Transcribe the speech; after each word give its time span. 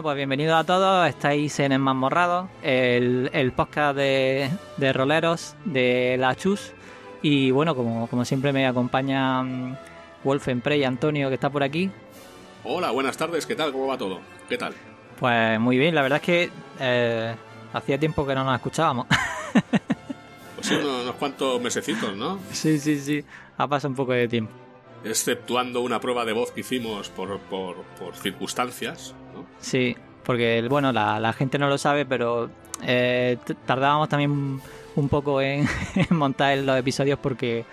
Bueno, 0.00 0.12
pues 0.12 0.16
bienvenidos 0.16 0.58
a 0.58 0.64
todos. 0.64 1.06
Estáis 1.06 1.60
en 1.60 1.72
Enmamorrados, 1.72 2.48
el, 2.62 3.28
el 3.34 3.52
podcast 3.52 3.94
de, 3.94 4.48
de 4.78 4.92
roleros 4.94 5.56
de 5.66 6.16
la 6.18 6.34
Chus. 6.34 6.72
Y 7.20 7.50
bueno, 7.50 7.76
como, 7.76 8.06
como 8.06 8.24
siempre 8.24 8.50
me 8.50 8.66
acompaña 8.66 9.42
mm, 9.42 9.76
Wolfen 10.24 10.62
Prey 10.62 10.84
Antonio, 10.84 11.28
que 11.28 11.34
está 11.34 11.50
por 11.50 11.62
aquí. 11.62 11.90
Hola, 12.64 12.92
buenas 12.92 13.18
tardes, 13.18 13.44
¿qué 13.44 13.54
tal? 13.54 13.72
¿Cómo 13.72 13.88
va 13.88 13.98
todo? 13.98 14.20
¿Qué 14.48 14.56
tal? 14.56 14.72
Pues 15.18 15.60
muy 15.60 15.76
bien, 15.76 15.94
la 15.94 16.00
verdad 16.00 16.16
es 16.16 16.24
que 16.24 16.50
eh, 16.80 17.34
hacía 17.74 17.98
tiempo 17.98 18.26
que 18.26 18.34
no 18.34 18.42
nos 18.42 18.54
escuchábamos. 18.54 19.06
Pues 20.54 20.66
sí, 20.66 20.74
unos, 20.76 21.02
unos 21.02 21.14
cuantos 21.16 21.60
mesecitos, 21.60 22.16
¿no? 22.16 22.38
sí, 22.52 22.78
sí, 22.78 22.98
sí, 23.00 23.24
ha 23.56 23.66
pasado 23.66 23.90
un 23.90 23.96
poco 23.96 24.12
de 24.12 24.28
tiempo. 24.28 24.52
Exceptuando 25.04 25.80
una 25.80 26.00
prueba 26.00 26.24
de 26.26 26.32
voz 26.32 26.52
que 26.52 26.60
hicimos 26.60 27.08
por, 27.08 27.38
por, 27.40 27.76
por 27.98 28.14
circunstancias, 28.14 29.14
¿no? 29.34 29.46
Sí, 29.60 29.96
porque 30.24 30.64
bueno, 30.68 30.92
la, 30.92 31.18
la 31.20 31.32
gente 31.32 31.58
no 31.58 31.68
lo 31.68 31.78
sabe, 31.78 32.04
pero 32.06 32.50
eh, 32.82 33.36
tardábamos 33.66 34.08
también 34.08 34.60
un 34.96 35.08
poco 35.08 35.40
en, 35.40 35.66
en 35.94 36.16
montar 36.16 36.56
los 36.58 36.78
episodios 36.78 37.18
porque 37.18 37.64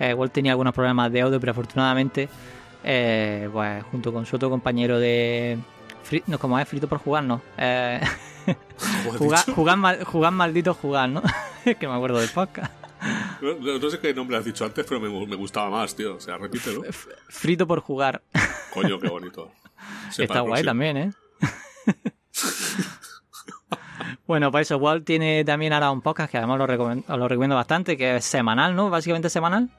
eh, 0.00 0.14
Walt 0.14 0.32
tenía 0.32 0.52
algunos 0.52 0.74
problemas 0.74 1.12
de 1.12 1.20
audio, 1.20 1.38
pero 1.40 1.52
afortunadamente, 1.52 2.28
eh, 2.84 3.48
pues 3.52 3.84
junto 3.84 4.12
con 4.12 4.26
su 4.26 4.36
otro 4.36 4.50
compañero 4.50 4.98
de. 4.98 5.58
Fri- 6.08 6.22
no, 6.26 6.38
como 6.38 6.58
es 6.58 6.66
frito 6.68 6.88
por 6.88 6.98
jugar, 6.98 7.22
no. 7.24 7.40
Eh, 7.56 8.00
jugar, 9.18 9.44
jugar, 9.54 9.76
mal- 9.78 10.04
jugar 10.04 10.32
maldito 10.32 10.74
jugar, 10.74 11.08
¿no? 11.08 11.22
Es 11.64 11.76
que 11.78 11.86
me 11.86 11.94
acuerdo 11.94 12.18
del 12.18 12.30
podcast. 12.30 12.72
No, 13.40 13.54
no- 13.54 13.78
no 13.78 13.90
sé 13.90 13.98
qué 14.00 14.12
nombre 14.14 14.36
has 14.36 14.44
dicho 14.44 14.64
antes, 14.64 14.84
pero 14.88 15.00
me, 15.00 15.08
me 15.26 15.36
gustaba 15.36 15.70
más, 15.70 15.94
tío. 15.94 16.16
O 16.16 16.20
sea, 16.20 16.38
repítelo. 16.38 16.84
F- 16.84 17.08
Frito 17.28 17.66
por 17.66 17.80
jugar. 17.80 18.22
Coño, 18.74 18.98
qué 18.98 19.08
bonito. 19.08 19.52
Sepa 20.10 20.34
Está 20.34 20.40
guay 20.40 20.64
también, 20.64 20.96
¿eh? 20.96 21.10
bueno, 24.26 24.50
pues 24.50 24.68
eso, 24.68 24.78
Walt 24.78 25.04
tiene 25.04 25.44
también 25.44 25.72
ahora 25.72 25.90
un 25.90 26.02
podcast 26.02 26.30
que 26.30 26.38
además 26.38 26.58
lo, 26.58 26.64
os 26.64 27.18
lo 27.18 27.28
recomiendo 27.28 27.56
bastante, 27.56 27.96
que 27.96 28.16
es 28.16 28.24
semanal, 28.24 28.74
¿no? 28.74 28.90
Básicamente 28.90 29.30
semanal. 29.30 29.70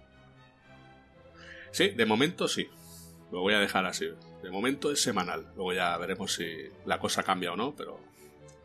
Sí, 1.71 1.89
de 1.89 2.05
momento 2.05 2.47
sí. 2.47 2.67
Lo 3.31 3.41
voy 3.41 3.53
a 3.53 3.59
dejar 3.59 3.85
así. 3.85 4.05
De 4.43 4.51
momento 4.51 4.91
es 4.91 5.01
semanal. 5.01 5.47
Luego 5.55 5.73
ya 5.73 5.97
veremos 5.97 6.33
si 6.33 6.45
la 6.85 6.99
cosa 6.99 7.23
cambia 7.23 7.51
o 7.51 7.55
no, 7.55 7.73
pero 7.75 7.99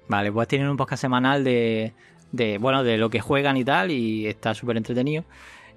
Vale, 0.08 0.32
pues 0.32 0.48
tienen 0.48 0.68
un 0.68 0.76
podcast 0.76 1.02
semanal 1.02 1.44
de, 1.44 1.92
de 2.32 2.58
bueno, 2.58 2.82
de 2.82 2.96
lo 2.96 3.10
que 3.10 3.20
juegan 3.20 3.56
y 3.56 3.64
tal, 3.64 3.90
y 3.90 4.26
está 4.26 4.54
súper 4.54 4.78
entretenido. 4.78 5.24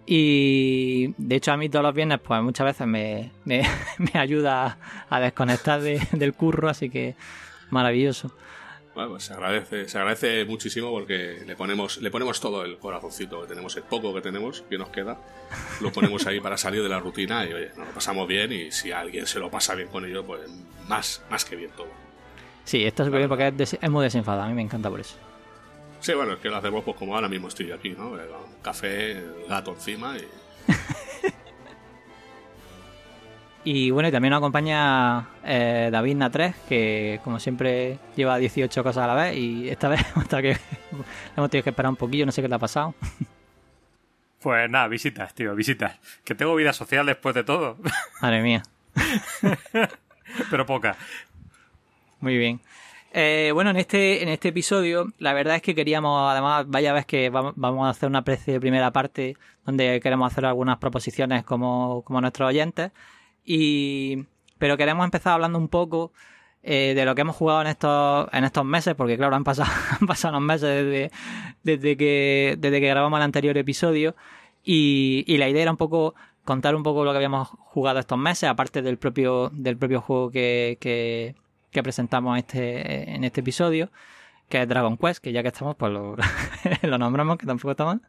Y 0.06 1.14
de 1.18 1.36
hecho 1.36 1.52
a 1.52 1.58
mí 1.58 1.70
todos 1.70 1.84
los 1.84 1.94
viernes, 1.94 2.20
pues 2.20 2.42
muchas 2.42 2.66
veces 2.66 2.88
me, 2.88 3.32
me, 3.46 3.62
me 3.98 4.20
ayuda 4.20 4.78
a 5.10 5.20
desconectar 5.20 5.82
de- 5.82 6.02
del 6.12 6.34
curro, 6.34 6.70
así 6.70 6.90
que 6.90 7.16
maravilloso. 7.70 8.32
bueno, 8.96 9.12
pues 9.12 9.24
se 9.24 9.34
agradece, 9.34 9.88
se 9.88 9.98
agradece 9.98 10.44
muchísimo 10.46 10.92
porque 10.92 11.44
le 11.46 11.56
ponemos, 11.56 11.98
le 12.02 12.12
ponemos 12.12 12.42
todo 12.42 12.66
el 12.66 12.78
corazoncito 12.78 13.42
que 13.42 13.48
tenemos, 13.48 13.78
el 13.78 13.84
poco 13.84 14.14
que 14.14 14.22
tenemos, 14.22 14.64
que 14.70 14.78
nos 14.78 14.90
queda, 14.90 15.18
lo 15.80 15.92
ponemos 15.92 16.26
ahí 16.28 16.40
para 16.42 16.58
salir 16.58 16.84
de 16.84 16.90
la 16.90 17.00
rutina 17.00 17.46
y 17.46 17.54
oye, 17.54 17.70
nos 17.78 17.88
lo 17.88 17.94
pasamos 17.94 18.28
bien 18.28 18.52
y 18.52 18.72
si 18.72 18.92
alguien 18.92 19.26
se 19.28 19.40
lo 19.40 19.50
pasa 19.50 19.76
bien 19.76 19.88
con 19.88 20.04
ello, 20.04 20.26
pues 20.26 20.42
más, 20.90 21.24
más 21.30 21.46
que 21.46 21.56
bien 21.56 21.72
todo. 21.78 21.88
Sí, 22.66 22.84
está 22.84 23.06
súper 23.06 23.20
bien 23.20 23.30
porque 23.30 23.48
es, 23.48 23.58
des- 23.58 23.78
es 23.82 23.90
muy 23.90 24.04
desenfadado, 24.04 24.44
a 24.44 24.48
mí 24.50 24.54
me 24.56 24.62
encanta 24.62 24.90
por 24.90 25.00
eso. 25.00 25.16
Sí, 26.02 26.14
bueno, 26.14 26.34
es 26.34 26.40
que 26.40 26.50
lo 26.50 26.58
hacemos 26.58 26.84
pues 26.84 26.98
como 26.98 27.16
ahora 27.16 27.30
mismo 27.30 27.48
estoy 27.48 27.68
yo 27.68 27.76
aquí, 27.76 27.92
¿no? 27.92 28.20
El 28.20 28.28
café, 28.62 29.12
el 29.12 29.46
gato 29.48 29.72
encima 29.72 30.18
y... 30.18 30.28
Y 33.64 33.92
bueno, 33.92 34.10
y 34.10 34.12
también 34.12 34.32
nos 34.32 34.40
acompaña 34.40 35.28
eh, 35.44 35.90
David 35.92 36.16
Natres, 36.16 36.56
que 36.68 37.20
como 37.24 37.40
siempre 37.40 38.00
lleva 38.16 38.38
18 38.38 38.84
cosas 38.84 39.04
a 39.04 39.08
la 39.08 39.14
vez 39.14 39.38
y 39.38 39.70
esta 39.70 39.88
vez 39.90 40.02
tenido 40.16 40.42
que, 40.42 40.58
hemos 41.38 41.50
tenido 41.52 41.64
que 41.64 41.70
esperar 41.70 41.90
un 41.92 41.96
poquillo, 41.96 42.26
no 42.26 42.32
sé 42.32 42.42
qué 42.42 42.50
te 42.50 42.56
ha 42.56 42.60
pasado. 42.60 42.96
Pues 44.42 44.68
nada, 44.68 44.88
visitas, 44.88 45.36
tío, 45.36 45.54
visitas. 45.54 46.00
Que 46.24 46.34
tengo 46.34 46.56
vida 46.56 46.74
social 46.74 47.06
después 47.06 47.36
de 47.36 47.44
todo, 47.44 47.78
Madre 48.20 48.42
mía, 48.42 48.64
pero 50.50 50.66
poca. 50.66 50.98
muy 52.20 52.38
bien. 52.40 52.60
Eh, 53.14 53.52
bueno, 53.54 53.72
en 53.72 53.78
este, 53.78 54.24
en 54.24 54.30
este 54.30 54.50
episodio, 54.50 55.08
la 55.18 55.34
verdad 55.34 55.58
es 55.58 55.62
que 55.62 55.76
queríamos, 55.76 56.32
además, 56.32 56.66
vaya 56.68 56.94
vez 56.94 57.06
que 57.06 57.30
vamos, 57.30 57.86
a 57.86 57.90
hacer 57.90 58.08
una 58.08 58.20
especie 58.20 58.54
de 58.54 58.60
primera 58.62 58.92
parte 58.92 59.36
donde 59.66 60.00
queremos 60.00 60.32
hacer 60.32 60.46
algunas 60.46 60.78
proposiciones 60.78 61.44
como, 61.44 62.04
como 62.04 62.22
nuestros 62.22 62.48
oyentes. 62.50 62.92
Y, 63.44 64.26
pero 64.58 64.78
queremos 64.78 65.04
empezar 65.06 65.34
hablando 65.34 65.60
un 65.60 65.68
poco 65.68 66.14
eh, 66.64 66.94
de 66.96 67.06
lo 67.06 67.16
que 67.16 67.22
hemos 67.22 67.36
jugado 67.36 67.62
en 67.62 67.68
estos, 67.68 68.30
en 68.32 68.44
estos 68.46 68.66
meses, 68.66 68.96
porque 68.96 69.18
claro, 69.18 69.36
han 69.36 69.44
pasado, 69.44 69.70
han 70.00 70.08
pasado 70.08 70.38
unos 70.38 70.48
meses 70.48 70.86
desde, 70.86 71.12
desde, 71.64 71.98
que, 71.98 72.56
desde 72.60 72.80
que 72.80 72.88
grabamos 72.88 73.18
el 73.18 73.24
anterior 73.24 73.58
episodio. 73.58 74.16
Y, 74.64 75.26
y 75.28 75.38
la 75.38 75.50
idea 75.50 75.64
era 75.64 75.72
un 75.72 75.78
poco 75.78 76.16
contar 76.44 76.76
un 76.76 76.84
poco 76.84 77.04
lo 77.04 77.12
que 77.12 77.18
habíamos 77.18 77.50
jugado 77.50 78.00
estos 78.00 78.18
meses, 78.18 78.50
aparte 78.50 78.82
del 78.82 78.98
propio, 78.98 79.50
del 79.54 79.78
propio 79.78 80.02
juego 80.02 80.32
que, 80.32 81.36
que 81.72 81.84
presentamos 81.84 82.38
este, 82.38 83.16
en 83.16 83.24
este 83.24 83.42
episodio, 83.42 83.90
que 84.50 84.62
es 84.62 84.68
Dragon 84.68 84.98
Quest, 84.98 85.24
que 85.24 85.32
ya 85.32 85.42
que 85.42 85.50
estamos, 85.50 85.76
pues 85.76 85.92
lo, 85.92 86.16
lo 86.84 86.98
nombramos, 86.98 87.38
que 87.38 87.46
tampoco 87.46 87.72
está 87.72 87.86
mal. 87.86 88.02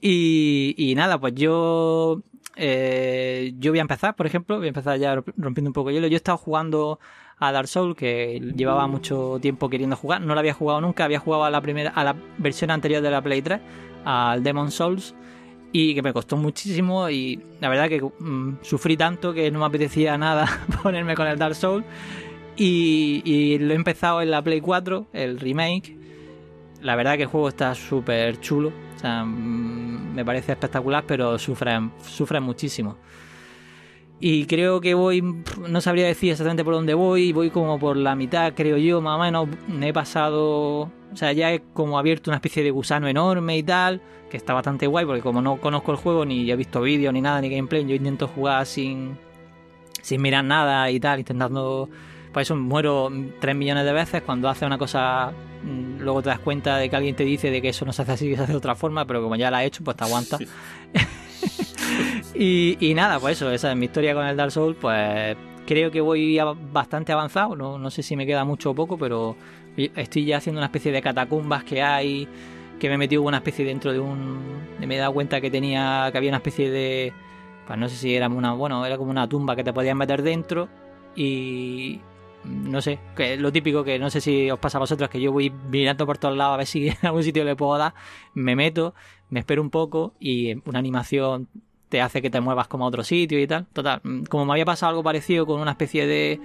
Y, 0.00 0.74
y 0.76 0.94
nada, 0.94 1.18
pues 1.18 1.34
yo 1.34 2.22
eh, 2.56 3.54
yo 3.58 3.72
voy 3.72 3.78
a 3.78 3.82
empezar, 3.82 4.14
por 4.14 4.26
ejemplo, 4.26 4.56
voy 4.58 4.66
a 4.66 4.68
empezar 4.68 4.98
ya 4.98 5.22
rompiendo 5.36 5.70
un 5.70 5.72
poco 5.72 5.90
el 5.90 5.96
hielo. 5.96 6.06
Yo 6.06 6.14
he 6.14 6.16
estado 6.16 6.38
jugando 6.38 6.98
a 7.38 7.52
Dark 7.52 7.68
Souls, 7.68 7.96
que 7.96 8.40
llevaba 8.54 8.86
mucho 8.86 9.38
tiempo 9.40 9.68
queriendo 9.68 9.96
jugar, 9.96 10.20
no 10.20 10.34
lo 10.34 10.40
había 10.40 10.54
jugado 10.54 10.80
nunca, 10.80 11.04
había 11.04 11.18
jugado 11.18 11.44
a 11.44 11.50
la 11.50 11.60
primera, 11.60 11.90
a 11.90 12.04
la 12.04 12.16
versión 12.38 12.70
anterior 12.70 13.02
de 13.02 13.10
la 13.10 13.22
Play 13.22 13.42
3, 13.42 13.60
al 14.04 14.42
Demon 14.42 14.70
Souls, 14.70 15.14
y 15.72 15.94
que 15.94 16.02
me 16.02 16.12
costó 16.12 16.36
muchísimo 16.36 17.10
y 17.10 17.42
la 17.60 17.68
verdad 17.68 17.88
que 17.88 18.00
mm, 18.00 18.58
sufrí 18.62 18.96
tanto 18.96 19.32
que 19.32 19.50
no 19.50 19.58
me 19.58 19.66
apetecía 19.66 20.16
nada 20.16 20.46
ponerme 20.82 21.16
con 21.16 21.26
el 21.26 21.38
Dark 21.38 21.56
Souls. 21.56 21.84
Y, 22.56 23.22
y 23.24 23.58
lo 23.58 23.72
he 23.72 23.76
empezado 23.76 24.22
en 24.22 24.30
la 24.30 24.42
Play 24.42 24.60
4, 24.60 25.08
el 25.12 25.40
remake. 25.40 25.96
La 26.82 26.96
verdad 26.96 27.16
que 27.16 27.22
el 27.22 27.28
juego 27.28 27.48
está 27.48 27.74
súper 27.74 28.40
chulo. 28.40 28.72
O 28.96 28.98
sea, 28.98 29.24
mm, 29.24 30.14
me 30.14 30.24
parece 30.24 30.52
espectacular, 30.52 31.04
pero 31.06 31.38
sufre, 31.38 31.72
sufre 32.02 32.40
muchísimo. 32.40 32.96
Y 34.20 34.46
creo 34.46 34.80
que 34.80 34.94
voy, 34.94 35.22
no 35.68 35.80
sabría 35.80 36.06
decir 36.06 36.30
exactamente 36.30 36.64
por 36.64 36.74
dónde 36.74 36.94
voy, 36.94 37.32
voy 37.32 37.50
como 37.50 37.78
por 37.78 37.96
la 37.96 38.14
mitad, 38.14 38.54
creo 38.54 38.76
yo, 38.76 39.00
más 39.00 39.18
o 39.18 39.22
menos. 39.22 39.48
Me 39.68 39.88
he 39.88 39.92
pasado, 39.92 40.82
o 40.82 41.16
sea, 41.16 41.32
ya 41.32 41.52
he 41.52 41.60
como 41.74 41.98
abierto 41.98 42.30
una 42.30 42.36
especie 42.36 42.62
de 42.62 42.70
gusano 42.70 43.08
enorme 43.08 43.58
y 43.58 43.62
tal, 43.62 44.00
que 44.30 44.36
está 44.36 44.54
bastante 44.54 44.86
guay, 44.86 45.04
porque 45.04 45.20
como 45.20 45.42
no 45.42 45.60
conozco 45.60 45.92
el 45.92 45.98
juego, 45.98 46.24
ni 46.24 46.50
he 46.50 46.56
visto 46.56 46.80
vídeos, 46.80 47.12
ni 47.12 47.20
nada, 47.20 47.40
ni 47.40 47.50
gameplay, 47.50 47.84
yo 47.84 47.94
intento 47.94 48.28
jugar 48.28 48.64
sin, 48.66 49.18
sin 50.00 50.22
mirar 50.22 50.44
nada 50.44 50.90
y 50.90 51.00
tal, 51.00 51.18
intentando 51.18 51.90
por 52.34 52.42
eso 52.42 52.56
muero 52.56 53.10
3 53.40 53.56
millones 53.56 53.84
de 53.84 53.92
veces 53.92 54.22
cuando 54.22 54.48
hace 54.48 54.66
una 54.66 54.76
cosa 54.76 55.32
mm, 55.62 56.00
luego 56.00 56.20
te 56.20 56.30
das 56.30 56.40
cuenta 56.40 56.76
de 56.76 56.90
que 56.90 56.96
alguien 56.96 57.14
te 57.14 57.24
dice 57.24 57.48
de 57.48 57.62
que 57.62 57.68
eso 57.68 57.86
no 57.86 57.92
se 57.92 58.02
hace 58.02 58.12
así 58.12 58.28
que 58.28 58.36
se 58.36 58.42
hace 58.42 58.52
de 58.52 58.58
otra 58.58 58.74
forma 58.74 59.06
pero 59.06 59.22
como 59.22 59.36
ya 59.36 59.50
la 59.50 59.62
he 59.62 59.66
hecho 59.66 59.82
pues 59.82 59.96
te 59.96 60.04
aguanta. 60.04 60.38
Y, 62.34 62.76
y 62.80 62.94
nada 62.94 63.20
pues 63.20 63.36
eso 63.36 63.50
esa 63.52 63.70
es 63.70 63.76
mi 63.76 63.84
historia 63.84 64.12
con 64.12 64.26
el 64.26 64.36
Dark 64.36 64.50
Souls 64.50 64.76
pues 64.80 65.36
creo 65.66 65.92
que 65.92 66.00
voy 66.00 66.36
bastante 66.72 67.12
avanzado 67.12 67.54
no, 67.54 67.78
no 67.78 67.90
sé 67.90 68.02
si 68.02 68.16
me 68.16 68.26
queda 68.26 68.44
mucho 68.44 68.70
o 68.70 68.74
poco 68.74 68.98
pero 68.98 69.36
estoy 69.76 70.24
ya 70.24 70.38
haciendo 70.38 70.58
una 70.58 70.66
especie 70.66 70.90
de 70.90 71.00
catacumbas 71.00 71.62
que 71.62 71.80
hay 71.80 72.26
que 72.80 72.88
me 72.88 72.94
he 72.94 72.98
metido 72.98 73.22
una 73.22 73.36
especie 73.36 73.64
dentro 73.64 73.92
de 73.92 74.00
un 74.00 74.40
me 74.80 74.96
he 74.96 74.98
dado 74.98 75.12
cuenta 75.12 75.40
que 75.40 75.48
tenía 75.48 76.08
que 76.10 76.18
había 76.18 76.30
una 76.30 76.38
especie 76.38 76.70
de 76.70 77.12
pues 77.68 77.78
no 77.78 77.88
sé 77.88 77.96
si 77.96 78.16
era 78.16 78.26
una 78.28 78.54
bueno 78.54 78.84
era 78.84 78.98
como 78.98 79.12
una 79.12 79.28
tumba 79.28 79.54
que 79.54 79.62
te 79.62 79.72
podías 79.72 79.94
meter 79.94 80.22
dentro 80.22 80.68
y 81.14 82.00
no 82.44 82.80
sé, 82.82 82.98
que 83.16 83.36
lo 83.36 83.52
típico 83.52 83.84
que 83.84 83.98
no 83.98 84.10
sé 84.10 84.20
si 84.20 84.50
os 84.50 84.58
pasa 84.58 84.78
a 84.78 84.80
vosotros, 84.80 85.08
que 85.08 85.20
yo 85.20 85.32
voy 85.32 85.50
mirando 85.50 86.06
por 86.06 86.18
todos 86.18 86.36
lados 86.36 86.54
a 86.54 86.56
ver 86.58 86.66
si 86.66 86.88
en 86.88 86.96
algún 87.02 87.22
sitio 87.22 87.44
le 87.44 87.56
puedo 87.56 87.76
dar, 87.78 87.94
me 88.34 88.56
meto, 88.56 88.94
me 89.30 89.40
espero 89.40 89.62
un 89.62 89.70
poco 89.70 90.14
y 90.20 90.54
una 90.68 90.78
animación 90.78 91.48
te 91.88 92.00
hace 92.00 92.20
que 92.20 92.30
te 92.30 92.40
muevas 92.40 92.68
como 92.68 92.84
a 92.84 92.88
otro 92.88 93.04
sitio 93.04 93.40
y 93.40 93.46
tal. 93.46 93.66
Total, 93.72 94.00
mm, 94.02 94.24
como 94.24 94.44
me 94.46 94.52
había 94.52 94.64
pasado 94.64 94.90
algo 94.90 95.02
parecido 95.02 95.46
con 95.46 95.60
una 95.60 95.72
especie 95.72 96.06
de 96.06 96.40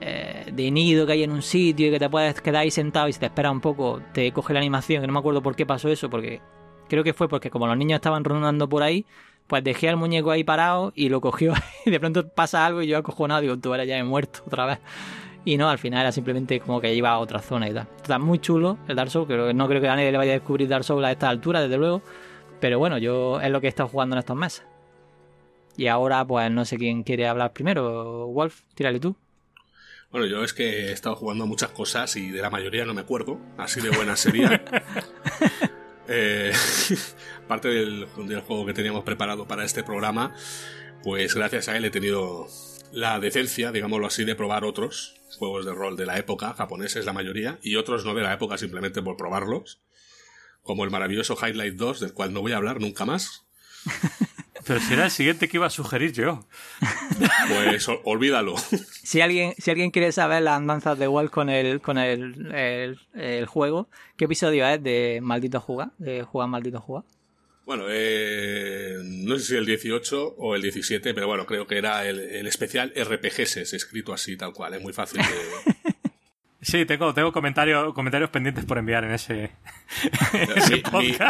eh, 0.00 0.50
de 0.52 0.70
nido 0.70 1.06
que 1.06 1.12
hay 1.12 1.22
en 1.22 1.30
un 1.30 1.42
sitio 1.42 1.86
y 1.86 1.90
que 1.92 1.98
te 2.00 2.10
puedes 2.10 2.40
quedar 2.40 2.62
ahí 2.62 2.70
sentado 2.70 3.08
y 3.08 3.12
si 3.12 3.20
te 3.20 3.26
esperas 3.26 3.52
un 3.52 3.60
poco 3.60 4.00
te 4.12 4.32
coge 4.32 4.52
la 4.52 4.58
animación, 4.58 5.00
que 5.00 5.06
no 5.06 5.12
me 5.12 5.20
acuerdo 5.20 5.42
por 5.42 5.54
qué 5.54 5.64
pasó 5.64 5.88
eso, 5.88 6.10
porque 6.10 6.40
creo 6.88 7.04
que 7.04 7.14
fue 7.14 7.28
porque 7.28 7.50
como 7.50 7.66
los 7.66 7.76
niños 7.76 7.96
estaban 7.96 8.24
rondando 8.24 8.68
por 8.68 8.82
ahí, 8.82 9.06
pues 9.52 9.62
dejé 9.62 9.90
al 9.90 9.98
muñeco 9.98 10.30
ahí 10.30 10.44
parado 10.44 10.94
y 10.96 11.10
lo 11.10 11.20
cogió 11.20 11.52
y 11.84 11.90
de 11.90 12.00
pronto 12.00 12.26
pasa 12.26 12.64
algo 12.64 12.80
y 12.80 12.86
yo 12.86 12.96
acojonado, 12.96 13.42
digo, 13.42 13.58
tú 13.58 13.74
eres 13.74 13.86
ya 13.86 13.98
he 13.98 14.02
muerto 14.02 14.40
otra 14.46 14.64
vez. 14.64 14.78
Y 15.44 15.58
no, 15.58 15.68
al 15.68 15.76
final 15.76 16.00
era 16.00 16.10
simplemente 16.10 16.58
como 16.58 16.80
que 16.80 16.94
iba 16.94 17.10
a 17.10 17.18
otra 17.18 17.40
zona 17.40 17.68
y 17.68 17.74
tal. 17.74 17.86
Está 17.96 18.18
muy 18.18 18.38
chulo 18.38 18.78
el 18.88 18.96
Dark 18.96 19.10
Souls, 19.10 19.28
que 19.28 19.52
no 19.52 19.68
creo 19.68 19.82
que 19.82 19.88
a 19.90 19.94
nadie 19.94 20.10
le 20.10 20.16
vaya 20.16 20.32
a 20.32 20.36
descubrir 20.36 20.68
Dark 20.68 20.84
Souls 20.84 21.04
a 21.04 21.12
esta 21.12 21.28
altura, 21.28 21.60
desde 21.60 21.76
luego. 21.76 22.00
Pero 22.60 22.78
bueno, 22.78 22.96
yo 22.96 23.42
es 23.42 23.50
lo 23.50 23.60
que 23.60 23.66
he 23.66 23.68
estado 23.68 23.90
jugando 23.90 24.14
en 24.14 24.20
estos 24.20 24.38
meses. 24.38 24.64
Y 25.76 25.88
ahora, 25.88 26.24
pues 26.24 26.50
no 26.50 26.64
sé 26.64 26.78
quién 26.78 27.02
quiere 27.02 27.28
hablar 27.28 27.52
primero. 27.52 28.28
Wolf, 28.28 28.62
tírale 28.74 29.00
tú. 29.00 29.16
Bueno, 30.10 30.24
yo 30.24 30.44
es 30.44 30.54
que 30.54 30.86
he 30.86 30.92
estado 30.92 31.14
jugando 31.14 31.44
muchas 31.44 31.72
cosas 31.72 32.16
y 32.16 32.30
de 32.30 32.40
la 32.40 32.48
mayoría 32.48 32.86
no 32.86 32.94
me 32.94 33.02
acuerdo. 33.02 33.38
Así 33.58 33.82
de 33.82 33.90
buena 33.90 34.16
sería. 34.16 34.64
eh, 36.08 36.52
parte 37.52 37.68
del, 37.68 38.06
del 38.26 38.40
juego 38.40 38.64
que 38.64 38.72
teníamos 38.72 39.04
preparado 39.04 39.46
para 39.46 39.62
este 39.62 39.82
programa, 39.84 40.34
pues 41.02 41.34
gracias 41.34 41.68
a 41.68 41.76
él 41.76 41.84
he 41.84 41.90
tenido 41.90 42.48
la 42.92 43.20
decencia, 43.20 43.72
digámoslo 43.72 44.06
así, 44.06 44.24
de 44.24 44.34
probar 44.34 44.64
otros 44.64 45.20
juegos 45.36 45.66
de 45.66 45.74
rol 45.74 45.94
de 45.94 46.06
la 46.06 46.16
época, 46.16 46.54
japoneses 46.54 47.04
la 47.04 47.12
mayoría, 47.12 47.58
y 47.62 47.76
otros 47.76 48.06
no 48.06 48.14
de 48.14 48.22
la 48.22 48.32
época 48.32 48.56
simplemente 48.56 49.02
por 49.02 49.18
probarlos, 49.18 49.82
como 50.62 50.84
el 50.84 50.90
maravilloso 50.90 51.36
Highlight 51.36 51.74
2, 51.74 52.00
del 52.00 52.14
cual 52.14 52.32
no 52.32 52.40
voy 52.40 52.52
a 52.52 52.56
hablar 52.56 52.80
nunca 52.80 53.04
más. 53.04 53.44
Pero 54.66 54.80
si 54.80 54.94
era 54.94 55.04
el 55.04 55.10
siguiente 55.10 55.46
que 55.46 55.58
iba 55.58 55.66
a 55.66 55.70
sugerir 55.70 56.12
yo. 56.12 56.46
Pues 57.48 57.86
olvídalo. 58.04 58.54
Si 59.02 59.20
alguien, 59.20 59.52
si 59.58 59.70
alguien 59.70 59.90
quiere 59.90 60.10
saber 60.10 60.42
las 60.42 60.56
andanzas 60.56 60.98
de 60.98 61.06
Walt 61.06 61.30
con 61.30 61.50
el, 61.50 61.82
con 61.82 61.98
el, 61.98 62.96
el, 63.14 63.46
juego, 63.46 63.90
¿qué 64.16 64.24
episodio 64.24 64.66
es 64.66 64.82
de 64.82 65.18
Maldito 65.20 65.60
Juga? 65.60 65.90
De 65.98 66.22
Jugar 66.22 66.48
Maldito 66.48 66.80
Juga. 66.80 67.04
Bueno, 67.64 67.84
eh, 67.88 68.98
no 69.04 69.38
sé 69.38 69.44
si 69.44 69.56
el 69.56 69.66
18 69.66 70.34
o 70.36 70.54
el 70.56 70.62
17, 70.62 71.14
pero 71.14 71.26
bueno, 71.26 71.46
creo 71.46 71.66
que 71.66 71.78
era 71.78 72.06
el, 72.06 72.18
el 72.18 72.46
especial 72.46 72.92
RPGs, 72.96 73.56
escrito 73.72 74.12
así, 74.12 74.36
tal 74.36 74.52
cual. 74.52 74.74
Es 74.74 74.82
muy 74.82 74.92
fácil 74.92 75.20
de, 75.20 75.92
Sí, 76.64 76.86
tengo, 76.86 77.12
tengo 77.12 77.32
comentarios, 77.32 77.92
comentarios 77.92 78.30
pendientes 78.30 78.64
por 78.64 78.78
enviar 78.78 79.02
en 79.02 79.10
ese. 79.10 79.50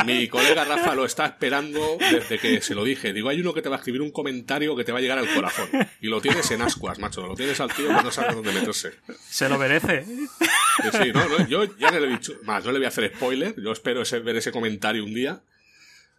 mi, 0.04 0.28
colega 0.28 0.62
Rafa 0.66 0.94
lo 0.94 1.06
está 1.06 1.24
esperando 1.24 1.96
desde 1.98 2.38
que 2.38 2.60
se 2.60 2.74
lo 2.74 2.84
dije. 2.84 3.14
Digo, 3.14 3.30
hay 3.30 3.40
uno 3.40 3.54
que 3.54 3.62
te 3.62 3.70
va 3.70 3.76
a 3.76 3.78
escribir 3.78 4.02
un 4.02 4.10
comentario 4.10 4.76
que 4.76 4.84
te 4.84 4.92
va 4.92 4.98
a 4.98 5.00
llegar 5.00 5.16
al 5.16 5.32
corazón. 5.34 5.70
Y 6.02 6.08
lo 6.08 6.20
tienes 6.20 6.50
en 6.50 6.60
ascuas, 6.60 6.98
macho. 6.98 7.26
Lo 7.26 7.34
tienes 7.34 7.58
al 7.60 7.72
tío 7.72 7.88
que 7.88 8.02
no 8.02 8.10
sabe 8.10 8.34
dónde 8.34 8.52
meterse. 8.52 8.92
Se 9.26 9.48
lo 9.48 9.58
merece. 9.58 10.04
Sí, 10.04 11.12
no, 11.14 11.26
no, 11.26 11.46
yo 11.48 11.64
ya 11.78 11.90
le 11.90 12.06
he 12.06 12.10
dicho. 12.10 12.34
Más, 12.42 12.62
no 12.66 12.70
le 12.70 12.78
voy 12.78 12.84
a 12.84 12.88
hacer 12.88 13.10
spoiler. 13.16 13.54
Yo 13.58 13.72
espero 13.72 14.02
ver 14.22 14.36
ese 14.36 14.52
comentario 14.52 15.02
un 15.02 15.14
día 15.14 15.42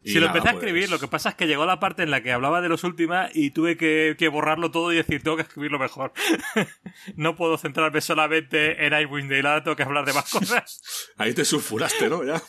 si 0.04 0.20
lo 0.20 0.28
empecé 0.28 0.50
a 0.50 0.52
escribir, 0.52 0.90
lo 0.90 1.00
que 1.00 1.08
pasa 1.08 1.30
es 1.30 1.36
que 1.36 1.48
llegó 1.48 1.66
la 1.66 1.80
parte 1.80 2.04
en 2.04 2.12
la 2.12 2.22
que 2.22 2.32
hablaba 2.32 2.62
de 2.62 2.70
los 2.70 2.84
últimas 2.84 3.32
y 3.36 3.52
tuve 3.52 3.78
que, 3.78 4.30
borrarlo 4.32 4.72
todo 4.72 4.92
y 4.92 4.98
decir, 4.98 5.22
tengo 5.24 5.38
que 5.38 5.44
escribirlo 5.44 5.80
mejor. 5.80 6.14
no 7.16 7.36
puedo 7.36 7.58
centrarme 7.58 8.02
solamente 8.02 8.86
en 8.86 8.94
Icewind 8.94 9.32
Dale, 9.32 9.62
tengo 9.62 9.76
que 9.76 9.84
hablar 9.84 10.06
de 10.06 10.14
más 10.14 10.30
cosas. 10.30 11.12
Ahí 11.18 11.34
te 11.34 11.46
sulfuraste, 11.46 12.10
¿no? 12.10 12.24
Ya. 12.24 12.42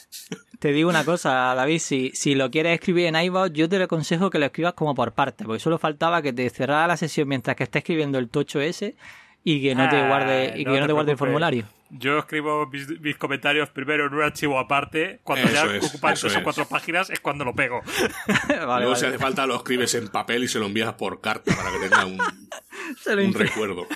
Te 0.58 0.72
digo 0.72 0.88
una 0.88 1.04
cosa, 1.04 1.54
David, 1.54 1.78
si, 1.78 2.10
si 2.14 2.34
lo 2.34 2.50
quieres 2.50 2.74
escribir 2.74 3.06
en 3.06 3.16
iVoox, 3.16 3.52
yo 3.52 3.68
te 3.68 3.82
aconsejo 3.82 4.30
que 4.30 4.38
lo 4.38 4.46
escribas 4.46 4.74
como 4.74 4.94
por 4.94 5.12
parte, 5.12 5.44
porque 5.44 5.60
solo 5.60 5.78
faltaba 5.78 6.22
que 6.22 6.32
te 6.32 6.48
cerrara 6.50 6.86
la 6.86 6.96
sesión 6.96 7.28
mientras 7.28 7.56
que 7.56 7.64
estés 7.64 7.80
escribiendo 7.80 8.18
el 8.18 8.30
tocho 8.30 8.60
ese 8.60 8.96
y 9.44 9.60
que 9.60 9.74
no 9.74 9.88
te 9.90 9.96
ah, 9.96 10.08
guarde, 10.08 10.54
y 10.56 10.64
que 10.64 10.80
no 10.80 10.86
te 10.86 10.92
guarde 10.92 11.12
el 11.12 11.18
formulario. 11.18 11.66
Yo 11.90 12.18
escribo 12.18 12.66
mis, 12.66 13.16
comentarios 13.18 13.68
primero 13.68 14.06
en 14.06 14.14
un 14.14 14.22
archivo 14.22 14.58
aparte. 14.58 15.20
Cuando 15.22 15.48
ya 15.50 15.66
ocupan 15.66 16.14
tres 16.14 16.36
o 16.36 16.42
cuatro 16.42 16.66
páginas 16.66 17.10
es 17.10 17.20
cuando 17.20 17.44
lo 17.44 17.54
pego. 17.54 17.82
Luego, 18.48 18.96
si 18.96 19.06
hace 19.06 19.18
falta, 19.18 19.46
lo 19.46 19.56
escribes 19.56 19.94
en 19.94 20.08
papel 20.08 20.44
y 20.44 20.48
se 20.48 20.58
lo 20.58 20.66
envías 20.66 20.94
por 20.94 21.20
carta 21.20 21.54
para 21.54 21.70
que 21.70 21.78
tenga 21.78 22.06
un, 22.06 22.18
un 23.26 23.34
recuerdo. 23.34 23.86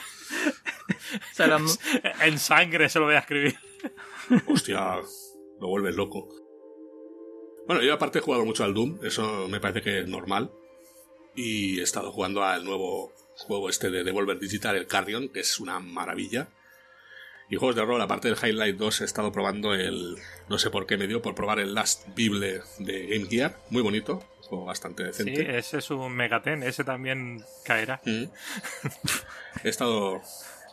en 2.23 2.39
sangre 2.39 2.89
se 2.91 2.99
lo 2.99 3.06
voy 3.06 3.15
a 3.15 3.21
escribir. 3.21 3.56
Hostia, 4.47 4.97
lo 5.61 5.67
vuelves 5.67 5.97
loco. 5.97 6.29
Bueno, 7.67 7.83
yo 7.83 7.94
aparte 7.94 8.19
he 8.19 8.23
jugado 8.23 8.44
mucho 8.44 8.65
al 8.65 8.75
Doom, 8.75 8.99
eso 9.03 9.49
me 9.49 9.61
parece 9.61 9.83
que 9.83 10.01
es 10.01 10.09
normal. 10.09 10.51
Y 11.35 11.81
he 11.81 11.83
estado 11.83 12.12
jugando 12.12 12.44
al 12.44 12.65
nuevo 12.65 13.12
juego 13.46 13.69
este 13.70 13.90
de 13.90 14.05
Devolver 14.05 14.38
Digital, 14.38 14.76
el 14.76 14.87
Cardion, 14.87 15.29
que 15.29 15.40
es 15.40 15.61
una 15.61 15.81
maravilla. 15.81 16.49
Y 17.50 17.56
juegos 17.56 17.76
de 17.76 17.85
rol, 17.85 18.00
aparte 18.02 18.29
del 18.29 18.37
Highlight 18.37 18.76
2, 18.76 19.00
he 19.00 19.05
estado 19.05 19.32
probando 19.32 19.73
el. 19.73 20.17
No 20.49 20.58
sé 20.58 20.70
por 20.70 20.87
qué 20.87 20.99
me 20.99 21.06
dio, 21.06 21.23
por 21.23 21.35
probar 21.35 21.58
el 21.61 21.75
Last 21.75 22.06
Bible 22.14 22.61
de 22.79 23.06
Game 23.06 23.26
Gear. 23.26 23.58
Muy 23.70 23.81
bonito, 23.81 24.23
juego 24.43 24.67
bastante 24.67 25.05
decente. 25.05 25.37
Sí, 25.37 25.46
ese 25.49 25.79
es 25.79 25.90
un 25.90 26.14
Megaten, 26.14 26.62
ese 26.62 26.85
también 26.85 27.43
caerá. 27.64 28.02
Mm. 28.05 28.25
he 29.64 29.69
estado 29.69 30.20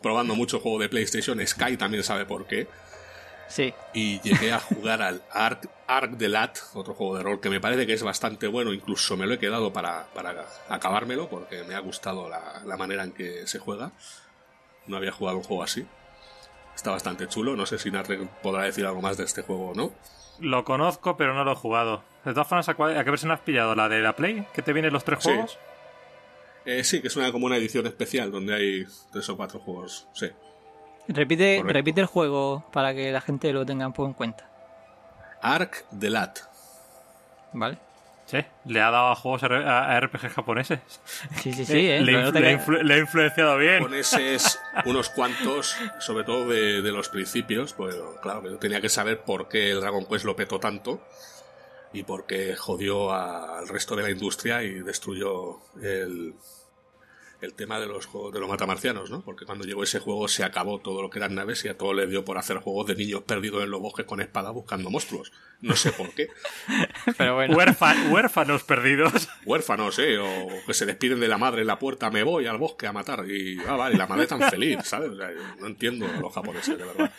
probando 0.02 0.36
mucho 0.36 0.60
juego 0.60 0.80
de 0.80 0.90
PlayStation. 0.90 1.46
Sky 1.46 1.78
también 1.78 2.04
sabe 2.04 2.26
por 2.26 2.46
qué. 2.46 2.68
Sí. 3.48 3.74
Y 3.94 4.20
llegué 4.22 4.52
a 4.52 4.60
jugar 4.60 5.02
al 5.02 5.24
Ark, 5.32 5.70
Ark 5.88 6.18
the 6.18 6.30
Lat, 6.30 6.58
otro 6.74 6.94
juego 6.94 7.18
de 7.18 7.24
rol 7.24 7.40
que 7.40 7.50
me 7.50 7.62
parece 7.62 7.86
que 7.86 7.94
es 7.94 8.04
bastante 8.04 8.48
bueno. 8.48 8.74
Incluso 8.74 9.18
me 9.18 9.28
lo 9.28 9.36
he 9.36 9.40
quedado 9.40 9.72
para, 9.72 10.08
para 10.14 10.46
acabármelo 10.70 11.30
porque 11.30 11.64
me 11.64 11.76
ha 11.76 11.80
gustado 11.80 12.28
la, 12.28 12.62
la 12.66 12.78
manera 12.78 13.04
en 13.04 13.12
que 13.12 13.48
se 13.48 13.60
juega. 13.60 13.92
No 14.88 14.98
había 14.98 15.12
jugado 15.12 15.38
un 15.38 15.44
juego 15.44 15.64
así. 15.64 15.86
Está 16.76 16.92
bastante 16.92 17.28
chulo. 17.28 17.56
No 17.56 17.66
sé 17.66 17.80
si 17.80 17.92
Narre 17.92 18.28
podrá 18.44 18.64
decir 18.64 18.86
algo 18.86 19.02
más 19.02 19.18
de 19.18 19.24
este 19.24 19.42
juego 19.42 19.70
o 19.70 19.76
no. 19.76 19.92
Lo 20.40 20.66
conozco, 20.66 21.16
pero 21.16 21.34
no 21.34 21.44
lo 21.44 21.54
he 21.54 21.56
jugado. 21.56 22.04
De 22.26 22.34
todas 22.34 22.48
formas, 22.48 22.68
¿a, 22.68 22.76
qué 22.76 23.10
versión 23.10 23.32
has 23.32 23.40
pillado? 23.40 23.76
¿La 23.76 23.88
de 23.88 24.02
la 24.02 24.16
Play? 24.16 24.46
¿Que 24.54 24.62
te 24.62 24.74
vienen 24.74 24.92
los 24.92 25.06
tres 25.06 25.24
juegos? 25.24 25.58
Eh, 26.66 26.84
sí, 26.84 27.00
que 27.02 27.08
es 27.08 27.16
una, 27.16 27.32
como 27.32 27.46
una 27.46 27.58
edición 27.58 27.86
especial 27.86 28.32
donde 28.32 28.56
hay 28.56 28.86
tres 29.12 29.30
o 29.30 29.38
cuatro 29.38 29.60
juegos. 29.60 30.08
Sí. 30.14 30.30
Repite, 31.08 31.64
repite 31.66 32.02
el 32.02 32.08
juego 32.08 32.66
para 32.72 32.94
que 32.94 33.12
la 33.12 33.22
gente 33.22 33.52
lo 33.54 33.66
tenga 33.66 33.88
un 33.88 33.94
poco 33.94 34.08
en 34.08 34.14
cuenta. 34.14 34.50
Ark 35.42 35.86
the 35.98 36.10
Lat. 36.10 36.40
Vale. 37.54 37.78
Sí, 38.26 38.40
le 38.66 38.82
ha 38.82 38.90
dado 38.90 39.10
a 39.10 39.16
juegos 39.16 39.44
a 39.44 40.00
RPG 40.00 40.30
japoneses. 40.30 40.80
Sí, 41.42 41.54
sí, 41.54 41.64
sí. 41.66 41.88
Eh, 41.88 42.02
le, 42.02 42.94
ha 42.94 42.98
influenciado 42.98 43.58
bien. 43.58 43.78
Japoneses, 43.78 44.60
unos 44.86 45.10
cuantos, 45.10 45.78
sobre 46.00 46.24
todo 46.24 46.48
de, 46.48 46.82
los 46.92 47.10
principios. 47.10 47.74
Pues 47.74 47.96
claro, 48.24 48.50
yo 48.50 48.58
tenía 48.58 48.82
que 48.82 48.90
saber 48.90 49.22
por 49.22 49.48
qué 49.48 49.72
el 49.72 49.82
Dragon 49.82 50.06
Quest 50.06 50.26
lo 50.26 50.36
petó 50.36 50.60
tanto 50.60 51.08
y 51.94 52.02
por 52.02 52.26
qué 52.26 52.56
jodió 52.56 53.14
al 53.14 53.68
resto 53.68 53.96
de 53.96 54.04
la 54.04 54.10
industria 54.10 54.64
y 54.64 54.82
destruyó 54.82 55.60
el, 55.82 56.34
el 57.42 57.54
tema 57.54 57.80
de 57.80 57.88
los 57.88 58.06
juegos 58.06 58.34
de 58.34 58.40
los 58.40 58.50
matamarcianos, 58.50 59.10
¿no? 59.10 59.22
Porque 59.22 59.46
cuando 59.46 59.66
llegó 59.66 59.84
ese 59.84 60.00
juego 60.00 60.28
se 60.28 60.44
acabó 60.44 60.80
todo 60.80 61.02
lo 61.02 61.10
que 61.10 61.20
eran 61.20 61.36
naves 61.36 61.64
y 61.66 61.68
a 61.68 61.78
todo 61.78 61.94
le 61.94 62.08
dio 62.08 62.26
por 62.26 62.38
hacer 62.38 62.58
juegos 62.58 62.88
de 62.88 62.96
niños 62.96 63.24
perdidos 63.24 63.64
en 63.64 63.72
los 63.72 63.82
bosques 63.82 64.06
con 64.06 64.22
espada 64.22 64.52
buscando 64.52 64.90
monstruos. 64.90 65.32
No 65.62 65.76
sé 65.76 65.92
por 65.92 66.14
qué. 66.14 66.28
Pero 67.18 67.36
bueno. 67.36 67.56
huérfanos 68.12 68.64
perdidos. 68.64 69.30
Huérfanos, 69.46 70.00
¿eh? 70.00 70.18
O 70.18 70.48
que 70.66 70.74
se 70.74 70.86
despiden 70.86 71.20
de 71.20 71.28
la 71.28 71.38
madre 71.38 71.62
en 71.62 71.68
la 71.68 71.80
puerta, 71.80 72.10
me 72.12 72.24
voy 72.24 72.46
al 72.46 72.58
bosque 72.58 72.88
a 72.88 72.94
matar. 72.94 73.26
Y, 73.30 73.60
ah, 73.68 73.76
vale, 73.76 73.98
la 73.98 74.08
madre 74.08 74.28
tan 74.28 74.42
feliz, 74.42 74.80
¿sabes? 74.84 75.12
no 75.60 75.68
entiendo 75.68 76.08
los 76.20 76.34
japoneses, 76.34 76.78
de 76.78 76.84
verdad. 76.84 77.12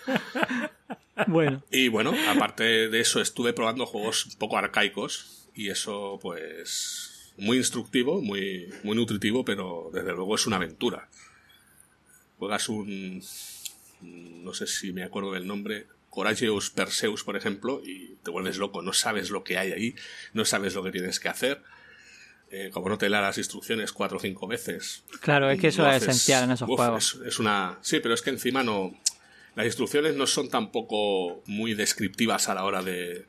Bueno. 1.26 1.62
Y 1.70 1.88
bueno, 1.88 2.12
aparte 2.28 2.88
de 2.88 3.00
eso, 3.00 3.20
estuve 3.20 3.52
probando 3.52 3.87
juegos 3.87 4.26
un 4.26 4.38
poco 4.38 4.58
arcaicos 4.58 5.49
y 5.54 5.70
eso, 5.70 6.18
pues 6.20 7.15
muy 7.38 7.59
instructivo, 7.59 8.21
muy, 8.21 8.73
muy 8.83 8.97
nutritivo, 8.97 9.45
pero 9.45 9.90
desde 9.93 10.12
luego 10.12 10.35
es 10.35 10.47
una 10.47 10.57
aventura. 10.57 11.09
Juegas 12.38 12.69
un. 12.69 13.23
No 14.00 14.55
sé 14.55 14.66
si 14.66 14.93
me 14.93 15.02
acuerdo 15.02 15.33
del 15.33 15.47
nombre. 15.47 15.87
Courageous 16.11 16.71
Perseus, 16.71 17.25
por 17.25 17.37
ejemplo, 17.37 17.83
y 17.85 18.16
te 18.23 18.31
vuelves 18.31 18.57
loco, 18.57 18.81
no 18.81 18.95
sabes 18.95 19.28
lo 19.28 19.45
que 19.45 19.59
hay 19.59 19.73
ahí, 19.73 19.95
no 20.33 20.47
sabes 20.47 20.75
lo 20.75 20.83
que 20.83 20.90
tienes 20.90 21.21
que 21.21 21.28
hacer. 21.28 21.62
Eh, 22.50 22.71
como 22.73 22.88
no 22.88 22.97
te 22.97 23.09
da 23.09 23.21
las 23.21 23.37
instrucciones 23.38 23.93
cuatro 23.93 24.19
o 24.19 24.21
cinco 24.21 24.47
veces. 24.47 25.05
Claro, 25.21 25.50
es 25.50 25.61
que 25.61 25.69
eso 25.69 25.87
es 25.90 26.02
esencial 26.02 26.45
en 26.45 26.52
esos 26.52 26.66
juegos. 26.66 27.21
Es, 27.26 27.38
una. 27.38 27.78
Sí, 27.83 28.00
pero 28.00 28.14
es 28.14 28.23
que 28.23 28.31
encima 28.31 28.62
no. 28.62 28.99
Las 29.57 29.66
instrucciones 29.66 30.14
no 30.14 30.26
son 30.26 30.49
tampoco 30.49 31.43
muy 31.47 31.75
descriptivas 31.75 32.49
a 32.49 32.55
la 32.55 32.64
hora 32.64 32.83
de, 32.83 33.26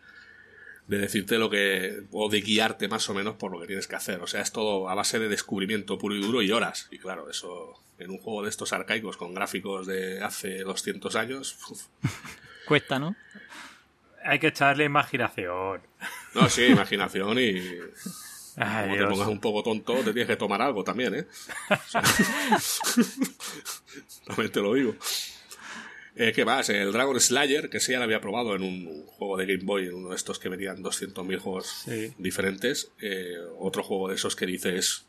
de 0.88 0.98
decirte 0.98 1.38
lo 1.38 1.50
que. 1.50 2.04
o 2.12 2.30
de 2.30 2.42
guiarte 2.42 2.88
más 2.88 3.10
o 3.10 3.14
menos 3.14 3.36
por 3.36 3.52
lo 3.52 3.60
que 3.60 3.68
tienes 3.68 3.88
que 3.88 3.96
hacer. 3.96 4.22
O 4.22 4.28
sea, 4.28 4.42
es 4.42 4.52
todo 4.52 4.90
a 4.90 4.96
base 4.96 5.20
de 5.20 5.28
descubrimiento 5.30 5.98
puro 5.98 6.16
y 6.16 6.22
duro 6.22 6.42
y 6.42 6.52
horas. 6.52 6.88
Y 6.92 6.98
claro, 6.98 7.30
eso 7.30 7.82
en 8.00 8.12
un 8.12 8.18
juego 8.18 8.44
de 8.44 8.50
estos 8.50 8.74
arcaicos 8.74 9.18
con 9.18 9.34
gráficos 9.34 9.88
de 9.88 10.22
hace 10.22 10.60
200 10.60 11.16
años. 11.16 11.58
Cuesta, 12.66 13.00
¿no? 13.00 13.16
Hay 14.24 14.40
que 14.40 14.48
echarle 14.48 14.84
imaginación. 14.86 15.82
No, 16.34 16.50
sí, 16.50 16.66
imaginación 16.66 17.40
y. 17.40 17.54
Como 18.58 18.96
te 18.96 19.06
pongas 19.06 19.28
un 19.28 19.40
poco 19.40 19.62
tonto, 19.62 19.94
te 19.98 20.14
tienes 20.14 20.26
que 20.26 20.36
tomar 20.36 20.60
algo 20.64 20.84
también, 20.84 21.14
¿eh? 21.14 21.28
también 24.26 24.52
te 24.52 24.62
lo 24.62 24.74
digo. 24.74 24.96
Eh, 26.20 26.34
¿Qué 26.34 26.46
más? 26.46 26.70
El 26.70 26.92
Dragon 26.92 27.20
Slayer, 27.20 27.70
que 27.70 27.80
sí 27.80 27.92
ya 27.92 28.00
lo 28.00 28.06
había 28.06 28.20
probado 28.20 28.56
en 28.56 28.64
un 28.64 29.06
juego 29.06 29.38
de 29.38 29.46
Game 29.46 29.64
Boy, 29.64 29.88
en 29.88 29.94
uno 29.94 30.10
de 30.10 30.16
estos 30.16 30.40
que 30.40 30.50
venían 30.50 30.84
200.000 30.84 31.38
juegos 31.38 31.86
diferentes. 32.18 32.92
Eh, 33.00 33.36
otro 33.60 33.84
juego 33.84 34.10
de 34.10 34.16
esos 34.16 34.36
que 34.36 34.48
dices, 34.48 35.06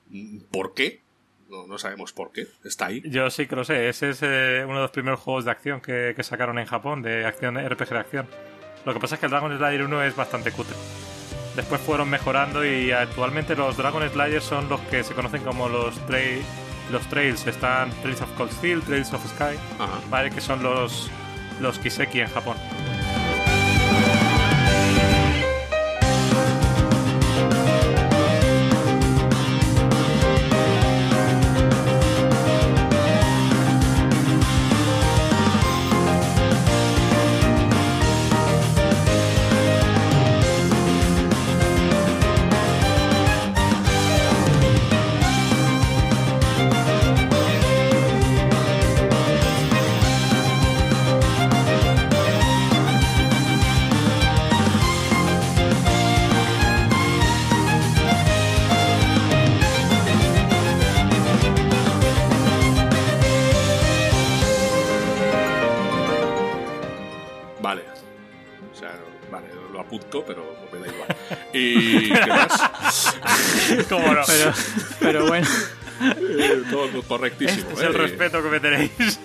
¿por 0.51 0.75
qué? 0.75 1.01
No, 1.49 1.67
no 1.67 1.79
sabemos 1.79 2.13
por 2.13 2.31
qué. 2.31 2.47
Está 2.63 2.87
ahí. 2.87 3.03
Yo 3.07 3.31
sí 3.31 3.47
que 3.47 3.57
lo 3.57 3.65
sé. 3.65 3.89
Ese 3.89 4.11
es 4.11 4.23
eh, 4.23 4.63
uno 4.65 4.75
de 4.75 4.83
los 4.83 4.91
primeros 4.91 5.21
juegos 5.21 5.47
de 5.47 5.51
acción 5.51 5.81
que, 5.81 6.13
que, 6.15 6.23
sacaron 6.23 6.59
en 6.59 6.67
Japón, 6.67 7.01
de 7.01 7.25
acción 7.25 7.57
RPG 7.57 7.89
de 7.89 7.99
acción. 7.99 8.27
Lo 8.85 8.93
que 8.93 9.01
pasa 9.01 9.15
es 9.15 9.21
que 9.21 9.27
el 9.27 9.31
Dragon 9.31 9.57
Slayer 9.57 9.83
1 9.83 10.05
es 10.05 10.15
bastante 10.15 10.53
cutre. 10.53 10.77
Después 11.57 11.81
fueron 11.81 12.11
mejorando 12.11 12.67
y 12.67 12.93
actualmente 12.93 13.57
los 13.57 13.79
Dragon 13.79 14.07
Slayer 14.11 14.43
son 14.43 14.69
los 14.69 14.81
que 14.83 15.03
se 15.03 15.15
conocen 15.15 15.43
como 15.43 15.71
los 15.71 15.95
Trail 16.07 16.43
los 16.91 17.07
trails 17.09 17.47
están 17.47 17.91
Trails 18.03 18.21
of 18.21 18.31
Cold 18.37 18.53
Steel, 18.53 18.83
Trails 18.83 19.13
of 19.13 19.25
Sky, 19.27 19.59
¿vale? 20.11 20.31
Que 20.31 20.41
son 20.41 20.63
los, 20.63 21.11
los 21.61 21.79
Kiseki 21.79 22.21
en 22.21 22.29
Japón. 22.29 22.57
Pero, 75.01 75.27
bueno. 75.27 75.47
Eh, 76.01 76.63
todo 76.71 77.03
correctísimo. 77.03 77.71
Este 77.71 77.75
es 77.75 77.81
el 77.81 77.95
eh. 77.95 77.99
respeto 77.99 78.43
que 78.43 78.49
me 78.49 78.61
tenéis. 78.61 78.91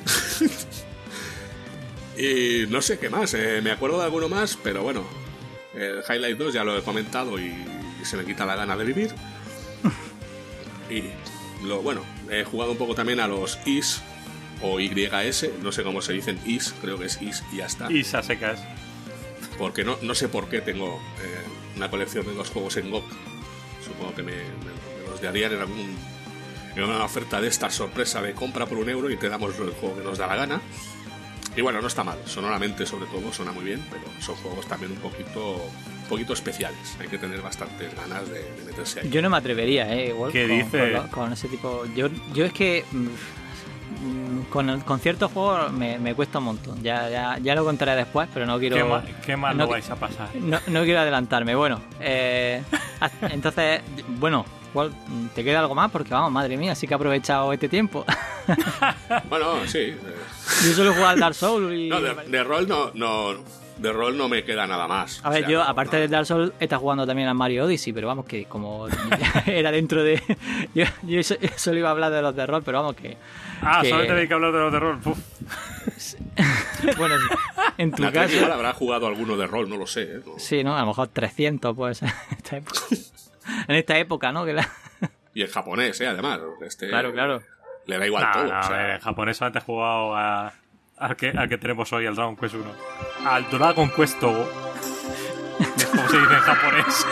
y 2.18 2.66
no 2.70 2.82
sé 2.82 3.00
qué 3.00 3.10
más. 3.10 3.34
Eh, 3.34 3.62
me 3.64 3.72
acuerdo 3.72 4.00
de 4.00 4.06
alguno 4.06 4.30
más, 4.30 4.58
pero 4.62 4.84
bueno. 4.84 5.04
El 5.74 6.04
Highlight 6.08 6.38
2 6.38 6.54
ya 6.54 6.64
lo 6.64 6.78
he 6.78 6.84
comentado 6.84 7.40
y 7.40 7.54
se 8.04 8.16
me 8.18 8.26
quita 8.26 8.46
la 8.46 8.56
gana 8.56 8.76
de 8.76 8.86
vivir. 8.86 9.16
Y 10.90 11.06
lo 11.66 11.82
bueno, 11.82 12.04
he 12.30 12.44
jugado 12.44 12.74
un 12.74 12.78
poco 12.78 12.94
también 12.94 13.20
a 13.20 13.28
los 13.28 13.58
IS 13.66 14.02
o 14.62 14.80
YS, 14.80 15.50
no 15.64 15.72
sé 15.72 15.84
cómo 15.84 16.02
se 16.02 16.14
dicen 16.14 16.40
IS, 16.46 16.76
creo 16.80 17.00
que 17.00 17.06
es 17.06 17.20
IS 17.22 17.44
y 17.52 17.58
ya 17.58 17.66
está. 17.66 17.92
IS 17.92 18.14
a 18.14 18.22
secas. 18.22 18.64
Porque 19.58 19.84
no, 19.84 19.98
no 20.04 20.14
sé 20.14 20.28
por 20.28 20.48
qué 20.48 20.62
tengo 20.62 21.02
una 21.76 21.90
colección 21.90 22.26
de 22.26 22.34
dos 22.34 22.50
juegos 22.50 22.78
en 22.78 22.92
GOG. 22.92 23.04
Supongo 23.84 24.16
que 24.16 24.24
me, 24.24 24.34
los 25.10 25.22
darían 25.22 25.54
en 25.54 25.60
algún 25.60 25.98
en 26.76 26.84
una 26.84 27.04
oferta 27.04 27.40
de 27.40 27.48
esta 27.48 27.70
sorpresa 27.70 28.22
de 28.22 28.34
compra 28.34 28.66
por 28.66 28.78
un 28.78 28.90
euro 28.90 29.10
y 29.10 29.18
te 29.18 29.30
damos 29.30 29.58
el 29.60 29.72
juego 29.72 29.98
que 29.98 30.04
nos 30.04 30.18
da 30.18 30.28
la 30.28 30.36
gana. 30.36 30.62
Y 31.56 31.62
bueno, 31.62 31.82
no 31.82 31.88
está 31.88 32.04
mal, 32.04 32.18
sonoramente 32.26 32.86
sobre 32.86 33.06
todo 33.06 33.32
suena 33.32 33.52
muy 33.52 33.64
bien, 33.64 33.86
pero 33.92 34.04
son 34.20 34.36
juegos 34.38 34.66
también 34.66 34.92
un 34.92 34.98
poquito, 34.98 35.58
un 35.58 36.10
poquito 36.10 36.34
especiales. 36.34 36.98
Hay 37.00 37.08
que 37.08 37.20
tener 37.20 37.42
bastantes 37.42 37.96
ganas 37.96 38.28
de, 38.28 38.44
meterse 38.66 39.02
ahí. 39.02 39.10
Yo 39.10 39.22
no 39.22 39.30
me 39.30 39.38
atrevería, 39.38 39.94
¿eh? 39.94 40.08
Igual 40.08 40.32
¿Qué 40.32 40.48
dice? 40.48 41.00
Con, 41.12 41.32
ese 41.32 41.48
tipo. 41.48 41.86
Yo, 41.96 42.10
yo 42.34 42.46
es 42.46 42.54
que. 42.54 42.84
Mm, 42.92 43.08
con, 44.50 44.82
con 44.82 45.00
ciertos 45.00 45.32
juegos 45.32 45.72
me, 45.72 45.98
me, 46.00 46.14
cuesta 46.16 46.40
un 46.40 46.46
montón. 46.46 46.82
Ya, 46.84 47.10
ya, 47.10 47.38
ya 47.40 47.56
lo 47.56 47.64
contaré 47.66 47.96
después, 47.96 48.30
pero 48.34 48.46
no 48.46 48.60
quiero. 48.60 48.76
Qué 48.76 48.84
mal, 48.84 49.16
qué 49.26 49.38
mal 49.38 49.58
no, 49.58 49.68
vais 49.68 49.90
a 49.90 49.96
pasar. 49.96 50.30
No, 50.36 50.60
no 50.68 50.84
quiero 50.84 51.00
adelantarme. 51.00 51.56
Bueno, 51.56 51.82
eh, 52.00 52.62
entonces, 53.22 53.82
bueno, 54.08 54.46
¿te 55.34 55.44
queda 55.44 55.60
algo 55.60 55.76
más? 55.76 55.92
Porque 55.92 56.14
vamos, 56.14 56.32
madre 56.32 56.58
mía, 56.58 56.76
sí 56.76 56.88
que 56.88 56.94
he 56.94 56.96
aprovechado 56.96 57.52
este 57.54 57.70
tiempo. 57.70 58.06
bueno, 59.30 59.66
sí. 59.68 59.96
Yo 60.66 60.74
solo 60.74 60.92
he 60.92 60.94
jugado 60.94 61.10
al 61.10 61.20
Dark 61.20 61.36
Souls 61.36 61.74
y. 61.74 61.90
No, 61.90 62.02
de, 62.02 62.14
de 62.14 62.44
rol 62.44 62.68
no, 62.68 62.92
no 62.94 63.63
de 63.78 63.92
rol 63.92 64.18
no 64.18 64.30
me 64.30 64.44
queda 64.44 64.68
nada 64.68 64.88
más. 64.88 65.20
A 65.24 65.30
ver, 65.30 65.48
yo, 65.48 65.62
aparte 65.62 65.98
de 65.98 66.08
Dark 66.08 66.26
Souls, 66.26 66.54
he 66.60 66.66
estado 66.66 66.82
jugando 66.82 67.06
también 67.06 67.28
a 67.28 67.34
Mario 67.34 67.66
Odyssey, 67.66 67.94
pero 67.94 68.08
vamos, 68.08 68.26
que 68.26 68.46
como 68.46 68.88
era 69.46 69.72
dentro 69.72 70.04
de. 70.04 70.22
Yo, 70.74 70.86
yo, 71.04 71.22
solo 71.56 71.78
iba 71.78 71.90
a 71.90 71.92
hablar 71.92 72.12
de 72.12 72.22
los 72.22 72.36
de 72.36 72.46
rol, 72.46 72.64
pero 72.64 72.80
vamos, 72.80 72.96
que. 72.96 73.18
Ah, 73.62 73.84
solo 73.88 74.06
tenéis 74.06 74.28
que 74.28 74.34
hablar 74.34 74.52
de 74.52 74.60
los 74.60 74.72
de 74.74 74.80
rol. 74.80 75.00
bueno, 76.98 77.16
en 77.78 77.92
tu 77.92 78.12
caso. 78.12 78.36
Igual 78.36 78.52
habrá 78.52 78.74
jugado 78.74 79.08
alguno 79.08 79.38
de 79.38 79.48
rol, 79.48 79.70
no 79.70 79.78
lo 79.78 79.88
sé. 79.88 80.04
¿eh? 80.04 80.22
Sí, 80.38 80.64
¿no? 80.64 80.76
A 80.76 80.82
lo 80.82 80.88
mejor 80.88 81.10
300, 81.10 81.76
pues. 81.76 82.02
en 82.02 82.10
esta 82.38 82.58
época, 82.58 82.80
en 83.68 83.76
esta 83.76 83.98
época 83.98 84.32
¿no? 84.32 84.46
Que 84.46 84.54
la... 84.54 84.70
Y 85.34 85.42
en 85.42 85.50
japonés, 85.50 86.00
¿eh? 86.02 86.08
Además. 86.08 86.40
Este, 86.62 86.88
claro, 86.88 87.12
claro. 87.14 87.42
Le 87.86 87.98
da 87.98 88.06
igual 88.06 88.32
todo. 88.34 88.44
No, 88.46 88.60
o 88.60 88.64
sea... 88.64 88.96
en 88.96 89.02
japonés 89.02 89.38
solamente 89.38 89.60
he 89.60 89.62
jugado 89.64 90.16
a 90.16 90.54
al 90.98 91.16
que, 91.16 91.30
al 91.30 91.50
que 91.50 91.58
tenemos 91.58 91.92
hoy, 91.92 92.06
al 92.06 92.16
Dragon 92.16 92.36
Quest 92.36 92.56
1. 92.56 92.66
Al 93.26 93.50
Dragon 93.50 93.90
Quest 93.90 94.20
Togo. 94.20 94.50
como 95.92 96.10
se 96.10 96.20
dice 96.20 96.34
en 96.34 96.40
japonés. 96.40 97.06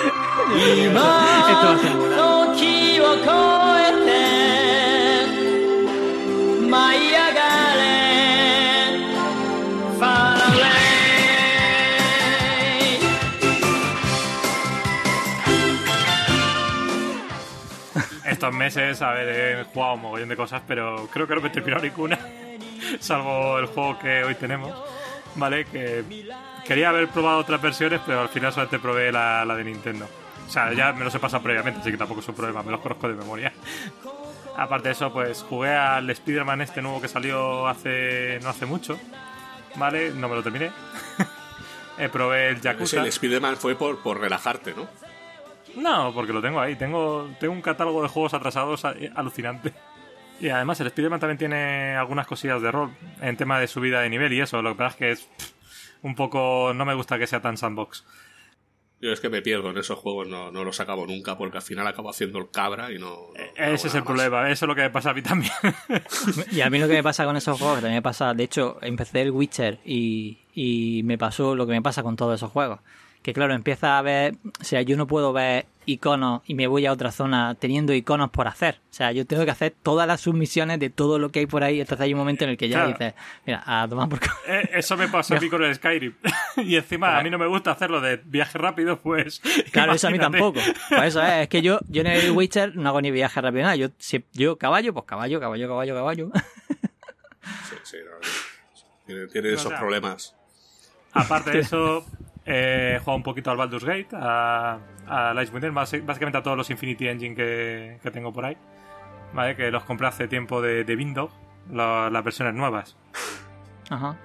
Estos 18.26 18.54
meses, 18.54 19.02
a 19.02 19.12
ver, 19.12 19.30
he 19.60 19.64
jugado 19.66 19.94
un 19.94 20.02
mogollón 20.02 20.30
de 20.30 20.36
cosas, 20.36 20.62
pero 20.68 21.08
creo 21.12 21.28
que 21.28 21.36
no 21.36 21.42
me 21.42 21.50
he 21.50 21.52
terminado 21.52 21.84
ninguna. 21.84 22.18
salvo 23.00 23.60
el 23.60 23.68
juego 23.68 24.00
que 24.00 24.24
hoy 24.24 24.36
tenemos, 24.36 24.72
¿vale? 25.36 25.66
Que 25.66 26.04
quería 26.66 26.90
haber 26.90 27.08
probado 27.10 27.40
otras 27.40 27.62
versiones, 27.62 28.02
pero 28.06 28.22
al 28.22 28.30
final 28.30 28.52
solamente 28.52 28.80
probé 28.80 29.12
la, 29.12 29.46
la 29.46 29.56
de 29.56 29.64
Nintendo. 29.64 30.08
O 30.48 30.50
sea, 30.50 30.74
ya 30.74 30.92
me 30.94 31.06
los 31.06 31.16
he 31.16 31.20
pasado 31.20 31.42
previamente, 31.44 31.80
así 31.80 31.92
que 31.92 31.98
tampoco 31.98 32.20
es 32.20 32.28
un 32.28 32.36
problema, 32.36 32.62
me 32.64 32.72
los 32.72 32.82
conozco 32.82 33.08
de 33.08 33.16
memoria. 33.16 33.54
Aparte 34.58 34.90
de 34.90 34.94
eso, 34.94 35.12
pues 35.14 35.44
jugué 35.44 35.74
al 35.74 36.10
Spider-Man 36.10 36.62
este 36.62 36.82
nuevo 36.82 37.02
que 37.02 37.08
salió 37.08 37.68
hace 37.68 38.40
no 38.42 38.50
hace 38.50 38.66
mucho, 38.66 39.00
¿vale? 39.76 40.12
No 40.12 40.28
me 40.28 40.36
lo 40.36 40.44
terminé. 40.44 40.72
eh, 41.98 42.10
probé 42.10 42.50
el 42.50 42.62
Yakuza. 42.62 43.00
el 43.00 43.08
Spider-Man 43.08 43.56
fue 43.56 43.76
por, 43.76 44.00
por 44.00 44.20
relajarte, 44.20 44.74
¿no? 44.74 44.88
No, 45.76 46.14
porque 46.14 46.34
lo 46.34 46.42
tengo 46.42 46.60
ahí. 46.60 46.76
Tengo, 46.76 47.30
tengo 47.40 47.54
un 47.54 47.62
catálogo 47.62 48.04
de 48.04 48.10
juegos 48.10 48.34
atrasados 48.34 48.84
alucinante. 49.16 49.74
Y 50.42 50.50
además 50.50 50.80
el 50.82 50.88
Spider-Man 50.88 51.20
también 51.20 51.38
tiene 51.38 51.96
algunas 51.96 52.26
cosillas 52.26 52.62
de 52.64 52.72
rol 52.72 52.90
en 53.22 53.38
tema 53.38 53.60
de 53.60 53.68
subida 53.68 54.02
de 54.02 54.10
nivel 54.10 54.34
y 54.34 54.42
eso. 54.42 54.62
Lo 54.64 54.72
que 54.72 54.78
pasa 54.80 54.90
es 54.90 54.96
que 54.96 55.12
es 55.12 55.30
un 56.02 56.16
poco... 56.16 56.74
No 56.74 56.84
me 56.84 56.96
gusta 56.96 57.20
que 57.20 57.28
sea 57.28 57.42
tan 57.42 57.58
sandbox. 57.58 58.04
Yo 59.00 59.12
es 59.12 59.20
que 59.20 59.30
me 59.30 59.44
pierdo 59.44 59.70
en 59.70 59.78
esos 59.78 59.98
juegos, 60.00 60.28
no, 60.28 60.52
no 60.52 60.64
los 60.64 60.80
acabo 60.80 61.06
nunca 61.08 61.38
porque 61.38 61.58
al 61.58 61.64
final 61.64 61.88
acabo 61.88 62.10
haciendo 62.10 62.40
el 62.40 62.50
cabra 62.50 62.92
y 62.92 62.98
no... 62.98 63.28
Ese 63.56 63.88
es 63.88 63.96
el 63.96 64.04
problema, 64.04 64.50
eso 64.50 64.66
es 64.66 64.68
lo 64.68 64.76
que 64.76 64.82
me 64.82 64.90
pasa 64.90 65.12
a 65.12 65.14
mí 65.14 65.22
también. 65.22 65.52
y 66.52 66.62
a 66.62 66.70
mí 66.70 66.78
lo 66.78 66.88
que 66.88 66.94
me 66.94 67.04
pasa 67.04 67.26
con 67.26 67.36
esos 67.36 67.58
juegos, 67.58 67.78
también 67.78 67.96
me 67.96 68.02
pasa, 68.04 68.34
de 68.36 68.44
hecho, 68.44 68.78
empecé 68.82 69.22
el 69.22 69.32
Witcher 69.32 69.80
y, 69.86 70.40
y 70.54 71.02
me 71.04 71.18
pasó 71.18 71.56
lo 71.56 71.66
que 71.66 71.74
me 71.74 71.82
pasa 71.82 72.04
con 72.04 72.16
todos 72.16 72.36
esos 72.36 72.52
juegos 72.52 72.80
que 73.22 73.34
claro, 73.34 73.54
empieza 73.54 73.98
a 73.98 74.02
ver, 74.02 74.36
o 74.60 74.64
sea, 74.64 74.82
yo 74.82 74.98
no 74.98 75.08
puedo 75.08 75.32
ver 75.32 75.68
iconos 75.86 76.42
y 76.46 76.54
me 76.54 76.68
voy 76.68 76.86
a 76.86 76.92
otra 76.92 77.12
zona 77.12 77.56
teniendo 77.56 77.94
iconos 77.94 78.30
por 78.30 78.48
hacer. 78.48 78.80
O 78.90 78.94
sea, 78.94 79.12
yo 79.12 79.26
tengo 79.26 79.46
que 79.46 79.52
hacer 79.52 79.74
todas 79.84 80.08
las 80.08 80.22
submisiones 80.22 80.80
de 80.80 80.90
todo 80.90 81.20
lo 81.20 81.30
que 81.30 81.40
hay 81.40 81.46
por 81.46 81.64
ahí. 81.64 81.82
Entonces 81.82 82.04
hay 82.04 82.14
un 82.14 82.20
momento 82.20 82.44
en 82.44 82.52
el 82.52 82.58
que 82.58 82.70
ya 82.70 82.88
dices, 82.88 83.14
mira, 83.46 83.64
a 83.66 83.88
tomar 83.88 84.10
por 84.10 84.20
eh, 84.48 84.70
Eso 84.74 84.98
me 84.98 85.08
pasó 85.08 85.36
a 85.36 85.40
mí 85.40 85.50
con 85.52 85.64
el 85.64 85.76
Skyrim. 85.76 86.16
y 86.58 86.76
encima 86.76 87.18
a 87.18 87.24
mí 87.24 87.30
no 87.30 87.38
me 87.38 87.48
gusta 87.48 87.72
hacerlo 87.72 88.02
de 88.02 88.18
viaje 88.18 88.58
rápido, 88.58 89.00
pues. 89.00 89.42
Claro, 89.72 89.94
eso 89.94 90.08
a 90.08 90.12
mí 90.12 90.20
tampoco. 90.20 90.60
Pues 90.90 91.04
eso 91.04 91.22
es, 91.22 91.44
es 91.44 91.48
que 91.48 91.62
yo, 91.62 91.80
yo 91.88 92.02
en 92.02 92.08
el 92.08 92.32
Witcher 92.32 92.76
no 92.76 92.90
hago 92.90 93.02
ni 93.02 93.12
viaje 93.12 93.40
rápido 93.40 93.64
nada. 93.64 93.76
Yo, 93.76 93.90
si, 93.98 94.26
yo 94.34 94.58
caballo, 94.58 94.94
pues 94.94 95.06
caballo, 95.06 95.40
caballo, 95.40 95.68
caballo, 95.68 95.96
caballo. 95.96 96.32
sí, 97.70 97.76
sí, 97.84 97.98
no, 98.04 98.18
tiene, 99.06 99.28
tiene 99.28 99.54
esos 99.54 99.74
problemas. 99.74 100.36
Aparte 101.14 101.52
de 101.52 101.60
eso, 101.60 102.06
he 102.52 103.00
jugado 103.00 103.18
un 103.18 103.24
poquito 103.24 103.52
al 103.52 103.58
Baldur's 103.58 103.84
Gate, 103.86 104.10
a, 104.14 104.78
a 105.08 105.44
Icewind 105.44 105.74
básicamente 105.74 106.38
a 106.38 106.44
todos 106.44 106.58
los 106.58 106.70
Infinity 106.70 107.08
Engine 107.08 107.36
que, 107.36 108.00
que 108.02 108.12
tengo 108.12 108.32
por 108.32 108.46
ahí. 108.46 108.58
¿Vale? 109.34 109.56
Que 109.56 109.72
los 109.72 109.84
compré 109.84 110.08
hace 110.08 110.28
tiempo 110.28 110.62
de, 110.62 110.84
de 110.84 110.96
Windows, 110.96 111.32
las 111.72 112.24
versiones 112.24 112.54
nuevas. 112.54 112.98
Ajá. 113.90 114.18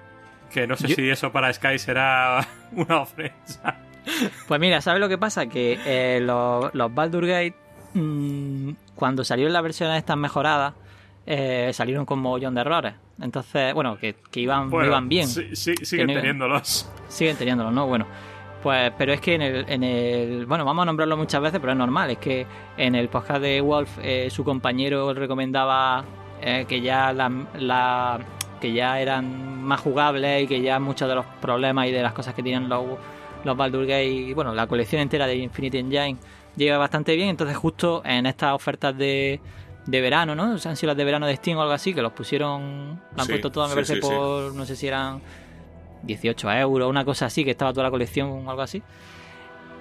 Que 0.51 0.67
no 0.67 0.75
sé 0.75 0.87
si 0.89 1.09
eso 1.09 1.31
para 1.31 1.51
Sky 1.51 1.79
será 1.79 2.45
una 2.71 3.01
ofensa. 3.01 3.75
Pues 4.47 4.59
mira, 4.59 4.81
¿sabes 4.81 4.99
lo 4.99 5.09
que 5.09 5.17
pasa? 5.17 5.47
Que 5.47 5.79
eh, 5.85 6.19
los, 6.21 6.73
los 6.73 6.93
Baldur's 6.93 7.27
Gate, 7.27 7.55
mmm, 7.93 8.71
cuando 8.95 9.23
salieron 9.23 9.53
las 9.53 9.63
versiones 9.63 9.97
estas 9.97 10.17
mejoradas, 10.17 10.73
eh, 11.25 11.71
salieron 11.73 12.05
con 12.05 12.19
mogollón 12.19 12.55
de 12.55 12.61
errores. 12.61 12.93
Entonces, 13.21 13.73
bueno, 13.73 13.97
que, 13.97 14.15
que 14.31 14.39
iban, 14.41 14.69
Bueno, 14.69 14.87
iban 14.87 15.09
bien. 15.09 15.27
sí- 15.27 15.55
sí- 15.55 15.75
siguen 15.83 16.07
teniéndolos. 16.07 16.89
Siguen 17.07 17.35
teniéndolos, 17.37 17.73
¿no? 17.73 17.87
Bueno, 17.87 18.05
pues, 18.61 18.91
pero 18.97 19.13
es 19.13 19.21
que 19.21 19.35
en 19.35 19.41
el, 19.41 19.65
en 19.69 19.83
el. 19.83 20.45
Bueno, 20.45 20.65
vamos 20.65 20.83
a 20.83 20.85
nombrarlo 20.85 21.17
muchas 21.17 21.41
veces, 21.41 21.59
pero 21.59 21.71
es 21.73 21.77
normal. 21.77 22.09
Es 22.11 22.17
que 22.19 22.45
en 22.77 22.95
el 22.95 23.07
podcast 23.09 23.41
de 23.41 23.61
Wolf, 23.61 23.89
eh, 24.01 24.29
su 24.29 24.43
compañero 24.43 25.13
recomendaba 25.13 26.03
eh, 26.41 26.65
que 26.67 26.81
ya 26.81 27.11
la, 27.13 27.31
la- 27.57 28.19
que 28.61 28.73
ya 28.73 28.99
eran 28.99 29.63
más 29.63 29.79
jugables 29.81 30.43
y 30.43 30.47
que 30.47 30.61
ya 30.61 30.79
muchos 30.79 31.07
de 31.07 31.15
los 31.15 31.25
problemas 31.41 31.87
y 31.87 31.91
de 31.91 32.01
las 32.01 32.13
cosas 32.13 32.33
que 32.33 32.41
tienen 32.43 32.67
los, 32.69 32.83
los 33.43 33.55
Baldur's 33.57 33.87
Gate 33.87 34.05
y 34.07 34.33
bueno, 34.33 34.53
la 34.55 34.65
colección 34.67 34.99
entera 35.01 35.27
de 35.27 35.35
Infinity 35.35 35.77
Engine 35.77 36.17
llega 36.55 36.77
bastante 36.79 37.15
bien. 37.15 37.29
Entonces, 37.29 37.55
justo 37.57 38.01
en 38.05 38.25
estas 38.25 38.53
ofertas 38.53 38.97
de. 38.97 39.39
De 39.87 40.01
verano, 40.01 40.35
¿no? 40.35 40.53
O 40.53 40.57
sea, 40.59 40.71
han 40.71 40.77
sido 40.77 40.89
las 40.89 40.97
de 40.97 41.05
verano 41.05 41.25
de 41.27 41.35
Steam 41.35 41.57
o 41.57 41.61
algo 41.61 41.73
así, 41.73 41.93
que 41.93 42.01
los 42.01 42.11
pusieron, 42.13 43.01
lo 43.15 43.21
han 43.21 43.27
Sí, 43.27 43.29
puesto 43.29 43.51
todo, 43.51 43.67
me 43.69 43.69
sí, 43.69 43.75
parece, 43.75 43.95
sí, 43.95 44.01
sí. 44.03 44.07
por, 44.07 44.53
no 44.53 44.65
sé 44.65 44.75
si 44.75 44.87
eran 44.87 45.21
18 46.03 46.51
euros, 46.53 46.89
una 46.89 47.05
cosa 47.05 47.27
así, 47.27 47.43
que 47.45 47.51
estaba 47.51 47.71
toda 47.73 47.85
la 47.85 47.91
colección 47.91 48.29
o 48.29 48.49
algo 48.49 48.61
así. 48.61 48.83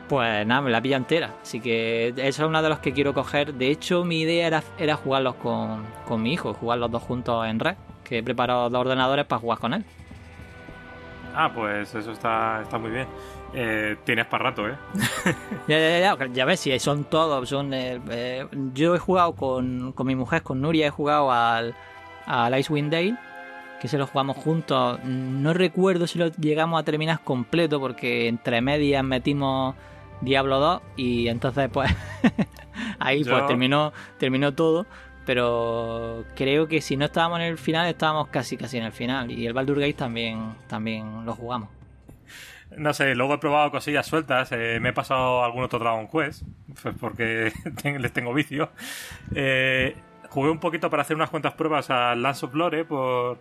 Pues 0.09 0.47
nada, 0.47 0.61
me 0.61 0.71
la 0.71 0.81
pilla 0.81 0.97
entera. 0.97 1.39
Así 1.43 1.61
que 1.61 2.09
eso 2.17 2.43
es 2.45 2.49
uno 2.49 2.63
de 2.63 2.69
los 2.69 2.79
que 2.79 2.93
quiero 2.93 3.13
coger. 3.15 3.55
De 3.55 3.69
hecho, 3.71 4.05
mi 4.05 4.21
idea 4.21 4.47
era, 4.47 4.63
era 4.79 4.97
jugarlos 4.97 5.35
con, 5.37 5.95
con 6.05 6.23
mi 6.23 6.33
hijo, 6.33 6.55
jugar 6.55 6.79
los 6.79 6.91
dos 6.93 7.03
juntos 7.03 7.45
en 7.47 7.59
red. 7.59 7.77
Que 8.05 8.19
he 8.19 8.23
preparado 8.23 8.71
dos 8.71 8.81
ordenadores 8.81 9.27
para 9.27 9.41
jugar 9.41 9.59
con 9.59 9.75
él. 9.75 9.85
Ah, 11.35 11.51
pues 11.53 11.95
eso 11.95 12.13
está, 12.13 12.63
está 12.63 12.79
muy 12.79 12.91
bien. 12.91 13.09
Eh, 13.59 13.97
tienes 14.05 14.27
para 14.27 14.45
rato, 14.51 14.69
¿eh? 14.69 14.75
Ya, 15.67 15.79
ya, 15.79 15.99
ya, 15.99 16.27
ya, 16.27 16.45
ves, 16.45 16.61
si 16.61 16.79
son 16.79 17.05
todos. 17.05 17.49
Son, 17.49 17.73
eh, 17.73 17.99
eh, 18.11 18.47
yo 18.75 18.95
he 18.95 18.99
jugado 18.99 19.33
con, 19.35 19.93
con 19.93 20.07
mi 20.07 20.15
mujer, 20.15 20.43
con 20.43 20.61
Nuria, 20.61 20.89
he 20.89 20.91
jugado 20.91 21.33
al, 21.33 21.75
al 22.27 22.59
Icewind 22.59 22.93
Dale, 22.93 23.17
que 23.81 23.89
se 23.89 23.97
lo 23.97 24.07
jugamos 24.07 24.37
juntos. 24.37 25.01
No 25.05 25.55
recuerdo 25.55 26.07
si 26.07 26.19
lo 26.19 26.29
llegamos 26.29 26.79
a 26.79 26.85
terminar 26.85 27.21
completo, 27.25 27.81
porque 27.81 28.29
entre 28.29 28.61
medias 28.61 29.03
metimos 29.03 29.75
Diablo 30.21 30.61
2 30.61 30.83
y 30.97 31.29
entonces, 31.29 31.71
pues, 31.73 31.91
ahí 32.99 33.25
Yo- 33.25 33.33
pues 33.33 33.47
terminó, 33.47 33.93
terminó 34.19 34.53
todo. 34.53 34.85
Pero 35.25 36.25
creo 36.37 36.69
que 36.69 36.81
si 36.81 36.97
no 36.97 37.07
estábamos 37.07 37.41
en 37.41 37.47
el 37.47 37.59
final, 37.59 37.89
estábamos 37.89 38.29
casi 38.29 38.57
casi 38.57 38.77
en 38.79 38.85
el 38.85 38.93
final. 38.93 39.31
Y 39.31 39.47
el 39.47 39.55
Baldur 39.55 39.81
Gate 39.81 39.95
también, 39.95 40.55
también 40.69 41.25
lo 41.27 41.35
jugamos. 41.35 41.71
No 42.77 42.93
sé, 42.93 43.15
luego 43.15 43.35
he 43.35 43.39
probado 43.39 43.71
cosillas 43.71 44.07
sueltas. 44.07 44.51
eh, 44.53 44.79
me 44.81 44.91
he 44.91 44.93
pasado 44.93 45.45
algún 45.45 45.63
otro 45.63 45.79
Dragon 45.79 46.09
Quest, 46.09 46.43
pues 46.83 46.95
porque 47.01 47.53
les 47.99 48.13
tengo 48.13 48.35
vicio. 48.35 48.71
Eh, 49.35 49.97
jugué 50.31 50.51
un 50.51 50.59
poquito 50.59 50.91
para 50.91 51.03
hacer 51.03 51.17
unas 51.17 51.31
cuantas 51.31 51.55
pruebas 51.55 51.91
a 51.91 52.15
Lance 52.15 52.45
of 52.47 52.55
Lore 52.55 52.85
por. 52.85 53.39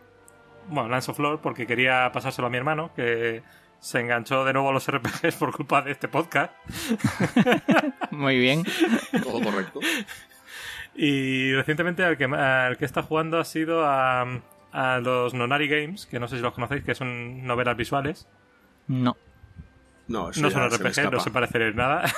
Bueno, 0.68 0.90
Lance 0.90 1.12
of 1.12 1.20
Lore 1.20 1.40
porque 1.42 1.68
quería 1.68 2.12
pasárselo 2.12 2.48
a 2.48 2.50
mi 2.50 2.58
hermano, 2.58 2.92
que 2.96 3.44
se 3.80 4.00
enganchó 4.00 4.46
de 4.46 4.54
nuevo 4.54 4.70
a 4.70 4.74
los 4.74 4.88
RPGs 4.90 5.36
por 5.36 5.52
culpa 5.52 5.82
de 5.82 5.92
este 5.92 6.08
podcast. 6.08 6.52
Muy 8.12 8.38
bien. 8.38 8.64
Todo 9.24 9.42
correcto. 9.44 9.80
Y 10.96 11.54
recientemente 11.54 12.04
al 12.04 12.18
que, 12.18 12.24
al 12.26 12.78
que 12.78 12.86
está 12.86 13.04
jugando 13.04 13.38
ha 13.38 13.46
sido 13.46 13.86
a, 13.86 14.26
a 14.72 15.00
los 15.00 15.34
Nonari 15.34 15.68
Games, 15.68 16.06
que 16.06 16.20
no 16.20 16.28
sé 16.28 16.38
si 16.38 16.42
los 16.42 16.54
conocéis, 16.54 16.84
que 16.84 16.96
son 16.96 17.46
novelas 17.46 17.76
visuales. 17.76 18.28
No. 18.88 19.18
No, 20.08 20.30
eso 20.30 20.42
No 20.42 20.52
son 20.52 20.70
se 20.72 20.78
RPG, 20.78 21.12
no 21.12 21.20
se 21.20 21.32
parecen 21.32 21.62
en 21.64 21.76
nada. 21.76 22.14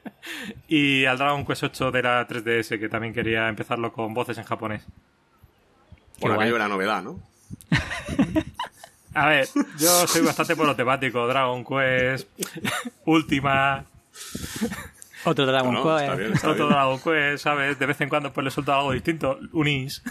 y 0.68 1.04
al 1.06 1.16
Dragon 1.18 1.46
Quest 1.46 1.62
8 1.64 1.90
de 1.90 2.02
la 2.02 2.28
3DS, 2.28 2.78
que 2.78 2.88
también 2.88 3.14
quería 3.14 3.48
empezarlo 3.48 3.92
con 3.92 4.12
voces 4.12 4.36
en 4.38 4.44
japonés. 4.44 4.84
Bueno, 6.20 6.36
guay. 6.36 6.46
aquello 6.46 6.56
era 6.56 6.68
novedad, 6.68 7.02
¿no? 7.02 7.18
A 9.14 9.26
ver, 9.26 9.48
yo 9.78 9.88
soy 10.06 10.22
bastante 10.22 10.54
monotemático. 10.54 11.26
Dragon 11.26 11.64
Quest, 11.64 12.28
Última, 13.04 13.84
Otro 15.24 15.46
Dragon 15.46 15.74
No, 15.74 15.82
Quest. 15.82 16.02
está 16.02 16.14
bien, 16.16 16.32
está 16.32 16.50
otro 16.50 16.66
bien. 16.66 16.76
Dragon 16.78 17.00
Quest, 17.00 17.44
¿sabes? 17.44 17.78
De 17.78 17.86
vez 17.86 18.00
en 18.00 18.08
cuando 18.08 18.32
pues 18.32 18.44
le 18.44 18.50
suelto 18.50 18.72
algo 18.74 18.92
distinto. 18.92 19.38
Unis, 19.52 20.02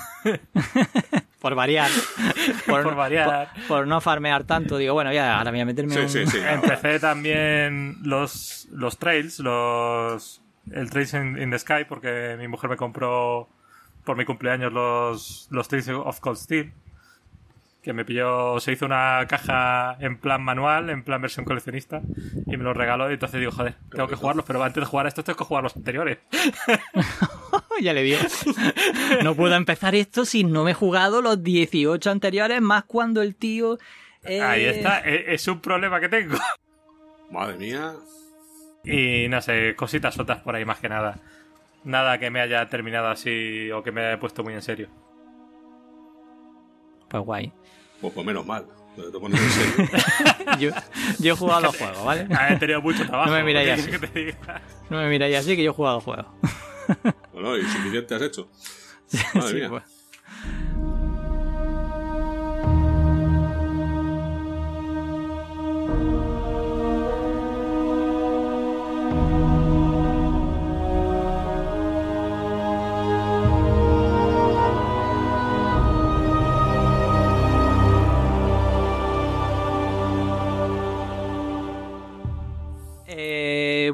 Por 1.41 1.55
variar. 1.55 1.89
Por 2.67 2.95
variar. 2.95 3.51
Por, 3.53 3.67
por 3.67 3.87
no 3.87 3.99
farmear 3.99 4.43
tanto. 4.43 4.77
Digo, 4.77 4.93
bueno, 4.93 5.11
ya, 5.11 5.37
ahora 5.39 5.49
voy 5.51 5.59
a 5.59 5.65
meterme 5.65 5.93
Sí, 5.95 5.99
un... 5.99 6.09
sí, 6.09 6.27
sí. 6.27 6.37
Empecé 6.47 6.99
también 6.99 7.97
los, 8.03 8.67
los 8.71 8.97
trails, 8.99 9.39
los 9.39 10.41
el 10.71 10.89
Trails 10.91 11.13
in, 11.15 11.41
in 11.41 11.49
the 11.49 11.57
Sky, 11.57 11.85
porque 11.89 12.35
mi 12.37 12.47
mujer 12.47 12.69
me 12.69 12.77
compró 12.77 13.49
por 14.05 14.15
mi 14.17 14.25
cumpleaños 14.25 14.71
los, 14.71 15.47
los 15.49 15.67
Trails 15.67 15.89
of 15.89 16.19
Cold 16.19 16.37
Steel. 16.37 16.71
Que 17.83 17.93
me 17.93 18.05
pilló, 18.05 18.59
se 18.59 18.73
hizo 18.73 18.85
una 18.85 19.25
caja 19.27 19.97
en 19.99 20.19
plan 20.19 20.43
manual, 20.43 20.91
en 20.91 21.03
plan 21.03 21.19
versión 21.19 21.45
coleccionista, 21.45 22.01
y 22.45 22.55
me 22.55 22.63
los 22.63 22.77
regaló. 22.77 23.09
Y 23.09 23.13
entonces 23.13 23.39
digo, 23.39 23.51
joder, 23.51 23.73
tengo 23.89 24.07
que 24.07 24.15
jugarlos, 24.15 24.45
pero 24.45 24.61
antes 24.63 24.81
de 24.81 24.85
jugar 24.85 25.07
a 25.07 25.09
estos 25.09 25.25
tengo 25.25 25.37
que 25.37 25.45
jugar 25.45 25.63
los 25.63 25.75
anteriores. 25.75 26.19
ya 27.81 27.93
le 27.93 28.03
dio. 28.03 28.17
no 29.23 29.33
puedo 29.35 29.55
empezar 29.55 29.95
esto 29.95 30.25
si 30.25 30.43
no 30.43 30.63
me 30.63 30.71
he 30.71 30.73
jugado 30.75 31.23
los 31.23 31.41
18 31.41 32.11
anteriores, 32.11 32.61
más 32.61 32.83
cuando 32.83 33.23
el 33.23 33.35
tío... 33.35 33.79
eh, 34.25 34.41
Ahí 34.41 34.65
está, 34.65 34.99
e- 35.03 35.33
es 35.33 35.47
un 35.47 35.59
problema 35.59 35.99
que 35.99 36.09
tengo. 36.09 36.37
Madre 37.31 37.57
mía. 37.57 37.93
Y 38.83 39.27
no 39.27 39.41
sé, 39.41 39.75
cositas 39.75 40.13
sueltas 40.13 40.41
por 40.41 40.55
ahí 40.55 40.65
más 40.65 40.79
que 40.79 40.89
nada. 40.89 41.17
Nada 41.83 42.19
que 42.19 42.29
me 42.29 42.41
haya 42.41 42.67
terminado 42.69 43.07
así 43.07 43.71
o 43.71 43.81
que 43.81 43.91
me 43.91 44.05
haya 44.05 44.19
puesto 44.19 44.43
muy 44.43 44.53
en 44.53 44.61
serio. 44.61 44.87
Pues 47.09 47.23
guay. 47.23 47.51
Pues, 48.01 48.13
pues 48.13 48.25
menos 48.25 48.45
mal. 48.45 48.65
Te 48.95 49.19
pones 49.19 49.39
en 49.39 49.49
serio. 49.49 49.99
Yo, 50.59 50.69
yo 51.19 51.33
he 51.33 51.37
jugado 51.37 51.59
a 51.59 51.61
los 51.61 51.77
juegos, 51.77 52.03
¿vale? 52.03 52.27
He 52.49 52.57
tenido 52.57 52.81
mucho 52.81 53.05
trabajo. 53.05 53.29
No 53.29 53.37
me 53.37 53.43
miráis 53.43 53.85
¿qué 53.85 53.95
así. 53.95 54.07
te 54.07 54.19
diga? 54.19 54.61
No 54.89 54.97
me 54.97 55.07
miráis 55.07 55.37
así 55.37 55.55
que 55.55 55.63
yo 55.63 55.71
he 55.71 55.73
jugado 55.73 55.99
a 55.99 56.01
juegos. 56.01 56.25
Bueno, 57.31 57.55
y 57.57 57.61
suficiente 57.63 58.15
has 58.15 58.21
hecho. 58.21 58.49
Madre 59.33 59.47
Sí, 59.49 59.55
mía. 59.55 59.69
pues. 59.69 59.83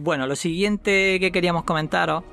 Bueno, 0.01 0.27
lo 0.27 0.35
siguiente 0.35 1.19
que 1.19 1.31
queríamos 1.31 1.63
comentaros 1.63 2.23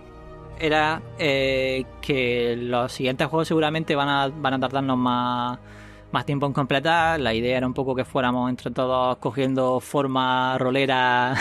era 0.59 1.03
eh, 1.19 1.85
que 2.01 2.57
los 2.57 2.93
siguientes 2.93 3.27
juegos 3.29 3.49
seguramente 3.49 3.95
van 3.97 4.09
a, 4.09 4.29
van 4.29 4.55
a 4.55 4.61
tardarnos 4.61 4.97
más, 4.97 5.59
más 6.13 6.25
tiempo 6.25 6.47
en 6.47 6.53
completar. 6.53 7.21
La 7.21 7.35
idea 7.35 7.57
era 7.59 7.67
un 7.67 7.75
poco 7.75 7.95
que 7.95 8.05
fuéramos 8.05 8.49
entre 8.49 8.71
todos 8.71 9.17
cogiendo 9.19 9.81
forma 9.81 10.57
rolera 10.59 11.35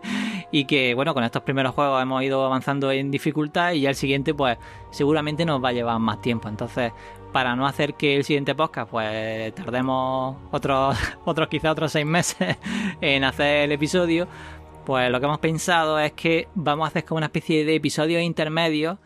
y 0.50 0.64
que, 0.64 0.94
bueno, 0.94 1.14
con 1.14 1.24
estos 1.24 1.42
primeros 1.42 1.74
juegos 1.74 2.02
hemos 2.02 2.22
ido 2.22 2.44
avanzando 2.44 2.90
en 2.90 3.10
dificultad 3.10 3.72
y 3.72 3.82
ya 3.82 3.90
el 3.90 3.96
siguiente, 3.96 4.34
pues 4.34 4.56
seguramente 4.90 5.44
nos 5.44 5.62
va 5.62 5.68
a 5.70 5.72
llevar 5.72 5.98
más 5.98 6.20
tiempo. 6.20 6.48
Entonces, 6.48 6.92
para 7.32 7.56
no 7.56 7.66
hacer 7.66 7.94
que 7.94 8.16
el 8.16 8.22
siguiente 8.22 8.54
podcast, 8.54 8.88
pues 8.90 9.52
tardemos 9.56 10.36
otros, 10.52 10.96
otros 11.24 11.48
quizá 11.48 11.72
otros 11.72 11.90
seis 11.90 12.06
meses 12.06 12.56
en 13.00 13.24
hacer 13.24 13.64
el 13.64 13.72
episodio, 13.72 14.28
pues 14.84 15.10
lo 15.10 15.20
que 15.20 15.26
hemos 15.26 15.38
pensado 15.38 15.98
es 15.98 16.12
que 16.12 16.48
vamos 16.54 16.86
a 16.86 16.88
hacer 16.88 17.04
como 17.04 17.18
una 17.18 17.26
especie 17.26 17.64
de 17.64 17.74
episodios 17.74 18.22
intermedios. 18.22 18.98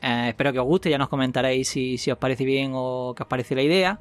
Eh, 0.00 0.26
espero 0.28 0.52
que 0.52 0.58
os 0.58 0.66
guste, 0.66 0.90
ya 0.90 0.98
nos 0.98 1.08
comentaréis 1.08 1.68
si, 1.68 2.10
os 2.10 2.18
parece 2.18 2.44
bien 2.44 2.72
o 2.74 3.14
qué 3.16 3.22
os 3.22 3.28
parece 3.28 3.54
la 3.54 3.62
idea. 3.62 4.00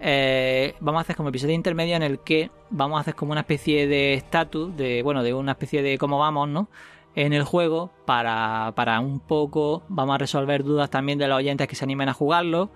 Eh, 0.00 0.74
vamos 0.80 0.98
a 0.98 1.02
hacer 1.02 1.16
como 1.16 1.28
episodio 1.28 1.54
intermedio 1.54 1.96
en 1.96 2.02
el 2.02 2.18
que 2.20 2.50
vamos 2.70 2.98
a 2.98 3.00
hacer 3.02 3.14
como 3.14 3.32
una 3.32 3.42
especie 3.42 3.86
de 3.86 4.14
estatus, 4.14 4.76
de 4.76 5.02
bueno, 5.02 5.22
de 5.22 5.34
una 5.34 5.52
especie 5.52 5.82
de 5.82 5.98
cómo 5.98 6.18
vamos, 6.18 6.48
¿no? 6.48 6.68
En 7.14 7.32
el 7.32 7.44
juego, 7.44 7.90
para, 8.06 8.72
para 8.74 8.98
un 9.00 9.20
poco, 9.20 9.84
vamos 9.88 10.16
a 10.16 10.18
resolver 10.18 10.64
dudas 10.64 10.90
también 10.90 11.18
de 11.18 11.28
los 11.28 11.38
oyentes 11.38 11.68
que 11.68 11.76
se 11.76 11.84
animen 11.84 12.08
a 12.08 12.12
jugarlo. 12.12 12.70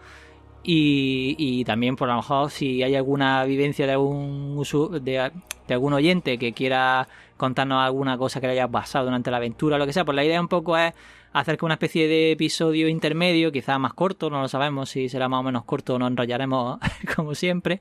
Y, 0.63 1.65
también, 1.65 1.97
por 1.97 2.09
lo 2.09 2.17
mejor, 2.17 2.51
si 2.51 2.83
hay 2.83 2.95
alguna 2.95 3.45
vivencia 3.45 3.87
de 3.87 3.93
algún, 3.93 4.63
de 5.07 5.31
algún 5.71 5.93
oyente 5.95 6.37
que 6.39 6.53
quiera 6.53 7.09
contarnos 7.39 7.83
alguna 7.83 8.19
cosa 8.19 8.41
que 8.41 8.47
le 8.49 8.53
haya 8.53 8.69
pasado 8.69 9.07
durante 9.07 9.31
la 9.31 9.39
aventura 9.39 9.77
o 9.77 9.79
lo 9.79 9.87
que 9.87 9.95
sea, 9.95 10.05
pues 10.05 10.15
la 10.15 10.25
idea 10.25 10.41
un 10.41 10.49
poco 10.49 10.77
es 10.77 10.93
hacer 11.33 11.57
que 11.57 11.65
una 11.65 11.75
especie 11.75 12.09
de 12.09 12.33
episodio 12.33 12.89
intermedio, 12.89 13.51
quizás 13.53 13.79
más 13.79 13.95
corto, 13.95 14.29
no 14.29 14.43
lo 14.43 14.49
sabemos 14.49 14.91
si 14.91 15.09
será 15.09 15.29
más 15.29 15.41
o 15.41 15.43
menos 15.43 15.65
corto 15.65 15.95
o 15.95 15.99
nos 15.99 16.11
enrollaremos 16.11 16.79
como 17.17 17.35
siempre, 17.35 17.81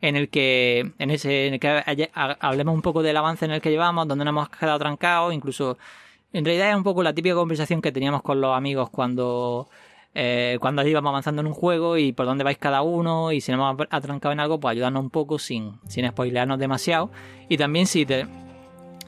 en 0.00 0.16
el 0.16 0.28
que 0.28 0.92
en 0.98 1.10
ese 1.10 1.46
en 1.46 1.54
el 1.54 1.60
que 1.60 2.10
hablemos 2.14 2.74
un 2.74 2.82
poco 2.82 3.02
del 3.02 3.16
avance 3.16 3.44
en 3.44 3.52
el 3.52 3.60
que 3.60 3.70
llevamos, 3.70 4.08
donde 4.08 4.24
nos 4.24 4.32
hemos 4.32 4.48
quedado 4.48 4.78
trancados, 4.78 5.32
incluso 5.32 5.78
en 6.32 6.44
realidad 6.44 6.70
es 6.70 6.76
un 6.76 6.82
poco 6.82 7.02
la 7.02 7.12
típica 7.12 7.36
conversación 7.36 7.80
que 7.80 7.92
teníamos 7.92 8.22
con 8.22 8.40
los 8.40 8.56
amigos 8.56 8.90
cuando 8.90 9.68
eh, 10.16 10.58
cuando 10.60 10.86
íbamos 10.86 11.10
avanzando 11.10 11.40
en 11.42 11.48
un 11.48 11.54
juego 11.54 11.98
y 11.98 12.12
por 12.12 12.26
dónde 12.26 12.44
vais 12.44 12.58
cada 12.58 12.82
uno 12.82 13.32
y 13.32 13.40
si 13.40 13.50
nos 13.50 13.58
hemos 13.58 13.86
atrancado 13.90 14.32
en 14.32 14.40
algo, 14.40 14.60
pues 14.60 14.72
ayudarnos 14.72 15.02
un 15.02 15.10
poco 15.10 15.40
sin, 15.40 15.72
sin 15.88 16.08
spoilearnos 16.08 16.58
demasiado. 16.58 17.10
Y 17.48 17.56
también 17.56 17.86
si, 17.86 18.06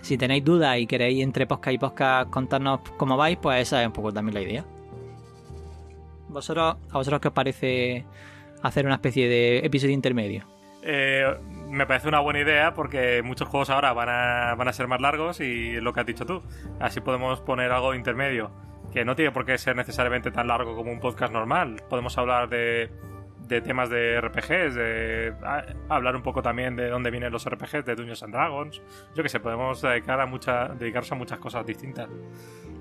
si 0.06 0.16
tenéis 0.16 0.44
dudas 0.44 0.78
y 0.78 0.86
queréis 0.86 1.22
entre 1.22 1.46
podcast 1.46 1.74
y 1.74 1.78
podcast 1.78 2.30
contarnos 2.30 2.80
cómo 2.96 3.16
vais, 3.16 3.36
pues 3.38 3.62
esa 3.62 3.80
es 3.80 3.88
un 3.88 3.92
poco 3.92 4.12
también 4.12 4.34
la 4.34 4.40
idea. 4.40 4.64
¿Vosotros, 6.28 6.76
¿A 6.90 6.96
vosotros 6.96 7.20
qué 7.20 7.28
os 7.28 7.34
parece 7.34 8.04
hacer 8.62 8.86
una 8.86 8.94
especie 8.94 9.28
de 9.28 9.58
episodio 9.58 9.94
intermedio? 9.94 10.44
Eh, 10.82 11.26
me 11.68 11.86
parece 11.86 12.06
una 12.06 12.20
buena 12.20 12.38
idea 12.38 12.72
porque 12.72 13.20
muchos 13.24 13.48
juegos 13.48 13.68
ahora 13.68 13.92
van 13.92 14.08
a, 14.08 14.54
van 14.54 14.68
a 14.68 14.72
ser 14.72 14.86
más 14.86 15.00
largos 15.00 15.40
y 15.40 15.72
lo 15.80 15.92
que 15.92 16.00
has 16.00 16.06
dicho 16.06 16.24
tú. 16.24 16.40
Así 16.78 17.00
podemos 17.00 17.40
poner 17.40 17.72
algo 17.72 17.92
intermedio 17.92 18.52
que 18.92 19.04
no 19.04 19.16
tiene 19.16 19.32
por 19.32 19.44
qué 19.44 19.58
ser 19.58 19.74
necesariamente 19.74 20.30
tan 20.30 20.46
largo 20.46 20.76
como 20.76 20.92
un 20.92 21.00
podcast 21.00 21.32
normal. 21.32 21.82
Podemos 21.90 22.16
hablar 22.16 22.48
de, 22.48 22.90
de 23.48 23.60
temas 23.60 23.90
de 23.90 24.20
RPGs, 24.20 24.74
de 24.74 25.32
hablar 25.88 26.16
un 26.16 26.22
poco 26.22 26.42
también 26.42 26.76
de 26.76 26.88
dónde 26.88 27.10
vienen 27.10 27.32
los 27.32 27.48
RPGs, 27.48 27.84
de 27.84 27.94
Dungeons 27.94 28.22
and 28.22 28.32
Dragons. 28.32 28.82
Yo 29.14 29.22
que 29.22 29.28
sé, 29.28 29.40
podemos 29.40 29.80
dedicar 29.82 30.20
a 30.20 30.26
mucha, 30.26 30.68
dedicarse 30.68 31.14
a 31.14 31.16
muchas 31.16 31.38
cosas 31.38 31.64
distintas. 31.66 32.08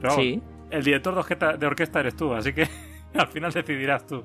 Pero 0.02 0.16
sí. 0.16 0.42
el 0.70 0.84
director 0.84 1.14
de 1.14 1.20
orquesta, 1.20 1.58
de 1.58 1.68
orquesta 1.68 2.00
eres 2.00 2.16
tú, 2.16 2.34
así 2.34 2.54
que 2.54 2.68
al 3.14 3.28
final 3.28 3.52
decidirás 3.52 4.06
tú. 4.06 4.24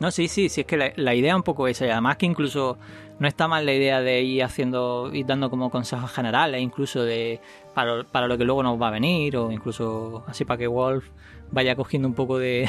No, 0.00 0.10
sí, 0.10 0.28
sí, 0.28 0.48
sí, 0.48 0.60
es 0.60 0.66
que 0.66 0.76
la, 0.76 0.92
la 0.96 1.14
idea 1.14 1.34
un 1.34 1.42
poco 1.42 1.68
esa, 1.68 1.86
y 1.86 1.90
además 1.90 2.18
que 2.18 2.26
incluso 2.26 2.76
no 3.18 3.28
está 3.28 3.48
mal 3.48 3.64
la 3.64 3.72
idea 3.72 4.00
de 4.00 4.22
ir 4.22 4.42
haciendo, 4.42 5.10
ir 5.12 5.26
dando 5.26 5.48
como 5.48 5.70
consejos 5.70 6.12
generales, 6.12 6.60
incluso 6.60 7.02
de 7.02 7.40
para, 7.74 8.26
lo 8.26 8.38
que 8.38 8.44
luego 8.44 8.62
nos 8.62 8.80
va 8.80 8.88
a 8.88 8.90
venir, 8.90 9.36
o 9.36 9.50
incluso 9.50 10.24
así 10.26 10.44
para 10.44 10.58
que 10.58 10.66
Wolf 10.66 11.08
vaya 11.50 11.76
cogiendo 11.76 12.08
un 12.08 12.14
poco 12.14 12.38
de, 12.38 12.68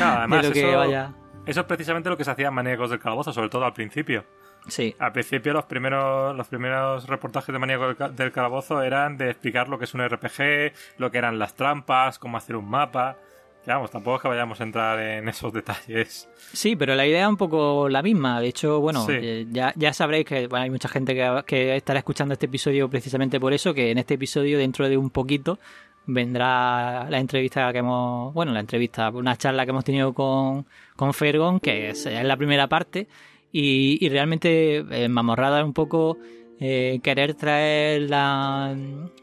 además, 0.00 0.46
lo 0.46 0.52
que 0.52 0.68
eso, 0.68 0.78
vaya. 0.78 1.14
Eso 1.46 1.60
es 1.60 1.66
precisamente 1.66 2.10
lo 2.10 2.16
que 2.16 2.24
se 2.24 2.30
hacía 2.30 2.48
en 2.48 2.54
Maníacos 2.54 2.90
del 2.90 2.98
Calabozo, 2.98 3.32
sobre 3.32 3.48
todo 3.48 3.64
al 3.64 3.72
principio. 3.72 4.24
Sí. 4.66 4.94
Al 4.98 5.12
principio 5.12 5.52
los 5.52 5.64
primeros, 5.64 6.36
los 6.36 6.48
primeros 6.48 7.06
reportajes 7.06 7.52
de 7.52 7.58
Maníacos 7.58 8.16
del 8.16 8.32
Calabozo 8.32 8.82
eran 8.82 9.16
de 9.16 9.30
explicar 9.30 9.68
lo 9.68 9.78
que 9.78 9.84
es 9.84 9.94
un 9.94 10.06
RPG, 10.06 10.72
lo 10.98 11.10
que 11.10 11.18
eran 11.18 11.38
las 11.38 11.54
trampas, 11.54 12.18
cómo 12.18 12.36
hacer 12.36 12.56
un 12.56 12.68
mapa 12.68 13.16
vamos, 13.74 13.90
tampoco 13.90 14.16
es 14.16 14.22
que 14.22 14.28
vayamos 14.28 14.60
a 14.60 14.64
entrar 14.64 14.98
en 14.98 15.28
esos 15.28 15.52
detalles. 15.52 16.28
Sí, 16.52 16.76
pero 16.76 16.94
la 16.94 17.06
idea 17.06 17.22
es 17.22 17.28
un 17.28 17.36
poco 17.36 17.88
la 17.88 18.02
misma. 18.02 18.40
De 18.40 18.48
hecho, 18.48 18.80
bueno, 18.80 19.06
eh, 19.10 19.46
ya, 19.50 19.72
ya 19.76 19.92
sabréis 19.92 20.26
que 20.26 20.48
hay 20.50 20.70
mucha 20.70 20.88
gente 20.88 21.14
que, 21.46 21.76
estará 21.76 21.98
escuchando 21.98 22.32
este 22.32 22.46
episodio 22.46 22.88
precisamente 22.88 23.38
por 23.38 23.52
eso, 23.52 23.74
que 23.74 23.90
en 23.90 23.98
este 23.98 24.14
episodio, 24.14 24.58
dentro 24.58 24.88
de 24.88 24.96
un 24.96 25.10
poquito, 25.10 25.58
vendrá 26.08 27.06
la 27.10 27.18
entrevista 27.20 27.70
que 27.72 27.78
hemos, 27.78 28.32
bueno, 28.34 28.52
la 28.52 28.60
entrevista, 28.60 29.10
una 29.10 29.36
charla 29.36 29.64
que 29.64 29.70
hemos 29.70 29.84
tenido 29.84 30.14
con, 30.14 30.66
con 30.96 31.12
Fergon, 31.12 31.60
que 31.60 31.90
es, 31.90 32.06
la 32.06 32.36
primera 32.36 32.66
parte, 32.66 33.06
y, 33.52 34.08
realmente 34.08 34.78
eh, 34.90 35.08
mamorrada 35.08 35.64
un 35.64 35.74
poco 35.74 36.18
eh, 36.60 36.98
querer 37.02 37.34
traer 37.34 38.02
la, 38.02 38.74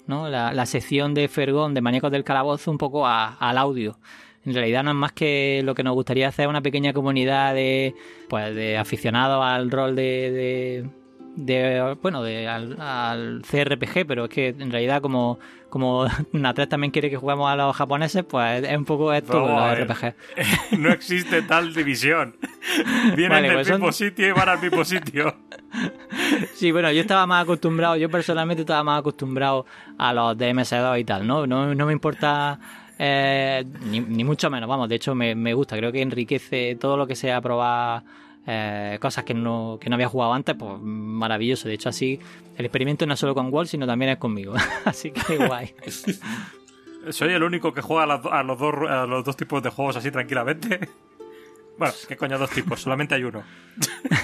¿no? 0.07 0.29
la, 0.29 0.65
sección 0.65 1.13
de 1.13 1.27
Fergón 1.27 1.73
de 1.73 1.81
Maníacos 1.81 2.11
del 2.11 2.23
Calabozo 2.23 2.71
un 2.71 2.77
poco 2.77 3.05
al 3.07 3.57
audio. 3.57 3.97
En 4.45 4.53
realidad 4.53 4.83
no 4.83 4.91
es 4.91 4.95
más 4.95 5.11
que 5.11 5.61
lo 5.63 5.73
que 5.73 5.83
nos 5.83 5.95
gustaría 5.95 6.27
hacer 6.27 6.47
una 6.47 6.61
pequeña 6.61 6.93
comunidad 6.93 7.55
de, 7.55 7.95
pues, 8.29 8.55
de 8.55 8.77
aficionados 8.77 9.43
al 9.43 9.71
rol 9.71 9.95
de, 9.95 10.87
bueno, 12.01 12.23
de, 12.23 12.47
al, 12.47 13.41
CRPG, 13.49 14.05
pero 14.07 14.25
es 14.25 14.29
que 14.29 14.47
en 14.47 14.71
realidad 14.71 15.01
como, 15.01 15.39
como 15.69 16.07
Natres 16.31 16.69
también 16.69 16.91
quiere 16.91 17.09
que 17.09 17.17
juguemos 17.17 17.49
a 17.49 17.55
los 17.55 17.75
japoneses, 17.75 18.23
pues 18.23 18.63
es 18.63 18.77
un 18.77 18.85
poco 18.85 19.13
esto 19.13 19.39
los 19.39 19.79
RPG. 19.79 20.79
no 20.79 20.89
existe 20.91 21.41
tal 21.41 21.73
división. 21.73 22.35
Vienen 23.15 23.43
del 23.43 23.53
pues 23.53 23.69
mismo 23.69 23.91
sitio 23.91 24.27
y 24.27 24.31
van 24.31 24.49
al 24.49 24.61
mismo 24.61 24.83
sitio. 24.83 25.35
Sí, 26.53 26.71
bueno, 26.71 26.89
yo 26.89 27.01
estaba 27.01 27.27
más 27.27 27.43
acostumbrado, 27.43 27.97
yo 27.97 28.09
personalmente 28.09 28.61
estaba 28.61 28.81
más 28.81 29.01
acostumbrado 29.01 29.65
a 29.97 30.13
los 30.13 30.37
de 30.37 30.53
MS2 30.53 31.01
y 31.01 31.03
tal, 31.03 31.27
¿no? 31.27 31.45
No, 31.45 31.75
no 31.75 31.85
me 31.85 31.91
importa 31.91 32.57
eh, 32.97 33.65
ni, 33.83 34.23
mucho 34.23 34.49
menos, 34.49 34.69
vamos, 34.69 34.87
de 34.87 34.95
hecho 34.95 35.13
me, 35.15 35.53
gusta, 35.53 35.77
creo 35.77 35.91
que 35.91 36.01
enriquece 36.01 36.77
todo 36.79 36.95
lo 36.95 37.07
que 37.07 37.15
sea 37.15 37.41
probar 37.41 38.03
eh, 38.47 38.97
cosas 39.01 39.23
que 39.23 39.33
no, 39.33 39.77
que 39.81 39.89
no 39.89 39.95
había 39.95 40.07
jugado 40.07 40.33
antes, 40.33 40.55
pues 40.57 40.79
maravilloso. 40.81 41.67
De 41.67 41.73
hecho, 41.73 41.89
así 41.89 42.19
el 42.57 42.65
experimento 42.65 43.05
no 43.05 43.13
es 43.13 43.19
solo 43.19 43.33
con 43.33 43.51
Wall, 43.51 43.67
sino 43.67 43.87
también 43.87 44.11
es 44.11 44.17
conmigo. 44.17 44.53
así 44.85 45.11
que 45.11 45.37
guay. 45.37 45.73
Soy 47.09 47.33
el 47.33 47.43
único 47.43 47.73
que 47.73 47.81
juega 47.81 48.03
a, 48.03 48.43
los 48.43 48.59
dos, 48.59 48.75
a 48.89 49.05
los 49.05 49.23
dos 49.23 49.37
tipos 49.37 49.63
de 49.63 49.69
juegos 49.69 49.97
así 49.97 50.11
tranquilamente. 50.11 50.89
Bueno, 51.77 51.93
¿qué 52.07 52.15
coño 52.15 52.37
dos 52.37 52.51
tipos? 52.51 52.79
Solamente 52.79 53.15
hay 53.15 53.25
uno. 53.25 53.43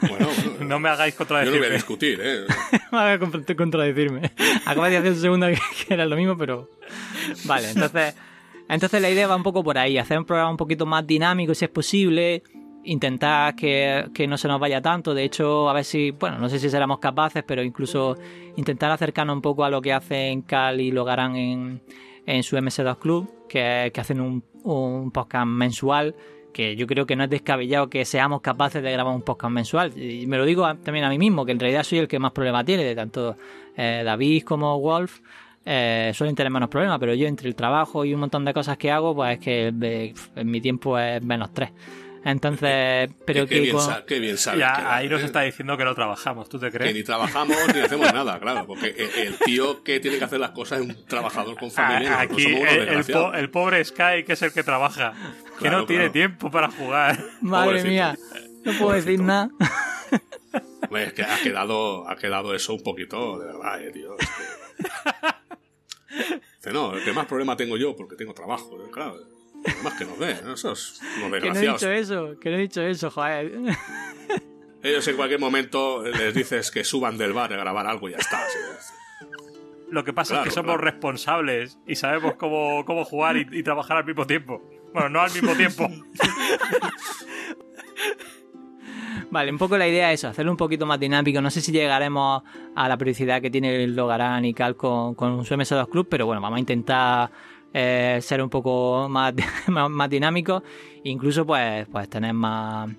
bueno, 0.00 0.28
no 0.60 0.78
me 0.78 0.88
hagáis 0.88 1.14
contradecirme. 1.14 1.58
Yo 1.58 1.60
no 1.60 1.66
voy 1.66 1.74
a 1.74 1.76
discutir, 1.76 2.18
¿eh? 2.22 2.46
me 2.90 2.98
hagáis 2.98 3.20
contradecirme. 3.58 4.32
Acabas 4.64 4.90
de 4.90 4.96
hacer 4.96 5.12
un 5.12 5.20
segundo 5.20 5.46
que 5.48 5.92
era 5.92 6.06
lo 6.06 6.16
mismo, 6.16 6.38
pero... 6.38 6.70
Vale, 7.44 7.72
entonces... 7.72 8.14
Entonces 8.68 9.00
la 9.00 9.10
idea 9.10 9.26
va 9.26 9.36
un 9.36 9.42
poco 9.42 9.62
por 9.62 9.78
ahí, 9.78 9.98
hacer 9.98 10.18
un 10.18 10.24
programa 10.24 10.50
un 10.50 10.56
poquito 10.56 10.86
más 10.86 11.06
dinámico 11.06 11.54
si 11.54 11.64
es 11.64 11.70
posible, 11.70 12.42
intentar 12.84 13.54
que, 13.54 14.08
que, 14.14 14.26
no 14.26 14.36
se 14.36 14.48
nos 14.48 14.58
vaya 14.58 14.80
tanto. 14.80 15.14
De 15.14 15.24
hecho, 15.24 15.68
a 15.68 15.72
ver 15.72 15.84
si, 15.84 16.10
bueno, 16.12 16.38
no 16.38 16.48
sé 16.48 16.58
si 16.58 16.70
seremos 16.70 16.98
capaces, 16.98 17.44
pero 17.46 17.62
incluso 17.62 18.16
intentar 18.56 18.90
acercarnos 18.90 19.36
un 19.36 19.42
poco 19.42 19.64
a 19.64 19.70
lo 19.70 19.80
que 19.80 19.92
hacen 19.92 20.42
Cal 20.42 20.80
y 20.80 20.90
Logarán 20.90 21.36
en, 21.36 21.82
en 22.26 22.42
su 22.42 22.56
MS2 22.56 22.98
Club, 22.98 23.46
que, 23.48 23.90
que 23.94 24.00
hacen 24.00 24.20
un, 24.20 24.42
un 24.64 25.10
podcast 25.10 25.46
mensual 25.46 26.14
que 26.56 26.74
yo 26.74 26.86
creo 26.86 27.04
que 27.04 27.16
no 27.16 27.24
es 27.24 27.28
descabellado 27.28 27.90
que 27.90 28.06
seamos 28.06 28.40
capaces 28.40 28.82
de 28.82 28.90
grabar 28.90 29.14
un 29.14 29.20
podcast 29.20 29.52
mensual. 29.52 29.92
Y 29.94 30.26
me 30.26 30.38
lo 30.38 30.46
digo 30.46 30.62
también 30.76 31.04
a 31.04 31.10
mí 31.10 31.18
mismo, 31.18 31.44
que 31.44 31.52
en 31.52 31.60
realidad 31.60 31.82
soy 31.82 31.98
el 31.98 32.08
que 32.08 32.18
más 32.18 32.32
problemas 32.32 32.64
tiene, 32.64 32.82
de 32.82 32.94
tanto 32.94 33.36
eh, 33.76 34.00
David 34.02 34.42
como 34.44 34.80
Wolf. 34.80 35.20
Eh, 35.68 36.12
suelen 36.14 36.36
tener 36.36 36.52
menos 36.52 36.68
problemas, 36.68 37.00
pero 37.00 37.12
yo 37.14 37.26
entre 37.26 37.48
el 37.48 37.56
trabajo 37.56 38.04
y 38.04 38.14
un 38.14 38.20
montón 38.20 38.44
de 38.44 38.54
cosas 38.54 38.78
que 38.78 38.92
hago, 38.92 39.16
pues 39.16 39.38
es 39.38 39.44
que 39.44 40.14
en 40.36 40.50
mi 40.50 40.60
tiempo 40.60 40.96
es 40.96 41.20
menos 41.22 41.52
tres. 41.52 41.70
Entonces, 42.24 43.08
pero 43.24 43.46
que. 43.46 43.72
Qué 44.06 44.18
bien, 44.18 44.36
sabe, 44.36 44.64
ahí 44.64 45.08
nos 45.08 45.22
está 45.22 45.42
diciendo 45.42 45.76
que 45.76 45.84
no 45.84 45.94
trabajamos, 45.94 46.48
¿tú 46.48 46.58
te 46.58 46.72
crees? 46.72 46.92
Que 46.92 46.98
ni 46.98 47.04
trabajamos 47.04 47.56
ni 47.72 47.80
hacemos 47.80 48.12
nada, 48.12 48.40
claro, 48.40 48.66
porque 48.66 48.94
el 49.16 49.38
tío 49.38 49.84
que 49.84 50.00
tiene 50.00 50.18
que 50.18 50.24
hacer 50.24 50.40
las 50.40 50.50
cosas 50.50 50.80
es 50.80 50.86
un 50.86 51.06
trabajador 51.06 51.56
con 51.56 51.70
familia. 51.70 52.20
Aquí 52.20 52.46
el, 52.46 53.50
pobre 53.50 53.84
Sky, 53.84 54.24
que 54.24 54.32
es 54.32 54.42
el 54.42 54.52
que 54.52 54.64
trabaja, 54.64 55.14
que 55.60 55.70
no 55.70 55.84
tiene 55.86 56.10
tiempo 56.10 56.50
para 56.50 56.68
jugar. 56.68 57.16
Madre 57.40 57.84
mía, 57.84 58.16
no 58.64 58.72
puedo 58.72 58.92
decir 58.92 59.20
nada. 59.20 59.50
Pues 60.88 61.08
es 61.08 61.12
que 61.14 61.22
ha 61.22 61.38
quedado, 61.42 62.08
ha 62.08 62.16
quedado 62.16 62.54
eso 62.54 62.74
un 62.74 62.82
poquito, 62.82 63.38
de 63.38 63.46
verdad, 63.46 63.82
eh, 63.82 63.90
tío. 63.92 64.16
Dice, 66.56 66.72
no, 66.72 66.94
el 66.94 67.04
que 67.04 67.12
más 67.12 67.26
problema 67.26 67.56
tengo 67.56 67.76
yo 67.76 67.94
porque 67.94 68.16
tengo 68.16 68.34
trabajo, 68.34 68.82
eh, 68.82 68.90
claro. 68.90 69.36
Más 69.82 69.94
que 69.94 70.04
nos 70.04 70.18
ve, 70.18 70.36
Eso 70.52 70.72
es 70.72 71.00
Que 71.20 71.50
no 71.50 71.56
he 71.56 71.72
dicho 71.72 71.90
eso, 71.90 72.38
que 72.40 72.50
no 72.50 72.56
he 72.56 72.60
dicho 72.60 72.82
eso, 72.82 73.10
joder. 73.10 73.52
Ellos 74.82 75.08
en 75.08 75.16
cualquier 75.16 75.40
momento 75.40 76.04
les 76.04 76.34
dices 76.34 76.70
que 76.70 76.84
suban 76.84 77.18
del 77.18 77.32
bar 77.32 77.52
a 77.52 77.56
grabar 77.56 77.86
algo 77.86 78.08
y 78.08 78.12
ya 78.12 78.18
está. 78.18 78.44
Lo 79.90 80.04
que 80.04 80.12
pasa 80.12 80.38
es 80.38 80.44
que 80.44 80.50
somos 80.50 80.80
responsables 80.80 81.78
y 81.86 81.96
sabemos 81.96 82.34
cómo, 82.36 82.84
cómo 82.84 83.04
jugar 83.04 83.36
y, 83.36 83.62
trabajar 83.62 83.96
al 83.96 84.04
mismo 84.04 84.26
tiempo. 84.26 84.62
Bueno, 84.92 85.08
no 85.08 85.20
al 85.20 85.32
mismo 85.32 85.54
tiempo. 85.54 85.88
Vale, 89.30 89.50
un 89.50 89.58
poco 89.58 89.76
la 89.76 89.88
idea 89.88 90.12
es 90.12 90.20
eso, 90.20 90.28
hacerlo 90.28 90.52
un 90.52 90.56
poquito 90.56 90.86
más 90.86 91.00
dinámico. 91.00 91.40
No 91.40 91.50
sé 91.50 91.60
si 91.60 91.72
llegaremos 91.72 92.42
a 92.74 92.88
la 92.88 92.96
periodicidad 92.96 93.42
que 93.42 93.50
tiene 93.50 93.82
el 93.82 93.96
Logarán 93.96 94.44
y 94.44 94.54
Cal 94.54 94.76
con, 94.76 95.14
con 95.14 95.44
su 95.44 95.54
MS2 95.54 95.88
Club, 95.88 96.06
pero 96.08 96.26
bueno, 96.26 96.40
vamos 96.40 96.56
a 96.56 96.60
intentar 96.60 97.30
eh, 97.78 98.20
ser 98.22 98.42
un 98.42 98.48
poco 98.48 99.06
más, 99.10 99.34
más, 99.68 100.10
dinámico, 100.10 100.62
incluso 101.04 101.44
pues, 101.44 101.86
pues 101.88 102.08
tener 102.08 102.32
más, 102.32 102.90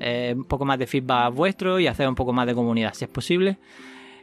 eh, 0.00 0.34
un 0.36 0.44
poco 0.44 0.64
más 0.64 0.78
de 0.78 0.86
feedback 0.86 1.32
vuestro 1.34 1.78
y 1.78 1.86
hacer 1.86 2.08
un 2.08 2.14
poco 2.14 2.32
más 2.32 2.46
de 2.46 2.54
comunidad, 2.54 2.94
si 2.94 3.04
es 3.04 3.10
posible. 3.10 3.58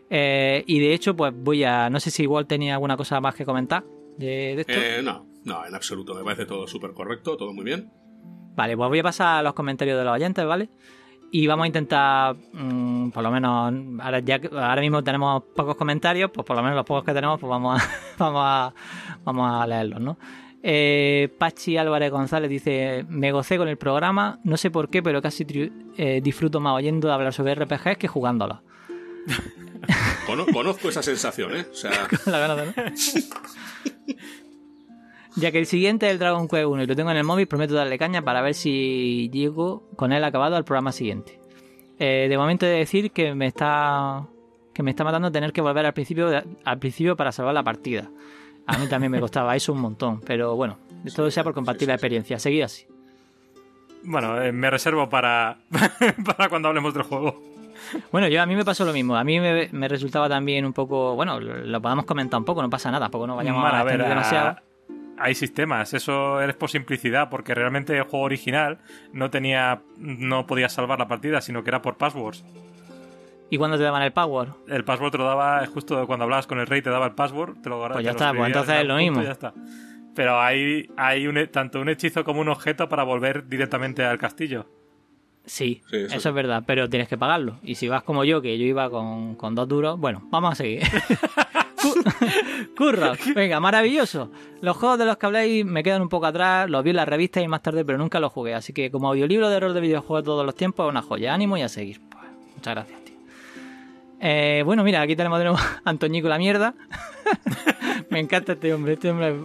Eh, 0.10 0.63
y 0.67 0.80
de 0.80 0.93
hecho, 0.93 1.15
pues 1.15 1.34
voy 1.34 1.63
a, 1.63 1.89
no 1.89 2.00
sé 2.00 2.12
si 2.12 2.24
igual 2.24 2.45
tenía 2.45 2.74
alguna 2.74 2.97
cosa 2.97 3.21
más 3.21 3.36
que 3.36 3.45
comentar 3.45 3.86
de, 4.17 4.60
esto. 4.60 4.74
no, 5.04 5.26
No, 5.45 5.65
en 5.65 5.74
absoluto. 5.74 6.13
Me 6.13 6.24
parece 6.24 6.45
todo 6.45 6.67
súper 6.67 6.91
correcto, 6.91 7.38
todo 7.38 7.54
muy 7.54 7.63
bien. 7.63 7.89
Vale, 8.56 8.76
pues 8.76 8.89
voy 8.89 9.00
a 9.00 9.04
pasar 9.04 9.39
a 9.39 9.43
los 9.43 9.54
comentarios 9.54 9.97
de 9.97 10.04
los 10.04 10.13
oyentes, 10.13 10.45
¿vale? 10.45 10.69
Y 11.34 11.48
vamos 11.48 11.63
a 11.63 11.67
intentar, 11.67 12.36
mm, 12.52 13.12
por 13.12 13.24
lo 13.24 13.32
menos, 13.32 13.74
ahora, 14.02 14.20
ya, 14.20 14.41
ahora 14.52 14.82
mismo 14.82 15.02
tenemos 15.02 15.41
pocos 15.56 15.76
comentarios, 15.78 16.30
pues 16.30 16.46
por 16.46 16.58
lo 16.58 16.62
menos 16.62 16.76
los 16.76 16.86
pocos 16.86 17.06
que 17.06 17.13
tenemos, 17.13 17.39
pues 17.39 17.50
vamos 17.50 17.82
a, 17.82 17.89
vamos 18.17 18.41
a, 18.44 18.74
vamos 19.24 19.62
a 19.62 19.65
leerlos, 19.65 20.02
¿no? 20.02 20.17
Eh, 20.62 21.34
Pachi 21.38 21.78
Álvarez 21.78 22.12
González 22.12 22.50
dice: 22.50 23.06
Me 23.08 23.32
gocé 23.32 23.58
con 23.58 23.67
el 23.67 23.78
programa, 23.78 24.39
no 24.44 24.58
sé 24.58 24.70
por 24.70 24.89
qué, 24.89 25.02
pero 25.02 25.22
casi 25.22 25.46
eh, 25.98 26.20
disfruto 26.22 26.60
más 26.60 26.74
oyendo 26.74 27.12
hablar 27.12 27.34
sobre 27.34 27.56
RPGs 27.56 27.98
que 27.98 28.08
jugándolos. 28.08 28.60
Conozco 30.54 30.89
esa 30.89 31.02
sensación, 31.02 31.56
¿eh? 31.56 31.65
O 31.72 31.74
sea... 31.74 31.91
La 32.26 32.56
¿no? 32.56 32.74
Ya 35.36 35.52
que 35.52 35.60
el 35.60 35.65
siguiente 35.65 36.08
es 36.08 36.13
el 36.13 36.20
Dragon 36.20 36.48
Quest 36.48 36.65
1 36.65 36.84
y 36.84 36.88
lo 36.88 36.96
tengo 36.96 37.12
en 37.12 37.17
el 37.17 37.24
móvil, 37.24 37.48
prometo 37.48 37.74
darle 37.74 37.98
caña 37.98 38.22
para 38.22 38.41
ver 38.41 38.54
si 38.54 39.30
llego 39.32 39.84
con 39.96 40.12
él 40.12 40.24
acabado 40.24 40.56
al 40.56 40.65
programa 40.65 40.91
siguiente. 40.91 41.39
Eh, 42.00 42.28
de 42.30 42.38
momento 42.38 42.65
he 42.65 42.70
de 42.70 42.78
decir 42.78 43.12
que 43.12 43.34
me 43.36 43.48
está 43.48 44.28
que 44.74 44.84
me 44.84 44.91
está 44.91 45.04
matando 45.04 45.32
tener 45.32 45.54
que 45.54 45.62
volver 45.62 45.86
al 45.86 45.94
principio 45.94 46.30
al 46.63 46.80
principio 46.80 47.15
para 47.15 47.32
salvar 47.32 47.54
la 47.54 47.63
partida. 47.63 48.10
A 48.67 48.78
mí 48.78 48.88
también 48.88 49.12
me 49.12 49.20
costaba 49.20 49.56
eso 49.56 49.74
un 49.74 49.82
montón, 49.82 50.22
pero 50.22 50.56
bueno, 50.56 50.78
todo 51.15 51.30
sea 51.32 51.44
por 51.44 51.54
compartir 51.54 51.88
la 51.88 51.96
experiencia. 51.96 52.38
Seguid 52.39 52.63
así. 52.63 52.86
Bueno, 54.04 54.41
eh, 54.41 54.52
me 54.52 54.70
reservo 54.70 55.10
para, 55.10 55.60
para 56.26 56.50
cuando 56.50 56.70
hablemos 56.70 56.94
del 56.94 57.04
juego. 57.04 57.41
Bueno, 58.12 58.28
yo 58.28 58.41
a 58.41 58.46
mí 58.46 58.56
me 58.56 58.65
pasó 58.65 58.86
lo 58.86 58.94
mismo. 58.94 59.15
A 59.15 59.24
mí 59.24 59.39
me, 59.39 59.88
resultaba 59.88 60.30
también 60.30 60.65
un 60.65 60.74
poco. 60.74 61.15
Bueno, 61.15 61.39
lo, 61.39 61.82
podemos 61.82 62.06
comentar 62.06 62.39
un 62.39 62.46
poco, 62.46 62.62
no 62.62 62.70
pasa 62.70 62.91
nada, 62.91 63.10
poco 63.10 63.28
no 63.28 63.36
vayamos 63.36 63.63
a, 63.72 63.84
ver 63.84 64.04
demasiado 64.04 64.58
hay 65.22 65.36
sistemas, 65.36 65.94
eso 65.94 66.42
es 66.42 66.56
por 66.56 66.70
simplicidad, 66.70 67.30
porque 67.30 67.54
realmente 67.54 67.96
el 67.96 68.04
juego 68.04 68.26
original 68.26 68.80
no 69.14 69.30
tenía, 69.30 69.82
no 69.98 70.48
podías 70.48 70.74
salvar 70.74 71.00
la 71.00 71.08
partida, 71.08 71.42
sino 71.42 71.64
que 71.64 71.70
era 71.70 71.82
por 71.82 71.98
passwords. 71.98 72.44
¿Y 73.50 73.58
cuándo 73.58 73.78
te 73.78 73.84
daban 73.84 74.02
el 74.02 74.14
password? 74.14 74.50
El 74.70 74.86
password 74.86 75.12
te 75.12 75.18
lo 75.18 75.26
daba 75.26 75.66
justo 75.68 76.08
cuando 76.08 76.24
hablabas 76.24 76.48
con 76.48 76.60
el 76.60 76.68
rey, 76.68 76.82
te 76.82 76.90
daba 76.90 77.06
el 77.08 77.14
password, 77.14 77.62
te 77.62 77.70
lo 77.70 77.86
Pues 77.90 78.04
ya 78.04 78.12
está, 78.12 78.34
pues 78.34 78.48
entonces 78.48 78.76
es 78.82 78.88
lo 78.88 78.96
mismo. 78.96 79.22
Pero 80.16 80.40
hay, 80.40 80.90
hay 80.98 81.28
un, 81.28 81.48
tanto 81.52 81.80
un 81.80 81.90
hechizo 81.90 82.24
como 82.24 82.42
un 82.42 82.50
objeto 82.50 82.88
para 82.90 83.04
volver 83.04 83.48
directamente 83.48 84.04
al 84.04 84.18
castillo. 84.18 84.68
Sí, 85.46 85.82
eso, 85.92 86.30
es 86.30 86.36
verdad, 86.36 86.64
pero 86.66 86.90
tienes 86.90 87.08
que 87.10 87.18
pagarlo. 87.18 87.58
Y 87.64 87.76
si 87.76 87.88
vas 87.88 88.04
como 88.04 88.24
yo, 88.24 88.42
que 88.42 88.58
yo 88.58 88.66
iba 88.66 88.90
con, 88.90 89.36
con 89.36 89.56
dos 89.56 89.68
duros, 89.68 90.00
bueno, 90.00 90.22
vamos 90.30 90.54
a 90.54 90.56
seguir. 90.56 90.84
Curro, 92.82 93.13
venga, 93.36 93.60
maravilloso. 93.60 94.32
Los 94.62 94.76
juegos 94.76 94.98
de 94.98 95.06
los 95.06 95.17
que 95.17 95.26
habláis 95.28 95.63
me 95.63 95.84
quedan 95.84 96.02
un 96.02 96.10
poco 96.10 96.26
atrás, 96.26 96.67
los 96.67 96.84
vi 96.84 96.89
en 96.89 96.96
la 96.96 97.06
revista 97.06 97.39
y 97.39 97.48
más 97.48 97.62
tarde, 97.62 97.86
pero 97.86 98.00
nunca 98.00 98.20
los 98.20 98.32
jugué. 98.32 98.56
Así 98.56 98.74
que 98.74 98.89
como 98.89 99.10
audiolibro 99.10 99.50
de 99.50 99.60
rol 99.60 99.76
de 99.76 99.82
videojuegos 99.82 100.24
todos 100.24 100.44
los 100.44 100.56
tiempos, 100.56 100.89
una 100.89 101.04
joya. 101.04 101.32
Ánimo 101.32 101.58
y 101.58 101.62
a 101.62 101.70
seguir. 101.70 102.02
Pues, 102.10 102.24
muchas 102.56 102.74
gracias, 102.74 103.04
tío. 103.04 103.15
Eh, 104.20 104.63
bueno, 104.65 104.84
mira, 104.84 105.00
aquí 105.00 105.15
tenemos 105.15 105.38
de 105.38 105.46
nuevo 105.46 105.60
a 105.60 105.82
Antoñico 105.86 106.28
la 106.28 106.39
mierda. 106.39 106.74
me 108.10 108.20
encanta 108.20 108.54
este 108.54 108.74
hombre, 108.74 108.94
este 108.94 109.12
hombre 109.12 109.36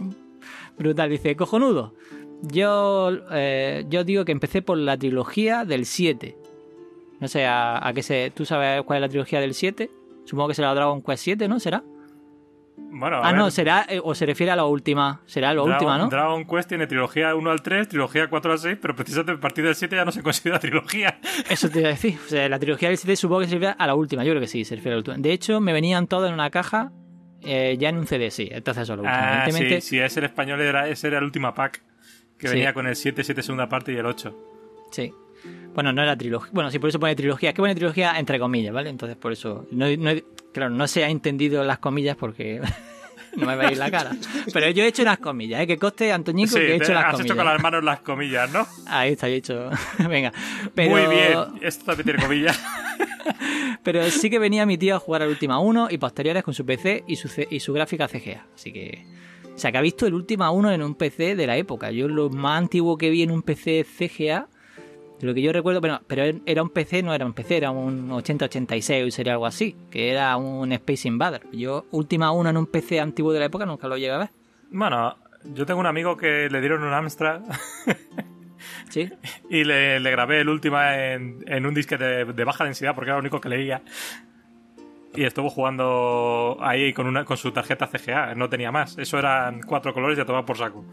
brutal. 0.79 1.11
Dice, 1.11 1.37
cojonudo. 1.37 1.93
Yo, 2.41 3.11
eh, 3.33 3.85
yo 3.91 4.05
digo 4.05 4.25
que 4.25 4.33
empecé 4.33 4.63
por 4.63 4.79
la 4.79 4.97
trilogía 4.97 5.67
del 5.67 5.85
7. 5.85 6.39
No 7.21 7.29
sé, 7.29 7.45
a, 7.47 7.93
qué 7.95 8.03
se. 8.03 8.33
¿Tú 8.35 8.47
sabes 8.47 8.83
cuál 8.85 8.97
es 8.97 9.01
la 9.03 9.09
trilogía 9.11 9.41
del 9.41 9.53
7? 9.53 9.91
Supongo 10.25 10.49
que 10.49 10.55
será 10.55 10.75
Dragon 10.75 11.03
Quest 11.03 11.23
7, 11.23 11.49
¿no? 11.49 11.61
¿Será? 11.61 11.85
Bueno, 12.79 13.21
ah, 13.23 13.33
no, 13.33 13.51
será, 13.51 13.87
eh, 13.89 14.01
o 14.03 14.15
se 14.15 14.27
refiere 14.27 14.53
a 14.53 14.57
la 14.57 14.65
última. 14.65 15.21
Será 15.27 15.53
la 15.53 15.63
última, 15.63 15.99
¿no? 15.99 16.09
Dragon 16.09 16.47
Quest 16.47 16.69
tiene 16.69 16.87
trilogía 16.87 17.35
1 17.35 17.51
al 17.51 17.63
3, 17.63 17.89
trilogía 17.89 18.29
4 18.29 18.53
al 18.53 18.59
6, 18.59 18.79
pero 18.81 18.95
precisamente 18.95 19.33
a 19.33 19.41
partir 19.41 19.65
del 19.65 19.75
7 19.75 19.97
ya 19.97 20.05
no 20.05 20.13
se 20.13 20.23
considera 20.23 20.59
trilogía. 20.61 21.19
Eso 21.49 21.69
te 21.69 21.81
iba 21.81 21.89
a 21.89 21.93
decir. 21.93 22.19
O 22.25 22.29
sea, 22.29 22.49
la 22.49 22.59
trilogía 22.59 22.89
del 22.89 22.99
7 22.99 23.17
supongo 23.17 23.41
que 23.41 23.49
se 23.49 23.55
refiere 23.55 23.75
a 23.79 23.87
la 23.87 23.95
última. 23.95 24.25
Yo 24.25 24.33
creo 24.33 24.41
que 24.41 24.47
sí, 24.47 24.65
se 24.65 24.77
refiere 24.77 24.95
a 24.95 24.97
la 24.97 24.99
última. 24.99 25.17
De 25.19 25.33
hecho, 25.33 25.61
me 25.61 25.73
venían 25.73 26.07
todos 26.07 26.29
en 26.29 26.35
una 26.35 26.51
caja 26.51 26.93
eh, 27.43 27.77
ya 27.79 27.91
en 27.91 27.99
un 27.99 28.07
CD, 28.07 28.31
sí. 28.31 28.49
Entonces 28.51 28.83
eso 28.83 28.95
es 28.95 28.97
lo 28.97 29.03
último. 29.05 29.19
Ah, 29.19 29.47
sí, 29.51 29.81
si 29.81 29.99
es 29.99 30.17
el 30.17 30.25
español, 30.25 30.61
era, 30.61 30.89
ese 30.89 31.09
era 31.09 31.19
el 31.19 31.25
última 31.25 31.55
pack. 31.55 31.83
Que 32.39 32.49
venía 32.49 32.75
con 32.75 32.87
el 32.87 32.97
7, 32.97 33.25
7 33.25 33.43
segunda 33.43 33.69
parte 33.69 33.93
y 33.93 33.97
el 33.97 34.05
8. 34.05 34.37
Sí. 34.91 35.13
Bueno, 35.77 35.93
no 35.93 36.03
era 36.03 36.17
trilogía. 36.17 36.51
Bueno, 36.55 36.71
sí, 36.71 36.79
por 36.79 36.89
eso 36.89 36.99
pone 36.99 37.15
trilogía. 37.15 37.51
Es 37.51 37.55
que 37.55 37.61
pone 37.61 37.75
trilogía 37.75 38.19
entre 38.19 38.39
comillas, 38.39 38.73
¿vale? 38.73 38.89
Entonces 38.89 39.15
por 39.15 39.33
eso. 39.33 39.67
No, 39.71 39.87
no, 39.95 40.11
claro, 40.51 40.71
no 40.71 40.89
se 40.89 41.05
ha 41.05 41.11
entendido 41.11 41.63
las 41.65 41.81
comillas 41.81 42.17
porque 42.17 42.63
no 43.37 43.45
me 43.45 43.57
veis 43.57 43.77
la 43.77 43.91
cara. 43.91 44.13
Pero 44.55 44.71
yo 44.71 44.85
he 44.85 44.87
hecho 44.87 45.03
unas 45.03 45.19
comillas, 45.19 45.61
¿eh? 45.61 45.67
Que 45.67 45.77
coste, 45.77 46.11
Antoñico, 46.15 46.55
que 46.55 46.73
he 46.73 46.77
hecho 46.77 46.95
las 46.95 47.05
comillas. 47.05 47.21
Has 47.21 47.27
hecho 47.27 47.37
con 47.37 47.45
las 47.45 47.63
manos 47.63 47.85
las 47.85 48.01
comillas, 48.01 48.51
¿no? 48.51 48.67
Ahí 48.87 49.13
está, 49.13 49.29
he 49.29 49.35
hecho. 49.35 49.69
Venga. 50.09 50.33
Pero... 50.75 50.91
Muy 50.93 51.15
bien, 51.15 51.39
esto 51.61 51.85
también 51.85 52.05
tiene 52.07 52.23
comillas. 52.23 52.59
Pero 53.83 54.03
sí 54.11 54.31
que 54.31 54.39
venía 54.39 54.65
mi 54.65 54.79
tío 54.79 54.97
a 54.97 54.99
jugar 54.99 55.21
al 55.21 55.29
Última 55.29 55.59
1 55.59 55.89
y 55.91 55.99
posteriores 55.99 56.43
con 56.43 56.55
su 56.55 56.65
PC 56.65 57.05
y 57.07 57.17
su, 57.17 57.29
y 57.51 57.61
su 57.61 57.75
gráfica 57.75 58.09
CGA. 58.09 58.47
Así 58.55 58.73
que. 58.73 59.05
O 59.55 59.59
sea, 59.59 59.71
que 59.73 59.77
ha 59.77 59.83
visto 59.83 60.07
el 60.07 60.15
Última 60.15 60.51
1 60.51 60.73
en 60.73 60.83
un 60.83 60.95
PC 60.95 61.37
de 61.37 61.47
la 61.47 61.59
época. 61.59 61.91
Yo 61.91 62.09
lo 62.09 62.31
más 62.31 62.57
antiguo 62.57 62.97
que 62.97 63.11
vi 63.11 63.23
en 63.23 63.31
un 63.31 63.43
PC 63.43 63.85
CGA 63.85 64.49
lo 65.21 65.35
que 65.35 65.43
yo 65.43 65.53
recuerdo, 65.53 65.81
bueno, 65.81 66.01
pero 66.07 66.41
era 66.45 66.63
un 66.63 66.71
PC, 66.71 67.03
no 67.03 67.15
era 67.15 67.25
un 67.25 67.33
PC, 67.33 67.57
era 67.57 67.71
un 67.71 68.11
8086 68.11 69.15
sería 69.15 69.33
algo 69.33 69.47
así, 69.47 69.77
que 69.91 70.11
era 70.11 70.37
un 70.37 70.73
Space 70.73 71.09
Invader. 71.09 71.43
Yo, 71.53 71.87
última 71.91 72.33
una 72.33 72.51
en 72.51 72.57
un 72.57 72.67
PC 72.67 73.01
antiguo 73.01 73.33
de 73.33 73.41
la 73.41 73.47
época, 73.47 73.67
nunca 73.67 73.89
lo 73.89 73.97
llegué 73.97 74.13
a 74.13 74.19
ver. 74.19 74.31
Bueno, 74.71 75.17
yo 75.45 75.65
tengo 75.65 75.81
un 75.81 75.87
amigo 75.87 76.17
que 76.17 76.49
le 76.51 76.61
dieron 76.61 76.83
un 76.83 76.93
Amstrad. 76.93 77.43
¿Sí? 78.91 79.11
Y 79.51 79.65
le, 79.65 80.01
grabé 80.01 80.41
el 80.41 80.49
última 80.49 81.13
en, 81.13 81.45
en 81.47 81.67
un 81.67 81.75
disque 81.75 81.97
de, 81.97 82.25
de, 82.25 82.45
baja 82.45 82.65
densidad 82.65 82.95
porque 82.95 83.11
era 83.11 83.17
lo 83.17 83.21
único 83.21 83.41
que 83.41 83.49
leía 83.49 83.83
y 85.17 85.25
estuvo 85.25 85.51
jugando 85.51 86.59
ahí 86.61 86.93
con 86.93 87.07
una 87.07 87.25
con 87.25 87.37
su 87.37 87.51
tarjeta 87.53 87.87
CGA, 87.87 88.35
no 88.35 88.49
tenía 88.49 88.71
más. 88.71 88.97
Eso 88.99 89.19
eran 89.19 89.61
cuatro 89.63 89.93
colores 89.93 90.19
y 90.19 90.21
a 90.21 90.25
tomar 90.25 90.45
por 90.45 90.59
saco. 90.59 90.85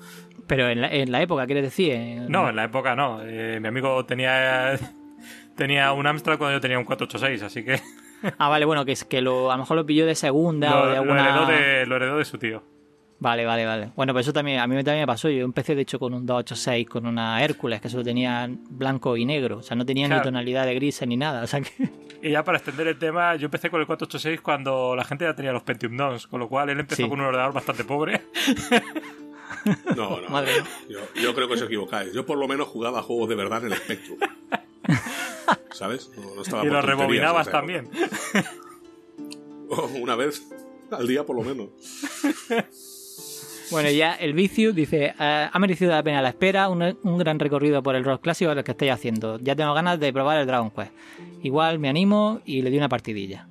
Pero 0.48 0.70
en 0.70 0.82
la, 0.82 0.92
en 0.92 1.12
la 1.12 1.22
época, 1.22 1.46
¿quieres 1.46 1.64
decir? 1.64 2.22
No, 2.30 2.50
en 2.50 2.56
la 2.56 2.66
época 2.66 2.96
no. 2.96 3.22
Eh, 3.24 3.60
mi 3.62 3.68
amigo 3.68 4.06
tenía 4.06 4.78
tenía 5.56 5.92
un 5.94 6.08
Amstrad 6.08 6.38
cuando 6.38 6.58
yo 6.58 6.62
tenía 6.62 6.80
un 6.80 6.86
486, 6.86 7.44
así 7.44 7.64
que... 7.64 7.80
ah, 8.38 8.50
vale, 8.50 8.66
bueno, 8.66 8.86
que, 8.86 8.94
es 8.94 9.04
que 9.04 9.22
lo, 9.22 9.52
a 9.52 9.56
lo 9.56 9.64
mejor 9.64 9.78
lo 9.78 9.86
pilló 9.86 10.06
de 10.06 10.16
segunda 10.16 10.70
lo, 10.70 10.82
o 10.84 10.88
de 10.88 10.98
alguna... 10.98 11.24
Lo 11.24 11.30
heredó 11.30 11.46
de, 11.46 11.86
lo 11.86 11.96
heredó 11.96 12.18
de 12.18 12.26
su 12.26 12.38
tío. 12.38 12.64
Vale, 13.24 13.46
vale, 13.46 13.66
vale. 13.66 13.90
Bueno, 13.96 14.12
pues 14.12 14.26
eso 14.26 14.34
también, 14.34 14.60
a 14.60 14.68
mí 14.68 14.76
también 14.84 15.00
me 15.00 15.08
pasó. 15.08 15.30
Yo 15.30 15.46
empecé, 15.46 15.76
de 15.76 15.84
hecho, 15.84 15.98
con 15.98 16.14
un 16.14 16.26
286, 16.26 16.90
con 16.90 17.06
una 17.06 17.42
Hércules, 17.42 17.80
que 17.80 17.88
solo 17.88 18.04
tenía 18.04 18.50
blanco 18.70 19.16
y 19.16 19.24
negro. 19.24 19.60
O 19.60 19.64
sea, 19.64 19.78
no 19.78 19.86
tenía 19.86 20.10
ni 20.10 20.22
tonalidad 20.22 20.66
de 20.66 20.76
gris 20.76 21.02
ni 21.08 21.16
nada. 21.16 21.42
O 21.42 21.48
sea 21.48 21.62
que... 21.62 21.90
Y 22.22 22.32
ya 22.32 22.44
para 22.44 22.58
extender 22.58 22.86
el 22.88 23.00
tema, 23.00 23.38
yo 23.38 23.46
empecé 23.46 23.70
con 23.70 23.80
el 23.80 23.88
486 23.88 24.42
cuando 24.42 24.94
la 24.94 25.06
gente 25.06 25.24
ya 25.24 25.34
tenía 25.34 25.54
los 25.54 25.64
Pentium 25.64 25.96
Dons, 25.96 26.28
con 26.28 26.42
lo 26.42 26.50
cual 26.50 26.70
él 26.70 26.82
empezó 26.82 27.08
con 27.08 27.22
un 27.22 27.28
ordenador 27.28 27.54
bastante 27.54 27.86
pobre. 27.86 28.24
No, 29.96 30.20
no. 30.20 30.44
Yo, 31.16 31.34
creo 31.34 31.48
que 31.48 31.54
os 31.54 31.62
equivocáis. 31.62 32.12
Yo 32.12 32.26
por 32.26 32.38
lo 32.38 32.50
menos 32.50 32.68
jugaba 32.68 33.02
juegos 33.02 33.30
de 33.30 33.36
verdad 33.36 33.64
en 33.64 33.72
el 33.72 33.78
Spectrum. 33.78 34.20
¿Sabes? 35.72 36.12
y 36.64 36.66
los 36.68 36.84
rebobinabas 36.84 37.50
también. 37.50 37.90
Una 40.02 40.18
vez 40.18 40.50
al 40.92 41.08
día 41.08 41.26
por 41.26 41.38
lo 41.38 41.44
menos. 41.44 41.70
Bueno, 43.72 43.90
ya 43.90 44.14
el 44.14 44.34
vicio 44.34 44.74
dice, 44.74 45.14
ah, 45.18 45.50
ha 45.52 45.60
merecido 45.60 45.92
la 45.92 46.04
pena 46.04 46.22
la 46.22 46.30
espera, 46.30 46.70
un, 46.70 47.18
gran 47.18 47.40
recorrido 47.40 47.82
por 47.82 47.96
el 47.96 48.04
rock 48.04 48.22
clásico 48.22 48.54
lo 48.54 48.64
que 48.64 48.72
estáis 48.72 48.92
haciendo. 48.92 49.40
Ya 49.40 49.56
tengo 49.56 49.74
ganas 49.74 50.00
de 50.00 50.12
probar 50.14 50.40
el 50.40 50.48
Dragon 50.48 50.72
Quest. 50.72 50.92
Igual 51.42 51.80
me 51.80 51.90
animo 51.90 52.42
y 52.46 52.62
le 52.62 52.70
di 52.70 52.78
una 52.78 52.90
partidilla. 52.90 53.48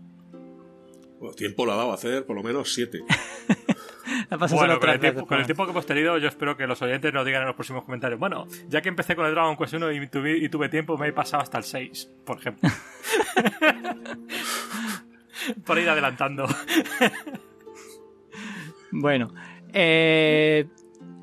Bueno, 1.19 1.35
tiempo 1.35 1.65
lo 1.65 1.73
ha 1.73 1.77
dado 1.77 1.93
a 1.93 1.95
hacer 1.95 2.27
por 2.27 2.37
lo 2.37 2.43
menos 2.43 2.73
siete. 2.73 3.01
bueno, 4.51 4.81
con 4.81 4.91
el, 4.91 5.01
tiempo, 5.01 5.27
con 5.27 5.39
el, 5.39 5.47
tiempo, 5.47 5.65
que 5.65 5.71
hemos 5.71 5.87
tenido, 5.87 6.19
yo 6.19 6.29
espero 6.29 6.57
que 6.57 6.67
los 6.67 6.81
oyentes 6.83 7.13
nos 7.13 7.25
digan 7.25 7.43
en 7.43 7.49
los 7.49 7.55
próximos 7.55 7.85
comentarios. 7.85 8.19
Bueno, 8.19 8.47
ya 8.69 8.83
que 8.83 8.89
empecé 8.89 9.15
con 9.15 9.27
el 9.27 9.33
Dragon 9.33 9.57
Quest 9.57 9.75
1 9.75 9.93
y 9.93 10.07
tuve, 10.09 10.39
y 10.39 10.49
tuve 10.49 10.69
tiempo, 10.69 10.99
me 10.99 11.09
he 11.09 11.13
pasado 11.13 11.43
hasta 11.43 11.59
el 11.59 11.65
6, 11.65 12.11
por 12.25 12.39
ejemplo. 12.39 12.69
por 15.65 15.79
ir 15.79 15.89
adelantando. 15.89 16.47
bueno, 18.91 19.33
eh, 19.73 20.67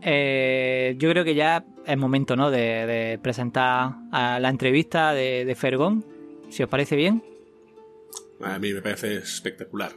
eh, 0.01 0.95
yo 0.97 1.09
creo 1.09 1.23
que 1.23 1.35
ya 1.35 1.65
es 1.85 1.97
momento 1.97 2.35
¿no? 2.35 2.51
de, 2.51 3.19
presentar 3.21 3.95
a 4.11 4.39
la 4.39 4.49
entrevista 4.49 5.13
de, 5.13 5.45
de, 5.45 5.55
Fergón, 5.55 6.05
si 6.49 6.63
os 6.63 6.69
parece 6.69 6.95
bien. 6.95 7.23
A 8.41 8.59
mí 8.59 8.73
me 8.73 8.81
parece 8.81 9.17
espectacular. 9.17 9.91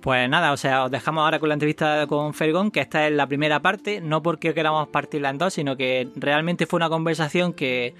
Pues 0.00 0.28
nada, 0.28 0.52
o 0.52 0.56
sea, 0.56 0.84
os 0.84 0.90
dejamos 0.90 1.24
ahora 1.24 1.40
con 1.40 1.48
la 1.48 1.54
entrevista 1.54 2.06
con 2.06 2.32
Fergón, 2.32 2.70
que 2.70 2.80
esta 2.80 3.08
es 3.08 3.12
la 3.12 3.26
primera 3.26 3.60
parte, 3.60 4.00
no 4.00 4.22
porque 4.22 4.54
queramos 4.54 4.86
partirla 4.88 5.30
en 5.30 5.38
dos, 5.38 5.54
sino 5.54 5.76
que 5.76 6.08
realmente 6.14 6.66
fue 6.66 6.76
una 6.76 6.88
conversación 6.88 7.52
que, 7.52 7.92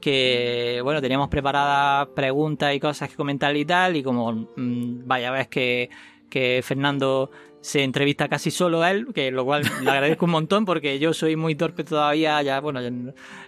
que 0.00 0.80
bueno, 0.82 1.02
teníamos 1.02 1.28
preparadas 1.28 2.08
preguntas 2.16 2.74
y 2.74 2.80
cosas 2.80 3.10
que 3.10 3.16
comentar 3.16 3.54
y 3.54 3.66
tal, 3.66 3.96
y 3.96 4.02
como 4.02 4.32
mm, 4.56 5.06
vaya, 5.06 5.30
ves 5.30 5.48
que, 5.48 5.90
que 6.30 6.62
Fernando 6.64 7.30
se 7.60 7.82
entrevista 7.82 8.28
casi 8.28 8.50
solo 8.50 8.82
a 8.82 8.90
él, 8.90 9.08
que 9.14 9.30
lo 9.30 9.44
cual 9.44 9.62
le 9.82 9.90
agradezco 9.90 10.24
un 10.24 10.32
montón 10.32 10.64
porque 10.64 10.98
yo 10.98 11.12
soy 11.12 11.36
muy 11.36 11.54
torpe 11.54 11.84
todavía, 11.84 12.40
ya 12.42 12.60
bueno, 12.60 12.80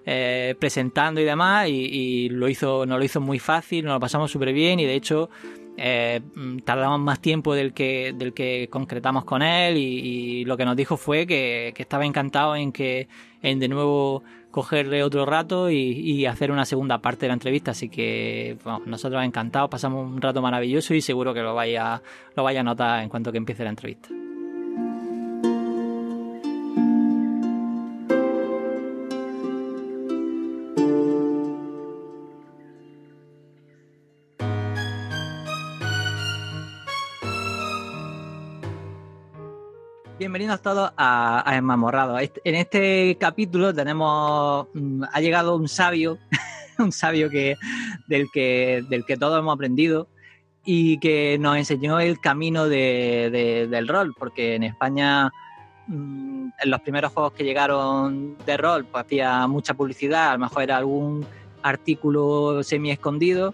eh, 0.05 0.55
presentando 0.59 1.21
y 1.21 1.25
demás, 1.25 1.69
y, 1.69 2.29
lo 2.29 2.49
hizo, 2.49 2.85
nos 2.87 2.99
lo 2.99 3.05
hizo 3.05 3.21
muy 3.21 3.39
fácil, 3.39 3.85
nos 3.85 3.95
lo 3.95 4.01
pasamos 4.01 4.31
súper 4.31 4.53
bien 4.53 4.81
y 4.81 4.85
de 4.85 4.95
hecho 4.95 5.31
eh, 5.79 6.21
tardamos 6.65 7.01
más 7.01 7.21
tiempo 7.21 7.55
del 7.55 7.73
que, 7.73 8.15
del 8.17 8.35
que 8.35 8.69
concretamos 8.71 9.25
con 9.25 9.43
él 9.43 9.77
y, 9.79 10.45
lo 10.45 10.57
que 10.57 10.65
nos 10.65 10.77
dijo 10.77 10.97
fue 10.97 11.27
que, 11.27 11.73
que, 11.75 11.83
estaba 11.83 12.05
encantado 12.05 12.57
en 12.57 12.73
que 12.73 13.09
en 13.43 13.59
de 13.61 13.69
nuevo 13.69 14.23
cogerle 14.53 15.03
otro 15.03 15.27
rato 15.27 15.71
y, 15.71 16.25
hacer 16.27 16.53
una 16.53 16.65
segunda 16.65 16.99
parte 16.99 17.23
de 17.23 17.29
la 17.29 17.35
entrevista. 17.35 17.73
Así 17.73 17.89
que 17.89 18.57
bueno, 18.63 18.83
nosotros 18.87 19.25
encantados, 19.25 19.69
pasamos 19.69 20.07
un 20.07 20.21
rato 20.21 20.41
maravilloso 20.41 20.95
y 20.95 21.01
seguro 21.01 21.35
que 21.35 21.41
lo 21.41 21.55
vaya, 21.55 22.01
lo 22.37 22.45
vaya 22.45 22.61
a 22.61 22.63
notar 22.63 23.03
en 23.03 23.09
cuanto 23.09 23.33
que 23.33 23.39
empiece 23.39 23.65
la 23.65 23.71
entrevista. 23.71 24.09
Bienvenidos 40.33 40.63
todos 40.63 40.91
a, 40.97 41.43
a 41.47 41.57
Enmamorrado. 41.59 42.19
En 42.19 42.55
este 42.55 43.19
capítulo 43.21 43.75
tenemos, 43.75 44.67
mm, 44.73 45.03
ha 45.13 45.21
llegado 45.21 45.55
un 45.55 45.69
sabio, 45.69 46.17
un 46.79 46.91
sabio 46.91 47.29
que, 47.29 47.59
del, 48.07 48.31
que, 48.33 48.83
del 48.89 49.05
que 49.05 49.19
todos 49.19 49.39
hemos 49.39 49.55
aprendido 49.55 50.09
y 50.65 50.99
que 51.01 51.37
nos 51.39 51.59
enseñó 51.59 52.01
el 52.01 52.19
camino 52.19 52.67
del 52.67 53.89
rol, 53.89 54.15
porque 54.19 54.55
en 54.55 54.63
España 54.63 55.31
mm, 55.89 56.49
en 56.63 56.71
los 56.71 56.81
primeros 56.81 57.13
juegos 57.13 57.35
que 57.35 57.45
llegaron 57.45 58.39
de 58.47 58.57
rol 58.57 58.87
pues 58.87 59.05
mucha 59.49 59.75
publicidad, 59.75 60.31
a 60.31 60.33
lo 60.33 60.39
mejor 60.39 60.63
era 60.63 60.79
algún 60.79 61.27
artículo 61.63 62.63
semi 62.63 62.91
escondido 62.91 63.53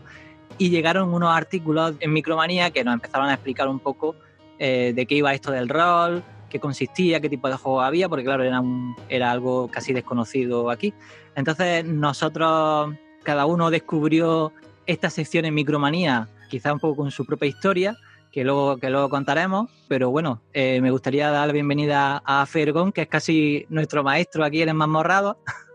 y 0.58 0.70
llegaron 0.70 1.12
unos 1.12 1.36
artículos 1.36 1.96
en 1.98 2.12
Micromanía 2.12 2.70
que 2.70 2.84
nos 2.84 2.94
empezaron 2.94 3.30
a 3.30 3.34
explicar 3.34 3.66
un 3.66 3.80
poco 3.80 4.14
eh, 4.60 4.92
de 4.94 5.06
qué 5.06 5.16
iba 5.16 5.34
esto 5.34 5.50
del 5.50 5.68
rol, 5.68 6.22
qué 6.48 6.61
consistía, 6.61 7.20
qué 7.20 7.28
tipo 7.28 7.48
de 7.48 7.56
juego 7.56 7.80
había, 7.80 8.08
porque 8.08 8.24
claro, 8.24 8.42
era, 8.42 8.62
era 9.08 9.30
algo 9.30 9.68
casi 9.68 9.92
desconocido 9.92 10.70
aquí. 10.70 10.94
Entonces 11.34 11.84
nosotros, 11.84 12.94
cada 13.22 13.46
uno 13.46 13.70
descubrió 13.70 14.52
esta 14.87 15.11
sección 15.11 15.44
en 15.44 15.54
Micromanía, 15.54 16.28
quizá 16.48 16.72
un 16.72 16.80
poco 16.80 16.96
con 16.96 17.11
su 17.11 17.24
propia 17.24 17.48
historia, 17.48 17.96
que 18.32 18.44
luego, 18.44 18.76
que 18.78 18.90
luego 18.90 19.08
contaremos, 19.08 19.70
pero 19.88 20.11
bueno, 20.11 20.40
eh, 20.52 20.80
me 20.80 20.90
gustaría 20.90 21.30
dar 21.30 21.46
la 21.46 21.52
bienvenida 21.52 22.22
a 22.24 22.44
Fergón, 22.46 22.92
que 22.92 23.02
es 23.02 23.08
casi 23.08 23.66
nuestro 23.68 24.02
maestro 24.02 24.44
aquí 24.44 24.62
en 24.62 24.68
el 24.68 24.74
Morrado. 24.74 25.38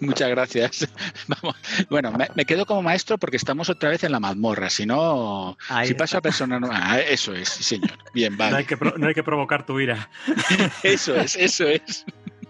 Muchas 0.00 0.30
gracias. 0.30 0.88
Vamos. 1.28 1.56
Bueno, 1.88 2.12
me, 2.34 2.44
quedo 2.44 2.66
como 2.66 2.82
maestro 2.82 3.18
porque 3.18 3.36
estamos 3.36 3.68
otra 3.68 3.90
vez 3.90 4.04
en 4.04 4.12
la 4.12 4.20
mazmorra. 4.20 4.70
Si 4.70 4.86
no, 4.86 5.56
si 5.84 5.94
pasa 5.94 6.18
a 6.18 6.20
persona 6.20 6.58
no. 6.58 6.68
Ah, 6.70 7.00
eso 7.00 7.34
es, 7.34 7.48
señor. 7.48 7.92
Bien, 8.12 8.36
vale. 8.36 8.50
No 8.50 8.56
hay, 8.58 8.64
que 8.64 8.76
no 8.96 9.06
hay 9.06 9.14
que 9.14 9.22
provocar 9.22 9.64
tu 9.64 9.80
ira. 9.80 10.08
Eso 10.82 11.16
es, 11.16 11.36
eso 11.36 11.66
es. 11.66 12.04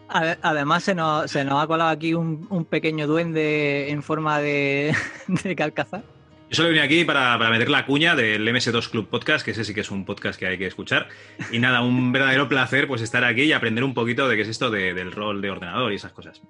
Además, 0.09 0.85
se 0.85 0.95
nos, 0.95 1.31
se 1.31 1.45
nos 1.45 1.63
ha 1.63 1.67
colado 1.67 1.91
aquí 1.91 2.15
un, 2.15 2.65
pequeño 2.69 3.07
duende 3.07 3.91
en 3.91 4.03
forma 4.03 4.39
de, 4.39 4.95
de 5.27 5.57
calcazar. 5.57 6.03
Yo 6.49 6.55
solo 6.55 6.69
vine 6.69 6.83
aquí 6.83 7.05
para, 7.05 7.37
para, 7.39 7.51
meter 7.51 7.69
la 7.69 7.85
cuña 7.87 8.15
del 8.15 8.47
MS2 8.47 8.91
Club 8.91 9.09
Podcast, 9.09 9.45
que 9.45 9.51
ese 9.51 9.65
sí 9.65 9.75
que 9.75 9.81
es 9.81 9.91
un 9.91 10.05
podcast 10.05 10.39
que 10.39 10.47
hay 10.47 10.59
que 10.59 10.67
escuchar. 10.67 11.09
Y 11.51 11.59
nada, 11.59 11.81
un 11.81 12.13
verdadero 12.13 12.49
placer 12.49 12.87
pues 12.87 13.03
estar 13.03 13.25
aquí 13.25 13.43
y 13.43 13.53
aprender 13.53 13.83
un 13.83 13.95
poquito 13.95 14.29
de 14.29 14.37
qué 14.37 14.43
es 14.43 14.49
esto 14.49 14.71
del 14.71 15.11
rol 15.11 15.43
de 15.43 15.51
ordenador 15.51 15.93
y 15.93 15.97
esas 15.97 16.13
cosas. 16.13 16.41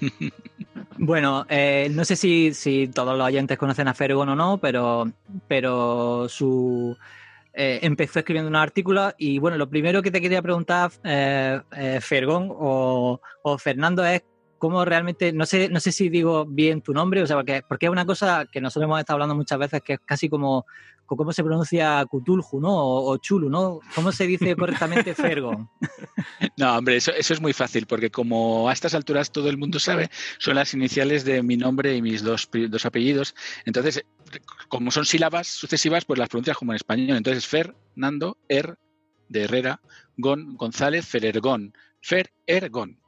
Bueno, 0.98 1.46
eh, 1.48 1.88
no 1.90 2.04
sé 2.04 2.16
si, 2.16 2.88
todos 2.94 3.16
los 3.16 3.26
oyentes 3.26 3.58
conocen 3.58 3.88
a 3.88 3.94
Fergon 3.94 4.28
o 4.28 4.36
no, 4.36 4.58
pero, 4.58 5.10
pero 5.48 6.28
su 6.28 6.96
eh, 7.54 7.80
empezó 7.82 8.20
escribiendo 8.20 8.48
unos 8.48 8.62
artículos 8.62 9.14
y 9.18 9.38
bueno, 9.38 9.56
lo 9.56 9.68
primero 9.68 10.02
que 10.02 10.10
te 10.10 10.20
quería 10.20 10.42
preguntar, 10.42 10.92
eh, 11.02 11.60
Fergón 12.00 12.48
o, 12.50 13.20
o, 13.42 13.58
Fernando, 13.58 14.04
es 14.04 14.22
cómo 14.58 14.84
realmente, 14.84 15.32
no 15.32 15.44
sé, 15.44 15.68
no 15.70 15.80
sé 15.80 15.90
si 15.90 16.08
digo 16.08 16.46
bien 16.46 16.82
tu 16.82 16.92
nombre, 16.92 17.22
o 17.22 17.26
sea, 17.26 17.36
porque, 17.36 17.62
porque 17.66 17.86
es 17.86 17.92
una 17.92 18.06
cosa 18.06 18.46
que 18.50 18.60
nosotros 18.60 18.86
hemos 18.86 19.00
estado 19.00 19.16
hablando 19.16 19.34
muchas 19.34 19.58
veces, 19.58 19.82
que 19.82 19.94
es 19.94 20.00
casi 20.04 20.28
como, 20.28 20.66
cómo 21.16 21.32
se 21.32 21.42
pronuncia 21.42 22.04
Cthulhu, 22.10 22.60
¿no? 22.60 22.70
O, 22.72 23.16
Chulu, 23.18 23.48
¿no? 23.48 23.80
¿Cómo 23.94 24.12
se 24.12 24.26
dice 24.26 24.54
correctamente 24.56 25.14
Fergon? 25.14 25.68
No, 26.56 26.76
hombre, 26.76 26.96
eso, 26.96 27.12
eso, 27.12 27.34
es 27.34 27.40
muy 27.40 27.52
fácil, 27.52 27.86
porque 27.86 28.10
como 28.10 28.68
a 28.68 28.72
estas 28.72 28.94
alturas 28.94 29.32
todo 29.32 29.48
el 29.48 29.58
mundo 29.58 29.78
sabe, 29.78 30.10
son 30.38 30.56
las 30.56 30.74
iniciales 30.74 31.24
de 31.24 31.42
mi 31.42 31.56
nombre 31.56 31.94
y 31.96 32.02
mis 32.02 32.22
dos, 32.22 32.48
dos 32.68 32.86
apellidos. 32.86 33.34
Entonces, 33.64 34.04
como 34.68 34.90
son 34.90 35.04
sílabas 35.04 35.46
sucesivas, 35.46 36.04
pues 36.04 36.18
las 36.18 36.28
pronuncias 36.28 36.56
como 36.56 36.72
en 36.72 36.76
español. 36.76 37.16
Entonces, 37.16 37.46
Fernando, 37.46 38.38
Er, 38.48 38.78
de 39.28 39.44
Herrera, 39.44 39.80
Gon, 40.16 40.56
González, 40.56 41.06
Ferergón, 41.06 41.74
Fer, 42.00 42.32
Ergon 42.46 43.01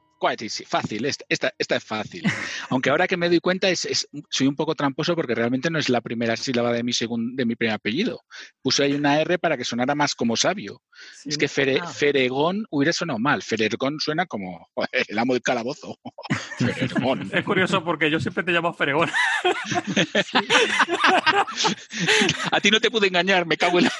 fácil, 0.67 1.05
esta, 1.05 1.53
esta, 1.57 1.75
es 1.75 1.83
fácil. 1.83 2.23
Aunque 2.69 2.89
ahora 2.89 3.07
que 3.07 3.17
me 3.17 3.29
doy 3.29 3.39
cuenta 3.39 3.69
es, 3.69 4.07
soy 4.29 4.47
un 4.47 4.55
poco 4.55 4.75
tramposo 4.75 5.15
porque 5.15 5.35
realmente 5.35 5.69
no 5.69 5.79
es 5.79 5.89
la 5.89 6.01
primera 6.01 6.35
sílaba 6.35 6.71
de 6.71 6.83
mi, 6.83 6.91
de 6.91 7.45
mi 7.45 7.55
primer 7.55 7.75
apellido. 7.75 8.21
Puse 8.61 8.83
ahí 8.83 8.93
una 8.93 9.19
R 9.21 9.37
para 9.39 9.57
que 9.57 9.63
sonara 9.63 9.95
más 9.95 10.15
como 10.15 10.35
sabio. 10.35 10.81
Es 11.25 11.37
que 11.37 11.45
ah. 11.45 11.87
Feregón 11.87 12.65
hubiera 12.69 12.93
sonado 12.93 13.19
mal. 13.19 13.43
Ferergón 13.43 13.99
suena 13.99 14.25
como 14.25 14.67
el 14.91 15.19
amo 15.19 15.33
del 15.33 15.41
calabozo. 15.41 15.99
Es 17.31 17.43
curioso 17.43 17.83
porque 17.83 18.09
yo 18.09 18.19
siempre 18.19 18.43
te 18.43 18.51
llamo 18.51 18.73
Feregón. 18.73 19.09
A 22.51 22.61
ti 22.61 22.71
no 22.71 22.79
te 22.79 22.89
pude 22.89 23.07
engañar, 23.07 23.45
me 23.45 23.57
cago 23.57 23.79
en 23.79 23.85
la 23.85 23.91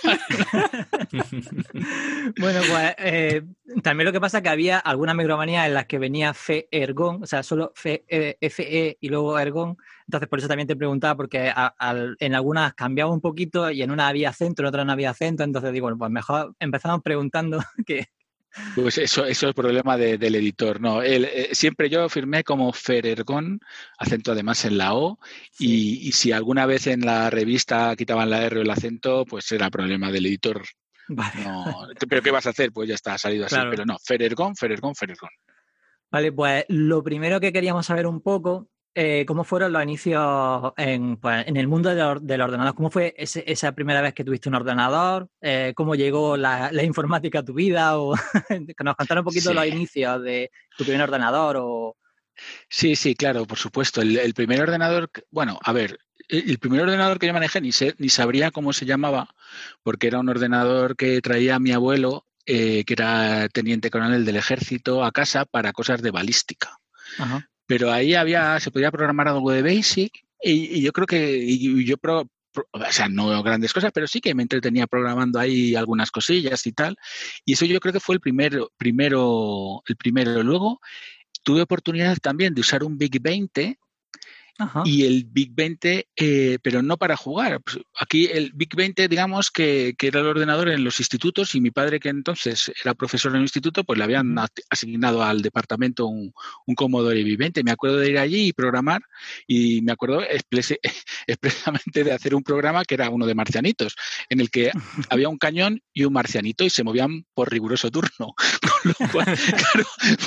Bueno, 2.39 2.61
pues 2.69 2.95
eh, 2.97 3.43
también 3.83 4.05
lo 4.05 4.13
que 4.13 4.21
pasa 4.21 4.37
es 4.37 4.43
que 4.43 4.49
había 4.49 4.79
algunas 4.79 5.15
micromanías 5.15 5.67
en 5.67 5.73
las 5.73 5.85
que 5.85 5.99
venía 6.05 6.33
Fe 6.33 6.67
Ergon, 6.69 7.23
o 7.23 7.25
sea, 7.25 7.41
solo 7.41 7.71
Fe, 7.75 8.05
e, 8.07 8.37
FE 8.49 8.97
y 8.99 9.09
luego 9.09 9.39
Ergon. 9.39 9.75
Entonces, 10.07 10.29
por 10.29 10.37
eso 10.39 10.47
también 10.47 10.67
te 10.67 10.75
preguntaba, 10.75 11.15
porque 11.15 11.51
en 12.19 12.35
algunas 12.35 12.73
cambiaba 12.75 13.11
un 13.11 13.21
poquito 13.21 13.71
y 13.71 13.81
en 13.81 13.89
una 13.89 14.07
había 14.07 14.29
acento, 14.29 14.61
en 14.61 14.67
otras 14.67 14.85
no 14.85 14.91
había 14.91 15.09
acento. 15.09 15.43
Entonces 15.43 15.73
digo, 15.73 15.85
bueno, 15.85 15.97
pues 15.97 16.11
mejor 16.11 16.55
empezamos 16.59 17.01
preguntando 17.01 17.59
que. 17.85 18.05
Pues 18.75 18.99
eso, 18.99 19.25
eso 19.25 19.47
es 19.47 19.49
el 19.49 19.53
problema 19.53 19.97
del 19.97 20.35
editor. 20.35 20.79
No, 20.79 21.01
eh, 21.01 21.49
siempre 21.51 21.89
yo 21.89 22.07
firmé 22.07 22.43
como 22.43 22.71
Ferergon, 22.71 23.59
acento 23.97 24.31
además 24.31 24.63
en 24.63 24.77
la 24.77 24.93
O, 24.93 25.19
y, 25.59 26.11
si 26.13 26.31
alguna 26.31 26.65
vez 26.65 26.87
en 26.87 27.01
la 27.01 27.29
revista 27.29 27.93
quitaban 27.97 28.29
la 28.29 28.43
R 28.43 28.59
o 28.59 28.61
el 28.61 28.69
acento, 28.69 29.25
pues 29.25 29.51
era 29.51 29.69
problema 29.69 30.09
del 30.09 30.27
editor. 30.27 30.63
Vale. 31.09 31.43
pero 32.07 32.21
¿qué 32.21 32.31
vas 32.31 32.47
a 32.47 32.51
hacer? 32.51 32.71
Pues 32.71 32.87
ya 32.87 32.95
está, 32.95 33.15
ha 33.15 33.17
salido 33.17 33.45
así. 33.45 33.57
Pero 33.69 33.85
no, 33.85 33.97
Ferergon, 33.99 34.55
Ferergon, 34.55 34.95
Ferergon. 34.95 35.29
Vale, 36.11 36.31
pues 36.31 36.65
lo 36.69 37.03
primero 37.03 37.39
que 37.39 37.51
queríamos 37.51 37.85
saber 37.85 38.07
un 38.07 38.21
poco, 38.21 38.69
eh, 38.97 39.25
¿cómo 39.27 39.43
fueron 39.43 39.73
los 39.73 39.83
inicios 39.83 40.71
en, 40.77 41.17
pues, 41.17 41.45
en 41.47 41.57
el 41.57 41.67
mundo 41.67 41.89
del, 41.89 42.41
ordenador? 42.41 42.75
¿Cómo 42.75 42.89
fue 42.89 43.13
esa 43.17 43.73
primera 43.73 44.01
vez 44.01 44.13
que 44.13 44.23
tuviste 44.23 44.47
un 44.47 44.55
ordenador? 44.55 45.27
Eh, 45.41 45.73
¿Cómo 45.75 45.95
llegó 45.95 46.37
la, 46.37 46.71
informática 46.83 47.39
a 47.39 47.43
tu 47.43 47.53
vida? 47.53 47.99
O 47.99 48.13
que 48.47 48.83
nos 48.83 48.95
contara 48.95 49.19
un 49.19 49.25
poquito 49.25 49.53
los 49.53 49.67
inicios 49.67 50.23
de 50.23 50.49
tu 50.77 50.85
primer 50.85 51.01
ordenador. 51.01 51.57
O... 51.59 51.97
Sí, 52.69 52.95
sí, 52.95 53.15
claro, 53.15 53.45
por 53.45 53.57
supuesto. 53.57 54.01
El, 54.01 54.33
primer 54.33 54.61
ordenador, 54.61 55.09
bueno, 55.29 55.59
a 55.61 55.73
ver, 55.73 55.99
el 56.29 56.57
primer 56.59 56.79
ordenador 56.81 57.19
que 57.19 57.27
yo 57.27 57.33
manejé 57.33 57.59
ni, 57.59 57.71
ni 57.97 58.07
sabría 58.07 58.51
cómo 58.51 58.71
se 58.71 58.85
llamaba, 58.85 59.35
porque 59.83 60.07
era 60.07 60.19
un 60.19 60.29
ordenador 60.29 60.95
que 60.95 61.19
traía 61.19 61.59
mi 61.59 61.73
abuelo 61.73 62.25
eh, 62.45 62.83
que 62.85 62.93
era 62.93 63.49
teniente 63.49 63.89
coronel 63.89 64.25
del 64.25 64.35
ejército, 64.35 65.03
a 65.03 65.11
casa 65.11 65.45
para 65.45 65.73
cosas 65.73 66.01
de 66.01 66.11
balística. 66.11 66.77
Pero 67.65 67.91
ahí 67.91 68.13
había, 68.13 68.59
se 68.59 68.71
podía 68.71 68.91
programar 68.91 69.27
algo 69.27 69.51
de 69.51 69.61
Basic 69.61 70.11
y, 70.41 70.81
yo 70.81 70.91
creo 70.91 71.07
que 71.07 71.85
yo 71.85 71.95
o 72.71 72.91
sea, 72.91 73.09
no 73.09 73.43
grandes 73.43 73.73
cosas, 73.73 73.91
pero 73.93 74.07
sí 74.07 74.21
que 74.21 74.33
me 74.35 74.43
entretenía 74.43 74.87
programando 74.87 75.39
ahí 75.39 75.75
algunas 75.75 76.11
cosillas 76.11 76.65
y 76.67 76.71
tal. 76.71 76.95
Y 77.43 77.53
eso 77.53 77.65
yo 77.65 77.79
creo 77.79 77.93
que 77.93 77.99
fue 77.99 78.15
el 78.15 78.21
primero, 78.21 78.71
primero, 78.77 79.81
el 79.87 79.95
primero. 79.95 80.43
Luego 80.43 80.79
tuve 81.43 81.61
oportunidad 81.61 82.17
también 82.17 82.53
de 82.53 82.61
usar 82.61 82.83
un 82.83 82.97
Big 82.97 83.21
20 83.21 83.77
y 84.85 85.03
el 85.03 85.25
Big 85.25 85.53
20, 85.53 86.07
eh, 86.15 86.57
pero 86.61 86.81
no 86.81 86.97
para 86.97 87.17
jugar. 87.17 87.61
Pues, 87.61 87.79
aquí 87.99 88.27
el 88.31 88.51
Big 88.53 88.75
20, 88.75 89.07
digamos 89.07 89.51
que, 89.51 89.95
era 89.99 90.19
el 90.19 90.27
ordenador 90.27 90.69
en 90.69 90.83
los 90.83 90.99
institutos 90.99 91.55
y 91.55 91.61
mi 91.61 91.71
padre, 91.71 91.99
que 91.99 92.09
entonces 92.09 92.71
era 92.81 92.93
profesor 92.93 93.31
en 93.31 93.37
el 93.37 93.43
instituto, 93.43 93.83
pues 93.83 93.97
le 93.97 94.03
habían 94.03 94.35
asignado 94.69 95.23
al 95.23 95.41
departamento 95.41 96.05
un, 96.05 96.31
un 96.65 96.75
Commodore 96.75 97.23
Big 97.23 97.37
20. 97.37 97.63
Me 97.63 97.71
acuerdo 97.71 97.97
de 97.97 98.09
ir 98.09 98.17
allí 98.17 98.47
y 98.47 98.53
programar 98.53 99.01
y 99.47 99.81
me 99.81 99.91
acuerdo 99.91 100.21
es 100.21 100.43
precisamente 100.43 102.03
de 102.03 102.11
hacer 102.11 102.35
un 102.35 102.43
programa 102.43 102.85
que 102.85 102.95
era 102.95 103.09
uno 103.09 103.25
de 103.25 103.35
marcianitos, 103.35 103.95
en 104.29 104.39
el 104.39 104.49
que 104.49 104.71
había 105.09 105.29
un 105.29 105.37
cañón 105.37 105.81
y 105.93 106.05
un 106.05 106.13
marcianito 106.13 106.63
y 106.63 106.69
se 106.69 106.83
movían 106.83 107.25
por 107.33 107.51
riguroso 107.51 107.91
turno. 107.91 108.35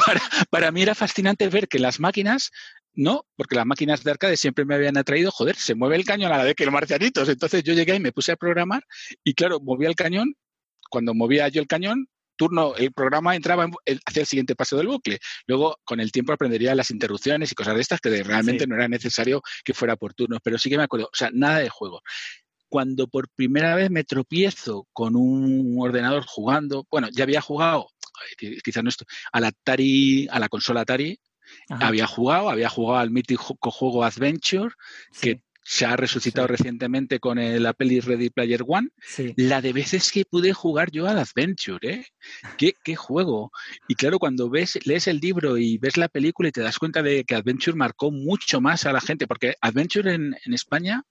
para, 0.07 0.21
para 0.51 0.73
mí 0.73 0.83
era 0.83 0.95
fascinante 0.95 1.49
ver 1.49 1.69
que 1.69 1.79
las 1.79 2.01
máquinas 2.01 2.51
no, 2.99 3.25
porque 3.37 3.55
las 3.55 3.65
máquinas 3.65 4.03
de 4.03 4.11
arcade 4.11 4.37
siempre 4.37 4.65
me 4.65 4.75
habían 4.75 4.97
atraído, 4.97 5.31
joder, 5.31 5.55
se 5.55 5.77
mueve 5.77 5.95
el 5.95 6.05
cañón 6.05 6.33
a 6.33 6.37
la 6.37 6.43
vez 6.43 6.57
que 6.57 6.65
los 6.65 6.75
marcianitos. 6.75 7.29
Entonces 7.29 7.63
yo 7.63 7.73
llegué 7.73 7.95
y 7.95 8.01
me 8.01 8.11
puse 8.11 8.33
a 8.33 8.37
programar 8.37 8.83
y 9.23 9.35
claro, 9.35 9.61
movía 9.61 9.89
el 9.89 9.95
cañón. 9.95 10.35
Cuando 10.91 11.15
movía 11.15 11.47
yo 11.47 11.61
el 11.61 11.69
cañón, 11.69 12.09
turno, 12.35 12.75
el 12.75 12.93
programa 12.93 13.37
entraba 13.37 13.69
hacia 14.05 14.21
el 14.21 14.27
siguiente 14.27 14.57
paso 14.57 14.77
del 14.77 14.89
bucle. 14.89 15.21
Luego, 15.47 15.77
con 15.85 16.01
el 16.01 16.11
tiempo 16.11 16.33
aprendería 16.33 16.75
las 16.75 16.91
interrupciones 16.91 17.53
y 17.53 17.55
cosas 17.55 17.77
de 17.77 17.83
estas 17.83 18.01
que 18.01 18.23
realmente 18.25 18.67
no 18.67 18.75
era 18.75 18.89
necesario 18.89 19.43
que 19.65 19.75
fuera 19.75 19.95
por 19.95 20.15
turnos, 20.15 20.41
pero 20.43 20.59
sí 20.59 20.69
que 20.69 20.77
me 20.77 20.83
acuerdo, 20.83 21.07
o 21.07 21.17
sea, 21.17 21.31
nada 21.33 21.61
de 21.61 21.69
juego. 21.69 22.01
Cuando 22.69 23.07
por 23.07 23.29
primera 23.29 23.77
vez 23.77 23.93
me 23.93 24.03
tropiezo 24.03 24.89
con 24.93 25.15
un 25.15 25.77
ordenador 25.79 26.25
jugando, 26.27 26.85
bueno, 26.91 27.09
ya 27.13 27.23
había 27.23 27.41
jugado, 27.41 27.87
quizás 28.65 28.83
no 28.83 28.89
esto, 28.89 29.05
al 29.31 29.45
Atari, 29.45 30.27
a 30.33 30.41
la 30.41 30.49
consola 30.49 30.81
Atari, 30.81 31.17
había 31.69 32.07
jugado, 32.07 32.51
había 32.51 32.69
jugado 32.69 32.99
al 32.99 33.11
mítico 33.11 33.57
juego 33.71 34.05
Adventure, 34.05 34.75
que 35.21 35.43
se 35.71 35.85
ha 35.85 35.97
resucitado 35.97 36.47
recientemente 36.47 37.21
con 37.21 37.39
la 37.63 37.75
peli 37.75 38.01
Ready 38.01 38.31
Player 38.31 38.63
One. 38.67 38.89
La 39.37 39.61
de 39.61 39.75
veces 39.75 40.11
que 40.11 40.25
pude 40.25 40.55
jugar 40.55 40.91
yo 40.91 41.07
al 41.07 41.19
Adventure, 41.19 41.79
¿eh? 41.87 42.07
¿Qué, 42.59 42.73
¿Qué, 42.83 42.97
juego? 42.97 43.53
Y 43.87 43.95
claro, 43.95 44.19
cuando 44.19 44.49
ves, 44.49 44.79
lees 44.87 45.09
el 45.09 45.19
libro 45.19 45.59
y 45.59 45.77
ves 45.77 45.99
la 45.99 46.09
película 46.09 46.49
y 46.49 46.53
te 46.53 46.63
das 46.63 46.79
cuenta 46.79 47.03
de 47.03 47.23
que 47.25 47.35
Adventure 47.35 47.77
marcó 47.77 48.11
mucho 48.11 48.63
más 48.63 48.87
a 48.87 48.93
la 48.95 49.03
gente, 49.03 49.27
porque 49.27 49.57
Adventure 49.61 50.15
en, 50.15 50.35
España 50.47 51.03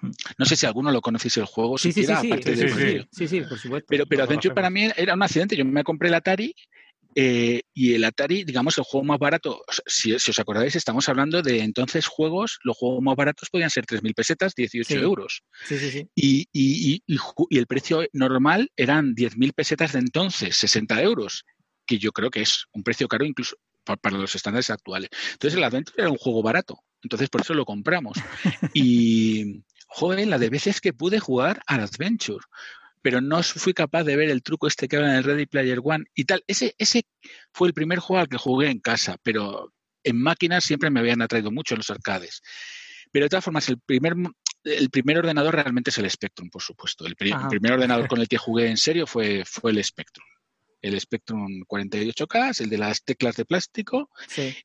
hmm. 0.00 0.10
no 0.38 0.46
sé 0.46 0.56
si 0.56 0.64
alguno 0.64 0.90
lo 0.90 1.02
conocéis 1.02 1.36
el 1.36 1.44
juego, 1.44 1.76
sí, 1.76 1.92
siquiera, 1.92 2.22
sí, 2.22 2.28
aparte 2.28 2.56
sí, 2.56 3.06
sí, 3.12 3.28
sí, 3.28 3.40
por 3.42 3.58
supuesto. 3.58 3.86
Pero, 3.90 4.06
pero 4.06 4.24
Adventure 4.24 4.54
para 4.54 4.70
mí 4.70 4.88
era 4.96 5.12
un 5.12 5.22
accidente. 5.22 5.56
Yo 5.56 5.64
me 5.66 5.84
compré 5.84 6.08
el 6.08 6.14
Atari 6.14 6.54
eh, 7.14 7.62
y 7.72 7.94
el 7.94 8.04
Atari, 8.04 8.44
digamos, 8.44 8.76
el 8.78 8.84
juego 8.84 9.04
más 9.04 9.18
barato, 9.18 9.62
si, 9.86 10.12
os 10.12 10.38
acordáis, 10.38 10.74
estamos 10.74 11.08
hablando 11.08 11.42
de 11.42 11.60
entonces 11.60 12.06
juegos, 12.06 12.58
los 12.62 12.76
juegos 12.76 13.02
más 13.02 13.16
baratos 13.16 13.50
podían 13.50 13.70
ser 13.70 13.86
3.000 13.86 14.14
pesetas, 14.14 14.54
18 14.54 14.94
euros. 14.96 15.42
Sí, 15.66 15.78
sí, 15.78 15.90
sí. 15.90 16.08
Y, 16.14 16.48
y, 16.52 17.02
y, 17.06 17.58
el 17.58 17.66
precio 17.66 18.04
normal 18.12 18.70
eran 18.76 19.14
10.000 19.14 19.52
pesetas 19.52 19.92
de 19.92 20.00
entonces, 20.00 20.56
60 20.56 21.02
euros, 21.02 21.44
que 21.86 21.98
yo 21.98 22.12
creo 22.12 22.30
que 22.30 22.42
es 22.42 22.66
un 22.72 22.82
precio 22.82 23.08
caro 23.08 23.24
incluso 23.24 23.56
para, 23.84 24.16
los 24.16 24.34
estándares 24.34 24.70
actuales. 24.70 25.10
Entonces 25.32 25.56
el 25.56 25.64
Adventure 25.64 26.02
era 26.02 26.10
un 26.10 26.16
juego 26.16 26.42
barato, 26.42 26.78
entonces 27.02 27.28
por 27.28 27.42
eso 27.42 27.54
lo 27.54 27.64
compramos. 27.64 28.16
y, 28.74 29.62
joder, 29.86 30.26
la 30.26 30.38
de 30.38 30.50
veces 30.50 30.80
que 30.80 30.92
pude 30.92 31.20
jugar 31.20 31.62
al 31.66 31.80
Adventure 31.80 32.44
pero 33.04 33.20
no 33.20 33.42
fui 33.42 33.74
capaz 33.74 34.02
de 34.04 34.16
ver 34.16 34.30
el 34.30 34.42
truco 34.42 34.66
este 34.66 34.88
que 34.88 34.96
habla 34.96 35.10
en 35.10 35.16
el 35.16 35.24
Ready 35.24 35.44
Player 35.44 35.78
One 35.84 36.06
y 36.14 36.24
tal. 36.24 36.42
Ese, 36.46 36.74
ese 36.78 37.04
fue 37.52 37.68
el 37.68 37.74
primer 37.74 37.98
juego 37.98 38.22
al 38.22 38.30
que 38.30 38.38
jugué 38.38 38.70
en 38.70 38.80
casa, 38.80 39.18
pero 39.22 39.74
en 40.02 40.18
máquinas 40.18 40.64
siempre 40.64 40.88
me 40.88 41.00
habían 41.00 41.20
atraído 41.20 41.50
mucho 41.50 41.76
los 41.76 41.90
arcades. 41.90 42.40
Pero 43.12 43.26
de 43.26 43.28
todas 43.28 43.44
formas, 43.44 43.68
el 43.68 43.78
primer, 43.78 44.14
el 44.64 44.88
primer 44.88 45.18
ordenador 45.18 45.54
realmente 45.54 45.90
es 45.90 45.98
el 45.98 46.10
Spectrum, 46.10 46.48
por 46.48 46.62
supuesto. 46.62 47.04
El, 47.04 47.14
primer 47.14 47.72
ordenador 47.72 48.08
con 48.08 48.22
el 48.22 48.26
que 48.26 48.38
jugué 48.38 48.68
en 48.68 48.78
serio 48.78 49.06
fue, 49.06 49.44
fue 49.44 49.72
el 49.72 49.84
Spectrum 49.84 50.24
el 50.84 51.00
Spectrum 51.00 51.64
48K, 51.66 52.60
el 52.60 52.68
de 52.68 52.76
las 52.78 53.02
teclas 53.02 53.36
de 53.36 53.46
plástico, 53.46 54.10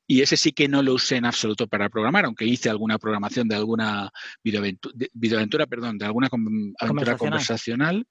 y 0.05 0.21
ese 0.21 0.35
sí 0.35 0.51
que 0.51 0.67
no 0.67 0.83
lo 0.83 0.93
usé 0.93 1.15
en 1.15 1.25
absoluto 1.25 1.65
para 1.67 1.87
programar, 1.87 2.25
aunque 2.25 2.45
hice 2.45 2.69
alguna 2.69 2.97
programación 2.97 3.47
de 3.47 3.55
alguna 3.55 4.11
videoaventura, 4.43 5.65
perdón, 5.65 5.97
de 5.97 6.05
alguna 6.05 6.27
aventura 6.79 7.15
conversacional. 7.15 8.05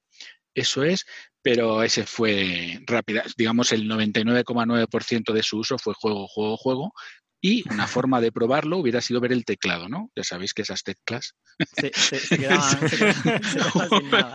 Eso 0.55 0.83
es, 0.83 1.05
pero 1.43 1.83
ese 1.83 2.05
fue 2.07 2.81
rápida. 2.87 3.25
Digamos, 3.37 3.73
el 3.73 3.89
99,9% 3.89 5.33
de 5.33 5.43
su 5.43 5.59
uso 5.59 5.79
fue 5.79 5.93
juego, 5.95 6.27
juego, 6.27 6.57
juego, 6.57 6.93
y 7.41 7.65
una 7.73 7.87
forma 7.87 8.21
de 8.21 8.33
probarlo 8.33 8.79
hubiera 8.79 9.01
sido 9.01 9.21
ver 9.21 9.33
el 9.33 9.45
teclado, 9.45 9.89
¿no? 9.89 10.11
Ya 10.17 10.25
sabéis 10.25 10.55
que 10.55 10.63
esas 10.63 10.83
teclas. 10.83 11.35
Se, 11.77 11.93
se, 11.93 12.37
quedaban, 12.37 12.79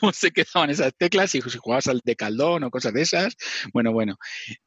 ¿Cómo, 0.00 0.12
se 0.12 0.30
quedaban 0.30 0.70
esas 0.70 0.92
teclas? 0.96 1.30
Si, 1.30 1.40
si 1.42 1.58
jugabas 1.58 1.88
al 1.88 2.00
de 2.04 2.16
caldón 2.16 2.64
o 2.64 2.70
cosas 2.70 2.92
de 2.92 3.02
esas. 3.02 3.36
Bueno, 3.72 3.92
bueno. 3.92 4.16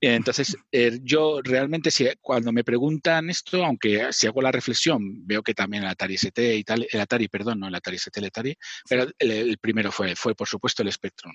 Entonces, 0.02 0.58
eh, 0.72 1.00
yo 1.04 1.42
realmente, 1.42 1.92
si, 1.92 2.08
cuando 2.22 2.52
me 2.52 2.64
preguntan 2.64 3.30
esto, 3.30 3.64
aunque 3.66 4.08
si 4.12 4.28
hago 4.28 4.42
la 4.42 4.52
reflexión, 4.52 5.26
veo 5.26 5.42
que 5.42 5.54
también 5.54 5.84
el 5.84 5.90
Atari 5.90 6.16
ST 6.16 6.56
y 6.56 6.64
tal, 6.64 6.88
el 6.92 7.00
Atari, 7.00 7.28
perdón, 7.28 7.60
no 7.60 7.68
el 7.68 7.76
Atari 7.76 7.98
ST, 7.98 8.20
el 8.20 8.26
Atari, 8.26 8.58
pero 8.90 9.08
el, 9.18 9.32
el 9.32 9.58
primero 9.58 9.92
fue, 9.92 10.16
fue, 10.16 10.36
por 10.36 10.48
supuesto, 10.48 10.84
el 10.84 10.92
Spectrum. 10.92 11.34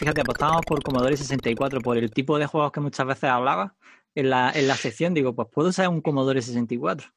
Fíjate, 0.00 0.22
apostábamos 0.22 0.62
por 0.64 0.82
Commodore 0.82 1.14
64, 1.14 1.82
por 1.82 1.98
el 1.98 2.10
tipo 2.10 2.38
de 2.38 2.46
juegos 2.46 2.72
que 2.72 2.80
muchas 2.80 3.06
veces 3.06 3.24
hablaba 3.24 3.76
en 4.14 4.30
la, 4.30 4.50
en 4.54 4.66
la 4.66 4.74
sección. 4.74 5.12
Digo, 5.12 5.34
pues 5.34 5.48
puedo 5.52 5.68
usar 5.68 5.88
un 5.88 6.00
Commodore 6.00 6.40
64. 6.40 7.12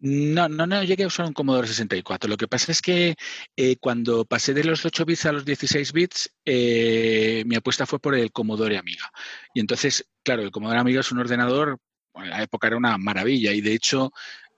No, 0.00 0.48
no, 0.48 0.66
no 0.66 0.82
llegué 0.82 1.04
a 1.04 1.06
usar 1.06 1.26
un 1.26 1.32
Commodore 1.32 1.68
64. 1.68 2.28
Lo 2.28 2.36
que 2.36 2.48
pasa 2.48 2.72
es 2.72 2.82
que 2.82 3.14
eh, 3.56 3.76
cuando 3.76 4.24
pasé 4.24 4.52
de 4.52 4.64
los 4.64 4.84
8 4.84 5.04
bits 5.04 5.26
a 5.26 5.32
los 5.32 5.44
16 5.44 5.92
bits, 5.92 6.34
eh, 6.44 7.44
mi 7.46 7.54
apuesta 7.54 7.86
fue 7.86 8.00
por 8.00 8.16
el 8.16 8.32
Commodore 8.32 8.78
Amiga. 8.78 9.12
Y 9.54 9.60
entonces, 9.60 10.04
claro, 10.24 10.42
el 10.42 10.50
Commodore 10.50 10.80
Amiga 10.80 11.00
es 11.00 11.12
un 11.12 11.20
ordenador, 11.20 11.78
en 12.16 12.30
la 12.30 12.42
época 12.42 12.66
era 12.66 12.76
una 12.76 12.98
maravilla. 12.98 13.52
Y 13.52 13.60
de 13.60 13.74
hecho, 13.74 14.10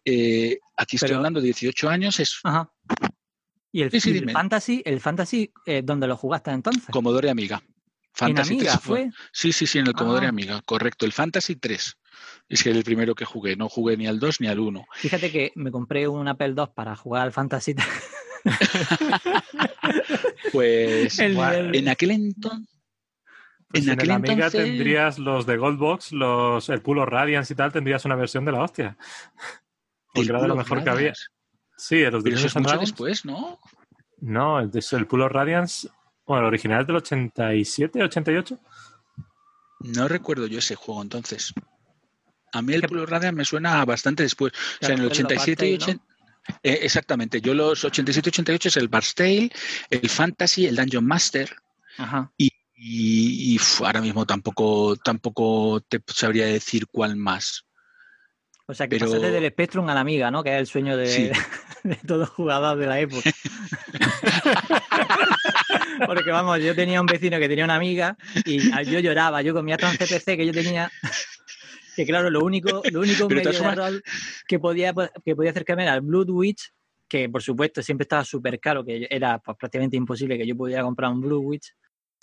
eh, 0.02 0.58
aquí 0.78 0.96
estoy 0.96 1.12
hablando 1.12 1.40
de 1.40 1.44
18 1.44 1.90
años, 1.90 2.18
es 2.20 2.40
Ajá. 2.42 2.72
¿Y 3.76 3.82
el, 3.82 3.90
Fantasy, 4.30 4.82
el 4.86 5.00
Fantasy 5.00 5.52
eh, 5.66 5.82
dónde 5.84 6.06
lo 6.06 6.16
jugaste 6.16 6.50
entonces? 6.50 6.86
Commodore 6.90 7.28
Amiga. 7.28 7.62
Fantasy 8.14 8.54
¿En 8.54 8.60
Amiga 8.60 8.78
fue? 8.78 9.10
Sí, 9.32 9.52
sí, 9.52 9.66
sí, 9.66 9.78
en 9.78 9.86
el 9.86 9.92
Commodore 9.92 10.24
ah. 10.24 10.30
Amiga, 10.30 10.62
correcto. 10.64 11.04
El 11.04 11.12
Fantasy 11.12 11.56
3. 11.56 11.98
Es 12.48 12.62
que 12.62 12.70
es 12.70 12.76
el 12.76 12.84
primero 12.84 13.14
que 13.14 13.26
jugué. 13.26 13.54
No 13.54 13.68
jugué 13.68 13.98
ni 13.98 14.06
al 14.06 14.18
2 14.18 14.40
ni 14.40 14.46
al 14.46 14.60
1. 14.60 14.86
Fíjate 14.94 15.30
que 15.30 15.52
me 15.56 15.70
compré 15.70 16.08
un 16.08 16.26
Apple 16.26 16.54
2 16.54 16.70
para 16.70 16.96
jugar 16.96 17.24
al 17.24 17.32
Fantasy 17.32 17.74
3. 17.74 17.86
pues 20.52 21.18
en 21.18 21.88
aquel 21.90 22.12
entonces... 22.12 22.80
Pues 23.68 23.84
en, 23.84 23.90
aquel 23.90 24.10
Amiga 24.10 24.50
tendrías 24.50 25.18
los 25.18 25.44
de 25.44 25.58
Goldbox, 25.58 26.12
los, 26.12 26.70
el 26.70 26.80
Pulo 26.80 27.04
Radiance 27.04 27.52
y 27.52 27.56
tal, 27.56 27.72
tendrías 27.72 28.06
una 28.06 28.16
versión 28.16 28.46
de 28.46 28.52
la 28.52 28.62
hostia. 28.62 28.96
Porque 30.14 30.30
era 30.30 30.40
de 30.40 30.48
lo 30.48 30.56
mejor 30.56 30.82
que 30.82 30.88
había. 30.88 31.12
Sí, 31.76 32.00
los 32.04 32.22
Pero 32.22 32.36
eso 32.36 32.46
es 32.46 32.56
mucho 32.56 32.78
después, 32.78 33.24
¿no? 33.24 33.58
No, 34.20 34.60
el, 34.60 34.70
el 34.74 35.06
Pool 35.06 35.22
of 35.22 35.32
Radiance, 35.32 35.88
bueno, 36.26 36.42
el 36.42 36.48
original 36.48 36.80
es 36.80 36.86
del 36.86 36.96
87, 36.96 38.02
88. 38.02 38.58
No 39.80 40.08
recuerdo 40.08 40.46
yo 40.46 40.58
ese 40.58 40.74
juego 40.74 41.02
entonces. 41.02 41.52
A 42.52 42.62
mí 42.62 42.72
el 42.72 42.82
Pool 42.82 43.00
of 43.00 43.10
Radiance 43.10 43.36
me 43.36 43.44
suena 43.44 43.84
bastante 43.84 44.22
después. 44.22 44.52
O 44.80 44.86
sea, 44.86 44.94
en 44.94 45.02
el 45.02 45.06
87 45.06 45.68
y 45.68 45.74
80. 45.74 46.04
Eh, 46.62 46.78
exactamente, 46.82 47.40
yo 47.40 47.54
los 47.54 47.84
87 47.84 48.28
y 48.28 48.30
88 48.30 48.68
es 48.68 48.76
el 48.76 48.88
Barstale, 48.88 49.50
el 49.90 50.08
Fantasy, 50.08 50.66
el 50.66 50.76
Dungeon 50.76 51.04
Master. 51.04 51.54
Ajá. 51.98 52.32
Y, 52.38 52.52
y, 52.74 53.58
ahora 53.80 54.00
mismo 54.00 54.24
tampoco, 54.26 54.96
tampoco 54.96 55.80
te 55.80 56.00
sabría 56.06 56.46
decir 56.46 56.86
cuál 56.86 57.16
más. 57.16 57.65
O 58.66 58.74
sea, 58.74 58.88
que 58.88 58.98
pasaste 58.98 59.30
del 59.30 59.50
Spectrum 59.50 59.88
a 59.88 59.94
la 59.94 60.00
amiga, 60.00 60.30
¿no? 60.30 60.42
Que 60.42 60.54
es 60.54 60.60
el 60.60 60.66
sueño 60.66 60.96
de, 60.96 61.32
de 61.84 61.96
todo 62.06 62.26
jugador 62.26 62.78
de 62.78 62.86
la 62.86 62.98
época. 62.98 63.30
Porque 66.06 66.30
vamos, 66.30 66.60
yo 66.60 66.74
tenía 66.74 67.00
un 67.00 67.06
vecino 67.06 67.38
que 67.38 67.48
tenía 67.48 67.64
una 67.64 67.76
amiga 67.76 68.16
y 68.44 68.58
yo 68.84 68.98
lloraba, 68.98 69.42
yo 69.42 69.54
comía 69.54 69.76
tan 69.76 69.96
CPC 69.96 70.36
que 70.36 70.46
yo 70.46 70.52
tenía 70.52 70.90
que 71.96 72.04
claro, 72.04 72.28
lo 72.28 72.44
único, 72.44 72.82
lo 72.92 73.00
único 73.00 73.26
medio 73.26 73.50
de 73.50 73.74
rol 73.74 74.02
que 74.46 74.58
podía, 74.58 74.92
que 75.24 75.34
podía 75.34 75.50
acercarme 75.50 75.84
era 75.84 75.94
el 75.94 76.02
Blood 76.02 76.28
Witch, 76.28 76.70
que 77.08 77.30
por 77.30 77.42
supuesto 77.42 77.82
siempre 77.82 78.02
estaba 78.02 78.22
súper 78.22 78.60
caro, 78.60 78.84
que 78.84 79.06
era 79.08 79.38
pues, 79.38 79.56
prácticamente 79.56 79.96
imposible 79.96 80.36
que 80.36 80.46
yo 80.46 80.54
pudiera 80.54 80.82
comprar 80.82 81.10
un 81.10 81.22
Blue 81.22 81.40
Witch. 81.40 81.72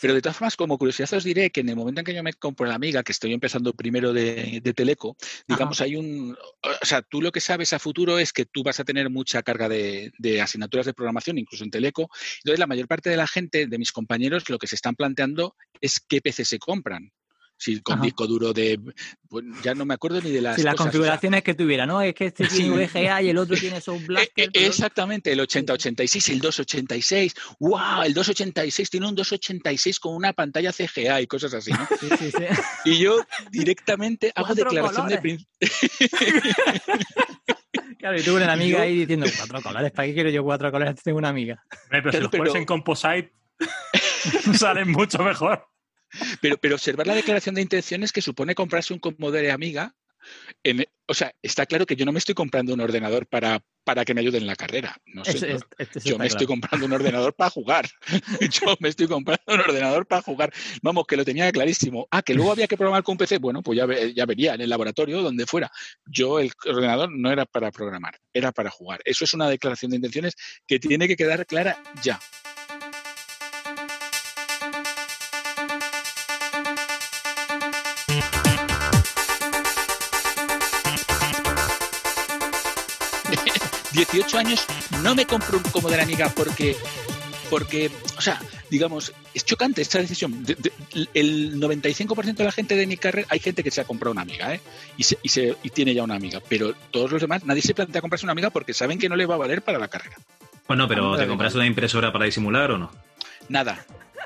Pero 0.01 0.13
de 0.13 0.21
todas 0.21 0.37
formas, 0.37 0.55
como 0.55 0.77
curiosidad 0.77 1.13
os 1.13 1.23
diré 1.23 1.49
que 1.49 1.61
en 1.61 1.69
el 1.69 1.75
momento 1.75 2.01
en 2.01 2.05
que 2.05 2.13
yo 2.13 2.23
me 2.23 2.33
compro 2.33 2.65
la 2.65 2.75
amiga, 2.75 3.03
que 3.03 3.11
estoy 3.11 3.33
empezando 3.33 3.73
primero 3.73 4.13
de, 4.13 4.61
Teleco, 4.75 5.15
digamos, 5.47 5.81
hay 5.81 5.95
un... 5.95 6.35
O 6.81 6.85
sea, 6.85 7.01
tú 7.01 7.21
lo 7.21 7.31
que 7.31 7.39
sabes 7.39 7.73
a 7.73 7.79
futuro 7.79 8.19
es 8.19 8.33
que 8.33 8.45
tú 8.45 8.63
vas 8.63 8.79
a 8.79 8.83
tener 8.83 9.09
mucha 9.09 9.43
carga 9.43 9.69
de, 9.69 10.11
asignaturas 10.41 10.85
de 10.85 10.93
programación, 10.93 11.37
incluso 11.37 11.63
en 11.63 11.71
Teleco. 11.71 12.09
Entonces, 12.39 12.59
la 12.59 12.67
mayor 12.67 12.87
parte 12.87 13.09
de 13.09 13.17
la 13.17 13.27
gente, 13.27 13.67
de 13.67 13.77
mis 13.77 13.91
compañeros, 13.91 14.49
lo 14.49 14.57
que 14.57 14.67
se 14.67 14.75
están 14.75 14.95
planteando 14.95 15.55
es 15.79 15.99
qué 15.99 16.21
PC 16.21 16.45
se 16.45 16.59
compran. 16.59 17.11
Sí, 17.63 17.79
con 17.79 18.01
disco 18.01 18.27
duro 18.27 18.51
de. 18.51 18.77
Pues 19.29 19.45
ya 19.63 19.73
no 19.73 19.85
me 19.85 19.93
acuerdo 19.93 20.19
ni 20.19 20.31
de 20.31 20.41
las. 20.41 20.57
Sí, 20.57 20.63
las 20.63 20.75
configuraciones 20.75 21.43
que 21.43 21.53
tuviera, 21.53 21.85
¿no? 21.85 22.01
Es 22.01 22.13
que 22.13 22.25
este 22.25 22.45
tiene 22.45 22.75
VGA 22.75 23.21
y 23.21 23.29
el 23.29 23.37
otro 23.37 23.55
tiene 23.55 23.79
Sound 23.81 24.05
Blaster. 24.05 24.49
E, 24.51 24.65
exactamente, 24.65 25.31
el 25.31 25.39
8086, 25.39 26.27
el 26.27 26.39
286. 26.41 27.33
¡Wow! 27.59 28.03
El 28.03 28.13
286 28.13 28.89
tiene 28.89 29.07
un 29.07 29.15
286 29.15 29.99
con 30.01 30.13
una 30.13 30.33
pantalla 30.33 30.73
CGA 30.73 31.21
y 31.21 31.27
cosas 31.27 31.53
así, 31.53 31.71
¿no? 31.71 31.87
Sí, 32.01 32.09
sí, 32.19 32.31
sí. 32.31 32.43
Y 32.83 32.97
yo 32.97 33.21
directamente 33.49 34.33
hago 34.35 34.53
declaración 34.53 35.07
de 35.07 35.17
principio. 35.19 35.47
Claro, 37.97 38.19
y 38.19 38.21
tuve 38.21 38.43
una 38.43 38.51
amiga 38.51 38.81
ahí 38.81 38.97
diciendo 38.97 39.25
cuatro 39.37 39.61
colores. 39.61 39.93
¿Para 39.93 40.09
qué 40.09 40.13
quiero 40.13 40.29
yo 40.29 40.43
cuatro 40.43 40.69
colores? 40.69 41.01
Tengo 41.01 41.17
una 41.17 41.29
amiga. 41.29 41.63
Pero, 41.89 42.11
si 42.11 42.19
los 42.19 42.29
pones 42.29 42.55
en 42.55 42.65
Composite, 42.65 43.31
salen 44.53 44.91
mucho 44.91 45.19
mejor. 45.19 45.65
Pero, 46.41 46.57
pero 46.57 46.75
observar 46.75 47.07
la 47.07 47.15
declaración 47.15 47.55
de 47.55 47.61
intenciones 47.61 48.11
que 48.11 48.21
supone 48.21 48.55
comprarse 48.55 48.93
un 48.93 48.99
Commodore 48.99 49.51
Amiga. 49.51 49.95
o 51.07 51.13
sea, 51.13 51.33
está 51.41 51.65
claro 51.65 51.85
que 51.85 51.95
yo 51.95 52.05
no 52.05 52.11
me 52.11 52.19
estoy 52.19 52.35
comprando 52.35 52.73
un 52.73 52.79
ordenador 52.79 53.27
para, 53.27 53.63
para 53.83 54.05
que 54.05 54.13
me 54.13 54.21
ayude 54.21 54.37
en 54.37 54.47
la 54.47 54.55
carrera. 54.55 54.95
No 55.05 55.25
sé, 55.25 55.57
este 55.77 55.99
yo 56.01 56.17
me 56.17 56.27
estoy 56.27 56.47
comprando 56.47 56.85
un 56.85 56.93
ordenador 56.93 57.33
para 57.33 57.49
jugar. 57.49 57.89
yo 58.51 58.75
me 58.79 58.89
estoy 58.89 59.07
comprando 59.07 59.43
un 59.47 59.59
ordenador 59.59 60.05
para 60.05 60.21
jugar. 60.21 60.53
Vamos, 60.81 61.05
que 61.07 61.17
lo 61.17 61.25
tenía 61.25 61.51
clarísimo. 61.51 62.07
Ah, 62.11 62.21
que 62.21 62.33
luego 62.33 62.51
había 62.51 62.67
que 62.67 62.77
programar 62.77 63.03
con 63.03 63.13
un 63.13 63.17
PC. 63.17 63.39
Bueno, 63.39 63.61
pues 63.61 63.77
ya, 63.77 63.87
ya 64.13 64.25
vería 64.25 64.53
en 64.53 64.61
el 64.61 64.69
laboratorio, 64.69 65.21
donde 65.21 65.45
fuera. 65.45 65.71
Yo 66.05 66.39
el 66.39 66.51
ordenador 66.65 67.11
no 67.11 67.31
era 67.31 67.45
para 67.45 67.71
programar, 67.71 68.19
era 68.33 68.51
para 68.51 68.69
jugar. 68.69 69.01
Eso 69.05 69.25
es 69.25 69.33
una 69.33 69.49
declaración 69.49 69.91
de 69.91 69.97
intenciones 69.97 70.35
que 70.67 70.79
tiene 70.79 71.07
que 71.07 71.15
quedar 71.15 71.45
clara 71.45 71.81
ya. 72.01 72.19
18 83.93 84.37
años 84.37 84.65
no 85.03 85.15
me 85.15 85.25
compro 85.25 85.57
un 85.57 85.63
Commodore 85.63 86.01
Amiga 86.01 86.31
porque, 86.35 86.75
porque, 87.49 87.91
o 88.17 88.21
sea, 88.21 88.41
digamos, 88.69 89.13
es 89.33 89.45
chocante 89.45 89.81
esta 89.81 89.99
decisión. 89.99 90.45
el 91.13 91.59
95% 91.59 92.33
de 92.33 92.43
la 92.43 92.51
gente 92.51 92.75
de 92.75 92.87
mi 92.87 92.97
carrera, 92.97 93.27
hay 93.29 93.39
gente 93.39 93.63
que 93.63 93.71
se 93.71 93.81
ha 93.81 93.85
comprado 93.85 94.11
una 94.11 94.23
amiga, 94.23 94.53
¿eh? 94.53 94.61
Y, 94.97 95.03
se, 95.03 95.17
y, 95.21 95.29
se, 95.29 95.55
y 95.61 95.69
tiene 95.69 95.93
ya 95.93 96.03
una 96.03 96.15
amiga, 96.15 96.41
pero 96.49 96.73
todos 96.91 97.11
los 97.11 97.21
demás, 97.21 97.45
nadie 97.45 97.61
se 97.61 97.75
plantea 97.75 98.01
comprarse 98.01 98.25
una 98.25 98.31
amiga 98.31 98.49
porque 98.49 98.73
saben 98.73 98.97
que 98.97 99.09
no 99.09 99.15
le 99.15 99.27
va 99.27 99.35
a 99.35 99.37
valer 99.37 99.61
para 99.61 99.77
la 99.77 99.87
carrera. 99.87 100.17
Bueno, 100.67 100.87
pero 100.87 101.15
¿te 101.15 101.27
compras 101.27 101.53
una 101.55 101.65
impresora 101.65 102.11
para 102.11 102.25
disimular 102.25 102.71
o 102.71 102.77
no? 102.77 102.91
Nada, 103.49 103.85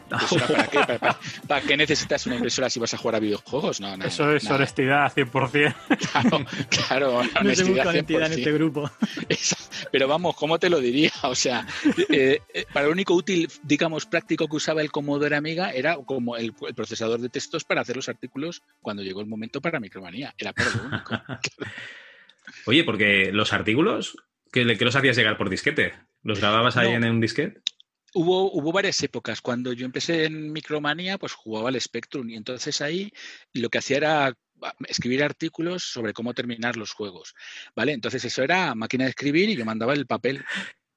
¿Para 0.09 0.67
qué? 0.67 0.79
¿Para, 1.47 1.61
qué 1.61 1.77
necesitas 1.77 2.25
una 2.25 2.35
impresora 2.35 2.69
si 2.69 2.79
vas 2.79 2.93
a 2.93 2.97
jugar 2.97 3.15
a 3.15 3.19
videojuegos? 3.19 3.81
No, 3.81 3.95
no, 3.97 4.05
Eso 4.05 4.33
es 4.35 4.49
honestidad 4.49 5.11
100%. 5.13 5.75
Claro, 6.11 6.45
claro 6.69 7.17
honestidad, 7.39 7.85
no 7.85 7.91
en 7.91 8.31
este 8.33 8.51
grupo. 8.51 8.89
Pero 9.91 10.07
vamos, 10.07 10.35
¿cómo 10.35 10.59
te 10.59 10.69
lo 10.69 10.79
diría? 10.79 11.11
O 11.23 11.35
sea, 11.35 11.65
eh, 12.09 12.39
eh, 12.53 12.65
para 12.73 12.87
lo 12.87 12.91
único 12.91 13.13
útil, 13.13 13.47
digamos, 13.63 14.05
práctico 14.05 14.47
que 14.47 14.55
usaba 14.55 14.81
el 14.81 14.91
Commodore 14.91 15.35
Amiga 15.35 15.71
era 15.71 15.97
como 15.97 16.37
el, 16.37 16.53
procesador 16.53 17.19
de 17.19 17.29
textos 17.29 17.63
para 17.63 17.81
hacer 17.81 17.95
los 17.95 18.09
artículos 18.09 18.63
cuando 18.81 19.03
llegó 19.03 19.21
el 19.21 19.27
momento 19.27 19.61
para 19.61 19.79
Micromanía. 19.79 20.33
Era 20.37 20.53
para 20.53 20.69
lo 20.69 20.83
único. 20.83 21.21
Oye, 22.65 22.83
porque 22.83 23.31
los 23.31 23.53
artículos, 23.53 24.17
¿qué, 24.51 24.63
los 24.63 24.95
hacías 24.95 25.17
llegar 25.17 25.37
por 25.37 25.49
disquete? 25.49 25.93
¿Los 26.23 26.39
grababas 26.39 26.77
ahí 26.77 26.91
en 26.91 27.03
un 27.03 27.19
disquete? 27.19 27.61
Hubo, 28.13 28.51
hubo 28.51 28.71
varias 28.71 29.01
épocas. 29.03 29.41
Cuando 29.41 29.73
yo 29.73 29.85
empecé 29.85 30.25
en 30.25 30.51
Micromanía, 30.51 31.17
pues 31.17 31.33
jugaba 31.33 31.69
al 31.69 31.79
Spectrum 31.79 32.29
y 32.29 32.35
entonces 32.35 32.81
ahí 32.81 33.11
lo 33.53 33.69
que 33.69 33.77
hacía 33.79 33.97
era 33.97 34.27
ah, 34.27 34.73
escribir 34.87 35.23
artículos 35.23 35.83
sobre 35.83 36.13
cómo 36.13 36.33
terminar 36.33 36.77
los 36.77 36.93
juegos. 36.93 37.35
¿Vale? 37.75 37.93
Entonces 37.93 38.23
eso 38.25 38.43
era 38.43 38.75
máquina 38.75 39.03
de 39.03 39.11
escribir 39.11 39.49
y 39.49 39.55
yo 39.55 39.65
mandaba 39.65 39.93
el 39.93 40.07
papel. 40.07 40.43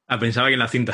Ah, 0.07 0.19
pensaba 0.19 0.49
que 0.49 0.55
en 0.55 0.61
la 0.61 0.69
cinta. 0.69 0.93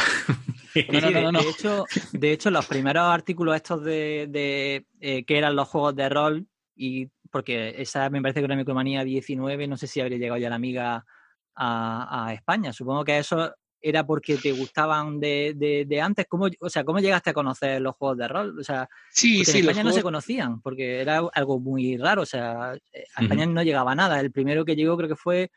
No, 0.93 1.11
no, 1.11 1.33
no, 1.33 1.41
de, 1.41 1.49
hecho, 1.49 1.87
de 2.13 2.33
hecho, 2.33 2.51
los 2.51 2.67
primeros 2.67 3.05
artículos 3.05 3.57
estos 3.57 3.83
de, 3.83 4.27
de 4.29 4.87
eh, 5.01 5.25
que 5.25 5.39
eran 5.39 5.57
los 5.57 5.69
juegos 5.69 5.97
de 5.97 6.07
rol, 6.11 6.47
y 6.75 7.09
porque 7.31 7.81
esa 7.81 8.11
me 8.11 8.21
parece 8.21 8.41
que 8.41 8.45
era 8.45 8.57
Micromanía 8.57 9.03
19, 9.03 9.69
no 9.69 9.79
sé 9.79 9.87
si 9.87 10.03
habría 10.03 10.19
llegado 10.19 10.39
ya 10.39 10.51
la 10.51 10.57
amiga 10.57 11.07
a, 11.55 12.27
a 12.27 12.35
España. 12.35 12.75
Supongo 12.75 13.05
que 13.05 13.17
eso 13.17 13.55
era 13.89 14.05
porque 14.05 14.37
te 14.37 14.51
gustaban 14.51 15.21
de, 15.21 15.85
de, 15.89 16.01
antes? 16.01 16.27
¿Cómo, 16.29 16.49
o 16.61 16.69
sea, 16.69 16.85
¿cómo 16.85 16.99
llegaste 16.99 17.31
a 17.31 17.35
conocer 17.35 17.81
los 17.81 17.95
juegos 17.95 18.19
de 18.19 18.27
rol? 18.27 18.59
O 18.59 18.65
sea, 18.65 18.89
sí, 19.11 19.45
sí, 19.45 19.59
en 19.59 19.69
España 19.69 19.85
no 19.85 19.93
se 19.93 20.03
conocían, 20.03 20.61
porque 20.61 21.01
era 21.01 21.19
algo 21.33 21.61
muy 21.61 21.97
raro. 21.97 22.23
O 22.23 22.27
sea, 22.27 22.73
a 22.73 23.23
España 23.23 23.47
no 23.47 23.63
llegaba 23.63 23.95
nada. 23.95 24.19
El 24.19 24.33
primero 24.33 24.65
que 24.65 24.75
llegó 24.75 24.97
creo 24.97 25.09
que 25.09 25.15
fue 25.15 25.53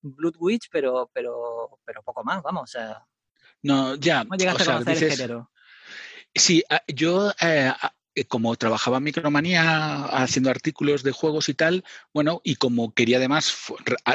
Blood 0.00 0.36
Witch, 0.38 0.68
pero, 0.72 1.10
pero, 1.12 1.78
pero 1.84 2.02
poco 2.02 2.24
más, 2.24 2.42
vamos. 2.42 2.62
O 2.62 2.66
sea, 2.66 3.04
no, 3.62 3.96
ya. 3.96 4.24
¿Cómo 4.24 4.36
llegaste 4.36 4.62
a 4.62 4.66
conocer 4.66 5.04
el 5.04 5.10
género? 5.10 5.50
Sí, 6.34 6.64
ah, 6.70 6.82
yo 6.88 7.30
eh, 7.32 7.70
eh, 7.70 7.88
como 8.28 8.54
trabajaba 8.56 8.98
en 8.98 9.04
Micromanía 9.04 10.04
haciendo 10.04 10.50
artículos 10.50 11.02
de 11.02 11.12
juegos 11.12 11.48
y 11.48 11.54
tal, 11.54 11.84
bueno, 12.12 12.40
y 12.44 12.56
como 12.56 12.94
quería 12.94 13.16
además 13.16 13.54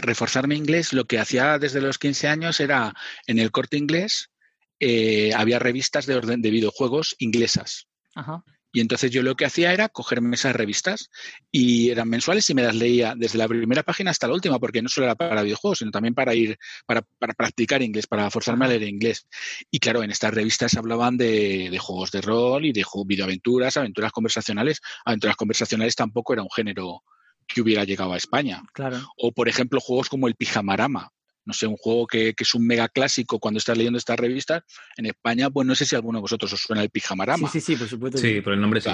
reforzar 0.01 0.47
mi 0.47 0.55
inglés, 0.55 0.93
lo 0.93 1.05
que 1.05 1.19
hacía 1.19 1.59
desde 1.59 1.81
los 1.81 1.97
15 1.97 2.27
años 2.27 2.59
era 2.59 2.93
en 3.27 3.39
el 3.39 3.51
corte 3.51 3.77
inglés, 3.77 4.31
eh, 4.79 5.33
había 5.35 5.59
revistas 5.59 6.05
de 6.05 6.15
orden 6.15 6.41
de 6.41 6.51
videojuegos 6.51 7.15
inglesas. 7.19 7.87
Ajá. 8.15 8.43
Y 8.71 8.81
entonces 8.81 9.11
yo 9.11 9.23
lo 9.23 9.35
que 9.35 9.45
hacía 9.45 9.73
era 9.73 9.89
cogerme 9.89 10.35
esas 10.35 10.55
revistas 10.55 11.09
y 11.51 11.89
eran 11.89 12.09
mensuales 12.09 12.49
y 12.49 12.53
me 12.53 12.61
las 12.61 12.75
leía 12.75 13.15
desde 13.17 13.37
la 13.37 13.47
primera 13.47 13.83
página 13.83 14.11
hasta 14.11 14.27
la 14.27 14.33
última, 14.33 14.59
porque 14.59 14.81
no 14.81 14.89
solo 14.89 15.05
era 15.05 15.15
para 15.15 15.41
videojuegos, 15.41 15.79
sino 15.79 15.91
también 15.91 16.13
para 16.13 16.35
ir, 16.35 16.57
para, 16.85 17.01
para 17.17 17.33
practicar 17.33 17.81
inglés, 17.81 18.07
para 18.07 18.29
forzarme 18.29 18.65
a 18.65 18.67
leer 18.69 18.83
inglés. 18.83 19.27
Y 19.71 19.79
claro, 19.79 20.03
en 20.03 20.11
estas 20.11 20.33
revistas 20.33 20.75
hablaban 20.77 21.17
de, 21.17 21.69
de 21.71 21.77
juegos 21.79 22.11
de 22.11 22.21
rol 22.21 22.65
y 22.65 22.71
de 22.71 22.85
videoaventuras, 23.05 23.77
aventuras 23.77 24.11
conversacionales. 24.11 24.81
Aventuras 25.05 25.35
conversacionales 25.35 25.95
tampoco 25.95 26.33
era 26.33 26.43
un 26.43 26.49
género 26.55 27.03
que 27.47 27.61
hubiera 27.61 27.83
llegado 27.83 28.13
a 28.13 28.17
España. 28.17 28.63
Claro. 28.73 28.99
O, 29.17 29.31
por 29.31 29.49
ejemplo, 29.49 29.79
juegos 29.81 30.09
como 30.09 30.27
el 30.27 30.35
Pijamarama, 30.35 31.11
no 31.45 31.53
sé, 31.53 31.67
un 31.67 31.77
juego 31.77 32.07
que, 32.07 32.33
es 32.37 32.53
un 32.53 32.65
mega 32.65 32.89
clásico 32.89 33.39
cuando 33.39 33.57
estás 33.57 33.77
leyendo 33.77 33.97
estas 33.97 34.19
revistas, 34.19 34.63
en 34.97 35.07
España, 35.07 35.49
pues 35.49 35.65
no 35.65 35.75
sé 35.75 35.85
si 35.85 35.95
alguno 35.95 36.19
de 36.19 36.21
vosotros 36.21 36.53
os 36.53 36.61
suena 36.61 36.81
el 36.81 36.89
pijamarama. 36.89 37.49
Sí, 37.49 37.59
sí, 37.59 37.73
sí, 37.73 37.75
por 37.75 37.87
supuesto. 37.87 38.17
Sí, 38.17 38.41
por 38.41 38.53
el 38.53 38.61
nombre 38.61 38.81
sí. 38.81 38.89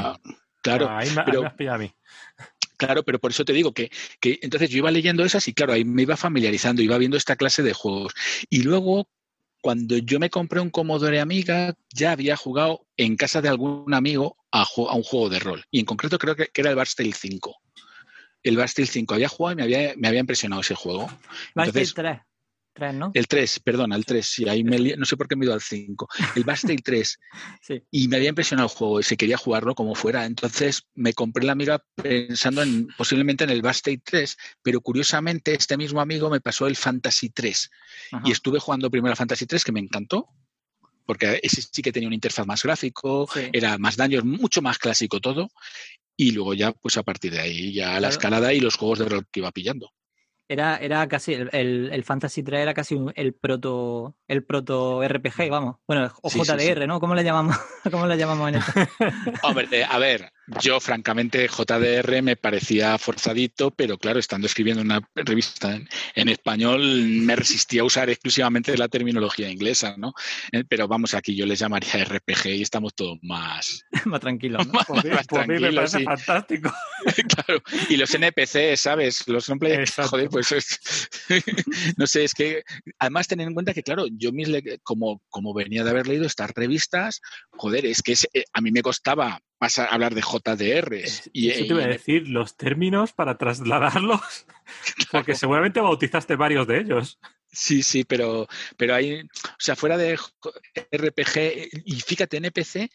Claro, 0.66 0.90
ah, 0.90 0.98
ahí 1.00 1.10
me, 1.12 1.24
pero, 1.24 1.72
a 1.72 1.78
mí. 1.78 1.94
Claro, 2.78 3.04
pero 3.04 3.20
por 3.20 3.32
eso 3.32 3.46
te 3.46 3.54
digo 3.54 3.72
que, 3.72 3.92
que 4.20 4.40
entonces 4.42 4.70
yo 4.70 4.80
iba 4.80 4.90
leyendo 4.90 5.24
esas 5.24 5.48
y 5.48 5.54
claro, 5.54 5.74
ahí 5.74 5.86
me 5.86 6.02
iba 6.02 6.18
familiarizando, 6.18 6.82
iba 6.82 6.98
viendo 6.98 7.18
esta 7.18 7.36
clase 7.36 7.62
de 7.62 7.74
juegos. 7.74 8.14
Y 8.50 8.64
luego, 8.64 9.08
cuando 9.62 9.98
yo 9.98 10.20
me 10.20 10.32
compré 10.32 10.60
un 10.60 10.72
Commodore 10.72 11.20
Amiga, 11.20 11.76
ya 11.94 12.12
había 12.12 12.36
jugado 12.36 12.88
en 12.98 13.16
casa 13.16 13.42
de 13.42 13.50
algún 13.50 13.94
amigo 13.94 14.38
a, 14.52 14.64
a 14.64 14.96
un 14.96 15.04
juego 15.04 15.30
de 15.30 15.40
rol. 15.40 15.64
Y 15.72 15.80
en 15.80 15.86
concreto 15.86 16.18
creo 16.18 16.36
que, 16.36 16.50
era 16.54 16.72
el 16.72 16.76
Barstale 16.76 17.14
5. 17.14 17.56
El 18.44 18.58
Barstale 18.58 18.88
5 18.88 19.14
había 19.14 19.30
jugado 19.30 19.54
y 19.54 19.56
me 19.58 19.64
había, 19.64 19.94
me 19.98 20.08
había 20.08 20.20
impresionado 20.20 20.62
ese 20.62 20.76
juego. 20.76 21.10
Barstale 21.54 21.86
3. 21.94 22.18
El 23.14 23.28
3, 23.28 23.62
perdona, 23.62 23.96
el 23.96 24.06
3, 24.06 24.26
sí, 24.26 24.50
ahí 24.50 24.64
me 24.64 24.78
no 24.98 25.06
sé 25.06 25.16
por 25.16 25.28
qué 25.28 25.36
me 25.36 25.46
he 25.46 25.48
ido 25.48 25.54
al 25.54 25.62
5. 25.62 26.08
El 26.36 26.44
Bastille 26.44 26.82
3. 26.84 27.20
sí. 27.62 27.82
Y 27.90 28.08
me 28.10 28.18
había 28.18 28.30
impresionado 28.30 28.68
el 28.68 28.76
juego 28.76 29.00
y 29.00 29.04
se 29.04 29.18
quería 29.18 29.38
jugarlo 29.38 29.76
como 29.76 29.96
fuera. 29.96 30.26
Entonces 30.26 30.84
me 30.94 31.14
compré 31.14 31.46
la 31.46 31.54
amiga 31.54 31.84
pensando 31.96 32.62
en 32.62 32.88
posiblemente 32.98 33.46
en 33.46 33.50
el 33.50 33.62
Bastille 33.62 34.02
3, 34.04 34.38
pero 34.62 34.82
curiosamente 34.82 35.54
este 35.54 35.78
mismo 35.78 36.02
amigo 36.02 36.30
me 36.30 36.42
pasó 36.42 36.68
el 36.68 36.76
Fantasy 36.76 37.30
3. 37.30 37.70
Y 38.26 38.32
estuve 38.32 38.60
jugando 38.60 38.92
primero 38.92 39.12
el 39.12 39.18
Fantasy 39.18 39.46
3, 39.46 39.64
que 39.64 39.72
me 39.72 39.80
encantó, 39.80 40.28
porque 41.06 41.40
ese 41.42 41.62
sí 41.62 41.82
que 41.82 41.92
tenía 41.92 42.08
una 42.08 42.16
interfaz 42.16 42.46
más 42.46 42.64
gráfico, 42.64 43.28
era 43.54 43.78
más 43.78 43.96
daños, 43.96 44.26
mucho 44.26 44.62
más 44.62 44.78
clásico 44.78 45.20
todo. 45.22 45.50
Y 46.18 46.32
luego 46.32 46.54
ya, 46.54 46.72
pues 46.72 46.98
a 46.98 47.04
partir 47.04 47.32
de 47.32 47.40
ahí, 47.42 47.74
ya 47.74 48.00
la 48.00 48.08
escalada 48.10 48.54
y 48.54 48.60
los 48.60 48.76
juegos 48.76 49.00
de 49.00 49.06
rol 49.06 49.26
que 49.32 49.42
iba 49.42 49.52
pillando. 49.52 49.92
Era, 50.48 50.78
era 50.78 51.08
casi, 51.08 51.34
el, 51.34 51.50
el, 51.52 52.04
Fantasy 52.04 52.44
3 52.44 52.62
era 52.62 52.74
casi 52.76 53.00
el 53.16 53.34
proto, 53.34 54.16
el 54.28 54.44
proto 54.44 55.02
RPG, 55.08 55.50
vamos. 55.50 55.78
Bueno, 55.88 56.12
o 56.22 56.30
JDR, 56.30 56.86
¿no? 56.86 57.00
¿Cómo 57.00 57.16
le 57.16 57.24
llamamos, 57.24 57.58
¿Cómo 57.92 58.06
le 58.06 58.16
llamamos 58.16 58.50
en 58.50 58.56
esto? 58.56 58.72
Hombre, 59.44 59.84
a 59.84 59.98
ver, 59.98 60.32
yo, 60.62 60.80
francamente, 60.80 61.48
JDR 61.48 62.22
me 62.22 62.36
parecía 62.36 62.98
forzadito, 62.98 63.72
pero 63.72 63.98
claro, 63.98 64.20
estando 64.20 64.48
escribiendo 64.48 64.82
una 64.82 65.02
revista 65.16 65.80
en, 66.16 66.30
español, 66.30 66.82
me 66.82 67.36
resistía 67.36 67.82
a 67.82 67.86
usar 67.86 68.10
exclusivamente 68.10 68.78
la 68.78 68.88
terminología 68.88 69.50
inglesa, 69.50 69.96
¿no? 69.98 70.14
Eh, 70.52 70.64
pero 70.68 70.88
vamos, 70.88 71.14
aquí 71.14 71.36
yo 71.36 71.46
les 71.46 71.60
llamaría 71.60 72.04
RPG 72.04 72.48
y 72.48 72.62
estamos 72.62 72.94
todos 72.94 73.18
más... 73.24 73.86
más 74.06 74.20
tranquilos, 74.20 74.68
¿no? 74.68 74.74
Más, 74.74 74.86
por 75.28 75.48
mí, 75.48 75.60
me 75.60 75.74
parece 75.74 76.04
fantástico. 76.04 76.72
claro, 77.46 77.62
y 77.90 77.98
los 77.98 78.14
NPC, 78.14 78.78
¿sabes? 78.78 79.28
Los 79.28 79.50
non 79.50 79.60
joder, 79.60 80.30
pues 80.30 80.80
no 81.98 82.08
sé, 82.08 82.24
es 82.24 82.34
que 82.34 82.64
además 83.00 83.28
tener 83.28 83.48
en 83.48 83.54
cuenta 83.54 83.74
que, 83.74 83.84
claro, 83.84 84.06
yo 84.12 84.32
mis 84.32 84.50
como, 84.84 85.22
como 85.30 85.54
venía 85.54 85.84
de 85.84 85.90
haber 85.90 86.08
leído 86.08 86.26
estas 86.26 86.52
revistas, 86.52 87.22
joder, 87.52 87.86
es 87.86 88.02
que 88.02 88.14
eh, 88.34 88.44
a 88.54 88.62
mí 88.62 88.72
me 88.72 88.82
costaba 88.82 89.40
vas 89.60 89.80
a 89.80 89.86
hablar 89.86 90.14
de 90.14 90.22
JDRs. 90.22 91.30
y, 91.34 91.50
eso 91.50 91.62
te 91.62 91.74
iba 91.74 91.84
a 91.84 91.88
decir, 91.88 92.28
los 92.28 92.58
términos 92.58 93.14
para 93.14 93.38
trasladarlos, 93.38 94.46
porque 95.12 95.36
seguramente 95.36 95.80
bautizaste 95.80 96.36
varios 96.36 96.68
de 96.68 96.80
ellos. 96.80 97.20
Sí, 97.52 97.84
sí, 97.84 98.04
pero, 98.04 98.48
pero 98.76 98.96
hay, 98.96 99.22
o 99.22 99.28
sea, 99.60 99.76
fuera 99.76 99.98
de 99.98 100.18
RPG, 100.18 101.84
y 101.86 102.02
fíjate, 102.02 102.38
NPC, 102.38 102.90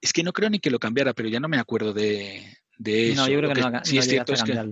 es 0.00 0.12
que 0.12 0.22
no 0.22 0.32
creo 0.32 0.48
ni 0.48 0.58
que 0.58 0.70
lo 0.70 0.78
cambiara, 0.78 1.12
pero 1.12 1.28
ya 1.28 1.40
no 1.40 1.48
me 1.48 1.58
acuerdo 1.58 1.92
de, 1.92 2.56
de 2.78 3.10
eso. 3.12 3.22
No, 3.22 3.28
yo 3.28 3.38
creo 3.38 3.52
que, 3.52 3.60
no, 3.60 3.84
sí 3.84 3.98
es 3.98 4.08
cierto 4.08 4.32
es 4.32 4.42
que, 4.42 4.70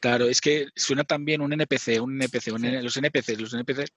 Claro, 0.00 0.26
es 0.26 0.40
que 0.40 0.68
suena 0.76 1.02
también 1.02 1.40
un 1.40 1.52
NPC, 1.52 2.00
un 2.00 2.22
NPC, 2.22 2.48
los 2.82 2.96
NPCs, 2.96 3.40
los 3.40 3.52
NPCs. 3.52 3.90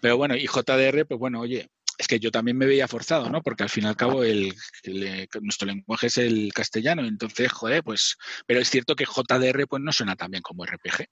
Pero 0.00 0.16
bueno, 0.16 0.36
y 0.36 0.46
JDR, 0.46 1.06
pues 1.06 1.18
bueno, 1.18 1.40
oye, 1.40 1.70
es 1.98 2.06
que 2.08 2.20
yo 2.20 2.30
también 2.30 2.56
me 2.56 2.66
veía 2.66 2.88
forzado, 2.88 3.30
¿no? 3.30 3.42
Porque 3.42 3.62
al 3.62 3.68
fin 3.68 3.84
y 3.84 3.86
al 3.86 3.96
cabo 3.96 4.24
el, 4.24 4.54
eh, 4.84 5.26
nuestro 5.40 5.66
lenguaje 5.66 6.08
es 6.08 6.18
el 6.18 6.52
castellano, 6.52 7.04
entonces, 7.04 7.50
joder, 7.52 7.82
pues, 7.82 8.16
pero 8.46 8.60
es 8.60 8.70
cierto 8.70 8.94
que 8.94 9.04
JDR 9.04 9.66
pues 9.66 9.82
no 9.82 9.92
suena 9.92 10.16
tan 10.16 10.30
bien 10.30 10.42
como 10.42 10.64
RPG. 10.64 11.06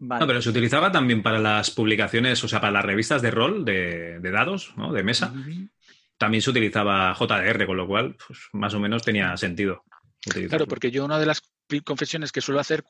No, 0.00 0.26
pero 0.26 0.40
se 0.40 0.50
utilizaba 0.50 0.92
también 0.92 1.22
para 1.22 1.40
las 1.40 1.70
publicaciones, 1.70 2.42
o 2.44 2.48
sea, 2.48 2.60
para 2.60 2.72
las 2.72 2.84
revistas 2.84 3.20
de 3.20 3.32
rol, 3.32 3.64
de, 3.64 4.20
dados, 4.22 4.72
¿no? 4.76 4.92
De 4.92 5.02
mesa. 5.02 5.34
También 6.16 6.42
se 6.42 6.50
utilizaba 6.50 7.14
JDR, 7.14 7.66
con 7.66 7.76
lo 7.76 7.86
cual, 7.88 8.16
pues, 8.26 8.38
más 8.52 8.74
o 8.74 8.80
menos 8.80 9.02
tenía 9.02 9.36
sentido. 9.36 9.84
Claro, 10.48 10.66
porque 10.66 10.90
yo 10.90 11.04
una 11.04 11.18
de 11.18 11.26
las 11.26 11.42
confesiones 11.84 12.32
que 12.32 12.40
suelo 12.40 12.60
hacer, 12.60 12.84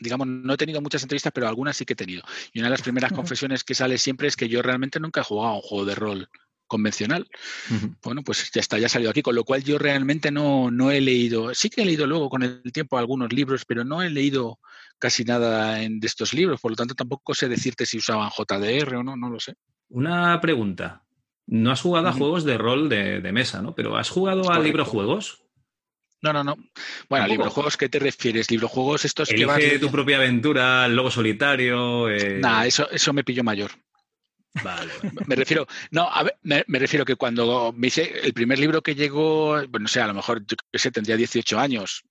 digamos, 0.00 0.26
no 0.26 0.54
he 0.54 0.56
tenido 0.56 0.80
muchas 0.80 1.02
entrevistas, 1.02 1.32
pero 1.32 1.48
algunas 1.48 1.76
sí 1.76 1.84
que 1.84 1.92
he 1.92 1.96
tenido. 1.96 2.22
Y 2.52 2.58
una 2.58 2.68
de 2.68 2.72
las 2.72 2.82
primeras 2.82 3.12
confesiones 3.12 3.64
que 3.64 3.74
sale 3.74 3.98
siempre 3.98 4.28
es 4.28 4.36
que 4.36 4.48
yo 4.48 4.62
realmente 4.62 4.98
nunca 4.98 5.20
he 5.20 5.24
jugado 5.24 5.48
a 5.52 5.56
un 5.56 5.62
juego 5.62 5.84
de 5.84 5.94
rol 5.94 6.28
convencional. 6.70 7.28
Bueno, 8.02 8.22
pues 8.22 8.50
ya 8.54 8.60
está, 8.60 8.78
ya 8.78 8.86
ha 8.86 8.88
salido 8.88 9.10
aquí, 9.10 9.22
con 9.22 9.34
lo 9.34 9.44
cual 9.44 9.62
yo 9.64 9.76
realmente 9.76 10.30
no, 10.30 10.70
no 10.70 10.92
he 10.92 11.00
leído, 11.00 11.52
sí 11.52 11.68
que 11.68 11.82
he 11.82 11.84
leído 11.84 12.06
luego 12.06 12.30
con 12.30 12.44
el 12.44 12.62
tiempo 12.72 12.96
algunos 12.96 13.32
libros, 13.32 13.64
pero 13.66 13.84
no 13.84 14.02
he 14.02 14.08
leído 14.08 14.60
casi 14.98 15.24
nada 15.24 15.82
en, 15.82 15.98
de 15.98 16.06
estos 16.06 16.32
libros, 16.32 16.60
por 16.60 16.70
lo 16.70 16.76
tanto 16.76 16.94
tampoco 16.94 17.34
sé 17.34 17.48
decirte 17.48 17.86
si 17.86 17.98
usaban 17.98 18.30
JDR 18.30 18.96
o 18.96 19.02
no, 19.02 19.16
no 19.16 19.28
lo 19.28 19.40
sé. 19.40 19.56
Una 19.88 20.40
pregunta. 20.40 21.02
No 21.46 21.72
has 21.72 21.80
jugado 21.80 22.06
a 22.06 22.12
juegos 22.12 22.44
de 22.44 22.56
rol 22.56 22.88
de, 22.88 23.32
mesa, 23.32 23.60
¿no? 23.60 23.74
Pero 23.74 23.96
¿has 23.96 24.08
jugado 24.08 24.52
a 24.52 24.60
librojuegos? 24.60 25.42
No, 26.22 26.32
no, 26.32 26.44
no. 26.44 26.56
Bueno, 27.08 27.26
librojuegos, 27.26 27.76
¿qué 27.76 27.88
te 27.88 27.98
refieres? 27.98 28.50
¿Librojuegos 28.50 29.04
estos 29.04 29.30
Elige 29.30 29.70
que 29.70 29.78
tu 29.78 29.90
propia 29.90 30.16
aventura, 30.16 30.84
el 30.86 30.94
lobo 30.94 31.10
solitario. 31.10 32.10
Eh... 32.10 32.38
Nah, 32.40 32.66
eso, 32.66 32.90
eso 32.90 33.12
me 33.12 33.24
pillo 33.24 33.42
mayor. 33.42 33.70
Vale. 34.62 34.90
me 35.28 35.36
refiero, 35.36 35.66
no, 35.92 36.10
a 36.10 36.24
ver, 36.24 36.36
me, 36.42 36.78
refiero 36.78 37.04
que 37.04 37.14
cuando 37.14 37.72
me 37.72 37.86
hice 37.86 38.20
el 38.20 38.32
primer 38.32 38.58
libro 38.58 38.82
que 38.82 38.94
llegó, 38.94 39.50
bueno, 39.68 39.80
no 39.80 39.88
sé, 39.88 40.00
a 40.00 40.08
lo 40.08 40.14
mejor, 40.14 40.44
yo 40.44 40.56
qué 40.70 40.78
sé, 40.78 40.90
tendría 40.90 41.16
18 41.16 41.58
años. 41.58 42.02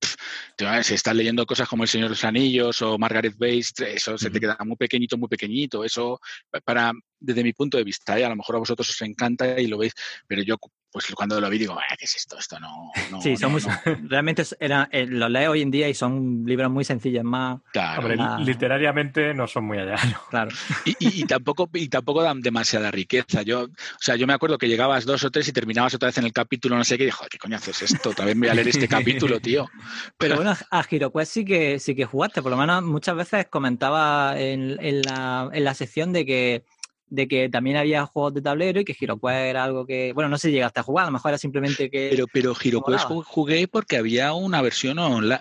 si 0.84 0.94
estás 0.94 1.16
leyendo 1.16 1.46
cosas 1.46 1.68
como 1.68 1.84
El 1.84 1.90
Señor 1.90 2.08
de 2.08 2.12
los 2.12 2.24
Anillos 2.24 2.82
o 2.82 2.98
Margaret 2.98 3.36
Bates, 3.38 3.74
eso 3.80 4.18
se 4.18 4.30
te 4.30 4.40
queda 4.40 4.58
muy 4.66 4.78
pequeñito, 4.78 5.18
muy 5.18 5.28
pequeñito. 5.28 5.84
Eso, 5.84 6.20
para, 6.64 6.94
desde 7.20 7.44
mi 7.44 7.54
punto 7.54 7.78
de 7.78 7.84
vista, 7.84 8.18
¿eh? 8.18 8.26
a 8.26 8.30
lo 8.30 8.38
mejor 8.38 8.56
a 8.56 8.60
vosotros 8.60 8.90
os 8.90 9.02
encanta 9.02 9.60
y 9.60 9.68
lo 9.68 9.78
veis, 9.78 9.94
pero 10.26 10.42
yo 10.42 10.58
pues 10.92 11.06
cuando 11.14 11.40
lo 11.40 11.50
vi 11.50 11.60
digo, 11.60 11.78
¿qué 11.98 12.06
es 12.06 12.16
esto? 12.16 12.38
Esto 12.38 12.60
no. 12.60 12.92
sí, 13.22 13.38
son 13.38 13.52
muy, 13.52 13.62
realmente 14.08 14.44
era, 14.60 14.90
eh, 14.92 15.06
lo 15.06 15.30
leo 15.30 15.52
hoy 15.52 15.62
en 15.62 15.70
día 15.70 15.88
y 15.88 15.94
son 15.94 16.44
libros 16.46 16.72
muy 16.72 16.84
sencillos, 16.84 17.24
más. 17.24 17.60
Claro. 17.72 18.10
literariamente 18.40 19.34
no 19.34 19.48
son 19.48 19.66
muy 19.66 19.78
allá. 19.78 19.96
Claro. 20.30 20.52
Y, 21.00 21.26
tampoco, 21.26 21.70
y 21.74 21.90
tampoco 21.90 22.22
dan 22.22 22.42
demasiada 22.42 22.92
riqueza. 22.92 23.42
Yo, 23.42 23.64
o 23.64 23.70
sea, 24.00 24.16
yo 24.16 24.28
me 24.28 24.34
acuerdo 24.34 24.58
que 24.58 24.68
llegabas 24.68 25.06
dos 25.06 25.24
o 25.24 25.32
tres 25.32 25.48
y 25.48 25.54
terminabas 25.54 25.94
otra 25.94 26.08
vez 26.08 26.18
en 26.18 26.26
el 26.26 26.34
capítulo, 26.34 26.76
no 26.76 26.84
sé 26.84 26.98
qué, 26.98 27.04
y 27.04 27.08
dijo, 27.08 27.26
¿qué 27.30 27.38
coño 27.38 27.58
haces 27.58 27.82
esto? 27.82 28.14
También 28.14 28.40
voy 28.40 28.50
a 28.50 28.54
leer 28.54 28.68
este 28.68 28.88
capítulo, 28.88 29.40
tío. 29.40 29.70
Pero 30.18 30.36
bueno, 30.36 30.56
a 30.72 30.84
HeroQuest 30.90 31.32
sí 31.32 31.46
que, 31.46 31.80
sí 31.80 31.96
que 31.96 32.06
jugaste, 32.06 32.42
por 32.42 32.52
lo 32.52 32.58
menos 32.58 32.84
muchas 32.84 33.16
veces 33.16 33.48
comentaba 33.50 34.40
en, 34.40 34.78
en, 34.84 35.02
la, 35.02 35.50
en 35.52 35.64
la 35.64 35.74
sección 35.74 36.14
de 36.14 36.26
que 36.26 36.64
de 37.10 37.28
que 37.28 37.50
también 37.50 37.78
había 37.78 38.06
juegos 38.06 38.34
de 38.34 38.42
tablero 38.42 38.80
y 38.80 38.86
que 38.86 38.96
HeroQuest 39.00 39.38
era 39.38 39.64
algo 39.64 39.86
que, 39.86 40.14
bueno, 40.14 40.30
no 40.30 40.38
sé 40.38 40.48
si 40.48 40.54
llegaste 40.54 40.80
a 40.80 40.84
jugar, 40.84 41.04
a 41.04 41.08
lo 41.08 41.14
mejor 41.14 41.32
era 41.32 41.38
simplemente 41.38 41.90
que... 41.90 42.10
Pero, 42.12 42.26
pero 42.32 42.54
HeroQuest 42.56 43.08
jugué 43.26 43.68
porque 43.68 43.98
había 43.98 44.34
una 44.34 44.62
versión 44.62 44.98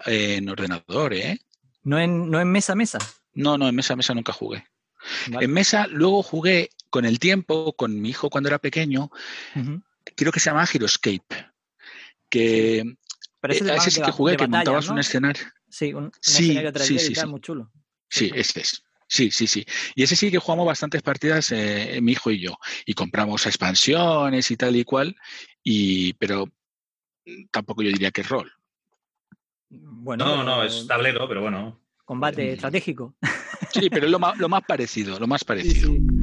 en 0.06 0.48
ordenador, 0.48 1.14
¿eh? 1.14 1.38
¿No 1.82 1.98
en, 1.98 2.30
¿No 2.30 2.40
en 2.40 2.50
mesa 2.50 2.74
mesa? 2.74 2.98
No, 3.34 3.56
no, 3.56 3.68
en 3.68 3.74
mesa 3.74 3.96
mesa 3.96 4.14
nunca 4.14 4.32
jugué. 4.32 4.64
En 5.40 5.52
mesa 5.52 5.86
luego 5.86 6.22
jugué 6.22 6.70
con 6.90 7.04
el 7.04 7.18
tiempo, 7.18 7.72
con 7.74 8.00
mi 8.00 8.10
hijo 8.10 8.30
cuando 8.30 8.48
era 8.48 8.58
pequeño, 8.58 9.10
creo 10.16 10.32
que 10.32 10.40
se 10.40 10.50
llamaba 10.50 10.68
Heroescape, 10.72 11.50
que... 12.28 12.96
Pero 13.40 13.54
ese, 13.54 13.72
eh, 13.72 13.90
sí 13.90 14.02
que 14.02 14.10
jugué, 14.10 14.36
que 14.36 14.48
montabas 14.48 14.88
un 14.88 14.98
escenario. 14.98 15.44
Sí, 15.68 15.94
un, 15.94 16.10
escenario 16.20 16.72
sí, 16.80 16.98
sí, 16.98 17.14
sí, 17.14 17.26
muy 17.26 17.40
chulo. 17.40 17.70
Sí, 18.08 18.32
este 18.34 18.62
es. 18.62 18.82
Sí, 19.08 19.30
sí, 19.30 19.46
sí. 19.46 19.64
Y 19.94 20.02
ese 20.02 20.14
sí 20.16 20.30
que 20.30 20.38
jugamos 20.38 20.66
bastantes 20.66 21.02
partidas, 21.02 21.50
eh, 21.52 21.98
mi 22.02 22.12
hijo 22.12 22.30
y 22.30 22.40
yo. 22.40 22.58
Y 22.84 22.92
compramos 22.92 23.46
expansiones 23.46 24.50
y 24.50 24.56
tal 24.56 24.76
y 24.76 24.84
cual. 24.84 25.16
Y, 25.62 26.12
pero 26.14 26.46
tampoco 27.50 27.82
yo 27.82 27.88
diría 27.88 28.10
que 28.10 28.20
es 28.20 28.28
rol. 28.28 28.52
Bueno, 29.70 30.24
no, 30.24 30.44
no, 30.44 30.62
es 30.62 30.86
tablero, 30.86 31.26
pero 31.26 31.42
bueno. 31.42 31.80
Combate 32.04 32.52
estratégico. 32.52 33.14
Sí, 33.72 33.90
pero 33.90 34.06
es 34.06 34.12
lo 34.12 34.18
más, 34.20 34.38
lo 34.38 34.48
más 34.48 34.62
parecido, 34.64 35.18
lo 35.18 35.26
más 35.26 35.44
parecido. 35.44 35.92
Eh, 35.92 36.17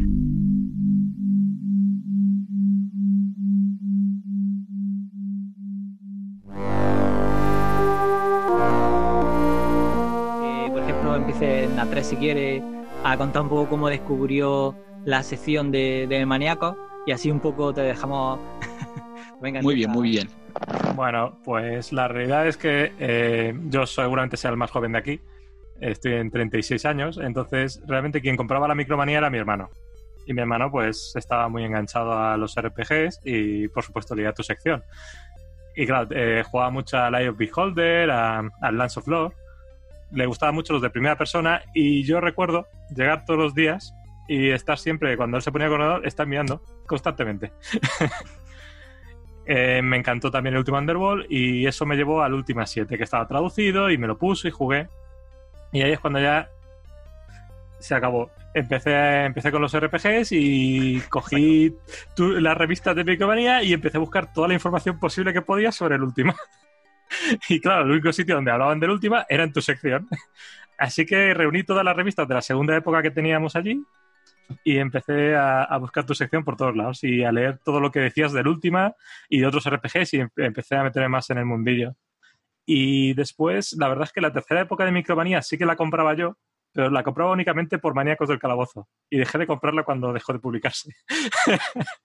empiece 11.96 11.96
en 11.96 12.04
A3 12.04 12.04
si 12.04 12.16
quiere 12.18 12.64
a 13.04 13.18
contar 13.18 13.44
un 13.44 13.50
poco 13.50 13.70
cómo 13.70 13.90
descubrió 13.90 14.76
la 15.06 15.24
sección 15.24 15.72
de, 15.72 16.08
de 16.10 16.26
maníacos 16.26 16.76
y 17.06 17.12
así 17.12 17.32
un 17.32 17.40
poco 17.40 17.74
te 17.74 17.82
dejamos. 17.82 18.40
Venga, 19.42 19.62
muy 19.62 19.76
bien, 19.76 19.92
muy 19.92 20.10
bien. 20.10 20.30
Bueno, 20.96 21.38
pues 21.44 21.92
la 21.92 22.08
realidad 22.08 22.48
es 22.48 22.58
que 22.58 22.94
eh, 23.00 23.54
yo 23.66 23.86
seguramente 23.86 24.38
sea 24.38 24.52
el 24.52 24.58
más 24.58 24.72
joven 24.72 24.94
de 24.94 24.98
aquí. 24.98 25.22
Estoy 25.82 26.14
en 26.14 26.32
36 26.32 26.86
años, 26.86 27.20
entonces 27.22 27.82
realmente 27.86 28.22
quien 28.22 28.38
compraba 28.38 28.68
la 28.68 28.76
micromanía 28.76 29.18
era 29.18 29.30
mi 29.30 29.38
hermano. 29.38 29.70
Y 30.26 30.34
mi 30.34 30.42
hermano 30.42 30.72
pues 30.72 31.14
estaba 31.16 31.50
muy 31.50 31.64
enganchado 31.64 32.14
a 32.18 32.38
los 32.38 32.56
RPGs 32.56 33.22
y 33.24 33.68
por 33.68 33.84
supuesto 33.84 34.16
leía 34.16 34.34
tu 34.34 34.42
sección. 34.42 34.84
Y 35.76 35.86
claro, 35.86 36.08
eh, 36.12 36.44
jugaba 36.50 36.72
mucho 36.72 36.98
a 36.98 37.12
Light 37.12 37.30
of 37.30 37.38
Beholder, 37.38 38.10
a, 38.10 38.40
a 38.40 38.72
Lance 38.72 39.00
of 39.00 39.08
Lore 39.08 39.36
le 40.16 40.26
gustaban 40.26 40.56
mucho 40.56 40.74
los 40.74 40.82
de 40.82 40.90
primera 40.90 41.18
persona 41.18 41.62
y 41.74 42.04
yo 42.04 42.22
recuerdo 42.22 42.68
llegar 42.96 43.26
todos 43.26 43.40
los 43.40 43.54
días 43.54 43.94
y 44.28 44.50
estar 44.50 44.80
siempre, 44.80 45.16
cuando 45.18 45.38
él 45.38 45.44
se 45.44 45.52
ponía 45.52 45.70
con 45.70 45.82
el 45.82 46.06
estar 46.06 46.26
mirando 46.26 46.62
constantemente. 46.88 47.52
Eh, 49.48 49.84
me 49.84 49.98
encantó 49.98 50.32
también 50.32 50.56
el 50.56 50.58
último 50.58 50.80
Underworld 50.80 51.28
y 51.30 51.68
eso 51.68 51.86
me 51.86 51.96
llevó 51.96 52.24
al 52.24 52.34
último 52.34 52.66
7 52.66 52.98
que 52.98 53.04
estaba 53.04 53.28
traducido 53.28 53.92
y 53.92 53.98
me 54.00 54.08
lo 54.08 54.18
puso 54.18 54.48
y 54.48 54.52
jugué. 54.52 54.90
Y 55.72 55.84
ahí 55.84 55.92
es 55.92 56.00
cuando 56.00 56.20
ya 56.20 56.50
se 57.78 57.94
acabó. 57.94 58.32
Empecé, 58.56 59.26
empecé 59.26 59.52
con 59.52 59.62
los 59.62 59.78
RPGs 59.78 60.32
y 60.32 61.00
cogí 61.10 61.76
las 62.18 62.58
revistas 62.58 62.96
de 62.96 63.04
Micromanía 63.04 63.62
y 63.62 63.74
empecé 63.74 63.98
a 63.98 64.00
buscar 64.00 64.34
toda 64.34 64.48
la 64.48 64.56
información 64.56 65.00
posible 65.00 65.32
que 65.32 65.44
podía 65.44 65.72
sobre 65.72 65.94
el 65.98 66.02
último. 66.02 66.34
Y 67.50 67.60
claro, 67.60 67.86
el 67.86 67.92
único 67.92 68.12
sitio 68.12 68.36
donde 68.36 68.52
hablaban 68.52 68.80
del 68.80 68.92
última 68.92 69.26
era 69.30 69.44
en 69.44 69.54
tu 69.54 69.62
sección. 69.62 70.08
Así 70.78 71.06
que 71.06 71.34
reuní 71.34 71.64
todas 71.64 71.86
las 71.86 71.96
revistas 71.96 72.28
de 72.28 72.34
la 72.34 72.42
segunda 72.42 72.76
época 72.76 73.02
que 73.02 73.12
teníamos 73.12 73.56
allí 73.56 73.82
y 74.64 74.78
empecé 74.78 75.36
a, 75.36 75.78
buscar 75.78 76.06
tu 76.06 76.14
sección 76.14 76.44
por 76.44 76.56
todos 76.56 76.76
lados 76.76 77.04
y 77.04 77.24
a 77.24 77.32
leer 77.32 77.60
todo 77.60 77.80
lo 77.80 77.92
que 77.92 78.00
decías 78.00 78.34
del 78.34 78.48
última 78.48 78.94
y 79.30 79.40
de 79.40 79.48
otros 79.48 79.68
RPGs 79.70 80.14
y 80.14 80.24
empecé 80.38 80.76
a 80.76 80.84
meterme 80.84 81.10
más 81.10 81.30
en 81.30 81.40
el 81.40 81.46
mundillo. 81.46 81.96
Y 82.66 83.14
después, 83.14 83.74
la 83.74 83.88
verdad 83.88 84.06
es 84.06 84.12
que 84.12 84.22
la 84.22 84.34
tercera 84.34 84.62
época 84.62 84.86
de 84.86 84.92
Micromanía 84.92 85.42
sí 85.42 85.58
que 85.58 85.66
la 85.66 85.76
compraba 85.76 86.14
yo, 86.16 86.38
pero 86.76 86.90
la 86.90 87.04
compraba 87.04 87.32
únicamente 87.32 87.80
por 87.80 87.96
Maníacos 87.96 88.28
del 88.28 88.38
Calabozo. 88.38 88.90
Y 89.10 89.18
dejé 89.18 89.38
de 89.38 89.48
comprarla 89.48 89.84
cuando 89.84 90.12
dejó 90.12 90.34
de 90.34 90.40
publicarse. 90.40 90.92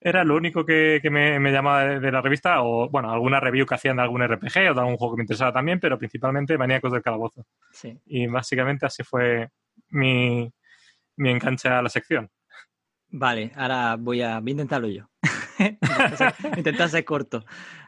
Era 0.00 0.22
lo 0.22 0.36
único 0.36 0.64
que, 0.64 1.00
me, 1.10 1.50
llamaba 1.50 1.98
de, 1.98 2.12
la 2.12 2.22
revista, 2.22 2.62
o 2.62 2.88
bueno, 2.88 3.10
alguna 3.10 3.40
review 3.40 3.66
que 3.66 3.74
hacían 3.74 3.96
de 3.96 4.02
algún 4.02 4.24
RPG 4.24 4.70
o 4.70 4.74
de 4.74 4.80
algún 4.80 4.96
juego 4.96 5.14
que 5.14 5.18
me 5.18 5.22
interesaba 5.24 5.52
también, 5.52 5.80
pero 5.80 5.98
principalmente 5.98 6.56
Maníacos 6.56 6.92
del 6.92 7.02
Calabozo. 7.02 7.44
Sí. 7.72 7.98
Y 8.06 8.28
básicamente 8.28 8.86
así 8.86 9.02
fue 9.02 9.48
mi, 9.88 10.48
mi 11.16 11.30
enganche 11.30 11.68
a 11.68 11.82
la 11.82 11.88
sección. 11.88 12.30
Vale, 13.08 13.50
ahora 13.56 13.96
voy 13.98 14.22
a, 14.22 14.40
intentarlo 14.46 14.86
yo. 14.86 15.08
intentar, 16.56 16.88
ser, 16.88 17.04
corto. 17.04 17.44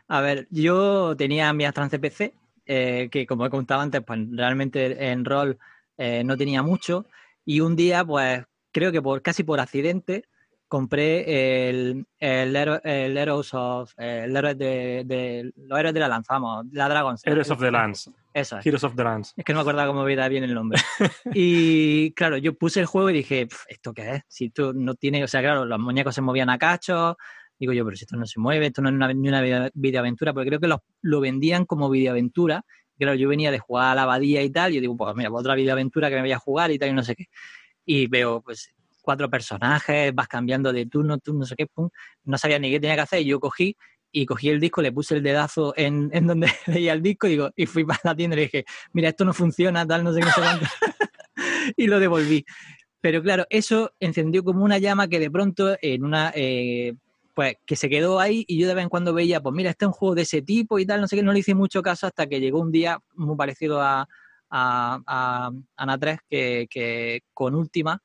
A 0.09 0.21
ver, 0.21 0.49
yo 0.51 1.17
tenía 1.17 1.53
mi 1.53 1.65
Astran 1.65 1.89
CPC, 1.89 2.35
eh, 2.67 3.09
que 3.13 3.27
como 3.29 3.47
he 3.47 3.51
contado 3.51 3.81
antes, 3.81 4.03
pues 4.05 4.19
realmente 4.33 5.11
en 5.13 5.25
rol 5.25 5.57
eh, 5.97 6.23
no 6.25 6.37
tenía 6.37 6.63
mucho. 6.63 7.07
Y 7.45 7.61
un 7.61 7.77
día, 7.77 8.05
pues 8.05 8.45
creo 8.73 8.93
que 8.93 9.03
por 9.03 9.23
casi 9.23 9.43
por 9.45 9.61
accidente, 9.61 10.25
compré 10.69 11.69
el, 11.69 12.07
el, 12.19 12.57
el 12.57 13.17
Heroes 13.17 13.55
of 13.55 13.93
el 13.97 14.37
héroe 14.37 14.55
de, 14.55 15.05
de, 15.07 15.53
los 15.57 15.79
héroes 15.79 15.95
de 15.95 16.01
la 16.01 16.09
lanzamos 16.09 16.67
la 16.73 16.89
Dragon 16.89 17.17
Heroes 17.23 17.51
of 17.51 17.61
the 17.61 17.71
Lands. 17.71 18.11
Eso 18.35 18.59
es. 18.59 18.67
Heroes 18.67 18.85
of 18.85 18.95
the 18.97 19.05
Lands. 19.05 19.33
Es 19.37 19.45
que 19.45 19.53
no 19.53 19.59
me 19.59 19.63
acordaba 19.63 19.89
cómo 19.89 20.05
veía 20.05 20.29
bien 20.29 20.45
el 20.45 20.55
nombre. 20.55 20.81
Y 21.35 22.13
claro 22.13 22.37
yo 22.37 22.55
puse 22.55 22.81
el 22.81 22.87
juego 22.87 23.11
y 23.11 23.15
dije 23.15 23.49
esto 23.69 23.93
qué 23.93 24.17
es 24.17 24.23
si 24.29 24.51
tú 24.51 24.73
no 24.75 24.95
tienes 24.95 25.25
o 25.25 25.29
sea 25.29 25.41
claro 25.41 25.65
los 25.65 25.79
muñecos 25.79 26.15
se 26.15 26.21
movían 26.21 26.51
a 26.51 26.59
cachos 26.59 27.17
digo 27.59 27.73
yo 27.73 27.85
pero 27.85 27.97
si 27.97 28.05
esto 28.05 28.17
no 28.17 28.27
se 28.27 28.41
mueve 28.41 28.67
esto 28.67 28.83
no 28.83 28.89
es 28.89 28.95
una, 28.95 29.13
ni 29.13 29.29
una 29.29 29.71
videoaventura 29.75 30.33
porque 30.33 30.49
creo 30.49 30.61
que 30.61 30.75
lo 31.03 31.21
vendían 31.21 31.65
como 31.65 31.91
videoaventura 31.91 32.65
claro 32.99 33.15
yo 33.15 33.29
venía 33.29 33.51
de 33.51 33.59
jugar 33.59 33.93
a 33.93 33.95
la 33.95 34.03
abadía 34.03 34.43
y 34.43 34.51
tal 34.51 34.73
y 34.73 34.77
yo 34.77 34.81
digo 34.81 34.97
pues 34.97 35.15
mira 35.17 35.31
otra 35.31 35.55
videoaventura 35.55 36.09
que 36.09 36.17
me 36.17 36.23
voy 36.23 36.33
a 36.33 36.39
jugar 36.39 36.71
y 36.71 36.79
tal 36.79 36.91
y 36.91 36.93
no 36.93 37.03
sé 37.03 37.15
qué 37.15 37.27
y 37.85 38.07
veo 38.09 38.43
pues 38.43 38.75
cuatro 39.07 39.31
personajes, 39.31 40.13
vas 40.13 40.27
cambiando 40.27 40.73
de 40.73 40.85
turno, 40.87 41.19
turno, 41.19 41.41
no 41.41 41.47
sé 41.47 41.55
qué, 41.55 41.67
pum. 41.69 41.89
no 42.25 42.37
sabía 42.37 42.59
ni 42.59 42.71
qué 42.71 42.81
tenía 42.81 42.97
que 42.97 43.03
hacer, 43.03 43.21
y 43.23 43.27
yo 43.27 43.39
cogí 43.39 43.77
y 44.11 44.27
cogí 44.27 44.49
el 44.49 44.59
disco, 44.59 44.83
le 44.83 44.91
puse 44.91 45.15
el 45.15 45.23
dedazo 45.23 45.73
en, 45.77 46.11
en 46.13 46.27
donde 46.27 46.49
veía 46.67 46.93
el 46.93 47.03
disco 47.03 47.29
y, 47.29 47.31
digo, 47.31 47.51
y 47.55 47.67
fui 47.67 47.85
para 47.85 48.01
la 48.03 48.17
tienda 48.17 48.35
y 48.35 48.39
le 48.39 48.43
dije, 48.43 48.65
mira, 48.93 49.09
esto 49.11 49.25
no 49.25 49.33
funciona, 49.33 49.87
tal, 49.87 50.03
no 50.03 50.13
sé 50.13 50.21
qué, 50.21 50.27
sé 50.27 50.41
cuánto, 50.41 50.67
y 51.77 51.87
lo 51.87 52.01
devolví. 52.01 52.45
Pero 53.01 53.23
claro, 53.23 53.47
eso 53.49 53.93
encendió 54.01 54.43
como 54.43 54.65
una 54.65 54.79
llama 54.79 55.07
que 55.07 55.21
de 55.21 55.31
pronto 55.31 55.77
en 55.81 56.05
una... 56.05 56.33
Eh, 56.35 56.95
pues 57.37 57.57
que 57.67 57.77
se 57.77 57.91
quedó 57.91 58.19
ahí 58.19 58.47
y 58.49 58.59
yo 58.59 58.67
de 58.67 58.73
vez 58.73 58.85
en 58.85 58.89
cuando 58.89 59.13
veía, 59.13 59.43
pues 59.43 59.55
mira, 59.55 59.69
este 59.69 59.85
es 59.85 59.89
un 59.89 59.93
juego 59.93 60.15
de 60.15 60.23
ese 60.23 60.41
tipo 60.41 60.79
y 60.79 60.87
tal, 60.87 61.03
no 61.03 61.07
sé 61.07 61.17
qué, 61.17 61.23
no 61.23 61.35
le 61.35 61.41
hice 61.41 61.55
mucho 61.55 61.83
caso 61.83 62.07
hasta 62.07 62.27
que 62.27 62.41
llegó 62.41 62.61
un 62.61 62.73
día 62.73 62.99
muy 63.15 63.37
parecido 63.37 63.83
a, 63.83 64.09
a, 64.49 64.99
a 65.07 65.51
Ana 65.77 65.99
3 65.99 66.21
que, 66.31 66.67
que 66.71 67.25
con 67.35 67.55
Última 67.55 68.01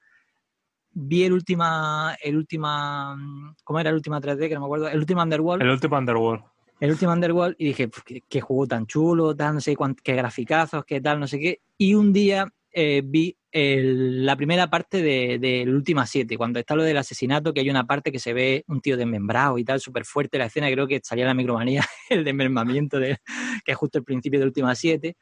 vi 0.91 1.23
el 1.23 1.31
última, 1.31 2.17
el 2.21 2.35
última, 2.35 3.17
¿cómo 3.63 3.79
era 3.79 3.89
el 3.89 3.95
última 3.95 4.19
3D? 4.19 4.49
Que 4.49 4.55
no 4.55 4.59
me 4.59 4.65
acuerdo, 4.65 4.89
el 4.89 4.99
último 4.99 5.23
Underworld. 5.23 5.63
El 5.63 5.69
último 5.69 5.97
Underworld. 5.97 6.43
El 6.81 6.91
último 6.91 7.13
Underworld 7.13 7.55
y 7.57 7.67
dije, 7.67 7.89
qué, 8.27 8.41
juego 8.41 8.67
tan 8.67 8.85
chulo, 8.85 9.33
tal, 9.33 9.53
no 9.53 9.61
sé 9.61 9.77
qué 10.03 10.13
graficazos, 10.13 10.83
qué 10.83 10.99
tal, 10.99 11.21
no 11.21 11.27
sé 11.27 11.39
qué. 11.39 11.61
Y 11.77 11.93
un 11.93 12.11
día 12.11 12.51
eh, 12.71 13.01
vi 13.03 13.37
la 13.53 14.35
primera 14.37 14.69
parte 14.69 15.01
de, 15.01 15.37
de 15.39 15.69
Última 15.69 16.05
7, 16.05 16.37
cuando 16.37 16.59
está 16.59 16.75
lo 16.75 16.83
del 16.83 16.97
asesinato, 16.97 17.53
que 17.53 17.59
hay 17.59 17.69
una 17.69 17.85
parte 17.85 18.11
que 18.11 18.19
se 18.19 18.33
ve 18.33 18.63
un 18.67 18.79
tío 18.79 18.95
desmembrado 18.95 19.57
y 19.57 19.65
tal, 19.65 19.81
súper 19.81 20.05
fuerte 20.05 20.37
la 20.37 20.45
escena, 20.45 20.71
creo 20.71 20.87
que 20.87 21.01
salía 21.03 21.25
la 21.25 21.33
micromanía, 21.33 21.83
el 22.09 22.23
desmembramiento, 22.23 22.99
de, 22.99 23.17
que 23.65 23.73
es 23.73 23.77
justo 23.77 23.97
el 23.97 24.05
principio 24.05 24.39
de 24.39 24.45
Última 24.45 24.73
7. 24.73 25.15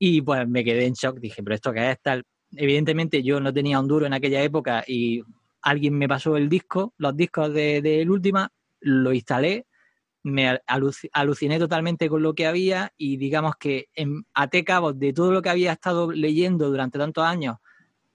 Y 0.00 0.22
pues 0.22 0.48
me 0.48 0.64
quedé 0.64 0.86
en 0.86 0.94
shock, 0.94 1.18
dije, 1.18 1.42
pero 1.42 1.54
esto 1.54 1.72
qué 1.72 1.90
es 1.90 2.00
tal 2.02 2.24
evidentemente 2.56 3.22
yo 3.22 3.40
no 3.40 3.52
tenía 3.52 3.80
un 3.80 3.88
duro 3.88 4.06
en 4.06 4.12
aquella 4.12 4.42
época 4.42 4.84
y 4.86 5.22
alguien 5.62 5.96
me 5.96 6.08
pasó 6.08 6.36
el 6.36 6.48
disco, 6.48 6.94
los 6.96 7.16
discos 7.16 7.52
de, 7.52 7.82
de 7.82 8.08
última, 8.08 8.50
lo 8.80 9.12
instalé, 9.12 9.66
me 10.32 10.60
aluciné 11.12 11.58
totalmente 11.58 12.08
con 12.08 12.22
lo 12.22 12.34
que 12.34 12.46
había 12.46 12.92
y 12.96 13.16
digamos 13.16 13.56
que 13.56 13.88
en, 13.94 14.24
até 14.34 14.64
cabos 14.64 14.98
de 14.98 15.12
todo 15.12 15.32
lo 15.32 15.42
que 15.42 15.50
había 15.50 15.72
estado 15.72 16.12
leyendo 16.12 16.68
durante 16.68 16.98
tantos 16.98 17.24
años 17.24 17.56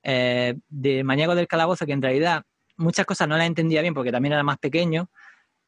eh, 0.03 0.55
de 0.70 1.03
Mañaco 1.03 1.36
del 1.36 1.47
Calabozo, 1.47 1.86
que 1.86 1.93
en 1.93 2.01
realidad 2.01 2.43
muchas 2.78 3.05
cosas 3.05 3.28
no 3.28 3.38
las 3.38 3.47
entendía 3.47 3.82
bien 3.82 3.93
porque 3.93 4.11
también 4.11 4.34
era 4.34 4.43
más 4.43 4.57
pequeño. 4.57 5.09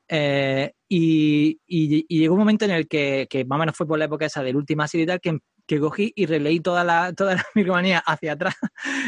Eh, 0.07 0.73
y, 0.87 1.59
llegó 2.07 2.35
un 2.35 2.39
momento 2.39 2.65
en 2.65 2.71
el 2.71 2.87
que, 2.87 3.27
que, 3.29 3.45
más 3.45 3.57
o 3.57 3.59
menos 3.59 3.75
fue 3.75 3.87
por 3.87 3.97
la 3.97 4.05
época 4.05 4.25
esa 4.25 4.43
del 4.43 4.55
última 4.55 4.87
serie 4.87 5.05
y 5.05 5.07
tal, 5.07 5.19
que 5.67 5.79
cogí 5.79 6.13
y 6.15 6.25
releí 6.25 6.59
toda 6.59 6.83
la, 6.83 7.13
toda 7.13 7.35
la 7.35 7.45
micromanía 7.55 7.99
hacia 7.99 8.33
atrás, 8.33 8.55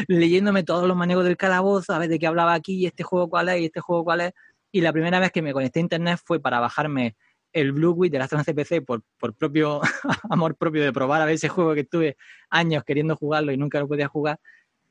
leyéndome 0.08 0.64
todos 0.64 0.88
los 0.88 0.96
manejos 0.96 1.24
del 1.24 1.36
calabozo, 1.36 1.92
a 1.92 1.98
ver 1.98 2.08
de 2.08 2.18
qué 2.18 2.26
hablaba 2.26 2.54
aquí, 2.54 2.74
y 2.74 2.86
este 2.86 3.04
juego 3.04 3.28
cuál 3.28 3.48
es, 3.50 3.60
y 3.60 3.64
este 3.66 3.80
juego 3.80 4.04
cuál 4.04 4.22
es. 4.22 4.32
Y 4.72 4.80
la 4.80 4.92
primera 4.92 5.18
vez 5.20 5.32
que 5.32 5.42
me 5.42 5.52
conecté 5.52 5.78
a 5.80 5.82
internet 5.82 6.20
fue 6.24 6.40
para 6.40 6.60
bajarme 6.60 7.16
el 7.52 7.72
Blue 7.72 7.92
Wii 7.92 8.10
de 8.10 8.18
la 8.18 8.28
zona 8.28 8.44
CPC 8.44 8.84
por, 8.84 9.02
por 9.18 9.34
propio 9.34 9.80
amor 10.30 10.56
propio 10.56 10.82
de 10.82 10.92
probar 10.92 11.22
a 11.22 11.26
ver 11.26 11.34
ese 11.34 11.48
juego 11.48 11.74
que 11.74 11.80
estuve 11.80 12.16
años 12.50 12.84
queriendo 12.84 13.16
jugarlo 13.16 13.52
y 13.52 13.56
nunca 13.56 13.80
lo 13.80 13.88
podía 13.88 14.08
jugar. 14.08 14.40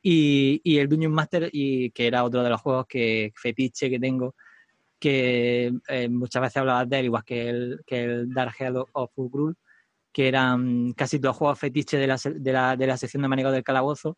Y, 0.02 0.62
y 0.64 0.78
el 0.80 0.90
Dungeon 0.90 1.12
Master, 1.12 1.50
y, 1.52 1.92
que 1.92 2.08
era 2.08 2.24
otro 2.24 2.44
de 2.44 2.50
los 2.50 2.62
juegos 2.62 2.86
que 2.88 3.34
fetiche 3.36 3.90
que 3.90 4.00
tengo, 4.00 4.36
que 5.00 5.74
eh, 5.88 6.10
muchas 6.10 6.42
veces 6.42 6.58
hablaba 6.58 6.86
de 6.86 7.00
él, 7.00 7.06
igual 7.06 7.24
que 7.24 7.50
el, 7.50 7.82
que 7.86 8.04
el 8.04 8.34
Dark 8.34 8.54
Hell 8.60 8.84
of 8.94 9.12
Ugrul 9.16 9.58
que 10.18 10.28
eran 10.28 10.94
casi 10.94 11.20
todos 11.20 11.36
juegos 11.38 11.60
fetiches 11.60 12.00
de 12.00 12.08
la, 12.08 12.18
de 12.18 12.52
la, 12.52 12.76
de 12.76 12.88
la 12.88 12.98
sección 12.98 13.22
de 13.22 13.28
manejo 13.28 13.52
del 13.52 13.64
calabozo. 13.64 14.18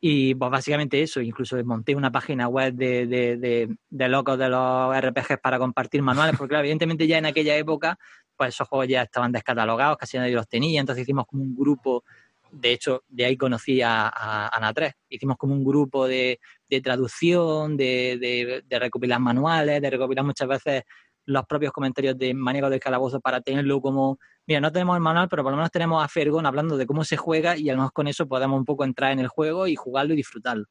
Y 0.00 0.34
pues 0.34 0.50
básicamente 0.50 1.00
eso, 1.00 1.20
incluso 1.20 1.56
monté 1.64 1.94
una 1.94 2.12
página 2.12 2.48
web 2.48 2.74
de, 2.74 3.06
de, 3.06 3.68
de, 3.88 4.08
locos 4.08 4.38
de 4.38 4.48
los 4.48 4.94
RPGs 4.94 5.38
para 5.42 5.58
compartir 5.58 6.02
manuales, 6.02 6.36
porque 6.36 6.54
evidentemente 6.54 7.06
ya 7.06 7.18
en 7.18 7.26
aquella 7.26 7.56
época, 7.56 7.98
pues 8.36 8.50
esos 8.54 8.68
juegos 8.68 8.88
ya 8.88 9.02
estaban 9.02 9.32
descatalogados, 9.32 9.96
casi 9.96 10.18
nadie 10.18 10.34
los 10.34 10.48
tenía, 10.48 10.80
entonces 10.80 11.02
hicimos 11.02 11.24
como 11.26 11.42
un 11.42 11.56
grupo, 11.56 12.04
de 12.52 12.72
hecho, 12.72 13.04
de 13.08 13.24
ahí 13.24 13.36
conocí 13.38 13.80
a, 13.80 14.08
a 14.08 14.48
Ana 14.54 14.74
3, 14.74 14.92
hicimos 15.08 15.38
como 15.38 15.54
un 15.54 15.64
grupo 15.64 16.06
de, 16.06 16.40
de 16.68 16.80
traducción, 16.80 17.76
de, 17.76 18.62
de, 18.68 18.78
recopilar 18.78 19.20
manuales, 19.20 19.80
de 19.80 19.90
recopilar 19.90 20.24
muchas 20.24 20.48
veces 20.48 20.82
los 21.26 21.44
propios 21.46 21.72
comentarios 21.72 22.16
de 22.16 22.32
manejo 22.34 22.70
del 22.70 22.80
calabozo 22.80 23.20
para 23.20 23.40
tenerlo 23.40 23.80
como 23.80 24.18
mira, 24.46 24.60
no 24.60 24.72
tenemos 24.72 24.96
el 24.96 25.02
manual, 25.02 25.28
pero 25.28 25.42
por 25.42 25.52
lo 25.52 25.56
menos 25.56 25.70
tenemos 25.70 26.02
a 26.02 26.08
Fergon 26.08 26.46
hablando 26.46 26.76
de 26.76 26.86
cómo 26.86 27.04
se 27.04 27.16
juega 27.16 27.56
y 27.56 27.68
a 27.68 27.74
lo 27.74 27.90
con 27.90 28.06
eso 28.08 28.26
podemos 28.26 28.58
un 28.58 28.64
poco 28.64 28.84
entrar 28.84 29.12
en 29.12 29.18
el 29.18 29.28
juego 29.28 29.66
y 29.66 29.76
jugarlo 29.76 30.14
y 30.14 30.16
disfrutarlo. 30.16 30.66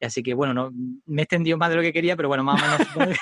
Así 0.00 0.22
que 0.22 0.34
bueno, 0.34 0.54
no, 0.54 0.70
me 1.06 1.22
he 1.22 1.24
extendido 1.24 1.58
más 1.58 1.70
de 1.70 1.76
lo 1.76 1.82
que 1.82 1.92
quería, 1.92 2.16
pero 2.16 2.28
bueno, 2.28 2.44
más 2.44 2.62
o 2.62 2.98
menos 3.00 3.18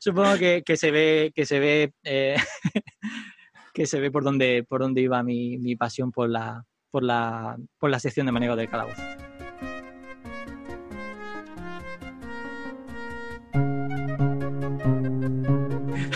supongo 0.00 0.36
que, 0.38 0.62
que, 0.66 0.76
se 0.76 0.90
ve, 0.90 1.32
que 1.34 1.44
se 1.44 1.60
ve, 1.60 1.92
eh, 2.04 2.36
que 3.74 3.86
se 3.86 4.00
ve 4.00 4.10
por 4.10 4.24
dónde, 4.24 4.64
por 4.68 4.80
dónde 4.80 5.02
iba 5.02 5.22
mi, 5.22 5.58
mi 5.58 5.76
pasión 5.76 6.12
por 6.12 6.28
la, 6.28 6.64
por 6.90 7.02
la, 7.02 7.56
por 7.78 7.90
la 7.90 7.98
sección 7.98 8.26
de 8.26 8.32
manejo 8.32 8.56
del 8.56 8.68
calabozo. 8.68 9.02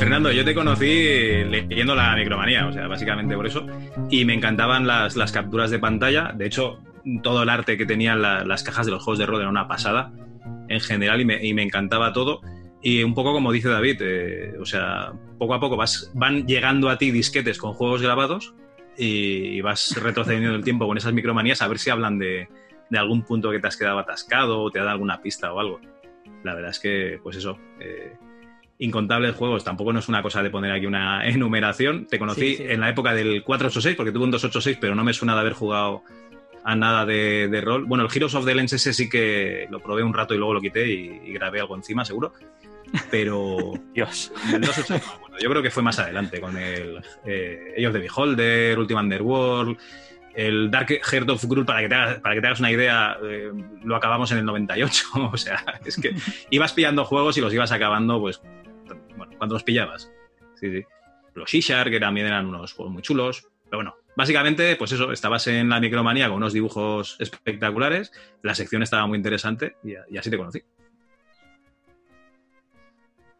Fernando, 0.06 0.30
yo 0.30 0.44
te 0.44 0.54
conocí 0.54 0.86
leyendo 0.86 1.96
la 1.96 2.14
micromanía, 2.14 2.68
o 2.68 2.72
sea, 2.72 2.86
básicamente 2.86 3.34
por 3.34 3.44
eso, 3.44 3.66
y 4.08 4.24
me 4.24 4.34
encantaban 4.34 4.86
las, 4.86 5.16
las 5.16 5.32
capturas 5.32 5.68
de 5.72 5.80
pantalla. 5.80 6.32
De 6.32 6.46
hecho, 6.46 6.78
todo 7.24 7.42
el 7.42 7.48
arte 7.48 7.76
que 7.76 7.86
tenían 7.86 8.22
las 8.22 8.62
cajas 8.62 8.86
de 8.86 8.92
los 8.92 9.02
juegos 9.02 9.18
de 9.18 9.26
rol 9.26 9.40
era 9.40 9.50
una 9.50 9.66
pasada 9.66 10.12
en 10.68 10.78
general 10.78 11.20
y 11.20 11.24
me, 11.24 11.44
y 11.44 11.54
me 11.54 11.64
encantaba 11.64 12.12
todo. 12.12 12.40
Y 12.80 13.02
un 13.02 13.14
poco 13.14 13.32
como 13.32 13.50
dice 13.50 13.68
David, 13.68 13.96
eh, 14.00 14.54
o 14.60 14.64
sea, 14.64 15.12
poco 15.40 15.54
a 15.54 15.58
poco 15.58 15.76
van 16.14 16.46
llegando 16.46 16.88
a 16.88 16.98
ti 16.98 17.10
disquetes 17.10 17.58
con 17.58 17.72
juegos 17.72 18.00
grabados 18.00 18.54
y, 18.96 19.60
vas 19.60 20.00
retrocediendo 20.00 20.54
el 20.54 20.62
tiempo 20.62 20.86
con 20.86 20.96
esas 20.96 21.14
micromanías 21.14 21.62
a 21.62 21.66
ver 21.66 21.80
si 21.80 21.90
hablan 21.90 22.20
de, 22.20 22.46
de, 22.90 22.98
algún 23.00 23.24
punto 23.24 23.50
que 23.50 23.58
te 23.58 23.66
has 23.66 23.76
quedado 23.76 23.98
atascado 23.98 24.62
o 24.62 24.70
te 24.70 24.78
da 24.78 24.92
alguna 24.92 25.20
pista 25.20 25.52
o 25.52 25.58
algo. 25.58 25.80
La 26.44 26.54
verdad 26.54 26.70
es 26.70 26.78
que, 26.78 27.18
pues 27.24 27.34
eso, 27.38 27.58
eh, 27.80 28.14
incontables 28.78 29.34
juegos, 29.34 29.64
tampoco 29.64 29.92
no 29.92 30.00
es 30.00 30.08
una 30.08 30.22
cosa 30.22 30.42
de 30.42 30.50
poner 30.50 30.72
aquí 30.72 30.86
una 30.86 31.26
enumeración. 31.28 32.06
Te 32.06 32.18
conocí 32.18 32.56
en 32.58 32.80
la 32.80 32.90
época 32.90 33.14
del 33.14 33.42
486, 33.42 33.96
porque 33.96 34.12
tuve 34.12 34.24
un 34.24 34.30
286, 34.30 34.78
pero 34.80 34.94
no 34.94 35.04
me 35.04 35.12
suena 35.12 35.34
de 35.34 35.40
haber 35.40 35.54
jugado 35.54 36.02
a 36.64 36.74
nada 36.74 37.06
de, 37.06 37.60
rol. 37.64 37.84
Bueno, 37.84 38.04
el 38.04 38.10
Heroes 38.14 38.34
of 38.34 38.44
the 38.44 38.54
Lens 38.54 38.72
ese 38.72 38.92
sí 38.92 39.08
que 39.08 39.68
lo 39.70 39.80
probé 39.80 40.02
un 40.02 40.12
rato 40.12 40.34
y 40.34 40.36
luego 40.36 40.52
lo 40.52 40.60
quité 40.60 40.86
y, 40.88 41.32
grabé 41.32 41.60
algo 41.60 41.76
encima, 41.76 42.04
seguro. 42.04 42.32
Pero. 43.10 43.72
Dios. 43.94 44.32
El 44.52 44.60
286, 44.60 45.02
bueno, 45.20 45.36
yo 45.38 45.48
creo 45.48 45.62
que 45.62 45.70
fue 45.70 45.82
más 45.82 45.98
adelante, 45.98 46.40
con 46.40 46.56
el 46.56 47.00
eh, 47.24 47.74
Age 47.76 47.86
of 47.86 47.92
the 47.92 48.00
Beholder, 48.00 48.78
Ultimate 48.78 49.04
Underworld. 49.04 49.78
El 50.34 50.70
Dark 50.70 50.88
Heart 50.88 51.30
of 51.30 51.44
Gruul, 51.46 51.64
para 51.64 51.80
que 51.80 51.88
te 51.88 51.94
hagas, 51.94 52.20
para 52.20 52.34
que 52.34 52.40
te 52.42 52.46
hagas 52.48 52.60
una 52.60 52.70
idea, 52.70 53.16
eh, 53.24 53.50
lo 53.84 53.96
acabamos 53.96 54.30
en 54.32 54.38
el 54.38 54.44
98. 54.44 55.06
o 55.32 55.36
sea, 55.36 55.64
es 55.84 55.96
que 55.96 56.14
ibas 56.50 56.72
pillando 56.72 57.04
juegos 57.04 57.38
y 57.38 57.40
los 57.40 57.54
ibas 57.54 57.72
acabando, 57.72 58.20
pues 58.20 58.42
cuando 59.38 59.54
los 59.54 59.64
pillabas. 59.64 60.10
Sí, 60.54 60.70
sí. 60.70 60.84
Los 61.34 61.50
Shishar, 61.50 61.90
que 61.90 62.00
también 62.00 62.26
eran 62.26 62.46
unos 62.46 62.72
juegos 62.72 62.92
muy 62.92 63.02
chulos. 63.02 63.48
Pero 63.64 63.78
bueno, 63.78 63.96
básicamente, 64.16 64.76
pues 64.76 64.92
eso, 64.92 65.12
estabas 65.12 65.46
en 65.48 65.68
la 65.68 65.80
micromanía 65.80 66.28
con 66.28 66.36
unos 66.36 66.52
dibujos 66.52 67.16
espectaculares, 67.20 68.12
la 68.42 68.54
sección 68.54 68.82
estaba 68.82 69.06
muy 69.06 69.16
interesante 69.16 69.76
y, 69.84 69.94
así 70.16 70.30
te 70.30 70.38
conocí. 70.38 70.62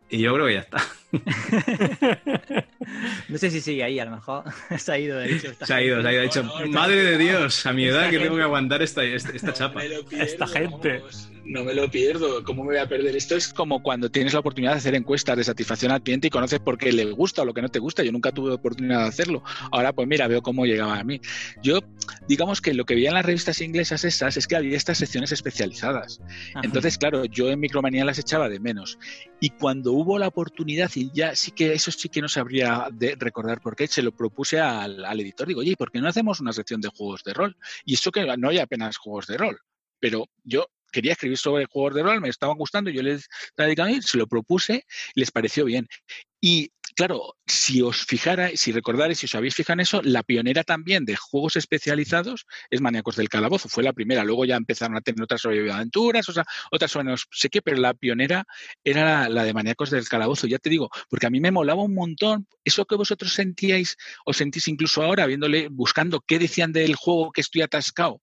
Y 0.08 0.18
yo 0.18 0.34
creo 0.34 0.46
que 0.46 0.54
ya 0.54 0.60
está. 0.60 0.78
no 3.28 3.38
sé 3.38 3.50
si 3.50 3.60
sigue 3.60 3.84
ahí, 3.84 3.98
a 3.98 4.04
lo 4.04 4.12
mejor 4.12 4.44
se 4.78 4.92
ha 4.92 4.98
ido 4.98 5.18
de 5.18 5.34
hecho. 5.34 5.52
Se 5.64 5.74
ha 5.74 5.82
ido, 5.82 6.02
se 6.02 6.08
ha 6.08 6.12
ido. 6.12 6.22
dicho, 6.22 6.44
madre 6.68 7.02
de 7.02 7.18
Dios, 7.18 7.66
a 7.66 7.72
mi 7.72 7.86
edad 7.86 8.10
que 8.10 8.18
tengo 8.18 8.36
que 8.36 8.42
aguantar 8.42 8.82
esta, 8.82 9.04
esta, 9.04 9.52
chapa. 9.52 9.82
esta 9.84 10.46
gente. 10.46 11.02
no 11.44 11.64
me 11.64 11.74
lo 11.74 11.90
pierdo. 11.90 12.44
¿Cómo 12.44 12.64
me 12.64 12.70
voy 12.70 12.78
a 12.78 12.88
perder? 12.88 13.16
Esto 13.16 13.36
es 13.36 13.52
como 13.52 13.82
cuando 13.82 14.10
tienes 14.10 14.32
la 14.32 14.40
oportunidad 14.40 14.72
de 14.72 14.78
hacer 14.78 14.94
encuestas 14.94 15.36
de 15.36 15.44
satisfacción 15.44 15.92
al 15.92 16.02
cliente 16.02 16.28
y 16.28 16.30
conoces 16.30 16.60
por 16.60 16.78
qué 16.78 16.92
le 16.92 17.04
gusta 17.12 17.42
o 17.42 17.44
lo 17.44 17.54
que 17.54 17.62
no 17.62 17.68
te 17.68 17.78
gusta. 17.78 18.02
Yo 18.02 18.12
nunca 18.12 18.32
tuve 18.32 18.52
oportunidad 18.52 19.02
de 19.02 19.08
hacerlo. 19.08 19.42
Ahora, 19.70 19.92
pues 19.92 20.08
mira, 20.08 20.28
veo 20.28 20.42
cómo 20.42 20.66
llegaba 20.66 20.98
a 20.98 21.04
mí. 21.04 21.20
Yo, 21.62 21.80
digamos 22.28 22.60
que 22.60 22.74
lo 22.74 22.84
que 22.84 22.94
veía 22.94 23.08
en 23.08 23.14
las 23.14 23.26
revistas 23.26 23.60
inglesas 23.60 24.04
esas 24.04 24.36
es 24.36 24.46
que 24.46 24.56
había 24.56 24.76
estas 24.76 24.98
secciones 24.98 25.32
especializadas. 25.32 26.20
Entonces, 26.62 26.98
claro, 26.98 27.24
yo 27.24 27.50
en 27.50 27.60
Micromanía 27.60 28.04
las 28.04 28.18
echaba 28.18 28.48
de 28.48 28.60
menos. 28.60 28.98
Y 29.40 29.50
cuando 29.50 29.92
hubo 29.92 30.18
la 30.18 30.28
oportunidad, 30.28 30.90
y 30.94 31.05
ya 31.12 31.34
sí 31.34 31.52
que 31.52 31.72
eso 31.72 31.90
sí 31.90 32.08
que 32.08 32.22
no 32.22 32.28
sabría 32.28 32.88
de 32.92 33.16
recordar 33.18 33.60
por 33.60 33.76
qué, 33.76 33.86
se 33.86 34.02
lo 34.02 34.12
propuse 34.12 34.60
al, 34.60 35.20
editor. 35.20 35.46
Digo, 35.46 35.60
oye, 35.60 35.76
¿por 35.76 35.90
qué 35.90 36.00
no 36.00 36.08
hacemos 36.08 36.40
una 36.40 36.52
sección 36.52 36.80
de 36.80 36.88
juegos 36.88 37.22
de 37.24 37.34
rol? 37.34 37.56
Y 37.84 37.94
eso 37.94 38.10
que 38.10 38.24
no 38.36 38.48
hay 38.48 38.58
apenas 38.58 38.96
juegos 38.96 39.26
de 39.26 39.36
rol. 39.36 39.58
Pero 39.98 40.26
yo 40.44 40.66
quería 40.92 41.12
escribir 41.12 41.38
sobre 41.38 41.66
juegos 41.66 41.94
de 41.94 42.02
rol, 42.02 42.20
me 42.20 42.28
estaban 42.28 42.56
gustando, 42.56 42.90
yo 42.90 43.02
les 43.02 43.28
se 44.00 44.18
lo 44.18 44.26
propuse, 44.26 44.84
les 45.14 45.30
pareció 45.30 45.64
bien. 45.64 45.88
Y 46.40 46.70
claro, 46.96 47.36
si 47.46 47.82
os 47.82 48.04
fijarais, 48.06 48.58
si 48.58 48.72
recordarais, 48.72 49.18
si 49.18 49.26
os 49.26 49.34
habéis 49.34 49.54
fijado 49.54 49.74
en 49.74 49.80
eso, 49.80 50.00
la 50.02 50.22
pionera 50.22 50.64
también 50.64 51.04
de 51.04 51.14
juegos 51.14 51.56
especializados 51.56 52.46
es 52.70 52.80
Maníacos 52.80 53.16
del 53.16 53.28
Calabozo, 53.28 53.68
fue 53.68 53.84
la 53.84 53.92
primera. 53.92 54.24
Luego 54.24 54.44
ya 54.46 54.56
empezaron 54.56 54.96
a 54.96 55.02
tener 55.02 55.22
otras 55.22 55.42
sobre 55.42 55.70
aventuras, 55.70 56.28
o 56.28 56.32
sea, 56.32 56.44
otras 56.72 56.90
sobre 56.90 57.10
no 57.10 57.16
sé 57.30 57.50
qué, 57.50 57.62
pero 57.62 57.76
la 57.76 57.94
pionera 57.94 58.46
era 58.82 59.28
la, 59.28 59.44
de 59.44 59.52
Maníacos 59.54 59.90
del 59.90 60.08
Calabozo, 60.08 60.46
ya 60.46 60.58
te 60.58 60.70
digo, 60.70 60.90
porque 61.08 61.26
a 61.26 61.30
mí 61.30 61.38
me 61.38 61.50
molaba 61.50 61.82
un 61.82 61.94
montón 61.94 62.48
eso 62.64 62.86
que 62.86 62.96
vosotros 62.96 63.32
sentíais, 63.34 63.96
o 64.24 64.32
sentís 64.32 64.66
incluso 64.68 65.02
ahora, 65.02 65.26
viéndole, 65.26 65.68
buscando 65.68 66.20
qué 66.26 66.38
decían 66.38 66.72
del 66.72 66.96
juego 66.96 67.30
que 67.30 67.42
estoy 67.42 67.62
atascado 67.62 68.22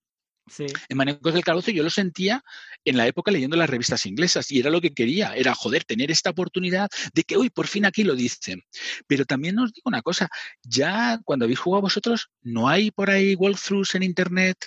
en 0.89 0.98
Manecos 0.98 1.34
del 1.34 1.44
Calabozo 1.44 1.72
yo 1.72 1.84
lo 1.84 1.89
sentía 1.89 2.44
en 2.84 2.98
la 2.98 3.08
época 3.08 3.32
leyendo 3.32 3.56
las 3.56 3.70
revistas 3.70 4.06
inglesas 4.06 4.52
y 4.52 4.60
era 4.60 4.70
lo 4.70 4.82
que 4.82 4.94
quería, 4.94 5.36
era 5.36 5.54
joder, 5.56 5.84
tener 5.84 6.12
esta 6.12 6.32
oportunidad 6.32 6.89
de 7.14 7.24
que, 7.24 7.38
uy, 7.38 7.50
por 7.50 7.68
fin 7.68 7.86
aquí 7.86 8.04
lo 8.04 8.16
dicen. 8.16 8.62
Pero 9.08 9.26
también 9.26 9.58
os 9.60 9.74
digo 9.74 9.86
una 9.86 10.02
cosa, 10.02 10.30
ya 10.64 11.20
cuando 11.24 11.46
habéis 11.46 11.60
jugado 11.60 11.82
vosotros, 11.82 12.30
¿no 12.41 12.68
hay 12.68 12.91
por 12.91 13.10
ahí 13.10 13.36
walkthroughs 13.36 13.96
en 13.96 14.04
Internet? 14.04 14.58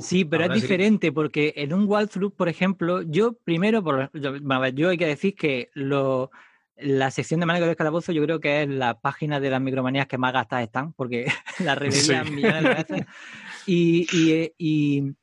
sí, 0.00 0.24
pero 0.24 0.44
es 0.44 0.60
diferente 0.60 1.12
porque 1.12 1.52
en 1.56 1.72
un 1.72 1.84
walkthrough, 1.86 2.34
por 2.34 2.48
ejemplo, 2.48 3.02
yo 3.02 3.34
primero, 3.44 3.82
por, 3.82 4.10
yo, 4.12 4.88
hay 4.88 4.98
que 4.98 5.06
decir 5.06 5.34
que 5.34 5.70
lo, 5.74 6.30
la 6.80 7.10
sección 7.10 7.40
de 7.40 7.46
Manecos 7.46 7.68
del 7.68 7.76
Calabozo 7.76 8.12
yo 8.12 8.22
creo 8.22 8.40
que 8.40 8.62
es 8.62 8.68
la 8.68 9.00
página 9.00 9.40
de 9.40 9.50
las 9.50 9.60
micromanías 9.60 10.06
que 10.06 10.18
más 10.18 10.32
gastas 10.32 10.62
están 10.62 10.92
porque 10.92 11.26
la 11.58 11.74
revelan 11.74 12.34
millones 12.34 12.62
de 12.62 12.68
veces. 12.68 13.06
Eh, 13.66 14.52
y, 14.58 15.14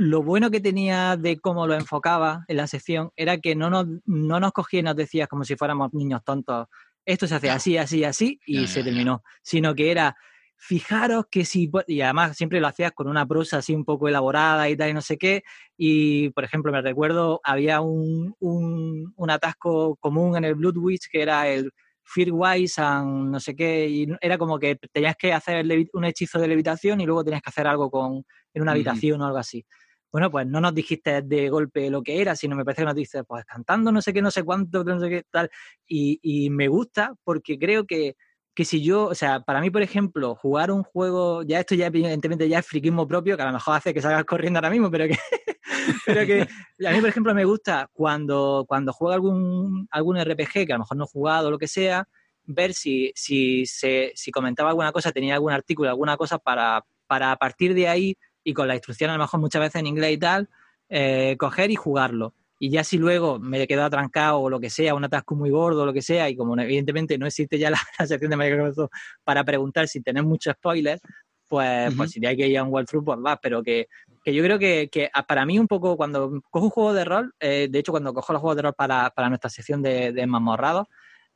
lo 0.00 0.22
bueno 0.22 0.48
que 0.52 0.60
tenía 0.60 1.16
de 1.16 1.40
cómo 1.40 1.66
lo 1.66 1.74
enfocaba 1.74 2.44
en 2.46 2.56
la 2.58 2.68
sección 2.68 3.10
era 3.16 3.38
que 3.38 3.56
no 3.56 3.68
nos, 3.68 3.84
no 4.04 4.38
nos 4.38 4.52
cogía 4.52 4.78
y 4.78 4.84
nos 4.84 4.94
decía 4.94 5.26
como 5.26 5.42
si 5.42 5.56
fuéramos 5.56 5.92
niños 5.92 6.22
tontos, 6.22 6.68
esto 7.04 7.26
se 7.26 7.34
hace 7.34 7.50
así, 7.50 7.76
así, 7.76 8.04
así, 8.04 8.38
y 8.46 8.68
se 8.68 8.84
terminó. 8.84 9.24
Sino 9.42 9.74
que 9.74 9.90
era, 9.90 10.14
fijaros 10.58 11.26
que 11.30 11.44
si, 11.44 11.70
y 11.86 12.00
además 12.00 12.36
siempre 12.36 12.60
lo 12.60 12.66
hacías 12.66 12.92
con 12.92 13.08
una 13.08 13.26
prosa 13.26 13.58
así 13.58 13.74
un 13.74 13.84
poco 13.84 14.08
elaborada 14.08 14.68
y 14.68 14.76
tal, 14.76 14.90
y 14.90 14.94
no 14.94 15.00
sé 15.00 15.16
qué, 15.16 15.44
y 15.76 16.30
por 16.30 16.44
ejemplo, 16.44 16.72
me 16.72 16.82
recuerdo, 16.82 17.40
había 17.44 17.80
un, 17.80 18.34
un, 18.40 19.12
un 19.16 19.30
atasco 19.30 19.96
común 19.96 20.36
en 20.36 20.44
el 20.44 20.56
Blood 20.56 20.76
Witch 20.78 21.08
que 21.10 21.22
era 21.22 21.48
el 21.48 21.70
Fearwise 22.02 22.78
and 22.80 23.30
no 23.30 23.38
sé 23.40 23.54
qué, 23.54 23.88
y 23.88 24.08
era 24.20 24.36
como 24.36 24.58
que 24.58 24.76
tenías 24.92 25.16
que 25.16 25.32
hacer 25.32 25.64
un 25.92 26.04
hechizo 26.04 26.38
de 26.40 26.48
levitación 26.48 27.00
y 27.00 27.06
luego 27.06 27.22
tenías 27.24 27.42
que 27.42 27.50
hacer 27.50 27.66
algo 27.66 27.90
con, 27.90 28.24
en 28.52 28.62
una 28.62 28.72
habitación 28.72 29.20
o 29.22 29.26
algo 29.26 29.38
así. 29.38 29.64
Bueno, 30.10 30.30
pues 30.30 30.46
no 30.46 30.60
nos 30.60 30.74
dijiste 30.74 31.20
de 31.20 31.50
golpe 31.50 31.90
lo 31.90 32.02
que 32.02 32.20
era, 32.20 32.34
sino 32.34 32.56
me 32.56 32.64
parece 32.64 32.82
que 32.82 32.86
nos 32.86 32.94
dices, 32.94 33.22
pues 33.28 33.44
cantando 33.44 33.92
no 33.92 34.00
sé 34.00 34.14
qué, 34.14 34.22
no 34.22 34.30
sé 34.30 34.42
cuánto, 34.42 34.82
no 34.82 34.98
sé 34.98 35.10
qué, 35.10 35.22
tal. 35.30 35.50
Y, 35.86 36.18
y 36.22 36.48
me 36.50 36.66
gusta 36.68 37.14
porque 37.24 37.58
creo 37.58 37.86
que, 37.86 38.16
que 38.58 38.64
si 38.64 38.82
yo, 38.82 39.04
o 39.04 39.14
sea, 39.14 39.38
para 39.38 39.60
mí, 39.60 39.70
por 39.70 39.82
ejemplo, 39.82 40.34
jugar 40.34 40.72
un 40.72 40.82
juego, 40.82 41.44
ya 41.44 41.60
esto 41.60 41.76
ya 41.76 41.86
evidentemente 41.86 42.48
ya 42.48 42.58
es 42.58 42.66
friquismo 42.66 43.06
propio, 43.06 43.36
que 43.36 43.44
a 43.44 43.46
lo 43.46 43.52
mejor 43.52 43.76
hace 43.76 43.94
que 43.94 44.02
salgas 44.02 44.24
corriendo 44.24 44.58
ahora 44.58 44.68
mismo, 44.68 44.90
pero 44.90 45.06
que, 45.06 45.16
pero 46.04 46.26
que 46.26 46.40
a 46.84 46.90
mí, 46.90 46.98
por 46.98 47.08
ejemplo, 47.08 47.32
me 47.36 47.44
gusta 47.44 47.88
cuando, 47.92 48.64
cuando 48.66 48.92
juego 48.92 49.14
algún, 49.14 49.86
algún 49.92 50.18
RPG 50.18 50.66
que 50.66 50.72
a 50.72 50.74
lo 50.74 50.80
mejor 50.80 50.96
no 50.96 51.04
he 51.04 51.06
jugado 51.06 51.46
o 51.46 51.50
lo 51.52 51.58
que 51.58 51.68
sea, 51.68 52.08
ver 52.46 52.74
si, 52.74 53.12
si, 53.14 53.64
se, 53.64 54.10
si 54.16 54.32
comentaba 54.32 54.70
alguna 54.70 54.90
cosa, 54.90 55.12
tenía 55.12 55.34
algún 55.34 55.52
artículo, 55.52 55.90
alguna 55.90 56.16
cosa 56.16 56.38
para, 56.38 56.84
para 57.06 57.30
a 57.30 57.36
partir 57.36 57.74
de 57.74 57.86
ahí 57.86 58.16
y 58.42 58.54
con 58.54 58.66
la 58.66 58.74
instrucción 58.74 59.10
a 59.10 59.12
lo 59.12 59.20
mejor 59.20 59.38
muchas 59.38 59.60
veces 59.60 59.76
en 59.76 59.86
inglés 59.86 60.14
y 60.14 60.18
tal, 60.18 60.48
eh, 60.88 61.36
coger 61.38 61.70
y 61.70 61.76
jugarlo. 61.76 62.34
Y 62.58 62.70
ya 62.70 62.82
si 62.82 62.98
luego 62.98 63.38
me 63.38 63.66
quedo 63.66 63.84
atrancado 63.84 64.40
o 64.40 64.50
lo 64.50 64.58
que 64.58 64.70
sea, 64.70 64.94
un 64.94 65.04
atasco 65.04 65.36
muy 65.36 65.50
gordo 65.50 65.82
o 65.82 65.86
lo 65.86 65.92
que 65.92 66.02
sea, 66.02 66.28
y 66.28 66.36
como 66.36 66.58
evidentemente 66.58 67.16
no 67.18 67.26
existe 67.26 67.58
ya 67.58 67.70
la, 67.98 68.06
sección 68.06 68.30
de 68.30 68.36
Microsoft 68.36 68.90
para 69.24 69.44
preguntar 69.44 69.88
si 69.88 70.00
tenés 70.00 70.24
muchos 70.24 70.54
spoilers, 70.54 71.00
pues, 71.48 71.94
pues 71.96 72.10
si 72.10 72.24
hay 72.26 72.36
que 72.36 72.46
ir 72.46 72.58
a 72.58 72.62
un 72.62 72.72
walkthrough, 72.72 73.04
pues 73.04 73.18
va, 73.24 73.36
pero 73.36 73.62
que, 73.62 73.88
que 74.22 74.34
yo 74.34 74.42
creo 74.42 74.58
que, 74.58 74.88
que, 74.92 75.10
para 75.26 75.46
mí 75.46 75.58
un 75.58 75.66
poco 75.66 75.96
cuando 75.96 76.42
cojo 76.50 76.66
un 76.66 76.70
juego 76.70 76.92
de 76.92 77.04
rol, 77.04 77.32
eh, 77.40 77.68
de 77.70 77.78
hecho 77.78 77.92
cuando 77.92 78.12
cojo 78.12 78.32
los 78.32 78.40
juegos 78.40 78.56
de 78.56 78.62
rol 78.62 78.74
para, 78.74 79.10
para 79.10 79.28
nuestra 79.28 79.48
sección 79.48 79.82
de, 79.82 80.12
de 80.12 80.26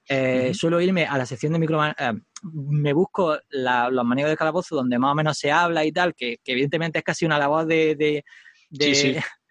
eh, 0.08 0.52
suelo 0.52 0.80
irme 0.80 1.06
a 1.06 1.16
la 1.16 1.26
sección 1.26 1.52
de 1.52 1.58
micro... 1.58 1.84
Eh, 1.84 2.12
me 2.52 2.92
busco 2.92 3.38
los 3.50 4.04
manejos 4.04 4.30
de 4.30 4.36
calabozo 4.36 4.74
donde 4.74 4.98
más 4.98 5.12
o 5.12 5.14
menos 5.14 5.38
se 5.38 5.52
habla 5.52 5.84
y 5.84 5.92
tal, 5.92 6.14
que, 6.14 6.38
evidentemente 6.44 6.98
es 6.98 7.04
casi 7.04 7.24
una 7.24 7.38
labor 7.38 7.66
de, 7.66 7.94
de, 7.94 8.24
de 8.68 9.22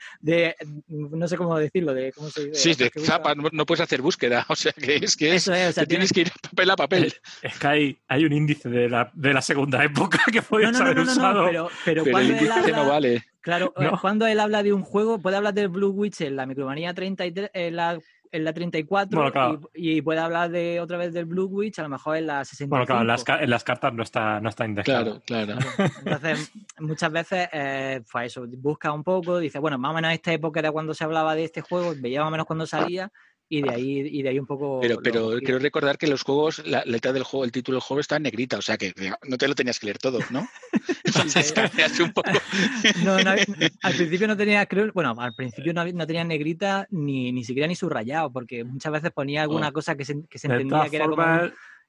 no 0.87 1.27
sé 1.27 1.37
cómo 1.37 1.57
decirlo, 1.57 1.93
de 1.93 2.11
cómo 2.11 2.29
se 2.29 2.47
dice. 2.47 2.73
Sí, 2.73 2.83
de 2.83 2.91
zapa, 3.01 3.33
no, 3.35 3.65
puedes 3.65 3.81
hacer 3.81 4.01
búsqueda, 4.01 4.45
o 4.49 4.55
sea 4.55 4.71
que 4.73 4.95
es 4.95 5.15
que 5.15 5.35
es, 5.35 5.47
o 5.47 5.71
sea, 5.71 5.85
tienes, 5.85 6.11
que 6.11 6.21
ir 6.21 6.31
papel 6.41 6.69
a 6.69 6.75
papel. 6.75 7.13
Es 7.41 7.59
que 7.59 7.67
hay, 7.67 7.99
hay 8.07 8.25
un 8.25 8.33
índice 8.33 8.69
de 8.69 8.89
la, 8.89 9.11
de 9.13 9.33
la 9.33 9.41
segunda 9.41 9.83
época 9.83 10.19
que 10.31 10.41
puedes 10.41 10.71
no, 10.71 10.79
no, 10.79 10.93
no, 10.93 11.01
usado. 11.03 11.45
pero, 11.45 11.69
pero, 11.85 12.03
cuando 12.05 12.33
él 12.33 12.51
habla, 12.51 12.77
no 12.77 12.89
vale. 12.89 13.23
Claro, 13.41 13.73
eh, 13.79 13.89
cuando 13.99 14.27
él 14.27 14.39
habla 14.39 14.61
de 14.61 14.71
un 14.71 14.83
juego, 14.83 15.19
puede 15.19 15.37
hablar 15.37 15.53
del 15.53 15.69
Blue 15.69 15.89
Witch 15.89 16.21
en 16.21 16.35
la 16.35 16.45
Micromanía 16.45 16.93
33, 16.93 17.49
en 17.53 17.75
la 17.75 17.99
en 18.31 18.45
la 18.45 18.53
34 18.53 19.59
y, 19.73 20.01
puede 20.01 20.19
hablar 20.19 20.49
de 20.49 20.79
otra 20.79 20.97
vez 20.97 21.13
del 21.13 21.25
Blue 21.25 21.45
Witch, 21.45 21.79
a 21.79 21.83
lo 21.83 21.89
mejor 21.89 22.17
en 22.17 22.27
la 22.27 22.45
65. 22.45 22.69
Bueno, 22.69 22.85
claro, 22.85 23.01
en 23.01 23.07
las, 23.07 23.25
en 23.27 23.49
las 23.49 23.63
cartas 23.63 23.93
no 23.93 24.03
está, 24.03 24.39
no 24.39 24.49
está 24.49 24.65
indexado. 24.65 25.21
Claro, 25.25 25.57
claro. 25.57 25.89
Entonces, 26.05 26.51
muchas 26.79 27.11
veces, 27.11 27.49
eh, 27.51 28.01
pues 28.11 28.25
eso, 28.27 28.45
busca 28.47 28.91
un 28.91 29.03
poco, 29.03 29.39
dice, 29.39 29.59
bueno, 29.59 29.77
más 29.77 29.91
o 29.91 29.95
menos 29.95 30.13
esta 30.13 30.31
época 30.31 30.59
era 30.59 30.71
cuando 30.71 30.93
se 30.93 31.03
hablaba 31.03 31.35
de 31.35 31.43
este 31.43 31.61
juego, 31.61 31.93
veía 31.97 32.21
más 32.21 32.29
o 32.29 32.31
menos 32.31 32.45
cuando 32.45 32.65
salía 32.65 33.11
y 33.51 33.61
de 33.61 33.69
ahí, 33.69 33.99
y 33.99 34.23
de 34.23 34.29
ahí 34.29 34.39
un 34.39 34.45
poco. 34.45 34.79
Pero, 34.79 35.01
pero 35.03 35.37
quiero 35.39 35.59
recordar 35.59 35.97
que 35.97 36.07
los 36.07 36.23
juegos, 36.23 36.65
la 36.65 36.85
letra 36.85 37.11
del 37.11 37.23
juego, 37.23 37.43
el 37.43 37.51
título 37.51 37.75
del 37.75 37.81
juego 37.81 37.99
está 37.99 38.15
en 38.15 38.23
negrita, 38.23 38.57
o 38.57 38.61
sea 38.61 38.77
que 38.77 38.93
no 39.27 39.37
te 39.37 39.47
lo 39.49 39.55
tenías 39.55 39.77
que 39.77 39.87
leer 39.87 39.97
todo, 39.97 40.19
¿no? 40.29 40.47
Entonces 41.03 41.53
un 41.99 42.13
poco. 42.13 42.29
no, 43.03 43.19
no, 43.19 43.31
al 43.31 43.93
principio 43.93 44.27
no 44.27 44.37
tenía, 44.37 44.65
creo, 44.65 44.89
bueno, 44.93 45.13
al 45.17 45.33
principio 45.33 45.73
no, 45.73 45.85
no 45.85 46.07
tenía 46.07 46.23
negrita 46.23 46.87
ni, 46.91 47.33
ni 47.33 47.43
siquiera 47.43 47.67
ni 47.67 47.75
subrayado, 47.75 48.31
porque 48.31 48.63
muchas 48.63 48.93
veces 48.93 49.11
ponía 49.11 49.41
alguna 49.41 49.67
oh. 49.67 49.73
cosa 49.73 49.97
que 49.97 50.05
se, 50.05 50.25
que 50.29 50.39
se 50.39 50.47
entendía 50.47 50.89
que 50.89 50.95
era 50.95 51.07
como. 51.07 51.23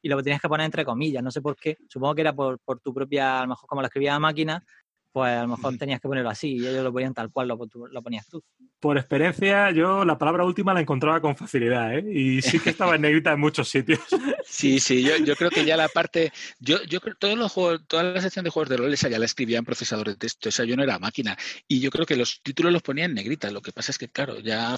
Y 0.05 0.09
lo 0.09 0.21
tenías 0.21 0.41
que 0.41 0.49
poner 0.49 0.65
entre 0.65 0.85
comillas, 0.85 1.23
no 1.23 1.31
sé 1.31 1.41
por 1.41 1.55
qué. 1.55 1.79
Supongo 1.89 2.17
que 2.17 2.23
era 2.23 2.33
por, 2.33 2.59
por 2.59 2.81
tu 2.81 2.93
propia, 2.93 3.39
a 3.39 3.43
lo 3.43 3.51
mejor 3.51 3.69
como 3.69 3.83
lo 3.83 3.87
escribía 3.87 4.15
la 4.15 4.19
máquina, 4.19 4.65
pues 5.13 5.33
a 5.33 5.43
lo 5.43 5.49
mejor 5.57 5.77
tenías 5.77 6.01
que 6.01 6.09
ponerlo 6.09 6.31
así 6.31 6.57
y 6.57 6.67
ellos 6.67 6.83
lo 6.83 6.93
ponían 6.93 7.15
tal 7.15 7.31
cual 7.31 7.47
lo, 7.47 7.57
lo, 7.89 8.03
ponías 8.03 8.27
tú. 8.27 8.43
Por 8.83 8.99
experiencia, 8.99 9.70
yo 9.70 10.05
la 10.05 10.18
palabra 10.18 10.45
última 10.45 10.74
la 10.74 10.80
encontraba 10.80 11.20
con 11.20 11.37
facilidad, 11.37 11.97
¿eh? 11.97 12.05
Y 12.12 12.43
sí 12.43 12.59
que 12.59 12.70
estaba 12.70 12.97
en 12.97 13.03
negrita 13.03 13.30
en 13.33 13.39
muchos 13.39 13.68
sitios. 13.68 14.01
Sí, 14.45 14.80
sí, 14.80 15.03
yo, 15.05 15.16
yo 15.18 15.37
creo 15.37 15.51
que 15.51 15.64
ya 15.64 15.76
la 15.76 15.89
parte, 15.89 16.33
yo, 16.59 16.83
yo 16.83 17.01
creo 17.01 17.14
todos 17.14 17.39
los 17.39 17.51
juegos, 17.53 17.87
toda 17.87 18.03
la 18.03 18.20
sección 18.20 18.45
de 18.45 18.51
juegos 18.51 18.68
de 18.68 18.76
rol 18.76 18.93
esa 18.93 19.09
ya 19.09 19.20
la 19.20 19.24
escribía 19.24 19.59
en 19.59 19.64
procesador 19.64 20.09
de 20.09 20.16
texto, 20.16 20.49
esa 20.49 20.64
yo 20.64 20.76
no 20.76 20.83
era 20.83 20.99
máquina. 20.99 21.39
Y 21.68 21.78
yo 21.78 21.91
creo 21.91 22.05
que 22.05 22.16
los 22.16 22.43
títulos 22.43 22.72
los 22.72 22.83
ponía 22.83 23.05
en 23.05 23.14
negrita, 23.14 23.51
lo 23.53 23.62
que 23.62 23.70
pasa 23.70 23.93
es 23.93 23.99
que, 23.99 24.09
claro, 24.09 24.41
ya 24.41 24.76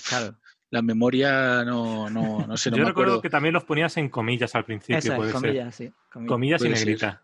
la 0.71 0.83
memoria 0.83 1.65
no, 1.65 2.11
no, 2.11 2.47
no 2.47 2.57
sé, 2.59 2.71
no 2.71 2.77
Yo 2.77 2.85
recuerdo 2.85 3.23
que 3.23 3.31
también 3.31 3.55
los 3.55 3.65
ponías 3.65 3.97
en 3.97 4.11
comillas 4.11 4.55
al 4.55 4.67
principio, 4.67 5.17
puede 5.17 5.33
comillas, 5.33 5.75
Sí, 5.75 5.91
comillas, 6.27 6.63
y 6.63 6.69
negrita 6.69 7.23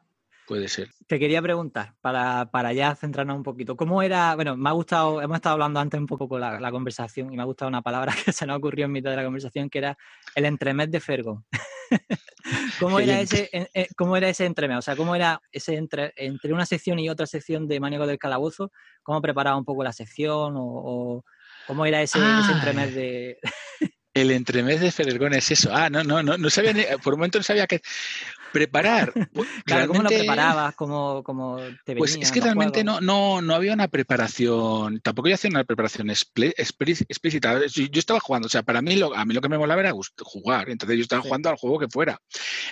puede 0.51 0.67
ser. 0.67 0.91
Te 1.07 1.21
quería 1.21 1.41
preguntar, 1.41 1.95
para, 2.01 2.51
para 2.51 2.73
ya 2.73 2.97
centrarnos 2.97 3.37
un 3.37 3.45
poquito, 3.45 3.77
¿cómo 3.77 4.03
era, 4.03 4.35
bueno, 4.35 4.57
me 4.57 4.69
ha 4.69 4.73
gustado, 4.73 5.23
hemos 5.23 5.37
estado 5.37 5.53
hablando 5.53 5.79
antes 5.79 6.01
un 6.01 6.09
poco 6.09 6.41
la, 6.41 6.59
la 6.59 6.73
conversación 6.73 7.33
y 7.33 7.37
me 7.37 7.43
ha 7.43 7.45
gustado 7.45 7.69
una 7.69 7.83
palabra 7.83 8.13
que 8.25 8.33
se 8.33 8.47
nos 8.47 8.57
ocurrió 8.57 8.87
en 8.87 8.91
mitad 8.91 9.11
de 9.11 9.17
la 9.17 9.23
conversación, 9.23 9.71
que 9.71 9.79
era 9.79 9.97
el 10.35 10.47
entremés 10.47 10.91
de 10.91 10.99
Fergo. 10.99 11.45
¿Cómo, 12.81 12.99
era 12.99 13.21
ese, 13.21 13.49
¿Cómo 13.97 14.17
era 14.17 14.29
ese 14.29 14.45
entremés? 14.45 14.79
O 14.79 14.83
sea, 14.83 14.97
¿cómo 14.97 15.15
era 15.15 15.41
ese 15.53 15.77
entre, 15.77 16.15
entre 16.17 16.53
una 16.53 16.67
sección 16.67 16.99
y 16.99 17.09
otra 17.09 17.27
sección 17.27 17.69
de 17.69 17.79
Maníaco 17.79 18.09
del 18.09 18.19
Calabozo? 18.19 18.73
¿Cómo 19.05 19.23
preparaba 19.23 19.57
un 19.57 19.65
poco 19.65 19.85
la 19.85 19.93
sección 19.93 20.55
o, 20.57 21.25
cómo 21.69 21.87
era 21.87 22.03
ese, 22.03 22.19
ese 22.19 22.51
entremés 22.51 22.93
de... 22.97 23.39
El 24.13 24.33
entremés 24.33 24.81
de 24.81 24.91
Ferergón 24.91 25.35
es 25.35 25.53
eso. 25.53 25.71
Ah, 25.73 25.89
no, 25.89 26.03
no, 26.03 26.21
no, 26.25 26.37
no 26.37 26.51
sabía, 26.51 26.73
ni, 26.73 26.83
por 27.05 27.15
un 27.15 27.21
momento 27.21 27.39
no 27.39 27.45
sabía 27.45 27.69
que 27.69 27.81
preparar. 28.53 29.13
Pues, 29.33 29.49
claro, 29.65 29.89
¿Cómo 29.89 30.03
lo 30.03 30.09
preparabas? 30.09 30.75
¿Cómo, 30.75 31.23
cómo 31.23 31.59
te 31.85 31.97
Pues 31.97 32.17
es 32.21 32.31
que 32.33 32.41
realmente 32.41 32.85
no, 32.85 33.01
no, 33.01 33.41
no 33.43 33.55
había 33.55 33.73
una 33.73 33.89
preparación, 33.89 35.01
tampoco 35.01 35.29
yo 35.29 35.35
hacía 35.35 35.51
una 35.51 35.65
preparación 35.65 36.11
explícita. 36.11 37.67
Yo, 37.67 37.87
estaba 37.93 38.21
jugando, 38.21 38.47
o 38.47 38.51
sea, 38.51 38.63
para 38.63 38.83
mí 38.83 38.97
lo, 38.97 39.15
a 39.15 39.25
mí 39.25 39.35
lo 39.35 39.41
que 39.41 39.49
me 39.49 39.59
molaba 39.59 39.81
era 39.81 39.93
jugar, 40.21 40.71
entonces 40.71 40.97
yo 40.97 41.03
estaba 41.03 41.23
jugando 41.23 41.49
al 41.49 41.57
juego 41.57 41.79
que 41.79 41.89
fuera. 41.89 42.21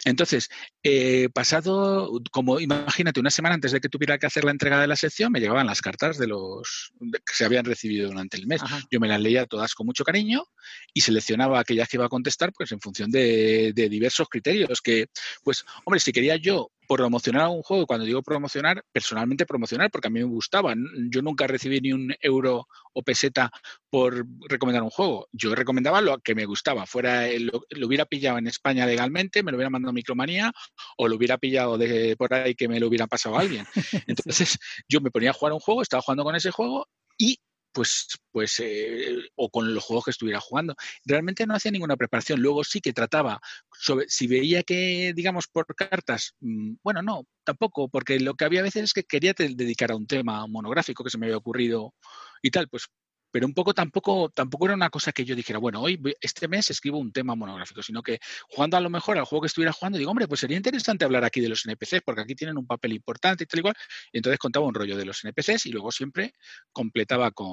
Entonces, 0.04 0.48
eh, 0.82 1.28
pasado, 1.32 2.10
como 2.30 2.60
imagínate, 2.60 3.20
una 3.20 3.30
semana 3.30 3.54
antes 3.54 3.72
de 3.72 3.80
que 3.80 3.88
tuviera 3.88 4.18
que 4.18 4.26
hacer 4.26 4.44
la 4.44 4.50
entrega 4.50 4.80
de 4.80 4.86
la 4.86 4.96
sección, 4.96 5.32
me 5.32 5.40
llegaban 5.40 5.66
las 5.66 5.80
cartas 5.80 6.18
de 6.18 6.26
los 6.26 6.92
que 7.00 7.34
se 7.34 7.44
habían 7.44 7.64
recibido 7.64 8.08
durante 8.08 8.36
el 8.36 8.46
mes. 8.46 8.62
Yo 8.90 9.00
me 9.00 9.08
las 9.08 9.20
leía 9.20 9.46
todas 9.46 9.74
con 9.74 9.86
mucho 9.86 10.04
cariño 10.04 10.44
y 10.92 11.00
seleccionaba 11.00 11.60
aquellas 11.60 11.88
que 11.88 11.96
iba 11.96 12.06
a 12.06 12.08
contestar, 12.08 12.52
pues 12.52 12.72
en 12.72 12.80
función 12.80 13.10
de, 13.10 13.72
de 13.74 13.88
diversos 13.88 14.28
criterios 14.28 14.80
que, 14.80 15.06
pues, 15.42 15.64
hombre, 15.84 16.00
si 16.00 16.12
quería 16.12 16.36
yo 16.36 16.70
promocionar 16.88 17.48
un 17.48 17.62
juego, 17.62 17.86
cuando 17.86 18.06
digo 18.06 18.22
promocionar, 18.22 18.82
personalmente 18.92 19.44
promocionar, 19.44 19.90
porque 19.90 20.08
a 20.08 20.10
mí 20.10 20.20
me 20.20 20.26
gustaba. 20.26 20.74
Yo 21.10 21.20
nunca 21.22 21.46
recibí 21.46 21.80
ni 21.80 21.92
un 21.92 22.14
euro 22.20 22.66
o 22.94 23.02
peseta 23.02 23.50
por 23.90 24.26
recomendar 24.48 24.82
un 24.82 24.90
juego. 24.90 25.28
Yo 25.32 25.54
recomendaba 25.54 26.00
lo 26.00 26.18
que 26.18 26.34
me 26.34 26.46
gustaba. 26.46 26.86
Fuera 26.86 27.26
lo, 27.38 27.62
hubiera 27.86 28.06
pillado 28.06 28.38
en 28.38 28.46
España 28.46 28.86
legalmente, 28.86 29.42
me 29.42 29.52
lo 29.52 29.56
hubiera 29.58 29.70
mandado 29.70 29.92
Micromanía, 29.92 30.52
o 30.96 31.08
lo 31.08 31.16
hubiera 31.16 31.36
pillado 31.36 31.76
de 31.76 32.16
por 32.16 32.32
ahí 32.32 32.54
que 32.54 32.68
me 32.68 32.80
lo 32.80 32.88
hubiera 32.88 33.06
pasado 33.06 33.36
a 33.36 33.40
alguien. 33.40 33.66
Entonces, 34.06 34.58
yo 34.88 35.00
me 35.00 35.10
ponía 35.10 35.30
a 35.30 35.34
jugar 35.34 35.52
un 35.52 35.60
juego, 35.60 35.82
estaba 35.82 36.02
jugando 36.02 36.24
con 36.24 36.36
ese 36.36 36.50
juego 36.50 36.88
y 37.18 37.38
pues, 37.72 38.08
pues 38.32 38.60
eh, 38.60 39.16
o 39.36 39.50
con 39.50 39.74
los 39.74 39.84
juegos 39.84 40.04
que 40.06 40.10
estuviera 40.10 40.40
jugando. 40.40 40.74
Realmente 41.04 41.46
no 41.46 41.54
hacía 41.54 41.70
ninguna 41.70 41.96
preparación. 41.96 42.40
Luego 42.40 42.64
sí 42.64 42.80
que 42.80 42.92
trataba, 42.92 43.40
sobre, 43.72 44.08
si 44.08 44.26
veía 44.26 44.62
que, 44.62 45.12
digamos, 45.14 45.46
por 45.48 45.66
cartas, 45.74 46.34
mm, 46.40 46.74
bueno, 46.82 47.02
no, 47.02 47.24
tampoco, 47.44 47.88
porque 47.88 48.20
lo 48.20 48.34
que 48.34 48.44
había 48.44 48.62
veces 48.62 48.84
es 48.84 48.92
que 48.92 49.04
quería 49.04 49.34
dedicar 49.36 49.92
a 49.92 49.96
un 49.96 50.06
tema 50.06 50.46
monográfico 50.46 51.04
que 51.04 51.10
se 51.10 51.18
me 51.18 51.26
había 51.26 51.38
ocurrido 51.38 51.94
y 52.42 52.50
tal, 52.50 52.68
pues 52.68 52.88
pero 53.30 53.46
un 53.46 53.54
poco 53.54 53.74
tampoco, 53.74 54.30
tampoco 54.30 54.66
era 54.66 54.74
una 54.74 54.90
cosa 54.90 55.12
que 55.12 55.24
yo 55.24 55.34
dijera, 55.34 55.58
bueno, 55.58 55.80
hoy 55.80 56.00
este 56.20 56.48
mes 56.48 56.70
escribo 56.70 56.98
un 56.98 57.12
tema 57.12 57.34
monográfico, 57.34 57.82
sino 57.82 58.02
que 58.02 58.18
jugando 58.48 58.76
a 58.76 58.80
lo 58.80 58.90
mejor 58.90 59.18
al 59.18 59.24
juego 59.24 59.42
que 59.42 59.46
estuviera 59.48 59.72
jugando, 59.72 59.98
digo, 59.98 60.10
hombre, 60.10 60.28
pues 60.28 60.40
sería 60.40 60.56
interesante 60.56 61.04
hablar 61.04 61.24
aquí 61.24 61.40
de 61.40 61.48
los 61.48 61.64
NPCs, 61.66 62.02
porque 62.04 62.22
aquí 62.22 62.34
tienen 62.34 62.56
un 62.56 62.66
papel 62.66 62.92
importante 62.92 63.44
y 63.44 63.46
tal 63.46 63.60
y 63.60 63.62
cual. 63.62 63.74
Y 64.12 64.18
entonces 64.18 64.38
contaba 64.38 64.66
un 64.66 64.74
rollo 64.74 64.96
de 64.96 65.04
los 65.04 65.24
NPCs 65.24 65.66
y 65.66 65.72
luego 65.72 65.92
siempre 65.92 66.34
completaba 66.72 67.30
con, 67.30 67.48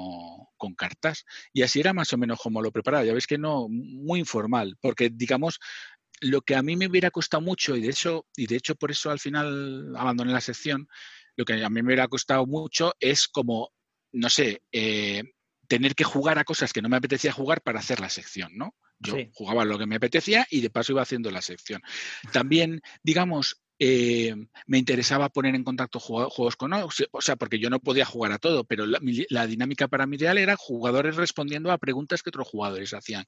cartas. 0.77 1.25
Y 1.53 1.61
así 1.61 1.79
era 1.79 1.93
más 1.93 2.11
o 2.13 2.17
menos 2.17 2.39
como 2.39 2.61
lo 2.61 2.71
preparaba. 2.71 3.03
Ya 3.05 3.13
veis 3.13 3.27
que 3.27 3.37
no, 3.37 3.67
muy 3.69 4.19
informal, 4.19 4.77
porque 4.81 5.09
digamos, 5.11 5.59
lo 6.21 6.41
que 6.41 6.55
a 6.55 6.63
mí 6.63 6.75
me 6.75 6.87
hubiera 6.87 7.11
costado 7.11 7.41
mucho, 7.41 7.75
y 7.75 7.81
de 7.81 7.89
hecho, 7.89 8.25
y 8.35 8.47
de 8.47 8.55
hecho 8.55 8.75
por 8.75 8.91
eso 8.91 9.11
al 9.11 9.19
final 9.19 9.95
abandoné 9.95 10.31
la 10.31 10.41
sección, 10.41 10.87
lo 11.35 11.45
que 11.45 11.63
a 11.63 11.69
mí 11.69 11.81
me 11.81 11.87
hubiera 11.89 12.07
costado 12.07 12.45
mucho 12.45 12.93
es 12.99 13.27
como, 13.27 13.71
no 14.11 14.29
sé, 14.29 14.63
eh, 14.71 15.23
tener 15.67 15.95
que 15.95 16.03
jugar 16.03 16.37
a 16.39 16.43
cosas 16.43 16.73
que 16.73 16.81
no 16.81 16.89
me 16.89 16.97
apetecía 16.97 17.31
jugar 17.31 17.61
para 17.61 17.79
hacer 17.79 17.99
la 17.99 18.09
sección, 18.09 18.51
¿no? 18.55 18.75
Yo 18.99 19.17
jugaba 19.33 19.65
lo 19.65 19.77
que 19.77 19.85
me 19.85 19.97
apetecía 19.97 20.47
y 20.49 20.61
de 20.61 20.69
paso 20.69 20.93
iba 20.93 21.01
haciendo 21.01 21.29
la 21.29 21.41
sección. 21.41 21.81
También, 22.31 22.81
digamos, 23.03 23.61
eh, 23.77 24.33
me 24.67 24.77
interesaba 24.77 25.27
poner 25.27 25.53
en 25.53 25.65
contacto 25.65 25.99
juegos 25.99 26.55
con 26.55 26.71
o 26.73 26.89
sea, 27.19 27.35
porque 27.35 27.59
yo 27.59 27.69
no 27.69 27.81
podía 27.81 28.05
jugar 28.05 28.31
a 28.31 28.37
todo, 28.37 28.63
pero 28.63 28.85
la, 28.85 29.47
dinámica 29.47 29.89
para 29.89 30.07
mí 30.07 30.15
real 30.15 30.37
era 30.37 30.55
jugadores 30.55 31.17
respondiendo 31.17 31.71
a 31.71 31.77
preguntas 31.77 32.23
que 32.23 32.29
otros 32.29 32.47
jugadores 32.47 32.93
hacían 32.93 33.25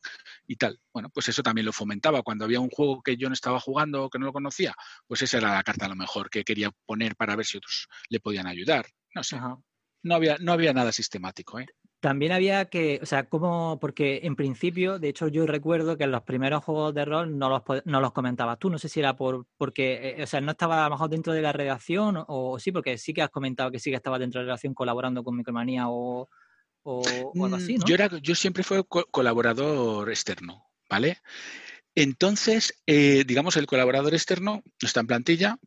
y 0.48 0.56
tal. 0.56 0.80
Bueno, 0.94 1.10
pues 1.10 1.28
eso 1.28 1.44
también 1.44 1.66
lo 1.66 1.74
fomentaba. 1.74 2.24
Cuando 2.24 2.46
había 2.46 2.62
un 2.62 2.70
juego 2.70 3.02
que 3.02 3.18
yo 3.18 3.28
no 3.28 3.34
estaba 3.34 3.60
jugando 3.60 4.06
o 4.06 4.10
que 4.10 4.20
no 4.20 4.26
lo 4.28 4.34
conocía, 4.34 4.74
pues 5.06 5.22
esa 5.22 5.38
era 5.38 5.54
la 5.54 5.64
carta 5.64 5.86
a 5.86 5.90
lo 5.90 5.96
mejor 5.96 6.30
que 6.30 6.46
quería 6.46 6.72
poner 6.86 7.16
para 7.16 7.36
ver 7.36 7.46
si 7.46 7.58
otros 7.58 7.88
le 8.10 8.22
podían 8.22 8.48
ayudar. 8.48 8.86
No 9.14 9.24
sé. 9.24 9.38
No 10.04 10.16
había, 10.16 10.38
no 10.40 10.54
había 10.54 10.72
nada 10.72 10.94
sistemático. 10.94 11.60
¿eh? 11.60 11.68
También 12.00 12.32
había 12.32 12.66
que, 12.66 13.00
o 13.02 13.06
sea, 13.08 13.28
como, 13.28 13.80
porque 13.80 14.20
en 14.24 14.36
principio, 14.36 15.00
de 15.00 15.10
hecho 15.10 15.28
yo 15.28 15.48
recuerdo 15.48 15.98
que 15.98 16.04
en 16.04 16.12
los 16.12 16.22
primeros 16.22 16.64
juegos 16.64 16.94
de 16.94 17.06
rol 17.06 17.40
no 17.40 17.50
los, 17.50 17.64
no 17.86 18.00
los 18.02 18.12
comentabas 18.14 18.60
tú, 18.60 18.70
no 18.70 18.78
sé 18.78 18.88
si 18.88 19.00
era 19.00 19.16
por, 19.16 19.48
porque, 19.58 20.16
eh, 20.18 20.24
o 20.24 20.28
sea, 20.28 20.40
no 20.40 20.52
estaba 20.52 20.86
a 20.86 20.90
lo 20.90 20.96
mejor 20.96 21.10
dentro 21.10 21.34
de 21.34 21.42
la 21.42 21.54
redacción 21.54 22.24
o, 22.28 22.60
sí, 22.60 22.72
porque 22.72 23.00
sí 23.00 23.14
que 23.14 23.24
has 23.24 23.32
comentado 23.32 23.72
que 23.72 23.80
sí 23.80 23.90
que 23.90 23.96
estaba 23.96 24.20
dentro 24.20 24.40
de 24.40 24.46
la 24.46 24.52
redacción 24.52 24.76
colaborando 24.76 25.24
con 25.24 25.36
Micromanía 25.36 25.90
o, 25.90 26.30
o, 26.84 27.02
algo 27.44 27.56
así, 27.56 27.78
¿no? 27.78 27.86
Yo, 27.88 27.96
era, 27.96 28.10
yo 28.22 28.36
siempre 28.36 28.64
fui 28.64 28.84
colaborador 29.10 30.10
externo, 30.10 30.66
¿vale? 30.88 31.18
Entonces, 31.96 32.80
eh, 32.86 33.24
digamos, 33.26 33.58
el 33.58 33.66
colaborador 33.66 34.14
externo 34.14 34.62
está 34.80 35.00
en 35.00 35.08
plantilla, 35.08 35.58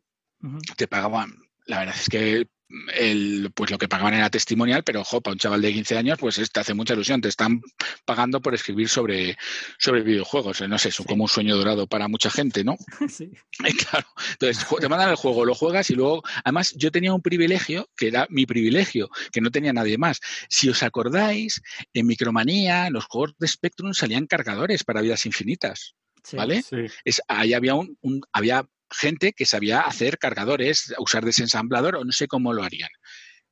te 0.77 0.87
pagaban, 0.87 1.35
la 1.65 1.79
verdad 1.79 1.95
es 1.95 2.07
que 2.07 2.47
el, 2.93 3.51
pues 3.53 3.71
lo 3.71 3.77
que 3.77 3.87
pagaban 3.87 4.13
era 4.13 4.29
testimonial, 4.29 4.83
pero 4.83 5.01
ojo, 5.01 5.21
para 5.21 5.33
un 5.33 5.39
chaval 5.39 5.61
de 5.61 5.73
15 5.73 5.97
años, 5.97 6.17
pues 6.19 6.41
te 6.51 6.59
hace 6.59 6.73
mucha 6.73 6.93
ilusión. 6.93 7.21
Te 7.21 7.29
están 7.29 7.61
pagando 8.05 8.41
por 8.41 8.53
escribir 8.53 8.89
sobre, 8.89 9.37
sobre 9.77 10.01
videojuegos. 10.01 10.61
No 10.67 10.77
sé, 10.77 10.89
es 10.89 10.97
como 10.97 11.23
un 11.23 11.29
sueño 11.29 11.55
dorado 11.55 11.87
para 11.87 12.07
mucha 12.07 12.29
gente, 12.29 12.63
¿no? 12.63 12.77
Sí. 13.11 13.29
claro. 13.89 14.07
Entonces, 14.31 14.65
te 14.79 14.89
mandan 14.89 15.09
el 15.09 15.15
juego, 15.15 15.45
lo 15.45 15.53
juegas 15.53 15.89
y 15.89 15.95
luego. 15.95 16.23
Además, 16.43 16.73
yo 16.75 16.91
tenía 16.91 17.13
un 17.13 17.21
privilegio, 17.21 17.89
que 17.97 18.07
era 18.07 18.27
mi 18.29 18.45
privilegio, 18.45 19.09
que 19.31 19.41
no 19.41 19.51
tenía 19.51 19.73
nadie 19.73 19.97
más. 19.97 20.19
Si 20.49 20.69
os 20.69 20.81
acordáis, 20.83 21.61
en 21.93 22.07
Micromanía, 22.07 22.87
en 22.87 22.93
los 22.93 23.05
juegos 23.05 23.35
de 23.37 23.47
Spectrum 23.47 23.93
salían 23.93 24.27
cargadores 24.27 24.83
para 24.83 25.01
vidas 25.01 25.25
infinitas. 25.25 25.95
¿Vale? 26.33 26.63
Es, 27.03 27.21
ahí 27.27 27.53
había 27.53 27.73
un, 27.75 27.97
un, 28.01 28.21
había 28.31 28.67
gente 28.91 29.33
que 29.33 29.45
sabía 29.45 29.81
hacer 29.81 30.17
cargadores, 30.17 30.93
usar 30.99 31.25
desensamblador 31.25 31.95
o 31.95 32.05
no 32.05 32.11
sé 32.11 32.27
cómo 32.27 32.53
lo 32.53 32.63
harían. 32.63 32.89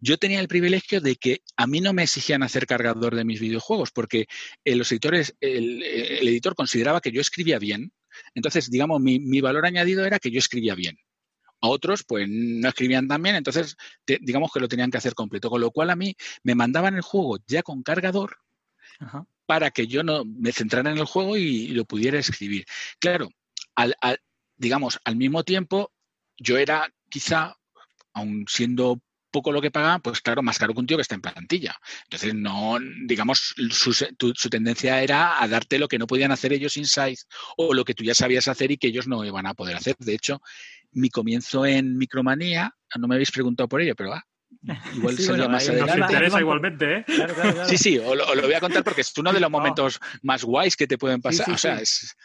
Yo 0.01 0.17
tenía 0.17 0.39
el 0.39 0.47
privilegio 0.47 1.01
de 1.01 1.15
que 1.17 1.41
a 1.57 1.67
mí 1.67 1.81
no 1.81 1.91
me 1.93 2.03
exigían 2.03 2.41
hacer 2.43 2.65
cargador 2.65 3.15
de 3.15 3.25
mis 3.25 3.39
videojuegos 3.39 3.91
porque 3.91 4.27
eh, 4.63 4.75
los 4.75 4.91
editores, 4.91 5.35
el, 5.41 5.83
editor 5.83 6.55
consideraba 6.55 7.01
que 7.01 7.11
yo 7.11 7.19
escribía 7.19 7.59
bien. 7.59 7.91
Entonces, 8.33 8.69
digamos, 8.69 9.01
mi, 9.01 9.41
valor 9.41 9.65
añadido 9.65 10.05
era 10.05 10.19
que 10.19 10.31
yo 10.31 10.39
escribía 10.39 10.75
bien. 10.75 10.97
A 11.61 11.67
otros, 11.67 12.05
pues 12.07 12.27
no 12.29 12.69
escribían 12.69 13.09
tan 13.09 13.21
bien, 13.21 13.35
entonces 13.35 13.75
digamos 14.21 14.49
que 14.53 14.61
lo 14.61 14.69
tenían 14.69 14.89
que 14.89 14.97
hacer 14.97 15.13
completo. 15.13 15.49
Con 15.49 15.59
lo 15.59 15.71
cual 15.71 15.89
a 15.89 15.95
mí 15.97 16.15
me 16.43 16.55
mandaban 16.55 16.95
el 16.95 17.01
juego 17.01 17.37
ya 17.47 17.63
con 17.63 17.83
cargador 17.83 18.37
para 19.45 19.71
que 19.71 19.87
yo 19.87 20.03
no 20.03 20.23
me 20.23 20.53
centrara 20.53 20.91
en 20.91 20.97
el 20.97 21.05
juego 21.05 21.35
y, 21.35 21.67
lo 21.69 21.83
pudiera 21.83 22.17
escribir. 22.17 22.65
Claro, 22.99 23.29
al, 23.75 23.93
digamos, 24.59 24.99
al 25.03 25.15
mismo 25.15 25.43
tiempo, 25.43 25.91
yo 26.37 26.57
era 26.57 26.93
quizá, 27.09 27.55
aun 28.13 28.45
siendo 28.47 29.01
poco 29.31 29.51
lo 29.51 29.61
que 29.61 29.71
pagaba, 29.71 29.99
pues 29.99 30.21
claro, 30.21 30.41
más 30.41 30.57
caro 30.57 30.73
que 30.73 30.79
un 30.79 30.87
tío 30.87 30.97
que 30.97 31.01
está 31.01 31.15
en 31.15 31.21
plantilla. 31.21 31.75
Entonces, 32.03 32.33
no, 32.35 32.77
digamos, 33.05 33.55
su, 33.71 33.93
su, 33.93 34.49
tendencia 34.49 35.01
era 35.01 35.41
a 35.41 35.47
darte 35.47 35.79
lo 35.79 35.87
que 35.87 35.99
no 35.99 36.07
podían 36.07 36.31
hacer 36.31 36.51
ellos 36.53 36.77
inside 36.77 37.17
o 37.57 37.73
lo 37.73 37.85
que 37.85 37.93
tú 37.93 38.03
ya 38.03 38.13
sabías 38.13 38.47
hacer 38.47 38.71
y 38.71 38.77
que 38.77 38.87
ellos 38.87 39.07
no 39.07 39.23
iban 39.23 39.45
a 39.45 39.53
poder 39.53 39.77
hacer. 39.77 39.95
De 39.99 40.13
hecho, 40.13 40.41
mi 40.91 41.09
comienzo 41.09 41.65
en 41.65 41.97
Micromanía, 41.97 42.73
no 42.97 43.07
me 43.07 43.15
habéis 43.15 43.31
preguntado 43.31 43.69
por 43.69 43.81
ello, 43.81 43.95
pero 43.95 44.13
ah, 44.13 44.25
igual 44.95 45.17
sí, 45.17 45.31
más 45.31 45.69
adelante. 45.69 45.97
Nos 45.99 46.11
interesa 46.11 46.39
igualmente, 46.39 46.97
¿eh? 46.97 47.05
Sí, 47.67 47.77
sí, 47.77 47.97
os 47.99 48.17
lo, 48.17 48.35
lo, 48.35 48.41
voy 48.41 48.53
a 48.53 48.59
contar 48.59 48.83
porque 48.83 49.01
es 49.01 49.13
uno 49.17 49.31
de 49.31 49.39
los 49.39 49.51
momentos 49.51 49.99
más 50.23 50.43
guays 50.43 50.75
que 50.75 50.87
te 50.87 50.97
pueden 50.97 51.21
pasar. 51.21 51.49
o 51.51 51.57
sea, 51.57 51.79
es, 51.79 52.15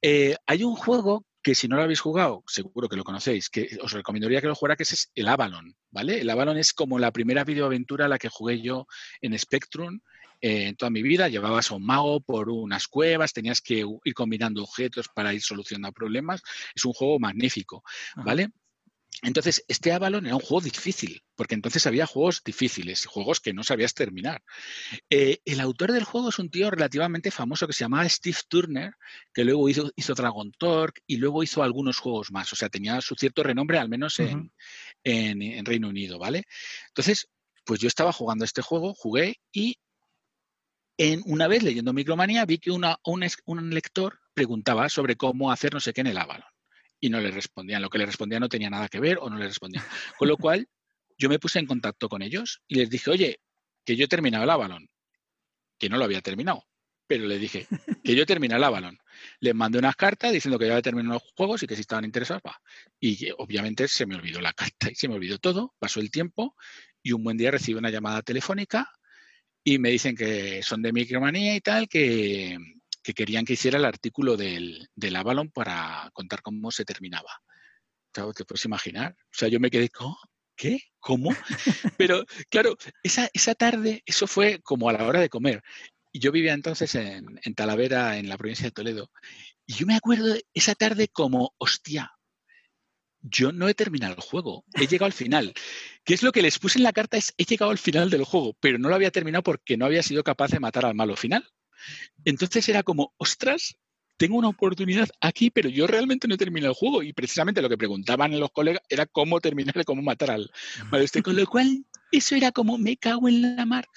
eh, 0.00 0.36
hay 0.46 0.62
un 0.62 0.76
juego 0.76 1.24
que 1.44 1.54
si 1.54 1.68
no 1.68 1.76
lo 1.76 1.82
habéis 1.82 2.00
jugado, 2.00 2.42
seguro 2.46 2.88
que 2.88 2.96
lo 2.96 3.04
conocéis, 3.04 3.50
que 3.50 3.68
os 3.82 3.92
recomendaría 3.92 4.40
que 4.40 4.46
lo 4.46 4.54
jugara, 4.54 4.76
que 4.76 4.84
es 4.84 5.12
el 5.14 5.28
Avalon, 5.28 5.76
¿vale? 5.90 6.22
El 6.22 6.30
Avalon 6.30 6.56
es 6.56 6.72
como 6.72 6.98
la 6.98 7.12
primera 7.12 7.44
videoaventura 7.44 8.06
a 8.06 8.08
la 8.08 8.18
que 8.18 8.30
jugué 8.30 8.62
yo 8.62 8.86
en 9.20 9.38
Spectrum 9.38 10.00
eh, 10.40 10.68
en 10.68 10.76
toda 10.76 10.88
mi 10.88 11.02
vida. 11.02 11.28
Llevabas 11.28 11.70
a 11.70 11.74
un 11.74 11.84
mago 11.84 12.20
por 12.20 12.48
unas 12.48 12.88
cuevas, 12.88 13.34
tenías 13.34 13.60
que 13.60 13.84
ir 14.04 14.14
combinando 14.14 14.62
objetos 14.62 15.08
para 15.14 15.34
ir 15.34 15.42
solucionando 15.42 15.92
problemas. 15.92 16.42
Es 16.74 16.86
un 16.86 16.94
juego 16.94 17.18
magnífico, 17.18 17.84
¿vale? 18.16 18.48
Entonces, 19.24 19.64
este 19.68 19.90
Avalon 19.90 20.26
era 20.26 20.36
un 20.36 20.42
juego 20.42 20.60
difícil, 20.60 21.22
porque 21.34 21.54
entonces 21.54 21.86
había 21.86 22.06
juegos 22.06 22.42
difíciles, 22.44 23.06
juegos 23.06 23.40
que 23.40 23.54
no 23.54 23.64
sabías 23.64 23.94
terminar. 23.94 24.42
Eh, 25.08 25.38
el 25.46 25.60
autor 25.60 25.92
del 25.92 26.04
juego 26.04 26.28
es 26.28 26.38
un 26.38 26.50
tío 26.50 26.70
relativamente 26.70 27.30
famoso 27.30 27.66
que 27.66 27.72
se 27.72 27.84
llamaba 27.84 28.06
Steve 28.06 28.36
Turner, 28.48 28.92
que 29.32 29.44
luego 29.44 29.66
hizo, 29.70 29.90
hizo 29.96 30.14
Dragon 30.14 30.52
Talk 30.52 31.00
y 31.06 31.16
luego 31.16 31.42
hizo 31.42 31.62
algunos 31.62 31.98
juegos 31.98 32.30
más. 32.32 32.52
O 32.52 32.56
sea, 32.56 32.68
tenía 32.68 33.00
su 33.00 33.14
cierto 33.14 33.42
renombre, 33.42 33.78
al 33.78 33.88
menos 33.88 34.20
en, 34.20 34.52
Reino 35.64 35.88
Unido, 35.88 36.18
¿vale? 36.18 36.44
Entonces, 36.88 37.28
pues 37.64 37.80
yo 37.80 37.88
estaba 37.88 38.12
jugando 38.12 38.44
este 38.44 38.60
juego, 38.60 38.92
jugué 38.92 39.40
y 39.52 39.78
en, 40.98 41.22
una 41.24 41.48
vez 41.48 41.62
leyendo 41.62 41.94
Micromanía 41.94 42.44
vi 42.44 42.58
que 42.58 42.70
una, 42.70 42.98
un, 43.04 43.26
un 43.46 43.70
lector 43.70 44.20
preguntaba 44.34 44.90
sobre 44.90 45.16
cómo 45.16 45.50
hacer 45.50 45.72
no 45.72 45.80
sé 45.80 45.94
qué 45.94 46.02
en 46.02 46.08
el 46.08 46.18
Avalon 46.18 46.53
y 47.04 47.10
no 47.10 47.20
le 47.20 47.30
respondían. 47.30 47.82
Lo 47.82 47.90
que 47.90 47.98
le 47.98 48.06
respondían 48.06 48.40
no 48.40 48.48
tenía 48.48 48.70
nada 48.70 48.88
que 48.88 48.98
ver 48.98 49.18
o 49.20 49.28
no 49.28 49.36
le 49.36 49.46
respondían. 49.46 49.84
Con 50.18 50.26
lo 50.26 50.38
cual, 50.38 50.66
yo 51.18 51.28
me 51.28 51.38
puse 51.38 51.58
en 51.58 51.66
contacto 51.66 52.08
con 52.08 52.22
ellos 52.22 52.62
y 52.66 52.76
les 52.76 52.88
dije, 52.88 53.10
oye, 53.10 53.40
que 53.84 53.94
yo 53.94 54.06
he 54.06 54.08
terminado 54.08 54.44
el 54.44 54.48
Avalon, 54.48 54.88
que 55.78 55.90
no 55.90 55.98
lo 55.98 56.04
había 56.04 56.22
terminado. 56.22 56.64
pero 57.06 57.26
le 57.26 57.38
dije 57.38 57.66
que 58.02 58.16
yo 58.16 58.24
terminé 58.24 58.56
el 58.56 58.64
Avalon. 58.64 58.96
Les 59.40 59.54
mandé 59.54 59.78
unas 59.78 59.96
cartas 59.96 60.32
diciendo 60.32 60.58
que 60.58 60.64
ya 60.64 60.72
había 60.72 60.82
terminado 60.82 61.20
los 61.22 61.32
juegos 61.36 61.62
y 61.62 61.66
que 61.66 61.74
si 61.74 61.82
estaban 61.82 62.06
interesados, 62.06 62.42
va. 62.46 62.58
Y 62.98 63.30
obviamente 63.36 63.86
se 63.86 64.06
me 64.06 64.14
olvidó 64.14 64.40
la 64.40 64.54
carta 64.54 64.90
y 64.90 64.94
se 64.94 65.06
me 65.06 65.16
olvidó 65.16 65.36
todo. 65.38 65.74
Pasó 65.78 66.00
el 66.00 66.10
tiempo 66.10 66.56
y 67.02 67.12
un 67.12 67.22
buen 67.22 67.36
día 67.36 67.50
recibí 67.50 67.78
una 67.78 67.90
llamada 67.90 68.22
telefónica 68.22 68.90
y 69.62 69.78
me 69.78 69.90
dicen 69.90 70.16
que 70.16 70.62
son 70.62 70.80
de 70.80 70.94
Micromanía 70.94 71.54
y 71.54 71.60
tal, 71.60 71.86
que, 71.86 72.56
querían 73.12 73.44
que 73.44 73.54
hiciera 73.54 73.78
el 73.78 73.84
artículo 73.84 74.36
del, 74.36 74.88
del, 74.94 75.16
Avalon 75.16 75.50
para 75.50 76.08
contar 76.14 76.40
cómo 76.40 76.70
se 76.70 76.84
terminaba. 76.84 77.30
¿Te 78.12 78.22
puedes 78.44 78.64
imaginar? 78.64 79.14
O 79.18 79.36
sea, 79.36 79.48
yo 79.48 79.60
me 79.60 79.70
quedé, 79.70 79.88
¿cómo? 79.90 80.16
¿qué? 80.56 80.80
¿Cómo? 81.00 81.30
Pero 81.98 82.24
claro, 82.50 82.76
esa, 83.02 83.28
esa 83.32 83.54
tarde, 83.54 84.02
eso 84.06 84.26
fue 84.26 84.60
como 84.62 84.88
a 84.88 84.92
la 84.92 85.04
hora 85.06 85.20
de 85.20 85.28
comer. 85.28 85.62
Y 86.12 86.20
yo 86.20 86.32
vivía 86.32 86.52
entonces 86.52 86.94
en, 86.94 87.40
en, 87.42 87.54
Talavera, 87.54 88.18
en 88.18 88.28
la 88.28 88.38
provincia 88.38 88.66
de 88.66 88.70
Toledo. 88.70 89.10
Y 89.66 89.74
yo 89.74 89.86
me 89.86 89.96
acuerdo 89.96 90.36
esa 90.52 90.74
tarde 90.74 91.08
como, 91.08 91.54
hostia, 91.58 92.12
yo 93.20 93.52
no 93.52 93.68
he 93.68 93.74
terminado 93.74 94.14
el 94.14 94.20
juego, 94.20 94.64
he 94.74 94.86
llegado 94.86 95.06
al 95.06 95.12
final. 95.12 95.54
¿Qué 96.04 96.14
es 96.14 96.22
lo 96.22 96.30
que 96.30 96.42
les 96.42 96.58
puse 96.58 96.78
en 96.78 96.84
la 96.84 96.92
carta? 96.92 97.16
Es, 97.16 97.32
he 97.36 97.44
llegado 97.44 97.70
al 97.70 97.78
final 97.78 98.10
del 98.10 98.24
juego, 98.24 98.54
pero 98.60 98.78
no 98.78 98.88
lo 98.88 98.94
había 98.94 99.10
terminado 99.10 99.42
porque 99.42 99.76
no 99.76 99.86
había 99.86 100.02
sido 100.02 100.22
capaz 100.22 100.50
de 100.50 100.60
matar 100.60 100.84
al 100.84 100.94
malo 100.94 101.16
final. 101.16 101.48
Entonces 102.24 102.68
era 102.68 102.82
como, 102.82 103.14
ostras, 103.16 103.76
tengo 104.16 104.36
una 104.36 104.48
oportunidad 104.48 105.08
aquí, 105.20 105.50
pero 105.50 105.68
yo 105.68 105.86
realmente 105.86 106.28
no 106.28 106.34
he 106.34 106.38
terminado 106.38 106.72
el 106.72 106.76
juego. 106.76 107.02
Y 107.02 107.12
precisamente 107.12 107.62
lo 107.62 107.68
que 107.68 107.76
preguntaban 107.76 108.38
los 108.38 108.50
colegas 108.52 108.82
era 108.88 109.06
cómo 109.06 109.40
terminar, 109.40 109.84
cómo 109.84 110.02
matar 110.02 110.30
al 110.30 110.50
malo 110.90 111.04
este. 111.04 111.22
Con 111.22 111.36
lo 111.36 111.46
cual, 111.46 111.84
eso 112.12 112.36
era 112.36 112.52
como 112.52 112.78
me 112.78 112.96
cago 112.96 113.28
en 113.28 113.56
la 113.56 113.66
mar. 113.66 113.88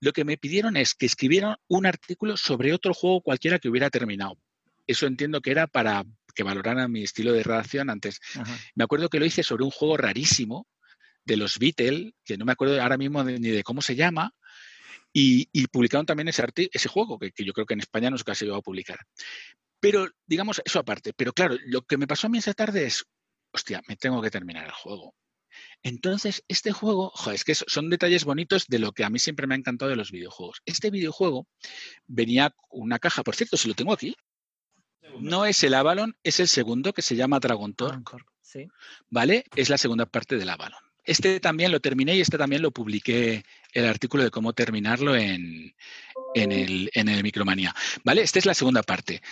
Lo 0.00 0.12
que 0.12 0.24
me 0.24 0.36
pidieron 0.36 0.76
es 0.76 0.94
que 0.94 1.06
escribieran 1.06 1.56
un 1.68 1.86
artículo 1.86 2.36
sobre 2.36 2.72
otro 2.72 2.94
juego 2.94 3.20
cualquiera 3.20 3.58
que 3.58 3.68
hubiera 3.68 3.90
terminado. 3.90 4.38
Eso 4.86 5.06
entiendo 5.06 5.40
que 5.40 5.50
era 5.50 5.66
para 5.66 6.04
que 6.34 6.42
valoraran 6.42 6.90
mi 6.90 7.02
estilo 7.02 7.32
de 7.32 7.42
redacción 7.42 7.90
antes. 7.90 8.20
Me 8.74 8.84
acuerdo 8.84 9.08
que 9.08 9.18
lo 9.18 9.26
hice 9.26 9.42
sobre 9.42 9.64
un 9.64 9.70
juego 9.70 9.96
rarísimo 9.96 10.66
de 11.24 11.36
los 11.36 11.58
Beatles, 11.58 12.12
que 12.24 12.36
no 12.36 12.44
me 12.44 12.52
acuerdo 12.52 12.80
ahora 12.80 12.98
mismo 12.98 13.24
ni 13.24 13.48
de 13.48 13.62
cómo 13.62 13.80
se 13.80 13.96
llama, 13.96 14.34
y, 15.16 15.66
publicaron 15.68 16.06
también 16.06 16.26
ese, 16.28 16.44
ese 16.72 16.88
juego, 16.88 17.18
que, 17.20 17.32
yo 17.38 17.52
creo 17.52 17.66
que 17.66 17.74
en 17.74 17.80
España 17.80 18.10
no 18.10 18.18
se 18.18 18.28
ha 18.28 18.34
llegado 18.34 18.58
a 18.58 18.62
publicar. 18.62 18.98
Pero, 19.78 20.08
digamos, 20.26 20.60
eso 20.64 20.80
aparte. 20.80 21.12
Pero 21.14 21.32
claro, 21.32 21.56
lo 21.66 21.82
que 21.82 21.96
me 21.96 22.08
pasó 22.08 22.26
a 22.26 22.30
mí 22.30 22.38
esa 22.38 22.52
tarde 22.52 22.86
es, 22.86 23.04
hostia, 23.52 23.80
me 23.86 23.96
tengo 23.96 24.20
que 24.20 24.30
terminar 24.30 24.64
el 24.64 24.72
juego. 24.72 25.14
Entonces, 25.84 26.42
este 26.48 26.72
juego, 26.72 27.10
joder, 27.14 27.36
es 27.36 27.44
que 27.44 27.54
son 27.54 27.90
detalles 27.90 28.24
bonitos 28.24 28.66
de 28.66 28.80
lo 28.80 28.90
que 28.90 29.04
a 29.04 29.10
mí 29.10 29.20
siempre 29.20 29.46
me 29.46 29.54
ha 29.54 29.58
encantado 29.58 29.88
de 29.88 29.96
los 29.96 30.10
videojuegos. 30.10 30.62
Este 30.66 30.90
videojuego 30.90 31.46
venía 32.06 32.52
una 32.70 32.98
caja, 32.98 33.22
por 33.22 33.36
cierto, 33.36 33.56
si 33.56 33.68
lo 33.68 33.74
tengo 33.74 33.92
aquí. 33.92 34.16
No 35.20 35.44
es 35.44 35.62
el 35.62 35.74
Avalon, 35.74 36.16
es 36.24 36.40
el 36.40 36.48
segundo 36.48 36.92
que 36.92 37.02
se 37.02 37.14
llama 37.14 37.38
Dragon 37.38 37.72
Torque. 37.74 38.16
Sí. 38.40 38.66
¿Vale? 39.10 39.44
Es 39.54 39.68
la 39.68 39.78
segunda 39.78 40.06
parte 40.06 40.36
del 40.36 40.48
Avalon. 40.48 40.80
Este 41.04 41.40
también 41.40 41.72
lo 41.72 41.80
terminé 41.80 42.16
y 42.16 42.20
este 42.20 42.38
también 42.38 42.62
lo 42.62 42.70
publiqué 42.70 43.44
el 43.72 43.86
artículo 43.86 44.22
de 44.22 44.30
cómo 44.30 44.52
terminarlo 44.52 45.16
en, 45.16 45.74
en, 46.34 46.52
el, 46.52 46.90
en 46.94 47.08
el 47.08 47.22
Micromanía. 47.22 47.74
¿Vale? 48.04 48.22
Esta 48.22 48.38
es 48.38 48.46
la 48.46 48.54
segunda 48.54 48.82
parte. 48.82 49.22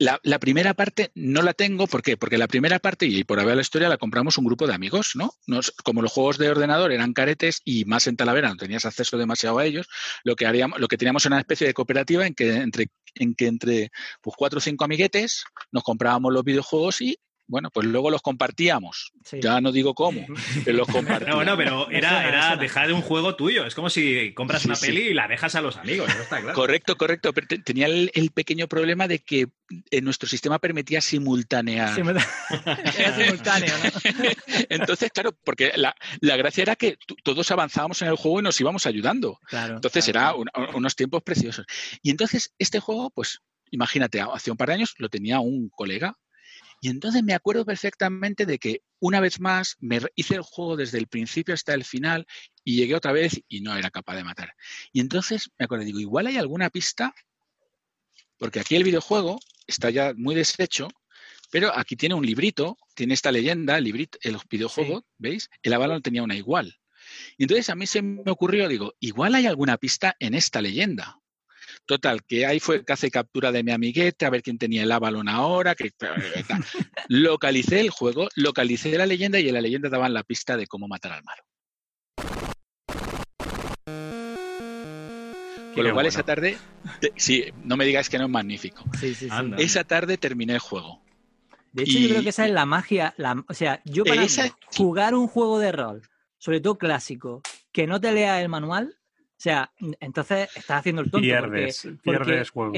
La, 0.00 0.38
primera 0.38 0.72
parte 0.72 1.10
no 1.14 1.42
la 1.42 1.52
tengo, 1.52 1.86
¿por 1.86 2.00
qué? 2.00 2.16
Porque 2.16 2.38
la 2.38 2.48
primera 2.48 2.78
parte, 2.78 3.04
y 3.04 3.22
por 3.22 3.38
haber 3.38 3.56
la 3.56 3.60
historia, 3.60 3.86
la 3.90 3.98
compramos 3.98 4.38
un 4.38 4.46
grupo 4.46 4.66
de 4.66 4.72
amigos, 4.72 5.10
¿no? 5.14 5.34
Nos, 5.46 5.72
como 5.84 6.00
los 6.00 6.10
juegos 6.10 6.38
de 6.38 6.48
ordenador 6.48 6.90
eran 6.90 7.12
caretes 7.12 7.60
y 7.66 7.84
más 7.84 8.06
en 8.06 8.16
Talavera 8.16 8.48
no 8.48 8.56
tenías 8.56 8.86
acceso 8.86 9.18
demasiado 9.18 9.58
a 9.58 9.66
ellos, 9.66 9.88
lo 10.24 10.36
que 10.36 10.46
haríamos, 10.46 10.80
lo 10.80 10.88
que 10.88 10.96
teníamos 10.96 11.26
era 11.26 11.34
una 11.34 11.40
especie 11.40 11.66
de 11.66 11.74
cooperativa 11.74 12.26
en 12.26 12.34
que 12.34 12.50
entre, 12.50 12.86
en 13.14 13.34
que 13.34 13.46
entre 13.46 13.90
pues, 14.22 14.34
cuatro 14.38 14.56
o 14.56 14.62
cinco 14.62 14.84
amiguetes 14.84 15.44
nos 15.70 15.82
comprábamos 15.82 16.32
los 16.32 16.44
videojuegos 16.44 17.02
y 17.02 17.18
bueno, 17.50 17.70
pues 17.70 17.84
luego 17.84 18.10
los 18.10 18.22
compartíamos. 18.22 19.12
Ya 19.32 19.60
no 19.60 19.72
digo 19.72 19.92
cómo, 19.92 20.24
pero 20.64 20.78
los 20.78 20.86
compartíamos. 20.86 21.44
No, 21.44 21.50
no, 21.50 21.56
pero 21.56 21.90
era, 21.90 22.28
era 22.28 22.56
dejar 22.56 22.86
de 22.86 22.92
un 22.92 23.02
juego 23.02 23.34
tuyo. 23.34 23.66
Es 23.66 23.74
como 23.74 23.90
si 23.90 24.32
compras 24.34 24.64
una 24.64 24.76
peli 24.76 25.08
y 25.08 25.14
la 25.14 25.26
dejas 25.26 25.56
a 25.56 25.60
los 25.60 25.76
amigos, 25.76 26.08
está 26.10 26.40
claro. 26.40 26.54
Correcto, 26.54 26.96
correcto. 26.96 27.32
Pero 27.32 27.48
tenía 27.64 27.86
el, 27.88 28.30
pequeño 28.32 28.68
problema 28.68 29.08
de 29.08 29.18
que 29.18 29.48
en 29.90 30.04
nuestro 30.04 30.28
sistema 30.28 30.60
permitía 30.60 31.00
simultanear. 31.00 31.98
era 32.98 33.16
simultáneo, 33.16 33.74
¿no? 33.82 34.30
Entonces, 34.68 35.10
claro, 35.10 35.32
porque 35.42 35.72
la, 35.74 35.96
gracia 36.36 36.62
era 36.62 36.76
que 36.76 36.98
todos 37.24 37.50
avanzábamos 37.50 38.00
en 38.02 38.08
el 38.08 38.16
juego 38.16 38.38
y 38.38 38.44
nos 38.44 38.60
íbamos 38.60 38.86
ayudando. 38.86 39.40
Claro, 39.46 39.74
entonces 39.74 40.06
era 40.06 40.34
unos 40.34 40.94
tiempos 40.94 41.24
preciosos. 41.24 41.66
Y 42.00 42.12
entonces 42.12 42.54
este 42.58 42.78
juego, 42.78 43.10
pues 43.10 43.40
imagínate, 43.72 44.20
hace 44.20 44.52
un 44.52 44.56
par 44.56 44.68
de 44.68 44.74
años 44.74 44.94
lo 44.98 45.08
tenía 45.08 45.40
un 45.40 45.68
colega 45.68 46.16
y 46.80 46.88
entonces 46.88 47.22
me 47.22 47.34
acuerdo 47.34 47.66
perfectamente 47.66 48.46
de 48.46 48.58
que 48.58 48.82
una 49.00 49.20
vez 49.20 49.38
más 49.38 49.76
me 49.80 50.00
hice 50.14 50.36
el 50.36 50.42
juego 50.42 50.76
desde 50.76 50.98
el 50.98 51.08
principio 51.08 51.52
hasta 51.52 51.74
el 51.74 51.84
final 51.84 52.26
y 52.64 52.76
llegué 52.76 52.94
otra 52.94 53.12
vez 53.12 53.40
y 53.48 53.60
no 53.60 53.76
era 53.76 53.90
capaz 53.90 54.16
de 54.16 54.24
matar. 54.24 54.54
Y 54.92 55.00
entonces 55.00 55.50
me 55.58 55.66
acuerdo, 55.66 55.84
digo, 55.84 56.00
igual 56.00 56.26
hay 56.26 56.38
alguna 56.38 56.70
pista, 56.70 57.14
porque 58.38 58.60
aquí 58.60 58.76
el 58.76 58.84
videojuego 58.84 59.38
está 59.66 59.90
ya 59.90 60.14
muy 60.16 60.34
deshecho, 60.34 60.88
pero 61.50 61.76
aquí 61.76 61.96
tiene 61.96 62.14
un 62.14 62.24
librito, 62.24 62.78
tiene 62.94 63.12
esta 63.12 63.30
leyenda, 63.30 63.76
el, 63.76 63.84
librito, 63.84 64.18
el 64.22 64.38
videojuego, 64.48 65.04
¿veis? 65.18 65.50
El 65.62 65.74
Avalon 65.74 66.00
tenía 66.00 66.22
una 66.22 66.36
igual. 66.36 66.78
Y 67.36 67.44
entonces 67.44 67.68
a 67.68 67.74
mí 67.74 67.86
se 67.86 68.00
me 68.00 68.30
ocurrió, 68.30 68.68
digo, 68.68 68.94
igual 69.00 69.34
hay 69.34 69.46
alguna 69.46 69.76
pista 69.76 70.16
en 70.18 70.34
esta 70.34 70.62
leyenda. 70.62 71.20
Total, 71.90 72.22
que 72.22 72.46
ahí 72.46 72.60
fue 72.60 72.84
que 72.84 72.92
hace 72.92 73.10
captura 73.10 73.50
de 73.50 73.64
mi 73.64 73.72
amiguete, 73.72 74.24
a 74.24 74.30
ver 74.30 74.44
quién 74.44 74.58
tenía 74.58 74.84
el 74.84 74.92
Avalon 74.92 75.28
ahora, 75.28 75.74
que 75.74 75.90
localicé 77.08 77.80
el 77.80 77.90
juego, 77.90 78.28
localicé 78.36 78.96
la 78.96 79.06
leyenda 79.06 79.40
y 79.40 79.48
en 79.48 79.54
la 79.54 79.60
leyenda 79.60 79.88
daban 79.88 80.14
la 80.14 80.22
pista 80.22 80.56
de 80.56 80.68
cómo 80.68 80.86
matar 80.86 81.14
al 81.14 81.24
malo. 81.24 81.42
Con 85.74 85.82
lo 85.84 85.92
cual 85.92 86.06
esa 86.06 86.22
tarde, 86.22 86.58
sí, 87.16 87.46
no 87.64 87.76
me 87.76 87.84
digas 87.84 88.08
que 88.08 88.18
no 88.18 88.26
es 88.26 88.30
magnífico. 88.30 88.84
esa 89.58 89.82
tarde 89.82 90.16
terminé 90.16 90.52
el 90.52 90.60
juego. 90.60 91.02
De 91.72 91.82
hecho, 91.82 91.98
yo 91.98 92.08
creo 92.10 92.22
que 92.22 92.28
esa 92.28 92.46
es 92.46 92.52
la 92.52 92.66
magia. 92.66 93.16
o 93.48 93.54
sea, 93.54 93.82
yo 93.84 94.04
para 94.04 94.24
jugar 94.76 95.16
un 95.16 95.26
juego 95.26 95.58
de 95.58 95.72
rol, 95.72 96.02
sobre 96.38 96.60
todo 96.60 96.78
clásico, 96.78 97.42
que 97.72 97.88
no 97.88 98.00
te 98.00 98.12
lea 98.12 98.40
el 98.40 98.48
manual, 98.48 98.99
o 99.40 99.42
sea, 99.42 99.72
entonces 100.00 100.50
estás 100.54 100.80
haciendo 100.80 101.00
el 101.00 101.10
tonto. 101.10 101.22
Pierdes, 101.24 101.80
porque, 101.80 101.98
pierdes 102.02 102.50
juego. 102.50 102.74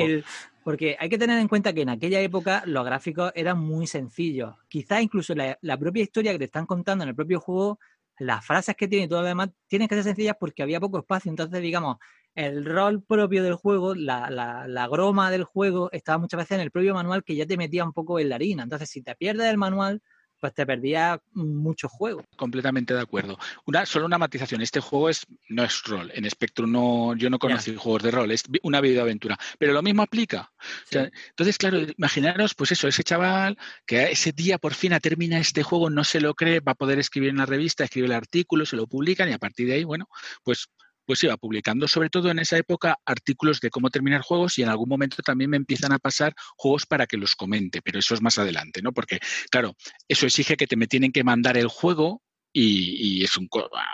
porque 0.63 0.97
hay 0.97 1.09
que 1.09 1.19
tener 1.19 1.41
en 1.41 1.49
cuenta 1.49 1.73
que 1.73 1.83
en 1.83 1.89
aquella 1.89 2.21
época 2.21 2.63
los 2.67 2.85
gráficos 2.85 3.33
eran 3.35 3.59
muy 3.59 3.89
sencillos. 3.89 4.55
Quizás 4.69 5.03
incluso 5.03 5.35
la, 5.35 5.77
propia 5.77 6.05
historia 6.05 6.31
que 6.31 6.39
te 6.39 6.45
están 6.45 6.67
contando 6.67 7.03
en 7.03 7.09
el 7.09 7.17
propio 7.17 7.41
juego, 7.41 7.81
las 8.17 8.47
frases 8.47 8.77
que 8.77 8.87
tiene 8.87 9.07
y 9.07 9.09
todo 9.09 9.23
lo 9.23 9.27
demás, 9.27 9.51
tienen 9.67 9.89
que 9.89 9.97
ser 9.97 10.05
sencillas 10.05 10.37
porque 10.39 10.63
había 10.63 10.79
poco 10.79 11.01
espacio. 11.01 11.31
Entonces, 11.31 11.61
digamos, 11.61 11.97
el 12.37 12.65
rol 12.65 13.03
propio 13.03 13.43
del 13.43 13.55
juego, 13.55 13.97
la, 13.97 14.31
la, 14.31 14.69
la, 14.69 14.87
groma 14.87 15.33
del 15.33 15.43
juego, 15.43 15.91
estaba 15.91 16.19
muchas 16.19 16.39
veces 16.39 16.53
en 16.53 16.61
el 16.61 16.71
propio 16.71 16.95
manual 16.95 17.25
que 17.25 17.35
ya 17.35 17.45
te 17.45 17.57
metía 17.57 17.85
un 17.85 17.93
poco 17.93 18.21
en 18.21 18.29
la 18.29 18.37
harina. 18.37 18.63
Entonces, 18.63 18.89
si 18.89 19.03
te 19.03 19.17
pierdes 19.17 19.49
el 19.49 19.59
manual, 19.59 20.01
pues 20.43 20.55
te 20.55 20.66
perdía 20.66 21.20
mucho 21.34 21.88
juego. 21.88 22.24
Completamente 22.34 22.93
de 22.93 23.01
acuerdo. 23.01 23.38
Una, 23.64 23.86
solo 23.86 24.07
una 24.07 24.18
matización. 24.18 24.61
Este 24.61 24.80
juego 24.80 25.09
es, 25.09 25.24
no 25.49 25.62
es 25.62 25.84
rol. 25.84 26.11
En 26.16 26.28
Spectrum 26.28 26.72
no, 26.72 27.14
yo 27.14 27.30
no 27.30 27.38
conocí 27.38 27.76
juegos 27.76 28.03
de 28.03 28.11
rol, 28.11 28.32
es 28.32 28.43
una 28.64 28.80
videoaventura. 28.80 29.38
Pero 29.57 29.72
lo 29.72 29.82
mismo 29.82 30.03
aplica. 30.03 30.53
entonces, 30.90 31.59
claro, 31.59 31.78
imaginaros, 31.97 32.57
pues 32.57 32.72
eso, 32.72 32.88
ese 32.88 33.05
chaval 33.05 33.57
que 33.86 34.11
ese 34.11 34.32
día 34.32 34.59
por 34.59 34.74
fin 34.74 34.93
termina 35.01 35.38
este 35.38 35.62
juego, 35.62 35.90
no 35.90 36.03
se 36.03 36.20
lo 36.20 36.34
cree, 36.34 36.59
va 36.59 36.72
a 36.72 36.74
poder 36.74 36.99
escribir 36.99 37.30
en 37.30 37.36
la 37.36 37.47
revista, 37.47 37.84
escribe 37.84 38.09
el 38.09 38.12
artículo, 38.12 38.66
se 38.66 38.74
lo 38.74 38.88
publican 38.88 39.28
y 39.28 39.34
a 39.34 39.38
partir 39.38 39.68
de 39.68 39.74
ahí, 39.74 39.84
bueno, 39.84 40.09
pues 40.43 40.66
pues 41.05 41.22
iba 41.24 41.36
publicando 41.36 41.88
sobre 41.88 42.11
todo 42.11 42.30
en 42.30 42.38
esa 42.38 42.57
época 42.57 42.98
artículos 43.05 43.61
de 43.61 43.70
cómo 43.70 43.90
terminar 43.90 44.22
juegos 44.22 44.59
y 44.59 44.62
en 44.62 44.68
algún 44.68 44.88
momento 44.88 45.22
también 45.22 45.50
me 45.50 45.57
empiezan 45.57 45.92
a 45.92 45.98
pasar 45.98 46.34
juegos 46.57 46.86
para 46.86 47.07
que 47.07 47.16
los 47.16 47.34
comente, 47.34 47.82
pero 47.82 47.98
eso 47.98 48.14
es 48.14 48.22
más 48.22 48.38
adelante, 48.38 48.82
¿no? 48.82 48.92
Porque, 48.92 49.18
claro, 49.50 49.74
eso 50.09 50.26
exige 50.26 50.57
que 50.57 50.66
te 50.66 50.76
me 50.76 50.86
tienen 50.86 51.12
que 51.12 51.24
mandar 51.24 51.57
el 51.57 51.68
juego 51.68 52.22
y, 52.55 53.24
es, 53.24 53.36
un, 53.38 53.48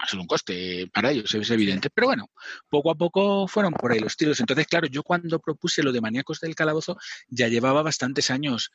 es 0.04 0.14
un 0.14 0.26
coste 0.26 0.88
para 0.92 1.12
ellos, 1.12 1.32
es 1.32 1.50
evidente. 1.50 1.90
Pero 1.90 2.08
bueno, 2.08 2.30
poco 2.68 2.90
a 2.90 2.96
poco 2.96 3.46
fueron 3.46 3.72
por 3.72 3.92
ahí 3.92 4.00
los 4.00 4.16
tiros. 4.16 4.40
Entonces, 4.40 4.66
claro, 4.66 4.88
yo 4.88 5.02
cuando 5.02 5.38
propuse 5.38 5.82
lo 5.82 5.92
de 5.92 6.00
Maníacos 6.00 6.40
del 6.40 6.54
Calabozo 6.54 6.96
ya 7.28 7.48
llevaba 7.48 7.82
bastantes 7.82 8.30
años 8.30 8.72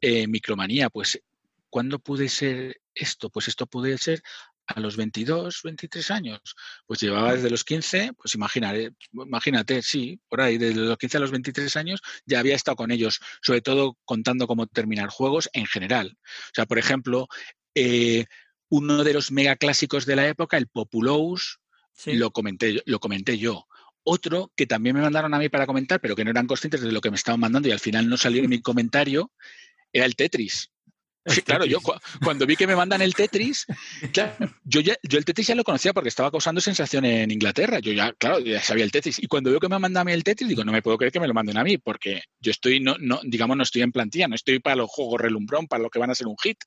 eh, 0.00 0.26
Micromanía, 0.26 0.88
pues 0.88 1.20
¿cuándo 1.68 1.98
pude 1.98 2.28
ser 2.28 2.80
esto? 2.94 3.30
Pues 3.30 3.48
esto 3.48 3.66
puede 3.66 3.98
ser 3.98 4.22
a 4.74 4.80
los 4.80 4.96
22, 4.96 5.60
23 5.62 6.10
años, 6.10 6.40
pues 6.86 7.00
llevaba 7.00 7.34
desde 7.34 7.50
los 7.50 7.64
15, 7.64 8.12
pues 8.14 8.34
imagínate, 8.34 8.92
imagínate, 9.12 9.82
sí, 9.82 10.20
por 10.28 10.40
ahí, 10.40 10.58
desde 10.58 10.80
los 10.80 10.98
15 10.98 11.16
a 11.16 11.20
los 11.20 11.30
23 11.30 11.76
años 11.76 12.00
ya 12.26 12.40
había 12.40 12.56
estado 12.56 12.76
con 12.76 12.90
ellos, 12.90 13.20
sobre 13.42 13.60
todo 13.60 13.98
contando 14.04 14.46
cómo 14.46 14.66
terminar 14.66 15.08
juegos 15.08 15.50
en 15.52 15.66
general. 15.66 16.16
O 16.22 16.54
sea, 16.54 16.66
por 16.66 16.78
ejemplo, 16.78 17.28
eh, 17.74 18.26
uno 18.68 19.04
de 19.04 19.12
los 19.12 19.32
mega 19.32 19.56
clásicos 19.56 20.06
de 20.06 20.16
la 20.16 20.28
época, 20.28 20.56
el 20.56 20.68
Populous, 20.68 21.60
lo, 22.06 22.30
comenté, 22.30 22.82
lo 22.86 23.00
comenté 23.00 23.36
yo. 23.38 23.66
otro 24.02 24.52
que 24.56 24.66
también 24.66 24.96
me 24.96 25.02
mandaron 25.02 25.34
a 25.34 25.38
mí 25.38 25.48
para 25.48 25.66
comentar, 25.66 26.00
pero 26.00 26.16
que 26.16 26.24
no 26.24 26.30
eran 26.30 26.46
conscientes 26.46 26.80
de 26.80 26.92
lo 26.92 27.00
que 27.00 27.10
me 27.10 27.16
estaban 27.16 27.40
mandando 27.40 27.68
y 27.68 27.72
al 27.72 27.80
final 27.80 28.08
no 28.08 28.16
salió 28.16 28.42
en 28.42 28.50
mi 28.50 28.62
comentario, 28.62 29.32
era 29.92 30.06
el 30.06 30.16
Tetris. 30.16 30.70
Sí, 31.26 31.42
claro, 31.42 31.66
yo 31.66 31.78
cuando 32.24 32.46
vi 32.46 32.56
que 32.56 32.66
me 32.66 32.74
mandan 32.74 33.02
el 33.02 33.14
Tetris, 33.14 33.66
yo, 34.12 34.80
ya, 34.80 34.96
yo 35.02 35.18
el 35.18 35.24
Tetris 35.24 35.48
ya 35.48 35.54
lo 35.54 35.64
conocía 35.64 35.92
porque 35.92 36.08
estaba 36.08 36.30
causando 36.30 36.60
sensación 36.62 37.04
en 37.04 37.30
Inglaterra. 37.30 37.78
Yo 37.78 37.92
ya, 37.92 38.12
claro, 38.14 38.38
ya 38.38 38.62
sabía 38.62 38.84
el 38.84 38.90
Tetris. 38.90 39.18
Y 39.22 39.26
cuando 39.26 39.50
veo 39.50 39.60
que 39.60 39.68
me 39.68 39.78
mandan 39.78 40.00
a 40.00 40.04
mí 40.04 40.12
el 40.12 40.24
Tetris, 40.24 40.48
digo, 40.48 40.64
no 40.64 40.72
me 40.72 40.80
puedo 40.80 40.96
creer 40.96 41.12
que 41.12 41.20
me 41.20 41.28
lo 41.28 41.34
manden 41.34 41.58
a 41.58 41.64
mí, 41.64 41.76
porque 41.76 42.22
yo 42.40 42.50
estoy, 42.50 42.80
no, 42.80 42.96
no, 42.98 43.20
digamos, 43.22 43.56
no 43.56 43.62
estoy 43.62 43.82
en 43.82 43.92
plantilla, 43.92 44.28
no 44.28 44.34
estoy 44.34 44.60
para 44.60 44.76
los 44.76 44.90
juegos 44.90 45.20
relumbrón, 45.20 45.66
para 45.66 45.82
lo 45.82 45.90
que 45.90 45.98
van 45.98 46.10
a 46.10 46.14
ser 46.14 46.26
un 46.26 46.36
hit. 46.42 46.58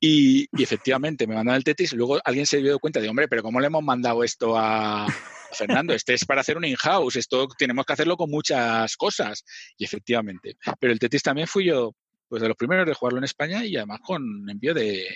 Y, 0.00 0.48
efectivamente, 0.60 1.26
me 1.26 1.36
mandan 1.36 1.54
el 1.54 1.64
Tetris. 1.64 1.92
Luego 1.92 2.20
alguien 2.24 2.46
se 2.46 2.58
dio 2.58 2.78
cuenta 2.80 3.00
de, 3.00 3.08
hombre, 3.08 3.28
pero 3.28 3.42
¿cómo 3.42 3.60
le 3.60 3.68
hemos 3.68 3.84
mandado 3.84 4.24
esto 4.24 4.56
a, 4.56 5.06
Fernando, 5.52 5.94
este 5.94 6.14
es 6.14 6.24
para 6.24 6.42
hacer 6.42 6.56
un 6.56 6.64
in-house, 6.64 7.16
esto 7.16 7.48
tenemos 7.56 7.86
que 7.86 7.92
hacerlo 7.92 8.16
con 8.16 8.28
muchas 8.28 8.96
cosas. 8.96 9.44
Y 9.76 9.84
efectivamente. 9.84 10.56
Pero 10.80 10.92
el 10.92 10.98
Tetris 10.98 11.22
también 11.22 11.46
fui 11.46 11.66
yo 11.66 11.94
pues 12.28 12.42
de 12.42 12.48
los 12.48 12.56
primeros 12.56 12.86
de 12.86 12.94
jugarlo 12.94 13.18
en 13.18 13.24
España 13.24 13.64
y 13.64 13.76
además 13.76 14.00
con 14.00 14.48
envío 14.48 14.74
de, 14.74 15.06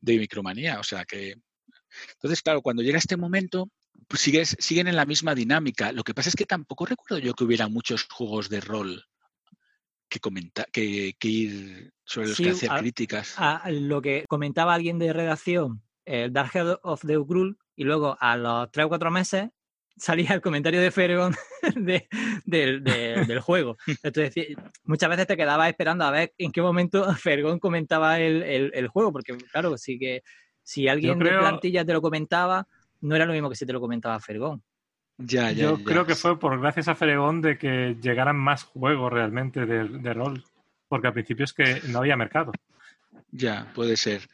micromanía. 0.00 0.80
O 0.80 0.82
sea 0.82 1.04
que. 1.04 1.36
Entonces, 2.14 2.42
claro, 2.42 2.62
cuando 2.62 2.82
llega 2.82 2.98
este 2.98 3.16
momento, 3.16 3.70
pues 4.08 4.22
sigues, 4.22 4.56
siguen 4.58 4.88
en 4.88 4.96
la 4.96 5.06
misma 5.06 5.34
dinámica. 5.34 5.92
Lo 5.92 6.04
que 6.04 6.14
pasa 6.14 6.28
es 6.28 6.36
que 6.36 6.46
tampoco 6.46 6.86
recuerdo 6.86 7.18
yo 7.18 7.34
que 7.34 7.44
hubiera 7.44 7.68
muchos 7.68 8.04
juegos 8.04 8.48
de 8.48 8.60
rol 8.60 9.04
que 10.08 10.20
comentar, 10.20 10.66
que, 10.72 11.14
ir 11.22 11.92
sobre 12.04 12.28
los 12.28 12.36
que 12.36 12.50
hacer 12.50 12.70
críticas. 12.78 13.34
A 13.36 13.70
lo 13.70 14.02
que 14.02 14.24
comentaba 14.28 14.74
alguien 14.74 14.98
de 14.98 15.12
redacción, 15.12 15.82
el 16.04 16.32
Dark 16.32 16.50
Head 16.54 16.78
of 16.82 17.02
the 17.06 17.16
Ugrul, 17.16 17.58
y 17.76 17.84
luego 17.84 18.16
a 18.20 18.36
los 18.36 18.70
tres 18.72 18.86
o 18.86 18.88
cuatro 18.88 19.10
meses 19.10 19.50
salía 20.00 20.32
el 20.32 20.40
comentario 20.40 20.80
de 20.80 20.90
Fergon 20.90 21.34
del 22.46 23.40
juego. 23.40 23.76
Entonces, 24.02 24.56
muchas 24.84 25.10
veces 25.10 25.26
te 25.26 25.36
quedabas 25.36 25.68
esperando 25.68 26.04
a 26.04 26.10
ver 26.10 26.32
en 26.38 26.50
qué 26.50 26.62
momento 26.62 27.14
Fergon 27.14 27.58
comentaba 27.58 28.18
el, 28.18 28.88
juego, 28.88 29.12
porque 29.12 29.36
claro, 29.52 29.76
sí 29.76 29.98
que 29.98 30.22
si 30.62 30.88
alguien 30.88 31.18
de 31.18 31.30
plantilla 31.30 31.84
te 31.84 31.92
lo 31.92 32.00
comentaba, 32.00 32.66
no 33.02 33.14
era 33.14 33.26
lo 33.26 33.32
mismo 33.32 33.50
que 33.50 33.56
si 33.56 33.66
te 33.66 33.72
lo 33.72 33.80
comentaba 33.80 34.18
Fergon. 34.20 34.62
Ya, 35.18 35.52
ya, 35.52 35.64
Yo 35.64 35.84
creo 35.84 36.06
que 36.06 36.14
fue 36.14 36.38
por 36.38 36.58
gracias 36.58 36.88
a 36.88 36.94
Fergon 36.94 37.42
de 37.42 37.58
que 37.58 37.96
llegaran 38.00 38.36
más 38.36 38.64
juegos 38.64 39.12
realmente 39.12 39.66
de, 39.66 39.84
de 39.84 40.14
rol, 40.14 40.42
porque 40.88 41.08
al 41.08 41.12
principio 41.12 41.44
es 41.44 41.52
que 41.52 41.82
no 41.88 41.98
había 41.98 42.16
mercado. 42.16 42.52
Ya, 43.32 43.70
puede 43.74 43.96
ser. 43.96 44.28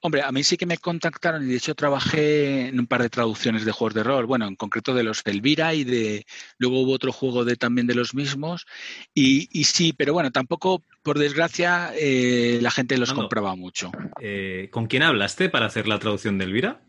Hombre, 0.00 0.22
a 0.22 0.30
mí 0.30 0.44
sí 0.44 0.58
que 0.58 0.66
me 0.66 0.76
contactaron 0.76 1.42
y 1.44 1.46
de 1.46 1.56
hecho 1.56 1.74
trabajé 1.74 2.68
en 2.68 2.78
un 2.78 2.86
par 2.86 3.00
de 3.00 3.08
traducciones 3.08 3.64
de 3.64 3.72
juegos 3.72 3.94
de 3.94 4.02
rol, 4.02 4.26
bueno, 4.26 4.46
en 4.46 4.56
concreto 4.56 4.94
de 4.94 5.02
los 5.02 5.22
Elvira 5.24 5.72
y 5.72 5.84
de 5.84 6.26
luego 6.58 6.80
hubo 6.80 6.92
otro 6.92 7.12
juego 7.12 7.46
de 7.46 7.56
también 7.56 7.86
de 7.86 7.94
los 7.94 8.14
mismos 8.14 8.66
y, 9.14 9.64
sí, 9.64 9.94
pero 9.96 10.12
bueno, 10.12 10.30
tampoco, 10.32 10.84
por 11.02 11.18
desgracia, 11.18 11.92
eh, 11.98 12.58
la 12.60 12.70
gente 12.70 12.98
los 12.98 13.14
compraba 13.14 13.56
mucho. 13.56 13.90
Eh, 14.20 14.68
¿Con 14.70 14.86
quién 14.86 15.02
hablaste 15.02 15.48
para 15.48 15.66
hacer 15.66 15.88
la 15.88 15.98
traducción 15.98 16.36
de 16.36 16.44
Elvira? 16.44 16.82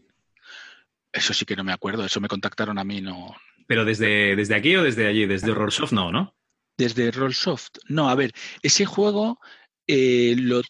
Eso 1.13 1.33
sí 1.33 1.45
que 1.45 1.55
no 1.55 1.63
me 1.63 1.71
acuerdo, 1.71 2.05
eso 2.05 2.19
me 2.19 2.27
contactaron 2.27 2.77
a 2.77 2.83
mí, 2.83 2.99
no. 2.99 3.33
¿Pero 3.67 3.85
desde, 3.85 4.35
desde 4.35 4.55
aquí 4.55 4.75
o 4.75 4.83
desde 4.83 5.07
allí? 5.07 5.25
¿Desde 5.25 5.53
Rollsoft 5.53 5.93
no, 5.93 6.11
no? 6.11 6.35
Desde 6.77 7.09
Rollsoft. 7.11 7.77
No, 7.87 8.09
a 8.09 8.15
ver, 8.15 8.33
ese 8.61 8.85
juego 8.85 9.39
eh, 9.89 10.35
lo, 10.37 10.61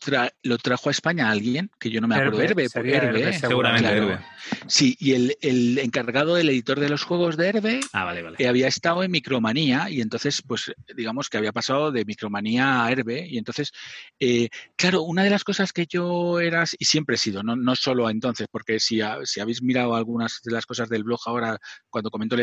lo, 0.43 0.57
trajo 0.59 0.89
a 0.89 0.91
España 0.91 1.31
alguien, 1.31 1.71
que 1.79 1.89
yo 1.89 1.99
no 1.99 2.07
me 2.07 2.15
acuerdo, 2.15 2.39
Herbe, 2.39 2.67
Herbe, 2.71 3.33
seguramente 3.33 3.89
Herbe. 3.89 4.19
Sí, 4.67 4.95
y 4.99 5.13
el, 5.13 5.79
encargado 5.79 6.35
del 6.35 6.49
editor 6.49 6.79
de 6.79 6.87
los 6.87 7.03
juegos 7.03 7.35
de 7.35 7.47
Herbe 7.47 7.79
ah, 7.93 8.15
eh, 8.37 8.47
había 8.47 8.67
estado 8.67 9.03
en 9.03 9.09
Micromanía 9.09 9.89
y 9.89 10.01
entonces, 10.01 10.43
pues, 10.45 10.71
digamos 10.95 11.29
que 11.29 11.37
había 11.37 11.51
pasado 11.51 11.91
de 11.91 12.05
Micromanía 12.05 12.85
a 12.85 12.91
Herbe 12.91 13.27
y 13.27 13.39
entonces, 13.39 13.71
eh, 14.19 14.49
claro, 14.75 15.01
una 15.01 15.23
de 15.23 15.31
las 15.31 15.43
cosas 15.43 15.73
que 15.73 15.87
yo 15.87 16.39
era, 16.39 16.65
y 16.77 16.85
siempre 16.85 17.15
he 17.15 17.19
sido, 17.19 17.41
no, 17.41 17.55
no 17.55 17.75
solo 17.75 18.09
entonces, 18.11 18.47
porque 18.51 18.79
si, 18.79 18.99
si 19.23 19.39
habéis 19.39 19.63
mirado 19.63 19.95
algunas 19.95 20.41
de 20.43 20.51
las 20.51 20.67
cosas 20.67 20.89
del 20.89 21.03
blog 21.03 21.19
ahora, 21.25 21.57
cuando 21.89 22.11
comento, 22.11 22.35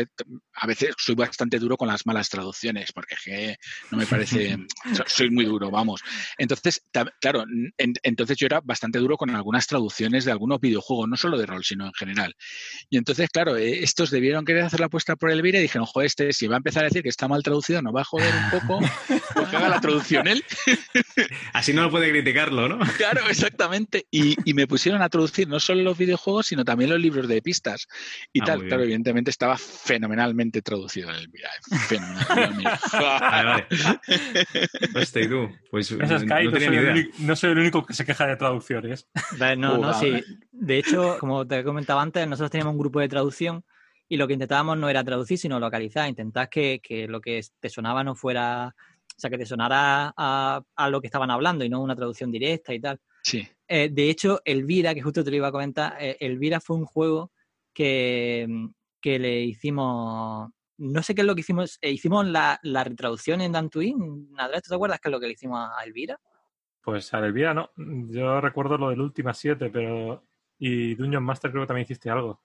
a 0.55 0.67
veces 0.67 0.93
soy 0.97 1.15
bastante 1.15 1.57
duro 1.57 1.77
con 1.77 1.87
las 1.87 2.05
malas 2.05 2.27
traducciones, 2.27 2.91
porque 2.91 3.55
no 3.91 3.97
me 3.97 4.05
parece, 4.05 4.57
soy 5.07 5.29
muy 5.29 5.45
duro, 5.45 5.71
vamos. 5.71 6.01
Entonces, 6.37 6.64
claro, 7.19 7.45
entonces 7.77 8.37
yo 8.37 8.45
era 8.45 8.61
bastante 8.61 8.99
duro 8.99 9.17
con 9.17 9.29
algunas 9.29 9.67
traducciones 9.67 10.25
de 10.25 10.31
algunos 10.31 10.59
videojuegos, 10.59 11.07
no 11.07 11.17
solo 11.17 11.37
de 11.37 11.45
rol, 11.45 11.63
sino 11.63 11.85
en 11.85 11.93
general. 11.93 12.35
Y 12.89 12.97
entonces, 12.97 13.29
claro, 13.29 13.57
eh, 13.57 13.83
estos 13.83 14.11
debieron 14.11 14.45
querer 14.45 14.63
hacer 14.63 14.79
la 14.79 14.87
apuesta 14.87 15.15
por 15.15 15.31
Elvira 15.31 15.59
y 15.59 15.63
dijeron, 15.63 15.83
ojo, 15.83 16.01
este 16.01 16.33
si 16.33 16.47
va 16.47 16.55
a 16.55 16.57
empezar 16.57 16.83
a 16.83 16.87
decir 16.87 17.03
que 17.03 17.09
está 17.09 17.27
mal 17.27 17.43
traducido, 17.43 17.81
nos 17.81 17.95
va 17.95 18.01
a 18.01 18.05
joder 18.05 18.33
un 18.33 18.59
poco, 18.59 18.79
pues 19.33 19.49
que 19.49 19.55
haga 19.55 19.69
la 19.69 19.81
traducción 19.81 20.27
él. 20.27 20.43
Así 21.53 21.73
no 21.73 21.83
lo 21.83 21.91
puede 21.91 22.09
criticarlo, 22.09 22.67
¿no? 22.67 22.79
Claro, 22.97 23.21
exactamente. 23.29 24.07
Y, 24.09 24.35
me 24.53 24.67
pusieron 24.67 25.01
a 25.01 25.09
traducir 25.09 25.49
no 25.49 25.59
solo 25.59 25.83
los 25.83 25.97
videojuegos, 25.97 26.47
sino 26.47 26.63
también 26.63 26.89
los 26.89 26.99
libros 26.99 27.27
de 27.27 27.41
pistas 27.41 27.87
y 28.31 28.41
ah, 28.41 28.45
tal. 28.45 28.67
Claro, 28.67 28.83
evidentemente 28.83 29.29
estaba 29.29 29.57
fenomenalmente 29.57 30.61
traducido 30.61 31.09
en 31.09 31.15
Elvira. 31.17 31.49
Fenomenal. 31.87 32.79
vale, 32.93 33.67
Este 34.95 35.23
y 35.23 35.27
tú. 35.27 35.49
Pues 35.69 35.91
no, 35.91 36.05
no, 37.19 37.35
soy 37.35 37.51
el 37.51 37.59
único 37.59 37.85
que 37.85 37.93
se 37.93 38.05
queja 38.05 38.27
de 38.27 38.35
traducciones. 38.35 39.07
No, 39.57 39.77
no, 39.77 39.93
sí. 39.93 40.23
De 40.51 40.77
hecho, 40.77 41.17
como 41.19 41.45
te 41.45 41.63
comentaba 41.63 42.01
antes, 42.01 42.27
nosotros 42.27 42.51
teníamos 42.51 42.73
un 42.73 42.79
grupo 42.79 42.99
de 42.99 43.07
traducción 43.07 43.63
y 44.07 44.17
lo 44.17 44.27
que 44.27 44.33
intentábamos 44.33 44.77
no 44.77 44.89
era 44.89 45.03
traducir, 45.03 45.37
sino 45.37 45.59
localizar, 45.59 46.07
intentar 46.07 46.49
que, 46.49 46.79
lo 47.09 47.21
que 47.21 47.41
te 47.59 47.69
sonaba 47.69 48.03
no 48.03 48.15
fuera, 48.15 48.67
o 48.67 49.19
sea, 49.19 49.29
que 49.29 49.37
te 49.37 49.45
sonara 49.45 50.13
a, 50.15 50.89
lo 50.89 51.01
que 51.01 51.07
estaban 51.07 51.31
hablando 51.31 51.65
y 51.65 51.69
no 51.69 51.81
una 51.81 51.95
traducción 51.95 52.31
directa 52.31 52.73
y 52.73 52.79
tal. 52.79 52.99
Sí. 53.23 53.47
Eh, 53.67 53.89
de 53.91 54.09
hecho, 54.09 54.41
Elvira, 54.45 54.93
que 54.93 55.01
justo 55.01 55.23
te 55.23 55.31
lo 55.31 55.37
iba 55.37 55.47
a 55.47 55.51
comentar, 55.51 55.97
eh, 55.99 56.17
Elvira 56.19 56.59
fue 56.59 56.77
un 56.77 56.85
juego 56.85 57.31
que, 57.73 58.47
le 59.03 59.41
hicimos, 59.43 60.49
no 60.77 61.03
sé 61.03 61.15
qué 61.15 61.21
es 61.21 61.27
lo 61.27 61.35
que 61.35 61.41
hicimos, 61.41 61.77
eh, 61.81 61.91
hicimos 61.91 62.25
la, 62.27 62.59
retraducción 62.63 63.41
en 63.41 63.51
Dantooine, 63.51 64.29
Andrés, 64.37 64.63
¿te 64.63 64.75
acuerdas 64.75 64.99
qué 64.99 65.09
es 65.09 65.11
lo 65.11 65.19
que 65.19 65.27
le 65.27 65.33
hicimos 65.33 65.59
a 65.59 65.83
Elvira? 65.83 66.19
Pues 66.85 67.11
a 67.15 67.19
Elvira 67.19 67.55
no, 67.55 67.71
yo 67.75 68.39
recuerdo 68.39 68.77
lo 68.77 68.91
del 68.91 69.01
Última 69.01 69.33
7, 69.33 69.71
pero 69.73 70.23
y 70.59 70.93
Dungeon 70.93 71.23
Master 71.23 71.49
creo 71.49 71.63
que 71.63 71.67
también 71.67 71.85
hiciste 71.85 72.11
algo. 72.11 72.39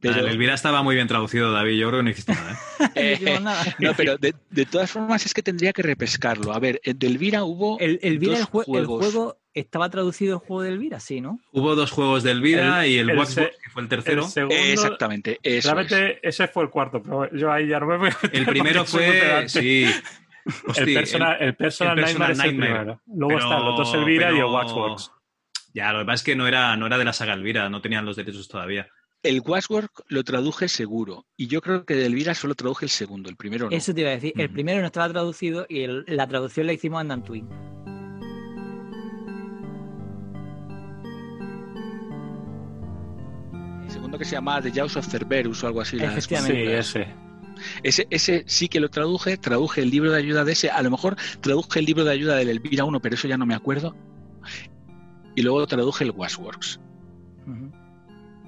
Pero... 0.00 0.20
el 0.20 0.28
Elvira 0.28 0.54
estaba 0.54 0.82
muy 0.82 0.94
bien 0.94 1.06
traducido, 1.06 1.52
David. 1.52 1.78
Yo 1.78 1.88
creo 1.88 2.00
que 2.00 2.04
no 2.04 2.10
hiciste 2.10 2.32
nada. 2.32 2.58
¿eh? 2.94 3.38
no, 3.78 3.92
pero 3.94 4.16
de, 4.16 4.66
todas 4.66 4.90
formas 4.90 5.24
es 5.26 5.34
que 5.34 5.42
tendría 5.42 5.72
que 5.72 5.82
repescarlo. 5.82 6.52
A 6.52 6.58
ver, 6.58 6.80
de 6.82 7.06
Elvira 7.06 7.44
hubo. 7.44 7.78
El, 7.78 7.98
Elvira, 8.02 8.38
el, 8.38 8.44
juego 8.44 9.38
estaba 9.52 9.88
traducido 9.88 10.34
el 10.34 10.40
juego 10.40 10.62
de 10.62 10.70
Elvira, 10.70 11.00
sí, 11.00 11.20
¿no? 11.20 11.40
Hubo 11.52 11.74
dos 11.74 11.90
juegos 11.90 12.22
de 12.22 12.32
Elvira 12.32 12.86
y 12.86 12.98
el, 12.98 13.10
el 13.10 13.18
que 13.18 13.70
fue 13.70 13.82
el 13.82 13.88
tercero. 13.88 14.26
Exactamente. 14.50 15.38
Eso 15.42 15.74
realmente 15.74 16.26
ese 16.26 16.48
fue 16.48 16.64
el 16.64 16.70
cuarto, 16.70 17.02
pero 17.02 17.30
yo 17.34 17.52
ahí 17.52 17.68
ya 17.68 17.80
no 17.80 17.86
me 17.86 17.98
voy 17.98 18.08
a 18.08 18.16
El 18.32 18.46
primero 18.46 18.84
fue. 18.84 19.44
Sí. 19.48 19.86
el 20.76 20.94
Personal, 20.94 21.36
el, 21.40 21.56
personal, 21.56 21.96
Nightmare, 21.96 22.34
Nightmare. 22.34 22.98
Luego 23.06 23.38
están 23.38 23.64
los 23.64 23.76
dos 23.76 23.94
Elvira 23.94 24.32
y 24.32 24.38
el 24.38 24.44
Watchworks. 24.44 25.12
Ya, 25.72 25.92
lo 25.92 26.00
que 26.00 26.04
pasa 26.04 26.14
es 26.14 26.22
que 26.22 26.36
no 26.36 26.46
era, 26.46 26.76
no 26.76 26.86
era 26.86 26.98
de 26.98 27.04
la 27.04 27.12
saga 27.12 27.34
Elvira, 27.34 27.68
no 27.68 27.80
tenían 27.80 28.04
los 28.04 28.16
derechos 28.16 28.46
todavía. 28.46 28.88
El 29.24 29.40
Watchwork 29.40 30.04
lo 30.08 30.22
traduje 30.22 30.68
seguro. 30.68 31.26
Y 31.36 31.46
yo 31.46 31.62
creo 31.62 31.86
que 31.86 31.94
de 31.94 32.06
Elvira 32.06 32.34
solo 32.34 32.54
traduje 32.54 32.84
el 32.84 32.90
segundo, 32.90 33.30
el 33.30 33.36
primero 33.36 33.70
no. 33.70 33.76
Eso 33.76 33.94
te 33.94 34.02
iba 34.02 34.10
a 34.10 34.14
decir. 34.14 34.34
El 34.36 34.50
primero 34.50 34.80
no 34.80 34.86
estaba 34.86 35.08
traducido 35.08 35.66
y 35.68 35.86
la 35.86 36.26
traducción 36.26 36.66
la 36.66 36.74
hicimos 36.74 37.00
en 37.00 37.08
Dantooine. 37.08 37.48
El 43.84 43.90
segundo 43.90 44.18
que 44.18 44.26
se 44.26 44.32
llamaba 44.32 44.60
The 44.60 44.72
Jaws 44.72 44.96
of 44.96 45.08
Cerberus 45.08 45.64
o 45.64 45.68
algo 45.68 45.80
así. 45.80 45.96
Efectivamente. 45.96 46.82
Sí, 46.82 47.00
ese. 47.00 47.23
Ese, 47.82 48.06
ese 48.10 48.44
sí 48.46 48.68
que 48.68 48.80
lo 48.80 48.88
traduje, 48.88 49.36
traduje 49.36 49.82
el 49.82 49.90
libro 49.90 50.12
de 50.12 50.18
ayuda 50.18 50.44
de 50.44 50.52
ese, 50.52 50.70
a 50.70 50.82
lo 50.82 50.90
mejor 50.90 51.16
traduje 51.40 51.80
el 51.80 51.86
libro 51.86 52.04
de 52.04 52.12
ayuda 52.12 52.36
del 52.36 52.48
Elvira 52.48 52.84
1, 52.84 53.00
pero 53.00 53.14
eso 53.14 53.28
ya 53.28 53.36
no 53.36 53.46
me 53.46 53.54
acuerdo 53.54 53.94
y 55.34 55.42
luego 55.42 55.66
traduje 55.66 56.04
el 56.04 56.10
Washworks. 56.10 56.80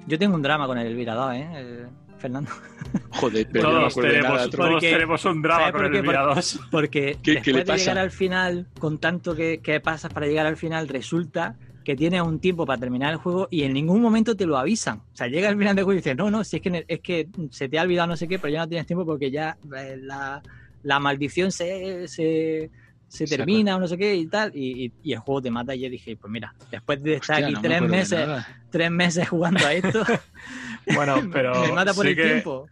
Yo 0.07 0.17
tengo 0.17 0.35
un 0.35 0.41
drama 0.41 0.67
con 0.67 0.77
el 0.77 0.87
Elvira 0.87 1.15
2, 1.15 1.33
¿eh? 1.35 1.85
Fernando. 2.17 2.49
Joder, 3.11 3.47
pero 3.51 3.69
todos, 3.69 3.95
tenemos, 3.95 4.49
todos 4.49 4.81
tenemos, 4.81 5.25
un 5.25 5.41
drama 5.41 5.71
con 5.71 5.85
el 5.85 5.95
Elvira 5.95 6.21
2. 6.23 6.59
Porque 6.71 7.17
después 7.21 7.65
de 7.65 7.77
llegar 7.77 7.97
al 7.97 8.11
final, 8.11 8.67
con 8.79 8.97
tanto 8.97 9.35
que, 9.35 9.59
que 9.61 9.79
pasas 9.81 10.11
para 10.13 10.25
llegar 10.25 10.45
al 10.45 10.57
final, 10.57 10.87
resulta 10.87 11.57
que 11.87 11.95
tienes 11.95 12.21
un 12.21 12.41
tiempo 12.41 12.65
para 12.65 12.81
terminar 12.81 13.13
el 13.13 13.17
juego 13.17 13.47
y 13.49 13.63
en 13.63 13.71
ningún 13.71 14.01
momento 14.01 14.35
te 14.35 14.45
lo 14.45 14.57
avisan. 14.57 14.97
O 14.97 15.15
sea, 15.15 15.27
llega 15.27 15.47
al 15.47 15.57
final 15.57 15.73
del 15.73 15.85
juego 15.85 15.93
y 15.93 16.01
dices, 16.01 16.17
no, 16.17 16.29
no, 16.29 16.43
si 16.43 16.57
es 16.57 16.61
que, 16.61 16.85
es 16.85 16.99
que 16.99 17.29
se 17.49 17.69
te 17.69 17.79
ha 17.79 17.83
olvidado 17.83 18.09
no 18.09 18.17
sé 18.17 18.27
qué, 18.27 18.39
pero 18.39 18.51
ya 18.51 18.59
no 18.59 18.67
tienes 18.67 18.85
tiempo 18.85 19.05
porque 19.05 19.31
ya 19.31 19.57
eh, 19.73 19.95
la, 19.97 20.43
la 20.83 20.99
maldición 20.99 21.49
se, 21.49 22.09
se, 22.09 22.69
se 23.07 23.25
termina 23.25 23.77
o 23.77 23.79
no 23.79 23.87
sé 23.87 23.97
qué 23.97 24.15
y 24.15 24.27
tal, 24.27 24.51
y, 24.53 24.91
el 25.05 25.19
juego 25.19 25.41
te 25.41 25.49
mata. 25.49 25.73
Y 25.75 25.79
yo 25.79 25.89
dije, 25.89 26.17
pues 26.17 26.29
mira, 26.29 26.53
después 26.69 27.01
de 27.01 27.13
estar 27.13 27.41
aquí 27.41 27.53
tres 27.61 27.81
meses, 27.81 28.27
tres 28.69 28.91
meses 28.91 29.29
jugando 29.29 29.65
a 29.65 29.73
esto, 29.73 30.03
bueno, 30.93 31.15
pero 31.31 31.67
me 31.67 31.71
mata 31.71 31.93
por 31.93 32.05
el 32.05 32.17
tiempo. 32.17 32.67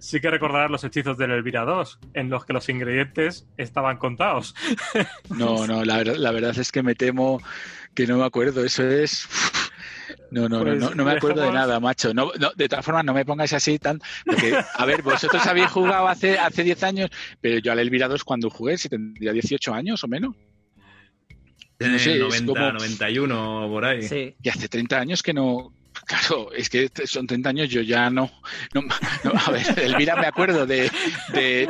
Sí 0.00 0.20
que 0.20 0.30
recordarás 0.30 0.68
los 0.68 0.82
hechizos 0.82 1.16
del 1.16 1.30
Elvira 1.30 1.64
2, 1.64 2.00
en 2.14 2.28
los 2.28 2.44
que 2.44 2.52
los 2.52 2.68
ingredientes 2.68 3.46
estaban 3.56 3.98
contados. 3.98 4.52
No, 5.30 5.68
no, 5.68 5.84
la, 5.84 6.02
la 6.02 6.32
verdad 6.32 6.58
es 6.58 6.72
que 6.72 6.82
me 6.82 6.96
temo 6.96 7.40
que 7.94 8.06
no 8.06 8.18
me 8.18 8.24
acuerdo. 8.24 8.64
Eso 8.64 8.86
es. 8.88 9.26
No, 10.30 10.48
no, 10.48 10.58
no, 10.58 10.64
pues 10.64 10.96
no, 10.96 11.04
me 11.04 11.10
acuerdo 11.12 11.42
de 11.42 11.52
nada, 11.52 11.78
macho. 11.78 12.14
No, 12.14 12.30
de 12.56 12.68
todas 12.68 12.84
formas, 12.84 13.04
no 13.04 13.12
me 13.12 13.24
pongáis 13.24 13.52
así 13.52 13.78
tan. 13.78 14.00
a 14.74 14.86
ver, 14.86 15.02
vosotros 15.02 15.46
habéis 15.46 15.68
jugado 15.68 16.08
hace, 16.08 16.38
hace 16.38 16.64
10 16.64 16.82
años, 16.84 17.10
pero 17.40 17.58
yo 17.58 17.70
al 17.72 17.78
Elvira 17.78 18.08
2 18.08 18.24
cuando 18.24 18.48
jugué, 18.48 18.78
si 18.78 18.88
tendría 18.88 19.32
18 19.32 19.74
años 19.74 20.02
o 20.02 20.08
menos. 20.08 20.34
No 21.78 21.98
sé, 21.98 22.18
90, 22.18 22.72
91 22.72 23.68
por 23.68 23.84
ahí. 23.84 24.02
Sí. 24.02 24.34
Y 24.40 24.48
hace 24.48 24.68
30 24.68 24.98
años 24.98 25.22
que 25.22 25.34
no, 25.34 25.72
Claro, 26.04 26.52
es 26.52 26.68
que 26.68 26.90
son 27.04 27.26
30 27.26 27.48
años, 27.48 27.68
yo 27.68 27.80
ya 27.80 28.10
no. 28.10 28.30
no, 28.74 28.82
a 29.46 29.50
ver, 29.50 29.62
Elvira, 29.78 30.16
me 30.16 30.26
acuerdo 30.26 30.66
de, 30.66 30.90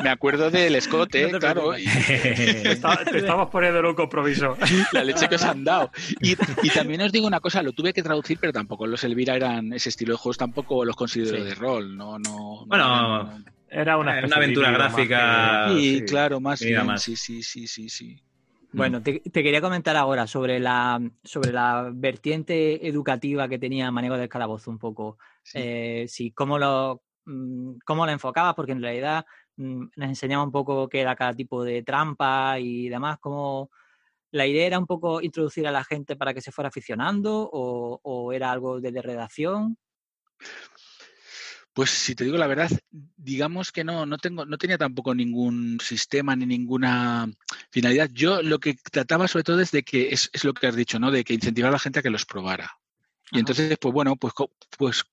me 0.03 0.09
acuerdo 0.09 0.51
del 0.51 0.75
escote, 0.75 1.31
claro. 1.39 1.73
te, 2.07 2.73
estamos 2.73 3.49
poniendo 3.51 3.81
en 3.81 3.87
un 3.87 3.95
compromiso. 3.95 4.57
La 4.93 5.05
leche 5.05 5.29
que 5.29 5.35
os 5.35 5.45
han 5.45 5.65
dado. 5.65 5.91
Y, 6.21 6.37
también 6.71 7.03
os 7.03 7.13
digo 7.13 7.27
una 7.27 7.41
cosa, 7.41 7.63
lo 7.63 7.73
tuve 7.73 7.93
que 7.93 8.03
traducir, 8.03 8.39
pero 8.41 8.53
tampoco 8.53 8.87
los 8.87 9.05
Elvira 9.05 9.37
eran 9.37 9.73
ese 9.73 9.91
estilo 9.91 10.15
de 10.15 10.19
juegos, 10.19 10.39
tampoco 10.39 10.85
los 10.85 10.97
considero 10.97 11.45
de 11.45 11.55
rol. 11.55 11.97
No, 11.97 12.19
no. 12.19 12.65
Bueno, 12.67 13.45
era 13.69 13.97
una, 13.97 14.19
aventura 14.19 14.71
gráfica. 14.71 15.69
Sí, 15.69 16.05
claro, 16.07 16.41
más 16.41 16.61
bien. 16.61 16.99
Sí, 16.99 17.17
sí, 17.17 17.43
sí, 17.43 17.67
sí, 17.67 17.89
sí. 17.89 18.23
Bueno, 18.73 19.03
te, 19.03 19.21
quería 19.21 19.61
comentar 19.61 19.97
ahora 19.97 20.27
sobre 20.27 20.59
la, 20.59 21.01
sobre 21.23 21.53
la 21.53 21.91
vertiente 21.93 22.87
educativa 22.87 23.49
que 23.49 23.59
tenía 23.59 23.91
Manejo 23.91 24.17
del 24.17 24.29
Calabozo 24.29 24.71
un 24.71 24.79
poco. 24.79 25.19
Sí, 25.43 25.59
eh, 25.63 26.33
cómo 26.35 26.59
lo, 26.59 27.03
mm, 27.27 27.75
cómo 27.85 28.07
lo 28.07 28.13
enfocabas, 28.13 28.55
porque 28.55 28.73
en 28.73 28.83
realidad 28.83 29.27
mm, 29.57 29.85
nos 29.97 30.09
enseñaba 30.09 30.45
un 30.45 30.53
poco 30.53 30.89
qué 30.89 31.01
era 31.01 31.15
cada 31.15 31.35
tipo 31.35 31.63
de 31.65 31.83
trampa 31.83 32.59
y 32.59 32.89
demás, 32.89 33.19
cómo 33.21 33.71
la 34.31 34.47
idea 34.47 34.67
era 34.67 34.79
un 34.79 34.87
poco 34.87 35.21
introducir 35.21 35.67
a 35.67 35.73
la 35.73 35.85
gente 35.85 36.17
para 36.17 36.33
que 36.33 36.41
se 36.41 36.53
fuera 36.53 36.69
aficionando 36.69 37.51
o, 37.53 38.01
o 38.03 38.33
era 38.33 38.51
algo 38.51 38.81
de 38.81 39.03
redacción. 39.03 39.77
Pues 41.75 41.91
si 41.91 42.15
te 42.15 42.25
digo 42.25 42.37
la 42.37 42.47
verdad, 42.47 42.71
digamos 42.91 43.73
que 43.73 43.83
no, 43.83 44.05
no 44.05 44.19
tengo, 44.19 44.45
no 44.45 44.59
tenía 44.59 44.77
tampoco 44.77 45.15
ningún 45.15 45.79
sistema 45.81 46.37
ni 46.37 46.45
ninguna 46.45 47.31
finalidad. 47.71 48.11
Yo 48.13 48.43
lo 48.43 48.59
que 48.59 48.75
trataba 48.75 49.27
sobre 49.27 49.45
todo 49.45 49.61
es 49.61 49.71
de 49.71 49.83
que, 49.83 50.11
es, 50.11 50.31
lo 50.45 50.53
que 50.53 50.67
has 50.67 50.77
dicho, 50.77 50.99
¿no? 50.99 51.11
De 51.11 51.25
que 51.25 51.33
incentivar 51.33 51.71
a 51.71 51.73
la 51.73 51.79
gente 51.79 52.01
a 52.01 52.03
que 52.03 52.11
los 52.11 52.27
probara. 52.27 52.79
Y 53.35 53.39
entonces, 53.39 53.79
pues 53.81 53.95
bueno, 53.95 54.17
pues, 54.17 54.35
pues 54.77 55.05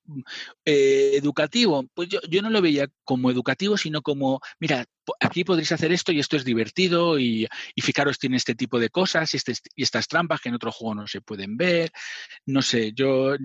eh, 0.65 1.11
educativo, 1.14 1.86
pues 1.94 2.10
yo, 2.10 2.19
yo, 2.30 2.41
no 2.41 2.49
lo 2.49 2.61
veía 2.61 2.90
como 3.06 3.31
educativo, 3.31 3.77
sino 3.77 4.02
como, 4.02 4.41
mira, 4.60 4.86
aquí 5.22 5.45
podréis 5.45 5.72
hacer 5.72 5.94
esto 5.94 6.11
y 6.11 6.19
esto 6.19 6.36
es 6.36 6.44
divertido 6.44 7.18
y, 7.18 7.48
y 7.73 7.81
fijaros, 7.81 8.19
tiene 8.19 8.36
este 8.36 8.56
tipo 8.56 8.77
de 8.77 8.90
cosas 8.90 9.34
y, 9.34 9.38
este, 9.38 9.53
y 9.73 9.84
estas 9.84 10.10
trampas 10.10 10.41
que 10.41 10.49
en 10.49 10.56
otro 10.56 10.73
juego 10.73 10.95
no 10.95 11.07
se 11.07 11.22
pueden 11.22 11.56
ver. 11.56 11.94
No 12.45 12.61
sé, 12.61 12.91
yo 12.91 13.36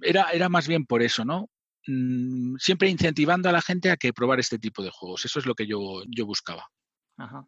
era, 0.00 0.30
era 0.30 0.48
más 0.48 0.66
bien 0.66 0.86
por 0.86 1.02
eso, 1.02 1.26
¿no? 1.26 1.50
Mm, 1.86 2.56
siempre 2.58 2.88
incentivando 2.88 3.48
a 3.48 3.52
la 3.52 3.62
gente 3.62 3.90
a 3.90 3.96
que 3.96 4.12
probar 4.12 4.40
este 4.40 4.58
tipo 4.58 4.82
de 4.82 4.90
juegos. 4.90 5.24
Eso 5.24 5.38
es 5.38 5.46
lo 5.46 5.54
que 5.54 5.66
yo, 5.66 6.02
yo 6.08 6.26
buscaba. 6.26 6.68
Ajá. 7.16 7.46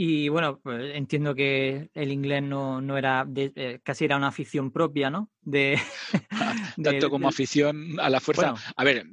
Y 0.00 0.28
bueno, 0.28 0.60
pues 0.60 0.94
entiendo 0.94 1.34
que 1.34 1.90
el 1.92 2.12
inglés 2.12 2.40
no, 2.44 2.80
no 2.80 2.96
era, 2.96 3.26
eh, 3.34 3.80
casi 3.82 4.04
era 4.04 4.16
una 4.16 4.28
afición 4.28 4.70
propia, 4.70 5.10
¿no? 5.10 5.28
De, 5.40 5.76
Tanto 6.82 7.10
como 7.10 7.28
afición 7.28 7.98
a 7.98 8.08
la 8.08 8.20
fuerza. 8.20 8.54
a 8.76 8.84
ver, 8.84 9.06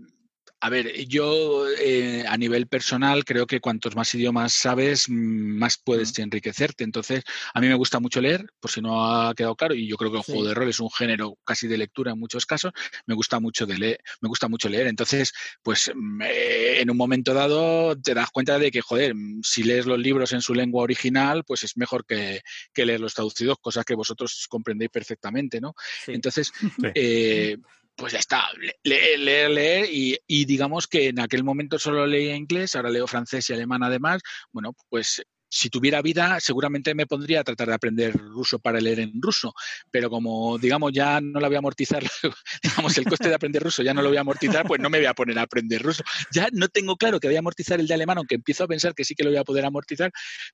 a 0.65 0.69
ver, 0.69 1.05
yo 1.07 1.67
eh, 1.79 2.25
a 2.27 2.35
nivel 2.37 2.65
personal 2.65 3.23
creo 3.23 3.45
que 3.45 3.59
cuantos 3.59 3.95
más 3.95 4.11
idiomas 4.15 4.51
sabes, 4.51 5.07
más 5.09 5.77
puedes 5.77 6.17
enriquecerte. 6.17 6.83
Entonces, 6.83 7.23
a 7.53 7.61
mí 7.61 7.67
me 7.67 7.75
gusta 7.75 7.99
mucho 7.99 8.19
leer, 8.19 8.47
por 8.59 8.71
si 8.71 8.81
no 8.81 9.05
ha 9.05 9.35
quedado 9.35 9.55
claro, 9.55 9.75
y 9.75 9.87
yo 9.87 9.95
creo 9.95 10.09
que 10.09 10.17
el 10.17 10.23
juego 10.23 10.43
de 10.43 10.55
rol 10.55 10.67
es 10.67 10.79
un 10.79 10.89
género 10.89 11.37
casi 11.43 11.67
de 11.67 11.77
lectura 11.77 12.13
en 12.13 12.19
muchos 12.19 12.47
casos. 12.47 12.73
Me 13.05 13.13
gusta 13.13 13.39
mucho 13.39 13.67
de 13.67 13.77
leer, 13.77 13.99
me 14.21 14.27
gusta 14.27 14.47
mucho 14.47 14.67
leer. 14.67 14.87
Entonces, 14.87 15.33
pues 15.61 15.91
en 16.19 16.89
un 16.89 16.97
momento 16.97 17.35
dado 17.35 17.95
te 17.95 18.15
das 18.15 18.31
cuenta 18.31 18.57
de 18.57 18.71
que, 18.71 18.81
joder, 18.81 19.13
si 19.43 19.61
lees 19.61 19.85
los 19.85 19.99
libros 19.99 20.33
en 20.33 20.41
su 20.41 20.55
lengua 20.55 20.81
original, 20.81 21.43
pues 21.43 21.63
es 21.63 21.77
mejor 21.77 22.07
que, 22.07 22.41
que 22.73 22.87
leer 22.87 23.01
los 23.01 23.13
traducidos, 23.13 23.59
cosas 23.61 23.85
que 23.85 23.93
vosotros 23.93 24.47
comprendéis 24.49 24.89
perfectamente, 24.89 25.61
¿no? 25.61 25.75
Entonces, 26.07 26.51
eh, 26.95 27.57
pues 27.95 28.13
ya 28.13 28.19
está, 28.19 28.43
leer, 28.83 29.19
leer, 29.19 29.49
leer 29.49 29.89
y, 29.91 30.45
digamos 30.45 30.87
que 30.87 31.07
en 31.07 31.19
aquel 31.19 31.43
momento 31.43 31.79
solo 31.79 32.05
leía 32.05 32.35
inglés, 32.35 32.75
ahora 32.75 32.89
leo 32.89 33.07
francés 33.07 33.49
y 33.49 33.53
alemán 33.53 33.83
además, 33.83 34.21
bueno, 34.51 34.75
pues 34.89 35.23
si 35.47 35.69
tuviera 35.69 36.01
vida 36.01 36.39
seguramente 36.41 36.93
me 36.95 37.05
pondría 37.05 37.39
a 37.39 37.43
tratar 37.43 37.69
de 37.69 37.75
aprender 37.75 38.13
ruso 38.13 38.59
para 38.59 38.81
leer 38.81 38.99
en 38.99 39.21
ruso, 39.21 39.53
pero 39.89 40.09
como 40.09 40.57
digamos 40.57 40.91
ya 40.91 41.21
no 41.21 41.39
la 41.39 41.47
voy 41.47 41.55
a 41.55 41.59
amortizar, 41.59 42.03
digamos 42.63 42.97
el 42.97 43.05
coste 43.05 43.29
de 43.29 43.35
aprender 43.35 43.63
ruso 43.63 43.81
ya 43.81 43.93
no 43.93 44.01
lo 44.01 44.09
voy 44.09 44.17
a 44.17 44.21
amortizar, 44.21 44.67
pues 44.67 44.81
no 44.81 44.89
me 44.89 44.97
voy 44.97 45.07
a 45.07 45.13
poner 45.13 45.39
a 45.39 45.43
aprender 45.43 45.81
ruso. 45.81 46.03
Ya 46.31 46.49
no 46.51 46.67
tengo 46.67 46.97
claro 46.97 47.19
que 47.19 47.27
voy 47.27 47.37
a 47.37 47.39
amortizar 47.39 47.79
el 47.79 47.87
de 47.87 47.93
alemán, 47.93 48.17
aunque 48.17 48.35
empiezo 48.35 48.65
a 48.65 48.67
pensar 48.67 48.93
que 48.93 49.05
sí 49.05 49.15
que 49.15 49.23
lo 49.23 49.29
voy 49.29 49.39
a 49.39 49.43
poder 49.45 49.63
amortizar, 49.63 50.11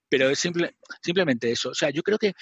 pero 0.07 0.30
es 0.30 0.38
simple, 0.38 0.76
simplemente 1.01 1.51
eso. 1.51 1.69
O 1.69 1.76
sea, 1.76 1.89
yo 1.89 2.03
creo 2.03 2.19
que 2.19 2.34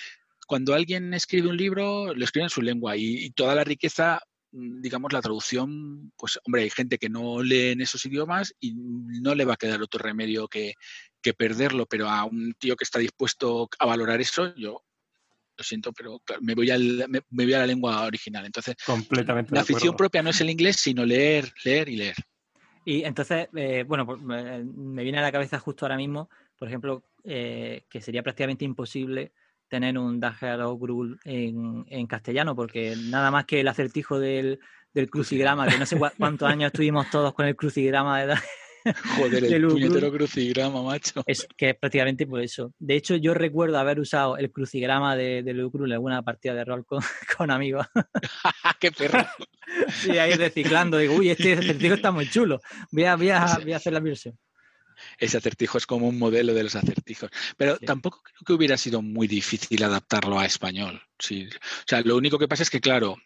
cuando 0.46 0.74
alguien 0.74 1.14
escribe 1.14 1.48
un 1.48 1.58
libro, 1.58 2.14
lo 2.14 2.26
escribe 2.26 2.46
en 2.46 2.50
su 2.50 2.62
lengua 2.62 2.98
y 2.98 3.30
toda 3.32 3.56
la 3.56 3.64
riqueza 3.64 4.20
digamos, 4.52 5.14
la 5.14 5.22
traducción, 5.22 6.12
pues 6.18 6.40
hombre, 6.46 6.64
hay 6.64 6.70
gente 6.70 6.98
que 6.98 7.10
no 7.10 7.42
lee 7.42 7.72
en 7.72 7.82
esos 7.82 8.06
idiomas 8.06 8.54
y 8.60 8.74
no 8.76 9.36
le 9.36 9.46
va 9.46 9.54
a 9.54 9.58
quedar 9.58 9.82
otro 9.82 10.00
remedio 10.00 10.48
que, 10.48 10.74
perderlo, 11.38 11.86
pero 11.86 12.10
a 12.10 12.24
un 12.24 12.54
tío 12.58 12.76
que 12.76 12.84
está 12.84 12.98
dispuesto 12.98 13.70
a 13.78 13.86
valorar 13.86 14.20
eso, 14.20 14.56
yo 14.56 14.84
lo 15.58 15.64
siento, 15.64 15.92
pero 15.94 16.22
me 16.42 16.56
voy, 16.56 16.72
al, 16.72 17.06
me, 17.08 17.22
voy 17.30 17.54
a 17.54 17.60
la 17.60 17.68
lengua 17.68 18.06
original. 18.06 18.46
Entonces, 18.46 18.76
Completamente 18.86 19.54
la 19.54 19.62
afición 19.62 19.96
propia 19.96 20.24
no 20.24 20.32
es 20.32 20.42
el 20.42 20.50
inglés, 20.50 20.78
sino 20.78 21.06
leer, 21.06 21.54
leer 21.64 21.90
y 21.90 21.98
leer. 21.98 22.16
Y 22.86 23.04
entonces, 23.04 23.50
eh, 23.56 23.84
bueno, 23.86 24.06
pues, 24.06 24.20
me 24.22 25.04
viene 25.04 25.20
a 25.20 25.22
la 25.22 25.32
cabeza 25.32 25.60
justo 25.60 25.86
ahora 25.86 25.98
mismo, 25.98 26.30
por 26.58 26.68
ejemplo, 26.68 27.04
eh, 27.24 27.84
que 27.90 28.02
sería 28.02 28.24
prácticamente 28.24 28.66
imposible 28.66 29.34
tener 29.70 29.98
un 29.98 30.20
Dajaro 30.20 30.78
Grul 30.78 31.20
en, 31.24 31.86
en, 31.88 32.08
castellano, 32.08 32.56
porque 32.56 32.96
nada 32.98 33.32
más 33.32 33.46
que 33.46 33.62
el 33.62 33.68
acertijo 33.68 34.20
del, 34.20 34.60
del 34.94 35.10
crucigrama, 35.10 35.68
que 35.68 35.78
no 35.78 35.86
sé 35.86 35.98
cuántos 36.18 36.50
años 36.50 36.68
estuvimos 36.68 37.10
todos 37.10 37.34
con 37.34 37.46
el 37.46 37.56
crucigrama 37.56 38.22
de 38.22 38.36
Joder, 39.18 39.44
el 39.44 39.68
puñetero 39.68 40.12
crucigrama, 40.12 40.82
macho. 40.82 41.22
Es 41.26 41.48
que 41.58 41.72
es 41.72 41.76
prácticamente 41.76 42.26
por 42.26 42.42
eso. 42.42 42.74
De 42.80 42.96
hecho, 42.96 43.16
yo 43.16 43.34
recuerdo 43.34 43.78
haber 43.78 44.00
usado 44.00 44.38
el 44.38 44.52
crucigrama 44.52 45.16
de, 45.16 45.44
de 45.44 45.52
en 45.52 45.92
alguna 45.92 46.22
partida 46.24 46.54
de 46.54 46.66
rol 46.66 46.86
con, 46.86 47.02
con 47.38 47.52
amigos. 47.52 47.86
¡Qué 48.80 48.92
perro! 48.92 49.26
sí, 49.90 50.18
ahí 50.18 50.34
reciclando. 50.34 50.98
Digo, 50.98 51.16
uy, 51.16 51.30
este 51.30 51.54
acertijo 51.54 51.96
está 51.96 52.12
muy 52.12 52.30
chulo. 52.30 52.62
Voy 52.92 53.04
a, 53.04 53.16
voy 53.16 53.30
a, 53.30 53.58
voy 53.62 53.74
a 53.74 53.78
hacer 53.78 53.94
la 53.94 54.00
versión 54.00 54.38
ese 55.18 55.38
acertijo 55.38 55.78
es 55.78 55.86
como 55.86 56.08
un 56.08 56.20
modelo 56.20 56.54
de 56.54 56.64
los 56.64 56.76
acertijos. 56.76 57.30
Pero 57.58 57.78
tampoco 57.78 58.22
creo 58.24 58.46
que 58.46 58.54
hubiera 58.54 58.78
sido 58.78 59.02
muy 59.02 59.28
difícil 59.28 59.84
adaptarlo 59.84 60.40
a 60.40 60.46
español. 60.46 61.02
Sí. 61.18 61.48
O 61.48 61.88
sea, 61.88 62.02
lo 62.02 62.18
único 62.18 62.38
que 62.38 62.48
pasa 62.48 62.64
es 62.64 62.70
que, 62.70 62.82
claro, 62.82 63.18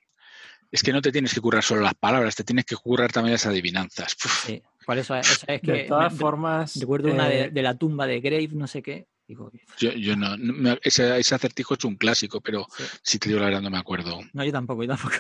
es 0.74 0.82
que 0.82 0.92
no 0.92 1.04
te 1.04 1.12
tienes 1.12 1.34
que 1.36 1.40
currar 1.40 1.64
solo 1.64 1.82
las 1.82 1.94
palabras, 1.94 2.36
te 2.36 2.44
tienes 2.44 2.66
que 2.66 2.76
currar 2.76 3.12
también 3.12 3.34
las 3.34 3.46
adivinanzas. 3.46 4.18
Sí, 4.44 4.62
por 4.86 4.98
eso, 4.98 5.16
es 5.16 5.46
que. 5.46 5.72
De 5.72 5.84
todas 5.84 6.14
formas. 6.14 6.76
Recuerdo 6.80 7.12
una 7.12 7.28
de, 7.28 7.62
la 7.62 7.78
tumba 7.78 8.08
de 8.08 8.20
Grave, 8.20 8.50
no 8.54 8.66
sé 8.66 8.82
qué. 8.82 9.08
yo, 9.78 10.16
no, 10.16 10.78
ese, 10.82 11.14
acertijo 11.14 11.76
es 11.76 11.86
un 11.86 11.96
clásico, 11.96 12.42
pero 12.42 12.66
si 13.04 13.20
te 13.20 13.30
digo 13.30 13.40
la 13.40 13.46
verdad 13.46 13.62
no 13.62 13.70
me 13.70 13.78
acuerdo. 13.78 14.20
No, 14.34 14.44
yo 14.44 14.52
tampoco, 14.52 14.84
yo 14.84 14.90
tampoco. 14.90 15.16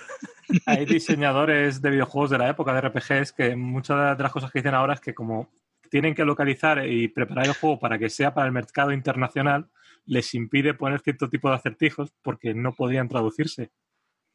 Hay 0.65 0.85
diseñadores 0.85 1.81
de 1.83 1.89
videojuegos 1.91 2.31
de 2.31 2.39
la 2.39 2.49
época 2.49 2.73
de 2.73 2.81
RPGs 2.81 3.31
que 3.33 3.55
muchas 3.55 4.17
de 4.17 4.23
las 4.23 4.31
cosas 4.31 4.51
que 4.51 4.59
dicen 4.59 4.73
ahora 4.73 4.95
es 4.95 5.01
que 5.01 5.13
como 5.13 5.49
tienen 5.93 6.15
que 6.15 6.25
localizar 6.25 6.89
y 6.89 7.07
preparar 7.07 7.45
el 7.45 7.53
juego 7.53 7.77
para 7.77 7.99
que 7.99 8.09
sea 8.09 8.33
para 8.33 8.47
el 8.47 8.51
mercado 8.51 8.91
internacional, 8.91 9.69
les 10.07 10.33
impide 10.33 10.73
poner 10.73 11.01
cierto 11.01 11.29
tipo 11.29 11.49
de 11.49 11.55
acertijos 11.55 12.11
porque 12.23 12.55
no 12.55 12.73
podían 12.73 13.07
traducirse. 13.07 13.69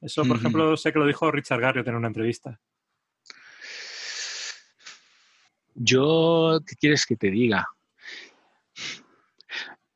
Eso, 0.01 0.24
por 0.24 0.36
ejemplo, 0.36 0.76
sé 0.76 0.93
que 0.93 1.01
lo 1.01 1.06
dijo 1.06 1.32
Richard 1.32 1.60
Garriott 1.60 1.89
en 1.89 1.97
una 1.97 2.06
entrevista. 2.06 2.60
Yo, 5.74 6.60
¿qué 6.64 6.76
quieres 6.76 7.05
que 7.05 7.16
te 7.16 7.28
diga? 7.28 7.66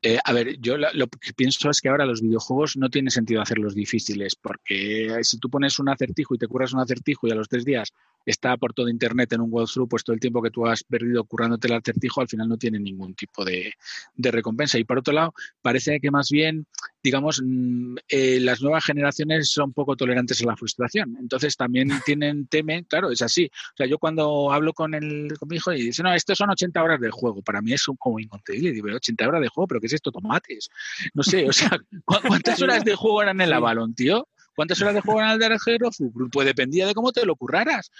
Eh, 0.02 0.18
a 0.24 0.32
ver, 0.32 0.58
yo 0.58 0.76
lo, 0.76 1.06
que 1.06 1.32
pienso 1.32 1.70
es 1.70 1.80
que 1.80 1.90
ahora 1.90 2.06
los 2.06 2.22
videojuegos 2.22 2.76
no 2.76 2.90
tiene 2.90 3.12
sentido 3.12 3.40
hacerlos 3.40 3.76
difíciles, 3.76 4.34
porque 4.34 5.16
si 5.22 5.38
tú 5.38 5.48
pones 5.48 5.78
un 5.78 5.90
acertijo 5.90 6.34
y 6.34 6.38
te 6.38 6.48
curas 6.48 6.72
un 6.72 6.80
acertijo 6.80 7.28
y 7.28 7.30
a 7.30 7.36
los 7.36 7.48
tres 7.48 7.64
días 7.64 7.92
está 8.26 8.56
por 8.56 8.72
todo 8.72 8.88
internet 8.88 9.32
en 9.32 9.40
un 9.40 9.48
walkthrough, 9.50 9.88
pues 9.88 10.04
todo 10.04 10.14
el 10.14 10.20
tiempo 10.20 10.42
que 10.42 10.50
tú 10.50 10.66
has 10.66 10.84
perdido 10.84 11.24
currándote 11.24 11.68
el 11.68 11.74
acertijo 11.74 12.20
al 12.20 12.28
final 12.28 12.48
no 12.48 12.56
tiene 12.56 12.78
ningún 12.78 13.14
tipo 13.14 13.44
de, 13.44 13.72
recompensa. 14.16 14.78
Y 14.78 14.84
por 14.84 14.98
otro 14.98 15.12
lado, 15.12 15.34
parece 15.60 16.00
que 16.00 16.10
más 16.10 16.30
bien, 16.30 16.66
digamos, 17.02 17.42
mm, 17.44 17.96
eh, 18.08 18.40
las 18.40 18.62
nuevas 18.62 18.84
generaciones 18.84 19.50
son 19.50 19.72
poco 19.72 19.96
tolerantes 19.96 20.42
a 20.42 20.46
la 20.46 20.56
frustración. 20.56 21.16
Entonces 21.20 21.56
también 21.56 21.88
tienen, 22.06 22.46
temen, 22.46 22.84
claro, 22.84 23.10
es 23.10 23.22
así. 23.22 23.46
O 23.46 23.76
sea, 23.76 23.86
yo 23.86 23.98
cuando 23.98 24.52
hablo 24.52 24.72
con, 24.72 24.94
el, 24.94 25.32
con 25.38 25.48
mi 25.48 25.56
hijo 25.56 25.72
y 25.72 25.82
dice, 25.82 26.02
no, 26.02 26.14
estos 26.14 26.38
son 26.38 26.50
80 26.50 26.82
horas 26.82 27.00
de 27.00 27.10
juego, 27.10 27.42
para 27.42 27.60
mí 27.60 27.72
es 27.72 27.86
un, 27.88 27.96
como 27.96 28.18
inconcebible. 28.18 28.72
Digo, 28.72 28.88
80 28.88 29.28
horas 29.28 29.42
de 29.42 29.48
juego, 29.48 29.66
pero 29.66 29.80
¿qué 29.80 29.86
es 29.86 29.94
esto? 29.94 30.12
Tomates. 30.12 30.68
No 31.14 31.22
sé, 31.22 31.48
o 31.48 31.52
sea, 31.52 31.78
¿cuántas 32.04 32.60
horas 32.62 32.84
de 32.84 32.94
juego 32.94 33.22
eran 33.22 33.40
en 33.40 33.48
el 33.48 33.52
Avalon, 33.52 33.94
tío? 33.94 34.28
¿Cuántas 34.54 34.80
horas 34.82 34.94
de 34.94 35.00
juego 35.00 35.20
en 35.22 35.28
el 35.28 35.38
de 35.38 35.90
Pues 36.30 36.46
dependía 36.46 36.86
de 36.86 36.94
cómo 36.94 37.12
te 37.12 37.24
lo 37.24 37.36
curraras. 37.36 37.90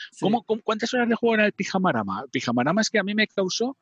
¿Cuántas 0.65 0.93
horas 0.93 1.09
de 1.09 1.15
juego 1.15 1.35
en 1.37 1.41
el 1.41 1.53
Pijamarama? 1.53 2.23
El 2.25 2.31
Pijamarama 2.31 2.83
es 2.83 2.91
que 2.91 2.99
a 2.99 3.03
mí 3.03 3.15
me 3.15 3.27
causó, 3.27 3.77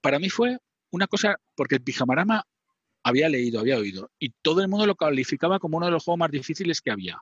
para 0.00 0.18
mí 0.18 0.28
fue 0.28 0.58
una 0.90 1.06
cosa, 1.06 1.36
porque 1.54 1.76
el 1.76 1.82
Pijamarama 1.82 2.44
había 3.04 3.28
leído, 3.28 3.60
había 3.60 3.78
oído, 3.78 4.10
y 4.18 4.30
todo 4.42 4.60
el 4.60 4.68
mundo 4.68 4.86
lo 4.86 4.96
calificaba 4.96 5.58
como 5.58 5.76
uno 5.76 5.86
de 5.86 5.92
los 5.92 6.04
juegos 6.04 6.18
más 6.18 6.30
difíciles 6.30 6.80
que 6.80 6.90
había. 6.90 7.20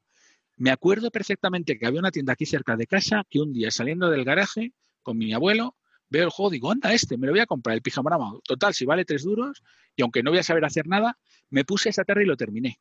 Me 0.57 0.71
acuerdo 0.71 1.11
perfectamente 1.11 1.79
que 1.79 1.87
había 1.87 2.01
una 2.01 2.11
tienda 2.11 2.35
aquí 2.35 2.45
cerca 2.45 2.77
de 2.77 2.87
casa 2.87 3.25
que 3.31 3.41
un 3.41 3.53
día 3.53 3.71
saliendo 3.71 4.11
del 4.11 4.25
garaje 4.25 4.73
con 5.03 5.17
mi 5.17 5.33
abuelo, 5.33 5.77
veo 6.11 6.25
el 6.25 6.31
juego, 6.31 6.51
digo, 6.51 6.71
anda 6.71 6.93
este, 6.93 7.17
me 7.17 7.27
lo 7.27 7.33
voy 7.33 7.41
a 7.41 7.47
comprar, 7.47 7.77
el 7.77 7.83
Pijamarama. 7.83 8.33
Total, 8.45 8.75
si 8.75 8.85
vale 8.85 9.05
tres 9.05 9.23
duros, 9.23 9.62
y 9.97 10.03
aunque 10.03 10.23
no 10.23 10.31
voy 10.31 10.41
a 10.41 10.43
saber 10.43 10.65
hacer 10.65 10.87
nada, 10.87 11.19
me 11.51 11.65
puse 11.65 11.91
esa 11.91 12.05
tarde 12.05 12.25
y 12.25 12.27
lo 12.27 12.37
terminé 12.37 12.79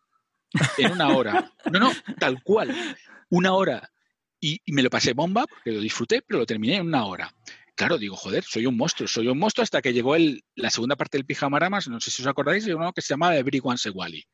en 0.78 0.92
una 0.92 1.10
hora. 1.10 1.52
No, 1.72 1.80
no, 1.80 1.92
tal 2.20 2.42
cual. 2.44 2.76
Una 3.30 3.54
hora. 3.54 3.90
Y, 4.42 4.62
me 4.68 4.82
lo 4.82 4.90
pasé 4.90 5.14
bomba 5.14 5.46
porque 5.48 5.72
lo 5.72 5.82
disfruté, 5.82 6.22
pero 6.22 6.40
lo 6.40 6.46
terminé 6.46 6.78
en 6.78 6.88
una 6.88 7.06
hora. 7.06 7.34
Claro, 7.76 7.98
digo, 7.98 8.16
joder, 8.16 8.44
soy 8.44 8.66
un 8.66 8.76
monstruo, 8.76 9.08
soy 9.08 9.28
un 9.28 9.38
monstruo 9.38 9.64
hasta 9.64 9.82
que 9.82 9.94
llegó 9.94 10.16
el, 10.16 10.44
la 10.56 10.70
segunda 10.70 10.98
parte 10.98 11.18
del 11.18 11.26
Pijamaramas, 11.26 11.88
no 11.88 12.02
sé 12.02 12.12
si 12.12 12.22
os 12.22 12.28
acordáis, 12.28 12.66
de 12.66 12.76
uno 12.76 12.92
que 12.92 13.02
se 13.02 13.14
llamaba 13.14 13.38
Everyone 13.38 13.78
Wally. 13.94 14.26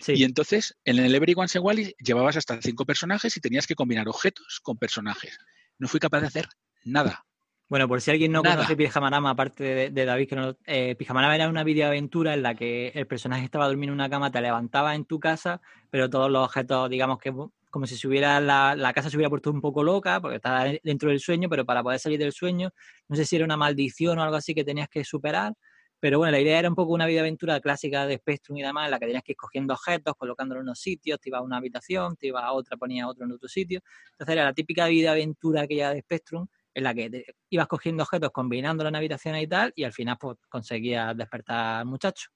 Sí. 0.00 0.14
Y 0.14 0.24
entonces, 0.24 0.74
en 0.84 0.98
el 0.98 1.14
Everyone 1.14 1.48
Wally 1.60 1.94
llevabas 1.98 2.36
hasta 2.36 2.60
cinco 2.62 2.86
personajes 2.86 3.36
y 3.36 3.40
tenías 3.40 3.66
que 3.66 3.74
combinar 3.74 4.08
objetos 4.08 4.60
con 4.62 4.78
personajes. 4.78 5.36
No 5.78 5.88
fui 5.88 6.00
capaz 6.00 6.20
de 6.20 6.28
hacer 6.28 6.48
nada. 6.84 7.26
Bueno, 7.68 7.88
por 7.88 8.00
si 8.00 8.12
alguien 8.12 8.30
no 8.30 8.44
conoce 8.44 8.76
Pijamarama, 8.76 9.30
aparte 9.30 9.90
de, 9.90 10.04
David, 10.04 10.28
que 10.28 10.36
no, 10.36 10.56
eh, 10.66 10.94
Pijamarama 10.94 11.34
era 11.34 11.48
una 11.48 11.64
videoaventura 11.64 12.34
en 12.34 12.42
la 12.42 12.54
que 12.54 12.92
el 12.94 13.08
personaje 13.08 13.44
estaba 13.44 13.66
durmiendo 13.66 13.92
en 13.92 14.00
una 14.00 14.08
cama, 14.08 14.30
te 14.30 14.40
levantaba 14.40 14.94
en 14.94 15.04
tu 15.04 15.18
casa, 15.18 15.60
pero 15.90 16.08
todos 16.08 16.30
los 16.30 16.44
objetos, 16.44 16.88
digamos 16.88 17.18
que 17.18 17.32
como 17.70 17.86
si 17.86 17.96
se 17.96 18.06
hubiera 18.06 18.40
la, 18.40 18.76
la, 18.76 18.92
casa 18.92 19.10
se 19.10 19.16
hubiera 19.16 19.30
puesto 19.30 19.50
un 19.50 19.60
poco 19.60 19.82
loca, 19.82 20.20
porque 20.20 20.36
estaba 20.36 20.64
dentro 20.82 21.10
del 21.10 21.18
sueño, 21.18 21.48
pero 21.48 21.64
para 21.66 21.82
poder 21.82 21.98
salir 21.98 22.20
del 22.20 22.32
sueño, 22.32 22.70
no 23.08 23.16
sé 23.16 23.24
si 23.24 23.34
era 23.34 23.44
una 23.44 23.56
maldición 23.56 24.18
o 24.18 24.22
algo 24.22 24.36
así 24.36 24.54
que 24.54 24.62
tenías 24.64 24.88
que 24.88 25.04
superar, 25.04 25.52
pero 25.98 26.18
bueno, 26.18 26.32
la 26.32 26.40
idea 26.40 26.58
era 26.58 26.68
un 26.68 26.74
poco 26.74 26.92
una 26.92 27.06
videoaventura 27.06 27.58
clásica 27.60 28.06
de 28.06 28.18
Spectrum 28.18 28.58
y 28.58 28.62
demás, 28.62 28.84
en 28.84 28.90
la 28.92 28.98
que 28.98 29.06
tenías 29.06 29.24
que 29.24 29.32
ir 29.32 29.36
cogiendo 29.36 29.74
objetos, 29.74 30.14
colocándolos 30.16 30.60
en 30.60 30.66
unos 30.68 30.78
sitios, 30.78 31.18
te 31.20 31.30
ibas 31.30 31.40
a 31.40 31.42
una 31.42 31.56
habitación, 31.56 32.16
te 32.16 32.28
ibas 32.28 32.44
a 32.44 32.52
otra, 32.52 32.76
ponías 32.76 33.08
otro 33.08 33.24
en 33.24 33.32
otro 33.32 33.48
sitio. 33.48 33.80
Entonces 34.12 34.32
era 34.34 34.44
la 34.44 34.52
típica 34.52 34.86
videoaventura 34.86 35.62
aquella 35.62 35.90
de 35.90 36.02
Spectrum, 36.02 36.46
en 36.76 36.84
la 36.84 36.94
que 36.94 37.24
ibas 37.48 37.68
cogiendo 37.68 38.02
objetos, 38.02 38.30
combinándolos 38.32 38.90
en 38.90 38.96
habitaciones 38.96 39.42
y 39.42 39.46
tal, 39.46 39.72
y 39.74 39.84
al 39.84 39.94
final 39.94 40.18
pues 40.20 40.36
conseguías 40.46 41.16
despertar 41.16 41.80
al 41.80 41.86
muchacho. 41.86 42.28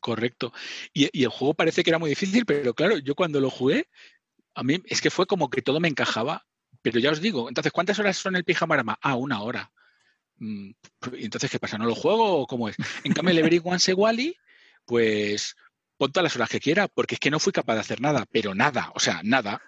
Correcto. 0.00 0.52
Y, 0.92 1.24
el 1.24 1.28
juego 1.28 1.54
parece 1.54 1.82
que 1.82 1.90
era 1.90 1.98
muy 1.98 2.10
difícil, 2.10 2.46
pero 2.46 2.72
claro, 2.72 2.98
yo 2.98 3.16
cuando 3.16 3.40
lo 3.40 3.50
jugué, 3.50 3.88
a 4.54 4.62
mí 4.62 4.80
es 4.84 5.00
que 5.00 5.10
fue 5.10 5.26
como 5.26 5.50
que 5.50 5.60
todo 5.60 5.80
me 5.80 5.88
encajaba. 5.88 6.46
Pero 6.82 7.00
ya 7.00 7.10
os 7.10 7.20
digo, 7.20 7.48
entonces, 7.48 7.72
¿cuántas 7.72 7.98
horas 7.98 8.16
son 8.16 8.36
el 8.36 8.44
pijamarama? 8.44 8.96
Ah, 9.02 9.16
una 9.16 9.42
hora. 9.42 9.72
Mm, 10.36 10.70
entonces, 11.14 11.50
¿qué 11.50 11.58
pasa? 11.58 11.78
¿No 11.78 11.86
lo 11.86 11.96
juego 11.96 12.42
o 12.42 12.46
cómo 12.46 12.68
es? 12.68 12.76
En 13.02 13.12
cambio, 13.12 13.32
el 13.32 13.40
Every 13.40 13.60
One 13.64 13.80
Wally, 13.92 14.36
pues 14.84 15.56
pon 15.96 16.12
todas 16.12 16.22
las 16.22 16.36
horas 16.36 16.48
que 16.48 16.60
quiera, 16.60 16.86
porque 16.86 17.16
es 17.16 17.20
que 17.20 17.32
no 17.32 17.40
fui 17.40 17.52
capaz 17.52 17.74
de 17.74 17.80
hacer 17.80 18.00
nada, 18.00 18.24
pero 18.30 18.54
nada, 18.54 18.92
o 18.94 19.00
sea, 19.00 19.20
nada 19.24 19.60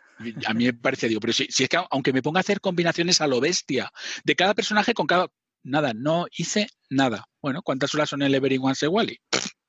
a 0.47 0.55
mí 0.55 0.65
me 0.65 0.73
parece, 0.73 1.09
digo, 1.09 1.21
pero 1.21 1.33
si, 1.33 1.47
si, 1.51 1.65
es 1.65 1.69
que 1.69 1.79
aunque 1.91 2.13
me 2.13 2.23
ponga 2.23 2.39
a 2.39 2.43
hacer 2.43 2.61
combinaciones 2.61 3.21
a 3.21 3.27
lo 3.27 3.41
bestia 3.41 3.93
de 4.25 4.37
cada 4.37 4.55
personaje 4.55 4.95
con 4.95 5.07
cada. 5.07 5.29
Nada, 5.63 5.93
no 5.93 6.27
hice 6.35 6.69
nada. 6.89 7.27
Bueno, 7.43 7.61
¿cuántas 7.63 7.95
horas 7.95 8.09
son 8.09 8.23
el 8.23 8.35
Everyone 8.35 8.75
se 8.75 8.89
Wally? 8.89 9.19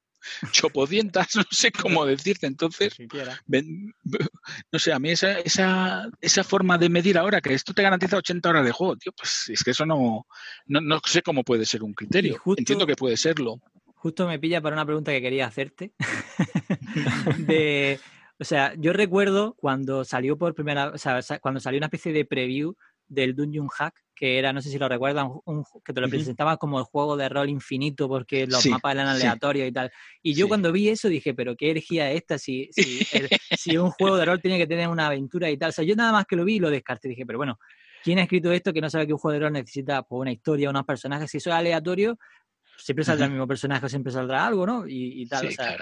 Chopodientas, 0.51 1.35
no 1.35 1.43
sé 1.51 1.71
cómo 1.71 2.05
decirte. 2.05 2.47
Entonces, 2.47 2.95
no 4.71 4.79
sé, 4.79 4.93
a 4.93 4.99
mí 4.99 5.09
esa, 5.09 5.39
esa, 5.39 6.09
esa 6.21 6.43
forma 6.43 6.77
de 6.77 6.89
medir 6.89 7.17
ahora, 7.17 7.41
que 7.41 7.53
esto 7.53 7.73
te 7.73 7.83
garantiza 7.83 8.17
80 8.17 8.49
horas 8.49 8.65
de 8.65 8.71
juego, 8.71 8.95
tío, 8.95 9.11
pues 9.11 9.49
es 9.49 9.63
que 9.63 9.71
eso 9.71 9.85
no, 9.85 10.27
no, 10.67 10.81
no 10.81 11.01
sé 11.05 11.21
cómo 11.21 11.43
puede 11.43 11.65
ser 11.65 11.83
un 11.83 11.93
criterio. 11.93 12.41
Entiendo 12.57 12.87
que 12.87 12.95
puede 12.95 13.17
serlo. 13.17 13.59
Justo 13.95 14.27
me 14.27 14.39
pilla 14.39 14.61
para 14.61 14.75
una 14.75 14.85
pregunta 14.85 15.11
que 15.11 15.21
quería 15.21 15.45
hacerte. 15.45 15.91
de 17.37 17.99
o 18.41 18.43
sea, 18.43 18.73
yo 18.75 18.91
recuerdo 18.91 19.55
cuando 19.59 20.03
salió 20.03 20.35
por 20.35 20.55
primera, 20.55 20.89
o 20.89 20.97
sea, 20.97 21.21
cuando 21.39 21.59
salió 21.59 21.77
una 21.77 21.85
especie 21.85 22.11
de 22.11 22.25
preview 22.25 22.73
del 23.07 23.35
Dungeon 23.35 23.67
Hack, 23.67 23.93
que 24.15 24.39
era, 24.39 24.51
no 24.51 24.63
sé 24.63 24.71
si 24.71 24.79
lo 24.79 24.89
recuerdan, 24.89 25.29
que 25.85 25.93
te 25.93 26.01
lo 26.01 26.09
presentaba 26.09 26.57
como 26.57 26.79
el 26.79 26.85
juego 26.85 27.15
de 27.17 27.29
rol 27.29 27.49
infinito 27.49 28.07
porque 28.07 28.47
los 28.47 28.65
mapas 28.65 28.95
eran 28.95 29.07
aleatorios 29.09 29.67
y 29.67 29.71
tal. 29.71 29.91
Y 30.23 30.33
yo 30.33 30.47
cuando 30.47 30.71
vi 30.71 30.89
eso 30.89 31.07
dije, 31.07 31.35
pero 31.35 31.55
qué 31.55 31.69
es 31.69 31.85
esta 31.91 32.39
si, 32.39 32.67
si, 32.73 33.77
un 33.77 33.91
juego 33.91 34.17
de 34.17 34.25
rol 34.25 34.41
tiene 34.41 34.57
que 34.57 34.65
tener 34.65 34.87
una 34.87 35.05
aventura 35.05 35.47
y 35.51 35.57
tal. 35.57 35.69
O 35.69 35.73
sea, 35.73 35.85
yo 35.85 35.95
nada 35.95 36.11
más 36.11 36.25
que 36.25 36.35
lo 36.35 36.43
vi 36.43 36.57
lo 36.57 36.71
descarté. 36.71 37.09
Dije, 37.09 37.27
pero 37.27 37.37
bueno, 37.37 37.59
¿quién 38.03 38.17
ha 38.17 38.23
escrito 38.23 38.51
esto 38.51 38.73
que 38.73 38.81
no 38.81 38.89
sabe 38.89 39.05
que 39.05 39.13
un 39.13 39.19
juego 39.19 39.33
de 39.33 39.39
rol 39.41 39.53
necesita 39.53 40.01
pues, 40.01 40.19
una 40.19 40.31
historia, 40.31 40.71
unos 40.71 40.85
personajes? 40.85 41.29
Si 41.29 41.37
eso 41.37 41.51
es 41.51 41.55
aleatorio, 41.55 42.17
siempre 42.75 43.05
saldrá 43.05 43.27
el 43.27 43.33
mismo 43.33 43.47
personaje, 43.47 43.87
siempre 43.87 44.11
saldrá 44.11 44.47
algo, 44.47 44.65
¿no? 44.65 44.85
Y, 44.87 45.27
tal. 45.27 45.45
o 45.45 45.51
sea, 45.51 45.77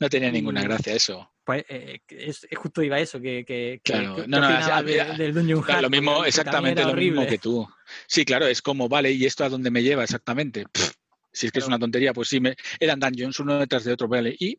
no 0.00 0.08
tenía 0.08 0.32
ninguna 0.32 0.62
gracia 0.62 0.94
eso. 0.94 1.30
Pues 1.44 1.64
eh, 1.68 2.00
es, 2.08 2.46
justo 2.56 2.82
iba 2.82 2.98
eso, 2.98 3.20
que, 3.20 3.44
que, 3.44 3.80
claro. 3.84 4.24
no, 4.26 4.40
no, 4.40 4.82
del 4.82 5.34
Dungeon 5.34 5.62
Hack, 5.62 5.82
lo 5.82 5.90
mismo, 5.90 6.24
exactamente 6.24 6.84
lo 6.84 6.94
mismo 6.94 7.26
que 7.26 7.38
tú. 7.38 7.68
Sí, 8.06 8.24
claro, 8.24 8.46
es 8.46 8.62
como, 8.62 8.88
vale, 8.88 9.12
¿y 9.12 9.26
esto 9.26 9.44
a 9.44 9.48
dónde 9.48 9.70
me 9.70 9.82
lleva 9.82 10.02
exactamente? 10.02 10.64
si 11.32 11.46
es 11.46 11.52
que 11.52 11.60
es 11.60 11.66
una 11.66 11.78
tontería, 11.78 12.12
pues 12.12 12.28
sí, 12.28 12.40
me, 12.40 12.56
eran 12.78 12.98
dungeons 12.98 13.38
uno 13.40 13.58
detrás 13.58 13.84
de 13.84 13.92
otro, 13.92 14.08
vale, 14.08 14.34
y... 14.38 14.58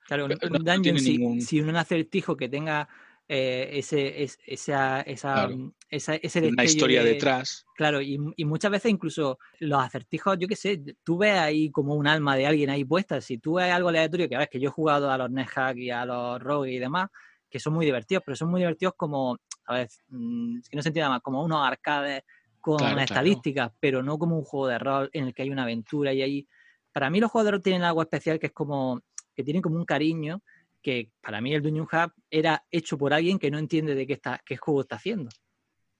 Claro, 0.00 0.26
un, 0.26 0.64
dungeon, 0.64 0.98
si, 0.98 1.18
ningún... 1.18 1.40
si 1.40 1.60
un 1.60 1.74
acertijo 1.74 2.36
que 2.36 2.48
tenga 2.48 2.88
eh, 3.28 3.70
ese, 3.72 4.22
esa, 4.46 5.00
esa, 5.00 5.44
ese 5.90 6.48
Una 6.48 6.64
historia 6.64 7.02
detrás. 7.02 7.66
Claro, 7.74 8.00
y, 8.00 8.18
muchas 8.44 8.70
veces 8.70 8.92
incluso 8.92 9.38
los 9.58 9.82
acertijos, 9.82 10.38
yo 10.38 10.46
qué 10.46 10.54
sé, 10.54 10.80
tú 11.02 11.18
ves 11.18 11.36
ahí 11.36 11.70
como 11.70 11.94
un 11.94 12.06
alma 12.06 12.36
de 12.36 12.46
alguien 12.46 12.70
ahí 12.70 12.84
puesta. 12.84 13.20
Si 13.20 13.38
tú 13.38 13.54
ves 13.54 13.72
algo 13.72 13.88
aleatorio, 13.88 14.28
que 14.28 14.36
ves 14.36 14.48
que 14.48 14.60
yo 14.60 14.68
he 14.68 14.72
jugado 14.72 15.10
a 15.10 15.18
los 15.18 15.30
NetHack 15.30 15.76
y 15.76 15.90
a 15.90 16.04
los 16.04 16.40
Rogue 16.40 16.72
y 16.72 16.78
demás, 16.78 17.08
que 17.50 17.58
son 17.58 17.74
muy 17.74 17.84
divertidos, 17.84 18.22
pero 18.24 18.36
son 18.36 18.48
muy 18.48 18.60
divertidos 18.60 18.94
como, 18.96 19.38
a 19.66 19.74
ver, 19.74 19.88
mm, 20.08 20.60
que 20.70 20.76
no 20.76 20.82
se 20.82 20.88
entienda 20.90 21.10
más, 21.10 21.20
como 21.20 21.42
unos 21.42 21.66
arcades 21.66 22.22
con 22.60 22.98
estadísticas, 22.98 23.72
pero 23.80 24.02
no 24.02 24.18
como 24.18 24.36
un 24.38 24.44
juego 24.44 24.68
de 24.68 24.78
rol 24.78 25.10
en 25.12 25.26
el 25.26 25.34
que 25.34 25.42
hay 25.42 25.50
una 25.50 25.64
aventura 25.64 26.12
y 26.12 26.22
ahí. 26.22 26.48
Para 26.92 27.10
mí 27.10 27.20
los 27.20 27.30
juegos 27.30 27.46
de 27.46 27.50
rol 27.52 27.62
tienen 27.62 27.82
algo 27.82 28.02
especial 28.02 28.38
que 28.38 28.46
es 28.46 28.52
como 28.52 29.00
que 29.34 29.44
tienen 29.44 29.62
como 29.62 29.76
un 29.76 29.84
cariño 29.84 30.42
que 30.86 31.10
para 31.20 31.40
mí 31.40 31.52
el 31.52 31.62
Dungeon 31.62 31.88
Hub 31.92 32.12
era 32.30 32.64
hecho 32.70 32.96
por 32.96 33.12
alguien 33.12 33.40
que 33.40 33.50
no 33.50 33.58
entiende 33.58 33.96
de 33.96 34.06
qué, 34.06 34.12
está, 34.12 34.40
qué 34.46 34.56
juego 34.56 34.82
está 34.82 34.94
haciendo. 34.94 35.30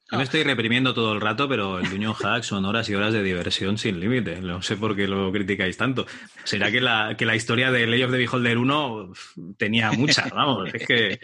Yo 0.09 0.19
me 0.19 0.23
estoy 0.23 0.45
reprimiendo 0.45 0.95
todo 0.95 1.13
el 1.15 1.21
rato, 1.21 1.49
pero 1.49 1.81
el 1.81 1.91
Dungeon 1.91 2.15
Hack 2.15 2.45
son 2.45 2.65
horas 2.65 2.89
y 2.89 2.95
horas 2.95 3.13
de 3.13 3.25
diversión 3.25 3.77
sin 3.77 3.99
límite. 3.99 4.41
No 4.41 4.63
sé 4.63 4.77
por 4.77 4.95
qué 4.95 5.09
lo 5.09 5.33
criticáis 5.33 5.77
tanto. 5.77 6.07
¿Será 6.45 6.71
que 6.71 6.81
la, 6.81 7.17
que 7.19 7.27
la 7.27 7.35
historia 7.35 7.73
de 7.73 7.89
Ley 7.89 8.05
of 8.05 8.13
the 8.13 8.19
Beholder 8.19 8.57
1 8.57 9.13
tenía 9.57 9.91
mucha? 9.91 10.29
Vamos, 10.33 10.73
es 10.73 10.87
que... 10.87 11.19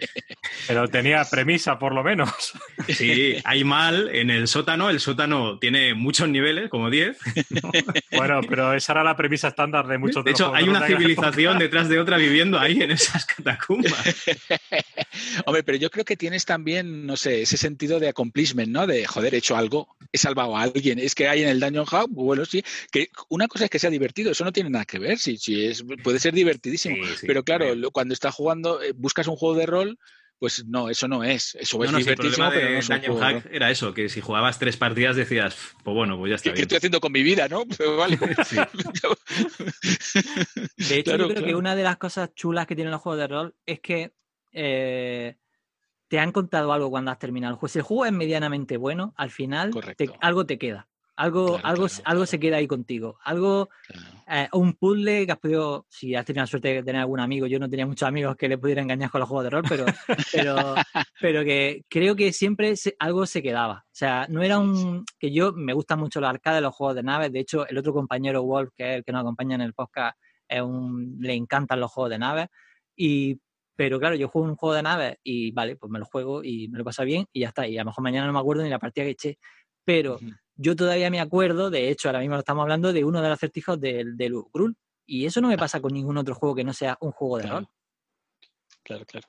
Pero 0.67 0.89
tenía 0.89 1.23
premisa, 1.23 1.79
por 1.79 1.95
lo 1.95 2.03
menos. 2.03 2.53
Sí, 2.89 3.37
hay 3.45 3.63
mal 3.63 4.09
en 4.13 4.29
el 4.29 4.49
sótano. 4.49 4.89
El 4.89 4.99
sótano 4.99 5.59
tiene 5.59 5.93
muchos 5.93 6.27
niveles, 6.27 6.69
como 6.69 6.89
10. 6.89 7.17
Bueno, 8.11 8.41
pero 8.49 8.73
esa 8.73 8.91
era 8.91 9.03
la 9.03 9.15
premisa 9.15 9.47
estándar 9.47 9.87
de 9.87 9.97
muchos 9.97 10.25
de, 10.25 10.31
de 10.31 10.31
hecho, 10.31 10.53
hay 10.53 10.67
una 10.67 10.85
civilización 10.85 11.57
detrás 11.57 11.87
de 11.87 11.99
otra 11.99 12.17
viviendo 12.17 12.59
ahí 12.59 12.81
en 12.81 12.91
esas 12.91 13.25
catacumbas. 13.25 14.25
Hombre, 15.45 15.63
pero 15.63 15.77
yo 15.77 15.89
creo 15.89 16.03
que 16.03 16.17
tienes 16.17 16.45
también, 16.45 17.05
no 17.05 17.15
sé, 17.15 17.43
ese 17.43 17.55
sentido 17.55 17.99
de 17.99 18.09
accomplishment 18.09 18.72
¿no? 18.73 18.87
De, 18.87 19.05
joder, 19.05 19.33
he 19.33 19.37
hecho 19.37 19.55
algo, 19.55 19.95
he 20.11 20.17
salvado 20.17 20.57
a 20.57 20.63
alguien. 20.63 20.99
Es 20.99 21.15
que 21.15 21.27
hay 21.27 21.43
en 21.43 21.49
el 21.49 21.59
Dungeon 21.59 21.85
Hub, 21.89 22.09
bueno, 22.09 22.45
sí, 22.45 22.63
que 22.91 23.09
una 23.29 23.47
cosa 23.47 23.65
es 23.65 23.69
que 23.69 23.79
sea 23.79 23.89
divertido, 23.89 24.31
eso 24.31 24.43
no 24.43 24.51
tiene 24.51 24.69
nada 24.69 24.85
que 24.85 24.99
ver, 24.99 25.17
sí, 25.17 25.37
sí 25.37 25.65
es, 25.65 25.83
puede 26.03 26.19
ser 26.19 26.33
divertidísimo, 26.33 26.97
pero 27.21 27.43
claro, 27.43 27.73
cuando 27.91 28.13
estás 28.13 28.35
jugando, 28.35 28.81
eh, 28.81 28.93
buscas 28.95 29.27
un 29.27 29.37
juego 29.37 29.55
de 29.55 29.65
rol, 29.65 29.99
pues 30.39 30.65
no, 30.65 30.89
eso 30.89 31.07
no 31.07 31.23
es. 31.23 31.55
Eso 31.55 31.81
es 31.85 31.95
divertísimo, 31.95 32.49
pero 32.49 32.71
no 32.71 32.77
es 32.77 32.89
un 32.89 33.17
Hack 33.17 33.47
era 33.49 33.71
eso, 33.71 33.93
que 33.93 34.09
si 34.09 34.19
jugabas 34.19 34.59
tres 34.59 34.75
partidas 34.75 35.15
decías, 35.15 35.55
pues 35.85 35.95
bueno, 35.95 36.17
pues 36.17 36.31
ya 36.31 36.35
está. 36.35 36.53
¿Qué, 36.53 36.63
estoy 36.63 36.79
haciendo 36.79 36.99
con 36.99 37.13
mi 37.13 37.23
vida, 37.23 37.47
no? 37.47 37.63
vale. 37.97 38.17
de 40.77 40.99
hecho, 40.99 41.15
yo 41.15 41.29
creo 41.29 41.45
que 41.45 41.55
una 41.55 41.77
de 41.77 41.83
las 41.83 41.95
cosas 41.95 42.35
chulas 42.35 42.67
que 42.67 42.75
tienen 42.75 42.91
los 42.91 42.99
juegos 42.99 43.21
de 43.21 43.27
rol 43.27 43.55
es 43.65 43.79
que 43.79 44.11
eh, 44.51 45.37
te 46.13 46.19
han 46.19 46.31
contado 46.31 46.71
algo 46.71 46.91
cuando 46.91 47.09
has 47.09 47.17
terminado 47.17 47.55
el 47.55 47.59
juego. 47.59 47.71
Si 47.71 47.79
el 47.79 47.83
juego 47.85 48.05
es 48.05 48.11
medianamente 48.11 48.77
bueno, 48.77 49.15
al 49.17 49.31
final 49.31 49.71
algo 50.19 50.45
te 50.45 50.59
queda. 50.59 50.87
Algo, 51.15 51.59
algo, 51.63 51.87
algo 52.05 52.25
se 52.27 52.39
queda 52.39 52.57
ahí 52.57 52.67
contigo. 52.67 53.17
Algo, 53.23 53.69
eh, 54.27 54.47
un 54.53 54.73
puzzle 54.73 55.25
que 55.25 55.31
has 55.31 55.39
podido, 55.39 55.87
si 55.89 56.13
has 56.13 56.23
tenido 56.23 56.43
la 56.43 56.47
suerte 56.47 56.67
de 56.67 56.83
tener 56.83 57.01
algún 57.01 57.19
amigo, 57.19 57.47
yo 57.47 57.57
no 57.57 57.67
tenía 57.67 57.87
muchos 57.87 58.07
amigos 58.07 58.35
que 58.35 58.47
le 58.47 58.59
pudiera 58.59 58.83
engañar 58.83 59.09
con 59.09 59.21
los 59.21 59.27
juegos 59.27 59.45
de 59.45 59.49
rol, 59.49 59.63
pero, 59.67 59.85
pero, 60.31 60.75
pero 61.19 61.43
que 61.43 61.83
creo 61.89 62.15
que 62.15 62.31
siempre 62.31 62.75
algo 62.99 63.25
se 63.25 63.41
quedaba. 63.41 63.83
O 63.87 63.95
sea, 63.95 64.27
no 64.29 64.43
era 64.43 64.59
un, 64.59 65.05
que 65.17 65.31
yo 65.31 65.51
me 65.51 65.73
gustan 65.73 65.97
mucho 65.97 66.21
los 66.21 66.29
arcades, 66.29 66.61
los 66.61 66.75
juegos 66.75 66.95
de 66.95 67.01
naves. 67.01 67.31
De 67.31 67.39
hecho, 67.39 67.67
el 67.67 67.79
otro 67.79 67.91
compañero 67.91 68.43
Wolf, 68.43 68.69
que 68.77 68.91
es 68.91 68.97
el 68.97 69.03
que 69.03 69.13
nos 69.13 69.21
acompaña 69.21 69.55
en 69.55 69.61
el 69.61 69.73
podcast, 69.73 70.15
es 70.47 70.61
un, 70.61 71.17
le 71.19 71.33
encantan 71.33 71.79
los 71.79 71.91
juegos 71.91 72.11
de 72.11 72.19
naves. 72.19 72.49
Y, 72.95 73.39
pero 73.75 73.99
claro, 73.99 74.15
yo 74.15 74.27
juego 74.27 74.47
un 74.47 74.55
juego 74.55 74.75
de 74.75 74.83
naves 74.83 75.17
y 75.23 75.51
vale, 75.51 75.75
pues 75.75 75.91
me 75.91 75.99
lo 75.99 76.05
juego 76.05 76.43
y 76.43 76.67
me 76.67 76.77
lo 76.77 76.83
pasa 76.83 77.03
bien 77.03 77.25
y 77.33 77.41
ya 77.41 77.49
está. 77.49 77.67
Y 77.67 77.77
a 77.77 77.81
lo 77.81 77.87
mejor 77.87 78.03
mañana 78.03 78.27
no 78.27 78.33
me 78.33 78.39
acuerdo 78.39 78.63
ni 78.63 78.69
la 78.69 78.79
partida 78.79 79.05
que 79.05 79.11
eché. 79.11 79.37
Pero 79.85 80.19
yo 80.55 80.75
todavía 80.75 81.09
me 81.09 81.19
acuerdo, 81.19 81.69
de 81.69 81.89
hecho, 81.89 82.07
ahora 82.07 82.19
mismo 82.19 82.35
lo 82.35 82.39
estamos 82.39 82.61
hablando 82.61 82.93
de 82.93 83.03
uno 83.03 83.21
de 83.21 83.29
los 83.29 83.37
acertijos 83.37 83.79
del, 83.79 84.15
del 84.15 84.35
Ugrul. 84.35 84.75
Y 85.05 85.25
eso 85.25 85.41
no 85.41 85.49
me 85.49 85.57
pasa 85.57 85.81
con 85.81 85.93
ningún 85.93 86.17
otro 86.17 86.35
juego 86.35 86.55
que 86.55 86.63
no 86.63 86.73
sea 86.73 86.97
un 87.01 87.11
juego 87.11 87.37
de 87.37 87.47
rol. 87.47 87.67
Claro, 88.83 89.05
claro. 89.05 89.27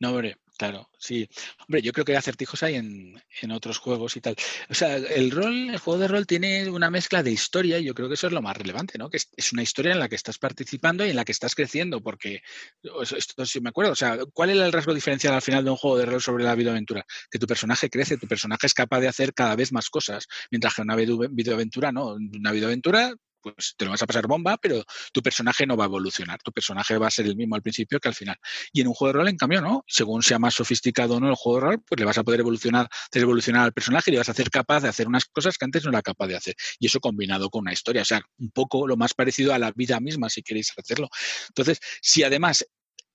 No, 0.00 0.10
hombre, 0.10 0.36
claro, 0.56 0.88
sí. 0.98 1.28
Hombre, 1.60 1.82
yo 1.82 1.92
creo 1.92 2.04
que 2.04 2.16
acertijos 2.16 2.62
hay 2.62 2.76
en, 2.76 3.22
en, 3.42 3.50
otros 3.50 3.78
juegos 3.78 4.16
y 4.16 4.20
tal. 4.20 4.36
O 4.68 4.74
sea, 4.74 4.96
el 4.96 5.30
rol, 5.30 5.70
el 5.70 5.78
juego 5.78 6.00
de 6.00 6.08
rol 6.08 6.26
tiene 6.26 6.68
una 6.70 6.90
mezcla 6.90 7.22
de 7.22 7.30
historia 7.32 7.78
y 7.78 7.84
yo 7.84 7.94
creo 7.94 8.08
que 8.08 8.14
eso 8.14 8.26
es 8.26 8.32
lo 8.32 8.42
más 8.42 8.56
relevante, 8.56 8.98
¿no? 8.98 9.10
Que 9.10 9.16
es, 9.16 9.52
una 9.52 9.62
historia 9.62 9.92
en 9.92 9.98
la 9.98 10.08
que 10.08 10.16
estás 10.16 10.38
participando 10.38 11.04
y 11.06 11.10
en 11.10 11.16
la 11.16 11.24
que 11.24 11.32
estás 11.32 11.54
creciendo, 11.54 12.02
porque 12.02 12.42
esto 12.82 13.46
sí 13.46 13.60
me 13.60 13.70
acuerdo. 13.70 13.92
O 13.92 13.96
sea, 13.96 14.18
¿cuál 14.32 14.50
era 14.50 14.66
el 14.66 14.72
rasgo 14.72 14.94
diferencial 14.94 15.34
al 15.34 15.42
final 15.42 15.64
de 15.64 15.70
un 15.70 15.76
juego 15.76 15.98
de 15.98 16.06
rol 16.06 16.22
sobre 16.22 16.44
la 16.44 16.54
videoaventura? 16.54 17.04
Que 17.30 17.38
tu 17.38 17.46
personaje 17.46 17.90
crece, 17.90 18.18
tu 18.18 18.26
personaje 18.26 18.66
es 18.66 18.74
capaz 18.74 19.00
de 19.00 19.08
hacer 19.08 19.34
cada 19.34 19.56
vez 19.56 19.72
más 19.72 19.90
cosas, 19.90 20.26
mientras 20.50 20.74
que 20.74 20.82
una 20.82 20.96
videoaventura 20.96 21.92
no. 21.92 22.14
Una 22.14 22.52
videoaventura 22.52 23.14
pues 23.54 23.74
te 23.76 23.84
lo 23.84 23.92
vas 23.92 24.02
a 24.02 24.06
pasar 24.06 24.26
bomba, 24.26 24.56
pero 24.56 24.84
tu 25.12 25.22
personaje 25.22 25.66
no 25.66 25.76
va 25.76 25.84
a 25.84 25.86
evolucionar. 25.86 26.40
Tu 26.42 26.52
personaje 26.52 26.98
va 26.98 27.06
a 27.06 27.10
ser 27.10 27.26
el 27.26 27.36
mismo 27.36 27.54
al 27.54 27.62
principio 27.62 28.00
que 28.00 28.08
al 28.08 28.14
final. 28.14 28.36
Y 28.72 28.80
en 28.80 28.88
un 28.88 28.94
juego 28.94 29.12
de 29.12 29.18
rol, 29.20 29.28
en 29.28 29.36
cambio, 29.36 29.60
no. 29.60 29.84
Según 29.86 30.22
sea 30.22 30.38
más 30.38 30.54
sofisticado 30.54 31.16
o 31.16 31.20
no 31.20 31.28
el 31.28 31.36
juego 31.36 31.60
de 31.60 31.66
rol, 31.66 31.82
pues 31.86 31.98
le 31.98 32.04
vas 32.04 32.18
a 32.18 32.24
poder 32.24 32.40
evolucionar, 32.40 32.88
hacer 32.90 33.22
evolucionar 33.22 33.64
al 33.64 33.72
personaje 33.72 34.10
y 34.10 34.12
le 34.12 34.18
vas 34.18 34.28
a 34.28 34.32
hacer 34.32 34.50
capaz 34.50 34.80
de 34.80 34.88
hacer 34.88 35.06
unas 35.06 35.24
cosas 35.26 35.56
que 35.58 35.64
antes 35.64 35.84
no 35.84 35.90
era 35.90 36.02
capaz 36.02 36.26
de 36.26 36.36
hacer. 36.36 36.54
Y 36.78 36.86
eso 36.86 37.00
combinado 37.00 37.50
con 37.50 37.62
una 37.62 37.72
historia. 37.72 38.02
O 38.02 38.04
sea, 38.06 38.20
un 38.38 38.50
poco 38.50 38.86
lo 38.86 38.96
más 38.96 39.14
parecido 39.14 39.54
a 39.54 39.58
la 39.58 39.72
vida 39.72 40.00
misma, 40.00 40.28
si 40.28 40.42
queréis 40.42 40.72
hacerlo. 40.76 41.08
Entonces, 41.48 41.80
si 42.00 42.22
además 42.22 42.66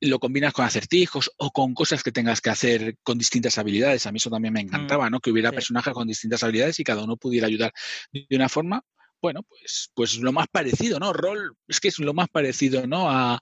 lo 0.01 0.19
combinas 0.19 0.51
con 0.53 0.65
acertijos 0.65 1.31
o 1.37 1.51
con 1.51 1.75
cosas 1.75 2.01
que 2.01 2.11
tengas 2.11 2.41
que 2.41 2.49
hacer 2.49 2.97
con 3.03 3.19
distintas 3.19 3.59
habilidades. 3.59 4.07
A 4.07 4.11
mí 4.11 4.17
eso 4.17 4.31
también 4.31 4.53
me 4.53 4.63
mm, 4.63 4.67
encantaba, 4.67 5.09
¿no? 5.09 5.19
Que 5.19 5.29
hubiera 5.29 5.51
personajes 5.51 5.93
con 5.93 6.07
distintas 6.07 6.41
habilidades 6.43 6.79
y 6.79 6.83
cada 6.83 7.03
uno 7.03 7.17
pudiera 7.17 7.45
ayudar 7.45 7.71
de 8.11 8.35
una 8.35 8.49
forma 8.49 8.83
bueno, 9.22 9.43
pues, 9.43 9.91
pues 9.93 10.18
lo 10.19 10.31
más 10.31 10.48
parecido, 10.48 10.99
¿no? 10.99 11.14
Rol 11.14 11.56
es 11.68 11.80
que 11.80 11.89
es 11.89 11.99
lo 11.99 12.14
más 12.14 12.27
parecido, 12.30 12.88
¿no? 12.88 13.10
A, 13.10 13.39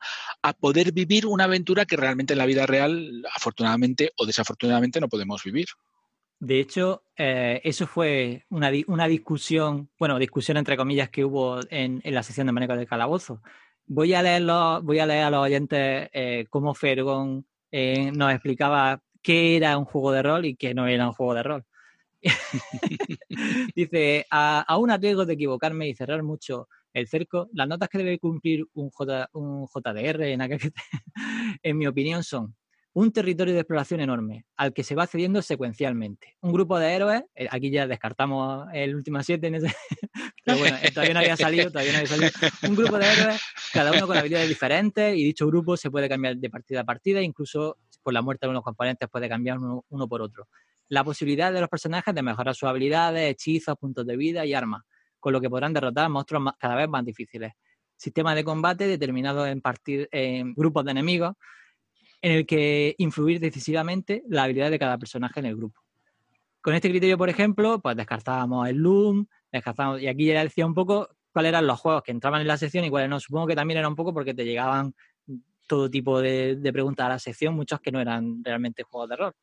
poder 0.60 0.92
vivir 0.92 1.26
una 1.26 1.46
aventura 1.46 1.86
que 1.86 1.96
realmente 1.96 2.34
en 2.34 2.40
la 2.40 2.46
vida 2.46 2.66
real, 2.66 3.24
afortunadamente 3.36 4.12
o 4.18 4.26
desafortunadamente, 4.26 5.00
no 5.00 5.08
podemos 5.08 5.44
vivir. 5.44 5.68
De 6.40 6.60
hecho, 6.60 7.04
eh, 7.18 7.62
eso 7.64 7.86
fue 7.86 8.46
una, 8.50 8.72
una, 8.88 9.08
discusión, 9.08 9.90
bueno, 10.00 10.18
discusión 10.18 10.58
entre 10.58 10.78
comillas 10.78 11.10
que 11.10 11.26
hubo 11.26 11.60
en, 11.70 12.02
la 12.04 12.24
sesión 12.24 12.48
de 12.48 12.54
manejo 12.54 12.76
del 12.76 12.88
calabozo. 12.88 13.42
Voy 13.86 14.14
a 14.14 14.22
leerlo, 14.22 14.82
voy 14.82 15.00
a 15.00 15.06
leer 15.06 15.24
a 15.24 15.30
los 15.30 15.44
oyentes 15.44 16.10
eh, 16.14 16.46
cómo 16.50 16.74
Fergón 16.74 17.46
eh, 17.72 18.12
nos 18.12 18.32
explicaba 18.32 19.02
qué 19.22 19.58
era 19.58 19.78
un 19.78 19.86
juego 19.86 20.12
de 20.12 20.24
rol 20.24 20.46
y 20.46 20.56
qué 20.56 20.74
no 20.74 20.88
era 20.88 21.08
un 21.08 21.14
juego 21.14 21.34
de 21.34 21.44
rol. 21.44 21.66
Dice, 23.76 24.26
a, 24.30 24.62
aún 24.62 24.92
a 24.92 24.98
riesgo 24.98 25.26
de 25.26 25.34
equivocarme 25.34 25.88
y 25.88 25.96
cerrar 25.96 26.24
mucho 26.24 26.68
el 26.94 27.08
cerco, 27.08 27.50
las 27.54 27.68
notas 27.68 27.90
que 27.90 28.00
debe 28.00 28.20
cumplir 28.20 28.66
un, 28.74 28.90
J, 28.90 29.30
un 29.34 29.68
JDR 29.68 30.24
en, 30.24 30.42
en 31.64 31.78
mi 31.78 31.88
opinión 31.88 32.24
son 32.24 32.56
un 32.94 33.12
territorio 33.12 33.54
de 33.54 33.62
exploración 33.62 34.02
enorme 34.02 34.46
al 34.58 34.74
que 34.74 34.84
se 34.84 34.96
va 34.96 35.04
accediendo 35.04 35.42
secuencialmente. 35.42 36.36
Un 36.42 36.52
grupo 36.52 36.80
de 36.80 36.92
héroes, 36.92 37.24
eh, 37.36 37.48
aquí 37.50 37.70
ya 37.70 37.88
descartamos 37.88 38.68
el 38.74 38.96
último 38.96 39.22
siete, 39.22 39.48
en 39.48 39.56
ese, 39.56 39.68
pero 40.44 40.58
bueno, 40.58 40.78
todavía 40.94 41.14
no 41.14 41.20
había 41.20 41.38
salido, 41.38 41.72
todavía 41.72 41.94
no 41.94 41.98
había 42.00 42.10
salido. 42.10 42.32
Un 42.68 42.76
grupo 42.76 42.98
de 42.98 43.06
héroes, 43.06 43.42
cada 43.72 43.92
uno 43.92 44.08
con 44.08 44.18
habilidades 44.18 44.50
diferentes 44.50 45.16
y 45.16 45.24
dicho 45.24 45.46
grupo 45.48 45.78
se 45.78 45.92
puede 45.92 46.10
cambiar 46.10 46.38
de 46.38 46.50
partida 46.50 46.82
a 46.82 46.84
partida, 46.84 47.22
incluso 47.22 47.78
por 48.02 48.14
la 48.14 48.22
muerte 48.22 48.48
de 48.48 48.52
unos 48.52 48.64
componentes 48.64 49.08
puede 49.08 49.30
cambiar 49.30 49.60
uno 49.60 50.08
por 50.08 50.22
otro 50.22 50.48
la 50.90 51.04
posibilidad 51.04 51.54
de 51.54 51.62
los 51.62 51.70
personajes 51.70 52.14
de 52.14 52.22
mejorar 52.22 52.56
sus 52.56 52.68
habilidades, 52.68 53.32
hechizos, 53.32 53.78
puntos 53.78 54.06
de 54.06 54.18
vida 54.18 54.46
y 54.46 54.54
armas, 54.54 54.84
con 55.20 55.34
lo 55.34 55.40
que 55.40 55.50
podrán 55.50 55.74
derrotar 55.74 56.10
monstruos 56.10 56.54
cada 56.60 56.76
vez 56.76 56.90
más 56.90 57.06
difíciles. 57.06 57.54
Sistema 57.96 58.34
de 58.34 58.44
combate 58.44 58.88
determinado 58.88 59.46
en, 59.46 59.62
en 60.12 60.54
grupos 60.56 60.86
de 60.86 60.92
enemigos, 60.92 61.34
en 62.22 62.32
el 62.32 62.46
que 62.46 62.96
influir 62.98 63.40
decisivamente 63.40 64.24
la 64.28 64.44
habilidad 64.44 64.72
de 64.72 64.80
cada 64.80 64.98
personaje 64.98 65.40
en 65.40 65.46
el 65.46 65.56
grupo. 65.56 65.80
Con 66.62 66.74
este 66.74 66.90
criterio, 66.90 67.18
por 67.18 67.30
ejemplo, 67.30 67.80
pues 67.80 67.96
descartábamos 67.96 68.68
el 68.68 68.78
Loom, 68.78 69.28
descartábamos, 69.52 70.02
y 70.02 70.08
aquí 70.08 70.26
ya 70.26 70.44
decía 70.44 70.66
un 70.66 70.74
poco 70.74 71.10
cuáles 71.32 71.50
eran 71.50 71.68
los 71.68 71.80
juegos 71.80 72.04
que 72.04 72.12
entraban 72.12 72.42
en 72.42 72.48
la 72.48 72.58
sección 72.58 72.84
y 72.84 72.90
cuáles 72.90 73.10
no. 73.10 73.20
Supongo 73.20 73.48
que 73.48 73.56
también 73.56 73.78
era 73.78 73.88
un 73.88 73.96
poco 73.96 74.14
porque 74.14 74.34
te 74.34 74.44
llegaban 74.44 74.94
todo 75.68 75.90
tipo 75.90 76.20
de, 76.20 76.56
de 76.56 76.74
preguntas 76.74 77.06
a 77.06 77.10
la 77.10 77.20
sección, 77.20 77.54
muchos 77.54 77.80
que 77.80 77.92
no 77.92 78.02
eran 78.02 78.44
realmente 78.44 78.84
juegos 78.84 79.10
de 79.10 79.16
rol. 79.16 79.34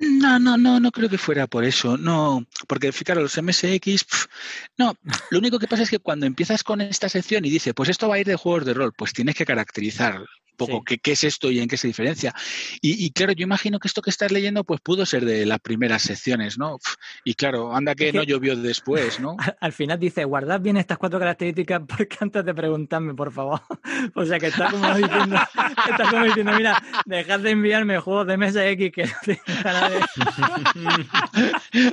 No, 0.00 0.38
no, 0.38 0.56
no, 0.56 0.80
no 0.80 0.90
creo 0.90 1.08
que 1.08 1.18
fuera 1.18 1.46
por 1.46 1.64
eso. 1.64 1.96
No, 1.96 2.44
porque 2.66 2.92
fijaros, 2.92 3.22
los 3.22 3.42
MSX, 3.42 4.28
no, 4.76 4.94
lo 5.30 5.38
único 5.38 5.58
que 5.58 5.68
pasa 5.68 5.84
es 5.84 5.90
que 5.90 5.98
cuando 5.98 6.26
empiezas 6.26 6.64
con 6.64 6.80
esta 6.80 7.08
sección 7.08 7.44
y 7.44 7.50
dice, 7.50 7.74
pues 7.74 7.88
esto 7.88 8.08
va 8.08 8.16
a 8.16 8.18
ir 8.18 8.26
de 8.26 8.36
juegos 8.36 8.64
de 8.64 8.74
rol, 8.74 8.92
pues 8.92 9.12
tienes 9.12 9.36
que 9.36 9.46
caracterizar 9.46 10.24
poco 10.56 10.82
qué, 10.84 11.00
es 11.04 11.24
esto 11.24 11.50
y 11.50 11.60
en 11.60 11.68
qué 11.68 11.76
se 11.76 11.86
diferencia. 11.86 12.34
Y, 12.80 13.10
claro, 13.10 13.32
yo 13.32 13.44
imagino 13.44 13.78
que 13.78 13.88
esto 13.88 14.02
que 14.02 14.10
estás 14.10 14.32
leyendo 14.32 14.64
pues 14.64 14.80
pudo 14.80 15.06
ser 15.06 15.24
de 15.24 15.46
las 15.46 15.60
primeras 15.60 16.02
secciones, 16.02 16.58
¿no? 16.58 16.78
Y 17.24 17.34
claro, 17.34 17.74
anda 17.74 17.94
que, 17.94 18.12
no 18.12 18.22
llovió 18.22 18.56
después, 18.56 19.20
¿no? 19.20 19.36
Al, 19.60 19.72
final 19.72 19.98
dice, 19.98 20.24
guardad 20.24 20.60
bien 20.60 20.76
estas 20.76 20.98
cuatro 20.98 21.18
características 21.18 21.82
porque 21.86 22.16
antes 22.20 22.44
de 22.44 22.54
preguntarme, 22.54 23.14
por 23.14 23.32
favor. 23.32 23.60
o 24.14 24.24
sea 24.24 24.38
que 24.38 24.46
está 24.46 24.70
como 24.70 24.94
diciendo, 24.94 25.36
está 25.90 26.10
como 26.10 26.24
diciendo, 26.24 26.52
mira, 26.52 26.82
dejad 27.06 27.40
de 27.40 27.50
enviarme 27.50 27.98
juegos 27.98 28.26
de 28.26 28.36
mesa 28.36 28.66
X 28.68 28.92
que 28.92 29.04
no 29.04 29.14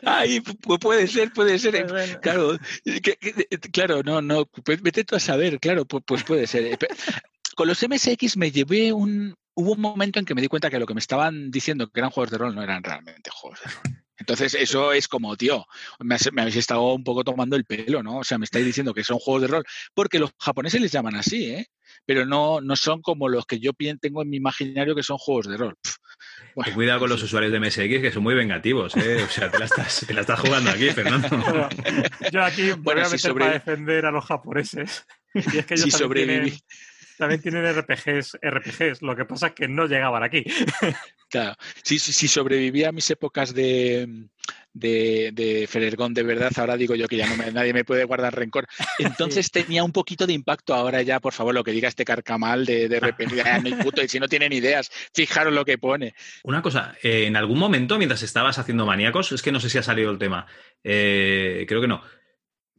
Ay, 0.06 0.42
pues 0.42 0.80
puede 0.80 1.08
ser, 1.08 1.32
puede 1.34 1.60
ser. 1.60 1.86
Pues 1.88 2.18
claro, 2.18 2.58
claro, 3.72 4.04
no, 4.04 4.22
no, 4.22 4.46
pues 4.46 4.82
vete 4.82 5.04
tú 5.04 5.16
a 5.16 5.20
saber, 5.20 5.60
claro, 5.60 5.86
pues, 5.86 6.04
pues 6.06 6.24
puede 6.24 6.48
ser 6.48 6.78
con 7.62 7.68
los 7.68 7.88
MSX 7.88 8.38
me 8.38 8.50
llevé 8.50 8.92
un... 8.92 9.36
Hubo 9.54 9.74
un 9.74 9.82
momento 9.82 10.18
en 10.18 10.26
que 10.26 10.34
me 10.34 10.42
di 10.42 10.48
cuenta 10.48 10.72
que 10.72 10.80
lo 10.80 10.88
que 10.88 10.96
me 10.96 11.00
estaban 11.00 11.52
diciendo 11.52 11.88
que 11.92 12.00
eran 12.00 12.10
juegos 12.10 12.32
de 12.32 12.40
rol 12.40 12.56
no 12.56 12.64
eran 12.64 12.84
realmente 12.84 13.30
juegos 13.32 13.60
de 13.64 13.70
rol. 13.70 14.02
Entonces, 14.18 14.56
eso 14.56 14.94
es 14.94 15.08
como, 15.08 15.38
tío, 15.38 15.68
me, 16.00 16.18
habéis 16.40 16.56
estado 16.56 16.92
un 16.92 17.04
poco 17.04 17.24
tomando 17.24 17.56
el 17.56 17.66
pelo, 17.66 18.02
¿no? 18.02 18.18
O 18.18 18.24
sea, 18.24 18.40
me 18.40 18.46
estáis 18.46 18.66
diciendo 18.66 18.96
que 18.96 19.04
son 19.04 19.20
juegos 19.20 19.44
de 19.44 19.48
rol, 19.50 19.64
porque 19.94 20.18
los 20.18 20.32
japoneses 20.40 20.82
les 20.82 20.92
llaman 20.92 21.16
así, 21.16 21.52
¿eh? 21.52 21.68
Pero 22.04 22.26
no, 22.26 22.62
no 22.62 22.76
son 22.76 23.04
como 23.04 23.30
los 23.30 23.46
que 23.46 23.60
yo 23.60 23.74
tengo 24.00 24.24
en 24.24 24.32
mi 24.32 24.38
imaginario 24.38 24.96
que 24.96 25.04
son 25.04 25.20
juegos 25.20 25.48
de 25.48 25.58
rol. 25.58 25.76
Cuidado 26.74 27.02
con 27.02 27.10
los 27.12 27.22
usuarios 27.22 27.52
de 27.52 27.60
MSX 27.60 28.02
que 28.02 28.12
son 28.12 28.24
muy 28.24 28.34
vengativos, 28.34 28.98
¿eh? 28.98 29.22
O 29.22 29.30
sea, 29.30 29.52
te 29.52 29.60
la 29.60 29.66
estás, 29.66 30.04
te 30.08 30.16
la 30.16 30.22
estás 30.22 30.40
jugando 30.40 30.72
aquí, 30.72 30.90
Fernando. 30.90 31.30
yo 32.32 32.44
aquí 32.44 32.72
voy 32.72 33.00
a 33.00 33.08
meter 33.08 33.34
para 33.36 33.52
defender 33.52 34.08
a 34.08 34.12
los 34.12 34.26
japoneses. 34.26 35.06
Y 35.34 35.60
es 35.60 35.66
que 35.66 35.76
ellos 35.76 35.86
si 35.86 35.92
sobreviví 35.92 36.60
también 37.22 37.40
tienen 37.40 37.64
RPGs, 37.72 38.40
RPGs, 38.42 39.04
lo 39.04 39.16
que 39.16 39.26
pasa 39.26 39.48
es 39.48 39.54
que 39.54 39.68
no 39.68 39.86
llegaban 39.86 40.24
aquí. 40.24 40.44
Claro, 41.30 41.56
si, 41.82 41.98
si, 41.98 42.28
sobrevivía 42.28 42.90
a 42.90 42.92
mis 42.92 43.10
épocas 43.10 43.54
de, 43.54 44.28
de, 44.74 45.32
de 45.32 45.66
Ferergón 45.66 46.14
de 46.14 46.24
verdad, 46.24 46.52
ahora 46.58 46.76
digo 46.76 46.94
yo 46.94 47.08
que 47.08 47.16
ya 47.16 47.26
no 47.26 47.52
nadie 47.54 47.72
me 47.72 47.86
puede 47.86 48.04
guardar 48.04 48.36
rencor. 48.36 48.68
Entonces 49.00 49.50
tenía 49.50 49.86
un 49.86 49.94
poquito 49.94 50.28
de 50.28 50.34
impacto 50.34 50.74
ahora 50.74 51.02
ya, 51.04 51.22
por 51.22 51.32
favor, 51.32 51.54
lo 51.54 51.64
que 51.64 51.72
diga 51.72 51.88
este 51.88 52.04
carcamal 52.04 52.66
de, 52.66 52.90
de 52.90 53.00
repente, 53.00 53.42
no 53.42 53.66
hay 53.66 53.76
puto, 53.76 54.04
y 54.04 54.10
si 54.10 54.20
no 54.20 54.28
tienen 54.28 54.52
ideas, 54.52 54.92
fijaros 55.14 55.54
lo 55.54 55.64
que 55.64 55.78
pone. 55.78 56.16
Una 56.44 56.62
cosa, 56.62 56.98
eh, 57.02 57.28
en 57.28 57.38
algún 57.38 57.60
momento 57.60 57.98
mientras 57.98 58.24
estabas 58.24 58.60
haciendo 58.60 58.86
maníacos, 58.86 59.32
es 59.32 59.42
que 59.42 59.54
no 59.54 59.62
sé 59.62 59.70
si 59.70 59.78
ha 59.78 59.84
salido 59.84 60.12
el 60.12 60.18
tema, 60.18 60.48
eh, 60.84 61.64
creo 61.66 61.80
que 61.80 61.88
no, 61.88 62.04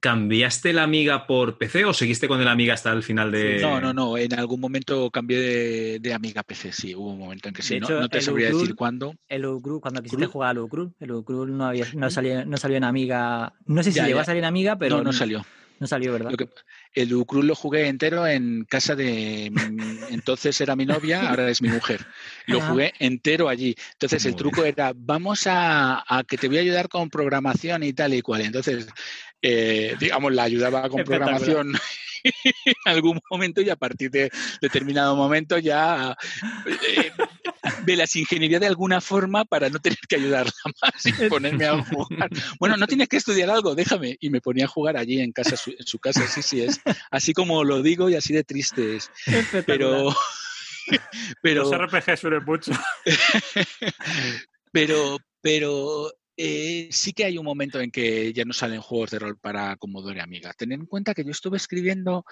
¿Cambiaste 0.02 0.72
la 0.72 0.82
amiga 0.82 1.28
por 1.28 1.58
PC 1.58 1.84
o 1.84 1.92
seguiste 1.94 2.26
con 2.26 2.44
la 2.44 2.50
amiga 2.50 2.74
hasta 2.74 2.90
el 2.90 3.04
final 3.04 3.30
de.? 3.30 3.60
No, 3.60 3.80
no, 3.80 3.94
no. 3.94 4.18
En 4.18 4.34
algún 4.34 4.58
momento 4.58 5.08
cambié 5.12 6.00
de, 6.00 6.12
amiga 6.12 6.42
PC, 6.42 6.72
sí. 6.72 6.92
Hubo 6.92 7.12
un 7.12 7.20
momento 7.20 7.46
en 7.46 7.54
que 7.54 7.62
sí. 7.62 7.78
no, 7.78 8.08
te 8.08 8.20
sabría 8.20 8.48
decir 8.48 8.74
cuándo. 8.74 9.14
El 9.28 9.46
Ucru, 9.46 9.80
cuando 9.80 10.02
quisiste 10.02 10.26
jugar 10.26 10.50
al 10.50 10.58
Ucru, 10.58 10.92
el 10.98 11.12
Ucru 11.12 11.46
no, 11.46 11.66
había, 11.66 11.86
no, 11.94 12.10
salió, 12.10 12.44
no 12.44 12.56
salió 12.56 12.78
en 12.78 12.82
amiga. 12.82 13.52
No 13.66 13.80
sé 13.84 13.92
si 13.92 14.00
llegó 14.00 14.18
a 14.18 14.24
salir 14.24 14.40
en 14.40 14.46
amiga, 14.46 14.76
pero. 14.76 14.96
No, 14.96 15.04
no 15.04 15.12
salió. 15.12 15.46
No 15.78 15.86
salió, 15.86 16.12
¿verdad? 16.12 16.32
el 16.94 17.14
Ucruz 17.14 17.44
lo 17.44 17.54
jugué 17.54 17.88
entero 17.88 18.26
en 18.26 18.64
casa 18.68 18.96
de. 18.96 19.52
Entonces 20.10 20.60
era 20.60 20.76
mi 20.76 20.84
novia, 20.84 21.28
ahora 21.28 21.48
es 21.48 21.62
mi 21.62 21.68
mujer. 21.68 22.06
Lo 22.46 22.60
jugué 22.60 22.92
entero 22.98 23.48
allí. 23.48 23.74
Entonces 23.92 24.24
el 24.26 24.34
truco 24.34 24.64
era: 24.64 24.92
vamos 24.94 25.44
a, 25.46 26.04
que 26.28 26.38
te 26.38 26.48
voy 26.48 26.58
a 26.58 26.60
ayudar 26.60 26.88
con 26.88 27.08
programación 27.08 27.82
y 27.82 27.92
tal 27.92 28.14
y 28.14 28.22
cual. 28.22 28.42
Entonces, 28.42 28.86
eh, 29.42 29.96
digamos, 29.98 30.32
la 30.32 30.44
ayudaba 30.44 30.88
con 30.88 31.02
programación 31.04 31.72
en 32.24 32.74
algún 32.84 33.20
momento 33.30 33.60
y 33.60 33.70
a 33.70 33.76
partir 33.76 34.10
de 34.10 34.30
determinado 34.60 35.16
momento 35.16 35.58
ya 35.58 36.16
eh, 36.66 37.10
de 37.84 37.96
las 37.96 38.14
ingeniería 38.16 38.60
de 38.60 38.66
alguna 38.66 39.00
forma 39.00 39.44
para 39.44 39.68
no 39.68 39.80
tener 39.80 39.98
que 40.08 40.16
ayudarla 40.16 40.52
más 40.80 41.06
y 41.06 41.12
ponerme 41.28 41.66
a 41.66 41.82
jugar. 41.84 42.30
Bueno, 42.58 42.76
no 42.76 42.86
tienes 42.86 43.08
que 43.08 43.16
estudiar 43.16 43.50
algo, 43.50 43.74
déjame. 43.74 44.16
Y 44.20 44.30
me 44.30 44.40
ponía 44.40 44.66
a 44.66 44.68
jugar 44.68 44.96
allí 44.96 45.20
en 45.20 45.32
casa, 45.32 45.56
en 45.66 45.86
su 45.86 45.98
casa, 45.98 46.26
sí, 46.26 46.42
sí 46.42 46.62
es. 46.62 46.80
Así 47.10 47.32
como 47.32 47.64
lo 47.64 47.82
digo 47.82 48.08
y 48.08 48.14
así 48.14 48.32
de 48.32 48.44
triste 48.44 48.96
es. 48.96 49.10
Pero... 49.66 50.14
pero 51.42 51.62
Los 51.62 51.78
RPG 51.78 52.16
suelen 52.18 52.44
mucho. 52.44 52.72
pero, 54.72 55.18
pero 55.40 56.12
eh, 56.36 56.88
sí 56.90 57.12
que 57.12 57.24
hay 57.24 57.38
un 57.38 57.44
momento 57.44 57.80
en 57.80 57.90
que 57.90 58.32
ya 58.32 58.44
no 58.44 58.52
salen 58.52 58.80
juegos 58.80 59.10
de 59.10 59.18
rol 59.18 59.38
para 59.38 59.76
Commodore 59.76 60.20
Amiga. 60.20 60.52
Tened 60.54 60.80
en 60.80 60.86
cuenta 60.86 61.14
que 61.14 61.24
yo 61.24 61.30
estuve 61.30 61.56
escribiendo 61.56 62.24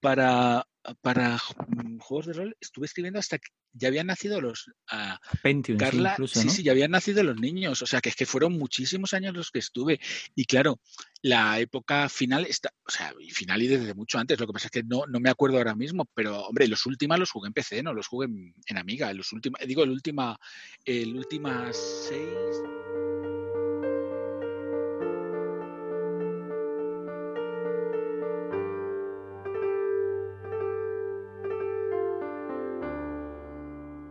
para, 0.00 0.66
para 1.00 1.38
mm, 1.66 1.98
juegos 1.98 2.26
de 2.26 2.32
rol, 2.34 2.56
estuve 2.60 2.86
escribiendo 2.86 3.18
hasta 3.18 3.38
que 3.38 3.48
ya 3.72 3.88
habían 3.88 4.06
nacido 4.06 4.40
los... 4.40 4.68
Uh, 4.92 5.76
Carla, 5.76 6.16
sí, 6.26 6.50
sí, 6.50 6.62
ya 6.62 6.72
habían 6.72 6.90
nacido 6.90 7.22
los 7.22 7.36
niños. 7.36 7.80
O 7.82 7.86
sea, 7.86 8.00
que 8.00 8.08
es 8.08 8.16
que 8.16 8.26
fueron 8.26 8.58
muchísimos 8.58 9.14
años 9.14 9.34
los 9.34 9.50
que 9.50 9.58
estuve. 9.60 10.00
Y 10.34 10.44
claro, 10.46 10.80
la 11.22 11.60
época 11.60 12.08
final, 12.08 12.46
está, 12.46 12.70
o 12.86 12.90
sea, 12.90 13.12
final 13.32 13.62
y 13.62 13.68
desde 13.68 13.94
mucho 13.94 14.18
antes. 14.18 14.40
Lo 14.40 14.46
que 14.46 14.52
pasa 14.52 14.66
es 14.66 14.72
que 14.72 14.82
no, 14.82 15.06
no 15.06 15.20
me 15.20 15.30
acuerdo 15.30 15.58
ahora 15.58 15.74
mismo, 15.74 16.08
pero 16.14 16.42
hombre, 16.42 16.66
los 16.66 16.86
últimos 16.86 17.18
los 17.18 17.30
jugué 17.30 17.48
en 17.48 17.52
PC, 17.52 17.82
no 17.82 17.92
los 17.92 18.06
jugué 18.06 18.26
en, 18.26 18.54
en 18.66 18.78
Amiga. 18.78 19.12
Los 19.12 19.32
últimos, 19.32 19.60
digo, 19.66 19.84
el 19.84 19.90
última, 19.90 20.38
el 20.84 21.16
última 21.16 21.72
seis... 21.72 22.62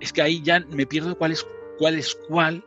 es 0.07 0.13
que 0.13 0.21
ahí 0.21 0.41
ya 0.41 0.61
me 0.69 0.85
pierdo 0.85 1.17
cuál 1.17 1.33
es 1.33 1.45
cuál. 1.77 1.95
Es 1.95 2.15
cuál. 2.27 2.63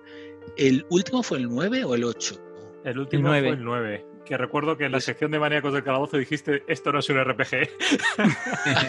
¿El 0.57 0.85
último 0.91 1.23
fue 1.23 1.39
el 1.39 1.49
9 1.49 1.85
o 1.85 1.95
el 1.95 2.05
8? 2.05 2.37
El 2.85 2.99
último 2.99 3.29
fue 3.29 3.49
el 3.49 3.65
9. 3.65 4.07
Que 4.25 4.37
recuerdo 4.37 4.77
que 4.77 4.85
en 4.85 4.93
la 4.93 5.01
sección 5.01 5.31
de 5.31 5.39
Maníacos 5.39 5.73
del 5.73 5.83
Calabozo 5.83 6.19
dijiste, 6.19 6.62
esto 6.69 6.93
no 6.93 6.99
es 7.01 7.09
un 7.09 7.23
RPG. 7.25 7.69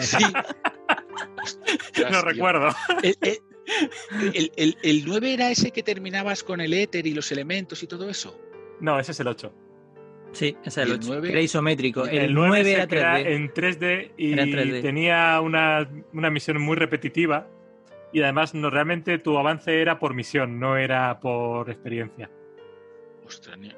sí. 0.00 0.24
no 2.10 2.22
recuerdo. 2.22 2.68
El, 4.82 5.04
9 5.04 5.34
era 5.34 5.50
ese 5.50 5.70
que 5.70 5.82
terminabas 5.82 6.44
con 6.44 6.60
el 6.60 6.74
éter 6.74 7.06
y 7.06 7.14
los 7.14 7.32
elementos 7.32 7.82
y 7.82 7.86
todo 7.86 8.08
eso? 8.08 8.38
No, 8.80 9.00
ese 9.00 9.12
es 9.12 9.20
el 9.20 9.28
8. 9.28 9.52
Sí, 10.32 10.56
ese 10.64 10.82
es 10.82 10.88
el, 10.88 10.92
8. 10.92 11.24
Era 11.24 11.40
isométrico. 11.40 12.06
El, 12.06 12.34
9, 12.34 12.72
era, 12.72 12.86
3D. 12.86 13.26
en 13.26 13.52
3D 13.52 14.12
y 14.16 14.82
tenía 14.82 15.40
una, 15.40 15.88
una 16.12 16.30
misión 16.30 16.60
muy 16.60 16.76
repetitiva 16.76 17.48
y 18.12 18.22
además 18.22 18.54
no, 18.54 18.70
realmente 18.70 19.18
tu 19.18 19.38
avance 19.38 19.80
era 19.80 19.98
por 19.98 20.14
misión, 20.14 20.60
no 20.60 20.76
era 20.76 21.18
por 21.18 21.70
experiencia. 21.70 22.30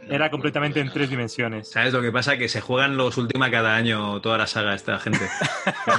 era 0.08 0.30
completamente 0.30 0.80
en 0.80 0.90
tres 0.90 1.08
dimensiones. 1.08 1.70
¿Sabes 1.70 1.92
lo 1.92 2.02
que 2.02 2.10
pasa? 2.10 2.36
Que 2.36 2.48
se 2.48 2.60
juegan 2.60 2.96
los 2.96 3.16
últimos 3.16 3.48
cada 3.50 3.76
año 3.76 4.20
toda 4.20 4.38
la 4.38 4.46
saga 4.46 4.74
esta 4.74 4.98
gente. 4.98 5.28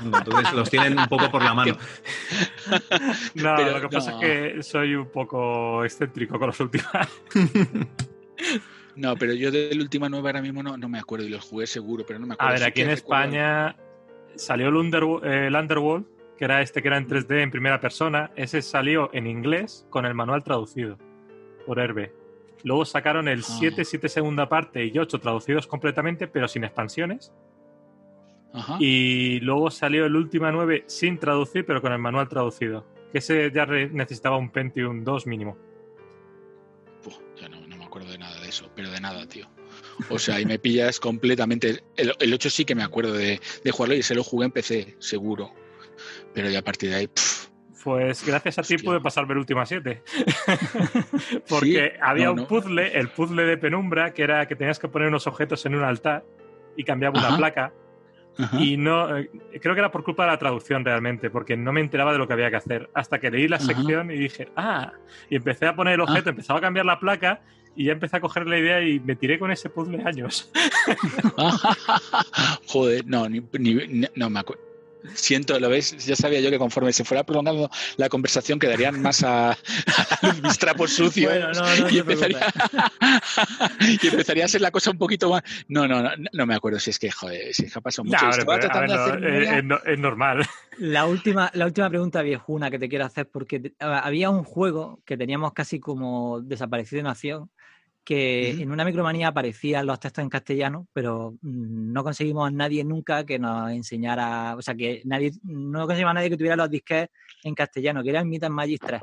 Entonces 0.03 0.53
los 0.53 0.69
tienen 0.69 0.99
un 0.99 1.07
poco 1.07 1.31
por 1.31 1.43
la 1.43 1.53
mano. 1.53 1.77
No, 3.35 3.57
lo 3.57 3.81
que 3.81 3.89
pasa 3.89 4.13
es 4.13 4.17
que 4.17 4.63
soy 4.63 4.95
un 4.95 5.11
poco 5.11 5.83
excéntrico 5.83 6.39
con 6.39 6.47
los 6.47 6.59
últimos. 6.59 6.87
No, 8.95 9.15
pero 9.17 9.33
yo 9.33 9.51
del 9.51 9.79
última 9.79 10.09
nueva 10.09 10.29
ahora 10.29 10.41
mismo 10.41 10.63
no, 10.63 10.89
me 10.89 10.97
acuerdo 10.97 11.25
y 11.25 11.29
los 11.29 11.43
jugué 11.43 11.67
seguro, 11.67 12.05
pero 12.07 12.17
no 12.17 12.27
me 12.27 12.33
acuerdo. 12.33 12.55
A 12.55 12.57
ver, 12.57 12.63
aquí 12.67 12.81
en 12.81 12.89
España 12.89 13.75
salió 14.35 14.69
el, 14.69 15.23
el 15.23 15.55
Underworld 15.55 16.05
que 16.37 16.45
era 16.45 16.61
este 16.61 16.81
que 16.81 16.87
era 16.87 16.97
en 16.97 17.07
3D 17.07 17.41
en 17.41 17.51
primera 17.51 17.79
persona, 17.79 18.31
ese 18.35 18.61
salió 18.61 19.09
en 19.13 19.27
inglés 19.27 19.85
con 19.89 20.05
el 20.05 20.13
manual 20.13 20.43
traducido 20.43 20.97
por 21.65 21.79
Herbe. 21.79 22.13
Luego 22.63 22.85
sacaron 22.85 23.27
el 23.27 23.43
7, 23.43 23.81
ah. 23.81 23.85
7 23.85 24.09
segunda 24.09 24.49
parte 24.49 24.85
y 24.85 24.97
8 24.97 25.19
traducidos 25.19 25.67
completamente, 25.67 26.27
pero 26.27 26.47
sin 26.47 26.63
expansiones. 26.63 27.31
Y 28.79 29.39
luego 29.41 29.69
salió 29.69 30.05
el 30.05 30.15
última 30.15 30.51
9 30.51 30.85
sin 30.87 31.19
traducir, 31.19 31.65
pero 31.65 31.81
con 31.81 31.91
el 31.91 31.99
manual 31.99 32.29
traducido. 32.29 32.85
Que 33.11 33.19
ese 33.19 33.51
ya 33.51 33.65
necesitaba 33.65 34.37
un 34.37 34.49
Pentium 34.49 35.03
2 35.03 35.27
mínimo. 35.27 35.57
ya 37.39 37.49
no, 37.49 37.59
me 37.67 37.83
acuerdo 37.83 38.11
de 38.11 38.17
nada 38.17 38.39
de 38.41 38.47
eso, 38.47 38.69
pero 38.75 38.89
de 38.89 38.99
nada, 38.99 39.27
tío. 39.27 39.47
O 40.09 40.17
sea, 40.17 40.35
ahí 40.35 40.45
me 40.45 40.57
pillas 40.57 40.99
completamente. 40.99 41.83
El, 41.97 42.33
8 42.33 42.49
sí 42.49 42.65
que 42.65 42.75
me 42.75 42.83
acuerdo 42.83 43.13
de, 43.13 43.39
de, 43.63 43.71
jugarlo 43.71 43.95
y 43.95 44.03
se 44.03 44.15
lo 44.15 44.23
jugué 44.23 44.45
en 44.45 44.51
PC, 44.51 44.95
seguro. 44.99 45.51
Pero 46.35 46.49
ya 46.49 46.59
a 46.59 46.61
partir 46.61 46.89
de 46.89 46.95
ahí. 46.97 47.09
pues 47.83 48.25
gracias 48.25 48.59
a 48.59 48.61
ti 48.61 48.77
pude 48.77 48.99
pasarme 48.99 49.33
el 49.33 49.39
última 49.39 49.65
7. 49.65 50.03
Porque 51.49 51.93
había 52.01 52.29
un 52.29 52.45
puzzle, 52.45 52.99
el 52.99 53.07
puzzle 53.07 53.45
de 53.45 53.57
penumbra, 53.57 54.13
que 54.13 54.23
era 54.23 54.45
que 54.47 54.55
tenías 54.55 54.77
que 54.77 54.89
poner 54.89 55.07
unos 55.07 55.25
objetos 55.27 55.65
en 55.65 55.75
un 55.75 55.83
altar 55.83 56.25
y 56.75 56.83
cambiaba 56.83 57.17
una 57.17 57.37
placa. 57.37 57.73
Y 58.59 58.75
no, 58.75 59.17
eh, 59.17 59.29
creo 59.61 59.75
que 59.75 59.79
era 59.79 59.91
por 59.91 60.03
culpa 60.03 60.25
de 60.25 60.31
la 60.31 60.37
traducción 60.37 60.83
realmente, 60.83 61.29
porque 61.29 61.55
no 61.55 61.71
me 61.71 61.79
enteraba 61.79 62.11
de 62.11 62.17
lo 62.17 62.27
que 62.27 62.33
había 62.33 62.49
que 62.49 62.57
hacer. 62.57 62.89
Hasta 62.93 63.17
que 63.19 63.31
leí 63.31 63.47
la 63.47 63.61
sección 63.61 64.11
y 64.11 64.15
dije, 64.15 64.49
ah, 64.57 64.91
y 65.29 65.37
empecé 65.37 65.67
a 65.67 65.75
poner 65.75 65.93
el 65.93 66.01
objeto, 66.01 66.29
ah. 66.29 66.31
empezaba 66.31 66.59
a 66.59 66.61
cambiar 66.61 66.85
la 66.85 66.99
placa 66.99 67.39
y 67.77 67.85
ya 67.85 67.93
empecé 67.93 68.17
a 68.17 68.19
coger 68.19 68.45
la 68.45 68.57
idea 68.59 68.81
y 68.81 68.99
me 68.99 69.15
tiré 69.15 69.39
con 69.39 69.51
ese 69.51 69.69
puzzle 69.69 70.03
años. 70.03 70.51
Joder, 72.67 73.07
no, 73.07 73.29
ni, 73.29 73.41
no 74.15 74.29
me 74.29 74.39
acuerdo 74.39 74.64
siento, 75.14 75.60
lo 75.60 75.69
ves, 75.69 76.06
ya 76.06 76.15
sabía 76.15 76.40
yo 76.40 76.49
que 76.49 76.57
conforme 76.57 76.94
se 76.94 77.03
fuera 77.03 77.23
prolongando 77.23 77.69
la 77.98 78.10
conversación 78.10 78.60
quedarían 78.60 79.02
más 79.02 79.23
a, 79.23 79.57
mis 80.44 80.57
trapos 80.57 80.94
sucios 80.94 81.34
y, 81.91 81.99
empezaría, 81.99 82.40
y, 84.02 84.07
empezaría, 84.07 84.45
a 84.45 84.48
ser 84.48 84.61
la 84.61 84.72
cosa 84.72 84.91
un 84.91 84.98
poquito 84.98 85.30
más. 85.30 85.44
No, 85.68 85.88
no, 85.88 86.02
no, 86.02 86.11
no 86.32 86.45
me 86.45 86.56
acuerdo 86.56 86.80
si 86.80 86.90
es 86.90 86.99
que, 86.99 87.11
joder, 87.11 87.53
si 87.53 87.65
es 87.65 87.73
que 87.73 87.80
ha 87.80 87.82
pasado 87.82 88.06
mucho. 88.06 88.30
es, 88.30 89.99
normal. 89.99 90.48
La 90.77 91.06
última, 91.06 91.52
la 91.53 91.65
última 91.65 91.90
pregunta 91.90 92.22
viejuna 92.22 92.69
que 92.69 92.80
te 92.80 92.90
quiero 92.90 93.06
hacer, 93.06 93.30
porque 93.30 93.73
había 93.80 94.30
un 94.30 94.44
juego 94.44 95.02
que 95.06 95.18
teníamos 95.18 95.53
casi 95.53 95.80
como 95.80 96.41
desaparecido 96.41 96.99
en 96.99 97.07
acción, 97.07 97.49
que 98.06 98.52
en 98.52 98.72
una 98.72 98.86
micromanía 98.86 99.30
aparecían 99.30 99.88
los 99.88 99.99
textos 99.99 100.22
en 100.22 100.30
castellano, 100.30 100.88
pero 100.94 101.32
mm, 101.41 101.91
no 101.91 102.03
conseguimos 102.03 102.48
a 102.48 102.52
nadie 102.52 102.84
nunca 102.84 103.26
que 103.26 103.40
nos 103.40 103.72
enseñara, 103.72 104.56
o 104.56 104.61
sea, 104.61 104.76
que 104.76 105.02
nadie, 105.06 105.32
no 105.44 105.88
conseguimos 105.88 106.11
a 106.11 106.14
nadie 106.14 106.30
que 106.30 106.38
tuviera 106.38 106.56
los 106.56 106.69
disques 106.69 107.10
en 107.44 107.56
castellano, 107.56 108.03
que 108.03 108.11
era 108.11 108.19
el 108.19 108.27
Might 108.27 108.48
Magic 108.48 108.82
3. 108.86 109.02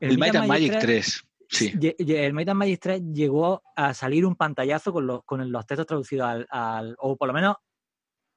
El, 0.00 0.18
Might 0.18 0.34
Magic 0.44 0.78
3, 0.80 1.24
sí. 1.48 1.72
El 1.98 2.34
Might 2.34 2.52
Magic 2.52 2.80
3 2.80 3.02
llegó 3.12 3.62
a 3.76 3.94
salir 3.94 4.26
un 4.26 4.34
pantallazo 4.34 4.92
con 4.92 5.06
los, 5.06 5.24
con 5.24 5.50
los 5.50 5.66
textos 5.66 5.86
traducidos 5.86 6.46
al, 6.50 6.96
o 6.98 7.16
por 7.16 7.28
lo 7.28 7.34
menos 7.34 7.56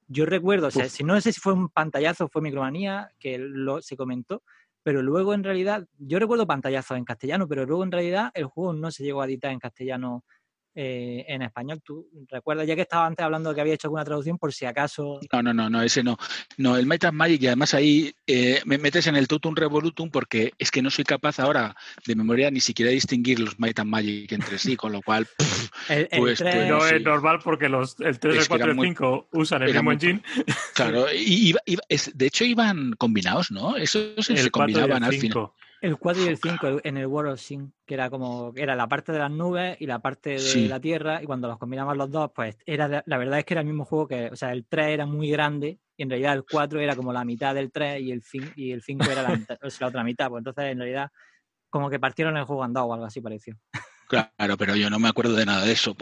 yo 0.06 0.26
recuerdo, 0.26 0.68
o 0.68 0.70
sea, 0.70 0.88
si 0.88 1.04
no 1.04 1.18
sé 1.20 1.32
si 1.32 1.40
fue 1.40 1.54
un 1.54 1.68
pantallazo 1.68 2.26
o 2.26 2.28
fue 2.28 2.42
micromanía, 2.42 3.10
que 3.18 3.38
lo, 3.38 3.80
se 3.82 3.96
comentó, 3.96 4.42
pero 4.82 5.02
luego 5.02 5.34
en 5.34 5.44
realidad, 5.44 5.86
yo 5.98 6.18
recuerdo 6.18 6.46
pantallazos 6.46 6.96
en 6.96 7.04
castellano, 7.04 7.48
pero 7.48 7.66
luego 7.66 7.84
en 7.84 7.92
realidad 7.92 8.30
el 8.34 8.46
juego 8.46 8.72
no 8.72 8.90
se 8.90 9.04
llegó 9.04 9.22
a 9.22 9.26
editar 9.26 9.52
en 9.52 9.58
castellano 9.58 10.24
eh, 10.74 11.24
en 11.28 11.42
español. 11.42 11.82
¿Tú 11.84 12.08
recuerdas, 12.30 12.66
ya 12.66 12.74
que 12.74 12.82
estaba 12.82 13.06
antes 13.06 13.24
hablando 13.24 13.50
de 13.50 13.54
que 13.54 13.60
había 13.60 13.74
hecho 13.74 13.88
alguna 13.88 14.04
traducción, 14.04 14.38
por 14.38 14.52
si 14.52 14.64
acaso? 14.64 15.20
No, 15.32 15.42
no, 15.42 15.52
no, 15.52 15.68
no 15.68 15.82
ese 15.82 16.02
no. 16.02 16.16
No, 16.56 16.76
el 16.76 16.86
Might 16.86 17.10
Magic, 17.12 17.42
y 17.42 17.46
además 17.46 17.74
ahí 17.74 18.14
eh, 18.26 18.60
me 18.64 18.78
metes 18.78 19.06
en 19.06 19.16
el 19.16 19.28
Totum 19.28 19.54
Revolutum 19.54 20.10
porque 20.10 20.52
es 20.58 20.70
que 20.70 20.80
no 20.80 20.90
soy 20.90 21.04
capaz 21.04 21.40
ahora 21.40 21.76
de 22.06 22.14
memoria 22.14 22.50
ni 22.50 22.60
siquiera 22.60 22.90
distinguir 22.90 23.40
los 23.40 23.58
Might 23.58 23.82
Magic 23.84 24.32
entre 24.32 24.58
sí, 24.58 24.76
con 24.76 24.92
lo 24.92 25.02
cual. 25.02 25.26
el, 25.88 26.08
pues, 26.08 26.40
pues, 26.40 26.68
no 26.68 26.86
es 26.86 27.02
normal 27.02 27.40
porque 27.44 27.68
los, 27.68 27.98
el 28.00 28.18
3, 28.18 28.36
el 28.36 28.48
4 28.48 28.66
y 28.66 28.70
el 28.70 28.80
5 28.80 29.28
usan 29.32 29.62
el 29.62 29.74
mismo 29.74 29.92
engine. 29.92 30.22
Claro, 30.74 31.06
y, 31.12 31.54
de 32.14 32.26
hecho 32.26 32.44
iban 32.44 32.92
combinados, 32.92 33.50
¿no? 33.50 33.76
Esos 33.76 34.24
se 34.24 34.50
combinaban 34.50 35.04
al 35.04 35.12
final. 35.12 35.50
El 35.82 35.98
4 35.98 36.22
y 36.22 36.28
el 36.28 36.38
5 36.38 36.80
en 36.84 36.96
el 36.96 37.06
World 37.08 37.32
of 37.32 37.40
Sin, 37.40 37.74
que 37.84 37.94
era 37.94 38.08
como, 38.08 38.52
era 38.54 38.76
la 38.76 38.86
parte 38.86 39.10
de 39.10 39.18
las 39.18 39.32
nubes 39.32 39.76
y 39.80 39.86
la 39.86 39.98
parte 39.98 40.38
de 40.38 40.68
la 40.68 40.78
Tierra, 40.78 41.20
y 41.20 41.26
cuando 41.26 41.48
los 41.48 41.58
combinamos 41.58 41.96
los 41.96 42.08
dos, 42.08 42.30
pues 42.32 42.56
era, 42.64 43.02
la 43.04 43.18
verdad 43.18 43.40
es 43.40 43.44
que 43.44 43.54
era 43.54 43.62
el 43.62 43.66
mismo 43.66 43.84
juego 43.84 44.06
que, 44.06 44.26
o 44.26 44.36
sea, 44.36 44.52
el 44.52 44.64
3 44.64 44.86
era 44.90 45.06
muy 45.06 45.28
grande, 45.28 45.80
y 45.96 46.04
en 46.04 46.10
realidad 46.10 46.34
el 46.34 46.44
4 46.48 46.80
era 46.80 46.94
como 46.94 47.12
la 47.12 47.24
mitad 47.24 47.52
del 47.52 47.72
3 47.72 48.00
y 48.00 48.12
el, 48.12 48.22
y 48.54 48.70
el 48.70 48.80
5 48.80 49.04
era 49.10 49.22
la, 49.80 49.88
otra 49.88 50.04
mitad, 50.04 50.28
pues 50.28 50.40
entonces 50.40 50.66
en 50.66 50.78
realidad 50.78 51.10
como 51.68 51.90
que 51.90 51.98
partieron 51.98 52.36
el 52.36 52.44
juego 52.44 52.62
andado 52.62 52.86
o 52.86 52.94
algo 52.94 53.06
así 53.06 53.20
pareció. 53.20 53.58
Claro, 54.08 54.56
pero 54.56 54.76
yo 54.76 54.88
no 54.88 55.00
me 55.00 55.08
acuerdo 55.08 55.34
de 55.34 55.46
nada 55.46 55.64
de 55.64 55.72
eso. 55.72 55.96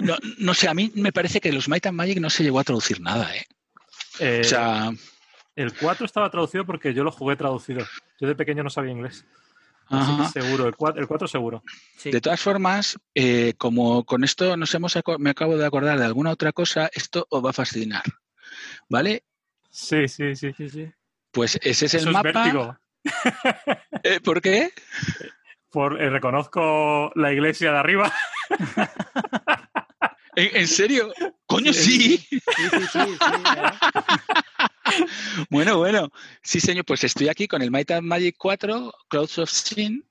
No, 0.00 0.16
no, 0.38 0.54
sé, 0.54 0.66
a 0.66 0.72
mí 0.72 0.92
me 0.94 1.12
parece 1.12 1.42
que 1.42 1.52
los 1.52 1.68
Might 1.68 1.84
and 1.84 1.96
Magic 1.96 2.20
no 2.20 2.30
se 2.30 2.42
llegó 2.42 2.58
a 2.58 2.64
traducir 2.64 3.02
nada, 3.02 3.36
¿eh? 3.36 3.44
eh 4.18 4.40
o 4.40 4.44
sea... 4.44 4.90
El 5.60 5.74
4 5.74 6.06
estaba 6.06 6.30
traducido 6.30 6.64
porque 6.64 6.94
yo 6.94 7.04
lo 7.04 7.12
jugué 7.12 7.36
traducido. 7.36 7.84
Yo 8.18 8.26
de 8.26 8.34
pequeño 8.34 8.62
no 8.62 8.70
sabía 8.70 8.92
inglés. 8.92 9.26
seguro, 10.32 10.66
el 10.66 10.74
4, 10.74 11.28
seguro. 11.28 11.62
De 12.02 12.20
todas 12.22 12.40
formas, 12.40 12.98
eh, 13.14 13.52
como 13.58 14.04
con 14.04 14.24
esto 14.24 14.56
nos 14.56 14.74
hemos 14.74 14.98
me 15.18 15.28
acabo 15.28 15.58
de 15.58 15.66
acordar 15.66 15.98
de 15.98 16.06
alguna 16.06 16.30
otra 16.30 16.52
cosa, 16.52 16.88
esto 16.94 17.26
os 17.28 17.44
va 17.44 17.50
a 17.50 17.52
fascinar. 17.52 18.04
¿Vale? 18.88 19.24
Sí, 19.68 20.08
sí, 20.08 20.34
sí, 20.34 20.54
sí, 20.56 20.70
sí. 20.70 20.90
Pues 21.30 21.58
ese 21.62 21.86
es 21.86 21.94
el 21.94 22.10
mapa. 22.10 22.80
Eh, 24.02 24.20
¿Por 24.20 24.40
qué? 24.40 24.72
Por, 25.70 26.00
eh, 26.00 26.08
reconozco 26.08 27.12
la 27.14 27.32
iglesia 27.32 27.70
de 27.72 27.78
arriba. 27.78 28.10
¿En, 30.36 30.66
serio? 30.66 31.12
Coño, 31.46 31.72
sí. 31.72 32.16
sí, 32.16 32.40
sí, 32.40 32.86
sí 32.92 32.98
bueno, 35.50 35.78
bueno. 35.78 36.10
Sí, 36.42 36.60
señor, 36.60 36.84
pues 36.84 37.04
estoy 37.04 37.28
aquí 37.28 37.48
con 37.48 37.62
el 37.62 37.70
Might 37.70 37.90
and 37.90 38.06
Magic 38.06 38.36
4, 38.38 38.92
Clouds 39.08 39.38
of 39.38 39.50
Sin. 39.50 40.04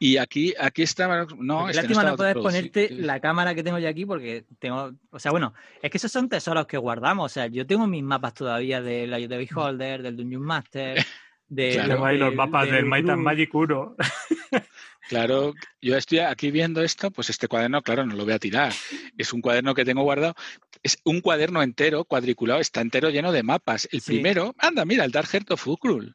Y 0.00 0.16
aquí, 0.16 0.54
aquí 0.58 0.82
está. 0.82 1.26
No, 1.38 1.68
este 1.68 1.82
lástima 1.82 2.04
no, 2.04 2.16
puedes 2.16 2.36
ponerte 2.36 2.88
la 2.90 3.18
cámara 3.18 3.54
que 3.54 3.64
tengo 3.64 3.78
yo 3.78 3.88
aquí 3.88 4.06
porque 4.06 4.44
tengo. 4.60 4.92
O 5.10 5.18
sea, 5.18 5.32
bueno, 5.32 5.54
es 5.82 5.90
que 5.90 5.98
esos 5.98 6.12
son 6.12 6.28
tesoros 6.28 6.66
que 6.66 6.76
guardamos. 6.78 7.32
O 7.32 7.34
sea, 7.34 7.48
yo 7.48 7.66
tengo 7.66 7.86
mis 7.88 8.04
mapas 8.04 8.34
todavía 8.34 8.80
de 8.80 9.08
la 9.08 9.18
de 9.18 9.26
Beholder, 9.26 10.02
del 10.02 10.16
Dungeon 10.16 10.42
Master. 10.42 11.04
De, 11.50 11.80
claro, 11.82 12.12
los 12.12 12.34
mapas 12.34 12.70
del 12.70 12.84
Might 12.84 13.08
and 13.08 13.22
Magic 13.22 13.54
1. 13.54 13.96
Claro, 15.08 15.54
yo 15.80 15.96
estoy 15.96 16.18
aquí 16.18 16.50
viendo 16.50 16.82
esto, 16.82 17.10
pues 17.10 17.30
este 17.30 17.48
cuaderno, 17.48 17.80
claro, 17.80 18.04
no 18.04 18.14
lo 18.14 18.24
voy 18.24 18.34
a 18.34 18.38
tirar. 18.38 18.74
Es 19.16 19.32
un 19.32 19.40
cuaderno 19.40 19.74
que 19.74 19.86
tengo 19.86 20.02
guardado. 20.02 20.34
Es 20.82 20.98
un 21.02 21.22
cuaderno 21.22 21.62
entero, 21.62 22.04
cuadriculado, 22.04 22.60
está 22.60 22.82
entero 22.82 23.08
lleno 23.08 23.32
de 23.32 23.42
mapas. 23.42 23.88
El 23.90 24.02
primero, 24.02 24.54
anda, 24.58 24.84
mira, 24.84 25.06
el 25.06 25.10
Dark 25.10 25.28
Heart 25.28 25.52
of 25.52 25.66
Ukrul. 25.66 26.14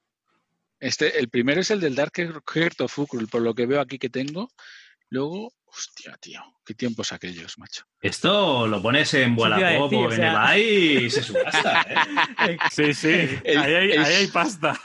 Este, 0.79 1.17
el 1.17 1.29
primero 1.29 1.61
es 1.61 1.71
el 1.71 1.79
del 1.79 1.95
Dark 1.95 2.13
Heart 2.15 2.81
of 2.81 2.99
Ukrul, 2.99 3.27
por 3.27 3.41
lo 3.41 3.55
que 3.55 3.65
veo 3.65 3.81
aquí 3.81 3.97
que 3.97 4.09
tengo. 4.09 4.49
Luego, 5.09 5.51
hostia, 5.75 6.15
tío, 6.19 6.41
qué 6.63 6.73
tiempos 6.75 7.11
aquellos, 7.13 7.57
macho. 7.57 7.83
Esto 7.99 8.67
lo 8.67 8.81
pones 8.81 9.13
en 9.15 9.37
Wallapop 9.37 9.91
o 9.91 10.11
en 10.11 10.23
eBay 10.23 11.05
y 11.05 11.09
se 11.09 11.23
subasta, 11.23 11.81
¿eh? 11.81 12.57
Sí, 12.71 12.93
sí, 12.93 13.07
ahí, 13.09 13.57
hay, 13.57 13.91
ahí, 13.91 14.13
hay, 14.13 14.27
pasta. 14.27 14.79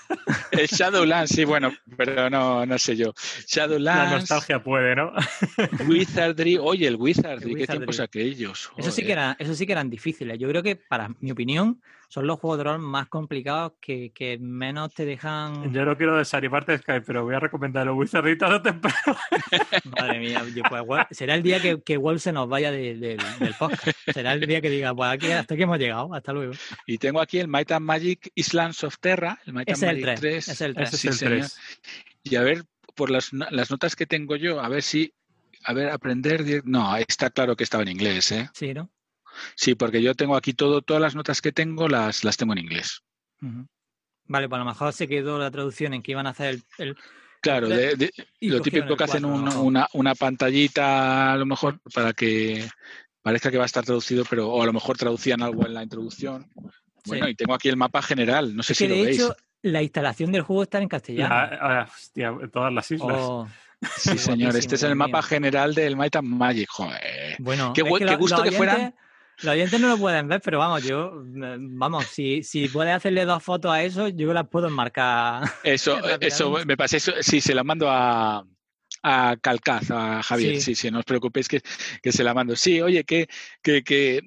El 0.50 0.66
Shadowlands, 0.66 1.30
sí, 1.30 1.44
bueno, 1.44 1.72
pero 1.96 2.30
no, 2.30 2.64
no 2.64 2.78
sé 2.78 2.96
yo. 2.96 3.12
Shadowlands. 3.46 4.10
La 4.10 4.18
nostalgia 4.18 4.62
puede, 4.62 4.96
¿no? 4.96 5.12
Wizardry, 5.86 6.56
oye, 6.58 6.86
el 6.86 6.96
Wizardry, 6.96 7.54
qué 7.54 7.66
tiempos 7.66 8.00
aquellos. 8.00 8.70
Eso 8.76 8.90
sí, 8.90 9.04
que 9.04 9.12
era, 9.12 9.36
eso 9.38 9.54
sí 9.54 9.66
que 9.66 9.72
eran 9.72 9.90
difíciles. 9.90 10.38
Yo 10.38 10.48
creo 10.48 10.62
que, 10.62 10.76
para 10.76 11.10
mi 11.20 11.30
opinión, 11.30 11.82
son 12.08 12.26
los 12.26 12.40
juegos 12.40 12.58
de 12.58 12.64
rol 12.64 12.78
más 12.78 13.08
complicados 13.08 13.74
que, 13.80 14.12
que 14.12 14.38
menos 14.38 14.94
te 14.94 15.04
dejan. 15.04 15.72
Yo 15.72 15.84
no 15.84 15.96
quiero 15.96 16.16
desanimarte, 16.16 16.78
Skype, 16.78 17.02
pero 17.02 17.24
voy 17.24 17.34
a 17.34 17.40
recomendar 17.40 17.86
los 17.86 17.96
Wizardry 17.96 18.38
tarde 18.38 18.60
temprano. 18.60 19.18
Madre 19.96 20.18
mía, 20.18 20.42
pues, 20.84 21.06
será 21.10 21.34
el 21.34 21.42
día 21.42 21.60
que, 21.60 21.80
que 21.82 21.96
Wolf 21.96 22.22
se 22.22 22.32
nos 22.32 22.48
vaya 22.48 22.70
del 22.70 23.18
podcast. 23.58 23.96
Será 24.12 24.32
el 24.32 24.40
día 24.40 24.60
que 24.60 24.70
diga, 24.70 24.94
pues 24.94 25.10
aquí 25.10 25.30
hasta 25.30 25.54
aquí 25.54 25.62
hemos 25.62 25.78
llegado, 25.78 26.12
hasta 26.14 26.32
luego. 26.32 26.52
Y 26.86 26.98
tengo 26.98 27.20
aquí 27.20 27.38
el 27.38 27.48
Might 27.48 27.72
and 27.72 27.84
Magic 27.84 28.30
Islands 28.34 28.84
of 28.84 28.98
Terra, 28.98 29.38
el 29.46 29.52
Might 29.52 29.70
and 29.70 29.82
Magic 29.82 30.04
3. 30.04 30.20
3. 30.20 30.48
Es 30.48 30.60
el 30.60 30.74
3. 30.74 30.90
Sí, 30.90 31.08
es 31.08 31.22
el 31.22 31.28
3. 31.28 31.58
Y 32.24 32.36
a 32.36 32.42
ver, 32.42 32.64
por 32.94 33.10
las, 33.10 33.32
las 33.32 33.70
notas 33.70 33.96
que 33.96 34.06
tengo 34.06 34.36
yo, 34.36 34.60
a 34.60 34.68
ver 34.68 34.82
si 34.82 35.12
a 35.64 35.72
ver, 35.72 35.90
aprender. 35.90 36.62
No, 36.64 36.96
está 36.96 37.30
claro 37.30 37.56
que 37.56 37.64
estaba 37.64 37.82
en 37.82 37.90
inglés, 37.90 38.32
¿eh? 38.32 38.50
Sí, 38.54 38.74
¿no? 38.74 38.90
Sí, 39.54 39.74
porque 39.74 40.02
yo 40.02 40.14
tengo 40.14 40.36
aquí 40.36 40.52
todo, 40.52 40.82
todas 40.82 41.00
las 41.00 41.14
notas 41.14 41.40
que 41.40 41.52
tengo 41.52 41.88
las, 41.88 42.24
las 42.24 42.36
tengo 42.36 42.52
en 42.52 42.60
inglés. 42.60 43.02
Vale, 43.40 44.48
pues 44.48 44.56
a 44.56 44.64
lo 44.64 44.70
mejor 44.70 44.92
se 44.92 45.08
quedó 45.08 45.38
la 45.38 45.50
traducción 45.50 45.94
en 45.94 46.02
que 46.02 46.12
iban 46.12 46.26
a 46.26 46.30
hacer 46.30 46.60
el. 46.78 46.96
Claro, 47.40 47.68
lo 48.40 48.60
típico 48.60 48.96
que 48.96 49.04
hacen 49.04 49.24
una, 49.24 49.88
una 49.92 50.14
pantallita, 50.14 51.32
a 51.32 51.36
lo 51.36 51.46
mejor, 51.46 51.80
para 51.94 52.12
que 52.12 52.68
parezca 53.22 53.50
que 53.50 53.58
va 53.58 53.64
a 53.64 53.66
estar 53.66 53.84
traducido, 53.84 54.24
pero 54.28 54.48
o 54.48 54.62
a 54.62 54.66
lo 54.66 54.72
mejor 54.72 54.96
traducían 54.96 55.42
algo 55.42 55.66
en 55.66 55.74
la 55.74 55.82
introducción. 55.82 56.50
Bueno, 57.04 57.28
y 57.28 57.34
tengo 57.34 57.54
aquí 57.54 57.68
el 57.68 57.76
mapa 57.76 58.02
general, 58.02 58.54
no 58.54 58.62
sé 58.62 58.74
si 58.74 58.86
lo 58.86 58.94
veis. 58.94 59.18
Hecho, 59.18 59.36
la 59.62 59.82
instalación 59.82 60.32
del 60.32 60.42
juego 60.42 60.62
está 60.62 60.78
en 60.78 60.88
castellano. 60.88 61.34
Ah, 61.34 61.88
hostia, 61.92 62.34
todas 62.52 62.72
las 62.72 62.90
islas. 62.90 63.16
Oh. 63.18 63.48
Sí, 63.96 64.18
señor, 64.18 64.56
este 64.56 64.74
es 64.74 64.82
el 64.82 64.96
mapa 64.96 65.22
general 65.22 65.74
del 65.74 65.96
Might 65.96 66.16
and 66.16 66.28
Magic. 66.28 66.68
Joder. 66.68 67.36
Bueno, 67.38 67.72
qué, 67.72 67.82
gusto 67.82 68.42
que 68.42 68.52
fueran 68.52 68.94
los 69.42 69.52
oyentes 69.52 69.80
no 69.80 69.88
lo 69.88 69.98
pueden 69.98 70.26
ver, 70.28 70.40
pero 70.40 70.58
vamos, 70.58 70.82
yo, 70.82 71.12
vamos, 71.24 72.06
si, 72.06 72.42
si 72.42 72.68
puedes 72.68 72.94
hacerle 72.94 73.24
dos 73.24 73.42
fotos 73.42 73.70
a 73.70 73.82
eso, 73.82 74.08
yo 74.08 74.32
las 74.32 74.48
puedo 74.48 74.66
enmarcar. 74.66 75.44
Eso, 75.64 75.98
eso, 76.20 76.50
me 76.66 76.76
pasa 76.76 76.96
eso, 76.96 77.12
sí, 77.20 77.40
se 77.40 77.54
la 77.54 77.62
mando 77.62 77.88
a, 77.88 78.44
a 79.02 79.36
Calcaz, 79.40 79.90
a 79.90 80.22
Javier, 80.22 80.60
sí, 80.60 80.74
sí, 80.74 80.90
no 80.90 81.00
os 81.00 81.04
preocupéis 81.04 81.48
que, 81.48 81.60
que, 82.02 82.12
se 82.12 82.24
la 82.24 82.34
mando. 82.34 82.56
Sí, 82.56 82.80
oye, 82.80 83.04
que, 83.04 83.28
que, 83.62 83.82
que, 83.82 84.22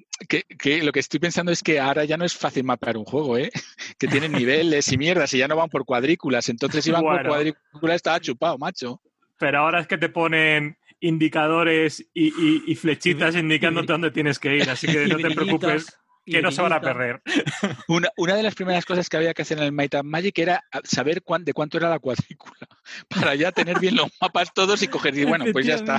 que, 0.58 0.82
lo 0.82 0.92
que 0.92 1.00
estoy 1.00 1.20
pensando 1.20 1.52
es 1.52 1.62
que 1.62 1.78
ahora 1.78 2.04
ya 2.04 2.16
no 2.16 2.24
es 2.24 2.34
fácil 2.34 2.64
mapear 2.64 2.96
un 2.96 3.04
juego, 3.04 3.36
¿eh? 3.36 3.50
Que 3.98 4.08
tienen 4.08 4.32
niveles 4.32 4.90
y 4.90 4.98
mierdas 4.98 5.32
y 5.34 5.38
ya 5.38 5.48
no 5.48 5.56
van 5.56 5.68
por 5.68 5.84
cuadrículas. 5.84 6.48
Entonces 6.48 6.86
iban 6.86 7.02
por 7.02 7.26
cuadrículas, 7.26 7.96
estaba 7.96 8.20
chupado, 8.20 8.58
macho. 8.58 9.00
Pero 9.38 9.58
ahora 9.58 9.80
es 9.80 9.86
que 9.86 9.98
te 9.98 10.08
ponen 10.08 10.78
indicadores 11.02 12.08
y, 12.14 12.74
flechitas 12.76 13.36
indicándote 13.36 13.92
dónde 13.92 14.10
tienes 14.10 14.38
que 14.38 14.56
ir, 14.56 14.70
así 14.70 14.86
que 14.86 15.06
no 15.08 15.18
te 15.18 15.34
preocupes 15.34 15.98
que 16.24 16.40
no 16.40 16.52
se 16.52 16.62
van 16.62 16.72
a 16.72 16.80
perder. 16.80 17.20
Una, 17.88 18.08
una, 18.16 18.36
de 18.36 18.44
las 18.44 18.54
primeras 18.54 18.86
cosas 18.86 19.08
que 19.08 19.16
había 19.16 19.34
que 19.34 19.42
hacer 19.42 19.58
en 19.58 19.64
el 19.64 19.72
Might 19.72 19.96
and 19.96 20.08
Magic 20.08 20.38
era 20.38 20.62
saber 20.84 21.20
de 21.40 21.52
cuánto 21.52 21.76
era 21.76 21.90
la 21.90 21.98
cuadrícula, 21.98 22.68
para 23.08 23.34
ya 23.34 23.50
tener 23.50 23.80
bien 23.80 23.96
los 23.96 24.08
mapas 24.20 24.54
todos 24.54 24.82
y 24.82 24.88
coger, 24.88 25.18
y 25.18 25.24
bueno, 25.24 25.44
pues 25.52 25.66
ya 25.66 25.74
está. 25.74 25.98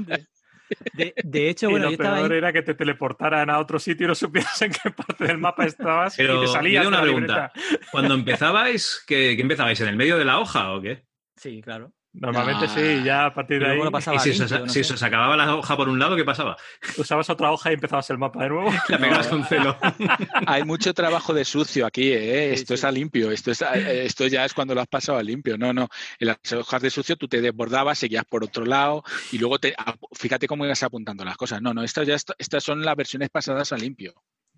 De, 0.93 1.49
hecho, 1.49 1.69
bueno, 1.69 1.91
lo 1.91 1.97
peor 1.97 2.31
era 2.31 2.53
que 2.53 2.61
te 2.61 2.73
teleportaran 2.73 3.49
a 3.49 3.59
otro 3.59 3.77
sitio 3.77 4.05
y 4.05 4.07
no 4.07 4.15
supieras 4.15 4.59
en 4.61 4.71
qué 4.71 4.89
parte 4.89 5.25
del 5.25 5.38
mapa 5.38 5.65
estabas 5.65 6.17
y 6.17 6.25
te 6.25 6.47
salía 6.47 6.88
una 6.88 7.01
pregunta. 7.01 7.51
Cuando 7.91 8.13
empezabais, 8.13 9.03
¿qué, 9.05 9.35
¿qué 9.35 9.41
empezabais? 9.41 9.80
¿En 9.81 9.89
el 9.89 9.97
medio 9.97 10.17
de 10.17 10.25
la 10.25 10.39
hoja 10.39 10.71
o 10.71 10.81
qué? 10.81 11.05
Sí, 11.35 11.61
claro. 11.61 11.93
Normalmente 12.14 12.68
sí, 12.68 13.03
ya 13.03 13.26
a 13.26 13.34
partir 13.34 13.60
de 13.60 13.72
ahí. 13.72 13.80
¿Y 13.80 14.19
si, 14.19 14.34
se, 14.34 14.84
se, 14.84 15.06
acababa 15.06 15.35
la 15.35 15.56
hoja 15.56 15.76
por 15.76 15.90
un 15.90 15.98
lado, 15.98 16.15
qué 16.15 16.23
pasaba? 16.23 16.56
Usabas 16.98 17.27
otra 17.31 17.52
hoja 17.52 17.72
y 17.72 17.73
empezabas 17.73 18.07
el 18.11 18.19
mapa 18.19 18.44
de 18.44 18.49
nuevo. 18.49 18.72
La 18.90 18.99
pegabas 18.99 19.27
con 19.27 19.44
celo. 19.45 19.76
Hay 20.45 20.64
mucho 20.64 20.94
trabajo 20.94 21.34
de 21.34 21.44
sucio 21.44 21.88
aquí, 21.88 22.11
¿eh? 22.11 22.53
Esto 22.53 22.76
es 22.76 22.84
a 22.84 22.91
limpio. 22.91 23.31
Esto, 23.31 23.49
es, 23.49 23.64
eh, 23.64 24.06
esto 24.06 24.27
ya 24.27 24.45
es 24.45 24.53
cuando 24.53 24.76
lo 24.76 24.81
has 24.81 24.88
pasado 24.88 25.18
a 25.18 25.23
limpio. 25.23 25.57
No, 25.57 25.73
no. 25.73 25.90
En 26.19 26.27
las 26.27 26.53
hojas 26.53 26.84
de 26.84 26.91
sucio 26.91 27.15
tú 27.15 27.27
te 27.27 27.41
desbordabas, 27.41 27.98
seguías 27.98 28.26
por 28.26 28.44
otro 28.44 28.64
lado 28.64 29.03
y 29.31 29.40
luego 29.40 29.57
te, 29.57 29.76
fíjate 30.11 30.48
cómo 30.48 30.65
ibas 30.65 30.84
apuntando 30.84 31.26
las 31.26 31.35
cosas. 31.35 31.64
No, 31.64 31.73
no, 31.73 31.84
estas, 31.84 32.06
ya, 32.06 32.15
estas 32.15 32.64
son 32.64 32.84
las 32.84 32.95
versiones 32.95 33.30
pasadas 33.31 33.73
a 33.73 33.77
limpio. 33.77 34.14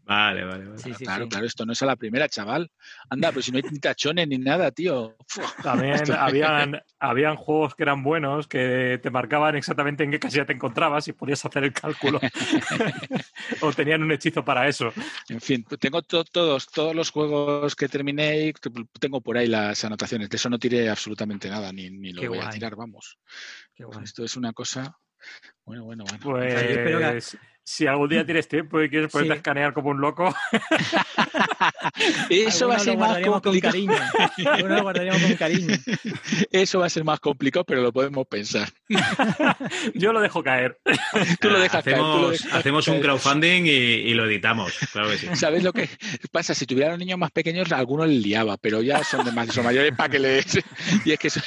Vale, 0.06 0.46
vale, 0.46 0.66
vale. 0.66 0.96
claro, 0.98 1.28
claro, 1.28 1.46
esto 1.48 1.66
no 1.66 1.74
es 1.74 1.82
a 1.82 1.88
la 1.88 1.96
primera, 1.96 2.30
chaval. 2.30 2.70
Anda, 3.10 3.30
pero 3.30 3.42
si 3.42 3.52
no 3.52 3.58
hay 3.58 3.64
ni 3.72 3.80
tachones 3.80 4.28
ni 4.28 4.38
nada, 4.38 4.70
tío. 4.70 5.16
También 5.64 6.00
habían, 6.14 6.80
habían 7.00 7.36
juegos 7.36 7.74
que 7.74 7.84
eran 7.84 8.04
buenos 8.04 8.48
que 8.48 9.00
te 9.02 9.10
marcaban 9.10 9.56
exactamente 9.56 10.04
en 10.04 10.12
qué 10.12 10.20
casilla 10.20 10.46
te 10.46 10.54
encontrabas 10.54 11.08
y 11.08 11.14
podías 11.14 11.44
hacer 11.44 11.64
el 11.64 11.74
cálculo. 11.74 12.20
o 13.62 13.74
tenían 13.74 14.04
un 14.04 14.12
hechizo 14.12 14.46
para 14.46 14.68
eso. 14.68 14.94
En 15.28 15.42
fin, 15.42 15.66
pues 15.68 15.80
tengo 15.80 16.04
todos, 16.04 16.68
todos 16.68 16.96
los 16.96 17.10
juegos 17.10 17.76
que 17.76 17.90
terminé, 17.90 18.54
tengo 19.00 19.22
por 19.22 19.40
ahí 19.40 19.48
las 19.48 19.84
anotaciones. 19.86 20.30
De 20.30 20.38
eso 20.38 20.52
no 20.52 20.60
tiré 20.60 20.88
absolutamente 20.88 21.50
nada, 21.50 21.72
ni, 21.72 21.90
ni 21.90 22.14
lo 22.14 22.30
voy 22.30 22.40
a 22.40 22.50
tirar, 22.50 22.76
vamos. 22.76 23.18
Esto 24.04 24.24
es 24.24 24.38
una 24.38 24.54
cosa. 24.54 25.00
Bueno, 25.66 25.84
bueno, 25.86 26.04
bueno. 26.08 26.20
Pues 26.22 27.36
si 27.66 27.88
algún 27.88 28.08
día 28.08 28.24
tienes 28.26 28.48
tiempo 28.48 28.82
y 28.82 28.90
quieres 28.90 29.12
ponerte 29.12 29.34
escanear 29.36 29.74
como 29.74 29.90
un 29.90 30.00
loco. 30.00 30.34
Eso 32.30 32.68
va 32.68 32.76
a 32.76 32.80
ser 32.80 32.98
más 32.98 33.20
complicado. 33.20 33.74
Con 33.74 33.88
cariño. 33.88 34.68
lo 34.68 34.82
guardaríamos 34.84 35.22
con 35.22 35.34
cariño. 35.34 35.76
Eso 36.52 36.80
va 36.80 36.86
a 36.86 36.90
ser 36.90 37.04
más 37.04 37.20
complicado, 37.20 37.66
pero 37.66 37.82
lo 37.82 37.92
podemos 37.92 38.28
pensar. 38.28 38.70
Yo 39.94 40.14
lo 40.14 40.22
dejo 40.22 40.44
caer. 40.44 40.80
Tú 41.40 41.50
lo 41.50 41.60
dejas 41.60 41.80
hacemos, 41.80 42.42
caer. 42.42 42.56
hacemos 42.56 42.88
un 42.88 43.00
crowdfunding 43.00 43.66
y, 43.66 44.14
lo 44.14 44.26
editamos. 44.26 44.74
Claro 44.92 45.10
que 45.10 45.18
sí. 45.18 45.28
¿Sabes 45.34 45.64
lo 45.64 45.74
que 45.74 45.90
pasa? 46.32 46.54
Si 46.54 46.66
tuvieran 46.66 47.00
niños 47.00 47.18
más 47.18 47.32
pequeños, 47.32 47.72
algunos 47.72 48.08
les 48.08 48.22
liaba, 48.22 48.58
pero 48.58 48.82
ya 48.82 49.04
son, 49.04 49.26
de 49.26 49.52
son 49.52 49.66
mayores 49.66 49.94
para 49.96 50.10
que 50.10 50.20
les. 50.20 50.60
Y 51.04 51.12
es 51.12 51.20
que 51.20 51.30
son, 51.30 51.44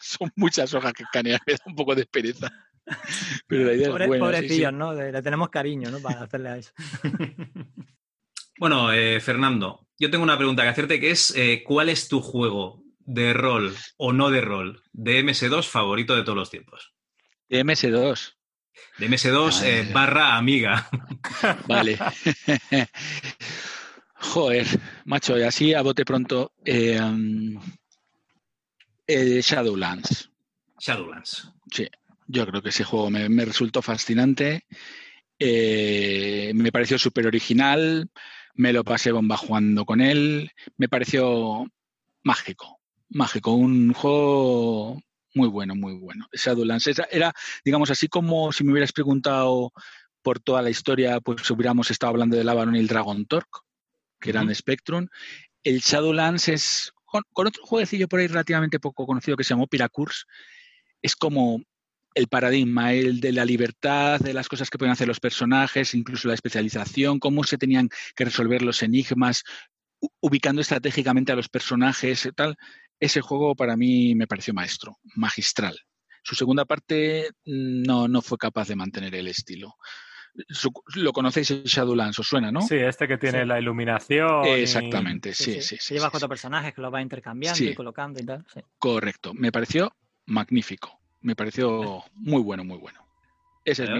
son 0.00 0.32
muchas 0.36 0.72
hojas 0.74 0.92
que 0.92 1.02
escanear, 1.02 1.40
me 1.46 1.52
da 1.52 1.58
un 1.66 1.74
poco 1.74 1.94
de 1.94 2.06
pereza. 2.06 2.50
Pero 3.46 3.64
la 3.64 3.74
idea 3.74 3.88
es 3.88 4.06
buena. 4.06 4.24
Pobrecillos, 4.24 4.72
¿no? 4.72 4.92
Le 4.92 5.22
tenemos 5.22 5.48
cariño, 5.48 5.90
¿no? 5.90 6.00
Para 6.00 6.22
hacerle 6.22 6.48
a 6.48 6.56
eso. 6.56 6.72
bueno, 8.58 8.92
eh, 8.92 9.20
Fernando, 9.20 9.86
yo 9.98 10.10
tengo 10.10 10.24
una 10.24 10.36
pregunta 10.36 10.62
que 10.62 10.68
hacerte 10.68 11.00
que 11.00 11.10
es 11.10 11.34
eh, 11.36 11.62
¿cuál 11.64 11.88
es 11.88 12.08
tu 12.08 12.20
juego 12.20 12.82
de 13.00 13.32
rol 13.32 13.74
o 13.96 14.12
no 14.12 14.30
de 14.30 14.40
rol 14.40 14.82
de 14.92 15.24
MS2 15.24 15.64
favorito 15.64 16.16
de 16.16 16.22
todos 16.22 16.36
los 16.36 16.50
tiempos? 16.50 16.92
De 17.48 17.64
MS2. 17.64 18.34
De 18.98 19.08
MS2 19.08 19.62
eh, 19.64 19.90
barra 19.92 20.36
amiga. 20.36 20.88
Vale. 21.66 21.98
Joder, 24.14 24.66
macho, 25.06 25.38
y 25.38 25.42
así 25.42 25.74
a 25.74 25.82
bote 25.82 26.04
pronto. 26.04 26.52
Eh, 26.64 27.00
Shadowlands. 29.42 30.30
Shadowlands. 30.78 31.52
Sí, 31.72 31.88
yo 32.30 32.46
creo 32.46 32.62
que 32.62 32.68
ese 32.68 32.84
juego 32.84 33.10
me, 33.10 33.44
resultó 33.44 33.82
fascinante. 33.82 34.64
Eh, 35.38 36.52
me 36.54 36.70
pareció 36.70 36.98
súper 36.98 37.26
original. 37.26 38.10
Me 38.54 38.72
lo 38.72 38.84
pasé 38.84 39.12
bomba 39.12 39.36
jugando 39.36 39.84
con 39.84 40.00
él. 40.00 40.50
Me 40.76 40.88
pareció 40.88 41.66
mágico. 42.22 42.80
Mágico. 43.08 43.52
Un 43.52 43.92
juego 43.92 45.00
muy 45.34 45.48
bueno, 45.48 45.74
muy 45.74 45.94
bueno. 45.94 46.28
Shadowlands 46.32 46.88
era, 47.10 47.32
digamos, 47.64 47.90
así 47.90 48.08
como 48.08 48.52
si 48.52 48.64
me 48.64 48.72
hubieras 48.72 48.92
preguntado 48.92 49.72
por 50.22 50.38
toda 50.38 50.62
la 50.62 50.70
historia, 50.70 51.20
pues 51.20 51.50
hubiéramos 51.50 51.90
estado 51.90 52.10
hablando 52.10 52.36
de 52.36 52.48
Avalon 52.48 52.76
y 52.76 52.80
el 52.80 52.88
Dragon 52.88 53.26
Torque, 53.26 53.60
que 54.20 54.30
eran 54.30 54.54
Spectrum. 54.54 55.08
El 55.64 55.80
Shadowlands 55.80 56.48
es, 56.48 56.92
con, 57.04 57.22
otro 57.34 57.62
jueguecillo 57.64 58.08
por 58.08 58.20
ahí 58.20 58.26
relativamente 58.26 58.78
poco 58.78 59.06
conocido 59.06 59.36
que 59.36 59.44
se 59.44 59.50
llamó 59.50 59.66
Pyracurs, 59.66 60.26
es 61.02 61.16
como 61.16 61.62
el 62.14 62.28
paradigma, 62.28 62.92
el 62.92 63.20
de 63.20 63.32
la 63.32 63.44
libertad, 63.44 64.20
de 64.20 64.34
las 64.34 64.48
cosas 64.48 64.68
que 64.70 64.78
pueden 64.78 64.92
hacer 64.92 65.08
los 65.08 65.20
personajes, 65.20 65.94
incluso 65.94 66.28
la 66.28 66.34
especialización, 66.34 67.18
cómo 67.18 67.44
se 67.44 67.58
tenían 67.58 67.88
que 68.16 68.24
resolver 68.24 68.62
los 68.62 68.82
enigmas, 68.82 69.44
ubicando 70.20 70.60
estratégicamente 70.60 71.32
a 71.32 71.36
los 71.36 71.48
personajes, 71.48 72.28
tal. 72.34 72.56
Ese 72.98 73.20
juego 73.20 73.54
para 73.54 73.76
mí 73.76 74.14
me 74.14 74.26
pareció 74.26 74.52
maestro, 74.52 74.98
magistral. 75.14 75.78
Su 76.22 76.34
segunda 76.34 76.64
parte 76.64 77.30
mm, 77.44 77.82
no, 77.82 78.08
no 78.08 78.22
fue 78.22 78.38
capaz 78.38 78.68
de 78.68 78.76
mantener 78.76 79.14
el 79.14 79.28
estilo. 79.28 79.76
lo 80.94 81.12
conocéis 81.12 81.50
en 81.50 81.62
Shadowlands, 81.62 82.18
os 82.18 82.26
suena, 82.26 82.52
¿no? 82.52 82.60
Sí, 82.62 82.76
este 82.76 83.08
que 83.08 83.18
tiene 83.18 83.46
la 83.46 83.58
iluminación. 83.58 84.44
Exactamente, 84.46 85.32
sí, 85.32 85.62
sí. 85.62 85.76
sí, 85.80 85.94
lleva 85.94 86.10
cuatro 86.10 86.28
personajes 86.28 86.74
que 86.74 86.80
lo 86.82 86.90
va 86.90 87.00
intercambiando 87.00 87.64
y 87.64 87.74
colocando 87.74 88.20
y 88.20 88.26
tal. 88.26 88.44
Correcto, 88.78 89.32
me 89.32 89.50
pareció 89.50 89.96
magnífico. 90.26 90.99
Me 91.22 91.36
pareció 91.36 92.02
muy 92.14 92.42
bueno, 92.42 92.64
muy 92.64 92.78
bueno. 92.78 92.98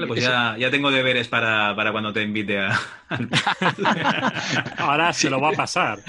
pues 0.06 0.22
ya, 0.22 0.56
tengo 0.70 0.90
deberes 0.90 1.28
para, 1.28 1.74
cuando 1.92 2.12
te 2.12 2.22
invite 2.22 2.59
a. 2.59 2.80
Ahora 4.78 5.12
se 5.12 5.28
lo 5.28 5.40
va 5.40 5.51
a 5.51 5.52
pasar. 5.52 6.01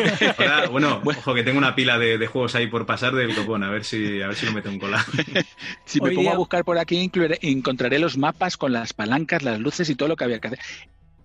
bueno, 0.70 1.00
ojo 1.04 1.34
que 1.34 1.42
tengo 1.42 1.56
una 1.56 1.74
pila 1.74 1.98
de, 1.98 2.26
juegos 2.26 2.54
ahí 2.54 2.66
por 2.66 2.84
pasar 2.84 3.14
del 3.14 3.34
copón, 3.34 3.62
a 3.62 3.70
ver 3.70 3.84
si, 3.84 4.20
a 4.20 4.28
ver 4.28 4.36
si 4.36 4.44
lo 4.44 4.52
meto 4.52 4.68
en 4.68 4.78
cola. 4.78 5.04
si 5.86 6.00
me 6.00 6.10
pongo 6.10 6.30
a 6.30 6.36
buscar 6.36 6.64
por 6.64 6.78
aquí, 6.78 7.10
encontraré 7.40 7.98
los 7.98 8.18
mapas 8.18 8.58
con 8.58 8.72
las 8.72 8.92
palancas, 8.92 9.42
las 9.42 9.58
luces 9.58 9.88
y 9.88 9.94
todo 9.94 10.08
lo 10.10 10.16
que 10.16 10.24
había 10.24 10.38
que 10.38 10.48
hacer. 10.48 10.60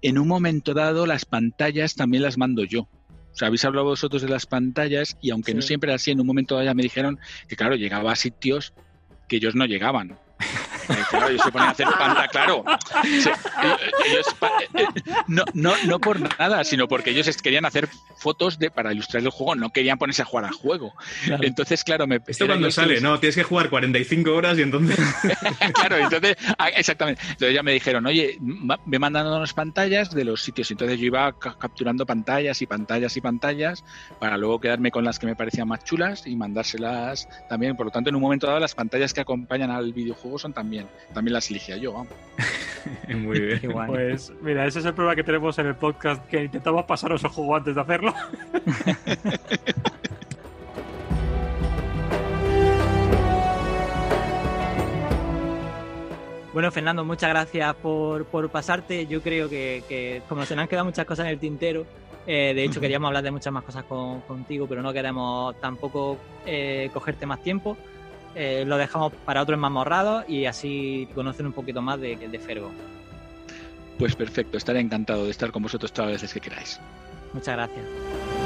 En 0.01 0.17
un 0.17 0.27
momento 0.27 0.73
dado, 0.73 1.05
las 1.05 1.25
pantallas 1.25 1.95
también 1.95 2.23
las 2.23 2.37
mando 2.37 2.63
yo. 2.63 2.81
O 2.81 3.39
sea, 3.39 3.49
habéis 3.49 3.65
hablado 3.65 3.85
vosotros 3.85 4.21
de 4.21 4.29
las 4.29 4.45
pantallas 4.45 5.17
y 5.21 5.31
aunque 5.31 5.53
no 5.53 5.61
siempre 5.61 5.91
era 5.91 5.95
así, 5.97 6.11
en 6.11 6.21
un 6.21 6.25
momento 6.25 6.55
dado 6.55 6.65
ya 6.65 6.73
me 6.73 6.81
dijeron 6.81 7.19
que, 7.47 7.55
claro, 7.55 7.75
llegaba 7.75 8.11
a 8.11 8.15
sitios 8.15 8.73
que 9.27 9.37
ellos 9.37 9.55
no 9.55 9.65
llegaban. 9.65 10.17
Claro, 11.09 11.30
ellos 11.30 11.41
se 11.43 11.51
ponían 11.51 11.69
a 11.69 11.72
hacer 11.72 11.88
pantalla, 11.88 12.27
claro. 12.27 12.64
no, 15.27 15.43
no, 15.53 15.73
no 15.85 15.99
por 15.99 16.19
nada, 16.38 16.64
sino 16.64 16.88
porque 16.88 17.11
ellos 17.11 17.27
querían 17.41 17.65
hacer 17.65 17.89
fotos 18.18 18.59
de, 18.59 18.72
para 18.72 18.91
ilustrar 18.93 19.23
el 19.23 19.30
juego, 19.30 19.55
no 19.55 19.69
querían 19.72 19.97
ponerse 19.97 20.22
a 20.22 20.26
jugar 20.26 20.45
al 20.45 20.53
juego. 20.53 20.93
Entonces, 21.41 21.84
claro, 21.84 22.07
me. 22.07 22.19
Esto 22.27 22.45
cuando 22.45 22.72
sale, 22.72 23.01
no, 23.01 23.19
tienes 23.19 23.35
que 23.35 23.43
jugar 23.43 23.69
45 23.69 24.31
horas 24.34 24.57
y 24.57 24.61
entonces. 24.61 24.97
claro, 25.73 25.97
entonces, 25.97 26.38
ah, 26.57 26.69
exactamente. 26.69 27.22
Entonces 27.23 27.53
ya 27.53 27.64
me 27.64 27.73
dijeron, 27.73 28.05
oye, 28.05 28.38
me 28.85 28.99
mandan 28.99 29.27
unas 29.27 29.53
pantallas 29.53 30.11
de 30.11 30.23
los 30.23 30.41
sitios. 30.41 30.72
Entonces 30.72 30.99
yo 30.99 31.05
iba 31.05 31.38
capturando 31.39 32.05
pantallas 32.05 32.61
y 32.61 32.65
pantallas 32.65 33.15
y 33.18 33.22
pantallas 33.22 33.84
para 34.19 34.38
luego 34.38 34.59
quedarme 34.59 34.91
con 34.91 35.03
las 35.03 35.19
que 35.19 35.26
me 35.26 35.35
parecían 35.35 35.68
más 35.68 35.84
chulas 35.84 36.26
y 36.26 36.35
mandárselas 36.35 37.27
también. 37.49 37.76
Por 37.76 37.88
lo 37.88 37.91
tanto, 37.91 38.09
en 38.09 38.15
un 38.15 38.22
momento 38.22 38.47
dado, 38.47 38.59
las 38.59 38.76
pantallas 38.76 39.14
que 39.14 39.22
acompañan 39.22 39.72
al 39.72 39.93
videojuego 39.93 40.39
son 40.39 40.53
también, 40.53 40.76
también 41.13 41.33
las 41.33 41.49
elegía 41.49 41.77
yo, 41.77 41.93
vamos. 41.93 42.13
Muy 43.09 43.39
bien. 43.39 43.61
Pues 43.87 44.31
mira, 44.41 44.65
esa 44.65 44.79
es 44.79 44.85
el 44.85 44.93
prueba 44.93 45.15
que 45.15 45.23
tenemos 45.23 45.57
en 45.59 45.67
el 45.67 45.75
podcast, 45.75 46.25
que 46.27 46.43
intentamos 46.43 46.85
pasaros 46.85 47.23
el 47.23 47.29
juego 47.29 47.55
antes 47.55 47.75
de 47.75 47.81
hacerlo. 47.81 48.13
Bueno, 56.57 56.71
Fernando, 56.71 57.05
muchas 57.05 57.29
gracias 57.29 57.75
por, 57.75 58.49
pasarte. 58.49 59.05
Yo 59.05 59.21
creo 59.21 59.47
que, 59.47 60.23
como 60.27 60.43
se 60.43 60.55
nos 60.55 60.63
han 60.63 60.67
quedado 60.67 60.85
muchas 60.85 61.05
cosas 61.05 61.27
en 61.27 61.33
el 61.33 61.37
tintero, 61.37 61.85
eh, 62.25 62.53
de 62.55 62.63
hecho 62.63 62.81
queríamos 62.81 63.09
hablar 63.09 63.23
de 63.23 63.29
muchas 63.29 63.53
más 63.53 63.63
cosas 63.63 63.83
contigo, 63.83 64.65
pero 64.65 64.81
no 64.81 64.91
queremos 64.91 65.55
tampoco 65.61 66.17
eh, 66.47 66.89
cogerte 66.91 67.27
más 67.27 67.43
tiempo. 67.43 67.77
Eh, 68.39 68.65
lo 68.68 68.77
dejamos 68.77 69.11
para 69.26 69.41
otros 69.41 69.57
más 69.57 69.72
morrados 69.72 70.23
y 70.30 70.45
así 70.45 71.09
conocen 71.15 71.47
un 71.47 71.53
poquito 71.53 71.81
más 71.81 71.99
de, 71.99 72.15
de 72.15 72.39
Fergo. 72.39 72.69
Pues 73.97 74.15
perfecto, 74.15 74.59
estaré 74.59 74.80
encantado 74.80 75.26
de 75.26 75.31
estar 75.31 75.51
con 75.51 75.64
vosotros 75.64 75.91
todas 75.91 76.11
las 76.11 76.22
veces 76.22 76.35
que 76.35 76.41
queráis. 76.47 76.80
Muchas 77.34 77.55
gracias. 77.55 78.36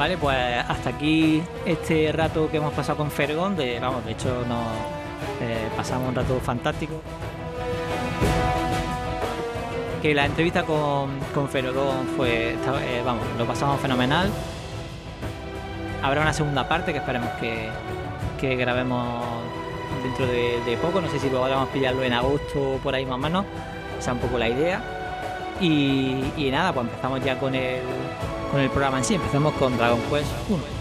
Vale, 0.00 0.16
pues 0.16 0.64
hasta 0.66 0.88
aquí 0.88 1.42
este 1.66 2.10
rato 2.10 2.50
que 2.50 2.56
hemos 2.56 2.72
pasado 2.72 2.96
con 2.96 3.10
Fergon, 3.10 3.54
de, 3.54 3.78
vamos, 3.80 4.02
de 4.06 4.12
hecho 4.12 4.46
nos 4.48 4.64
eh, 5.42 5.68
pasamos 5.76 6.08
un 6.08 6.14
rato 6.14 6.40
fantástico. 6.40 7.02
Que 10.00 10.14
la 10.14 10.24
entrevista 10.24 10.62
con, 10.62 11.18
con 11.34 11.50
Fergon 11.50 12.06
fue, 12.16 12.52
eh, 12.54 13.02
vamos, 13.04 13.26
lo 13.36 13.44
pasamos 13.44 13.78
fenomenal. 13.78 14.30
Habrá 16.02 16.22
una 16.22 16.32
segunda 16.32 16.66
parte 16.66 16.92
que 16.92 16.98
esperemos 17.00 17.28
que, 17.38 18.56
grabemos 18.56 19.22
dentro 20.02 20.26
de, 20.26 20.78
poco, 20.80 21.02
no 21.02 21.10
sé 21.10 21.18
si 21.18 21.28
podamos 21.28 21.68
pillarlo 21.68 22.02
en 22.02 22.14
agosto 22.14 22.76
o 22.76 22.76
por 22.78 22.94
ahí 22.94 23.04
más 23.04 23.16
o 23.16 23.18
menos, 23.18 23.44
esa 23.98 24.12
es 24.12 24.14
un 24.14 24.22
poco 24.22 24.38
la 24.38 24.48
idea. 24.48 24.99
Y, 25.60 26.24
y 26.36 26.50
nada, 26.50 26.72
pues 26.72 26.86
empezamos 26.86 27.22
ya 27.24 27.38
con 27.38 27.54
el, 27.54 27.82
con 28.50 28.60
el 28.60 28.70
programa 28.70 28.98
en 28.98 29.04
sí. 29.04 29.14
Empezamos 29.14 29.52
con 29.54 29.76
Dragon 29.76 30.00
Quest 30.10 30.30
1. 30.48 30.79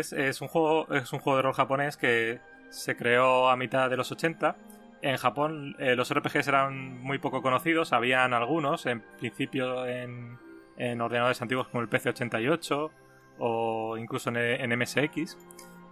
Es 0.00 0.40
un 0.40 0.48
juego, 0.48 0.92
es 0.94 1.12
un 1.12 1.18
juego 1.20 1.36
de 1.36 1.42
rol 1.42 1.54
japonés 1.54 1.96
que 1.96 2.40
se 2.70 2.96
creó 2.96 3.48
a 3.48 3.56
mitad 3.56 3.90
de 3.90 3.96
los 3.96 4.10
80. 4.10 4.56
En 5.02 5.16
Japón 5.16 5.76
eh, 5.78 5.96
los 5.96 6.12
RPGs 6.12 6.48
eran 6.48 7.00
muy 7.02 7.18
poco 7.18 7.42
conocidos, 7.42 7.92
habían 7.92 8.34
algunos, 8.34 8.86
en 8.86 9.00
principio 9.18 9.86
en, 9.86 10.38
ordenadores 11.00 11.40
antiguos 11.42 11.68
como 11.68 11.82
el 11.82 11.90
PC-88 11.90 12.90
o 13.38 13.96
incluso 13.98 14.30
en, 14.34 14.78
MSX, 14.78 15.36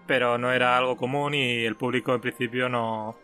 pero 0.06 0.38
no 0.38 0.52
era 0.52 0.76
algo 0.76 0.96
común 0.96 1.34
y 1.34 1.64
el 1.64 1.76
público 1.76 2.14
en 2.14 2.20
principio 2.20 2.68
no, 2.68 3.16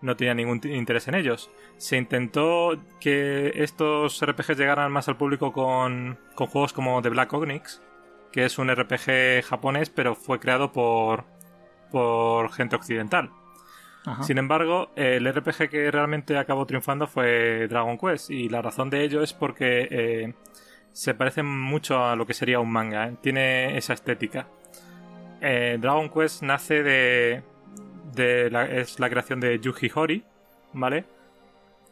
no 0.00 0.16
tenía 0.16 0.34
ningún 0.34 0.60
interés 0.64 1.08
en 1.08 1.14
ellos. 1.14 1.50
Se 1.76 1.96
intentó 1.96 2.78
que 3.00 3.52
estos 3.56 4.24
RPGs 4.24 4.58
llegaran 4.58 4.92
más 4.92 5.08
al 5.08 5.16
público 5.16 5.52
con, 5.52 6.18
con 6.34 6.46
juegos 6.46 6.72
como 6.72 7.00
The 7.02 7.08
Black 7.10 7.32
Onyx, 7.32 7.82
que 8.32 8.44
es 8.44 8.58
un 8.58 8.74
RPG 8.74 9.44
japonés, 9.44 9.90
pero 9.90 10.14
fue 10.14 10.40
creado 10.40 10.72
por, 10.72 11.24
por 11.90 12.50
gente 12.52 12.76
occidental. 12.76 13.30
Sin 14.22 14.38
embargo, 14.38 14.90
el 14.96 15.32
RPG 15.32 15.68
que 15.70 15.90
realmente 15.92 16.36
acabó 16.36 16.66
triunfando 16.66 17.06
fue 17.06 17.68
Dragon 17.68 17.96
Quest, 17.96 18.30
y 18.30 18.48
la 18.48 18.60
razón 18.60 18.90
de 18.90 19.04
ello 19.04 19.22
es 19.22 19.32
porque 19.32 19.86
eh, 19.88 20.34
se 20.92 21.14
parece 21.14 21.44
mucho 21.44 22.04
a 22.04 22.16
lo 22.16 22.26
que 22.26 22.34
sería 22.34 22.58
un 22.58 22.72
manga, 22.72 23.06
¿eh? 23.06 23.16
tiene 23.20 23.76
esa 23.76 23.92
estética. 23.92 24.48
Eh, 25.40 25.78
Dragon 25.80 26.10
Quest 26.10 26.42
nace 26.42 26.82
de, 26.82 27.42
de 28.12 28.50
la, 28.50 28.64
es 28.64 28.98
la 28.98 29.08
creación 29.08 29.38
de 29.38 29.60
Yuji 29.60 29.92
Horii, 29.94 30.24
¿vale? 30.72 31.04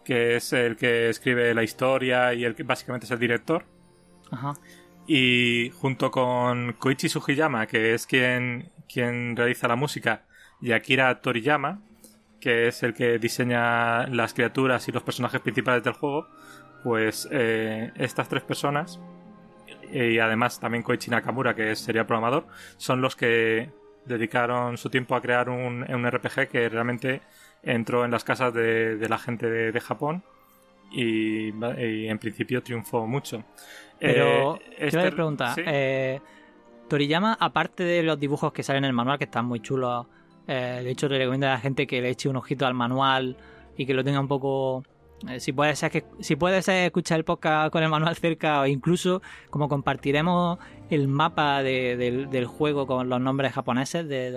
Que 0.04 0.34
es 0.34 0.52
el 0.52 0.76
que 0.76 1.10
escribe 1.10 1.54
la 1.54 1.62
historia 1.62 2.34
y 2.34 2.44
el 2.44 2.56
que 2.56 2.64
básicamente 2.64 3.06
es 3.06 3.12
el 3.12 3.20
director. 3.20 3.64
Ajá 4.32 4.54
y 5.12 5.70
junto 5.70 6.12
con 6.12 6.74
Koichi 6.74 7.08
Sugiyama, 7.08 7.66
que 7.66 7.94
es 7.94 8.06
quien, 8.06 8.70
quien 8.88 9.34
realiza 9.34 9.66
la 9.66 9.74
música, 9.74 10.22
y 10.60 10.70
Akira 10.70 11.20
Toriyama, 11.20 11.82
que 12.40 12.68
es 12.68 12.84
el 12.84 12.94
que 12.94 13.18
diseña 13.18 14.06
las 14.06 14.34
criaturas 14.34 14.86
y 14.86 14.92
los 14.92 15.02
personajes 15.02 15.40
principales 15.40 15.82
del 15.82 15.94
juego, 15.94 16.28
pues 16.84 17.26
eh, 17.32 17.90
estas 17.96 18.28
tres 18.28 18.44
personas, 18.44 19.00
y 19.92 20.20
además 20.20 20.60
también 20.60 20.84
Koichi 20.84 21.10
Nakamura, 21.10 21.56
que 21.56 21.74
sería 21.74 22.06
programador, 22.06 22.46
son 22.76 23.00
los 23.00 23.16
que 23.16 23.68
dedicaron 24.04 24.78
su 24.78 24.90
tiempo 24.90 25.16
a 25.16 25.20
crear 25.20 25.48
un, 25.48 25.82
RPG 26.08 26.48
que 26.48 26.68
realmente 26.68 27.20
entró 27.64 28.04
en 28.04 28.12
las 28.12 28.22
casas 28.22 28.54
de, 28.54 29.04
la 29.08 29.18
gente 29.18 29.50
de, 29.50 29.80
Japón 29.80 30.22
y, 30.92 31.48
en 31.48 32.18
principio 32.20 32.62
triunfó 32.62 33.08
mucho. 33.08 33.44
Pero, 34.00 34.56
eh, 34.56 34.60
este, 34.78 35.12
preguntar, 35.12 35.56
eh, 35.64 36.20
Toriyama, 36.88 37.36
aparte 37.38 37.84
de 37.84 38.02
los 38.02 38.18
dibujos 38.18 38.52
que 38.52 38.62
salen 38.62 38.84
en 38.84 38.88
el 38.88 38.94
manual, 38.94 39.18
que 39.18 39.24
están 39.24 39.46
muy 39.46 39.60
chulos, 39.60 40.06
eh, 40.52 40.80
de 40.82 40.90
hecho 40.90 41.08
le 41.08 41.18
recomiendo 41.18 41.46
a 41.46 41.50
la 41.50 41.58
gente 41.58 41.86
que 41.86 42.00
le 42.00 42.10
eche 42.10 42.28
un 42.28 42.34
ojito 42.34 42.66
al 42.66 42.74
manual 42.74 43.36
y 43.76 43.86
que 43.86 43.94
lo 43.94 44.02
tenga 44.02 44.18
un 44.18 44.28
poco... 44.28 44.82
Eh, 45.28 45.38
si 45.38 45.52
puede 45.52 45.76
ser 45.76 45.90
que 45.90 46.04
si 46.20 46.34
puede 46.34 46.62
ser 46.62 46.86
escuchar 46.86 47.18
el 47.18 47.24
podcast 47.24 47.70
con 47.70 47.82
el 47.82 47.90
manual 47.90 48.16
cerca 48.16 48.62
o 48.62 48.66
incluso 48.66 49.20
como 49.50 49.68
compartiremos 49.68 50.58
el 50.88 51.08
mapa 51.08 51.62
del, 51.62 52.46
juego 52.46 52.86
con 52.86 53.10
los 53.10 53.20
nombres 53.20 53.52
japoneses 53.52 54.08
de, 54.08 54.32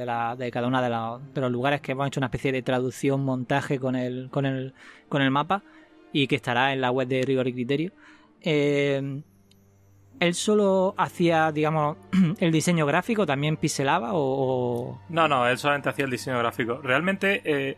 cada 0.52 0.68
uno 0.68 0.82
de, 0.82 1.42
los 1.42 1.52
lugares 1.52 1.80
que 1.80 1.94
hemos 1.94 2.08
hecho 2.08 2.20
una 2.20 2.28
especie 2.28 2.52
de 2.52 2.62
traducción 2.64 3.24
montaje 3.24 3.80
con 3.80 3.96
el 3.96 4.30
con 4.30 4.46
el 4.46 4.74
con 5.08 5.22
el 5.22 5.32
mapa 5.32 5.64
y 6.12 6.28
que 6.28 6.36
estará 6.36 6.74
en 6.74 6.82
la 6.82 6.92
web 6.92 7.08
de 7.08 7.22
Rigor 7.22 7.48
y 7.48 7.54
Criterio. 7.54 7.92
Eh, 8.42 9.24
él 10.20 10.34
solo 10.34 10.96
hacía, 10.98 11.52
digamos, 11.52 11.98
el 12.40 12.52
diseño 12.52 12.86
gráfico, 12.86 13.26
también 13.26 13.58
pixelaba 13.58 14.12
o, 14.14 15.00
No, 15.10 15.28
no, 15.28 15.48
él 15.48 15.58
solamente 15.58 15.90
hacía 15.90 16.06
el 16.06 16.12
diseño 16.12 16.40
gráfico. 16.40 16.80
Realmente 16.82 17.42
eh, 17.46 17.78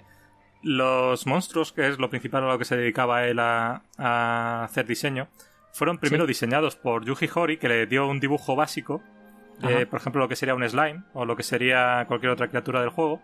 los 0.61 1.25
monstruos, 1.25 1.71
que 1.71 1.87
es 1.87 1.99
lo 1.99 2.09
principal 2.09 2.43
a 2.43 2.47
lo 2.47 2.59
que 2.59 2.65
se 2.65 2.77
dedicaba 2.77 3.25
él 3.25 3.39
a, 3.39 3.81
hacer 4.63 4.85
diseño, 4.85 5.27
fueron 5.71 5.97
primero 5.97 6.25
diseñados 6.25 6.75
por 6.75 7.05
Yuji 7.05 7.29
Horii, 7.33 7.57
que 7.57 7.67
le 7.67 7.85
dio 7.85 8.07
un 8.07 8.19
dibujo 8.19 8.55
básico, 8.55 9.01
por 9.59 9.99
ejemplo, 9.99 10.21
lo 10.21 10.29
que 10.29 10.35
sería 10.35 10.55
un 10.55 10.67
slime 10.67 11.03
o 11.13 11.25
lo 11.25 11.35
que 11.35 11.43
sería 11.43 12.05
cualquier 12.07 12.31
otra 12.31 12.47
criatura 12.47 12.81
del 12.81 12.89
juego, 12.89 13.21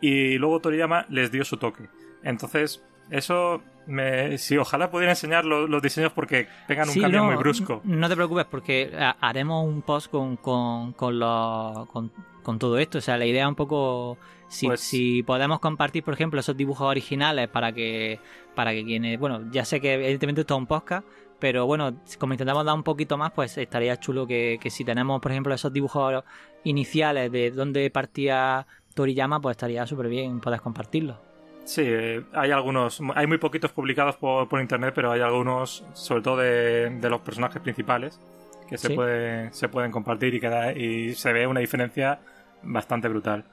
y 0.00 0.36
luego 0.38 0.60
Toriyama 0.60 1.06
les 1.08 1.30
dio 1.30 1.44
su 1.44 1.56
toque. 1.56 1.88
Entonces, 2.24 2.82
eso 3.10 3.62
me, 3.86 4.38
sí, 4.38 4.56
ojalá 4.56 4.90
pudiera 4.90 5.12
enseñar 5.12 5.44
los 5.44 5.82
diseños 5.82 6.12
porque 6.12 6.46
pegan 6.66 6.88
un 6.88 7.00
cambio 7.00 7.24
muy 7.24 7.36
brusco. 7.36 7.80
No 7.84 8.08
te 8.08 8.14
preocupes 8.14 8.44
porque 8.44 8.90
eh, 8.92 9.12
haremos 9.20 9.66
un 9.66 9.82
post 9.82 10.10
con, 10.10 10.36
con, 10.36 10.92
con, 10.92 12.12
con, 12.42 12.58
todo 12.58 12.78
esto. 12.78 12.98
O 12.98 13.00
sea, 13.00 13.16
la 13.16 13.26
idea 13.26 13.48
un 13.48 13.54
poco... 13.54 14.18
Si, 14.48 14.66
pues 14.66 14.80
si 14.80 15.22
podemos 15.22 15.60
compartir, 15.60 16.04
por 16.04 16.12
ejemplo, 16.12 16.38
esos 16.38 16.56
dibujos 16.56 16.86
originales 16.86 17.48
para 17.48 17.72
que, 17.72 18.20
para 18.54 18.72
que 18.72 18.84
quienes... 18.84 19.18
Bueno, 19.18 19.50
ya 19.50 19.64
sé 19.64 19.80
que 19.80 19.94
evidentemente 19.94 20.42
esto 20.42 20.54
es 20.54 20.58
un 20.58 20.66
podcast, 20.66 21.06
pero 21.38 21.66
bueno, 21.66 21.94
como 22.18 22.34
intentamos 22.34 22.64
dar 22.64 22.74
un 22.74 22.82
poquito 22.82 23.16
más, 23.16 23.32
pues 23.32 23.56
estaría 23.56 23.98
chulo 23.98 24.26
que, 24.26 24.58
que 24.60 24.70
si 24.70 24.84
tenemos, 24.84 25.20
por 25.20 25.32
ejemplo, 25.32 25.54
esos 25.54 25.72
dibujos 25.72 26.22
iniciales 26.64 27.32
de 27.32 27.50
dónde 27.50 27.90
partía 27.90 28.66
Toriyama, 28.94 29.40
pues 29.40 29.54
estaría 29.54 29.86
súper 29.86 30.08
bien 30.08 30.40
poder 30.40 30.60
compartirlos. 30.60 31.31
Sí, 31.64 31.82
eh, 31.84 32.22
hay 32.32 32.50
algunos, 32.50 33.00
hay 33.14 33.26
muy 33.26 33.38
poquitos 33.38 33.72
publicados 33.72 34.16
por, 34.16 34.60
internet, 34.60 34.92
pero 34.94 35.12
hay 35.12 35.20
algunos, 35.20 35.84
sobre 35.94 36.22
todo 36.22 36.36
de, 36.38 36.98
los 37.02 37.20
personajes 37.20 37.62
principales, 37.62 38.20
que 38.68 38.78
se, 38.78 38.90
puede, 38.90 39.52
se 39.52 39.68
pueden 39.68 39.90
compartir 39.90 40.34
y, 40.34 40.82
y 40.82 41.14
se 41.14 41.32
ve 41.32 41.46
una 41.46 41.60
diferencia 41.60 42.18
bastante 42.62 43.08
brutal. 43.08 43.44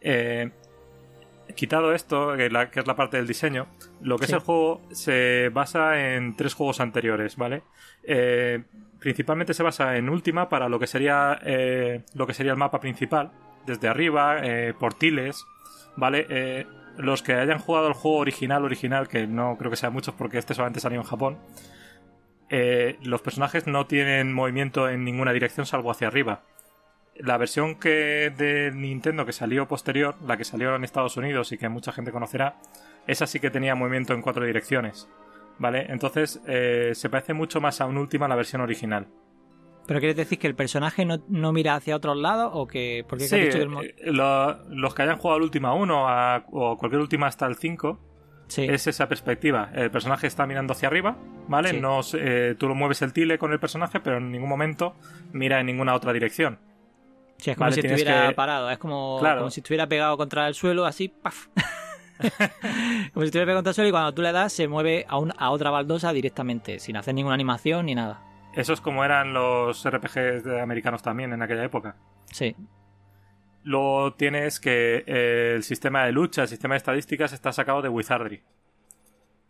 Eh, 0.00 0.50
quitado 1.54 1.92
esto, 1.92 2.36
que, 2.36 2.46
es 2.46 2.86
la 2.86 2.96
parte 2.96 3.18
del 3.18 3.26
diseño, 3.26 3.66
lo 4.00 4.18
que 4.18 4.24
es 4.24 4.32
el 4.32 4.38
juego 4.38 4.80
se 4.92 5.50
basa 5.52 6.14
en 6.14 6.34
tres 6.36 6.54
juegos 6.54 6.80
anteriores, 6.80 7.36
¿vale? 7.36 7.62
Eh, 8.04 8.62
principalmente 8.98 9.52
se 9.52 9.62
basa 9.62 9.96
en 9.96 10.08
Última 10.08 10.48
para 10.48 10.68
lo 10.68 10.78
que 10.78 10.86
sería 10.86 11.38
lo 12.14 12.26
que 12.26 12.34
sería 12.34 12.52
el 12.52 12.58
mapa 12.58 12.80
principal, 12.80 13.30
desde 13.66 13.88
arriba, 13.88 14.40
portiles, 14.78 15.44
¿vale? 15.96 16.66
Los 16.96 17.22
que 17.22 17.34
hayan 17.34 17.58
jugado 17.58 17.88
el 17.88 17.94
juego 17.94 18.18
original, 18.18 18.64
original, 18.64 19.08
que 19.08 19.26
no 19.26 19.56
creo 19.58 19.70
que 19.70 19.76
sean 19.76 19.92
muchos 19.92 20.14
porque 20.14 20.38
este 20.38 20.54
solamente 20.54 20.80
salió 20.80 21.00
en 21.00 21.06
Japón, 21.06 21.38
eh, 22.48 22.98
los 23.02 23.22
personajes 23.22 23.66
no 23.66 23.86
tienen 23.86 24.32
movimiento 24.32 24.88
en 24.88 25.04
ninguna 25.04 25.32
dirección 25.32 25.64
salvo 25.64 25.90
hacia 25.90 26.08
arriba. 26.08 26.42
La 27.16 27.38
versión 27.38 27.76
que 27.76 28.32
de 28.36 28.70
Nintendo 28.74 29.24
que 29.24 29.32
salió 29.32 29.68
posterior, 29.68 30.16
la 30.26 30.36
que 30.36 30.44
salió 30.44 30.74
en 30.74 30.84
Estados 30.84 31.16
Unidos 31.16 31.52
y 31.52 31.58
que 31.58 31.68
mucha 31.68 31.92
gente 31.92 32.12
conocerá, 32.12 32.56
esa 33.06 33.26
sí 33.26 33.40
que 33.40 33.50
tenía 33.50 33.74
movimiento 33.74 34.12
en 34.12 34.22
cuatro 34.22 34.44
direcciones. 34.44 35.08
¿Vale? 35.58 35.86
Entonces 35.88 36.40
eh, 36.46 36.92
se 36.94 37.08
parece 37.08 37.34
mucho 37.34 37.60
más 37.60 37.80
a 37.80 37.86
un 37.86 37.96
última 37.96 38.28
la 38.28 38.36
versión 38.36 38.60
original. 38.60 39.06
¿Pero 39.86 39.98
quieres 40.00 40.16
decir 40.16 40.38
que 40.38 40.46
el 40.46 40.54
personaje 40.54 41.04
no, 41.04 41.52
mira 41.52 41.74
hacia 41.74 41.96
otros 41.96 42.16
lados 42.16 42.50
o 42.54 42.66
que...? 42.66 43.04
Porque 43.08 43.24
sí, 43.24 43.36
eh, 43.36 43.66
los 44.06 44.94
que 44.94 45.02
hayan 45.02 45.18
jugado 45.18 45.38
el 45.38 45.42
última 45.42 45.74
1 45.74 46.44
o 46.52 46.76
cualquier 46.76 47.00
última 47.00 47.26
hasta 47.26 47.46
el 47.46 47.56
5 47.56 47.98
es 48.58 48.86
esa 48.86 49.08
perspectiva. 49.08 49.70
El 49.74 49.90
personaje 49.90 50.26
está 50.26 50.46
mirando 50.46 50.72
hacia 50.72 50.88
arriba, 50.88 51.16
¿vale? 51.48 51.72
No, 51.80 52.00
eh, 52.14 52.54
tú 52.58 52.68
lo 52.68 52.74
mueves 52.74 53.02
el 53.02 53.12
tile 53.12 53.38
con 53.38 53.52
el 53.52 53.58
personaje, 53.58 54.00
pero 54.00 54.18
en 54.18 54.30
ningún 54.30 54.48
momento 54.48 54.94
mira 55.32 55.60
en 55.60 55.66
ninguna 55.66 55.94
otra 55.94 56.12
dirección. 56.12 56.58
Sí, 57.38 57.50
es 57.50 57.56
como 57.56 57.72
si 57.72 57.80
estuviera 57.80 58.32
parado, 58.34 58.70
es 58.70 58.78
como, 58.78 59.18
como, 59.18 59.50
si 59.50 59.60
estuviera 59.60 59.88
pegado 59.88 60.16
contra 60.16 60.46
el 60.46 60.54
suelo, 60.54 60.84
así, 60.84 61.08
¡paf! 61.08 61.48
como 63.12 63.22
si 63.22 63.26
estuviera 63.26 63.46
pegado 63.46 63.58
contra 63.58 63.70
el 63.70 63.74
suelo 63.74 63.88
y 63.88 63.90
cuando 63.90 64.14
tú 64.14 64.22
le 64.22 64.30
das 64.30 64.52
se 64.52 64.68
mueve 64.68 65.06
a, 65.08 65.18
a 65.38 65.50
otra 65.50 65.70
baldosa 65.70 66.12
directamente, 66.12 66.78
sin 66.78 66.96
hacer 66.96 67.14
ninguna 67.14 67.34
animación 67.34 67.86
ni 67.86 67.96
nada. 67.96 68.22
Eso 68.54 68.72
es 68.74 68.80
como 68.80 69.04
eran 69.04 69.32
los 69.32 69.88
RPGs 69.88 70.46
americanos 70.60 71.02
también 71.02 71.32
en 71.32 71.42
aquella 71.42 71.64
época. 71.64 71.96
Sí. 72.30 72.54
Luego 73.64 74.14
tienes 74.14 74.58
que 74.58 75.04
eh, 75.06 75.52
el 75.56 75.62
sistema 75.62 76.04
de 76.04 76.12
lucha, 76.12 76.42
el 76.42 76.48
sistema 76.48 76.74
de 76.74 76.78
estadísticas 76.78 77.32
está 77.32 77.52
sacado 77.52 77.80
de 77.80 77.88
Wizardry. 77.88 78.42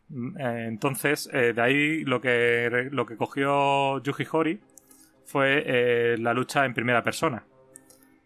Mm, 0.09 0.39
eh, 0.39 0.67
entonces, 0.67 1.29
eh, 1.33 1.53
de 1.55 1.63
ahí 1.63 2.05
lo 2.05 2.21
que, 2.21 2.89
lo 2.91 3.07
que 3.07 3.17
cogió 3.17 4.03
Yuji 4.03 4.27
Horii 4.31 4.61
fue 5.25 6.17
la 6.19 6.35
lucha 6.35 6.65
en 6.67 6.75
primera 6.75 7.03
persona. 7.03 7.45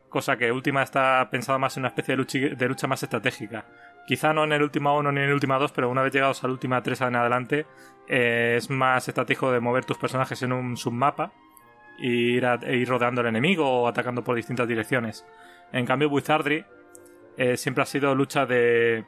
Cosa 0.08 0.36
que 0.36 0.50
última 0.50 0.82
está 0.82 1.28
pensada 1.30 1.58
más 1.58 1.76
en 1.76 1.82
una 1.82 1.88
especie 1.88 2.12
de 2.12 2.16
lucha, 2.16 2.38
de 2.38 2.68
lucha 2.68 2.86
más 2.86 3.02
estratégica. 3.02 3.66
Quizá 4.06 4.32
no 4.32 4.44
en 4.44 4.52
el 4.52 4.62
último 4.62 4.96
1 4.96 5.12
ni 5.12 5.20
en 5.20 5.26
el 5.26 5.34
último 5.34 5.58
2, 5.58 5.72
pero 5.72 5.90
una 5.90 6.02
vez 6.02 6.12
llegados 6.12 6.42
al 6.44 6.52
última 6.52 6.82
3 6.82 7.00
en 7.02 7.16
adelante, 7.16 7.66
eh, 8.08 8.54
es 8.56 8.70
más 8.70 9.08
estratégico 9.08 9.50
de 9.50 9.60
mover 9.60 9.84
tus 9.84 9.98
personajes 9.98 10.40
en 10.42 10.52
un 10.52 10.76
submapa 10.76 11.32
e 11.98 12.06
ir, 12.06 12.44
e 12.44 12.76
ir 12.76 12.88
rodeando 12.88 13.20
al 13.20 13.26
enemigo 13.26 13.68
o 13.68 13.88
atacando 13.88 14.22
por 14.22 14.36
distintas 14.36 14.68
direcciones. 14.68 15.26
En 15.72 15.84
cambio, 15.86 16.08
Wizardry 16.08 16.64
eh, 17.36 17.56
siempre 17.56 17.82
ha 17.82 17.86
sido 17.86 18.14
lucha 18.14 18.46
de, 18.46 19.04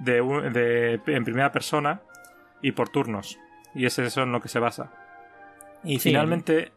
de, 0.00 1.00
en 1.06 1.24
primera 1.24 1.50
persona 1.50 2.02
y 2.60 2.72
por 2.72 2.90
turnos. 2.90 3.38
Y 3.74 3.86
es 3.86 3.98
eso 3.98 4.22
en 4.22 4.32
lo 4.32 4.40
que 4.40 4.48
se 4.48 4.58
basa. 4.58 4.92
Y 5.82 5.98
finalmente, 5.98 6.72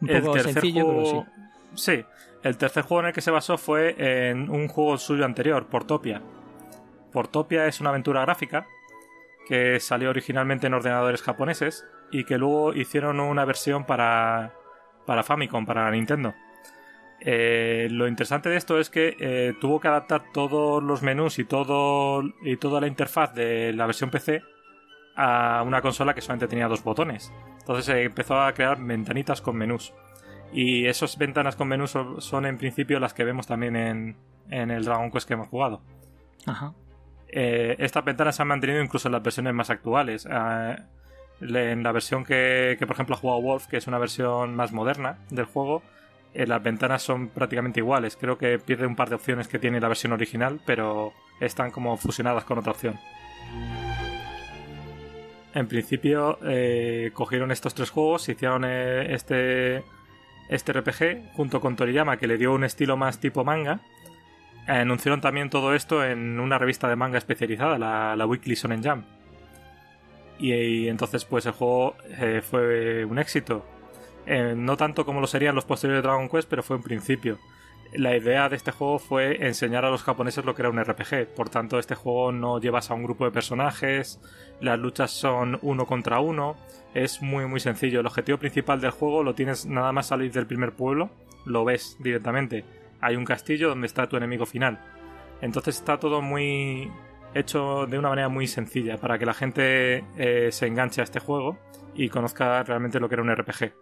un 0.00 0.08
poco 0.08 0.36
el 0.36 0.42
sencillo, 0.42 0.86
pero 0.86 1.06
sí. 1.06 1.26
Sí, 1.74 2.04
el 2.42 2.56
tercer 2.56 2.84
juego 2.84 3.00
en 3.00 3.06
el 3.08 3.12
que 3.12 3.20
se 3.20 3.30
basó 3.30 3.58
fue 3.58 4.30
en 4.30 4.48
un 4.50 4.68
juego 4.68 4.96
suyo 4.98 5.24
anterior, 5.24 5.66
Portopia. 5.66 6.22
Portopia 7.16 7.66
es 7.66 7.80
una 7.80 7.88
aventura 7.88 8.20
gráfica 8.20 8.66
que 9.48 9.80
salió 9.80 10.10
originalmente 10.10 10.66
en 10.66 10.74
ordenadores 10.74 11.22
japoneses 11.22 11.86
y 12.10 12.24
que 12.24 12.36
luego 12.36 12.74
hicieron 12.74 13.20
una 13.20 13.46
versión 13.46 13.86
para, 13.86 14.52
para 15.06 15.22
Famicom, 15.22 15.64
para 15.64 15.90
Nintendo. 15.90 16.34
Eh, 17.20 17.88
lo 17.90 18.06
interesante 18.06 18.50
de 18.50 18.56
esto 18.58 18.78
es 18.78 18.90
que 18.90 19.16
eh, 19.18 19.54
tuvo 19.62 19.80
que 19.80 19.88
adaptar 19.88 20.24
todos 20.30 20.82
los 20.82 21.00
menús 21.00 21.38
y, 21.38 21.44
todo, 21.44 22.22
y 22.42 22.58
toda 22.58 22.82
la 22.82 22.86
interfaz 22.86 23.32
de 23.32 23.72
la 23.72 23.86
versión 23.86 24.10
PC 24.10 24.42
a 25.16 25.62
una 25.66 25.80
consola 25.80 26.12
que 26.12 26.20
solamente 26.20 26.48
tenía 26.48 26.68
dos 26.68 26.84
botones. 26.84 27.32
Entonces 27.60 27.86
se 27.86 28.02
empezó 28.02 28.38
a 28.38 28.52
crear 28.52 28.78
ventanitas 28.78 29.40
con 29.40 29.56
menús. 29.56 29.94
Y 30.52 30.84
esas 30.84 31.16
ventanas 31.16 31.56
con 31.56 31.68
menús 31.68 31.96
son, 32.18 32.44
en 32.44 32.58
principio 32.58 33.00
las 33.00 33.14
que 33.14 33.24
vemos 33.24 33.46
también 33.46 33.74
en, 33.74 34.70
el 34.70 34.84
Dragon 34.84 35.10
Quest 35.10 35.26
que 35.26 35.32
hemos 35.32 35.48
jugado. 35.48 35.80
Ajá. 36.44 36.74
Eh, 37.28 37.76
estas 37.78 38.04
ventanas 38.04 38.36
se 38.36 38.42
han 38.42 38.48
mantenido 38.48 38.82
incluso 38.82 39.08
en 39.08 39.12
las 39.12 39.22
versiones 39.22 39.54
más 39.54 39.70
actuales. 39.70 40.26
Eh, 40.30 40.76
en 41.40 41.82
la 41.82 41.92
versión 41.92 42.24
que, 42.24 42.76
por 42.80 42.92
ejemplo, 42.92 43.14
ha 43.14 43.18
jugado 43.18 43.42
Wolf, 43.42 43.66
que 43.66 43.76
es 43.76 43.86
una 43.86 43.98
versión 43.98 44.54
más 44.54 44.72
moderna 44.72 45.18
del 45.30 45.44
juego, 45.44 45.82
eh, 46.32 46.46
las 46.46 46.62
ventanas 46.62 47.02
son 47.02 47.28
prácticamente 47.28 47.80
iguales. 47.80 48.16
Creo 48.16 48.38
que 48.38 48.58
pierde 48.58 48.86
un 48.86 48.96
par 48.96 49.08
de 49.08 49.16
opciones 49.16 49.48
que 49.48 49.58
tiene 49.58 49.80
la 49.80 49.88
versión 49.88 50.12
original, 50.12 50.60
pero 50.64 51.12
están 51.40 51.70
como 51.70 51.96
fusionadas 51.96 52.44
con 52.44 52.58
otra 52.58 52.72
opción. 52.72 52.98
En 55.54 55.68
principio, 55.68 56.38
cogieron 57.14 57.50
estos 57.50 57.74
tres 57.74 57.88
juegos, 57.88 58.28
hicieron 58.28 58.64
este 58.64 59.82
este 60.48 60.72
RPG, 60.72 61.32
junto 61.34 61.60
con 61.60 61.76
Toriyama, 61.76 62.18
que 62.18 62.26
le 62.26 62.38
dio 62.38 62.52
un 62.52 62.64
estilo 62.64 62.96
más 62.96 63.18
tipo 63.18 63.44
manga, 63.44 63.80
anunciaron 64.66 65.20
también 65.20 65.50
todo 65.50 65.74
esto 65.74 66.04
en 66.04 66.40
una 66.40 66.58
revista 66.58 66.88
de 66.88 66.96
manga 66.96 67.18
especializada, 67.18 67.78
la, 67.78 68.26
Weekly 68.26 68.54
Shonen 68.54 68.82
Jump. 68.82 69.04
Y, 70.38 70.88
entonces, 70.88 71.24
pues 71.24 71.46
el 71.46 71.52
juego 71.52 71.96
eh, 72.18 72.42
fue 72.42 73.04
un 73.04 73.18
éxito. 73.18 73.64
Eh, 74.26 74.54
no 74.56 74.76
tanto 74.76 75.06
como 75.06 75.20
lo 75.20 75.26
serían 75.26 75.54
los 75.54 75.64
posteriores 75.64 76.02
de 76.02 76.08
Dragon 76.08 76.28
Quest, 76.28 76.48
pero 76.48 76.62
fue 76.62 76.76
un 76.76 76.82
principio. 76.82 77.38
La 77.92 78.16
idea 78.16 78.48
de 78.48 78.56
este 78.56 78.72
juego 78.72 78.98
fue 78.98 79.46
enseñar 79.46 79.84
a 79.84 79.90
los 79.90 80.02
japoneses 80.02 80.44
lo 80.44 80.54
que 80.54 80.62
era 80.62 80.70
un 80.70 80.82
RPG. 80.82 81.28
Por 81.34 81.48
tanto, 81.48 81.78
este 81.78 81.94
juego 81.94 82.32
no 82.32 82.60
llevas 82.60 82.90
a 82.90 82.94
un 82.94 83.04
grupo 83.04 83.24
de 83.24 83.30
personajes, 83.30 84.20
las 84.60 84.78
luchas 84.78 85.12
son 85.12 85.58
uno 85.62 85.86
contra 85.86 86.20
uno, 86.20 86.56
es 86.94 87.22
muy 87.22 87.46
muy 87.46 87.60
sencillo. 87.60 88.00
El 88.00 88.06
objetivo 88.06 88.38
principal 88.38 88.80
del 88.80 88.90
juego 88.90 89.22
lo 89.22 89.34
tienes 89.34 89.66
nada 89.66 89.92
más 89.92 90.08
salir 90.08 90.32
del 90.32 90.46
primer 90.46 90.72
pueblo, 90.72 91.10
lo 91.44 91.64
ves 91.64 91.96
directamente. 92.00 92.64
Hay 93.06 93.14
un 93.14 93.24
castillo 93.24 93.68
donde 93.68 93.86
está 93.86 94.08
tu 94.08 94.16
enemigo 94.16 94.46
final. 94.46 94.80
Entonces 95.40 95.76
está 95.76 95.96
todo 95.96 96.20
muy 96.22 96.90
hecho 97.34 97.86
de 97.86 98.00
una 98.00 98.08
manera 98.08 98.28
muy 98.28 98.48
sencilla 98.48 98.96
para 98.96 99.16
que 99.16 99.24
la 99.24 99.32
gente 99.32 100.04
eh, 100.16 100.50
se 100.50 100.66
enganche 100.66 101.02
a 101.02 101.04
este 101.04 101.20
juego 101.20 101.56
y 101.94 102.08
conozca 102.08 102.64
realmente 102.64 102.98
lo 102.98 103.08
que 103.08 103.14
era 103.14 103.22
un 103.22 103.32
RPG. 103.32 103.74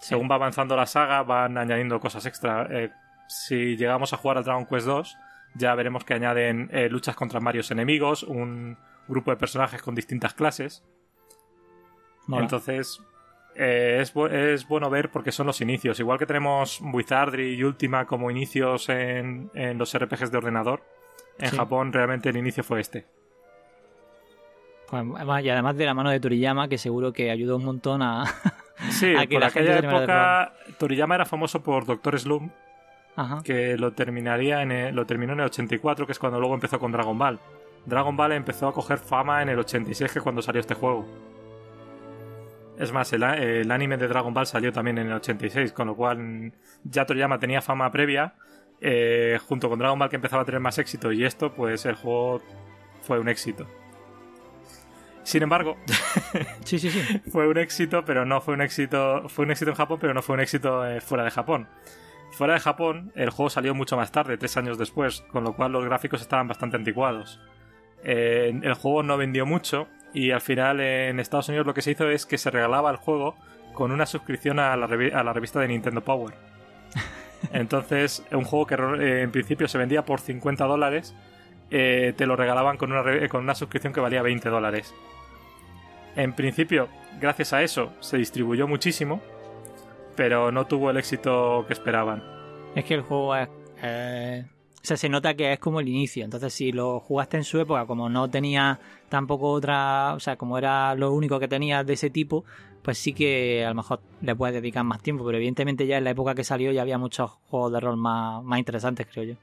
Según 0.00 0.28
va 0.28 0.34
avanzando 0.34 0.74
la 0.74 0.86
saga, 0.86 1.22
van 1.22 1.56
añadiendo 1.56 2.00
cosas 2.00 2.26
extra. 2.26 2.66
Eh, 2.68 2.90
si 3.28 3.76
llegamos 3.76 4.12
a 4.12 4.16
jugar 4.16 4.38
al 4.38 4.44
Dragon 4.44 4.66
Quest 4.66 4.86
2, 4.86 5.16
ya 5.54 5.72
veremos 5.76 6.02
que 6.04 6.14
añaden 6.14 6.68
eh, 6.72 6.88
luchas 6.88 7.14
contra 7.14 7.38
varios 7.38 7.70
enemigos, 7.70 8.24
un 8.24 8.76
grupo 9.06 9.30
de 9.30 9.36
personajes 9.36 9.82
con 9.82 9.94
distintas 9.94 10.34
clases. 10.34 10.82
Entonces, 12.28 13.00
eh, 13.62 14.00
es, 14.00 14.14
es, 14.16 14.66
bueno 14.66 14.88
ver 14.88 15.10
porque 15.10 15.32
son 15.32 15.46
los 15.46 15.60
inicios. 15.60 16.00
Igual 16.00 16.18
que 16.18 16.24
tenemos 16.24 16.80
Wizardry 16.80 17.56
y 17.56 17.62
Ultima 17.62 18.06
como 18.06 18.30
inicios 18.30 18.88
en, 18.88 19.50
los 19.76 19.96
RPGs 19.98 20.32
de 20.32 20.38
ordenador, 20.38 20.82
en 21.38 21.50
Japón 21.50 21.92
realmente 21.92 22.30
el 22.30 22.38
inicio 22.38 22.64
fue 22.64 22.80
este. 22.80 23.04
Pues, 24.88 25.04
y 25.44 25.50
además 25.50 25.76
de 25.76 25.84
la 25.84 25.92
mano 25.92 26.08
de 26.08 26.18
Toriyama, 26.20 26.68
que 26.68 26.78
seguro 26.78 27.12
que 27.12 27.30
ayudó 27.30 27.56
un 27.56 27.64
montón 27.66 28.02
a. 28.02 28.24
Sí, 28.88 29.12
por 29.30 29.44
aquella 29.44 29.78
época 29.78 30.54
Toriyama 30.78 31.16
era 31.16 31.26
famoso 31.26 31.62
por 31.62 31.84
Doctor 31.84 32.18
Slump, 32.18 32.50
que 33.44 33.76
lo 33.76 33.92
terminaría 33.92 34.62
en 34.62 34.96
lo 34.96 35.04
terminó 35.04 35.34
en 35.34 35.40
el 35.40 35.46
84, 35.46 36.06
que 36.06 36.12
es 36.12 36.18
cuando 36.18 36.40
luego 36.40 36.54
empezó 36.54 36.78
con 36.78 36.90
Dragon 36.90 37.18
Ball. 37.18 37.38
Dragon 37.84 38.16
Ball 38.16 38.32
empezó 38.32 38.68
a 38.68 38.72
coger 38.72 38.96
fama 38.96 39.42
en 39.42 39.50
el 39.50 39.58
86, 39.58 40.12
que 40.12 40.18
es 40.18 40.22
cuando 40.22 40.40
salió 40.40 40.60
este 40.60 40.72
juego. 40.72 41.04
Es 42.80 42.92
más, 42.92 43.12
el, 43.12 43.22
anime 43.70 43.98
de 43.98 44.08
Dragon 44.08 44.32
Ball 44.32 44.46
salió 44.46 44.72
también 44.72 44.96
en 44.96 45.08
el 45.08 45.12
86, 45.12 45.70
con 45.72 45.88
lo 45.88 45.94
cual 45.94 46.50
ya 46.82 47.04
Toriyama 47.04 47.38
tenía 47.38 47.60
fama 47.60 47.90
previa. 47.90 48.32
Eh, 48.80 49.38
junto 49.46 49.68
con 49.68 49.78
Dragon 49.78 49.98
Ball 49.98 50.08
que 50.08 50.16
empezaba 50.16 50.40
a 50.40 50.44
tener 50.46 50.62
más 50.62 50.78
éxito 50.78 51.12
y 51.12 51.26
esto, 51.26 51.52
pues 51.52 51.84
el 51.84 51.94
juego 51.94 52.40
fue 53.02 53.20
un 53.20 53.28
éxito. 53.28 53.66
Sin 55.24 55.42
embargo, 55.42 55.76
sí, 56.64 56.78
sí, 56.78 56.90
sí. 56.90 57.20
fue 57.30 57.46
un 57.48 57.58
éxito, 57.58 58.02
pero 58.06 58.24
no 58.24 58.40
fue 58.40 58.54
un 58.54 58.62
éxito. 58.62 59.28
Fue 59.28 59.44
un 59.44 59.50
éxito 59.50 59.72
en 59.72 59.76
Japón, 59.76 59.98
pero 60.00 60.14
no 60.14 60.22
fue 60.22 60.36
un 60.36 60.40
éxito 60.40 60.86
eh, 60.86 61.02
fuera 61.02 61.24
de 61.24 61.30
Japón. 61.30 61.68
Fuera 62.32 62.54
de 62.54 62.60
Japón, 62.60 63.12
el 63.14 63.28
juego 63.28 63.50
salió 63.50 63.74
mucho 63.74 63.98
más 63.98 64.10
tarde, 64.10 64.38
tres 64.38 64.56
años 64.56 64.78
después, 64.78 65.20
con 65.30 65.44
lo 65.44 65.54
cual 65.54 65.72
los 65.72 65.84
gráficos 65.84 66.22
estaban 66.22 66.48
bastante 66.48 66.78
anticuados. 66.78 67.42
Eh, 68.04 68.58
el 68.62 68.72
juego 68.72 69.02
no 69.02 69.18
vendió 69.18 69.44
mucho 69.44 69.86
y 70.12 70.30
al 70.30 70.40
final 70.40 70.80
en 70.80 71.20
Estados 71.20 71.48
Unidos 71.48 71.66
lo 71.66 71.74
que 71.74 71.82
se 71.82 71.92
hizo 71.92 72.08
es 72.10 72.26
que 72.26 72.38
se 72.38 72.50
regalaba 72.50 72.90
el 72.90 72.96
juego 72.96 73.36
con 73.72 73.92
una 73.92 74.06
suscripción 74.06 74.58
a 74.58 74.76
la, 74.76 74.86
revista 74.86 75.60
de 75.60 75.68
Nintendo 75.68 76.02
Power. 76.02 76.34
Entonces, 77.52 78.24
un 78.32 78.44
juego 78.44 78.66
que 78.66 78.74
eh, 78.74 79.22
en 79.22 79.30
principio 79.30 79.68
se 79.68 79.78
vendía 79.78 80.04
por 80.04 80.20
50 80.20 80.64
dólares, 80.64 81.14
te 81.70 82.26
lo 82.26 82.34
regalaban 82.34 82.76
con 82.76 82.90
una, 82.90 83.28
con 83.28 83.44
una 83.44 83.54
suscripción 83.54 83.92
que 83.92 84.00
valía 84.00 84.22
20 84.22 84.48
dólares. 84.48 84.92
En 86.16 86.32
principio, 86.32 86.88
gracias 87.20 87.52
a 87.52 87.62
eso, 87.62 87.92
se 88.00 88.16
distribuyó 88.16 88.66
muchísimo, 88.66 89.20
pero 90.16 90.50
no 90.50 90.66
tuvo 90.66 90.90
el 90.90 90.96
éxito 90.96 91.64
que 91.66 91.72
esperaban. 91.72 92.22
Es 92.74 92.84
que 92.84 92.94
el 92.94 93.02
juego 93.02 93.36
es... 93.36 93.48
Eh, 93.82 94.44
o 94.82 94.86
sea, 94.86 94.96
se 94.96 95.10
nota 95.10 95.34
que 95.34 95.52
es 95.52 95.58
como 95.58 95.80
el 95.80 95.88
inicio. 95.88 96.24
Entonces, 96.24 96.54
si 96.54 96.72
lo 96.72 97.00
jugaste 97.00 97.36
en 97.36 97.44
su 97.44 97.60
época, 97.60 97.84
como 97.84 98.08
no 98.08 98.30
tenía 98.30 98.80
tampoco 99.10 99.50
otra... 99.50 100.14
O 100.14 100.20
sea, 100.20 100.36
como 100.36 100.56
era 100.56 100.94
lo 100.94 101.12
único 101.12 101.38
que 101.38 101.48
tenía 101.48 101.84
de 101.84 101.92
ese 101.92 102.08
tipo, 102.08 102.44
pues 102.82 102.96
sí 102.96 103.12
que 103.12 103.62
a 103.64 103.68
lo 103.68 103.74
mejor 103.74 104.00
le 104.22 104.34
puedes 104.34 104.54
dedicar 104.54 104.82
más 104.84 105.02
tiempo. 105.02 105.24
Pero 105.26 105.36
evidentemente 105.36 105.86
ya 105.86 105.98
en 105.98 106.04
la 106.04 106.10
época 106.10 106.34
que 106.34 106.44
salió 106.44 106.72
ya 106.72 106.80
había 106.80 106.96
muchos 106.96 107.30
juegos 107.48 107.72
de 107.72 107.80
rol 107.80 107.98
más, 107.98 108.42
más 108.42 108.58
interesantes, 108.58 109.06
creo 109.12 109.24
yo. 109.24 109.34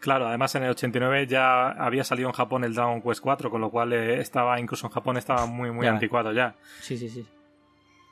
Claro, 0.00 0.26
además 0.26 0.54
en 0.54 0.62
el 0.62 0.70
89 0.70 1.26
ya 1.26 1.70
había 1.70 2.04
salido 2.04 2.28
en 2.28 2.34
Japón 2.34 2.64
el 2.64 2.72
Dragon 2.72 3.02
Quest 3.02 3.20
4, 3.20 3.50
con 3.50 3.60
lo 3.60 3.70
cual 3.70 3.92
eh, 3.92 4.20
estaba, 4.20 4.58
incluso 4.58 4.86
en 4.86 4.92
Japón 4.92 5.18
estaba 5.18 5.44
muy, 5.44 5.70
muy 5.70 5.86
anticuado 5.86 6.32
ya. 6.32 6.54
Sí, 6.80 6.96
sí, 6.96 7.10
sí. 7.10 7.26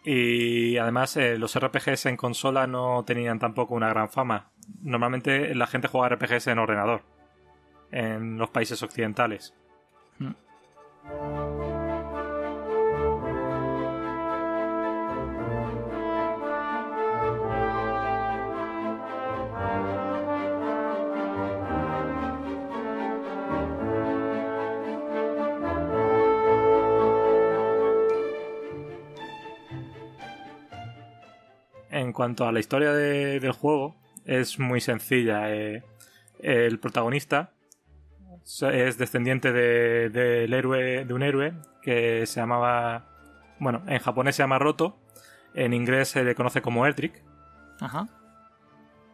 Y 0.04 0.76
además 0.78 1.16
eh, 1.16 1.38
los 1.38 1.58
RPGs 1.58 2.06
en 2.06 2.16
consola 2.16 2.66
no 2.66 3.02
tenían 3.04 3.38
tampoco 3.38 3.74
una 3.74 3.88
gran 3.88 4.08
fama. 4.08 4.50
Normalmente 4.82 5.54
la 5.54 5.66
gente 5.66 5.88
juega 5.88 6.08
RPGs 6.14 6.48
en 6.48 6.58
ordenador, 6.58 7.02
en 7.90 8.38
los 8.38 8.50
países 8.50 8.82
occidentales. 8.82 9.54
Hmm. 10.18 10.32
en 31.96 32.12
cuanto 32.12 32.46
a 32.46 32.52
la 32.52 32.60
historia 32.60 32.92
del 32.92 33.52
juego, 33.52 33.96
es 34.26 34.58
muy 34.58 34.80
sencilla. 34.80 35.54
Eh, 35.54 35.82
el 36.40 36.78
protagonista 36.78 37.52
es 38.44 38.98
descendiente 38.98 39.52
del 39.52 40.52
héroe, 40.52 41.04
de 41.04 41.14
un 41.14 41.22
héroe 41.22 41.54
que 41.82 42.26
se 42.26 42.40
llamaba. 42.40 43.08
Bueno, 43.58 43.82
en 43.86 43.98
japonés 43.98 44.36
se 44.36 44.42
llama 44.42 44.58
Roto, 44.58 44.98
en 45.54 45.72
inglés 45.72 46.08
se 46.08 46.24
le 46.24 46.34
conoce 46.34 46.60
como 46.60 46.86
Eldrick. 46.86 47.22
Ajá. 47.80 48.08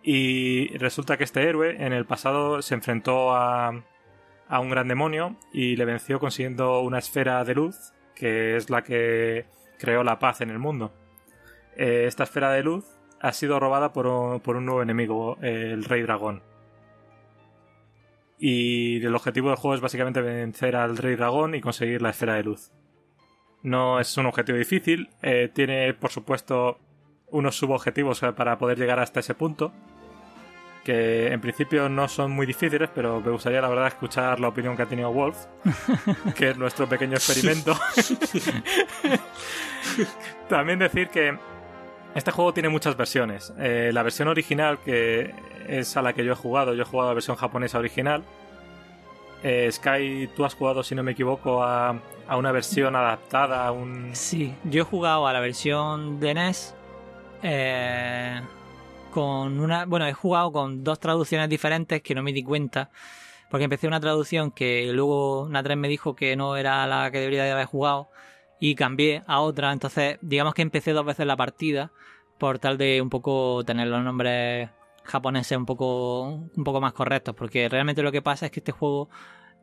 Y 0.03 0.77
resulta 0.79 1.17
que 1.17 1.25
este 1.25 1.49
héroe 1.49 1.77
en 1.85 1.93
el 1.93 2.07
pasado 2.07 2.61
se 2.61 2.75
enfrentó 2.75 3.35
a, 3.37 3.85
a 4.49 4.61
un 4.61 4.69
gran 4.69 4.89
demonio 4.89 5.37
y 5.53 5.77
le 5.77 5.85
venció 5.85 6.19
consiguiendo 6.19 6.81
una 6.81 6.99
esfera 6.99 7.45
de 7.45 7.55
luz, 7.55 7.93
que 8.17 8.57
es 8.57 8.69
la 8.69 8.83
que 8.83 9.47
creó 9.79 10.03
la 10.03 10.19
paz 10.19 10.41
en 10.41 10.51
el 10.51 10.59
mundo. 10.59 10.93
Eh, 11.77 12.05
esta 12.07 12.25
esfera 12.25 12.51
de 12.51 12.63
luz 12.65 12.85
ha 13.23 13.33
sido 13.33 13.61
robada 13.61 13.93
por 13.93 14.07
un, 14.09 14.67
nuevo 14.67 14.83
enemigo, 14.83 15.39
el 15.41 15.85
Rey 15.85 16.03
Dragón. 16.03 16.43
Y 18.37 18.97
el 19.05 19.15
objetivo 19.15 19.51
del 19.51 19.59
juego 19.59 19.77
es 19.77 19.81
básicamente 19.81 20.21
vencer 20.21 20.75
al 20.75 20.97
Rey 20.97 21.15
Dragón 21.15 21.55
y 21.55 21.61
conseguir 21.61 22.03
la 22.03 22.11
esfera 22.11 22.35
de 22.35 22.43
luz. 22.43 22.73
No 23.63 24.01
es 24.01 24.17
un 24.17 24.27
objetivo 24.27 24.59
difícil, 24.59 25.09
eh, 25.23 25.49
tiene 25.55 25.95
por 25.95 26.11
supuesto 26.11 26.81
unos 27.31 27.57
subobjetivos 27.57 28.19
para 28.37 28.59
poder 28.59 28.77
llegar 28.77 28.99
hasta 28.99 29.21
ese 29.21 29.35
punto. 29.35 29.73
Que 30.83 31.29
en 31.29 31.41
principio 31.41 31.89
no 31.89 32.09
son 32.09 32.33
muy 32.33 32.45
difíciles, 32.45 32.91
pero 32.93 33.21
me 33.21 33.31
gustaría 33.31 33.61
la 33.61 33.69
verdad 33.69 33.87
escuchar 33.87 34.41
la 34.41 34.49
opinión 34.49 34.77
que 34.77 34.83
ha 34.83 34.87
tenido 34.87 35.13
Wolf, 35.13 35.47
que 36.35 36.51
es 36.51 36.59
nuestro 36.59 36.89
pequeño 36.89 37.15
experimento. 37.15 37.73
También 40.49 40.81
decir 40.81 41.09
que 41.09 41.39
este 42.15 42.31
juego 42.31 42.53
tiene 42.53 42.69
muchas 42.69 42.97
versiones. 42.97 43.53
Eh, 43.59 43.91
la 43.93 44.03
versión 44.03 44.29
original, 44.29 44.79
que 44.85 45.35
es 45.69 45.97
a 45.97 46.03
la 46.03 46.13
que 46.13 46.25
yo 46.25 46.33
he 46.33 46.37
jugado, 46.37 46.75
yo 46.75 46.83
he 46.83 46.87
jugado 46.87 47.11
la 47.11 47.15
versión 47.15 47.37
japonesa 47.37 47.79
original. 47.79 48.23
Eh, 49.43 49.71
Sky, 49.73 50.29
tú 50.37 50.45
has 50.45 50.55
jugado, 50.55 50.83
si 50.83 50.95
no 50.95 51.03
me 51.03 51.13
equivoco, 51.13 51.65
a, 51.65 51.99
una 52.37 52.53
versión 52.53 52.95
adaptada, 52.95 53.69
a. 53.69 53.75
Sí, 54.13 54.55
yo 54.65 54.83
he 54.83 54.85
jugado 54.85 55.27
a 55.27 55.33
la 55.33 55.41
versión 55.41 56.21
de 56.21 56.35
NES. 56.35 56.75
Eh, 57.43 58.41
con 59.11 59.59
una... 59.59 59.85
Bueno, 59.85 60.07
he 60.07 60.13
jugado 60.13 60.53
con 60.53 60.85
dos 60.85 61.01
traducciones 61.01 61.49
diferentes 61.49 62.03
que 62.03 62.15
no 62.15 62.23
me 62.23 62.33
di 62.33 62.43
cuenta. 62.43 62.91
Porque 63.51 63.65
empecé 63.65 63.87
una 63.87 64.01
traducción 64.01 64.51
que 64.51 64.91
luego 64.93 65.47
Natres 65.51 65.77
me 65.77 65.89
dijo 65.89 66.15
que 66.15 66.37
no 66.37 66.57
era 66.57 66.87
la 66.87 67.11
que 67.11 67.19
debería 67.19 67.45
de 67.45 67.53
haber 67.53 67.67
jugado 67.67 68.09
y 68.59 68.75
cambié 68.75 69.23
a 69.27 69.41
otra. 69.41 69.73
Entonces, 69.73 70.19
digamos 70.23 70.55
que 70.55 70.63
empecé 70.63 70.93
dos 70.93 71.05
veces 71.05 71.27
la 71.27 71.37
partida 71.37 71.91
por 72.43 72.59
tal 72.59 72.77
de 72.77 73.01
un 73.01 73.09
poco 73.09 73.63
tener 73.65 73.87
los 73.87 74.03
nombres 74.03 74.69
japoneses 75.05 75.57
un 75.57 75.65
poco, 75.65 76.25
un 76.25 76.65
poco 76.65 76.81
más 76.81 76.93
correctos. 76.93 77.37
Porque 77.37 77.69
realmente 77.69 78.03
lo 78.03 78.11
que 78.11 78.21
pasa 78.21 78.47
es 78.47 78.51
que 78.51 78.59
este 78.59 78.73
juego, 78.73 79.09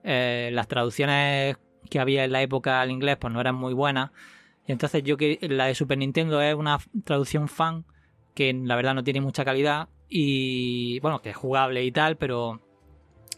eh, 0.05 0.49
las 0.53 0.69
traducciones 0.69 1.57
que 1.89 1.99
había 1.99 2.23
en 2.23 2.31
la 2.31 2.41
época 2.41 2.79
al 2.79 2.89
inglés, 2.89 3.17
pues 3.17 3.33
no 3.33 3.41
eran 3.41 3.55
muy 3.55 3.73
buenas. 3.73 4.11
Y 4.65 4.71
entonces 4.71 5.03
yo 5.03 5.17
que 5.17 5.39
la 5.41 5.65
de 5.65 5.75
Super 5.75 5.97
Nintendo 5.97 6.41
es 6.41 6.55
una 6.55 6.77
traducción 7.03 7.49
fan 7.49 7.83
que 8.33 8.53
la 8.53 8.77
verdad 8.77 8.95
no 8.95 9.03
tiene 9.03 9.19
mucha 9.19 9.43
calidad 9.43 9.89
y 10.07 11.01
bueno, 11.01 11.21
que 11.21 11.31
es 11.31 11.35
jugable 11.35 11.83
y 11.83 11.91
tal, 11.91 12.15
pero 12.15 12.61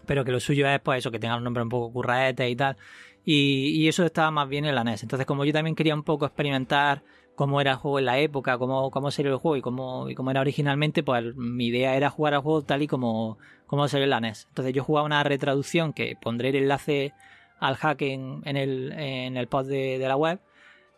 pero 0.06 0.24
que 0.24 0.32
lo 0.32 0.40
suyo 0.40 0.68
es 0.68 0.80
pues 0.82 1.00
eso, 1.00 1.10
que 1.10 1.18
tenga 1.18 1.36
un 1.36 1.44
nombre 1.44 1.64
un 1.64 1.70
poco 1.70 1.92
curraete 1.92 2.48
y 2.48 2.56
tal. 2.56 2.78
Y, 3.26 3.88
eso 3.88 4.06
estaba 4.06 4.30
más 4.30 4.48
bien 4.48 4.66
en 4.66 4.76
la 4.76 4.84
NES. 4.84 5.02
Entonces, 5.02 5.26
como 5.26 5.46
yo 5.46 5.54
también 5.54 5.76
quería 5.76 5.96
un 5.96 6.04
poco 6.04 6.28
experimentar 6.28 7.04
cómo 7.36 7.62
era 7.62 7.72
el 7.72 7.78
juego 7.78 7.99
en 7.99 8.06
la 8.06 8.20
época, 8.20 8.58
cómo, 8.58 8.91
cómo 8.91 9.12
sería 9.12 9.32
el 9.32 9.38
juego 9.38 9.58
y 9.58 9.62
cómo, 9.62 10.08
cómo 10.16 10.32
era 10.32 10.41
originalmente, 10.41 11.03
pues 11.03 11.36
mi 11.36 11.68
idea 11.68 11.95
era 11.95 12.10
jugar 12.10 12.34
al 12.34 12.41
juego 12.41 12.62
tal 12.62 12.82
y 12.82 12.88
como, 12.88 13.38
como 13.68 13.88
sería 13.88 14.06
en 14.06 14.10
la 14.12 14.20
NES. 14.20 14.48
Entonces 14.49 14.74
yo 14.74 14.84
jugaba 14.84 15.06
una 15.06 15.24
retraducción 15.24 15.94
que 15.94 16.16
pondré 16.22 16.49
el 16.49 16.56
enlace 16.56 17.14
al 17.60 17.76
hack 17.76 18.02
en, 18.02 18.41
el, 18.45 18.91
en 18.94 19.38
el 19.38 19.48
post 19.48 19.70
de, 19.70 19.98
la 19.99 20.16
web. 20.16 20.40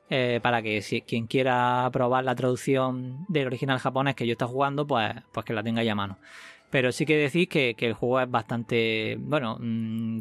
Eh, 0.10 0.39
para 0.43 0.61
que 0.61 0.81
si 0.81 1.01
quien 1.01 1.27
quiera 1.27 1.89
probar 1.91 2.23
la 2.23 2.35
traducción 2.35 3.26
del 3.30 3.47
original 3.47 3.80
japonés 3.80 4.15
que 4.15 4.27
yo 4.27 4.34
está 4.34 4.45
jugando, 4.45 4.85
pues, 4.85 5.11
pues 5.31 5.45
que 5.45 5.53
la 5.53 5.64
tenga 5.64 5.81
ya 5.81 5.93
a 5.93 5.95
mano. 5.95 6.18
Pero 6.69 6.91
sí 6.91 7.05
que 7.05 7.15
decís 7.18 7.47
que, 7.47 7.73
que 7.76 7.88
el 7.88 7.93
juego 7.93 8.19
es 8.19 8.30
bastante, 8.30 9.18
bueno, 9.19 9.57
mm, 9.60 10.19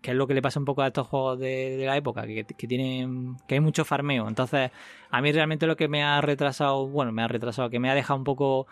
que 0.00 0.12
es 0.12 0.16
lo 0.16 0.26
que 0.26 0.34
le 0.34 0.42
pasa 0.42 0.58
un 0.58 0.64
poco 0.64 0.82
a 0.82 0.88
estos 0.88 1.06
juegos 1.06 1.38
de, 1.38 1.82
la 1.84 1.96
época, 1.96 2.26
que, 2.26 2.44
tienen, 2.44 3.36
que 3.46 3.54
hay 3.54 3.60
mucho 3.60 3.84
farmeo. 3.84 4.28
Entonces, 4.28 4.70
a 5.10 5.20
mí 5.20 5.32
realmente 5.32 5.66
lo 5.66 5.76
que 5.76 5.88
me 5.88 6.02
ha 6.02 6.20
retrasado, 6.20 6.86
bueno, 6.86 7.12
me 7.12 7.22
ha 7.22 7.28
retrasado, 7.28 7.68
que 7.70 7.78
me 7.78 7.90
ha 7.90 7.94
dejado 7.94 8.18
un 8.18 8.24
poco, 8.24 8.66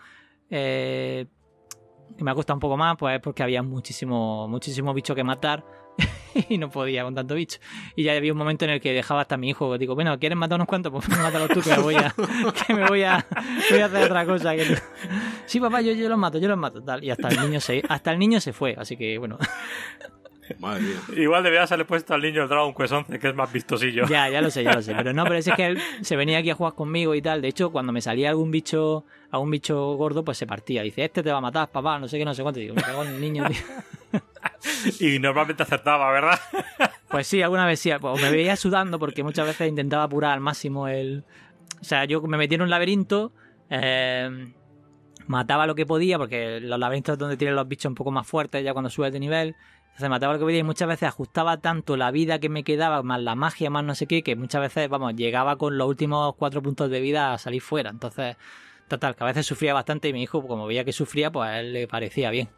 eh, 0.49 1.27
que 2.17 2.23
me 2.23 2.31
ha 2.31 2.35
costado 2.35 2.55
un 2.55 2.61
poco 2.61 2.77
más, 2.77 2.97
pues 2.97 3.15
es 3.15 3.21
porque 3.21 3.43
había 3.43 3.61
muchísimo, 3.61 4.47
muchísimo 4.47 4.93
bicho 4.93 5.13
que 5.13 5.23
matar 5.23 5.63
y 6.49 6.57
no 6.57 6.69
podía 6.69 7.03
con 7.03 7.13
tanto 7.13 7.35
bicho. 7.35 7.59
Y 7.95 8.03
ya 8.03 8.13
había 8.13 8.31
un 8.31 8.37
momento 8.37 8.65
en 8.65 8.71
el 8.71 8.81
que 8.81 8.91
dejaba 8.93 9.21
hasta 9.21 9.37
mi 9.37 9.49
hijo, 9.49 9.77
digo, 9.77 9.93
bueno, 9.93 10.17
¿quieres 10.19 10.37
matar 10.37 10.55
unos 10.55 10.67
cuantos? 10.67 10.91
Pues 10.91 11.07
mátalos 11.19 11.49
tú, 11.49 11.61
que 11.61 11.69
me 11.69 11.79
voy 11.79 11.95
a, 11.95 12.13
que 12.67 12.73
me 12.73 12.87
voy 12.87 13.03
a, 13.03 13.25
voy 13.69 13.79
a 13.81 13.85
hacer 13.85 14.03
otra 14.03 14.25
cosa. 14.25 14.55
Que... 14.55 14.65
Sí, 15.45 15.59
papá, 15.59 15.81
yo, 15.81 15.91
yo 15.93 16.09
los 16.09 16.17
mato, 16.17 16.39
yo 16.39 16.47
los 16.47 16.57
mato, 16.57 16.81
tal. 16.81 17.03
Y 17.03 17.11
hasta 17.11 17.27
el 17.27 17.39
niño 17.41 17.59
se, 17.59 17.83
hasta 17.87 18.11
el 18.11 18.17
niño 18.17 18.39
se 18.39 18.51
fue, 18.51 18.75
así 18.77 18.97
que 18.97 19.17
bueno. 19.19 19.37
Igual 21.15 21.43
deberías 21.43 21.71
haberle 21.71 21.85
puesto 21.85 22.13
al 22.13 22.21
niño 22.21 22.43
el 22.43 22.49
Dragon 22.49 22.73
Quest 22.73 22.93
11, 22.93 23.19
que 23.19 23.29
es 23.29 23.35
más 23.35 23.51
vistosillo. 23.51 24.05
Ya, 24.07 24.29
ya 24.29 24.41
lo 24.41 24.49
sé, 24.49 24.63
ya 24.63 24.73
lo 24.73 24.81
sé. 24.81 24.93
Pero 24.95 25.13
no, 25.13 25.23
pero 25.23 25.35
es 25.35 25.49
que 25.55 25.65
él 25.65 25.81
se 26.01 26.15
venía 26.15 26.39
aquí 26.39 26.49
a 26.49 26.55
jugar 26.55 26.73
conmigo 26.73 27.15
y 27.15 27.21
tal. 27.21 27.41
De 27.41 27.47
hecho, 27.47 27.71
cuando 27.71 27.91
me 27.91 28.01
salía 28.01 28.29
algún 28.29 28.51
bicho, 28.51 29.05
algún 29.31 29.51
bicho 29.51 29.93
gordo, 29.95 30.23
pues 30.23 30.37
se 30.37 30.47
partía. 30.47 30.81
Dice, 30.81 31.05
este 31.05 31.23
te 31.23 31.31
va 31.31 31.37
a 31.37 31.41
matar, 31.41 31.69
papá, 31.69 31.99
no 31.99 32.07
sé 32.07 32.17
qué, 32.17 32.25
no 32.25 32.33
sé 32.33 32.43
cuánto. 32.43 32.59
Y 32.59 32.63
digo, 32.63 32.75
me 32.75 32.81
cago 32.81 33.03
en 33.03 33.15
el 33.15 33.21
niño, 33.21 33.45
y 34.99 35.19
normalmente 35.19 35.63
acertaba, 35.63 36.11
¿verdad? 36.11 36.39
pues 37.09 37.27
sí, 37.27 37.41
alguna 37.41 37.65
vez 37.65 37.79
sí. 37.79 37.91
Pues 37.99 38.21
me 38.21 38.31
veía 38.31 38.55
sudando 38.55 38.99
porque 38.99 39.23
muchas 39.23 39.45
veces 39.45 39.69
intentaba 39.69 40.03
apurar 40.03 40.33
al 40.33 40.39
máximo 40.39 40.87
el. 40.87 41.23
O 41.81 41.83
sea, 41.83 42.05
yo 42.05 42.21
me 42.21 42.37
metí 42.37 42.55
en 42.55 42.61
un 42.61 42.69
laberinto. 42.69 43.31
Eh, 43.69 44.51
mataba 45.29 45.67
lo 45.67 45.75
que 45.75 45.85
podía, 45.85 46.17
porque 46.17 46.59
los 46.59 46.79
laberintos 46.79 47.15
donde 47.17 47.37
tienen 47.37 47.55
los 47.55 47.67
bichos 47.67 47.87
un 47.89 47.95
poco 47.95 48.09
más 48.09 48.25
fuertes 48.25 48.63
ya 48.63 48.73
cuando 48.73 48.89
subes 48.89 49.13
de 49.13 49.19
nivel. 49.19 49.55
Se 49.97 50.07
mataba 50.07 50.37
lo 50.37 50.45
que 50.45 50.57
y 50.57 50.63
muchas 50.63 50.87
veces 50.87 51.09
ajustaba 51.09 51.57
tanto 51.57 51.97
la 51.97 52.11
vida 52.11 52.39
que 52.39 52.47
me 52.47 52.63
quedaba, 52.63 53.03
más 53.03 53.21
la 53.21 53.35
magia, 53.35 53.69
más 53.69 53.83
no 53.83 53.95
sé 53.95 54.07
qué, 54.07 54.23
que 54.23 54.35
muchas 54.35 54.61
veces, 54.61 54.87
vamos, 54.87 55.13
llegaba 55.15 55.57
con 55.57 55.77
los 55.77 55.87
últimos 55.89 56.35
cuatro 56.35 56.61
puntos 56.61 56.89
de 56.89 57.01
vida 57.01 57.33
a 57.33 57.37
salir 57.37 57.61
fuera. 57.61 57.89
Entonces, 57.89 58.37
total, 58.87 59.15
que 59.15 59.23
a 59.23 59.27
veces 59.27 59.45
sufría 59.45 59.73
bastante 59.73 60.07
y 60.07 60.13
mi 60.13 60.23
hijo, 60.23 60.45
como 60.47 60.67
veía 60.67 60.85
que 60.85 60.93
sufría, 60.93 61.31
pues 61.31 61.49
a 61.49 61.59
él 61.59 61.73
le 61.73 61.87
parecía 61.87 62.29
bien. 62.29 62.49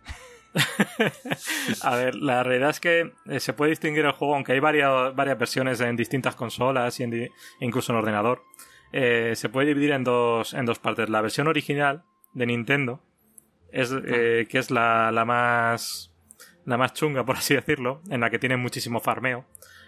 a 1.82 1.96
ver, 1.96 2.16
la 2.16 2.44
realidad 2.44 2.72
es 2.72 2.80
que 2.80 3.14
eh, 3.26 3.40
se 3.40 3.54
puede 3.54 3.72
distinguir 3.72 4.06
el 4.06 4.12
juego, 4.12 4.36
aunque 4.36 4.52
hay 4.52 4.60
varias, 4.60 5.16
varias 5.16 5.40
versiones 5.40 5.80
en 5.82 5.96
distintas 5.96 6.36
consolas 6.36 7.00
y 7.00 7.04
en 7.04 7.30
incluso 7.60 7.92
en 7.92 7.98
ordenador. 7.98 8.44
Eh, 8.92 9.34
se 9.36 9.50
puede 9.50 9.68
dividir 9.68 9.92
en 9.92 10.04
dos, 10.04 10.54
en 10.54 10.66
dos 10.66 10.80
partes. 10.80 11.10
La 11.10 11.22
versión 11.22 11.48
original 11.48 12.04
de 12.34 12.46
Nintendo, 12.46 13.02
es, 13.72 13.92
eh, 13.92 14.48
que 14.50 14.58
es 14.58 14.72
la, 14.72 15.12
la 15.12 15.26
más 15.26 16.11
la 16.66 16.78
más 16.78 16.94
chunga, 16.94 17.24
por 17.26 17.38
así 17.38 17.56
decirlo, 17.56 18.02
en 18.10 18.22
la 18.22 18.30
que 18.30 18.40
tiene 18.40 18.58
muchísimo 18.58 19.00
farmeo. 19.00 19.46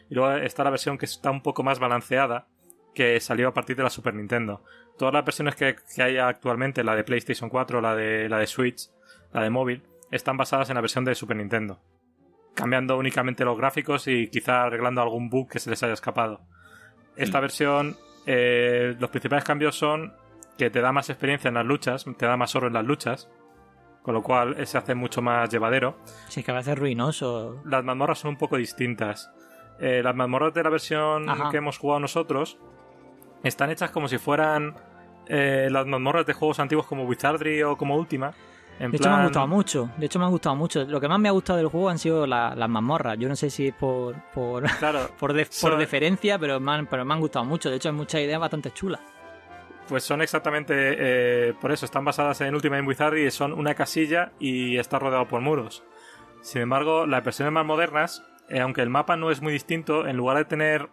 Y 0.10 0.16
luego 0.16 0.36
está 0.38 0.64
la 0.64 0.70
versión 0.70 0.98
que 0.98 1.06
está 1.06 1.32
un 1.32 1.42
poco 1.42 1.64
más 1.64 1.80
balanceada, 1.80 2.48
que 2.94 3.20
salió 3.20 3.48
a 3.48 3.54
partir 3.54 3.76
de 3.76 3.84
la 3.84 3.90
Super 3.90 4.14
Nintendo. 4.14 4.64
Todas 4.98 5.14
las 5.14 5.26
versiones 5.26 5.56
que, 5.56 5.76
hay 6.02 6.18
actualmente, 6.18 6.84
la 6.84 6.96
de 6.96 7.04
PlayStation 7.04 7.50
4, 7.50 7.82
la 7.82 7.96
de, 7.96 8.30
la 8.30 8.38
de 8.38 8.48
Switch, 8.48 8.90
la 9.32 9.42
de 9.42 9.50
móvil, 9.50 9.84
están 10.12 10.38
basadas 10.38 10.70
en 10.70 10.76
la 10.76 10.82
versión 10.82 11.04
de 11.06 11.16
Super 11.16 11.38
Nintendo. 11.38 11.82
Cambiando 12.54 12.98
únicamente 12.98 13.46
los 13.46 13.58
gráficos 13.58 14.08
y 14.08 14.28
quizá 14.28 14.64
arreglando 14.64 15.02
algún 15.02 15.30
bug 15.30 15.50
que 15.50 15.60
se 15.60 15.72
les 15.72 15.82
haya 15.82 15.94
escapado. 15.94 16.42
Esta 17.16 17.40
versión, 17.40 17.98
eh, 18.28 18.96
los 19.00 19.10
principales 19.10 19.44
cambios 19.44 19.76
son 19.76 20.14
que 20.58 20.70
te 20.70 20.82
da 20.82 20.92
más 20.92 21.10
experiencia 21.10 21.48
en 21.48 21.56
las 21.56 21.66
luchas, 21.66 22.06
te 22.18 22.26
da 22.28 22.38
más 22.38 22.56
oro 22.56 22.68
en 22.68 22.74
las 22.74 22.86
luchas, 22.86 23.30
con 24.04 24.14
lo 24.14 24.22
cual 24.22 24.68
se 24.68 24.78
hace 24.78 24.94
mucho 24.94 25.22
más 25.22 25.50
llevadero. 25.50 25.96
Sí, 26.28 26.44
que 26.44 26.52
a 26.52 26.56
veces 26.56 26.78
ruinoso. 26.78 27.62
Las 27.66 27.84
mazmorras 27.84 28.20
son 28.20 28.32
un 28.32 28.38
poco 28.38 28.58
distintas. 28.58 29.32
Eh, 29.80 30.02
las 30.04 30.14
mazmorras 30.14 30.54
de 30.54 30.62
la 30.64 30.70
versión 30.70 31.26
que 31.50 31.58
hemos 31.58 31.78
jugado 31.78 32.02
nosotros 32.02 32.58
están 33.44 33.72
hechas 33.72 33.92
como 33.92 34.08
si 34.08 34.18
fueran 34.18 34.76
eh, 35.28 35.70
las 35.72 35.88
mazmorras 35.88 36.26
de 36.26 36.34
juegos 36.34 36.60
antiguos 36.60 36.86
como 36.86 37.06
Wizardry 37.06 37.64
o 37.64 37.78
como 37.78 37.96
Ultima. 37.96 38.34
de 38.78 38.88
hecho 38.98 39.10
me 39.10 39.16
han 39.16 39.24
gustado 39.24 39.48
mucho, 39.48 39.90
de 39.98 40.06
hecho 40.06 40.20
me 40.20 40.26
han 40.26 40.32
gustado 40.32 40.56
mucho. 40.56 40.84
Lo 40.84 41.00
que 41.00 41.08
más 41.08 41.20
me 41.20 41.30
ha 41.30 41.32
gustado 41.32 41.58
del 41.58 41.68
juego 41.68 41.90
han 41.90 41.98
sido 41.98 42.28
las 42.28 42.70
mazmorras. 42.70 43.18
Yo 43.18 43.30
no 43.30 43.36
sé 43.38 43.50
si 43.50 43.70
es 43.70 43.74
por 43.74 44.16
por, 44.34 44.64
por, 45.20 45.34
por 45.62 45.78
deferencia, 45.78 46.38
pero 46.38 46.60
pero 46.90 47.06
me 47.06 47.14
han 47.14 47.20
gustado 47.22 47.46
mucho. 47.46 47.70
De 47.70 47.78
hecho 47.78 47.90
hay 47.90 47.96
muchas 47.96 48.22
ideas 48.22 48.40
bastante 48.40 48.72
chulas. 48.72 49.00
Pues 49.88 50.04
son 50.04 50.22
exactamente 50.22 50.74
eh, 50.78 51.54
por 51.60 51.72
eso, 51.72 51.86
están 51.86 52.06
basadas 52.06 52.40
en 52.42 52.56
Ultimate 52.56 52.84
Wizard 52.84 53.18
y 53.18 53.30
son 53.32 53.54
una 53.54 53.76
casilla 53.76 54.32
y 54.40 54.78
está 54.78 55.00
rodeado 55.00 55.28
por 55.28 55.42
muros. 55.42 55.84
Sin 56.42 56.62
embargo, 56.62 57.06
las 57.06 57.24
versiones 57.24 57.54
más 57.54 57.66
modernas, 57.66 58.24
eh, 58.50 58.60
aunque 58.60 58.82
el 58.82 58.90
mapa 58.90 59.16
no 59.18 59.32
es 59.32 59.42
muy 59.42 59.54
distinto, 59.54 60.08
en 60.08 60.18
lugar 60.18 60.38
de 60.38 60.46
tener 60.46 60.90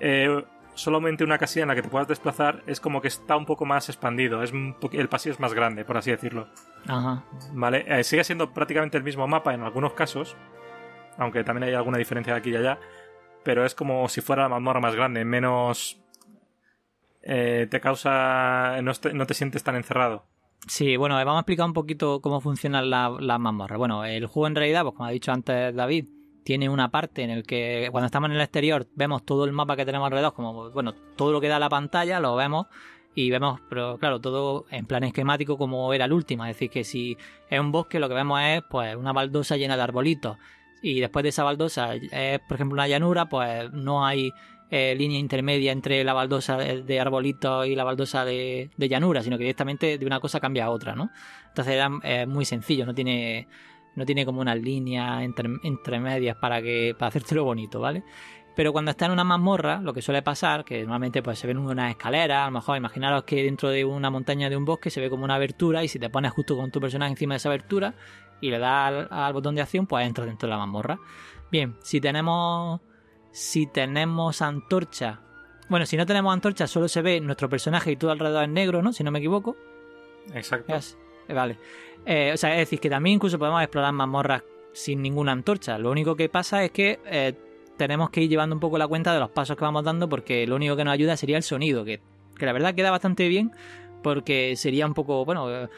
eh, 0.00 0.44
solamente 0.74 1.24
una 1.24 1.38
casilla 1.38 1.62
en 1.62 1.68
la 1.68 1.74
que 1.74 1.82
te 1.82 1.88
puedas 1.88 2.08
desplazar, 2.08 2.62
es 2.66 2.80
como 2.80 3.00
que 3.00 3.08
está 3.08 3.36
un 3.36 3.46
poco 3.46 3.64
más 3.64 3.88
expandido, 3.88 4.42
es 4.42 4.52
el 4.52 5.08
pasillo 5.08 5.32
es 5.32 5.40
más 5.40 5.54
grande, 5.54 5.84
por 5.84 5.96
así 5.96 6.10
decirlo. 6.10 6.48
Ajá. 6.86 7.24
Vale, 7.52 8.02
sigue 8.04 8.24
siendo 8.24 8.52
prácticamente 8.52 8.98
el 8.98 9.04
mismo 9.04 9.26
mapa 9.26 9.54
en 9.54 9.62
algunos 9.62 9.92
casos, 9.94 10.36
aunque 11.16 11.44
también 11.44 11.68
hay 11.68 11.74
alguna 11.74 11.98
diferencia 11.98 12.34
de 12.34 12.38
aquí 12.40 12.50
y 12.50 12.56
allá, 12.56 12.78
pero 13.44 13.64
es 13.64 13.74
como 13.74 14.08
si 14.08 14.20
fuera 14.20 14.42
la 14.42 14.48
mazmorra 14.48 14.80
más 14.80 14.94
grande, 14.94 15.24
menos 15.24 16.02
eh, 17.28 17.66
te 17.68 17.80
causa. 17.80 18.80
No 18.82 18.94
te, 19.26 19.34
sientes 19.34 19.64
tan 19.64 19.74
encerrado. 19.74 20.24
Sí, 20.68 20.96
bueno, 20.96 21.16
vamos 21.16 21.36
a 21.36 21.40
explicar 21.40 21.66
un 21.66 21.72
poquito 21.72 22.20
cómo 22.20 22.40
funcionan 22.40 22.88
las 22.88 23.20
la 23.20 23.38
mazmorras. 23.38 23.78
Bueno, 23.78 24.04
el 24.04 24.26
juego 24.26 24.46
en 24.46 24.54
realidad, 24.54 24.82
pues 24.82 24.94
como 24.94 25.08
ha 25.08 25.12
dicho 25.12 25.32
antes 25.32 25.74
David, 25.74 26.06
tiene 26.44 26.68
una 26.68 26.90
parte 26.90 27.22
en 27.22 27.30
el 27.30 27.42
que 27.42 27.88
cuando 27.90 28.06
estamos 28.06 28.30
en 28.30 28.36
el 28.36 28.42
exterior 28.42 28.86
vemos 28.94 29.24
todo 29.24 29.44
el 29.44 29.52
mapa 29.52 29.76
que 29.76 29.84
tenemos 29.84 30.06
alrededor, 30.06 30.34
como, 30.34 30.70
bueno, 30.70 30.94
todo 31.16 31.32
lo 31.32 31.40
que 31.40 31.48
da 31.48 31.58
la 31.58 31.68
pantalla 31.68 32.20
lo 32.20 32.36
vemos 32.36 32.66
y 33.14 33.30
vemos, 33.30 33.60
pero 33.68 33.98
claro, 33.98 34.20
todo 34.20 34.66
en 34.70 34.86
plan 34.86 35.02
esquemático 35.02 35.58
como 35.58 35.92
era 35.92 36.04
el 36.04 36.12
último. 36.12 36.44
Es 36.44 36.54
decir, 36.54 36.70
que 36.70 36.84
si 36.84 37.16
es 37.50 37.58
un 37.58 37.72
bosque, 37.72 37.98
lo 37.98 38.08
que 38.08 38.14
vemos 38.14 38.40
es 38.40 38.62
pues 38.70 38.94
una 38.94 39.12
baldosa 39.12 39.56
llena 39.56 39.76
de 39.76 39.82
arbolitos 39.82 40.36
y 40.82 41.00
después 41.00 41.24
de 41.24 41.30
esa 41.30 41.42
baldosa 41.42 41.94
es, 41.94 42.40
por 42.40 42.54
ejemplo, 42.54 42.74
una 42.74 42.86
llanura, 42.86 43.28
pues 43.28 43.72
no 43.72 44.06
hay 44.06 44.32
eh, 44.70 44.94
línea 44.96 45.18
intermedia 45.18 45.72
entre 45.72 46.02
la 46.04 46.12
baldosa 46.12 46.56
de, 46.56 47.00
arbolitos 47.00 47.66
y 47.66 47.74
la 47.74 47.84
baldosa 47.84 48.24
de, 48.24 48.70
llanura, 48.76 49.22
sino 49.22 49.38
que 49.38 49.44
directamente 49.44 49.98
de 49.98 50.06
una 50.06 50.20
cosa 50.20 50.40
cambia 50.40 50.66
a 50.66 50.70
otra, 50.70 50.94
¿no? 50.94 51.10
Entonces 51.48 51.74
era 51.74 51.88
muy 52.26 52.44
sencillo, 52.44 52.84
no 52.84 52.94
tiene, 52.94 53.48
no 53.96 54.04
tiene 54.04 54.24
como 54.24 54.40
unas 54.40 54.60
líneas 54.60 55.22
entre, 55.22 55.98
medias 55.98 56.36
para, 56.36 56.62
que, 56.62 56.94
para 56.98 57.08
hacértelo 57.08 57.44
bonito, 57.44 57.80
¿vale? 57.80 58.04
Pero 58.56 58.72
cuando 58.72 58.90
está 58.90 59.04
en 59.04 59.12
una 59.12 59.24
mazmorra, 59.24 59.80
lo 59.82 59.92
que 59.92 60.00
suele 60.00 60.22
pasar, 60.22 60.64
que 60.64 60.80
normalmente 60.80 61.22
pues 61.22 61.38
se 61.38 61.46
ven 61.46 61.58
unas 61.58 61.90
escaleras, 61.90 62.42
a 62.42 62.46
lo 62.46 62.52
mejor 62.52 62.78
imaginaros 62.78 63.24
que 63.24 63.42
dentro 63.42 63.68
de 63.68 63.84
una 63.84 64.08
montaña 64.08 64.48
de 64.48 64.56
un 64.56 64.64
bosque 64.64 64.88
se 64.88 64.98
ve 64.98 65.10
como 65.10 65.24
una 65.24 65.34
abertura 65.34 65.84
y 65.84 65.88
si 65.88 65.98
te 65.98 66.08
pones 66.08 66.32
justo 66.32 66.56
con 66.56 66.70
tu 66.70 66.80
personaje 66.80 67.10
encima 67.10 67.34
de 67.34 67.36
esa 67.36 67.50
abertura 67.50 67.94
y 68.40 68.50
le 68.50 68.58
das 68.58 69.08
al, 69.10 69.32
botón 69.34 69.56
de 69.56 69.60
acción, 69.60 69.86
pues 69.86 70.06
entras 70.06 70.26
dentro 70.26 70.46
de 70.46 70.50
la 70.52 70.58
mazmorra. 70.58 70.98
Bien, 71.50 71.76
si 71.82 72.00
tenemos 72.00 72.80
si 73.36 73.66
tenemos 73.66 74.40
antorcha, 74.40 75.20
bueno, 75.68 75.84
si 75.84 75.98
no 75.98 76.06
tenemos 76.06 76.32
antorcha 76.32 76.66
solo 76.66 76.88
se 76.88 77.02
ve 77.02 77.20
nuestro 77.20 77.50
personaje 77.50 77.92
y 77.92 77.96
todo 77.96 78.10
alrededor 78.10 78.44
es 78.44 78.48
negro, 78.48 78.80
¿no? 78.80 78.94
Si 78.94 79.04
no 79.04 79.10
me 79.10 79.18
equivoco. 79.18 79.58
Exacto. 80.32 80.74
Eh, 80.74 81.34
vale. 81.34 81.58
Eh, 82.06 82.30
o 82.32 82.36
sea, 82.38 82.54
es 82.54 82.60
decir, 82.60 82.80
que 82.80 82.88
también 82.88 83.16
incluso 83.16 83.38
podemos 83.38 83.60
explorar 83.60 83.92
mazmorras 83.92 84.42
sin 84.72 85.02
ninguna 85.02 85.32
antorcha. 85.32 85.76
Lo 85.76 85.90
único 85.90 86.16
que 86.16 86.30
pasa 86.30 86.64
es 86.64 86.70
que 86.70 86.98
eh, 87.04 87.34
tenemos 87.76 88.08
que 88.08 88.22
ir 88.22 88.30
llevando 88.30 88.56
un 88.56 88.60
poco 88.60 88.78
la 88.78 88.88
cuenta 88.88 89.12
de 89.12 89.20
los 89.20 89.28
pasos 89.28 89.54
que 89.54 89.64
vamos 89.64 89.84
dando 89.84 90.08
porque 90.08 90.46
lo 90.46 90.56
único 90.56 90.74
que 90.74 90.84
nos 90.84 90.94
ayuda 90.94 91.14
sería 91.18 91.36
el 91.36 91.42
sonido, 91.42 91.84
que, 91.84 92.00
la 92.38 92.54
verdad 92.54 92.74
queda 92.74 92.90
bastante 92.90 93.28
bien 93.28 93.52
porque 94.02 94.56
sería 94.56 94.86
un 94.86 94.94
poco, 94.94 95.26
bueno, 95.26 95.68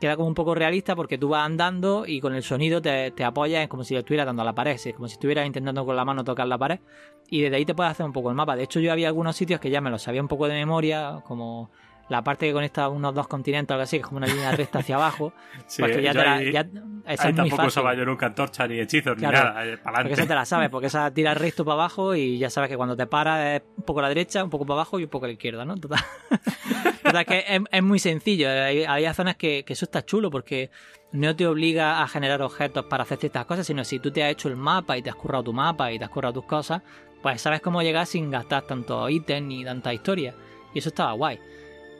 queda 0.00 0.16
como 0.16 0.28
un 0.28 0.34
poco 0.34 0.54
realista 0.54 0.94
porque 0.96 1.18
tú 1.18 1.28
vas 1.30 1.44
andando 1.44 2.04
y 2.06 2.20
con 2.20 2.34
el 2.34 2.42
sonido 2.42 2.82
te, 2.82 3.10
te 3.10 3.24
apoyas, 3.24 3.62
es 3.62 3.68
como 3.68 3.84
si 3.84 3.96
estuviera 3.96 4.24
dando 4.24 4.42
a 4.42 4.44
la 4.44 4.54
pared, 4.54 4.72
es 4.72 4.94
como 4.94 5.08
si 5.08 5.14
estuvieras 5.14 5.46
intentando 5.46 5.84
con 5.84 5.96
la 5.96 6.04
mano 6.04 6.24
tocar 6.24 6.46
la 6.46 6.58
pared 6.58 6.80
y 7.28 7.40
desde 7.42 7.56
ahí 7.56 7.64
te 7.64 7.74
puedes 7.74 7.92
hacer 7.92 8.06
un 8.06 8.12
poco 8.12 8.30
el 8.30 8.36
mapa. 8.36 8.56
De 8.56 8.64
hecho 8.64 8.80
yo 8.80 8.92
había 8.92 9.08
algunos 9.08 9.36
sitios 9.36 9.60
que 9.60 9.70
ya 9.70 9.80
me 9.80 9.90
los 9.90 10.02
sabía 10.02 10.20
un 10.20 10.28
poco 10.28 10.46
de 10.46 10.54
memoria, 10.54 11.22
como 11.26 11.70
la 12.08 12.22
parte 12.22 12.46
que 12.46 12.52
conecta 12.52 12.88
unos 12.88 13.14
dos 13.14 13.26
continentes 13.28 13.70
o 13.70 13.74
algo 13.74 13.84
así, 13.84 13.96
que 13.96 14.02
es 14.02 14.06
como 14.06 14.18
una 14.18 14.26
línea 14.26 14.52
recta 14.52 14.80
hacia 14.80 14.96
abajo. 14.96 15.32
sí, 15.66 15.82
pues 15.82 16.02
ya, 16.02 16.12
te 16.12 16.18
la, 16.18 16.42
ya 16.42 16.66
ahí 17.06 17.34
tampoco 17.34 17.66
usaba 17.66 17.94
yo 17.94 18.04
nunca 18.04 18.26
antorcha 18.26 18.66
ni 18.66 18.78
hechizos 18.78 19.16
ni 19.16 19.22
nada. 19.22 19.66
Eh, 19.66 19.78
porque 19.82 20.12
esa 20.12 20.26
te 20.26 20.34
la 20.34 20.44
sabes, 20.44 20.68
porque 20.68 20.88
esa 20.88 21.10
tira 21.12 21.34
recto 21.34 21.64
para 21.64 21.74
abajo 21.74 22.14
y 22.14 22.38
ya 22.38 22.50
sabes 22.50 22.68
que 22.68 22.76
cuando 22.76 22.96
te 22.96 23.06
paras 23.06 23.56
es 23.56 23.62
un 23.76 23.84
poco 23.84 24.00
a 24.00 24.02
la 24.02 24.08
derecha, 24.08 24.44
un 24.44 24.50
poco 24.50 24.66
para 24.66 24.80
abajo 24.80 25.00
y 25.00 25.04
un 25.04 25.10
poco 25.10 25.24
a 25.24 25.28
la 25.28 25.32
izquierda, 25.32 25.64
¿no? 25.64 25.76
Total. 25.76 26.00
Total 27.02 27.26
que 27.26 27.44
es, 27.46 27.62
es, 27.70 27.82
muy 27.82 27.98
sencillo. 27.98 28.48
Hay, 28.48 28.84
hay 28.84 29.14
zonas 29.14 29.36
que, 29.36 29.64
que, 29.64 29.72
eso 29.72 29.84
está 29.84 30.04
chulo 30.04 30.30
porque 30.30 30.70
no 31.12 31.36
te 31.36 31.46
obliga 31.46 32.02
a 32.02 32.08
generar 32.08 32.42
objetos 32.42 32.86
para 32.86 33.04
hacer 33.04 33.18
ciertas 33.18 33.44
cosas, 33.46 33.66
sino 33.66 33.84
si 33.84 33.98
tú 33.98 34.10
te 34.10 34.24
has 34.24 34.32
hecho 34.32 34.48
el 34.48 34.56
mapa 34.56 34.98
y 34.98 35.02
te 35.02 35.10
has 35.10 35.16
currado 35.16 35.44
tu 35.44 35.52
mapa 35.52 35.92
y 35.92 35.98
te 35.98 36.04
has 36.04 36.10
currado 36.10 36.34
tus 36.34 36.44
cosas, 36.44 36.82
pues 37.22 37.40
sabes 37.40 37.60
cómo 37.60 37.82
llegar 37.82 38.06
sin 38.06 38.30
gastar 38.30 38.62
tanto 38.62 39.08
ítem 39.08 39.48
ni 39.48 39.64
tanta 39.64 39.94
historia. 39.94 40.34
Y 40.74 40.80
eso 40.80 40.88
estaba 40.88 41.12
guay. 41.12 41.38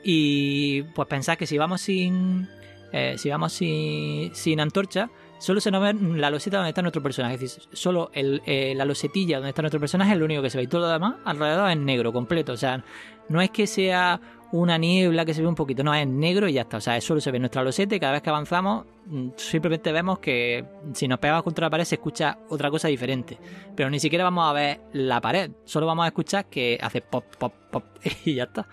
Y 0.05 0.83
pues 0.95 1.09
pensad 1.09 1.37
que 1.37 1.47
si 1.47 1.59
vamos 1.59 1.81
sin. 1.81 2.49
Eh, 2.93 3.17
si 3.19 3.29
vamos 3.29 3.53
sin, 3.53 4.33
sin 4.35 4.61
antorcha, 4.61 5.11
solo 5.39 5.61
se 5.61 5.73
nos 5.73 5.83
ve 5.83 5.95
la 6.17 6.31
loseta 6.31 6.59
donde 6.59 6.69
está 6.69 6.83
nuestro 6.83 7.03
personaje. 7.03 7.35
Es 7.35 7.41
decir, 7.41 7.65
solo 7.73 8.11
el, 8.13 8.41
eh, 8.47 8.73
la 8.77 8.85
losetilla 8.85 9.39
donde 9.39 9.49
está 9.49 9.63
nuestro 9.63 9.81
personaje 9.81 10.13
es 10.13 10.19
lo 10.19 10.27
único 10.27 10.43
que 10.43 10.51
se 10.51 10.59
ve. 10.59 10.65
Y 10.65 10.67
todo 10.69 10.83
lo 10.83 10.89
demás 10.89 11.17
alrededor 11.25 11.71
es 11.71 11.77
negro, 11.77 12.13
completo. 12.13 12.53
O 12.53 12.57
sea, 12.57 12.85
no 13.29 13.41
es 13.41 13.51
que 13.51 13.67
sea 13.67 14.21
una 14.53 14.79
niebla 14.79 15.25
que 15.25 15.35
se 15.35 15.43
ve 15.43 15.49
un 15.49 15.57
poquito, 15.57 15.83
no, 15.83 15.93
es 15.93 16.07
negro 16.07 16.49
y 16.49 16.53
ya 16.53 16.63
está. 16.63 16.77
O 16.77 16.81
sea, 16.81 17.01
solo 17.01 17.21
se 17.21 17.33
ve 17.33 17.41
nuestra 17.41 17.65
loseta 17.65 17.97
y 17.97 18.01
cada 18.01 18.13
vez 18.13 18.23
que 18.23 18.31
avanzamos, 18.31 18.87
mm, 19.07 19.31
simplemente 19.37 19.91
vemos 19.91 20.21
que 20.21 20.65
si 20.93 21.09
nos 21.09 21.19
pegamos 21.19 21.43
contra 21.43 21.67
la 21.67 21.71
pared 21.71 21.85
se 21.85 21.97
escucha 21.97 22.39
otra 22.49 22.71
cosa 22.71 22.87
diferente. 22.87 23.37
Pero 23.75 23.91
ni 23.91 23.99
siquiera 23.99 24.23
vamos 24.23 24.49
a 24.49 24.53
ver 24.53 24.81
la 24.93 25.21
pared, 25.21 25.51
solo 25.65 25.87
vamos 25.87 26.05
a 26.05 26.09
escuchar 26.09 26.47
que 26.47 26.79
hace 26.81 27.01
pop, 27.01 27.25
pop, 27.37 27.53
pop 27.73 27.85
y 28.25 28.35
ya 28.35 28.45
está. 28.45 28.69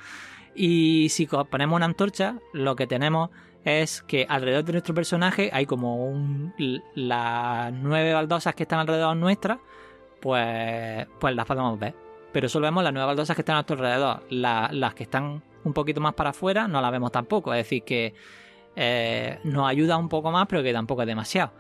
Y 0.56 1.10
si 1.10 1.28
ponemos 1.28 1.76
una 1.76 1.86
antorcha, 1.86 2.40
lo 2.54 2.76
que 2.76 2.88
tenemos 2.88 3.30
es 3.64 4.02
que 4.02 4.26
alrededor 4.28 4.64
de 4.66 4.72
nuestro 4.74 4.94
personaje 4.94 5.50
hay 5.54 5.66
como 5.66 6.54
las 6.96 7.72
nueve 7.74 8.14
baldosas 8.14 8.56
que 8.56 8.64
están 8.64 8.80
alrededor 8.80 9.16
nuestra, 9.16 9.60
pues, 10.20 11.08
pues 11.20 11.36
las 11.36 11.46
podemos 11.46 11.80
ver. 11.80 11.96
Pero 12.32 12.50
solo 12.50 12.66
vemos 12.66 12.84
las 12.84 12.94
nueve 12.94 13.08
baldosas 13.08 13.36
que 13.36 13.42
están 13.42 13.56
a 13.56 13.60
nuestro 13.60 13.76
alrededor. 13.76 14.24
las 14.30 14.94
que 14.94 15.04
están 15.04 15.44
un 15.64 15.74
poquito 15.74 16.02
más 16.02 16.14
para 16.14 16.32
afuera 16.32 16.68
no 16.68 16.82
las 16.82 16.92
vemos 16.92 17.12
tampoco. 17.12 17.54
Es 17.54 17.66
decir, 17.66 17.84
que 17.84 18.14
eh, 18.76 19.40
nos 19.44 19.70
ayuda 19.70 19.98
un 19.98 20.10
poco 20.10 20.32
más, 20.32 20.48
pero 20.48 20.64
que 20.64 20.74
tampoco 20.74 21.02
es 21.02 21.08
demasiado. 21.08 21.52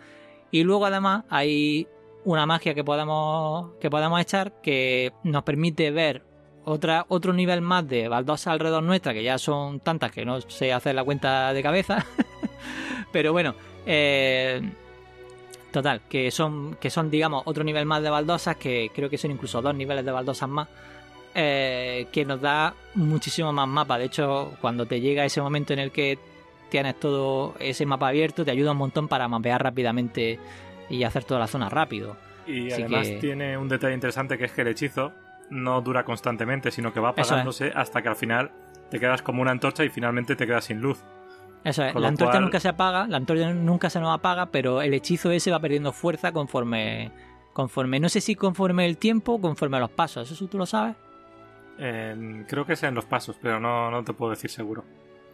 Y 0.49 0.63
luego 0.63 0.85
además 0.85 1.23
hay 1.29 1.87
una 2.23 2.45
magia 2.45 2.73
que 2.73 2.83
podemos, 2.83 3.71
que 3.79 3.89
podemos 3.89 4.19
echar 4.19 4.61
que 4.61 5.13
nos 5.23 5.43
permite 5.43 5.91
ver 5.91 6.23
otra, 6.65 7.05
otro 7.09 7.33
nivel 7.33 7.61
más 7.61 7.87
de 7.87 8.07
baldosas 8.07 8.47
alrededor 8.47 8.83
nuestra, 8.83 9.13
que 9.13 9.23
ya 9.23 9.37
son 9.37 9.79
tantas 9.79 10.11
que 10.11 10.25
no 10.25 10.41
sé 10.41 10.73
hacer 10.73 10.95
la 10.95 11.03
cuenta 11.03 11.53
de 11.53 11.63
cabeza. 11.63 12.05
Pero 13.11 13.31
bueno, 13.31 13.55
eh, 13.85 14.61
total, 15.71 16.01
que 16.09 16.31
son, 16.31 16.75
que 16.75 16.89
son, 16.89 17.09
digamos, 17.09 17.43
otro 17.45 17.63
nivel 17.63 17.85
más 17.85 18.01
de 18.03 18.09
baldosas, 18.09 18.55
que 18.57 18.91
creo 18.93 19.09
que 19.09 19.17
son 19.17 19.31
incluso 19.31 19.61
dos 19.61 19.75
niveles 19.75 20.05
de 20.05 20.11
baldosas 20.11 20.49
más, 20.49 20.67
eh, 21.33 22.07
que 22.11 22.25
nos 22.25 22.41
da 22.41 22.73
muchísimo 22.95 23.51
más 23.51 23.67
mapa. 23.67 23.97
De 23.97 24.05
hecho, 24.05 24.53
cuando 24.61 24.85
te 24.85 25.01
llega 25.01 25.25
ese 25.25 25.41
momento 25.41 25.73
en 25.73 25.79
el 25.79 25.91
que 25.91 26.19
tienes 26.69 26.99
todo 26.99 27.55
ese 27.59 27.85
mapa 27.85 28.07
abierto, 28.07 28.45
te 28.45 28.51
ayuda 28.51 28.71
un 28.71 28.77
montón 28.77 29.07
para 29.07 29.27
mapear 29.27 29.61
rápidamente 29.61 30.39
y 30.89 31.03
hacer 31.03 31.23
toda 31.23 31.39
la 31.39 31.47
zona 31.47 31.69
rápido. 31.69 32.15
Y 32.47 32.71
además 32.71 33.07
tiene 33.19 33.57
un 33.57 33.69
detalle 33.69 33.93
interesante 33.93 34.37
que 34.37 34.45
es 34.45 34.51
que 34.51 34.61
el 34.61 34.69
hechizo 34.69 35.13
no 35.51 35.81
dura 35.81 36.03
constantemente, 36.03 36.71
sino 36.71 36.91
que 36.93 36.99
va 36.99 37.09
apagándose 37.09 37.71
hasta 37.75 38.01
que 38.01 38.09
al 38.09 38.15
final 38.15 38.51
te 38.89 38.99
quedas 38.99 39.21
como 39.21 39.41
una 39.41 39.51
antorcha 39.51 39.83
y 39.83 39.89
finalmente 39.89 40.35
te 40.35 40.47
quedas 40.47 40.65
sin 40.65 40.81
luz. 40.81 41.03
Eso 41.63 41.83
es, 41.83 41.93
la 41.93 42.07
antorcha 42.07 42.39
nunca 42.39 42.59
se 42.59 42.69
apaga, 42.69 43.05
la 43.07 43.17
antorcha 43.17 43.53
nunca 43.53 43.89
se 43.89 43.99
nos 43.99 44.13
apaga, 44.13 44.47
pero 44.47 44.81
el 44.81 44.93
hechizo 44.95 45.29
ese 45.29 45.51
va 45.51 45.59
perdiendo 45.59 45.91
fuerza 45.91 46.31
conforme, 46.31 47.11
conforme, 47.53 47.99
no 47.99 48.09
sé 48.09 48.19
si 48.19 48.33
conforme 48.33 48.87
el 48.87 48.97
tiempo 48.97 49.33
o 49.33 49.41
conforme 49.41 49.77
a 49.77 49.81
los 49.81 49.91
pasos, 49.91 50.31
¿eso 50.31 50.47
tú 50.47 50.57
lo 50.57 50.65
sabes? 50.65 50.95
creo 52.47 52.63
que 52.63 52.75
sean 52.75 52.93
los 52.93 53.05
pasos, 53.05 53.39
pero 53.41 53.59
no, 53.59 53.89
no 53.89 54.03
te 54.03 54.13
puedo 54.13 54.29
decir 54.29 54.51
seguro. 54.51 54.83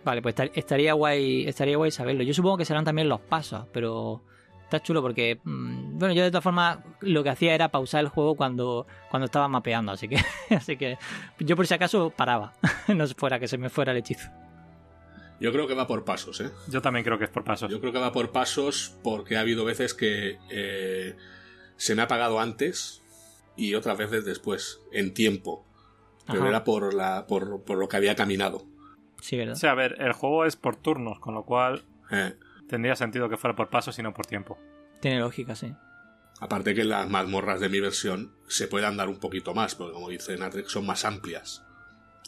Vale, 0.06 0.22
pues 0.22 0.34
estaría 0.54 0.94
guay, 0.94 1.46
estaría 1.46 1.76
guay 1.76 1.92
saberlo. 1.92 2.24
Yo 2.24 2.34
supongo 2.34 2.56
que 2.56 2.64
serán 2.64 2.86
también 2.86 3.10
los 3.10 3.20
pasos, 3.20 3.66
pero 3.74 4.22
está 4.68 4.82
chulo 4.82 5.02
porque, 5.02 5.40
mm, 5.44 5.98
bueno, 5.98 6.14
yo 6.14 6.24
de 6.24 6.30
todas 6.30 6.44
formas 6.44 6.80
lo 7.00 7.24
que 7.24 7.30
hacía 7.30 7.56
era 7.56 7.70
pausar 7.70 8.02
el 8.04 8.10
juego 8.10 8.36
cuando, 8.36 8.86
cuando 9.10 9.26
estaba 9.26 9.48
mapeando, 9.48 9.94
así 9.94 10.10
que, 10.10 10.18
así 10.56 10.76
que 10.76 10.98
yo 11.40 11.56
por 11.56 11.66
si 11.66 11.74
acaso 11.74 12.10
paraba, 12.10 12.54
no 12.94 13.08
fuera 13.08 13.40
que 13.40 13.48
se 13.48 13.58
me 13.58 13.70
fuera 13.70 13.94
el 13.94 14.00
hechizo. 14.00 14.30
Yo 15.40 15.52
creo 15.52 15.68
que 15.68 15.76
va 15.76 15.88
por 15.88 16.04
pasos, 16.04 16.42
¿eh? 16.42 16.50
Yo 16.68 16.82
también 16.82 17.06
creo 17.06 17.18
que 17.18 17.26
es 17.26 17.30
por 17.30 17.44
pasos. 17.44 17.70
Yo 17.72 17.80
creo 17.80 17.94
que 17.94 18.00
va 18.00 18.12
por 18.12 18.32
pasos 18.32 18.98
porque 19.04 19.38
ha 19.38 19.42
habido 19.42 19.66
veces 19.66 19.94
que 19.94 20.40
eh, 20.50 21.16
se 21.76 21.94
me 21.94 22.02
ha 22.02 22.06
apagado 22.06 22.40
antes 22.40 23.04
y 23.56 23.76
otras 23.76 24.00
veces 24.00 24.26
después, 24.26 24.82
en 24.92 25.14
tiempo. 25.14 25.64
Pero 26.26 26.48
era 26.48 26.64
por, 26.64 26.94
la, 26.94 27.28
por, 27.28 27.64
por, 27.64 27.78
lo 27.78 27.88
que 27.88 27.96
había 27.96 28.16
caminado. 28.16 28.66
Sí, 29.22 29.38
¿verdad? 29.38 29.54
O 29.54 29.58
sea, 29.58 29.72
a 29.72 29.76
ver, 29.76 29.96
el 30.00 30.12
juego 30.12 30.44
es 30.44 30.56
por 30.58 30.76
turnos, 30.76 31.20
con 31.20 31.36
lo 31.36 31.44
cual... 31.44 31.86
Eh 32.12 32.34
tendría 32.68 32.96
sentido 32.96 33.30
que 33.30 33.38
fuera 33.38 33.56
por 33.56 33.70
pasos 33.70 33.98
y 34.00 34.04
no 34.04 34.14
por 34.14 34.26
tiempo. 34.26 34.58
Tiene 35.00 35.20
lógica, 35.20 35.56
sí. 35.56 35.74
Aparte 36.40 36.76
que 36.76 36.84
las 36.84 37.10
mazmorras 37.10 37.60
de 37.60 37.70
mi 37.70 37.80
versión 37.80 38.32
se 38.48 38.68
puede 38.68 38.86
andar 38.86 39.10
un 39.10 39.20
poquito 39.20 39.54
más, 39.54 39.76
porque 39.76 39.94
como 39.94 40.10
dice 40.10 40.38
Natrix 40.38 40.72
son 40.72 40.86
más 40.86 41.04
amplias. 41.06 41.64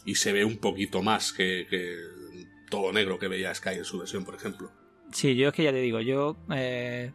Y 0.04 0.16
se 0.16 0.32
ve 0.32 0.44
un 0.44 0.58
poquito 0.58 1.02
más 1.02 1.32
que, 1.32 1.66
todo 2.68 2.92
negro 2.92 3.18
que 3.18 3.28
veía 3.28 3.54
Sky 3.54 3.70
en 3.70 3.84
su 3.84 3.98
versión, 3.98 4.24
por 4.24 4.34
ejemplo. 4.34 4.70
Sí, 5.12 5.36
yo 5.36 5.48
es 5.48 5.54
que 5.54 5.64
ya 5.64 5.72
te 5.72 5.80
digo, 5.80 6.00
yo 6.00 6.36
eh, 6.52 7.12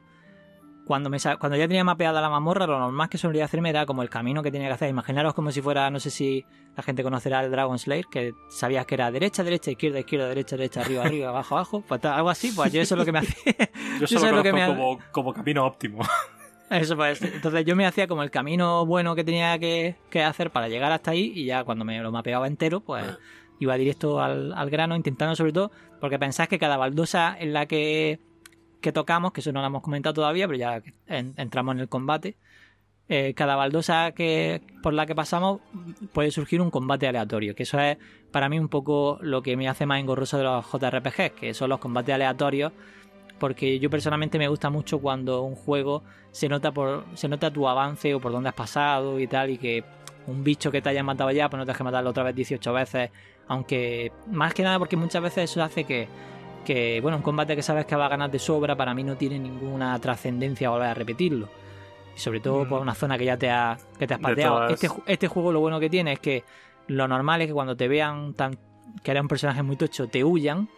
cuando, 0.86 1.10
me, 1.10 1.18
cuando 1.40 1.58
ya 1.58 1.68
tenía 1.68 1.84
mapeada 1.84 2.22
la 2.22 2.30
mazmorra, 2.30 2.68
lo 2.68 2.80
normal 2.80 3.10
que 3.10 3.18
solía 3.18 3.46
hacerme 3.46 3.72
era 3.72 3.86
como 3.86 4.04
el 4.04 4.10
camino 4.10 4.44
que 4.44 4.52
tenía 4.52 4.68
que 4.68 4.74
hacer. 4.74 4.90
Imaginaros 4.90 5.34
como 5.34 5.52
si 5.52 5.62
fuera, 5.62 5.90
no 5.90 6.00
sé 6.00 6.12
si 6.12 6.46
la 6.78 6.84
gente 6.84 7.04
conocerá 7.04 7.44
el 7.44 7.52
Dragon 7.52 7.78
Slayer, 7.78 8.06
que 8.06 8.34
sabías 8.50 8.86
que 8.86 8.96
era 8.96 9.12
derecha, 9.12 9.44
derecha, 9.44 9.72
izquierda, 9.72 10.00
izquierda, 10.00 10.28
derecha, 10.28 10.56
derecha, 10.56 10.82
arriba, 10.82 11.04
arriba, 11.06 11.30
abajo, 11.30 11.56
abajo. 11.56 11.84
Pues 11.88 12.06
algo 12.06 12.30
así, 12.30 12.52
pues 12.56 12.72
yo 12.72 12.82
eso 12.82 12.96
es 12.96 13.00
lo 13.00 13.06
que 13.06 13.12
me 13.12 13.20
hacía. 13.20 13.56
yo 14.00 14.08
solo 14.08 14.38
lo 14.38 14.44
que 14.44 14.54
me 14.54 14.68
como, 14.68 15.00
como 15.12 15.34
camino 15.34 15.66
óptimo. 15.66 16.02
Eso 16.70 16.96
pues. 16.96 17.22
Entonces 17.22 17.64
yo 17.64 17.76
me 17.76 17.86
hacía 17.86 18.08
como 18.08 18.24
el 18.24 18.32
camino 18.32 18.88
bueno 18.88 19.14
que 19.14 19.24
tenía 19.24 19.60
que, 19.60 19.98
que, 20.10 20.24
hacer 20.24 20.50
para 20.50 20.68
llegar 20.68 20.92
hasta 20.92 21.12
ahí 21.12 21.32
y 21.36 21.46
ya 21.46 21.64
cuando 21.64 21.86
me 21.86 22.00
lo 22.00 22.12
mapeaba 22.12 22.48
entero, 22.48 22.80
pues 22.80 23.06
iba 23.60 23.78
directo 23.78 24.20
al, 24.20 24.52
al 24.52 24.70
grano, 24.72 24.96
intentando 24.96 25.36
sobre 25.36 25.54
todo, 25.54 25.72
porque 26.02 26.18
pensás 26.18 26.48
que 26.48 26.58
cada 26.58 26.76
baldosa 26.76 27.38
en 27.40 27.54
la 27.54 27.68
que 27.68 28.20
que 28.86 28.92
tocamos, 28.92 29.34
que 29.34 29.42
eso 29.42 29.52
no 29.52 29.62
lo 29.62 29.66
hemos 29.66 29.82
comentado 29.82 30.14
todavía, 30.14 30.46
pero 30.46 30.60
ya 30.60 30.84
entramos 31.08 31.74
en 31.74 31.82
el 31.82 31.90
combate. 31.90 32.38
Eh, 33.10 33.34
cada 33.36 33.56
baldosa 33.56 34.12
que, 34.12 34.62
por 34.84 34.94
la 34.94 35.08
que 35.08 35.16
pasamos 35.16 35.60
puede 36.14 36.30
surgir 36.30 36.62
un 36.62 36.70
combate 36.70 37.08
aleatorio, 37.08 37.56
que 37.56 37.64
eso 37.64 37.80
es 37.80 37.98
para 38.32 38.48
mí 38.48 38.60
un 38.60 38.70
poco 38.70 39.18
lo 39.22 39.42
que 39.42 39.58
me 39.58 39.68
hace 39.68 39.88
más 39.88 40.00
engorroso 40.00 40.38
de 40.38 40.44
los 40.44 40.64
JRPGs, 40.72 41.32
que 41.32 41.56
son 41.56 41.70
los 41.72 41.80
combates 41.80 42.14
aleatorios, 42.14 42.74
porque 43.40 43.80
yo 43.80 43.90
personalmente 43.90 44.38
me 44.38 44.48
gusta 44.48 44.70
mucho 44.70 45.00
cuando 45.00 45.42
un 45.42 45.56
juego 45.56 46.04
se 46.32 46.48
nota 46.48 46.72
por 46.72 47.06
se 47.16 47.28
nota 47.28 47.52
tu 47.52 47.68
avance 47.68 48.14
o 48.14 48.20
por 48.20 48.32
dónde 48.32 48.50
has 48.50 48.56
pasado 48.56 49.20
y 49.20 49.26
tal, 49.26 49.50
y 49.50 49.58
que 49.58 49.84
un 50.28 50.44
bicho 50.44 50.72
que 50.72 50.84
te 50.84 50.90
haya 50.90 51.02
matado 51.02 51.32
ya, 51.32 51.50
pues 51.50 51.58
no 51.58 51.66
tienes 51.66 51.78
que 51.78 51.84
matarlo 51.84 52.12
otra 52.12 52.22
vez 52.22 52.36
18 52.36 52.72
veces. 52.72 53.10
Aunque, 53.48 54.12
más 54.28 54.54
que 54.54 54.62
nada 54.62 54.78
porque 54.78 54.96
muchas 54.96 55.24
veces 55.24 55.50
eso 55.50 55.64
hace 55.64 55.86
que, 55.86 56.08
que 56.66 57.00
bueno, 57.00 57.18
un 57.18 57.24
combate 57.24 57.56
que 57.56 57.62
sabes 57.62 57.86
que 57.86 57.96
va 57.96 58.08
a 58.08 58.10
ganar 58.10 58.30
de 58.30 58.40
sobra, 58.40 58.76
para 58.76 58.94
mí 58.94 59.04
no 59.04 59.16
tiene 59.16 59.40
ninguna 59.40 59.98
trascendencia 60.00 60.70
volver 60.70 60.90
a 60.90 60.94
repetirlo. 60.94 61.48
Y 62.16 62.20
sobre 62.20 62.42
todo 62.42 62.60
por 62.60 62.70
pues, 62.70 62.82
una 62.82 62.96
zona 62.96 63.18
que 63.18 63.26
ya 63.26 63.38
te, 63.38 63.50
ha, 63.50 63.78
que 63.98 64.08
te 64.08 64.14
has 64.14 64.20
pateado. 64.20 64.68
Este, 64.68 64.90
este 65.06 65.28
juego 65.28 65.54
lo 65.54 65.62
bueno 65.62 65.80
que 65.80 65.90
tiene 65.90 66.14
es 66.14 66.20
que 66.20 66.44
lo 66.88 67.08
normal 67.08 67.42
es 67.42 67.48
que 67.48 67.54
cuando 67.54 67.76
te 67.76 67.88
vean 67.88 68.34
tan, 68.34 68.58
que 69.04 69.12
eres 69.12 69.22
un 69.22 69.28
personaje 69.28 69.64
muy 69.64 69.76
tocho, 69.76 70.08
te 70.08 70.24
huyan. 70.24 70.70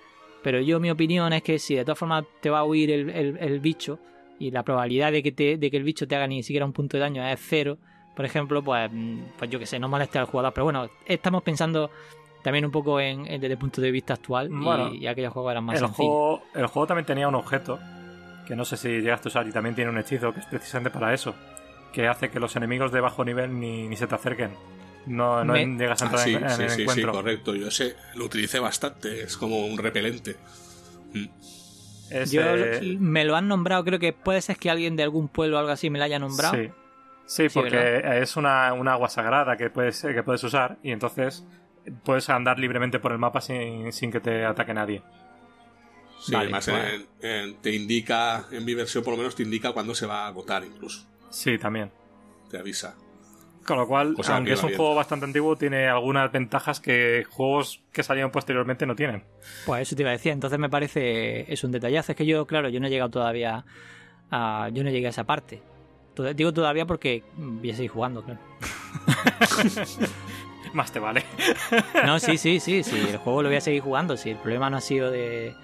Pero 0.44 0.62
yo, 0.62 0.80
mi 0.80 0.90
opinión 0.90 1.34
es 1.34 1.42
que 1.44 1.60
si 1.60 1.76
de 1.76 1.84
todas 1.84 1.98
formas 1.98 2.26
te 2.42 2.50
va 2.50 2.60
a 2.60 2.64
huir 2.64 2.92
el, 2.92 3.10
el, 3.10 3.60
bicho 3.60 4.00
y 4.40 4.52
la 4.52 4.64
probabilidad 4.64 5.12
de 5.12 5.24
que, 5.24 5.32
te, 5.32 5.58
de 5.58 5.72
que 5.72 5.78
el 5.78 5.84
bicho 5.84 6.08
te 6.08 6.16
haga 6.16 6.28
ni 6.28 6.44
siquiera 6.44 6.66
un 6.66 6.74
punto 6.74 6.98
de 6.98 7.02
daño 7.02 7.28
es 7.28 7.40
cero, 7.42 7.78
por 8.16 8.26
ejemplo, 8.26 8.64
pues, 8.64 8.90
mm, 8.92 9.20
pues 9.38 9.50
yo 9.50 9.60
que 9.60 9.66
sé, 9.66 9.78
no 9.78 9.90
moleste 9.90 10.18
al 10.20 10.26
jugador. 10.26 10.54
Pero 10.54 10.66
bueno, 10.66 10.90
estamos 11.06 11.44
pensando 11.44 11.92
también 12.48 12.64
un 12.64 12.72
poco 12.72 13.02
en, 13.02 13.26
desde 13.26 13.48
el 13.48 13.58
punto 13.58 13.82
de 13.82 13.92
vista 13.92 14.14
actual 14.14 14.50
y, 14.94 15.06
aquellos 15.06 15.34
juegos 15.34 15.52
eran 15.52 15.66
más 15.66 15.82
el 15.82 15.88
Juego, 15.88 16.44
el 16.56 16.68
juego 16.68 16.88
también 16.88 17.06
tenía 17.06 17.28
un 17.28 17.36
objeto 17.36 17.78
que 18.48 18.56
no 18.56 18.64
sé 18.64 18.78
si 18.78 18.88
llegaste 18.88 19.28
a 19.28 19.32
usar 19.32 19.48
y 19.50 19.52
también 19.52 19.76
tiene 19.76 19.92
un 19.92 19.98
hechizo 19.98 20.34
que 20.34 20.40
es 20.40 20.46
precisamente 20.46 20.90
para 20.90 21.14
eso, 21.14 21.36
que 21.92 22.08
hace 22.08 22.30
que 22.30 22.40
los 22.40 22.56
enemigos 22.56 22.94
de 22.94 23.02
bajo 23.02 23.26
nivel 23.26 23.60
ni, 23.60 23.90
ni 23.90 23.98
se 23.98 24.08
te 24.08 24.16
acerquen 24.16 24.52
no, 25.08 25.44
no 25.44 25.56
llegas 25.58 26.02
a 26.02 26.06
entrar 26.06 26.26
ah, 26.26 26.30
en, 26.30 26.50
sí, 26.52 26.64
el 26.64 26.70
sí, 26.70 26.82
encuentro. 26.84 27.12
Sí, 27.12 27.18
correcto. 27.18 27.56
Yo 27.56 27.68
ese 27.68 27.96
lo 28.16 28.26
utilicé 28.26 28.60
bastante. 28.60 29.24
Es 29.24 29.38
como 29.38 29.66
un 29.66 29.78
repelente. 29.78 30.36
Mm. 31.14 31.26
Yo 32.30 32.42
me 33.00 33.26
lo 33.26 33.36
han 33.36 33.48
nombrado, 33.48 33.84
creo 33.84 34.00
que 34.00 34.14
puede 34.14 34.42
ser 34.42 34.58
que 34.58 34.70
alguien 34.70 34.96
de 34.96 35.04
algún 35.04 35.28
pueblo 35.28 35.58
o 35.58 35.60
algo 35.60 35.72
así 35.72 35.90
me 35.90 36.00
lo 36.00 36.06
haya 36.06 36.20
nombrado. 36.20 36.56
Sí, 36.56 36.70
sí 37.26 37.48
porque 37.54 38.02
es 38.22 38.38
una, 38.38 38.68
agua 38.68 39.10
sagrada 39.10 39.58
que 39.58 39.70
puedes, 39.70 40.02
que 40.02 40.24
puedes 40.24 40.44
usar 40.44 40.78
y 40.84 40.92
entonces 40.92 41.46
puedes 42.04 42.30
andar 42.30 42.60
libremente 42.60 43.00
por 43.00 43.12
el 43.12 43.18
mapa 43.18 43.42
sin, 43.42 43.92
sin 43.92 44.12
que 44.12 44.20
te 44.20 44.46
ataque 44.46 44.74
nadie. 44.74 45.02
Sí, 46.20 46.36
además 46.36 46.70
te 47.62 47.76
indica, 47.76 48.46
en 48.52 48.66
mi 48.66 48.74
versión 48.74 49.04
por 49.04 49.14
lo 49.14 49.18
menos 49.18 49.36
te 49.36 49.44
indica 49.44 49.72
cuándo 49.72 49.94
se 49.94 50.06
va 50.06 50.26
a 50.26 50.28
agotar 50.28 50.64
incluso. 50.64 51.06
Sí, 51.30 51.58
también. 51.58 51.92
Te 52.50 52.58
avisa. 52.58 52.96
Con 53.66 53.78
lo 53.78 53.86
cual, 53.86 54.16
aunque 54.30 54.54
es 54.54 54.64
un 54.64 54.74
juego 54.74 54.96
bastante 54.96 55.26
antiguo, 55.26 55.58
tiene 55.58 55.90
algunas 55.90 56.32
ventajas 56.32 56.80
que 56.80 57.26
juegos 57.30 57.82
que 57.92 58.02
salieron 58.02 58.32
posteriormente 58.32 58.86
no 58.86 58.96
tienen. 58.96 59.26
Pues 59.66 59.82
eso 59.82 59.96
te 59.96 60.04
iba 60.04 60.10
a 60.10 60.14
decir, 60.14 60.32
entonces 60.32 60.58
me 60.58 60.70
parece 60.70 61.52
es 61.52 61.66
un 61.66 61.74
detallazo. 61.74 62.14
Es 62.14 62.18
que 62.18 62.26
yo, 62.26 62.48
claro, 62.48 62.70
yo 62.70 62.80
no 62.80 62.88
he 62.88 62.90
llegado 62.90 63.12
todavía 63.12 63.66
a. 64.32 64.70
Yo 64.72 64.86
no 64.86 64.90
llegué 64.90 65.08
a 65.08 65.10
esa 65.10 65.26
parte. 65.26 65.62
Digo 66.34 66.54
todavía 66.54 66.86
porque 66.86 67.24
voy 67.36 67.70
a 67.70 67.76
seguir 67.76 67.92
jugando, 67.92 68.24
claro. 68.24 68.40
Más 70.74 70.92
te 70.92 71.00
vale. 71.00 71.24
no, 72.06 72.20
sí, 72.20 72.38
sí, 72.38 72.60
sí, 72.60 72.84
sí. 72.84 73.08
El 73.10 73.18
juego 73.18 73.44
lo 73.44 73.50
voy 73.50 73.58
a 73.58 73.62
seguir 73.62 73.82
jugando. 73.82 74.18
Si 74.18 74.30
el 74.30 74.38
problema 74.38 74.70
no 74.70 74.78
ha 74.78 74.82
sido 74.82 75.12
de. 75.12 75.56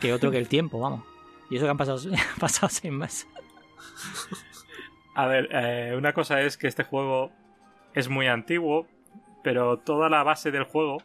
que 0.00 0.12
otro 0.12 0.30
que 0.30 0.38
el 0.38 0.48
tiempo, 0.48 0.78
vamos. 0.78 1.04
Y 1.50 1.56
eso 1.56 1.64
que 1.64 1.70
han 1.70 1.76
pasado, 1.76 1.98
han 2.12 2.38
pasado 2.38 2.68
seis 2.68 2.92
meses. 2.92 3.28
A 5.14 5.26
ver, 5.26 5.48
eh, 5.52 5.94
una 5.96 6.12
cosa 6.12 6.40
es 6.40 6.56
que 6.56 6.68
este 6.68 6.84
juego 6.84 7.32
es 7.94 8.08
muy 8.08 8.28
antiguo, 8.28 8.86
pero 9.42 9.78
toda 9.78 10.08
la 10.08 10.22
base 10.22 10.50
del 10.50 10.64
juego 10.64 10.98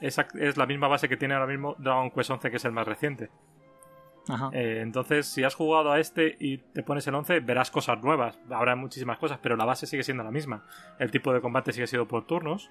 es, 0.00 0.18
es, 0.34 0.56
la 0.56 0.66
misma 0.66 0.88
base 0.88 1.08
que 1.08 1.16
tiene 1.16 1.34
ahora 1.34 1.46
mismo 1.46 1.74
Dragon 1.78 2.10
Quest 2.10 2.30
11, 2.30 2.50
que 2.50 2.56
es 2.56 2.64
el 2.64 2.72
más 2.72 2.86
reciente. 2.86 3.30
Ajá. 4.28 4.50
Eh, 4.52 4.80
entonces, 4.82 5.26
si 5.26 5.44
has 5.44 5.54
jugado 5.54 5.92
a 5.92 6.00
este 6.00 6.36
y 6.38 6.58
te 6.58 6.82
pones 6.82 7.06
el 7.06 7.14
11, 7.14 7.40
verás 7.40 7.70
cosas 7.70 8.02
nuevas. 8.02 8.38
Habrá 8.50 8.76
muchísimas 8.76 9.18
cosas, 9.18 9.38
pero 9.42 9.56
la 9.56 9.64
base 9.64 9.86
sigue 9.86 10.02
siendo 10.02 10.24
la 10.24 10.30
misma. 10.30 10.64
El 10.98 11.10
tipo 11.10 11.32
de 11.32 11.40
combate 11.40 11.72
sigue 11.72 11.86
siendo 11.86 12.06
por 12.06 12.26
turnos. 12.26 12.70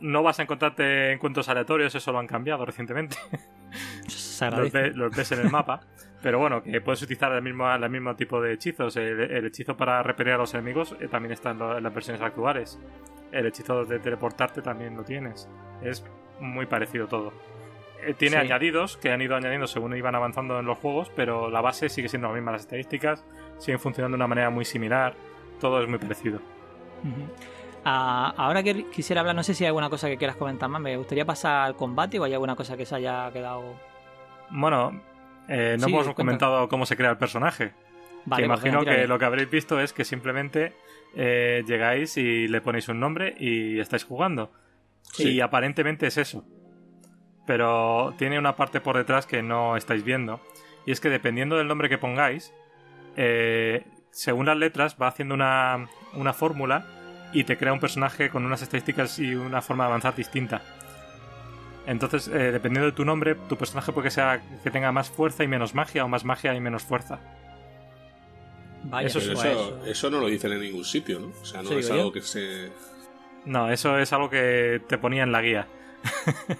No 0.00 0.22
vas 0.22 0.40
a 0.40 0.42
encontrarte 0.42 1.12
encuentros 1.12 1.48
aleatorios, 1.48 1.94
eso 1.94 2.10
lo 2.10 2.18
han 2.18 2.26
cambiado 2.26 2.66
recientemente. 2.66 3.16
los, 4.04 4.72
los, 4.96 5.16
ves 5.16 5.32
en 5.32 5.40
el 5.40 5.50
mapa. 5.50 5.80
Pero 6.22 6.38
bueno, 6.38 6.62
que 6.62 6.80
puedes 6.80 7.02
utilizar 7.02 7.32
el 7.32 7.42
mismo, 7.42 7.72
el 7.72 7.90
mismo 7.90 8.14
tipo 8.14 8.40
de 8.40 8.52
hechizos. 8.52 8.96
El, 8.96 9.44
hechizo 9.46 9.76
para 9.76 10.02
repeler 10.02 10.34
a 10.34 10.38
los 10.38 10.52
enemigos 10.54 10.94
eh, 11.00 11.08
también 11.08 11.32
está 11.32 11.50
en, 11.50 11.82
las 11.82 11.94
versiones 11.94 12.20
actuales. 12.20 12.78
El 13.32 13.46
hechizo 13.46 13.84
de 13.84 13.98
teleportarte 14.00 14.60
también 14.60 14.96
lo 14.96 15.04
tienes. 15.04 15.48
Es 15.82 16.04
muy 16.40 16.66
parecido 16.66 17.06
todo. 17.06 17.32
Eh, 18.02 18.14
tiene 18.14 18.36
añadidos 18.36 18.96
que 18.96 19.10
han 19.10 19.20
ido 19.20 19.36
añadiendo 19.36 19.66
según 19.66 19.96
iban 19.96 20.14
avanzando 20.14 20.58
en 20.58 20.66
los 20.66 20.78
juegos, 20.78 21.10
pero 21.14 21.50
la 21.50 21.60
base 21.60 21.88
sigue 21.88 22.08
siendo 22.08 22.28
la 22.28 22.34
misma. 22.34 22.52
Las 22.52 22.62
estadísticas 22.62 23.24
siguen 23.58 23.78
funcionando 23.78 24.16
de 24.16 24.20
una 24.20 24.28
manera 24.28 24.50
muy 24.50 24.64
similar. 24.64 25.14
Todo 25.60 25.82
es 25.82 25.88
muy 25.88 25.98
parecido. 25.98 26.40
Ah, 27.84 28.34
ahora 28.36 28.62
que 28.62 28.86
quisiera 28.90 29.20
hablar, 29.20 29.34
no 29.34 29.42
sé 29.42 29.54
si 29.54 29.64
hay 29.64 29.68
alguna 29.68 29.90
cosa 29.90 30.08
que 30.08 30.16
quieras 30.16 30.36
comentar 30.36 30.68
más. 30.68 30.80
Me 30.80 30.96
gustaría 30.96 31.24
pasar 31.24 31.66
al 31.66 31.76
combate 31.76 32.18
o 32.18 32.24
hay 32.24 32.32
alguna 32.32 32.56
cosa 32.56 32.76
que 32.76 32.86
se 32.86 32.94
haya 32.94 33.30
quedado. 33.32 33.74
Bueno, 34.50 35.00
eh, 35.48 35.76
no 35.78 35.86
hemos 35.86 36.14
comentado 36.14 36.68
cómo 36.68 36.86
se 36.86 36.96
crea 36.96 37.10
el 37.10 37.18
personaje. 37.18 37.72
Vale, 38.24 38.46
pues 38.46 38.60
imagino 38.60 38.84
que 38.84 39.06
lo 39.06 39.18
que 39.18 39.24
habréis 39.24 39.50
visto 39.50 39.80
es 39.80 39.92
que 39.92 40.04
simplemente 40.04 40.74
eh, 41.14 41.62
llegáis 41.66 42.16
y 42.16 42.48
le 42.48 42.60
ponéis 42.60 42.88
un 42.88 43.00
nombre 43.00 43.34
y 43.38 43.78
estáis 43.80 44.04
jugando. 44.04 44.52
Y 45.18 45.40
aparentemente 45.40 46.06
es 46.06 46.18
eso. 46.18 46.44
Pero 47.50 48.14
tiene 48.16 48.38
una 48.38 48.54
parte 48.54 48.80
por 48.80 48.96
detrás 48.96 49.26
que 49.26 49.42
no 49.42 49.76
estáis 49.76 50.04
viendo. 50.04 50.38
Y 50.86 50.92
es 50.92 51.00
que 51.00 51.08
dependiendo 51.08 51.56
del 51.56 51.66
nombre 51.66 51.88
que 51.88 51.98
pongáis, 51.98 52.52
eh, 53.16 53.82
según 54.12 54.46
las 54.46 54.56
letras 54.56 54.96
va 55.02 55.08
haciendo 55.08 55.34
una, 55.34 55.88
una 56.14 56.32
fórmula 56.32 56.86
y 57.32 57.42
te 57.42 57.56
crea 57.56 57.72
un 57.72 57.80
personaje 57.80 58.30
con 58.30 58.46
unas 58.46 58.62
estadísticas 58.62 59.18
y 59.18 59.34
una 59.34 59.62
forma 59.62 59.82
de 59.82 59.88
avanzar 59.88 60.14
distinta. 60.14 60.62
Entonces, 61.86 62.28
eh, 62.28 62.52
dependiendo 62.52 62.86
de 62.86 62.92
tu 62.92 63.04
nombre, 63.04 63.34
tu 63.34 63.56
personaje 63.56 63.90
puede 63.90 64.04
que 64.04 64.12
sea 64.12 64.40
que 64.62 64.70
tenga 64.70 64.92
más 64.92 65.10
fuerza 65.10 65.42
y 65.42 65.48
menos 65.48 65.74
magia, 65.74 66.04
o 66.04 66.08
más 66.08 66.24
magia 66.24 66.54
y 66.54 66.60
menos 66.60 66.84
fuerza. 66.84 67.18
eso, 69.02 69.18
eso, 69.18 69.84
eso, 69.86 70.08
no 70.08 70.20
lo 70.20 70.28
dicen 70.28 70.52
en 70.52 70.60
ningún 70.60 70.84
sitio, 70.84 71.18
¿no? 71.18 71.32
O 71.42 71.44
sea, 71.44 71.64
no 71.64 71.72
es 71.72 71.90
algo 71.90 72.12
que 72.12 72.22
se. 72.22 72.70
No, 73.44 73.72
eso 73.72 73.98
es 73.98 74.12
algo 74.12 74.30
que 74.30 74.80
te 74.86 74.98
ponía 74.98 75.24
en 75.24 75.32
la 75.32 75.42
guía. 75.42 75.66
Ah, 76.04 76.54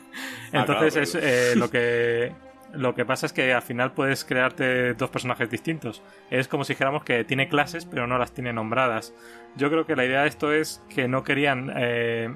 Entonces, 0.52 0.96
es, 0.96 1.14
eh, 1.14 1.56
lo 1.56 1.70
que. 1.70 2.32
Lo 2.72 2.94
que 2.94 3.04
pasa 3.04 3.26
es 3.26 3.32
que 3.32 3.52
al 3.52 3.62
final 3.62 3.92
puedes 3.92 4.24
crearte 4.24 4.94
dos 4.94 5.10
personajes 5.10 5.50
distintos. 5.50 6.02
Es 6.30 6.46
como 6.46 6.62
si 6.62 6.74
dijéramos 6.74 7.02
que 7.02 7.24
tiene 7.24 7.48
clases, 7.48 7.84
pero 7.84 8.06
no 8.06 8.16
las 8.16 8.32
tiene 8.32 8.52
nombradas. 8.52 9.12
Yo 9.56 9.70
creo 9.70 9.86
que 9.86 9.96
la 9.96 10.04
idea 10.04 10.22
de 10.22 10.28
esto 10.28 10.52
es 10.52 10.80
que 10.88 11.08
no 11.08 11.24
querían 11.24 11.72
eh, 11.74 12.32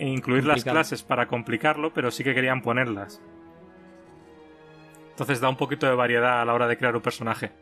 incluir 0.00 0.44
las 0.44 0.64
clases 0.64 1.04
para 1.04 1.28
complicarlo, 1.28 1.92
pero 1.92 2.10
sí 2.10 2.24
que 2.24 2.34
querían 2.34 2.62
ponerlas. 2.62 3.22
Entonces 5.10 5.40
da 5.40 5.48
un 5.48 5.56
poquito 5.56 5.86
de 5.86 5.94
variedad 5.94 6.40
a 6.40 6.44
la 6.44 6.54
hora 6.54 6.66
de 6.66 6.76
crear 6.76 6.96
un 6.96 7.02
personaje. 7.02 7.52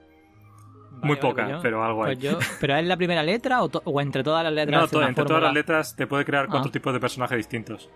Muy 1.02 1.16
poca, 1.16 1.46
pues 1.46 1.58
pero 1.62 1.84
algo 1.84 2.04
hay. 2.04 2.16
Pues 2.16 2.56
¿Pero 2.60 2.76
es 2.76 2.86
la 2.86 2.96
primera 2.96 3.22
letra 3.22 3.62
o, 3.62 4.00
entre 4.00 4.22
todas 4.22 4.44
las 4.44 4.52
letras? 4.52 4.92
No, 4.92 5.02
entre 5.02 5.24
todas 5.24 5.42
las 5.42 5.52
letras 5.52 5.96
te 5.96 6.06
puede 6.06 6.24
crear 6.24 6.46
cuatro 6.46 6.68
ah. 6.68 6.72
tipos 6.72 6.92
de 6.92 7.00
personajes 7.00 7.36
distintos. 7.36 7.90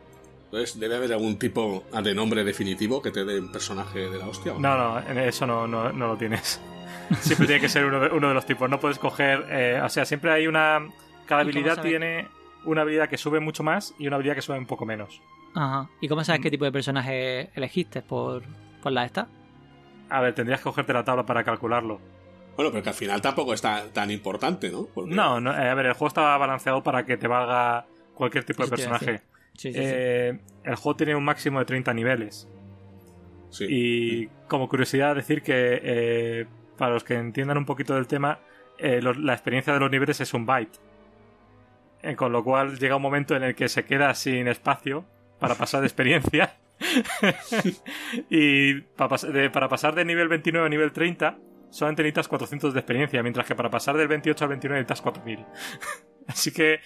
Entonces, 0.52 0.80
¿debe 0.80 0.96
haber 0.96 1.12
algún 1.12 1.38
tipo 1.38 1.84
de 2.02 2.12
nombre 2.12 2.42
definitivo 2.42 3.00
que 3.00 3.12
te 3.12 3.24
dé 3.24 3.38
un 3.38 3.52
personaje 3.52 4.10
de 4.10 4.18
la 4.18 4.26
hostia? 4.26 4.54
No, 4.58 4.76
no, 4.76 4.98
eso 4.98 5.46
no, 5.46 5.68
no, 5.68 5.92
lo 5.92 6.16
tienes. 6.16 6.60
Siempre 7.20 7.46
tiene 7.46 7.60
que 7.60 7.68
ser 7.68 7.84
uno 7.84 8.00
de, 8.00 8.08
uno 8.08 8.28
de 8.28 8.34
los 8.34 8.46
tipos. 8.46 8.68
No 8.68 8.80
puedes 8.80 8.98
coger. 8.98 9.46
Eh, 9.48 9.80
o 9.80 9.88
sea, 9.88 10.04
siempre 10.04 10.32
hay 10.32 10.48
una. 10.48 10.88
Cada 11.26 11.42
habilidad 11.42 11.80
tiene 11.80 12.26
una 12.64 12.82
habilidad 12.82 13.08
que 13.08 13.16
sube 13.16 13.38
mucho 13.38 13.62
más 13.62 13.94
y 13.98 14.08
una 14.08 14.16
habilidad 14.16 14.34
que 14.34 14.42
sube 14.42 14.58
un 14.58 14.66
poco 14.66 14.84
menos. 14.84 15.22
Ajá. 15.54 15.88
¿Y 16.00 16.08
cómo 16.08 16.24
sabes 16.24 16.40
qué 16.40 16.50
tipo 16.50 16.64
de 16.64 16.72
personaje 16.72 17.50
elegiste 17.54 18.02
por, 18.02 18.42
por 18.82 18.90
la 18.90 19.04
esta? 19.04 19.28
A 20.08 20.20
ver, 20.20 20.34
tendrías 20.34 20.58
que 20.60 20.64
cogerte 20.64 20.92
la 20.92 21.04
tabla 21.04 21.24
para 21.24 21.44
calcularlo. 21.44 22.00
Bueno, 22.56 22.72
pero 22.72 22.82
que 22.82 22.88
al 22.88 22.94
final 22.94 23.20
tampoco 23.20 23.54
está 23.54 23.84
tan 23.92 24.10
importante, 24.10 24.70
¿no? 24.70 24.88
No, 25.06 25.40
no, 25.40 25.52
eh, 25.52 25.68
a 25.68 25.74
ver, 25.74 25.86
el 25.86 25.92
juego 25.92 26.08
estaba 26.08 26.36
balanceado 26.36 26.82
para 26.82 27.06
que 27.06 27.16
te 27.16 27.28
valga 27.28 27.86
cualquier 28.14 28.44
tipo 28.44 28.64
de 28.64 28.68
personaje. 28.68 29.22
Sí, 29.56 29.72
sí, 29.72 29.78
eh, 29.80 30.38
el 30.64 30.74
juego 30.76 30.96
tiene 30.96 31.14
un 31.14 31.24
máximo 31.24 31.58
de 31.58 31.64
30 31.64 31.92
niveles. 31.94 32.48
Sí. 33.50 33.66
Y 33.68 34.26
como 34.48 34.68
curiosidad 34.68 35.14
decir 35.16 35.42
que 35.42 35.80
eh, 35.82 36.46
para 36.76 36.94
los 36.94 37.04
que 37.04 37.14
entiendan 37.14 37.58
un 37.58 37.66
poquito 37.66 37.94
del 37.94 38.06
tema, 38.06 38.40
la 38.78 39.32
experiencia 39.34 39.74
de 39.74 39.80
los 39.80 39.90
niveles 39.90 40.20
es 40.20 40.32
un 40.32 40.46
byte. 40.46 40.78
Eh, 42.02 42.16
con 42.16 42.32
lo 42.32 42.42
cual 42.42 42.78
llega 42.78 42.96
un 42.96 43.02
momento 43.02 43.36
en 43.36 43.42
el 43.42 43.54
que 43.54 43.68
se 43.68 43.84
queda 43.84 44.14
sin 44.14 44.48
espacio 44.48 45.04
para 45.38 45.54
pasar 45.54 45.80
de 45.80 45.86
experiencia. 45.86 46.56
y 48.30 48.80
para, 48.80 49.16
de, 49.18 49.50
para, 49.50 49.68
pasar 49.68 49.94
de 49.94 50.04
nivel 50.04 50.28
29 50.28 50.66
a 50.66 50.70
nivel 50.70 50.92
30 50.92 51.36
solamente 51.70 52.02
necesitas 52.02 52.28
400 52.28 52.74
de 52.74 52.80
experiencia, 52.80 53.22
mientras 53.22 53.46
que 53.46 53.54
para 53.54 53.70
pasar 53.70 53.96
del 53.96 54.08
28 54.08 54.44
al 54.44 54.48
29 54.50 54.80
necesitas 54.80 55.00
4000. 55.02 55.46
Así 56.26 56.52
que 56.52 56.80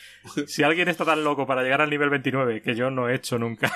si 0.47 0.63
alguien 0.63 0.89
está 0.89 1.05
tan 1.05 1.23
loco 1.23 1.47
para 1.47 1.63
llegar 1.63 1.81
al 1.83 1.91
nivel 1.91 2.11
29, 2.11 2.63
que 2.63 2.75
yo 2.75 2.91
no 2.91 3.09
he 3.09 3.15
hecho 3.15 3.39
nunca, 3.39 3.73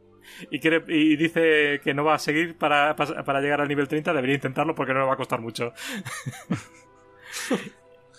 y, 0.50 1.16
dice 1.16 1.80
que 1.82 1.94
no 1.94 2.04
va 2.04 2.14
a 2.14 2.18
seguir 2.18 2.56
para, 2.56 2.96
para 2.96 3.40
llegar 3.40 3.60
al 3.60 3.68
nivel 3.68 3.88
30, 3.88 4.12
debería 4.12 4.34
intentarlo 4.34 4.74
porque 4.74 4.94
no 4.94 5.00
le 5.00 5.06
va 5.06 5.14
a 5.14 5.16
costar 5.16 5.40
mucho. 5.40 5.72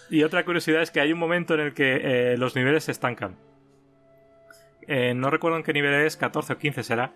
Y 0.10 0.24
otra 0.24 0.46
curiosidad 0.46 0.84
es 0.84 0.92
que 0.92 1.00
hay 1.00 1.12
un 1.12 1.18
momento 1.18 1.56
en 1.56 1.60
el 1.62 1.74
que 1.74 2.34
eh, 2.34 2.38
los 2.38 2.56
niveles 2.56 2.84
se 2.84 2.92
estancan. 2.92 3.36
Eh, 4.88 5.16
no 5.16 5.32
recuerdo 5.32 5.58
en 5.58 5.64
qué 5.64 5.74
nivel 5.74 5.94
es, 6.06 6.18
14 6.18 6.54
o 6.54 6.58
15 6.58 6.84
será. 6.84 7.14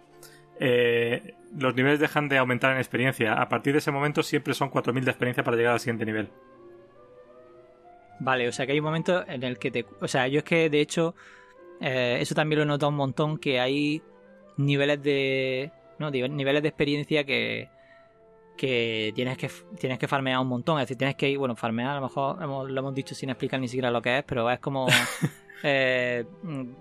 Eh, 0.59 1.33
los 1.57 1.75
niveles 1.75 1.99
dejan 1.99 2.29
de 2.29 2.37
aumentar 2.37 2.71
en 2.71 2.77
experiencia. 2.77 3.33
A 3.33 3.47
partir 3.49 3.73
de 3.73 3.79
ese 3.79 3.91
momento 3.91 4.23
siempre 4.23 4.53
son 4.53 4.69
4.000 4.69 5.03
de 5.03 5.11
experiencia 5.11 5.43
para 5.43 5.57
llegar 5.57 5.73
al 5.73 5.79
siguiente 5.79 6.05
nivel. 6.05 6.29
Vale, 8.19 8.47
o 8.47 8.51
sea 8.51 8.65
que 8.65 8.71
hay 8.71 8.79
un 8.79 8.85
momento 8.85 9.23
en 9.27 9.43
el 9.43 9.59
que 9.59 9.71
te... 9.71 9.85
O 10.01 10.07
sea, 10.07 10.27
yo 10.27 10.39
es 10.39 10.43
que 10.43 10.69
de 10.69 10.81
hecho 10.81 11.13
eso 11.79 12.33
también 12.33 12.57
lo 12.57 12.63
he 12.63 12.67
notado 12.67 12.89
un 12.89 12.95
montón, 12.95 13.37
que 13.37 13.59
hay 13.59 14.01
niveles 14.57 15.01
de... 15.03 15.71
No, 15.99 16.09
niveles 16.09 16.63
de 16.63 16.69
experiencia 16.69 17.23
que, 17.23 17.69
que 18.57 19.13
tienes 19.15 19.37
que 19.37 19.49
tienes 19.79 19.97
que 19.99 20.07
farmear 20.07 20.39
un 20.39 20.47
montón. 20.47 20.79
Es 20.79 20.83
decir, 20.83 20.97
tienes 20.97 21.15
que 21.15 21.29
ir, 21.29 21.37
bueno, 21.37 21.55
farmear, 21.55 21.91
a 21.91 21.95
lo 21.95 22.01
mejor 22.01 22.69
lo 22.69 22.79
hemos 22.79 22.93
dicho 22.93 23.15
sin 23.15 23.29
explicar 23.29 23.59
ni 23.61 23.69
siquiera 23.69 23.91
lo 23.91 24.01
que 24.01 24.17
es, 24.17 24.23
pero 24.25 24.49
es 24.51 24.59
como 24.59 24.87
eh, 25.63 26.25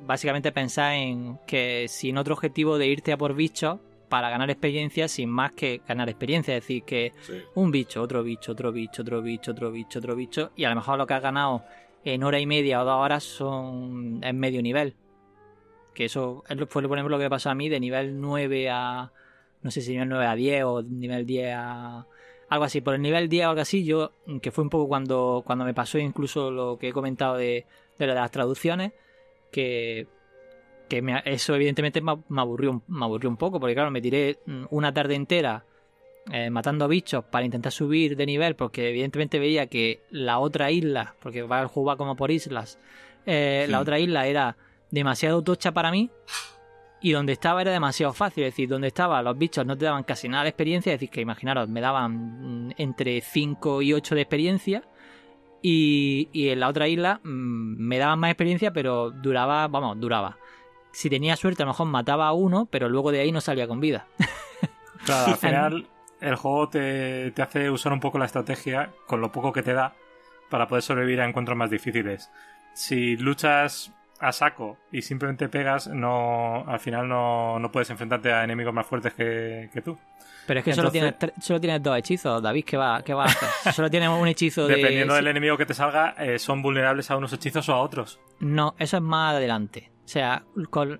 básicamente 0.07 0.53
pensar 0.53 0.95
en 0.95 1.39
que 1.47 1.87
sin 1.89 2.19
otro 2.19 2.35
objetivo 2.35 2.79
de 2.79 2.87
irte 2.87 3.13
a 3.13 3.17
por 3.17 3.35
bichos 3.35 3.79
para 4.09 4.31
ganar 4.31 4.51
experiencia 4.51 5.09
sin 5.09 5.29
más 5.31 5.53
que 5.53 5.81
ganar 5.87 6.09
experiencia. 6.09 6.57
Es 6.57 6.63
decir, 6.63 6.85
que 6.85 7.13
un 7.55 7.71
bicho, 7.71 8.03
otro 8.03 8.23
bicho, 8.23 8.53
otro 8.53 8.73
bicho, 8.73 9.03
otro 9.03 9.23
bicho, 9.23 9.53
otro 9.53 9.71
bicho, 9.71 9.99
otro 9.99 10.17
bicho, 10.17 10.51
y 10.57 10.65
a 10.65 10.71
lo 10.71 10.77
mejor 10.77 10.99
lo 10.99 11.07
que 11.07 11.15
has 11.15 11.23
ganado 11.23 11.65
en 12.05 12.23
hora 12.23 12.39
y 12.39 12.47
media 12.47 12.83
o 12.83 12.85
dos 12.85 13.05
horas 13.05 13.25
son 13.25 14.21
en 14.23 14.39
medio 14.39 14.63
nivel. 14.63 14.95
Que 15.95 16.05
eso 16.05 16.45
fue, 16.69 16.83
por 16.87 16.99
ejemplo, 16.99 17.17
lo 17.17 17.23
que 17.23 17.31
pasó 17.31 17.51
a 17.51 17.55
mí 17.55 17.69
de 17.69 17.81
nivel 17.81 18.21
9 18.21 18.71
a 18.71 19.11
no 19.63 19.73
sé 19.73 19.81
si 19.81 19.91
nivel 19.91 20.09
9 20.09 20.27
a 20.27 20.35
10 20.37 20.65
o 20.65 20.83
nivel 20.83 21.27
10 21.27 21.55
a 21.57 22.07
algo 22.49 22.65
así. 22.65 22.81
Por 22.81 22.95
el 22.95 23.03
nivel 23.03 23.29
10 23.29 23.47
o 23.47 23.49
algo 23.51 23.63
así, 23.63 23.85
yo, 23.85 24.13
que 24.41 24.53
fue 24.53 24.63
un 24.63 24.71
poco 24.71 24.87
cuando, 24.87 25.43
cuando 25.45 25.65
me 25.65 25.75
pasó 25.75 25.99
incluso 25.99 26.53
lo 26.53 26.79
que 26.79 26.89
he 26.89 26.93
comentado 26.93 27.37
de, 27.37 27.67
de, 27.99 28.07
las 28.07 28.31
traducciones, 28.31 28.93
que, 29.51 30.07
que 30.89 31.23
eso 31.25 31.55
evidentemente 31.55 32.01
me, 32.01 32.41
aburrió, 32.41 32.83
me 32.89 33.05
aburrió 33.05 33.31
un 33.31 33.37
poco, 33.37 33.61
porque 33.61 33.75
claro, 33.75 33.91
me 33.91 34.01
tiré 34.01 34.39
una 34.71 34.93
tarde 34.93 35.15
entera 35.15 35.65
eh, 36.33 36.51
matando 36.51 36.89
bichos 36.89 37.25
para 37.25 37.45
intentar 37.45 37.71
subir 37.71 38.17
de 38.17 38.27
nivel, 38.27 38.57
porque 38.57 38.91
evidentemente 38.91 39.39
veía 39.39 39.69
que 39.69 40.03
la 40.11 40.39
otra 40.39 40.71
isla, 40.71 41.15
porque 41.21 41.43
va 41.43 41.61
el 41.61 41.69
juego 41.69 41.97
como 41.97 42.17
por 42.17 42.31
islas, 42.31 42.79
eh, 43.27 43.67
la 43.69 43.81
otra 43.81 43.99
isla 43.99 44.27
era 44.27 44.57
demasiado 44.91 45.43
tocha 45.43 45.73
para 45.73 45.91
mí 45.91 46.11
y 47.01 47.13
donde 47.13 47.33
estaba 47.33 47.61
era 47.61 47.71
demasiado 47.71 48.13
fácil, 48.13 48.45
es 48.45 48.53
decir, 48.53 48.69
donde 48.69 48.89
estaba 48.89 49.23
los 49.23 49.37
bichos 49.37 49.67
no 49.67 49.77
te 49.77 49.85
daban 49.85 50.03
casi 50.03 50.29
nada 50.29 50.45
de 50.45 50.51
experiencia, 50.51 50.93
es 50.93 50.99
decir, 50.99 51.11
que 51.11 51.21
imaginaros, 51.21 51.69
me 51.69 51.81
daban 51.81 52.69
mm, 52.69 52.75
entre 52.79 53.21
5 53.21 53.83
y 53.83 53.93
8 53.93 54.15
de 54.15 54.21
experiencia 54.21 54.83
y, 55.69 56.49
en 56.49 56.61
la 56.61 56.69
otra 56.69 56.87
isla 56.87 57.21
mm, 57.25 57.77
me 57.79 57.99
daban 57.99 58.21
más 58.21 58.31
experiencia, 58.31 58.73
pero 58.73 59.11
duraba, 59.11 59.67
vamos, 59.67 59.99
duraba. 59.99 60.37
Si 60.93 61.11
tenía 61.11 61.35
suerte, 61.35 61.63
a 61.63 61.67
lo 61.67 61.73
mejor 61.73 61.89
mataba 61.89 62.29
a 62.29 62.33
uno, 62.33 62.69
pero 62.71 62.89
luego 62.89 63.11
de 63.11 63.21
ahí 63.21 63.33
no 63.33 63.41
salía 63.41 63.67
con 63.67 63.81
vida. 63.81 64.07
Claro, 65.05 65.33
al 65.33 65.37
final 65.39 65.89
el 66.21 66.37
juego 66.37 66.69
te, 66.69 67.33
te 67.33 67.43
hace 67.43 67.69
usar 67.71 67.93
un 67.93 68.01
poco 68.01 68.19
la 68.19 68.27
estrategia 68.27 68.93
con 69.07 69.21
lo 69.21 69.33
poco 69.33 69.53
que 69.53 69.63
te 69.63 69.73
da 69.73 69.95
para 70.51 70.69
poder 70.69 70.83
sobrevivir 70.83 71.21
a 71.21 71.27
encuentros 71.27 71.59
más 71.59 71.71
difíciles. 71.71 72.31
Si 72.73 73.17
luchas 73.17 73.93
a 74.21 74.31
saco 74.31 74.79
y 74.93 75.03
simplemente 75.03 75.49
pegas, 75.49 75.89
no 75.89 76.65
al 76.67 76.79
final 76.79 77.09
no, 77.09 77.59
no 77.59 77.73
puedes 77.73 77.91
enfrentarte 77.91 78.33
a 78.33 78.45
enemigos 78.45 78.73
más 78.73 78.87
fuertes 78.87 79.15
que, 79.15 79.83
tú. 79.85 79.99
Pero 80.47 80.61
es 80.61 80.65
que 80.65 80.73
solo, 80.73 80.91
tienes, 80.91 81.15
solo 81.41 81.61
tienes 81.61 81.83
dos 81.83 81.99
hechizos, 81.99 82.41
David, 82.43 82.65
¿qué 82.65 82.77
va, 82.77 83.03
qué 83.03 83.15
va 83.15 83.25
a 83.25 83.27
hacer? 83.27 83.73
Solo 83.75 83.91
tienes 83.91 84.09
un 84.09 84.29
hechizo 84.29 84.69
de... 84.69 84.77
Dependiendo 84.77 85.15
del 85.15 85.27
enemigo 85.27 85.57
que 85.57 85.67
te 85.67 85.75
salga, 85.75 86.15
eh, 86.19 86.39
son 86.39 86.63
vulnerables 86.63 87.11
a 87.11 87.17
unos 87.17 87.33
hechizos 87.33 87.69
o 87.69 87.75
a 87.75 87.81
otros. 87.81 88.21
No, 88.39 88.75
eso 88.79 88.97
es 88.97 89.03
más 89.03 89.35
adelante. 89.35 89.91
O 90.05 90.09
sea, 90.09 90.45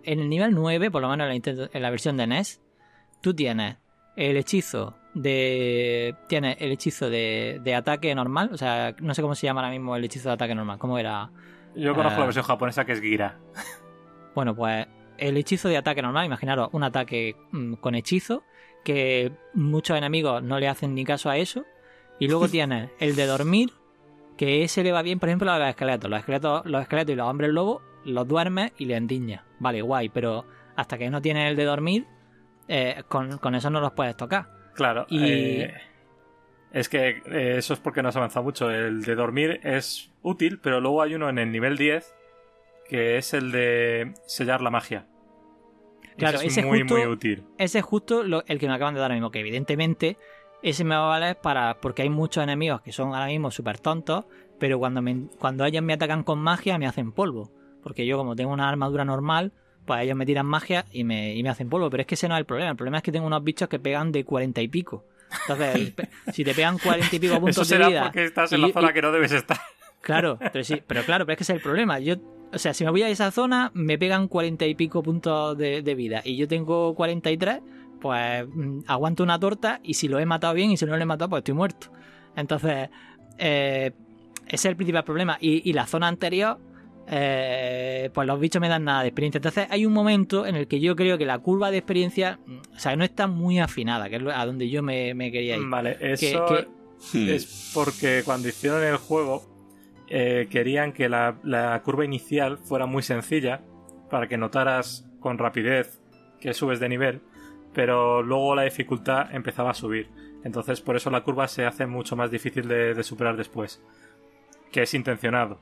en 0.03 0.21
el 0.21 0.29
nivel 0.29 0.53
9, 0.53 0.91
por 0.91 1.01
lo 1.01 1.09
menos 1.09 1.31
en 1.31 1.83
la, 1.83 1.91
versión 1.91 2.17
de 2.17 2.27
NES, 2.27 2.61
tú 3.21 3.35
tienes 3.35 3.77
el 4.17 4.37
hechizo 4.37 4.97
de... 5.15 6.17
Tienes 6.29 6.57
el 6.61 6.73
hechizo 6.73 7.09
de, 7.09 7.61
de 7.63 7.75
ataque 7.77 8.13
normal, 8.17 8.51
o 8.53 8.57
sea, 8.57 8.97
no 8.99 9.15
sé 9.15 9.23
cómo 9.23 9.37
se 9.37 9.47
llama 9.47 9.61
ahora 9.61 9.71
mismo 9.71 9.95
el 9.95 10.05
hechizo 10.05 10.29
de 10.29 10.35
ataque 10.35 10.57
normal, 10.57 10.79
¿cómo 10.79 10.99
era? 10.99 11.31
Yo 11.77 11.95
conozco 11.95 12.19
la 12.19 12.25
eh, 12.25 12.27
versión 12.27 12.45
japonesa 12.45 12.85
que 12.85 12.93
es 12.93 13.01
Gira. 13.01 13.39
Bueno, 14.35 14.57
pues 14.57 14.87
el 15.19 15.37
hechizo 15.37 15.69
de 15.69 15.77
ataque 15.77 16.03
normal, 16.03 16.27
imaginaros 16.27 16.69
un 16.73 16.83
ataque 16.83 17.37
mm, 17.53 17.75
con 17.75 17.95
hechizo, 17.95 18.43
que 18.87 19.33
muchos 19.53 19.99
enemigos 19.99 20.45
no 20.45 20.61
le 20.61 20.69
hacen 20.69 20.95
ni 20.95 21.05
caso 21.05 21.29
a 21.29 21.37
eso. 21.37 21.65
Y 22.21 22.29
luego 22.29 22.49
tienes 22.57 22.91
el 23.01 23.17
de 23.17 23.27
dormir, 23.27 23.73
que 24.37 24.63
ese 24.63 24.85
le 24.85 24.93
va 24.93 25.03
bien, 25.03 25.19
por 25.19 25.29
ejemplo, 25.29 25.51
a 25.51 25.59
los 25.59 25.69
esqueletos. 25.69 26.09
Los 26.09 26.21
esqueletos, 26.21 26.65
los 26.65 26.83
esqueletos 26.83 27.13
y 27.13 27.17
los 27.17 27.29
hombres 27.29 27.51
lobos 27.51 27.83
los 28.05 28.29
duermes 28.29 28.73
y 28.79 28.85
le 28.85 28.95
endiñas. 28.95 29.43
Vale, 29.59 29.83
guay, 29.83 30.09
pero 30.09 30.47
hasta 30.77 30.97
que 30.97 31.11
no 31.11 31.21
tienes 31.21 31.51
el 31.51 31.57
de 31.57 31.65
dormir, 31.65 32.07
eh, 32.69 33.03
con, 33.09 33.55
eso 33.55 33.71
no 33.71 33.81
los 33.81 33.93
puedes 33.93 34.17
tocar. 34.17 34.47
Claro. 34.75 35.07
Y. 35.09 35.25
Eh, 35.25 35.75
es 36.73 36.89
que 36.89 37.23
eh, 37.27 37.55
eso 37.57 37.75
es 37.75 37.81
porque 37.81 38.03
no 38.03 38.11
has 38.11 38.17
avanzado 38.17 38.45
mucho. 38.45 38.71
El 38.71 39.03
de 39.03 39.15
dormir 39.17 39.61
es 39.65 40.13
útil, 40.23 40.61
pero 40.61 40.81
luego 40.81 41.03
hay 41.03 41.17
uno 41.17 41.29
en 41.29 41.39
el 41.39 41.51
nivel 41.51 41.77
10 41.77 42.15
que 42.89 43.17
es 43.17 43.35
el 43.35 43.51
de 43.51 44.15
sellar 44.27 44.61
la 44.61 44.71
magia. 44.71 45.07
Claro, 46.17 46.41
ese, 46.41 46.61
es 46.61 46.67
muy, 46.67 46.85
muy 46.85 47.07
útil. 47.07 47.45
Ese 47.59 47.79
es 47.79 47.85
justo 47.85 48.23
el 48.23 48.59
que 48.59 48.69
me 48.69 48.75
acaban 48.75 48.95
de 48.95 49.01
dar 49.01 49.11
ahora 49.11 49.15
mismo, 49.15 49.31
que 49.31 49.41
evidentemente 49.41 50.17
ese 50.63 50.85
me 50.85 50.97
va 50.97 51.05
a 51.05 51.09
valer 51.09 51.37
para. 51.37 51.79
porque 51.81 52.03
hay 52.03 52.11
muchos 52.11 52.43
enemigos 52.43 52.81
que 52.81 52.93
son 52.93 53.15
ahora 53.15 53.27
mismo 53.27 53.51
súper 53.51 53.79
tontos, 53.79 54.25
pero 54.59 54.79
cuando, 54.79 55.03
me, 55.03 55.29
cuando 55.39 55.65
ellos 55.65 55.83
me 55.83 55.93
atacan 55.93 56.23
con 56.23 56.39
magia 56.39 56.79
me 56.79 56.87
hacen 56.87 57.13
polvo. 57.13 57.51
Porque 57.83 58.07
yo, 58.07 58.17
como 58.17 58.35
tengo 58.35 58.53
una 58.53 58.69
armadura 58.69 59.05
normal, 59.05 59.53
pues 59.85 60.03
ellos 60.03 60.17
me 60.17 60.27
tiran 60.27 60.47
magia 60.47 60.87
y 60.91 61.05
me, 61.05 61.35
y 61.35 61.43
me 61.43 61.51
hacen 61.51 61.69
polvo. 61.69 61.89
Pero 61.91 62.01
es 62.01 62.07
que 62.07 62.15
ese 62.15 62.29
no 62.29 62.35
es 62.35 62.41
el 62.41 62.47
problema. 62.47 62.71
El 62.71 62.77
problema 62.77 62.97
es 62.97 63.03
que 63.03 63.13
tengo 63.13 63.27
unos 63.27 63.45
bichos 63.45 63.69
que 63.69 63.79
pegan 63.79 64.11
de 64.11 64.25
cuarenta 64.25 64.61
y 64.61 64.69
pico. 64.69 65.05
Entonces, 65.43 65.93
si 66.33 66.45
te 66.45 66.55
pegan 66.55 66.79
cuarenta 66.79 67.15
y 67.15 67.19
pico 67.19 67.35
puntos 67.41 67.59
Eso 67.59 67.65
será 67.65 67.87
de 67.87 67.93
vida. 67.93 68.03
porque 68.05 68.25
estás 68.25 68.53
en 68.53 68.63
la 68.63 68.73
zona 68.73 68.93
que 68.93 69.03
no 69.03 69.13
debes 69.13 69.33
estar. 69.33 69.59
Claro, 70.07 70.39
pero 70.53 70.63
sí, 70.63 70.81
pero 70.87 71.03
claro, 71.03 71.27
pero 71.27 71.33
es 71.33 71.39
que 71.39 71.43
ese 71.43 71.53
es 71.55 71.57
el 71.57 71.63
problema. 71.63 71.99
Yo, 71.99 72.15
o 72.53 72.59
sea, 72.59 72.73
si 72.73 72.85
me 72.85 72.93
voy 72.93 73.03
a 73.03 73.09
esa 73.09 73.33
zona, 73.33 73.73
me 73.75 73.99
pegan 73.99 74.29
cuarenta 74.29 74.65
y 74.65 74.77
pico 74.77 75.03
puntos 75.03 75.59
de, 75.59 75.95
vida. 75.97 76.23
Y 76.25 76.37
yo 76.37 76.47
tengo 76.47 76.95
43, 76.95 77.59
pues 78.01 78.47
mm, 78.47 78.83
aguanto 78.87 79.25
una 79.25 79.41
torta 79.41 79.81
y 79.83 79.95
si 79.95 80.07
lo 80.07 80.21
he 80.21 80.25
matado 80.27 80.55
bien 80.55 80.71
y 80.71 80.77
si 80.77 80.87
no 80.87 80.97
lo 80.97 81.03
he 81.03 81.07
matado, 81.07 81.31
pues 81.31 81.41
estoy 81.41 81.55
muerto. 81.55 81.89
Entonces, 82.37 82.89
eh, 83.39 83.91
ese 84.47 84.55
es 84.55 84.65
el 84.67 84.77
principal 84.77 85.03
problema. 85.03 85.39
Y, 85.41 85.69
y 85.69 85.73
la 85.73 85.89
zona 85.89 86.07
anterior, 86.07 86.61
eh, 87.09 88.09
pues 88.15 88.29
los 88.29 88.39
bichos 88.39 88.61
me 88.61 88.69
dan 88.69 88.85
nada 88.85 89.03
de 89.03 89.09
experiencia. 89.09 89.39
Entonces 89.39 89.67
hay 89.71 89.87
un 89.87 89.93
momento 89.93 90.47
en 90.47 90.55
el 90.55 90.69
que 90.69 90.79
yo 90.79 90.95
creo 90.95 91.19
que 91.19 91.27
la 91.27 91.41
curva 91.41 91.73
de 91.73 91.79
experiencia, 91.79 92.39
o 92.77 92.79
sea, 92.79 92.95
no 92.95 93.03
está 93.03 93.27
muy 93.27 93.59
afinada, 93.59 94.09
que 94.09 94.17
es 94.17 94.23
a 94.33 94.47
donde 94.47 94.71
yo 94.71 94.85
me, 94.85 95.17
quería 95.33 95.57
ir. 95.57 95.67
Vale, 95.67 95.97
eso 96.01 96.59
es 97.13 97.73
porque 97.75 98.23
cuando 98.25 98.47
hicieron 98.47 98.85
el 98.85 98.99
juego 98.99 99.56
eh, 100.09 100.49
querían 100.51 100.93
que 100.93 101.09
la, 101.09 101.37
la 101.43 101.81
curva 101.83 102.05
inicial 102.05 102.59
fuera 102.59 102.87
muy 102.87 103.03
sencilla 103.03 103.63
para 104.11 104.29
que 104.29 104.37
notaras 104.37 105.09
con 105.21 105.39
rapidez 105.39 106.01
que 106.41 106.55
subes 106.55 106.81
de 106.81 106.89
nivel, 106.89 107.21
pero 107.73 108.23
luego 108.23 108.55
la 108.55 108.63
dificultad 108.63 109.35
empezaba 109.35 109.71
a 109.71 109.75
subir. 109.75 110.09
Entonces 110.45 110.81
por 110.81 110.97
eso 110.97 111.11
la 111.11 111.23
curva 111.23 111.49
se 111.49 111.65
hace 111.65 111.87
mucho 111.87 112.17
más 112.17 112.31
difícil 112.31 112.69
de 112.69 113.03
superar 113.03 113.37
después, 113.37 113.83
que 114.71 114.83
es 114.83 114.95
intencionado 114.95 115.59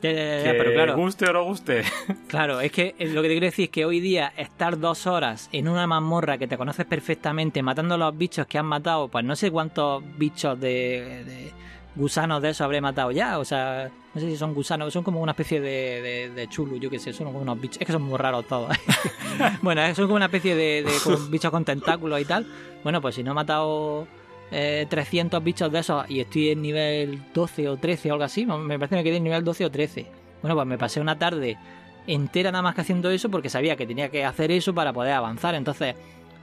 que 0.00 0.54
pero 0.56 0.72
claro. 0.72 0.96
guste 0.96 1.28
o 1.28 1.32
no 1.32 1.44
guste. 1.44 1.82
Claro, 2.28 2.60
es 2.60 2.72
que 2.72 2.94
lo 2.98 3.22
que 3.22 3.28
te 3.28 3.34
quiero 3.34 3.46
decir 3.46 3.64
es 3.64 3.70
que 3.70 3.84
hoy 3.84 4.00
día 4.00 4.32
estar 4.36 4.78
dos 4.78 5.06
horas 5.06 5.48
en 5.52 5.68
una 5.68 5.86
mazmorra 5.86 6.38
que 6.38 6.46
te 6.46 6.56
conoces 6.56 6.86
perfectamente, 6.86 7.62
matando 7.62 7.96
a 7.96 7.98
los 7.98 8.16
bichos 8.16 8.46
que 8.46 8.58
han 8.58 8.66
matado, 8.66 9.08
pues 9.08 9.24
no 9.24 9.36
sé 9.36 9.50
cuántos 9.50 10.02
bichos 10.16 10.58
de, 10.60 11.52
gusanos 11.94 12.42
de 12.42 12.50
eso 12.50 12.64
habré 12.64 12.80
matado 12.80 13.10
ya. 13.10 13.38
O 13.38 13.44
sea, 13.44 13.90
no 14.14 14.20
sé 14.20 14.28
si 14.28 14.36
son 14.36 14.54
gusanos, 14.54 14.92
son 14.92 15.02
como 15.02 15.20
una 15.20 15.32
especie 15.32 15.60
de, 15.60 16.30
de, 16.34 16.48
chulu, 16.48 16.78
yo 16.78 16.90
qué 16.90 16.98
sé, 16.98 17.12
son 17.12 17.26
como 17.26 17.40
unos 17.40 17.60
bichos. 17.60 17.80
Es 17.80 17.86
que 17.86 17.92
son 17.92 18.02
muy 18.02 18.18
raros 18.18 18.46
todos. 18.46 18.76
bueno, 19.62 19.82
son 19.94 20.06
como 20.06 20.16
una 20.16 20.26
especie 20.26 20.54
de, 20.54 20.86
bichos 21.30 21.50
con 21.50 21.64
tentáculos 21.64 22.20
y 22.20 22.24
tal. 22.24 22.46
Bueno, 22.82 23.00
pues 23.00 23.14
si 23.14 23.22
no 23.22 23.32
he 23.32 23.34
matado 23.34 24.06
300 24.50 25.40
eh, 25.40 25.44
bichos 25.44 25.70
de 25.70 25.78
esos 25.78 26.10
y 26.10 26.20
estoy 26.20 26.50
en 26.50 26.62
nivel 26.62 27.22
12 27.34 27.68
o 27.68 27.76
13 27.76 28.10
o 28.10 28.14
algo 28.14 28.24
así. 28.24 28.46
Me 28.46 28.78
parece 28.78 28.90
que 28.90 28.96
me 28.96 29.04
quedé 29.04 29.16
en 29.16 29.24
nivel 29.24 29.44
12 29.44 29.64
o 29.64 29.70
13. 29.70 30.06
Bueno, 30.42 30.54
pues 30.54 30.66
me 30.66 30.78
pasé 30.78 31.00
una 31.00 31.18
tarde 31.18 31.58
entera 32.06 32.50
nada 32.50 32.62
más 32.62 32.74
que 32.74 32.80
haciendo 32.80 33.10
eso 33.10 33.30
porque 33.30 33.48
sabía 33.48 33.76
que 33.76 33.86
tenía 33.86 34.08
que 34.08 34.24
hacer 34.24 34.50
eso 34.50 34.74
para 34.74 34.92
poder 34.92 35.12
avanzar. 35.12 35.54
Entonces, 35.54 35.94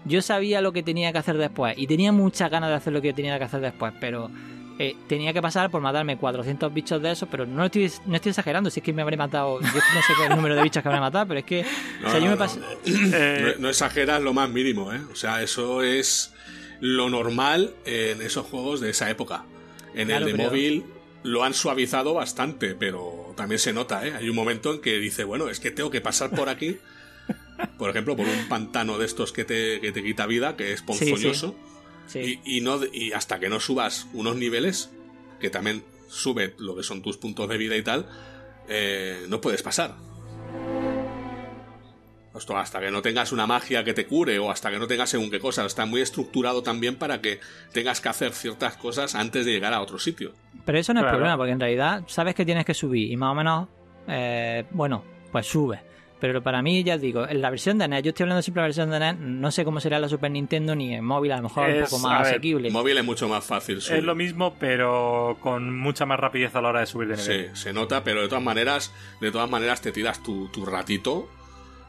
yo 0.06 0.22
sabía 0.22 0.62
lo 0.62 0.72
que 0.72 0.84
tenía 0.84 1.12
que 1.12 1.18
hacer 1.18 1.38
después 1.38 1.78
y 1.78 1.88
tenía 1.88 2.12
muchas 2.12 2.50
ganas 2.50 2.70
de 2.70 2.76
hacer 2.76 2.94
lo 2.94 3.02
que 3.02 3.14
tenía 3.14 3.38
que 3.38 3.46
hacer 3.46 3.62
después, 3.62 3.94
pero 4.00 4.30
eh, 4.80 4.96
tenía 5.08 5.34
que 5.34 5.42
pasar 5.42 5.70
por 5.72 5.82
matarme 5.82 6.18
400 6.18 6.74
bichos 6.74 7.02
de 7.02 7.12
esos, 7.12 7.28
pero 7.30 7.46
no 7.46 7.66
estoy, 7.66 7.92
no 8.06 8.16
estoy 8.16 8.30
exagerando, 8.30 8.70
si 8.70 8.80
es 8.80 8.84
que 8.84 8.94
me 8.94 9.02
habré 9.02 9.18
matado, 9.18 9.60
yo 9.60 9.68
no 9.68 10.02
sé 10.02 10.14
el 10.30 10.36
número 10.36 10.56
de 10.56 10.64
bichos 10.64 10.84
que 10.84 10.90
habré 10.90 11.02
matado, 11.02 11.28
pero 11.28 11.40
es 11.40 11.46
que... 11.46 11.66
No, 12.02 12.18
yo 12.20 12.30
me 12.30 12.38
pasé... 12.38 12.60
no 13.60 13.70
exageras 13.70 14.22
lo 14.22 14.34
más 14.34 14.50
mínimo, 14.50 14.94
¿eh? 14.94 15.02
O 15.12 15.16
sea, 15.16 15.42
eso 15.42 15.82
es 15.82 16.34
lo 16.80 17.10
normal 17.10 17.74
en 17.86 18.22
esos 18.22 18.46
juegos 18.46 18.82
de 18.82 18.92
esa 18.92 19.10
época. 19.10 19.46
En 19.96 20.12
el 20.12 20.26
de 20.26 20.34
móvil 20.36 20.86
lo 21.24 21.44
han 21.44 21.54
suavizado 21.54 22.14
bastante, 22.14 22.76
pero 22.76 23.34
también 23.36 23.60
se 23.60 23.74
nota, 23.74 24.06
¿eh? 24.06 24.14
Hay 24.16 24.30
un 24.30 24.36
momento 24.36 24.74
en 24.74 24.82
que 24.82 25.00
dice, 25.00 25.24
bueno, 25.24 25.50
es 25.50 25.60
que 25.60 25.72
tengo 25.72 25.90
que 25.90 26.02
pasar 26.02 26.30
por 26.30 26.50
aquí, 26.50 26.78
por 27.78 27.90
ejemplo, 27.90 28.16
por 28.16 28.28
un 28.28 28.48
pantano 28.48 28.98
de 28.98 29.06
estos 29.06 29.32
que 29.32 29.44
te, 29.44 29.82
que 29.82 29.92
te 29.92 30.04
quita 30.04 30.26
vida, 30.28 30.56
que 30.56 30.74
es 30.74 30.82
ponzoñoso, 30.82 31.56
Y, 32.16 32.62
no, 32.62 32.80
y 32.92 33.12
hasta 33.12 33.40
que 33.40 33.50
no 33.50 33.60
subas 33.60 34.08
unos 34.14 34.36
niveles, 34.36 34.92
que 35.40 35.50
también 35.50 35.84
sube 36.08 36.54
lo 36.58 36.76
que 36.76 36.84
son 36.84 37.02
tus 37.02 37.18
puntos 37.18 37.50
de 37.50 37.58
vida 37.58 37.76
y 37.76 37.82
tal, 37.82 38.08
eh, 38.70 39.26
no 39.28 39.42
puedes 39.42 39.62
pasar 39.62 39.96
hasta 42.56 42.80
que 42.80 42.92
no 42.92 43.02
tengas 43.02 43.32
una 43.32 43.48
magia 43.48 43.84
que 43.84 43.94
te 43.94 44.06
cure 44.06 44.38
o 44.40 44.52
hasta 44.52 44.70
que 44.70 44.78
no 44.78 44.88
tengas 44.88 45.10
según 45.10 45.32
qué 45.32 45.40
cosas. 45.40 45.66
Está 45.66 45.86
muy 45.86 46.02
estructurado 46.02 46.62
también 46.62 46.96
para 46.96 47.22
que 47.22 47.40
tengas 47.74 48.00
que 48.02 48.10
hacer 48.10 48.32
ciertas 48.32 48.78
cosas 48.78 49.16
antes 49.16 49.46
de 49.46 49.52
llegar 49.52 49.74
a 49.74 49.82
otro 49.82 50.00
sitio. 50.00 50.34
Pero 50.66 50.78
eso 50.78 50.94
no 50.94 51.02
es 51.02 51.08
problema, 51.08 51.38
porque 51.38 51.52
en 51.52 51.60
realidad 51.60 52.04
sabes 52.08 52.36
que 52.36 52.46
tienes 52.46 52.66
que 52.66 52.74
subir 52.74 53.12
y 53.12 53.18
más 53.18 53.32
o 53.32 53.36
menos, 53.36 53.68
eh, 54.08 54.66
bueno, 54.72 55.04
pues 55.32 55.48
sube. 55.48 55.82
Pero 56.20 56.42
para 56.42 56.62
mí, 56.62 56.84
ya 56.84 56.98
digo, 56.98 57.28
en 57.28 57.42
la 57.42 57.50
versión 57.50 57.78
de 57.78 57.88
NES, 57.88 58.04
yo 58.04 58.10
estoy 58.10 58.24
hablando 58.24 58.42
siempre 58.42 58.62
de 58.62 58.64
la 58.64 58.68
versión 58.68 58.90
de 58.90 59.00
NES, 59.00 59.20
no 59.20 59.52
sé 59.52 59.64
cómo 59.64 59.80
será 59.80 60.00
la 60.00 60.10
Super 60.10 60.32
Nintendo 60.32 60.76
ni 60.76 60.94
en 60.96 61.06
móvil, 61.06 61.32
a 61.32 61.38
lo 61.38 61.44
mejor 61.44 61.70
es, 61.70 61.92
un 61.92 62.00
poco 62.00 62.10
más 62.10 62.28
asequible. 62.28 62.72
móvil 62.72 62.98
es 62.98 63.06
mucho 63.06 63.28
más 63.28 63.46
fácil. 63.46 63.78
Es 63.78 64.04
lo 64.04 64.16
mismo, 64.16 64.56
pero 64.60 65.38
con 65.42 65.78
mucha 65.78 66.06
más 66.06 66.20
rapidez 66.20 66.56
a 66.56 66.62
la 66.62 66.70
hora 66.70 66.80
de 66.80 66.86
subir 66.88 67.10
de 67.10 67.18
nivel. 67.18 67.50
Sí, 67.54 67.62
se 67.62 67.74
nota, 67.74 68.04
pero 68.04 68.22
de 68.22 68.28
todas 68.28 68.44
maneras, 68.44 68.94
de 69.22 69.32
todas 69.32 69.50
maneras 69.50 69.82
te 69.82 69.92
tiras 69.92 70.24
tu, 70.24 70.48
tu 70.50 70.66
ratito 70.66 71.30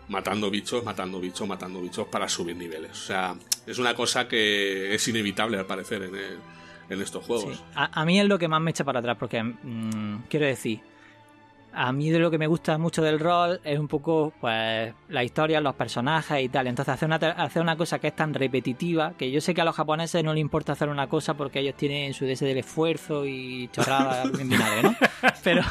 matando 0.09 0.51
bichos, 0.51 0.85
matando 0.85 1.21
bichos, 1.21 1.47
matando 1.47 1.81
bichos 1.81 2.07
para 2.09 2.29
subir 2.29 2.57
niveles. 2.57 2.93
O 2.93 3.07
sea, 3.07 3.35
es 3.67 3.79
una 3.79 3.95
cosa 3.95 4.27
que 4.29 4.95
es 4.95 5.09
inevitable 5.09 5.59
al 5.59 5.67
parecer 5.67 6.03
en, 6.03 6.15
en 6.91 7.03
estos 7.03 7.25
juegos. 7.25 7.63
A, 7.75 8.05
mí 8.05 8.19
es 8.19 8.27
lo 8.27 8.39
que 8.39 8.49
más 8.49 8.61
me 8.61 8.71
echa 8.71 8.85
para 8.85 9.01
atrás, 9.01 9.17
porque 9.19 9.43
mm, 9.43 10.25
quiero 10.29 10.47
decir, 10.47 10.81
a 11.73 11.93
mí 11.93 12.11
de 12.11 12.19
lo 12.19 12.31
que 12.31 12.39
me 12.39 12.47
gusta 12.47 12.79
mucho 12.79 13.03
del 13.03 13.21
rol 13.21 13.61
es 13.65 13.79
un 13.79 13.89
poco 13.89 14.33
pues 14.41 14.93
la 15.09 15.25
historia, 15.25 15.61
los 15.61 15.75
personajes 15.75 16.43
y 16.43 16.49
tal. 16.49 16.67
Entonces 16.67 16.95
hacer 16.95 17.07
una, 17.07 17.17
hacer 17.17 17.63
una 17.63 17.77
cosa 17.77 17.99
que 17.99 18.09
es 18.09 18.17
tan 18.17 18.35
repetitiva, 18.35 19.13
que 19.17 19.31
yo 19.31 19.41
sé 19.41 19.55
que 19.55 19.61
a 19.61 19.65
los 19.65 19.77
japoneses 19.77 20.25
no 20.25 20.35
les 20.35 20.41
importa 20.41 20.73
hacer 20.73 20.89
una 20.89 21.09
cosa 21.09 21.35
porque 21.35 21.61
ellos 21.61 21.75
tienen 21.77 22.15
su 22.15 22.25
deseo 22.25 22.49
del 22.49 22.59
esfuerzo 22.59 23.27
y 23.27 23.69
chorrada 23.69 24.23
en 24.41 24.49
vinagre, 24.49 24.83
¿no? 24.83 24.97
Pero, 25.45 25.63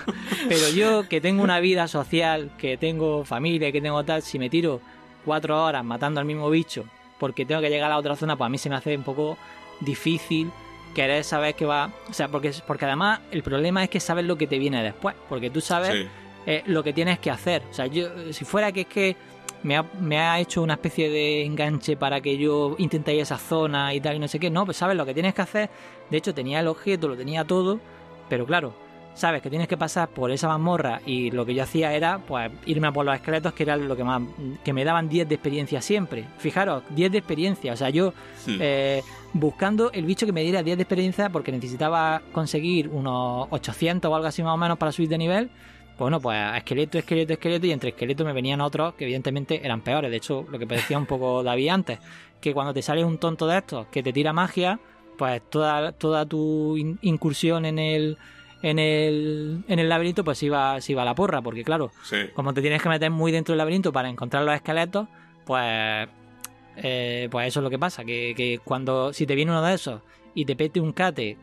pero 0.47 0.69
yo 0.69 1.07
que 1.07 1.21
tengo 1.21 1.43
una 1.43 1.59
vida 1.59 1.87
social, 1.87 2.51
que 2.57 2.77
tengo 2.77 3.25
familia, 3.25 3.71
que 3.71 3.81
tengo 3.81 4.03
tal, 4.03 4.21
si 4.21 4.39
me 4.39 4.49
tiro 4.49 4.81
cuatro 5.25 5.63
horas 5.63 5.83
matando 5.83 6.19
al 6.19 6.25
mismo 6.25 6.49
bicho 6.49 6.85
porque 7.19 7.45
tengo 7.45 7.61
que 7.61 7.69
llegar 7.69 7.87
a 7.87 7.95
la 7.95 7.97
otra 7.97 8.15
zona, 8.15 8.35
pues 8.35 8.45
a 8.45 8.49
mí 8.49 8.57
se 8.57 8.69
me 8.69 8.75
hace 8.75 8.95
un 8.95 9.03
poco 9.03 9.37
difícil 9.79 10.51
querer 10.93 11.23
saber 11.23 11.55
que 11.55 11.65
va. 11.65 11.91
O 12.09 12.13
sea, 12.13 12.27
porque, 12.27 12.51
porque 12.65 12.85
además 12.85 13.21
el 13.31 13.43
problema 13.43 13.83
es 13.83 13.89
que 13.89 13.99
sabes 13.99 14.25
lo 14.25 14.37
que 14.37 14.47
te 14.47 14.59
viene 14.59 14.83
después. 14.83 15.15
Porque 15.29 15.49
tú 15.49 15.61
sabes 15.61 16.07
eh, 16.45 16.63
lo 16.65 16.83
que 16.83 16.93
tienes 16.93 17.19
que 17.19 17.31
hacer. 17.31 17.63
O 17.69 17.73
sea, 17.73 17.87
yo, 17.87 18.07
si 18.31 18.45
fuera 18.45 18.71
que 18.71 18.81
es 18.81 18.87
que 18.87 19.15
me 19.63 19.75
ha, 19.75 19.83
me 19.99 20.19
ha, 20.19 20.39
hecho 20.39 20.61
una 20.61 20.73
especie 20.73 21.09
de 21.09 21.43
enganche 21.43 21.97
para 21.97 22.21
que 22.21 22.37
yo 22.37 22.75
intente 22.77 23.13
ir 23.13 23.21
a 23.21 23.23
esa 23.23 23.37
zona 23.37 23.93
y 23.93 24.01
tal 24.01 24.15
y 24.15 24.19
no 24.19 24.27
sé 24.27 24.39
qué, 24.39 24.49
no, 24.49 24.65
pues 24.65 24.77
sabes 24.77 24.95
lo 24.95 25.05
que 25.05 25.13
tienes 25.13 25.33
que 25.33 25.41
hacer. 25.41 25.69
De 26.09 26.17
hecho, 26.17 26.33
tenía 26.33 26.59
el 26.59 26.67
objeto, 26.67 27.07
lo 27.07 27.17
tenía 27.17 27.43
todo. 27.43 27.79
Pero 28.29 28.45
claro, 28.45 28.73
sabes 29.17 29.41
que 29.41 29.49
tienes 29.49 29.67
que 29.67 29.77
pasar 29.77 30.09
por 30.09 30.29
esa 30.29 30.47
mazmorra 30.47 31.01
y 31.05 31.31
lo 31.31 31.45
que 31.45 31.55
yo 31.55 31.63
hacía 31.63 31.93
era 31.93 32.19
pues 32.19 32.51
irme 32.67 32.87
a 32.87 32.91
por 32.91 33.03
los 33.03 33.15
esqueletos 33.15 33.51
que 33.53 33.63
era 33.63 33.75
lo 33.75 33.95
que 33.95 34.03
más 34.03 34.21
que 34.63 34.73
me 34.73 34.85
daban 34.85 35.09
10 35.09 35.27
de 35.27 35.35
experiencia 35.35 35.81
siempre. 35.81 36.25
Fijaros, 36.37 36.83
10 36.91 37.11
de 37.11 37.17
experiencia, 37.17 37.73
o 37.73 37.75
sea, 37.75 37.89
yo 37.89 38.13
eh, 38.47 39.01
buscando 39.33 39.91
el 39.91 40.05
bicho 40.05 40.27
que 40.27 40.31
me 40.31 40.43
diera 40.43 40.61
10 40.61 40.77
de 40.77 40.83
experiencia 40.83 41.29
porque 41.29 41.51
necesitaba 41.51 42.21
conseguir 42.31 42.89
unos 42.89 43.47
800 43.49 44.09
o 44.09 44.15
algo 44.15 44.27
así 44.27 44.43
más 44.43 44.53
o 44.53 44.57
menos 44.57 44.77
para 44.77 44.91
subir 44.91 45.09
de 45.09 45.17
nivel. 45.17 45.49
Bueno, 45.97 46.21
pues 46.21 46.37
esqueleto, 46.55 46.99
esqueleto, 46.99 47.33
esqueleto 47.33 47.65
y 47.65 47.71
entre 47.71 47.89
esqueletos 47.89 48.23
me 48.23 48.33
venían 48.33 48.61
otros 48.61 48.93
que 48.93 49.05
evidentemente 49.05 49.65
eran 49.65 49.81
peores. 49.81 50.11
De 50.11 50.17
hecho, 50.17 50.45
lo 50.47 50.59
que 50.59 50.67
decía 50.67 50.95
un 50.95 51.07
poco 51.07 51.41
David 51.43 51.69
antes, 51.69 51.99
que 52.39 52.53
cuando 52.53 52.71
te 52.71 52.83
sale 52.83 53.03
un 53.03 53.17
tonto 53.17 53.47
de 53.47 53.57
estos 53.57 53.87
que 53.87 54.03
te 54.03 54.13
tira 54.13 54.31
magia, 54.31 54.79
pues 55.17 55.41
toda, 55.49 55.91
toda 55.93 56.23
tu 56.27 56.77
incursión 57.01 57.65
en 57.65 57.79
el 57.79 58.17
en 58.69 58.79
el, 58.79 59.63
en 59.67 59.79
el 59.79 59.89
laberinto, 59.89 60.23
pues 60.23 60.41
iba, 60.43 60.79
se 60.81 60.91
iba 60.91 61.01
a 61.01 61.05
la 61.05 61.15
porra, 61.15 61.41
porque 61.41 61.63
claro, 61.63 61.91
como 62.33 62.53
te 62.53 62.61
tienes 62.61 62.81
que 62.81 62.89
meter 62.89 63.11
muy 63.11 63.31
dentro 63.31 63.53
del 63.53 63.59
laberinto 63.59 63.93
para 63.93 64.09
encontrar 64.09 64.43
los 64.43 64.55
esqueletos, 64.55 65.07
pues, 65.45 66.07
eh, 66.77 67.27
pues 67.31 67.47
eso 67.47 67.59
es 67.59 67.63
lo 67.63 67.69
que 67.69 67.79
pasa, 67.79 68.03
que, 68.03 68.33
que, 68.35 68.59
cuando 68.63 69.13
si 69.13 69.25
te 69.25 69.35
viene 69.35 69.51
uno 69.51 69.61
de 69.61 69.73
esos 69.73 70.01
y 70.33 70.45
te 70.45 70.55
pete 70.55 70.79
un 70.79 70.91
cate, 70.91 71.37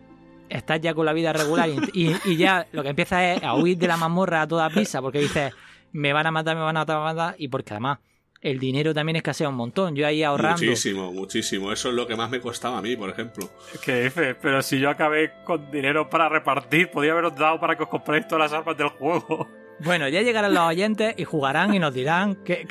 estás 0.49 0.81
ya 0.81 0.95
con 0.95 1.07
la 1.07 1.13
vida 1.13 1.33
regular 1.33 1.69
y, 1.93 2.15
y, 2.25 2.37
ya 2.37 2.67
lo 2.73 2.83
que 2.83 2.91
empieza 2.91 3.33
es 3.33 3.43
a 3.43 3.55
huir 3.55 3.79
de 3.79 3.89
la 3.89 3.97
mazmorra 3.97 4.43
a 4.43 4.49
toda 4.49 4.69
prisa, 4.71 5.01
porque 5.01 5.19
dices, 5.19 5.53
me 5.93 6.13
van 6.13 6.27
a 6.27 6.31
matar, 6.31 6.57
me 6.57 6.63
van 6.63 6.77
a 6.77 6.81
matar, 6.81 6.97
me 6.97 7.03
van 7.03 7.11
a 7.11 7.23
matar, 7.23 7.37
y 7.39 7.49
porque 7.49 7.73
además 7.73 7.99
el 8.45 8.59
dinero 8.61 8.95
también 8.95 9.17
escasea 9.17 9.49
un 9.49 9.57
montón. 9.57 9.97
Yo 9.97 10.07
ahí 10.07 10.23
ahorrando. 10.23 10.63
Muchísimo, 10.63 11.13
muchísimo. 11.13 11.73
Eso 11.73 11.89
es 11.89 11.95
lo 11.95 12.07
que 12.07 12.15
más 12.15 12.31
me 12.31 12.41
costaba 12.41 12.79
a 12.79 12.83
mí, 12.83 12.95
por 12.95 13.09
ejemplo. 13.09 13.51
Que 13.83 14.07
F, 14.07 14.35
pero 14.37 14.63
si 14.63 14.79
yo 14.79 14.91
acabé 14.91 15.33
con 15.45 15.71
dinero 15.71 16.09
para 16.11 16.29
repartir, 16.29 16.91
podía 16.91 17.13
haberos 17.13 17.35
dado 17.35 17.59
para 17.59 17.77
que 17.77 17.83
os 17.83 17.89
compréis 17.89 18.29
todas 18.29 18.51
las 18.51 18.59
armas 18.61 18.77
del 18.77 18.89
juego. 18.89 19.49
Bueno, 19.81 20.09
ya 20.09 20.23
llegarán 20.23 20.55
los 20.55 20.63
oyentes 20.63 21.15
y 21.17 21.25
jugarán 21.25 21.75
y 21.75 21.79
nos 21.79 21.93
dirán 21.93 22.37
que, 22.37 22.69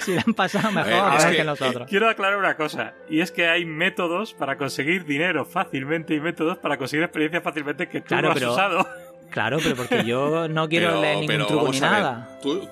si 0.00 0.12
le 0.12 0.18
han 0.26 0.34
pasado 0.34 0.70
mejor 0.70 1.30
que, 1.30 1.44
nosotros. 1.44 1.88
Quiero 1.88 2.10
aclarar 2.10 2.36
una 2.36 2.56
cosa, 2.56 2.92
y 3.08 3.20
es 3.20 3.32
que 3.32 3.48
hay 3.48 3.64
métodos 3.64 4.34
para 4.34 4.58
conseguir 4.58 5.06
dinero 5.06 5.46
fácilmente 5.46 6.14
y 6.14 6.20
métodos 6.20 6.58
para 6.58 6.76
conseguir 6.76 7.04
experiencia 7.04 7.40
fácilmente 7.40 7.88
que 7.88 8.02
tú 8.02 8.14
no 8.16 8.32
has 8.32 8.42
usado. 8.42 8.86
Claro, 9.30 9.58
pero 9.62 9.76
porque 9.76 10.04
yo 10.04 10.46
no 10.48 10.68
quiero 10.68 11.00
leer 11.00 11.26
ningún 11.26 11.46
truco 11.46 11.72
ni 11.72 11.80
nada. 11.80 12.38
Tú, 12.42 12.68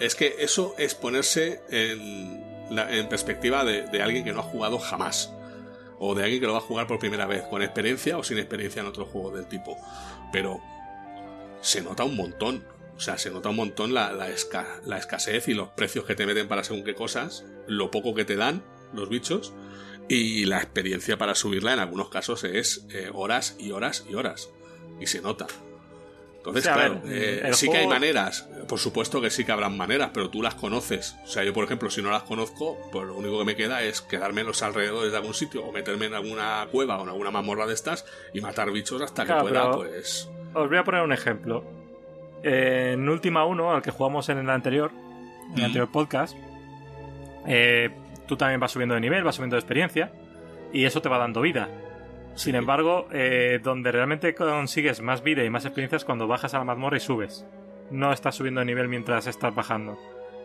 es 0.00 0.14
que 0.14 0.36
eso 0.38 0.74
es 0.78 0.94
ponerse 0.94 1.60
en, 1.70 2.44
en 2.70 3.08
perspectiva 3.08 3.64
de, 3.64 4.02
alguien 4.02 4.24
que 4.24 4.32
no 4.32 4.40
ha 4.40 4.44
jugado 4.44 4.78
jamás. 4.78 5.32
O 5.98 6.14
de 6.14 6.24
alguien 6.24 6.40
que 6.40 6.46
lo 6.46 6.54
va 6.54 6.60
a 6.60 6.62
jugar 6.62 6.86
por 6.86 6.98
primera 6.98 7.26
vez, 7.26 7.42
con 7.42 7.62
experiencia 7.62 8.16
o 8.16 8.24
sin 8.24 8.38
experiencia 8.38 8.80
en 8.80 8.86
otro 8.86 9.04
juego 9.04 9.30
del 9.30 9.46
tipo. 9.46 9.76
Pero 10.32 10.60
se 11.60 11.82
nota 11.82 12.04
un 12.04 12.16
montón. 12.16 12.64
O 12.96 13.00
sea, 13.00 13.18
se 13.18 13.30
nota 13.30 13.50
un 13.50 13.56
montón 13.56 13.92
la, 13.92 14.12
la, 14.12 14.28
escasez 14.98 15.48
y 15.48 15.54
los 15.54 15.68
precios 15.70 16.04
que 16.04 16.14
te 16.14 16.26
meten 16.26 16.48
para 16.48 16.64
según 16.64 16.84
qué 16.84 16.94
cosas, 16.94 17.44
lo 17.66 17.90
poco 17.90 18.14
que 18.14 18.24
te 18.24 18.36
dan 18.36 18.62
los 18.92 19.08
bichos, 19.08 19.54
y 20.08 20.44
la 20.44 20.58
experiencia 20.58 21.16
para 21.16 21.34
subirla 21.34 21.72
en 21.72 21.78
algunos 21.78 22.08
casos 22.08 22.44
es 22.44 22.84
eh, 22.90 23.10
horas 23.12 23.56
y 23.58 23.70
horas 23.70 24.04
y 24.08 24.14
horas. 24.14 24.50
Y 25.00 25.06
se 25.06 25.22
nota. 25.22 25.46
Entonces, 26.40 26.64
claro, 26.64 27.02
eh, 27.04 27.50
sí 27.52 27.68
que 27.68 27.76
hay 27.76 27.86
maneras, 27.86 28.48
por 28.66 28.78
supuesto 28.78 29.20
que 29.20 29.28
sí 29.28 29.44
que 29.44 29.52
habrán 29.52 29.76
maneras, 29.76 30.10
pero 30.14 30.30
tú 30.30 30.42
las 30.42 30.54
conoces. 30.54 31.14
O 31.22 31.26
sea, 31.26 31.44
yo, 31.44 31.52
por 31.52 31.64
ejemplo, 31.64 31.90
si 31.90 32.00
no 32.00 32.10
las 32.10 32.22
conozco, 32.22 32.78
pues 32.90 33.06
lo 33.06 33.14
único 33.14 33.38
que 33.38 33.44
me 33.44 33.56
queda 33.56 33.82
es 33.82 34.00
quedarme 34.00 34.40
en 34.40 34.46
los 34.46 34.62
alrededores 34.62 35.12
de 35.12 35.18
algún 35.18 35.34
sitio 35.34 35.62
o 35.62 35.70
meterme 35.70 36.06
en 36.06 36.14
alguna 36.14 36.66
cueva 36.72 36.98
o 36.98 37.02
en 37.02 37.10
alguna 37.10 37.30
mazmorra 37.30 37.66
de 37.66 37.74
estas 37.74 38.06
y 38.32 38.40
matar 38.40 38.70
bichos 38.70 39.02
hasta 39.02 39.26
que 39.26 39.34
pueda, 39.34 39.70
pues. 39.72 40.30
Os 40.54 40.68
voy 40.68 40.78
a 40.78 40.84
poner 40.84 41.02
un 41.02 41.12
ejemplo. 41.12 41.62
En 42.42 43.06
Última 43.06 43.44
1, 43.44 43.74
al 43.74 43.82
que 43.82 43.90
jugamos 43.90 44.30
en 44.30 44.38
el 44.38 44.48
anterior, 44.48 44.92
en 45.52 45.58
el 45.58 45.64
anterior 45.66 45.92
podcast, 45.92 46.34
eh, 47.46 47.90
tú 48.26 48.38
también 48.38 48.60
vas 48.60 48.72
subiendo 48.72 48.94
de 48.94 49.02
nivel, 49.02 49.24
vas 49.24 49.34
subiendo 49.34 49.56
de 49.56 49.60
experiencia 49.60 50.10
y 50.72 50.86
eso 50.86 51.02
te 51.02 51.10
va 51.10 51.18
dando 51.18 51.42
vida. 51.42 51.68
Sin 52.40 52.54
embargo, 52.54 53.06
eh, 53.12 53.60
donde 53.62 53.92
realmente 53.92 54.34
consigues 54.34 55.02
más 55.02 55.22
vida 55.22 55.44
y 55.44 55.50
más 55.50 55.66
experiencias 55.66 56.06
cuando 56.06 56.26
bajas 56.26 56.54
a 56.54 56.58
la 56.58 56.64
mazmorra 56.64 56.96
y 56.96 57.00
subes. 57.00 57.44
No 57.90 58.14
estás 58.14 58.36
subiendo 58.36 58.60
de 58.60 58.64
nivel 58.64 58.88
mientras 58.88 59.26
estás 59.26 59.54
bajando. 59.54 59.98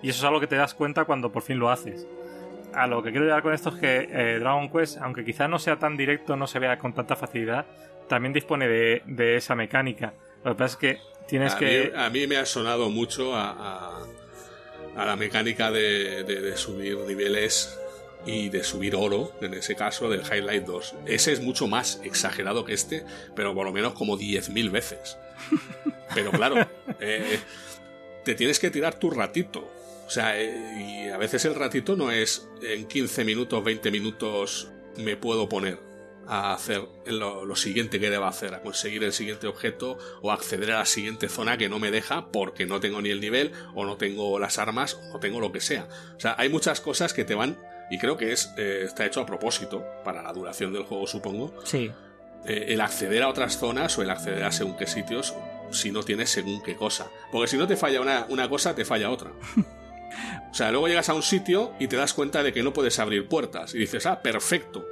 Y 0.04 0.10
eso 0.10 0.20
es 0.20 0.24
algo 0.26 0.42
que 0.42 0.48
te 0.48 0.58
das 0.58 0.74
cuenta 0.74 1.06
cuando 1.06 1.32
por 1.32 1.42
fin 1.42 1.58
lo 1.58 1.70
haces. 1.70 2.06
A 2.74 2.86
lo 2.88 3.02
que 3.02 3.12
quiero 3.12 3.24
llegar 3.24 3.44
con 3.44 3.54
esto 3.54 3.70
es 3.70 3.76
que 3.76 4.10
eh, 4.12 4.40
Dragon 4.40 4.70
Quest, 4.70 4.98
aunque 4.98 5.24
quizá 5.24 5.48
no 5.48 5.58
sea 5.58 5.80
tan 5.80 5.96
directo, 5.96 6.36
no 6.36 6.48
se 6.48 6.60
vea 6.60 6.78
con 6.78 6.92
tanta 6.94 7.16
facilidad, 7.16 7.66
también 8.10 8.34
dispone 8.34 8.68
de, 8.68 9.36
esa 9.38 9.56
mecánica. 9.56 10.16
Lo 10.44 10.52
que 10.52 10.58
pasa 10.58 10.74
es 10.74 10.78
que 10.78 11.00
tienes 11.30 11.56
que... 11.56 11.94
a 11.96 12.10
mí 12.10 12.28
me 12.28 12.36
ha 12.36 12.46
sonado 12.46 12.90
mucho 12.90 13.34
a, 13.34 14.02
la 14.98 15.16
mecánica 15.16 15.72
de 15.72 16.52
subir 16.58 16.98
niveles 17.08 17.80
y 18.26 18.50
de 18.50 18.64
subir 18.64 18.96
oro, 18.96 19.32
en 19.42 19.54
ese 19.54 19.76
caso 19.76 20.10
del 20.10 20.22
Highlight 20.22 20.66
2. 20.66 20.96
Ese 21.06 21.32
es 21.32 21.42
mucho 21.42 21.68
más 21.68 22.02
exagerado 22.04 22.66
que 22.66 22.74
este, 22.74 23.06
pero 23.36 23.54
por 23.54 23.66
lo 23.66 23.72
menos 23.72 23.94
como 23.94 24.18
10.000 24.18 24.72
veces. 24.72 25.18
Pero 26.14 26.32
claro, 26.32 26.68
eh, 27.00 27.40
te 28.24 28.36
tienes 28.36 28.60
que 28.60 28.72
tirar 28.72 28.96
tu 28.96 29.12
ratito. 29.12 29.72
O 30.08 30.10
sea, 30.10 30.40
eh, 30.40 31.06
y 31.08 31.10
a 31.10 31.18
veces 31.18 31.46
el 31.46 31.56
ratito 31.56 31.96
no 31.96 32.12
es 32.12 32.48
en 32.62 32.88
15 32.88 33.24
minutos, 33.24 33.64
20 33.64 33.92
minutos 33.92 34.72
me 34.98 35.18
puedo 35.18 35.50
poner 35.50 35.80
a 36.28 36.54
hacer 36.54 36.82
lo, 37.06 37.46
lo, 37.46 37.56
siguiente 37.56 38.00
que 38.00 38.10
deba 38.10 38.28
hacer, 38.28 38.56
a 38.56 38.62
conseguir 38.62 39.04
el 39.04 39.14
siguiente 39.14 39.46
objeto 39.46 40.00
o 40.22 40.32
acceder 40.32 40.72
a 40.72 40.80
la 40.80 40.86
siguiente 40.86 41.30
zona 41.30 41.56
que 41.56 41.70
no 41.70 41.78
me 41.78 41.92
deja 41.92 42.32
porque 42.32 42.66
no 42.66 42.80
tengo 42.80 43.00
ni 43.00 43.10
el 43.10 43.22
nivel 43.22 43.52
o 43.76 43.86
no 43.86 43.98
tengo 43.98 44.40
las 44.40 44.58
armas 44.58 44.96
o 44.96 45.14
no 45.14 45.20
tengo 45.20 45.40
lo 45.40 45.52
que 45.52 45.62
sea. 45.62 45.88
O 46.18 46.20
sea, 46.20 46.34
hay 46.40 46.50
muchas 46.50 46.82
cosas 46.82 47.14
que 47.14 47.26
te 47.26 47.36
van 47.36 47.60
y 47.90 47.98
creo 47.98 48.18
que 48.18 48.32
es, 48.32 48.54
eh, 48.58 48.82
está 48.84 49.06
hecho 49.06 49.22
a 49.22 49.26
propósito, 49.26 49.84
para 50.04 50.22
la 50.22 50.34
duración 50.34 50.74
del 50.74 50.84
juego, 50.84 51.08
supongo. 51.08 51.54
Sí. 51.64 51.92
eh, 52.46 52.66
el 52.70 52.82
acceder 52.82 53.24
a 53.24 53.30
otras 53.30 53.58
zonas 53.58 53.98
o 53.98 54.02
el 54.02 54.10
acceder 54.10 54.44
a 54.44 54.52
según 54.52 54.78
qué 54.78 54.88
sitios 54.88 55.34
si 55.72 55.92
no 55.92 56.04
tienes 56.04 56.30
según 56.30 56.62
qué 56.64 56.76
cosa. 56.76 57.08
Porque 57.32 57.48
si 57.48 57.58
no 57.58 57.68
te 57.68 57.76
falla 57.76 58.02
una, 58.02 58.26
una 58.30 58.48
cosa, 58.50 58.76
te 58.76 58.86
falla 58.86 59.10
otra. 59.10 59.32
O 60.50 60.58
sea, 60.58 60.72
luego 60.72 60.88
llegas 60.88 61.10
a 61.10 61.14
un 61.14 61.24
sitio 61.24 61.74
y 61.78 61.90
te 61.90 61.98
das 61.98 62.14
cuenta 62.14 62.42
de 62.42 62.54
que 62.54 62.64
no 62.64 62.72
puedes 62.72 62.98
abrir 63.00 63.28
puertas. 63.28 63.76
Y 63.76 63.80
dices, 63.80 64.06
ah, 64.06 64.22
perfecto. 64.22 64.86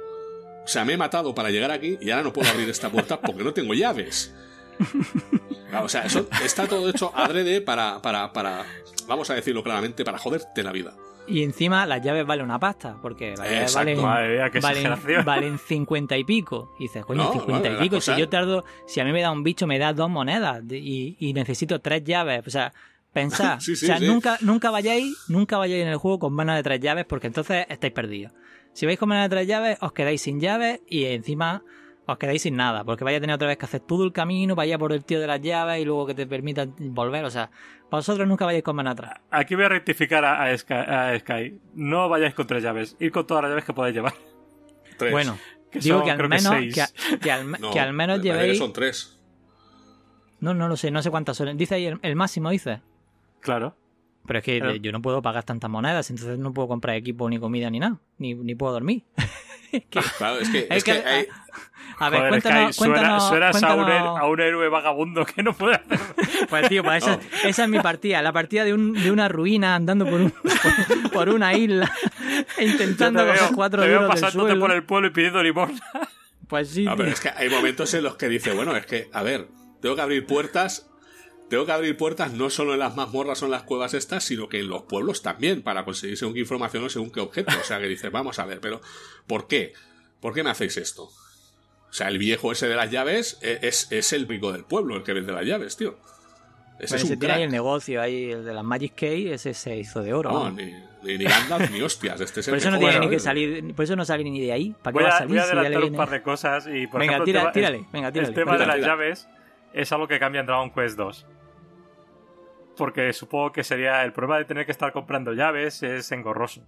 O 0.62 0.68
sea, 0.68 0.84
me 0.84 0.92
he 0.92 0.96
matado 0.98 1.34
para 1.34 1.48
llegar 1.48 1.70
aquí 1.70 1.96
y 2.02 2.10
ahora 2.10 2.24
no 2.24 2.32
puedo 2.34 2.50
abrir 2.50 2.68
esta 2.68 2.90
puerta 2.90 3.18
porque 3.18 3.42
no 3.42 3.54
tengo 3.54 3.72
llaves. 3.72 4.34
o 5.82 5.88
sea, 5.88 6.04
eso 6.04 6.28
está 6.44 6.66
todo 6.66 6.90
hecho 6.90 7.10
adrede 7.16 7.62
para, 7.62 8.02
para, 8.02 8.34
para, 8.34 8.66
vamos 9.06 9.30
a 9.30 9.34
decirlo 9.34 9.62
claramente, 9.62 10.04
para 10.04 10.18
joderte 10.18 10.62
la 10.62 10.72
vida. 10.72 10.92
Y 11.26 11.42
encima 11.42 11.86
las 11.86 12.02
llaves 12.02 12.26
valen 12.26 12.44
una 12.44 12.58
pasta, 12.58 12.98
porque 13.00 13.34
las 13.36 13.48
llaves 13.48 13.74
valen, 13.74 14.02
valen, 14.02 15.24
valen, 15.24 15.58
50 15.58 16.16
y 16.18 16.24
pico. 16.24 16.74
Y 16.78 16.84
dices, 16.84 17.04
coño, 17.04 17.32
50 17.32 17.70
y 17.70 17.76
pico. 17.76 18.00
Si 18.00 18.14
yo 18.16 18.28
tardo, 18.28 18.64
si 18.86 19.00
a 19.00 19.04
mí 19.04 19.12
me 19.12 19.22
da 19.22 19.30
un 19.30 19.42
bicho, 19.42 19.66
me 19.66 19.78
da 19.78 19.92
dos 19.92 20.10
monedas 20.10 20.62
y, 20.70 21.16
y 21.18 21.32
necesito 21.32 21.80
tres 21.80 22.04
llaves. 22.04 22.46
O 22.46 22.50
sea, 22.50 22.72
pensad. 23.14 23.56
o 23.58 23.76
sea, 23.76 23.98
nunca, 24.00 24.36
nunca 24.42 24.70
vayáis, 24.70 25.16
nunca 25.28 25.56
vayáis 25.56 25.82
en 25.82 25.88
el 25.88 25.96
juego 25.96 26.18
con 26.18 26.34
manos 26.34 26.56
de 26.56 26.62
tres 26.62 26.80
llaves, 26.80 27.06
porque 27.06 27.28
entonces 27.28 27.64
estáis 27.70 27.92
perdidos. 27.94 28.32
Si 28.74 28.84
vais 28.84 28.98
con 28.98 29.08
manos 29.08 29.30
de 29.30 29.36
tres 29.36 29.46
llaves, 29.46 29.78
os 29.80 29.92
quedáis 29.92 30.20
sin 30.20 30.40
llaves 30.40 30.80
y 30.88 31.04
encima 31.04 31.62
os 32.06 32.18
quedáis 32.18 32.42
sin 32.42 32.56
nada, 32.56 32.84
porque 32.84 33.04
vaya 33.04 33.18
a 33.18 33.20
tener 33.20 33.34
otra 33.34 33.48
vez 33.48 33.56
que 33.56 33.64
hacer 33.64 33.80
todo 33.80 34.04
el 34.04 34.12
camino, 34.12 34.54
vaya 34.54 34.78
por 34.78 34.92
el 34.92 35.04
tío 35.04 35.20
de 35.20 35.26
las 35.26 35.40
llaves 35.40 35.80
y 35.80 35.84
luego 35.84 36.06
que 36.06 36.14
te 36.14 36.26
permitan 36.26 36.74
volver. 36.78 37.24
O 37.24 37.30
sea, 37.30 37.50
vosotros 37.90 38.28
nunca 38.28 38.44
vayáis 38.44 38.64
con 38.64 38.76
mano 38.76 38.90
atrás. 38.90 39.14
Aquí 39.30 39.54
voy 39.54 39.64
a 39.64 39.68
rectificar 39.68 40.24
a, 40.24 40.56
Sky, 40.56 41.60
No 41.74 42.08
vayáis 42.08 42.34
con 42.34 42.46
tres 42.46 42.62
llaves, 42.62 42.96
ir 43.00 43.10
con 43.10 43.26
todas 43.26 43.42
las 43.42 43.50
llaves 43.50 43.64
que 43.64 43.72
podáis 43.72 43.94
llevar. 43.94 44.14
Bueno, 45.10 45.36
digo 45.72 46.04
que 46.04 46.10
al, 46.12 46.28
menos, 46.28 46.54
que, 47.72 47.80
al, 47.80 47.92
menos 47.92 48.22
llevéis. 48.22 48.58
son 48.58 48.72
tres. 48.72 49.18
No, 50.38 50.54
no 50.54 50.68
lo 50.68 50.76
sé, 50.76 50.92
no 50.92 51.02
sé 51.02 51.10
cuántas 51.10 51.36
son. 51.36 51.56
Dice 51.56 51.74
ahí 51.74 51.92
el, 52.00 52.14
máximo, 52.14 52.50
dice. 52.50 52.80
Claro. 53.40 53.76
Pero 54.24 54.38
es 54.38 54.44
que 54.44 54.78
yo 54.80 54.92
no 54.92 55.02
puedo 55.02 55.20
pagar 55.20 55.42
tantas 55.42 55.68
monedas, 55.68 56.10
entonces 56.10 56.38
no 56.38 56.54
puedo 56.54 56.68
comprar 56.68 56.94
equipo, 56.94 57.28
ni 57.28 57.40
comida, 57.40 57.70
ni 57.70 57.80
nada. 57.80 57.98
Ni, 58.18 58.34
ni 58.34 58.54
puedo 58.54 58.72
dormir. 58.72 59.02
claro, 60.18 60.38
es 60.40 60.48
que, 60.50 60.66
es 60.70 60.84
que, 60.84 60.92
hay, 60.92 61.26
a 61.98 62.10
ver, 62.10 62.28
cuéntanos, 62.28 62.76
suenas, 62.76 63.62
A, 63.62 64.26
un, 64.26 64.40
héroe 64.40 64.68
vagabundo 64.68 65.24
que 65.24 65.42
no 65.42 65.52
puede 65.52 65.76
hacer. 65.76 65.98
Pues 66.48 66.68
tío, 66.68 66.82
pues 66.82 67.02
esa, 67.02 67.18
esa, 67.44 67.64
es 67.64 67.70
mi 67.70 67.78
partida. 67.78 68.20
La 68.20 68.32
partida 68.32 68.64
de, 68.64 68.74
un, 68.74 68.92
de 68.92 69.10
una 69.10 69.28
ruina 69.28 69.74
andando 69.74 70.04
por, 70.04 70.20
un, 70.20 70.34
por, 71.12 71.28
una 71.28 71.54
isla 71.54 71.90
intentando 72.58 73.24
coger 73.26 73.54
cuatro 73.54 73.82
te 73.82 73.88
veo 73.88 74.06
pasándote 74.06 74.56
por 74.56 74.72
el 74.72 74.84
pueblo 74.84 75.08
y 75.08 75.10
pidiendo 75.10 75.42
limosna. 75.42 75.80
Pues 76.48 76.68
sí. 76.68 76.86
pero 76.96 77.08
es 77.08 77.20
que 77.20 77.30
hay 77.30 77.48
momentos 77.48 77.94
en 77.94 78.02
los 78.02 78.16
que 78.16 78.28
dice, 78.28 78.52
bueno, 78.52 78.76
es 78.76 78.84
que, 78.84 79.08
a 79.12 79.22
ver, 79.22 79.48
tengo 79.80 79.96
que 79.96 80.02
abrir 80.02 80.26
puertas 80.26 80.90
tengo 81.48 81.66
que 81.66 81.72
abrir 81.72 81.96
puertas 81.96 82.32
no 82.32 82.50
solo 82.50 82.72
en 82.72 82.80
las 82.80 82.96
mazmorras 82.96 83.42
o 83.42 83.44
en 83.46 83.50
las 83.50 83.62
cuevas 83.62 83.94
estas, 83.94 84.24
sino 84.24 84.48
que 84.48 84.60
en 84.60 84.68
los 84.68 84.82
pueblos 84.82 85.22
también, 85.22 85.62
para 85.62 85.84
conseguir 85.84 86.16
según 86.16 86.34
qué 86.34 86.40
información 86.40 86.84
o 86.84 86.88
según 86.88 87.10
qué 87.10 87.20
objeto. 87.20 87.52
O 87.60 87.64
sea, 87.64 87.78
que 87.78 87.86
dices, 87.86 88.10
vamos 88.10 88.38
a 88.38 88.46
ver, 88.46 88.60
pero 88.60 88.80
¿por 89.26 89.46
qué? 89.46 89.72
¿Por 90.20 90.34
qué 90.34 90.42
me 90.42 90.50
hacéis 90.50 90.76
esto? 90.76 91.04
O 91.04 91.92
sea, 91.96 92.08
el 92.08 92.18
viejo 92.18 92.50
ese 92.50 92.66
de 92.66 92.74
las 92.74 92.90
llaves 92.90 93.38
e, 93.40 93.60
es, 93.62 93.92
es 93.92 94.12
el 94.12 94.26
rico 94.26 94.52
del 94.52 94.64
pueblo, 94.64 94.96
el 94.96 95.02
que 95.02 95.12
vende 95.12 95.32
las 95.32 95.44
llaves, 95.44 95.76
tío. 95.76 95.96
Ese 96.78 96.96
es 96.96 97.04
un 97.04 97.18
tiene 97.18 97.34
ahí 97.34 97.42
el 97.44 97.52
negocio, 97.52 98.02
ahí 98.02 98.32
el 98.32 98.44
de 98.44 98.52
las 98.52 98.64
Magic 98.64 98.94
Key, 98.94 99.28
ese 99.28 99.54
se 99.54 99.76
hizo 99.76 100.02
de 100.02 100.12
oro. 100.12 100.32
No, 100.32 100.50
ni, 100.50 100.72
ni, 101.02 101.24
Gandalf 101.24 101.70
ni 101.70 101.80
hostias. 101.82 102.20
Este 102.20 102.40
es 102.40 102.48
por 102.48 102.58
eso 102.58 102.70
no 102.70 102.78
tiene 102.78 102.98
ni 102.98 103.08
que 103.08 103.20
salir, 103.20 103.74
por 103.74 103.84
eso 103.84 103.94
no 103.94 104.04
sale 104.04 104.24
ni 104.24 104.40
de 104.40 104.50
ahí. 104.50 104.74
¿Para 104.82 104.92
qué 104.92 104.98
voy 104.98 105.02
va 105.04 105.08
a 105.10 105.18
salir? 105.18 105.28
Voy 105.30 105.38
a 105.38 105.42
adelantar 105.44 105.84
un 105.84 105.94
par 105.94 106.10
de 106.10 106.22
cosas 106.22 106.66
y 106.66 106.88
por 106.88 107.00
venga, 107.00 107.14
ejemplo, 107.14 107.52
tírale, 107.52 107.84
venga, 107.92 108.10
tírale. 108.10 108.28
El 108.28 108.34
tema 108.34 108.58
de 108.58 108.66
las 108.66 108.80
llaves 108.80 109.28
es 109.72 109.92
algo 109.92 110.08
que 110.08 110.18
cambia 110.18 110.40
en 110.40 110.46
Dragon 110.46 110.72
Quest 110.72 110.96
2. 110.96 111.26
Porque 112.76 113.12
supongo 113.12 113.52
que 113.52 113.64
sería 113.64 114.02
el 114.04 114.12
problema 114.12 114.38
de 114.38 114.44
tener 114.44 114.66
que 114.66 114.72
estar 114.72 114.92
comprando 114.92 115.32
llaves 115.32 115.82
es 115.82 116.10
engorroso. 116.12 116.62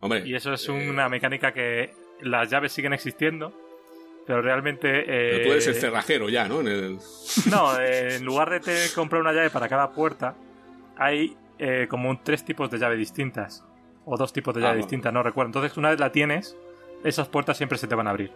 Hombre, 0.00 0.22
y 0.26 0.34
eso 0.34 0.52
es 0.52 0.68
una 0.68 1.08
mecánica 1.08 1.52
que 1.52 1.92
las 2.20 2.50
llaves 2.50 2.72
siguen 2.72 2.92
existiendo 2.92 3.52
pero 4.26 4.42
realmente. 4.42 5.00
Eh, 5.00 5.30
pero 5.30 5.44
tú 5.44 5.52
eres 5.52 5.66
el 5.68 5.74
cerrajero 5.76 6.28
ya, 6.28 6.48
¿no? 6.48 6.60
En 6.60 6.66
el... 6.66 6.98
No, 7.50 7.80
en 7.80 8.24
lugar 8.24 8.50
de 8.50 8.60
te 8.60 8.94
comprar 8.94 9.20
una 9.20 9.32
llave 9.32 9.50
para 9.50 9.68
cada 9.68 9.92
puerta, 9.92 10.34
hay 10.96 11.36
eh, 11.58 11.86
como 11.88 12.10
un, 12.10 12.22
tres 12.22 12.44
tipos 12.44 12.70
de 12.70 12.78
llave 12.78 12.96
distintas. 12.96 13.64
O 14.04 14.16
dos 14.16 14.32
tipos 14.32 14.54
de 14.54 14.60
llave 14.60 14.74
ah, 14.74 14.76
distintas, 14.76 15.12
no 15.12 15.22
recuerdo. 15.22 15.48
Entonces, 15.48 15.76
una 15.76 15.90
vez 15.90 15.98
la 15.98 16.12
tienes, 16.12 16.56
esas 17.02 17.28
puertas 17.28 17.56
siempre 17.56 17.78
se 17.78 17.86
te 17.86 17.94
van 17.94 18.06
a 18.06 18.10
abrir. 18.10 18.32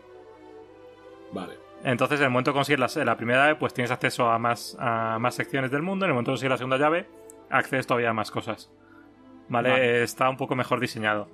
Vale. 1.32 1.54
Entonces, 1.82 2.20
en 2.20 2.24
el 2.24 2.30
momento 2.30 2.52
que 2.52 2.58
consigues 2.58 2.96
la, 2.96 3.16
primera 3.16 3.44
llave, 3.44 3.54
pues 3.56 3.72
tienes 3.72 3.90
acceso 3.90 4.30
a 4.30 4.38
más, 4.38 4.76
a 4.78 5.18
más 5.18 5.34
secciones 5.34 5.70
del 5.70 5.82
mundo. 5.82 6.04
En 6.04 6.10
el 6.10 6.14
momento 6.14 6.30
que 6.30 6.32
consigues 6.34 6.50
la 6.50 6.56
segunda 6.58 6.76
llave, 6.76 7.06
accedes 7.48 7.86
todavía 7.86 8.10
a 8.10 8.12
más 8.12 8.30
cosas. 8.30 8.70
¿Vale? 9.48 10.02
Está 10.02 10.28
un 10.28 10.36
poco 10.36 10.54
mejor 10.54 10.78
diseñado. 10.78 11.28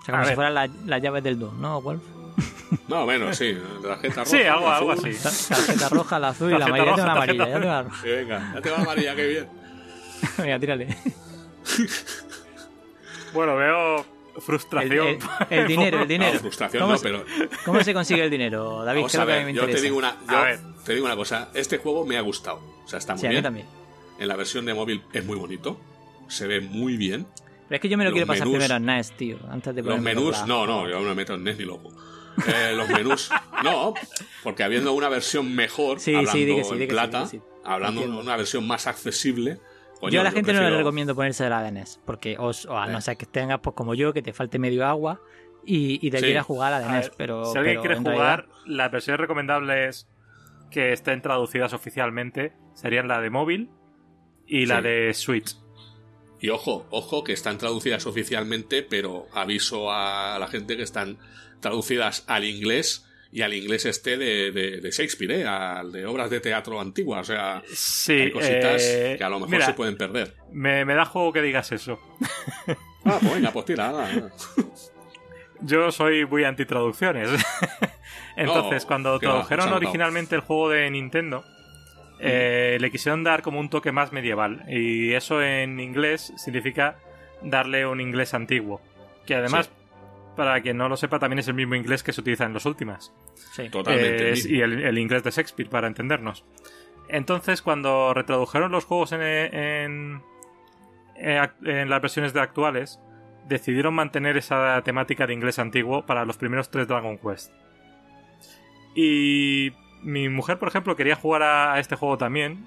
O 0.00 0.04
sea, 0.04 0.14
como 0.14 0.26
si 0.26 0.34
fuera 0.34 0.50
la, 0.50 0.68
la 0.86 0.98
llave 0.98 1.20
del 1.20 1.38
2, 1.38 1.54
¿no, 1.54 1.80
Wolf? 1.82 2.02
No, 2.88 3.04
bueno, 3.04 3.32
sí, 3.32 3.58
tarjeta 3.82 4.24
roja. 4.24 4.26
Sí, 4.26 4.42
algo, 4.42 4.70
algo 4.70 4.92
así. 4.92 5.12
Tarjeta 5.48 5.88
roja, 5.88 6.18
la 6.18 6.28
azul 6.28 6.52
y 6.52 6.58
la 6.58 6.66
amarilla. 6.66 6.96
Ya 6.96 7.06
la 7.06 7.12
amarilla, 7.12 7.48
ya 7.48 7.60
te 7.60 7.66
va 7.66 7.82
la 7.82 7.90
Sí, 8.02 8.08
venga, 8.08 8.52
ya 8.54 8.60
te 8.60 8.70
va 8.70 8.76
la 8.76 8.82
amarilla, 8.82 9.16
qué 9.16 9.26
bien. 9.26 9.48
venga, 10.38 10.58
tírale. 10.58 10.96
bueno, 13.32 13.56
veo 13.56 14.04
frustración. 14.40 15.18
El, 15.50 15.66
dinero, 15.66 16.02
el 16.02 16.08
dinero. 16.08 16.34
No, 16.34 16.40
frustración 16.40 16.82
¿Cómo, 16.82 16.94
no, 16.94 17.00
pero... 17.00 17.24
¿Cómo 17.64 17.82
se 17.82 17.94
consigue 17.94 18.24
el 18.24 18.30
dinero, 18.30 18.84
David? 18.84 19.00
Vamos 19.00 19.14
a 19.14 19.24
ver, 19.24 19.46
que 19.46 19.54
yo 19.54 19.66
te 19.66 19.80
digo, 19.80 19.96
una, 19.96 20.16
yo 20.28 20.82
te 20.84 20.94
digo 20.94 21.06
una 21.06 21.16
cosa. 21.16 21.50
Este 21.54 21.78
juego 21.78 22.04
me 22.06 22.16
ha 22.16 22.20
gustado. 22.20 22.60
O 22.84 22.88
sea, 22.88 22.98
está 22.98 23.14
muy 23.14 23.20
sí, 23.20 23.28
bien. 23.28 23.38
A 23.38 23.40
mí 23.40 23.42
también. 23.42 23.66
En 24.18 24.28
la 24.28 24.36
versión 24.36 24.64
de 24.64 24.74
móvil 24.74 25.02
es 25.12 25.24
muy 25.24 25.36
bonito. 25.36 25.80
Se 26.28 26.46
ve 26.46 26.60
muy 26.60 26.96
bien. 26.96 27.26
Pero 27.68 27.76
es 27.76 27.80
que 27.82 27.88
yo 27.88 27.98
me 27.98 28.04
lo 28.04 28.12
quiero 28.12 28.26
pasar 28.26 28.48
primero 28.48 28.76
en 28.76 28.84
NES, 28.86 29.12
tío. 29.12 29.38
Antes 29.50 29.74
de 29.74 29.82
Los 29.82 30.00
menús, 30.00 30.44
no, 30.46 30.66
no, 30.66 30.88
yo 30.88 31.00
no 31.00 31.08
me 31.08 31.14
meto 31.14 31.34
en 31.34 31.44
NES 31.44 31.58
ni 31.58 31.64
loco. 31.64 31.90
Eh, 32.46 32.72
los 32.74 32.88
menús. 32.88 33.30
No, 33.64 33.92
porque 34.44 34.62
habiendo 34.62 34.92
una 34.92 35.08
versión 35.08 35.52
mejor, 35.52 35.98
hablando 35.98 36.74
en 36.76 36.86
plata, 36.86 37.28
hablando 37.64 38.02
de 38.02 38.06
una 38.06 38.36
versión 38.36 38.64
más 38.68 38.86
accesible. 38.86 39.58
Yo 40.10 40.20
a 40.20 40.24
la 40.24 40.30
gente 40.30 40.52
no 40.52 40.60
le 40.60 40.76
recomiendo 40.76 41.14
ponerse 41.14 41.44
de 41.44 41.50
la 41.50 41.62
DNS, 41.62 42.00
porque 42.04 42.36
os, 42.38 42.66
o 42.66 42.76
a 42.76 42.86
no 42.86 43.00
ser 43.00 43.16
que 43.16 43.26
tengas, 43.26 43.60
pues 43.60 43.74
como 43.74 43.94
yo, 43.94 44.12
que 44.12 44.22
te 44.22 44.32
falte 44.32 44.58
medio 44.58 44.86
agua 44.86 45.20
y, 45.64 46.06
y 46.06 46.10
te 46.10 46.20
quieras 46.20 46.46
jugar 46.46 46.72
a 46.72 46.80
la 46.80 46.88
DNS. 46.88 47.10
pero, 47.16 47.44
si 47.46 47.58
alguien 47.58 47.80
quiere 47.80 47.96
jugar, 47.96 48.46
las 48.66 48.90
versiones 48.90 49.20
recomendables 49.20 50.08
que 50.70 50.92
estén 50.92 51.22
traducidas 51.22 51.72
oficialmente 51.72 52.52
serían 52.74 53.08
la 53.08 53.20
de 53.20 53.30
móvil 53.30 53.70
y 54.46 54.66
la 54.66 54.80
de 54.80 55.12
Switch. 55.14 55.56
Y 56.40 56.50
ojo, 56.50 56.86
ojo, 56.90 57.24
que 57.24 57.32
están 57.32 57.58
traducidas 57.58 58.06
oficialmente, 58.06 58.82
pero 58.82 59.26
aviso 59.32 59.90
a 59.90 60.38
la 60.38 60.46
gente 60.46 60.76
que 60.76 60.84
están 60.84 61.18
traducidas 61.60 62.24
al 62.28 62.44
inglés 62.44 63.07
y 63.30 63.42
al 63.42 63.52
inglés 63.52 63.84
este 63.84 64.16
de, 64.16 64.50
de, 64.50 64.90
Shakespeare, 64.90 65.40
¿eh? 65.40 65.46
al 65.46 65.92
de 65.92 66.06
obras 66.06 66.30
de 66.30 66.40
teatro 66.40 66.80
antiguas. 66.80 67.28
O 67.28 67.32
sea, 67.32 67.62
sí, 67.66 68.12
hay 68.12 68.30
cositas 68.30 68.82
eh, 68.82 69.14
que 69.18 69.24
a 69.24 69.28
lo 69.28 69.40
mejor 69.40 69.62
se 69.62 69.74
pueden 69.74 69.96
perder. 69.96 70.34
Me, 70.50 70.84
da 70.84 71.04
juego 71.04 71.32
que 71.32 71.42
digas 71.42 71.70
eso. 71.72 71.98
ah, 73.04 73.18
pues 73.20 73.34
venga, 73.34 73.50
pues 73.52 73.66
tira. 73.66 73.92
Yo 75.60 75.90
soy 75.90 76.24
muy 76.24 76.44
anti 76.44 76.64
traducciones. 76.64 77.28
Entonces, 78.36 78.86
cuando 78.86 79.18
tradujeron 79.18 79.72
originalmente 79.72 80.36
el 80.36 80.40
juego 80.40 80.70
de 80.70 80.88
Nintendo, 80.90 81.44
eh, 82.20 82.78
le 82.80 82.90
quisieron 82.90 83.24
dar 83.24 83.42
como 83.42 83.60
un 83.60 83.68
toque 83.68 83.92
más 83.92 84.12
medieval. 84.12 84.64
Y 84.68 85.12
eso 85.12 85.42
en 85.42 85.80
inglés 85.80 86.32
significa 86.36 86.96
darle 87.42 87.86
un 87.86 88.00
inglés 88.00 88.34
antiguo. 88.34 88.80
Que 89.26 89.34
además, 89.34 89.70
para 90.38 90.60
quien 90.60 90.76
no 90.76 90.88
lo 90.88 90.96
sepa, 90.96 91.18
también 91.18 91.40
es 91.40 91.48
el 91.48 91.54
mismo 91.54 91.74
inglés 91.74 92.04
que 92.04 92.12
se 92.12 92.20
utiliza 92.20 92.44
en 92.44 92.54
las 92.54 92.64
últimas. 92.64 93.12
Sí. 93.34 93.68
Totalmente. 93.68 94.34
y 94.48 94.60
el, 94.60 94.96
inglés 94.96 95.24
de 95.24 95.32
Shakespeare, 95.32 95.68
para 95.68 95.88
entendernos. 95.88 96.44
Entonces, 97.08 97.60
cuando 97.60 98.14
retradujeron 98.14 98.70
los 98.70 98.84
juegos 98.84 99.10
en, 99.10 99.20
en, 99.20 100.22
en 101.16 101.90
las 101.90 102.00
versiones 102.00 102.32
de 102.34 102.40
actuales, 102.40 103.00
decidieron 103.48 103.94
mantener 103.94 104.36
esa 104.36 104.80
temática 104.82 105.26
de 105.26 105.34
inglés 105.34 105.58
antiguo 105.58 106.06
para 106.06 106.24
los 106.24 106.36
primeros 106.36 106.70
tres 106.70 106.86
Dragon 106.86 107.18
Quest. 107.18 107.52
Y 108.94 109.72
mi 110.04 110.28
mujer, 110.28 110.60
por 110.60 110.68
ejemplo, 110.68 110.94
quería 110.94 111.16
jugar 111.16 111.42
a, 111.42 111.80
este 111.80 111.96
juego 111.96 112.16
también. 112.16 112.64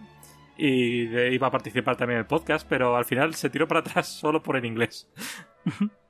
Y 0.57 1.03
iba 1.33 1.47
a 1.47 1.51
participar 1.51 1.95
también 1.95 2.17
en 2.17 2.23
el 2.23 2.27
podcast, 2.27 2.67
pero 2.67 2.97
al 2.97 3.05
final 3.05 3.33
se 3.35 3.49
tiró 3.49 3.65
para 3.65 3.79
atrás 3.79 4.07
solo 4.19 4.43
por 4.43 4.57
el 4.57 4.65
inglés. 4.65 5.09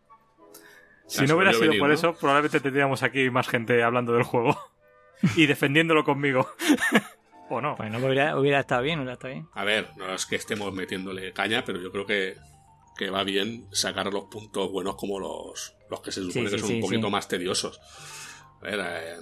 Si 1.12 1.26
no 1.26 1.36
hubiera 1.36 1.54
sido 1.54 1.74
por 1.78 1.92
eso, 1.92 2.14
probablemente 2.14 2.62
tendríamos 2.62 3.04
aquí 3.04 3.30
más 3.30 3.48
gente 3.50 3.84
hablando 3.84 4.14
del 4.14 4.24
juego 4.24 4.58
y 5.36 5.46
defendiéndolo 5.46 6.04
conmigo. 6.04 6.50
¿O 7.50 7.60
no? 7.60 7.76
Bueno, 7.76 8.00
pues 8.00 8.12
hubiera, 8.12 8.40
hubiera, 8.40 8.60
estado 8.62 8.82
bien, 8.82 9.00
hubiera 9.00 9.14
estado 9.14 9.34
bien. 9.34 9.48
A 9.54 9.66
ver, 9.66 9.90
no 9.98 10.14
es 10.14 10.26
que 10.26 10.38
estemos 10.38 10.74
metiéndole 10.74 11.34
caña, 11.34 11.66
pero 11.66 11.82
yo 11.82 11.92
creo 11.92 12.06
que, 12.06 12.38
que 12.98 13.10
va 13.10 13.26
bien 13.26 13.68
sacar 13.74 14.12
los 14.12 14.26
puntos 14.26 14.72
buenos 14.72 14.96
como 14.96 15.20
los, 15.20 15.76
los 15.90 16.00
que 16.00 16.14
se 16.14 16.22
supone 16.22 16.50
que 16.50 16.60
son 16.60 16.76
un 16.76 16.82
poquito 16.82 17.10
más 17.10 17.28
tediosos. 17.28 17.82
eh, 18.64 19.18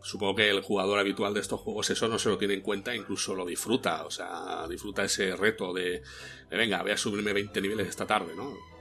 supongo 0.00 0.36
que 0.36 0.48
el 0.48 0.60
jugador 0.62 1.00
habitual 1.00 1.34
de 1.34 1.40
estos 1.40 1.60
juegos 1.60 1.90
eso 1.90 2.06
no 2.06 2.20
se 2.20 2.28
lo 2.28 2.38
tiene 2.38 2.54
en 2.54 2.60
cuenta, 2.60 2.94
incluso 2.94 3.34
lo 3.34 3.44
disfruta, 3.44 4.04
o 4.04 4.10
sea, 4.12 4.66
disfruta 4.68 5.02
ese 5.02 5.34
reto 5.34 5.72
de, 5.72 6.02
venga, 6.50 6.82
voy 6.82 6.92
a 6.92 6.96
subirme 6.96 7.32
20 7.32 7.60
niveles 7.60 7.88
esta 7.88 8.06
tarde, 8.06 8.32
¿no? 8.36 8.71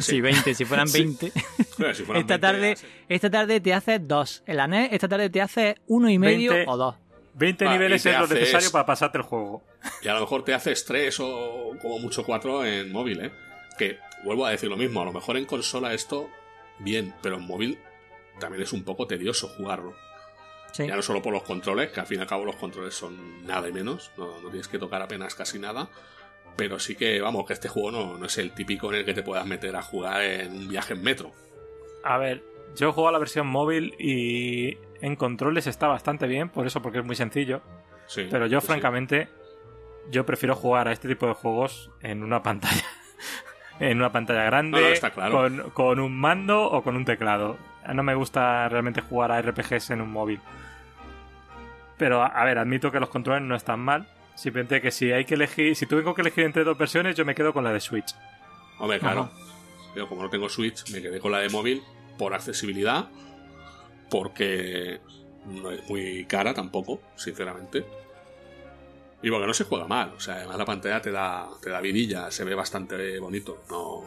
Sí, 0.00 0.20
20, 0.20 0.54
si 0.54 0.64
fueran 0.64 0.90
20. 0.90 1.32
esta, 2.14 2.38
tarde, 2.38 2.76
esta 3.08 3.30
tarde 3.30 3.60
te 3.60 3.74
haces 3.74 4.06
dos. 4.06 4.42
En 4.46 4.56
la 4.56 4.66
NES, 4.66 4.92
esta 4.92 5.08
tarde 5.08 5.30
te 5.30 5.40
haces 5.40 5.76
uno 5.86 6.10
y 6.10 6.18
medio 6.18 6.52
o 6.66 6.76
dos. 6.76 6.96
20 7.34 7.68
niveles 7.68 8.04
es 8.04 8.18
lo 8.18 8.26
necesario 8.26 8.70
para 8.70 8.86
pasarte 8.86 9.18
el 9.18 9.24
juego. 9.24 9.62
Y 10.02 10.08
a 10.08 10.14
lo 10.14 10.20
mejor 10.20 10.44
te 10.44 10.52
haces 10.52 10.84
tres 10.84 11.18
o 11.20 11.76
como 11.80 11.98
mucho 11.98 12.24
cuatro 12.24 12.64
en 12.64 12.92
móvil, 12.92 13.24
¿eh? 13.24 13.32
Que 13.78 13.98
vuelvo 14.24 14.46
a 14.46 14.50
decir 14.50 14.68
lo 14.68 14.76
mismo, 14.76 15.00
a 15.00 15.04
lo 15.04 15.12
mejor 15.12 15.36
en 15.36 15.46
consola 15.46 15.94
esto, 15.94 16.28
bien, 16.78 17.14
pero 17.22 17.36
en 17.36 17.46
móvil 17.46 17.78
también 18.38 18.62
es 18.62 18.72
un 18.72 18.82
poco 18.82 19.06
tedioso 19.06 19.48
jugarlo. 19.48 19.94
Ya 20.78 20.94
no 20.96 21.02
solo 21.02 21.20
por 21.20 21.32
los 21.32 21.42
controles, 21.42 21.90
que 21.90 22.00
al 22.00 22.06
fin 22.06 22.18
y 22.18 22.22
al 22.22 22.28
cabo 22.28 22.44
los 22.44 22.56
controles 22.56 22.94
son 22.94 23.44
nada 23.46 23.68
y 23.68 23.72
menos, 23.72 24.12
no, 24.16 24.28
tienes 24.50 24.68
que 24.68 24.78
tocar 24.78 25.02
apenas 25.02 25.34
casi 25.34 25.58
nada, 25.58 25.90
pero 26.56 26.78
sí 26.78 26.94
que, 26.94 27.20
vamos, 27.20 27.46
que 27.46 27.52
este 27.52 27.68
juego 27.68 27.90
no, 27.90 28.18
no, 28.18 28.26
es 28.26 28.38
el 28.38 28.52
típico 28.52 28.92
en 28.92 29.00
el 29.00 29.04
que 29.04 29.14
te 29.14 29.22
puedas 29.22 29.46
meter 29.46 29.74
a 29.76 29.82
jugar 29.82 30.22
en 30.22 30.52
un 30.52 30.68
viaje 30.68 30.94
en 30.94 31.02
metro. 31.02 31.32
A 32.04 32.18
ver, 32.18 32.42
yo 32.76 32.88
he 32.88 32.92
jugado 32.92 33.12
la 33.12 33.18
versión 33.18 33.46
móvil 33.46 33.94
y 33.98 34.78
en 35.00 35.16
controles 35.16 35.66
está 35.66 35.88
bastante 35.88 36.26
bien, 36.26 36.48
por 36.48 36.66
eso, 36.66 36.82
porque 36.82 36.98
es 36.98 37.04
muy 37.04 37.16
sencillo. 37.16 37.62
pero 38.30 38.46
yo, 38.46 38.60
francamente, 38.60 39.28
yo 40.10 40.24
prefiero 40.26 40.54
jugar 40.54 40.88
a 40.88 40.92
este 40.92 41.08
tipo 41.08 41.26
de 41.26 41.34
juegos 41.34 41.90
en 42.00 42.22
una 42.22 42.42
pantalla. 42.42 42.84
en 43.80 43.98
una 43.98 44.12
pantalla 44.12 44.44
grande, 44.44 45.00
con, 45.14 45.70
con, 45.70 46.00
un 46.00 46.18
mando 46.18 46.62
o 46.64 46.82
con 46.82 46.96
un 46.96 47.04
teclado. 47.04 47.56
No 47.92 48.02
me 48.02 48.14
gusta 48.14 48.68
realmente 48.68 49.00
jugar 49.00 49.32
a 49.32 49.40
RPGs 49.40 49.90
en 49.90 50.02
un 50.02 50.12
móvil. 50.12 50.40
Pero, 51.96 52.22
a 52.22 52.44
ver, 52.44 52.58
admito 52.58 52.90
que 52.90 53.00
los 53.00 53.08
controles 53.08 53.42
no 53.42 53.54
están 53.54 53.80
mal. 53.80 54.06
Simplemente 54.40 54.80
que 54.80 54.90
si 54.90 55.12
hay 55.12 55.26
que 55.26 55.34
elegir, 55.34 55.76
si 55.76 55.84
tengo 55.84 56.14
que 56.14 56.22
elegir 56.22 56.44
entre 56.44 56.64
dos 56.64 56.78
versiones, 56.78 57.14
yo 57.14 57.26
me 57.26 57.34
quedo 57.34 57.52
con 57.52 57.62
la 57.62 57.74
de 57.74 57.80
Switch. 57.80 58.14
Hombre, 58.78 58.98
claro. 58.98 59.30
Yo 59.94 60.08
como 60.08 60.22
no 60.22 60.30
tengo 60.30 60.48
Switch, 60.48 60.90
me 60.90 61.02
quedé 61.02 61.20
con 61.20 61.30
la 61.30 61.40
de 61.40 61.50
móvil 61.50 61.82
por 62.16 62.32
accesibilidad, 62.32 63.10
porque 64.08 65.00
no 65.44 65.70
es 65.70 65.86
muy 65.90 66.24
cara 66.24 66.54
tampoco, 66.54 67.02
sinceramente. 67.16 67.84
Y 69.22 69.28
porque 69.28 69.46
no 69.46 69.52
se 69.52 69.64
juega 69.64 69.86
mal, 69.86 70.14
o 70.16 70.20
sea, 70.20 70.36
además 70.36 70.56
la 70.56 70.64
pantalla 70.64 71.02
te 71.02 71.10
da, 71.10 71.46
te 71.60 71.68
da 71.68 71.82
vidilla, 71.82 72.30
se 72.30 72.42
ve 72.44 72.54
bastante 72.54 73.18
bonito. 73.18 73.62
No, 73.68 74.06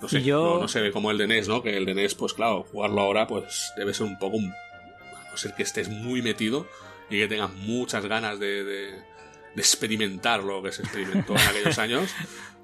no 0.00 0.08
sé, 0.08 0.20
no, 0.20 0.68
se 0.68 0.80
ve 0.80 0.92
como 0.92 1.10
el 1.10 1.18
de 1.18 1.26
NES, 1.26 1.48
¿no? 1.48 1.60
Que 1.60 1.76
el 1.76 1.86
de 1.86 1.94
NES, 1.94 2.14
pues 2.14 2.34
claro, 2.34 2.68
jugarlo 2.70 3.00
ahora, 3.00 3.26
pues 3.26 3.72
debe 3.76 3.94
ser 3.94 4.06
un 4.06 4.16
poco. 4.16 4.36
A 4.38 5.30
no 5.32 5.36
ser 5.36 5.56
que 5.56 5.64
estés 5.64 5.88
muy 5.88 6.22
metido 6.22 6.68
y 7.10 7.18
que 7.18 7.26
tengas 7.26 7.52
muchas 7.52 8.06
ganas 8.06 8.38
de, 8.38 8.62
de, 8.62 9.09
experimentar 9.56 10.42
lo 10.42 10.62
que 10.62 10.72
se 10.72 10.82
experimentó 10.82 11.34
en 11.34 11.40
aquellos 11.40 11.78
años. 11.78 12.14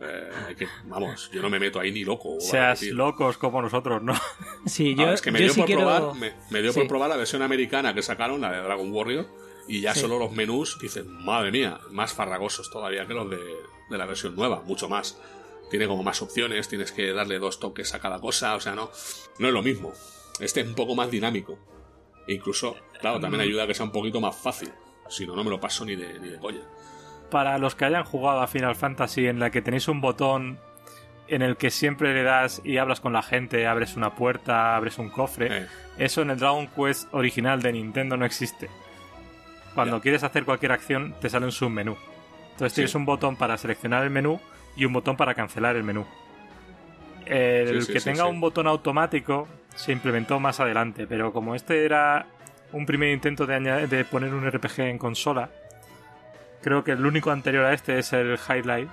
Eh, 0.00 0.54
que, 0.58 0.68
vamos, 0.84 1.30
yo 1.32 1.40
no 1.40 1.48
me 1.48 1.58
meto 1.58 1.80
ahí 1.80 1.90
ni 1.92 2.04
loco. 2.04 2.36
Seas 2.40 2.82
locos 2.82 3.38
como 3.38 3.62
nosotros, 3.62 4.02
¿no? 4.02 4.14
Sí, 4.66 4.94
yo. 4.94 5.10
es 5.12 5.22
que 5.22 5.30
me 5.30 5.40
dio, 5.40 5.54
por, 5.54 5.66
probar, 5.66 6.02
me, 6.50 6.62
dio 6.62 6.72
por 6.72 6.86
probar 6.86 7.08
la 7.08 7.16
versión 7.16 7.42
americana 7.42 7.94
que 7.94 8.02
sacaron, 8.02 8.40
la 8.40 8.52
de 8.52 8.58
Dragon 8.62 8.92
Warrior. 8.92 9.26
Y 9.68 9.80
ya 9.80 9.94
solo 9.96 10.18
los 10.18 10.30
menús, 10.30 10.78
dices, 10.80 11.04
madre 11.04 11.50
mía, 11.50 11.80
más 11.90 12.12
farragosos 12.12 12.70
todavía 12.70 13.04
que 13.06 13.14
los 13.14 13.28
de, 13.28 13.40
de 13.90 13.98
la 13.98 14.06
versión 14.06 14.36
nueva, 14.36 14.62
mucho 14.64 14.88
más 14.88 15.18
tiene 15.70 15.86
como 15.86 16.02
más 16.02 16.22
opciones, 16.22 16.68
tienes 16.68 16.92
que 16.92 17.12
darle 17.12 17.38
dos 17.38 17.58
toques 17.58 17.94
a 17.94 18.00
cada 18.00 18.20
cosa, 18.20 18.54
o 18.54 18.60
sea, 18.60 18.74
no, 18.74 18.90
no 19.38 19.48
es 19.48 19.54
lo 19.54 19.62
mismo. 19.62 19.92
Este 20.40 20.60
es 20.60 20.66
un 20.66 20.74
poco 20.74 20.94
más 20.94 21.10
dinámico. 21.10 21.58
E 22.26 22.34
incluso, 22.34 22.76
claro, 23.00 23.20
también 23.20 23.40
ayuda 23.40 23.64
a 23.64 23.66
que 23.66 23.74
sea 23.74 23.86
un 23.86 23.92
poquito 23.92 24.20
más 24.20 24.36
fácil. 24.36 24.70
Si 25.08 25.26
no, 25.26 25.36
no 25.36 25.44
me 25.44 25.50
lo 25.50 25.60
paso 25.60 25.84
ni 25.84 25.96
de, 25.96 26.18
ni 26.18 26.28
de 26.28 26.38
coña. 26.38 26.62
Para 27.30 27.58
los 27.58 27.74
que 27.74 27.84
hayan 27.84 28.04
jugado 28.04 28.40
a 28.40 28.46
Final 28.46 28.76
Fantasy 28.76 29.26
en 29.26 29.40
la 29.40 29.50
que 29.50 29.62
tenéis 29.62 29.88
un 29.88 30.00
botón 30.00 30.58
en 31.28 31.42
el 31.42 31.56
que 31.56 31.70
siempre 31.70 32.14
le 32.14 32.22
das 32.22 32.60
y 32.64 32.78
hablas 32.78 33.00
con 33.00 33.12
la 33.12 33.22
gente, 33.22 33.66
abres 33.66 33.96
una 33.96 34.14
puerta, 34.14 34.76
abres 34.76 34.98
un 34.98 35.10
cofre, 35.10 35.48
eh. 35.50 35.66
eso 35.98 36.22
en 36.22 36.30
el 36.30 36.38
Dragon 36.38 36.68
Quest 36.68 37.12
original 37.12 37.60
de 37.62 37.72
Nintendo 37.72 38.16
no 38.16 38.24
existe. 38.24 38.68
Cuando 39.74 40.00
quieres 40.00 40.22
hacer 40.22 40.44
cualquier 40.44 40.72
acción, 40.72 41.14
te 41.20 41.28
sale 41.28 41.46
un 41.46 41.52
submenú. 41.52 41.96
Entonces 42.52 42.74
tienes 42.74 42.94
un 42.94 43.04
botón 43.04 43.36
para 43.36 43.58
seleccionar 43.58 44.04
el 44.04 44.10
menú 44.10 44.40
y 44.76 44.84
un 44.86 44.92
botón 44.92 45.16
para 45.16 45.34
cancelar 45.34 45.76
el 45.76 45.82
menú. 45.82 46.06
El 47.26 47.86
que 47.86 48.00
tenga 48.00 48.26
un 48.26 48.40
botón 48.40 48.66
automático 48.66 49.48
se 49.74 49.92
implementó 49.92 50.40
más 50.40 50.60
adelante, 50.60 51.06
pero 51.06 51.32
como 51.32 51.54
este 51.54 51.84
era 51.84 52.26
un 52.72 52.86
primer 52.86 53.10
intento 53.10 53.46
de, 53.46 53.86
de 53.86 54.04
poner 54.04 54.32
un 54.32 54.50
RPG 54.50 54.80
en 54.80 54.98
consola, 54.98 55.50
creo 56.66 56.82
que 56.82 56.90
el 56.90 57.06
único 57.06 57.30
anterior 57.30 57.64
a 57.64 57.72
este 57.72 58.00
es 58.00 58.12
el 58.12 58.36
Highlight. 58.36 58.88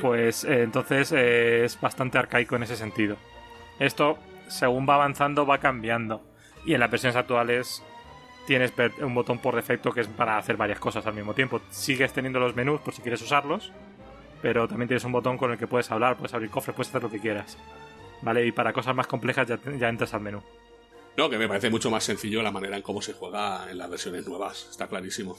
Pues 0.00 0.44
eh, 0.44 0.62
entonces 0.62 1.10
eh, 1.10 1.64
es 1.64 1.80
bastante 1.80 2.18
arcaico 2.18 2.54
en 2.54 2.62
ese 2.62 2.76
sentido. 2.76 3.16
Esto, 3.80 4.16
según 4.46 4.88
va 4.88 4.94
avanzando, 4.94 5.44
va 5.44 5.58
cambiando. 5.58 6.22
Y 6.64 6.74
en 6.74 6.78
las 6.78 6.88
versiones 6.88 7.16
actuales 7.16 7.82
tienes 8.46 8.72
un 9.00 9.12
botón 9.12 9.40
por 9.40 9.56
defecto 9.56 9.90
que 9.90 10.02
es 10.02 10.06
para 10.06 10.38
hacer 10.38 10.56
varias 10.56 10.78
cosas 10.78 11.04
al 11.04 11.14
mismo 11.14 11.34
tiempo. 11.34 11.60
Sigues 11.70 12.12
teniendo 12.12 12.38
los 12.38 12.54
menús 12.54 12.80
por 12.80 12.94
si 12.94 13.02
quieres 13.02 13.20
usarlos, 13.20 13.72
pero 14.40 14.68
también 14.68 14.86
tienes 14.86 15.02
un 15.02 15.10
botón 15.10 15.36
con 15.36 15.50
el 15.50 15.58
que 15.58 15.66
puedes 15.66 15.90
hablar, 15.90 16.16
puedes 16.16 16.32
abrir 16.32 16.48
cofres, 16.48 16.76
puedes 16.76 16.90
hacer 16.90 17.02
lo 17.02 17.10
que 17.10 17.18
quieras. 17.18 17.58
¿Vale? 18.20 18.46
Y 18.46 18.52
para 18.52 18.72
cosas 18.72 18.94
más 18.94 19.08
complejas 19.08 19.48
ya, 19.48 19.88
entras 19.88 20.14
al 20.14 20.20
menú. 20.20 20.44
No, 21.16 21.28
que 21.28 21.36
me 21.36 21.46
parece 21.46 21.68
mucho 21.68 21.90
más 21.90 22.04
sencillo 22.04 22.42
la 22.42 22.50
manera 22.50 22.76
en 22.76 22.82
cómo 22.82 23.02
se 23.02 23.12
juega 23.12 23.70
en 23.70 23.76
las 23.76 23.90
versiones 23.90 24.26
nuevas, 24.26 24.66
está 24.70 24.88
clarísimo. 24.88 25.36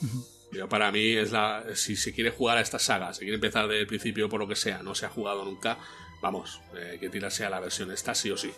para 0.70 0.92
mí 0.92 1.14
es 1.14 1.32
la. 1.32 1.64
Si 1.74 1.96
se 1.96 2.14
quiere 2.14 2.30
jugar 2.30 2.58
a 2.58 2.62
esta 2.62 2.78
saga, 2.78 3.14
se 3.14 3.22
quiere 3.22 3.36
empezar 3.36 3.68
desde 3.68 3.82
el 3.82 3.88
principio 3.88 4.30
por 4.30 4.40
lo 4.40 4.48
que 4.48 4.56
sea, 4.56 4.84
no 4.84 4.94
se 4.94 5.06
ha 5.06 5.10
jugado 5.10 5.44
nunca, 5.46 5.80
vamos, 6.22 6.62
eh, 6.76 6.98
que 7.00 7.10
tirarse 7.10 7.44
a 7.44 7.50
la 7.50 7.60
versión 7.60 7.92
esta 7.92 8.14
sí 8.14 8.30
o 8.30 8.38
sí. 8.38 8.52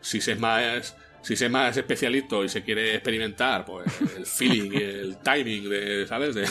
Si 0.00 0.20
se 0.20 0.32
es 0.32 0.40
más 0.40 0.96
si 1.22 1.36
se 1.36 1.46
es 1.46 1.50
más 1.50 1.76
especialito 1.76 2.44
y 2.44 2.48
se 2.48 2.62
quiere 2.62 2.94
experimentar, 2.94 3.64
pues 3.64 3.86
el 4.16 4.26
feeling 4.26 4.72
y 4.72 4.82
el 4.82 5.18
timing 5.18 5.68
de, 5.68 6.06
¿sabes? 6.06 6.34
De, 6.34 6.48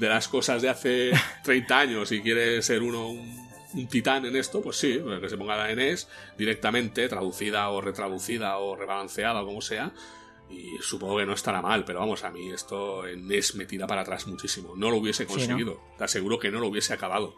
las 0.08 0.28
cosas 0.28 0.62
de 0.62 0.68
hace 0.68 1.12
30 1.44 1.78
años 1.78 2.12
y 2.12 2.20
quiere 2.20 2.62
ser 2.62 2.82
uno 2.82 3.08
un, 3.08 3.51
titán 3.88 4.24
en 4.26 4.36
esto, 4.36 4.60
pues 4.62 4.76
sí, 4.76 5.00
pues 5.02 5.20
que 5.20 5.28
se 5.28 5.36
ponga 5.36 5.56
la 5.56 5.74
NES 5.74 6.08
directamente, 6.36 7.08
traducida 7.08 7.68
o 7.70 7.80
retraducida 7.80 8.58
o 8.58 8.76
rebalanceada 8.76 9.42
o 9.42 9.46
como 9.46 9.60
sea. 9.60 9.92
Y 10.50 10.76
supongo 10.82 11.16
que 11.18 11.26
no 11.26 11.32
estará 11.32 11.62
mal, 11.62 11.84
pero 11.84 12.00
vamos, 12.00 12.24
a 12.24 12.30
mí 12.30 12.50
esto 12.50 13.06
en 13.06 13.26
NES 13.26 13.54
me 13.54 13.64
tira 13.64 13.86
para 13.86 14.02
atrás 14.02 14.26
muchísimo. 14.26 14.74
No 14.76 14.90
lo 14.90 14.96
hubiese 14.98 15.26
conseguido. 15.26 15.80
Te 15.96 16.04
aseguro 16.04 16.38
que 16.38 16.50
no 16.50 16.60
lo 16.60 16.68
hubiese 16.68 16.92
acabado. 16.92 17.34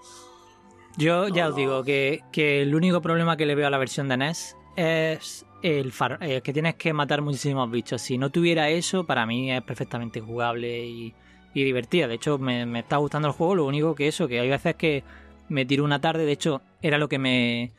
Yo 0.97 1.29
ya 1.29 1.49
os 1.49 1.57
digo 1.57 1.83
que, 1.83 2.21
que 2.33 2.63
el 2.63 2.75
único 2.75 3.03
problema 3.03 3.37
que 3.37 3.47
le 3.47 3.55
veo 3.55 3.67
a 3.67 3.71
la 3.71 3.79
versión 3.79 4.09
de 4.09 4.17
NES 4.17 4.57
es 4.77 5.45
el 5.63 5.93
eh, 6.21 6.43
que 6.43 6.53
tienes 6.53 6.75
que 6.75 6.93
matar 6.93 7.23
muchísimos 7.23 7.71
bichos. 7.71 8.03
Si 8.03 8.19
no 8.19 8.31
tuviera 8.31 8.69
eso, 8.69 9.05
para 9.05 9.25
mí 9.27 9.51
es 9.51 9.63
perfectamente 9.63 10.21
jugable 10.21 10.85
y, 10.85 11.15
y 11.55 11.65
divertida. 11.65 12.07
De 12.07 12.15
hecho, 12.15 12.39
me, 12.39 12.79
está 12.79 12.99
gustando 12.99 13.29
el 13.29 13.35
juego. 13.35 13.55
Lo 13.55 13.65
único 13.65 13.95
que 13.95 14.09
eso, 14.09 14.29
que 14.29 14.41
hay 14.41 14.49
veces 14.51 14.75
que 14.75 15.05
me 15.49 15.65
tiro 15.65 15.85
una 15.85 16.01
tarde. 16.01 16.25
De 16.25 16.33
hecho, 16.33 16.63
era 16.83 16.99
lo 16.99 17.09
que 17.09 17.19
me. 17.19 17.73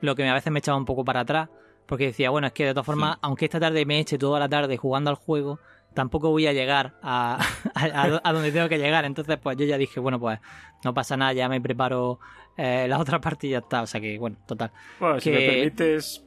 Lo 0.00 0.14
que 0.14 0.26
a 0.26 0.34
veces 0.34 0.52
me 0.52 0.60
echaba 0.60 0.78
un 0.78 0.84
poco 0.84 1.04
para 1.04 1.20
atrás. 1.20 1.48
Porque 1.86 2.06
decía, 2.06 2.30
bueno, 2.30 2.46
es 2.46 2.52
que 2.52 2.64
de 2.64 2.72
todas 2.72 2.86
formas, 2.86 3.18
aunque 3.20 3.46
esta 3.46 3.58
tarde 3.58 3.84
me 3.84 3.98
eche 3.98 4.16
toda 4.16 4.38
la 4.38 4.48
tarde 4.48 4.76
jugando 4.76 5.10
al 5.10 5.16
juego, 5.16 5.58
tampoco 5.92 6.30
voy 6.30 6.46
a 6.46 6.52
llegar 6.52 6.94
a, 7.02 7.44
a, 7.74 8.32
donde 8.32 8.52
tengo 8.52 8.68
que 8.68 8.78
llegar. 8.78 9.04
Entonces, 9.04 9.38
pues 9.42 9.56
yo 9.56 9.64
ya 9.64 9.76
dije, 9.76 9.98
bueno, 9.98 10.20
pues 10.20 10.38
no 10.84 10.94
pasa 10.94 11.16
nada, 11.16 11.32
ya 11.32 11.48
me 11.48 11.60
preparo 11.60 12.20
eh, 12.56 12.86
la 12.88 12.98
otra 12.98 13.20
parte 13.22 13.48
y 13.48 13.50
ya 13.50 13.58
está. 13.58 13.82
O 13.82 13.86
sea 13.86 14.00
que, 14.00 14.18
bueno, 14.18 14.36
total. 14.46 14.70
Bueno, 14.98 15.20
si 15.20 15.30
me 15.30 15.38
permites, 15.38 16.24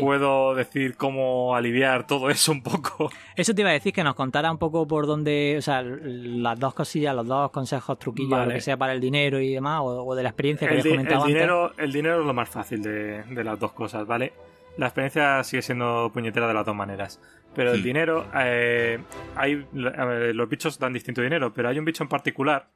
puedo 0.00 0.54
decir 0.54 0.96
cómo 0.96 1.54
aliviar 1.54 2.06
todo 2.06 2.30
eso 2.30 2.52
un 2.52 2.62
poco. 2.62 3.10
Eso 3.36 3.54
te 3.54 3.62
iba 3.62 3.70
a 3.70 3.74
decir, 3.74 3.92
que 3.92 4.02
nos 4.02 4.14
contara 4.14 4.50
un 4.50 4.58
poco 4.58 4.86
por 4.86 5.06
dónde, 5.06 5.56
o 5.58 5.62
sea, 5.62 5.82
las 5.82 6.58
dos 6.58 6.74
cosillas, 6.74 7.14
los 7.14 7.26
dos 7.26 7.50
consejos, 7.50 7.98
truquillos, 7.98 8.46
lo 8.46 8.52
que 8.52 8.60
sea 8.60 8.76
para 8.76 8.92
el 8.92 9.00
dinero 9.00 9.40
y 9.40 9.52
demás, 9.52 9.80
o, 9.82 10.14
de 10.14 10.22
la 10.22 10.30
experiencia 10.30 10.68
que 10.68 10.74
el, 10.74 10.80
habías 10.80 10.94
comentado 10.94 11.26
el 11.26 11.32
dinero, 11.32 11.72
El 11.76 11.92
dinero 11.92 12.20
es 12.20 12.26
lo 12.26 12.34
más 12.34 12.48
fácil 12.48 12.82
de, 12.82 13.44
las 13.44 13.58
dos 13.58 13.72
cosas, 13.72 14.06
¿vale? 14.06 14.32
La 14.76 14.86
experiencia 14.86 15.42
sigue 15.44 15.62
siendo 15.62 16.10
puñetera 16.12 16.48
de 16.48 16.54
las 16.54 16.66
dos 16.66 16.74
maneras. 16.74 17.20
Pero 17.54 17.72
el 17.72 17.82
dinero, 17.82 18.26
eh, 18.36 18.98
hay 19.34 19.66
los 19.72 20.48
bichos 20.48 20.78
dan 20.78 20.92
distinto 20.92 21.22
dinero, 21.22 21.52
pero 21.52 21.68
hay 21.68 21.78
un 21.78 21.84
bicho 21.84 22.04
en 22.04 22.08
particular, 22.08 22.68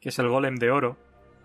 que 0.00 0.10
es 0.10 0.18
el 0.18 0.28
golem 0.28 0.56
de 0.56 0.70
oro. 0.70 0.96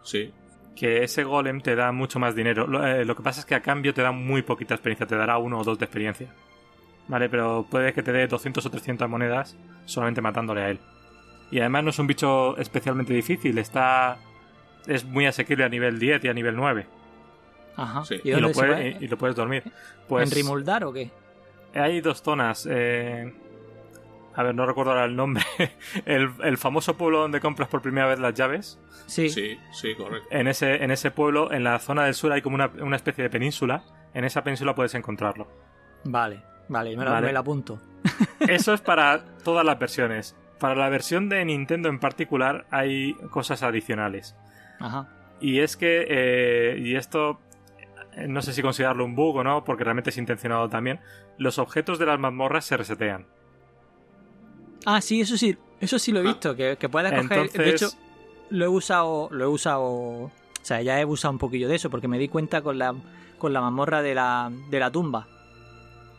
Sí 0.04 0.32
que 0.76 1.04
ese 1.04 1.24
golem 1.24 1.62
te 1.62 1.76
da 1.76 1.92
mucho 1.92 2.20
más 2.20 2.36
dinero. 2.36 2.86
Eh, 2.86 3.06
lo, 3.06 3.16
que 3.16 3.24
pasa 3.24 3.40
es 3.40 3.46
que 3.46 3.56
a 3.56 3.62
cambio 3.62 3.94
te 3.94 4.02
da 4.02 4.12
muy 4.12 4.42
poquita 4.42 4.74
experiencia, 4.74 5.06
te 5.06 5.16
dará 5.16 5.38
uno 5.38 5.60
o 5.60 5.64
dos 5.64 5.80
de 5.80 5.86
experiencia. 5.86 6.28
Vale, 7.08 7.30
pero 7.30 7.66
puede 7.70 7.94
que 7.94 8.04
te 8.04 8.12
dé 8.12 8.28
200 8.28 8.66
o 8.66 8.70
300 8.70 9.10
monedas 9.10 9.56
solamente 9.86 10.22
matándole 10.22 10.62
a 10.62 10.70
él. 10.70 10.80
Y 11.52 11.60
además 11.60 11.84
no 11.84 11.90
es 11.92 12.00
un 12.00 12.08
bicho 12.08 12.58
especialmente 12.58 13.14
difícil, 13.14 13.58
está 13.58 14.18
es 14.88 15.06
muy 15.06 15.26
asequible 15.26 15.64
a 15.64 15.70
nivel 15.70 16.00
10 16.00 16.26
y 16.26 16.28
a 16.28 16.34
nivel 16.34 16.56
9. 16.56 16.88
Ajá. 17.78 18.04
¿Y, 18.24 18.32
lo 18.32 18.52
puedes, 18.52 19.02
y, 19.02 19.08
lo 19.08 19.18
puedes 19.18 19.36
dormir. 19.36 19.64
Pues, 20.08 20.30
¿En 20.30 20.36
Rimuldar 20.36 20.84
o 20.84 20.94
qué? 20.94 21.12
hay 21.74 22.02
dos 22.02 22.22
zonas. 22.22 22.68
Eh, 22.70 23.34
a 24.36 24.44
ver, 24.44 24.54
no 24.54 24.66
recuerdo 24.66 24.92
ahora 24.92 25.06
el 25.06 25.16
nombre. 25.16 25.44
el, 26.06 26.58
famoso 26.58 26.98
pueblo 26.98 27.20
donde 27.20 27.40
compras 27.40 27.70
por 27.70 27.82
primera 27.82 28.08
vez 28.08 28.20
las 28.20 28.34
llaves. 28.34 28.80
Sí. 29.08 29.30
Sí, 29.30 29.58
sí, 29.72 29.96
correcto. 29.96 30.28
En 30.32 30.48
ese, 30.48 30.84
en 30.84 30.92
ese 30.92 31.12
pueblo, 31.12 31.52
en 31.52 31.64
la 31.64 31.80
zona 31.80 32.04
del 32.06 32.14
sur, 32.14 32.32
hay 32.32 32.42
como 32.42 32.56
una, 32.56 32.96
especie 32.96 33.24
de 33.24 33.30
península. 33.30 33.84
En 34.14 34.26
esa 34.26 34.44
península 34.44 34.76
puedes 34.76 34.94
encontrarlo. 34.94 35.48
Vale, 36.04 36.42
vale, 36.68 36.96
me 36.98 37.06
lo, 37.06 37.22
Me 37.22 37.32
lo 37.32 37.40
apunto. 37.40 37.80
Eso 38.48 38.74
es 38.74 38.82
para 38.82 39.24
todas 39.44 39.66
las 39.66 39.80
versiones. 39.80 40.36
Para 40.60 40.76
la 40.76 40.90
versión 40.90 41.30
de 41.30 41.44
Nintendo 41.46 41.90
en 41.90 42.00
particular 42.00 42.66
hay 42.72 43.14
cosas 43.32 43.64
adicionales. 43.64 44.36
Ajá. 44.80 45.08
Y 45.40 45.60
es 45.60 45.76
que, 45.76 46.06
eh, 46.08 46.78
y 46.80 46.96
esto 46.96 47.40
eh, 48.16 48.28
no 48.28 48.42
sé 48.42 48.54
si 48.54 48.62
considerarlo 48.62 49.06
un 49.06 49.16
bug 49.16 49.38
o 49.38 49.44
no, 49.44 49.64
porque 49.64 49.84
realmente 49.84 50.10
es 50.10 50.18
intencionado 50.18 50.70
también, 50.70 51.00
los 51.38 51.60
objetos 51.60 52.00
de 52.00 52.06
las 52.06 52.20
mazmorras 52.20 52.66
se 52.66 52.78
resetean. 52.78 53.26
Ah, 54.86 55.02
sí, 55.02 55.22
eso 55.22 55.38
sí, 55.38 55.58
eso 55.80 56.00
sí 56.00 56.12
lo 56.12 56.20
he 56.20 56.24
ah. 56.24 56.28
visto, 56.28 56.56
que, 56.56 56.78
que 56.78 56.90
puedes 56.90 57.12
coger. 57.12 57.52
De 57.52 57.70
hecho, 57.70 57.90
lo 58.50 58.66
he 58.66 58.68
usado. 58.68 59.30
Lo 59.32 59.46
he 59.46 59.48
usado. 59.48 59.84
O 59.84 60.32
sea, 60.62 60.82
ya 60.82 61.00
he 61.00 61.06
usado 61.06 61.32
un 61.32 61.38
poquillo 61.38 61.68
de 61.68 61.76
eso, 61.76 61.90
porque 61.90 62.08
me 62.08 62.18
di 62.18 62.28
cuenta 62.28 62.62
con 62.62 62.80
la, 62.80 62.96
con 63.38 63.54
la 63.54 63.62
mazmorra 63.62 64.02
de 64.02 64.16
la, 64.16 64.52
de 64.70 64.80
la 64.80 64.92
tumba. 64.92 65.28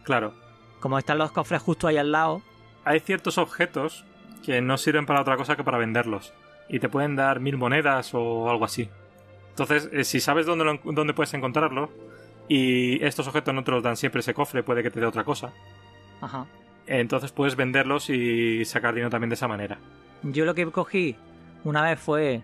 Claro. 0.05 0.35
Como 0.78 0.99
están 0.99 1.18
los 1.18 1.33
cofres 1.33 1.62
justo 1.62 1.89
ahí 1.89 1.97
al 1.97 2.12
lado. 2.12 2.43
Hay 2.85 3.01
ciertos 3.01 3.39
objetos 3.39 4.05
que 4.44 4.60
no 4.60 4.78
sirven 4.78 5.07
para 5.07 5.20
otra 5.20 5.36
cosa 5.36 5.57
que 5.57 5.65
para 5.65 5.78
venderlos. 5.78 6.33
Y 6.68 6.78
te 6.78 6.89
pueden 6.89 7.17
dar 7.17 7.41
mil 7.41 7.57
monedas 7.57 8.15
o 8.15 8.49
algo 8.49 8.65
así. 8.65 8.89
Entonces, 9.51 9.89
eh, 9.93 10.05
si 10.05 10.20
sabes 10.20 10.47
dónde, 10.47 10.78
dónde 10.85 11.15
puedes 11.15 11.35
encontrarlo, 11.35 11.91
y 12.49 13.02
estos 13.05 13.26
objetos 13.26 13.52
no 13.52 13.65
te 13.65 13.73
los 13.73 13.83
dan 13.83 13.97
siempre 13.97 14.20
ese 14.20 14.35
cofre, 14.35 14.62
puede 14.62 14.85
que 14.85 14.91
te 14.91 15.01
dé 15.01 15.07
otra 15.07 15.25
cosa. 15.25 15.52
Ajá 16.20 16.47
entonces 16.86 17.32
puedes 17.32 17.56
venderlos 17.56 18.10
y 18.10 18.65
sacar 18.65 18.94
dinero 18.94 19.10
también 19.10 19.31
de 19.31 19.34
esa 19.34 19.48
manera. 19.48 19.78
Yo 20.23 20.44
lo 20.44 20.55
que 20.55 20.66
cogí 20.66 21.16
una 21.65 21.82
vez 21.82 21.98
fue, 21.98 22.42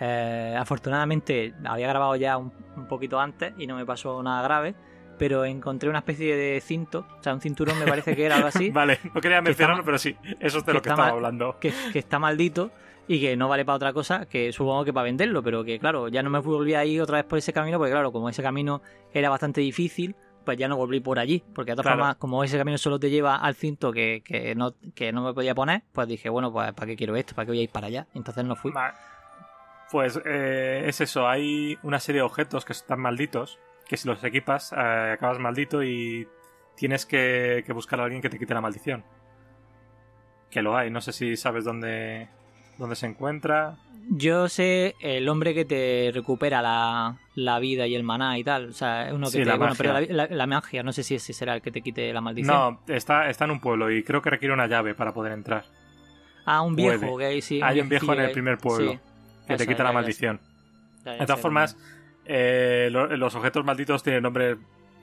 eh, 0.00 0.56
afortunadamente 0.58 1.54
había 1.64 1.88
grabado 1.88 2.16
ya 2.16 2.36
un, 2.36 2.50
poquito 2.88 3.18
antes 3.18 3.54
y 3.58 3.66
no 3.66 3.76
me 3.76 3.86
pasó 3.86 4.22
nada 4.22 4.42
grave, 4.42 4.74
pero 5.18 5.44
encontré 5.44 5.88
una 5.88 6.00
especie 6.00 6.36
de 6.36 6.60
cinto, 6.60 7.06
o 7.18 7.22
sea, 7.22 7.32
un 7.32 7.40
cinturón 7.40 7.78
me 7.78 7.86
parece 7.86 8.14
que 8.14 8.26
era 8.26 8.36
algo 8.36 8.48
así. 8.48 8.70
vale, 8.72 8.98
no 9.14 9.20
quería 9.20 9.40
mencionarlo, 9.40 9.84
pero 9.84 9.98
sí, 9.98 10.16
eso 10.40 10.58
es 10.58 10.66
de 10.66 10.74
lo 10.74 10.82
que 10.82 10.88
estaba 10.90 11.08
hablando. 11.08 11.58
Que, 11.60 11.72
que, 11.92 11.98
está 11.98 12.18
maldito 12.18 12.70
y 13.08 13.20
que 13.20 13.36
no 13.36 13.48
vale 13.48 13.64
para 13.64 13.76
otra 13.76 13.92
cosa, 13.92 14.26
que 14.26 14.52
supongo 14.52 14.84
que 14.84 14.92
para 14.92 15.04
venderlo, 15.04 15.42
pero 15.42 15.64
que 15.64 15.78
claro, 15.78 16.08
ya 16.08 16.22
no 16.22 16.30
me 16.30 16.40
volví 16.40 16.74
a 16.74 16.84
ir 16.84 17.00
otra 17.00 17.18
vez 17.18 17.24
por 17.24 17.38
ese 17.38 17.52
camino, 17.52 17.78
porque 17.78 17.92
claro, 17.92 18.12
como 18.12 18.28
ese 18.28 18.42
camino 18.42 18.82
era 19.12 19.30
bastante 19.30 19.60
difícil, 19.60 20.16
pues 20.46 20.56
ya 20.56 20.68
no 20.68 20.76
volví 20.76 21.00
por 21.00 21.18
allí. 21.18 21.44
Porque 21.54 21.72
de 21.72 21.76
todas 21.76 21.92
formas, 21.92 22.16
como 22.16 22.42
ese 22.42 22.56
camino 22.56 22.78
solo 22.78 22.98
te 22.98 23.10
lleva 23.10 23.36
al 23.36 23.54
cinto 23.54 23.92
que, 23.92 24.22
que, 24.24 24.54
no, 24.54 24.74
que 24.94 25.12
no 25.12 25.22
me 25.22 25.34
podía 25.34 25.54
poner, 25.54 25.82
pues 25.92 26.08
dije, 26.08 26.30
bueno, 26.30 26.50
pues 26.50 26.72
¿para 26.72 26.86
qué 26.86 26.96
quiero 26.96 27.14
esto? 27.16 27.34
¿Para 27.34 27.44
qué 27.44 27.50
voy 27.50 27.60
a 27.60 27.62
ir 27.64 27.70
para 27.70 27.88
allá? 27.88 28.06
Entonces 28.14 28.44
no 28.44 28.56
fui. 28.56 28.72
Pues 29.90 30.18
eh, 30.24 30.84
es 30.86 31.00
eso, 31.00 31.28
hay 31.28 31.78
una 31.82 32.00
serie 32.00 32.20
de 32.20 32.26
objetos 32.26 32.64
que 32.64 32.72
están 32.72 33.00
malditos, 33.00 33.58
que 33.86 33.96
si 33.96 34.08
los 34.08 34.22
equipas 34.24 34.72
eh, 34.72 35.12
acabas 35.14 35.38
maldito 35.38 35.82
y 35.82 36.26
tienes 36.74 37.06
que, 37.06 37.62
que 37.66 37.72
buscar 37.72 38.00
a 38.00 38.04
alguien 38.04 38.22
que 38.22 38.30
te 38.30 38.38
quite 38.38 38.54
la 38.54 38.60
maldición. 38.60 39.04
Que 40.50 40.62
lo 40.62 40.76
hay, 40.76 40.90
no 40.90 41.00
sé 41.00 41.12
si 41.12 41.36
sabes 41.36 41.64
dónde, 41.64 42.28
dónde 42.78 42.96
se 42.96 43.06
encuentra. 43.06 43.76
Yo 44.08 44.48
sé 44.48 44.94
el 45.00 45.28
hombre 45.28 45.52
que 45.52 45.64
te 45.64 46.12
recupera 46.14 46.62
la, 46.62 47.58
vida 47.58 47.86
y 47.86 47.94
el 47.94 48.04
maná 48.04 48.38
y 48.38 48.44
tal. 48.44 48.68
O 48.68 48.72
sea, 48.72 49.10
uno 49.12 49.30
que 49.30 49.38
te. 49.38 49.44
La 49.44 49.56
bueno, 49.56 49.74
pero 49.76 50.00
la, 50.00 50.46
magia, 50.46 50.82
no 50.82 50.92
sé 50.92 51.02
si 51.02 51.16
ese 51.16 51.32
será 51.32 51.54
el 51.54 51.62
que 51.62 51.72
te 51.72 51.82
quite 51.82 52.12
la 52.12 52.20
maldición. 52.20 52.54
No, 52.54 52.80
está, 52.94 53.28
está 53.28 53.46
en 53.46 53.50
un 53.50 53.60
pueblo 53.60 53.90
y 53.90 54.04
creo 54.04 54.22
que 54.22 54.30
requiere 54.30 54.54
una 54.54 54.68
llave 54.68 54.94
para 54.94 55.12
poder 55.12 55.32
entrar. 55.32 55.64
Ah, 56.44 56.62
un 56.62 56.76
viejo, 56.76 57.18
sí. 57.40 57.60
Hay 57.62 57.80
un 57.80 57.88
viejo 57.88 58.12
en 58.12 58.20
el 58.20 58.30
primer 58.30 58.58
pueblo 58.58 59.00
que 59.48 59.56
te 59.56 59.66
quita 59.66 59.82
la 59.82 59.92
maldición. 59.92 60.40
de 61.04 61.26
todas 61.26 61.40
formas, 61.40 61.76
eh, 62.24 62.88
los 62.90 63.34
objetos 63.34 63.64
malditos 63.64 64.04
tienen 64.04 64.22
nombre 64.22 64.56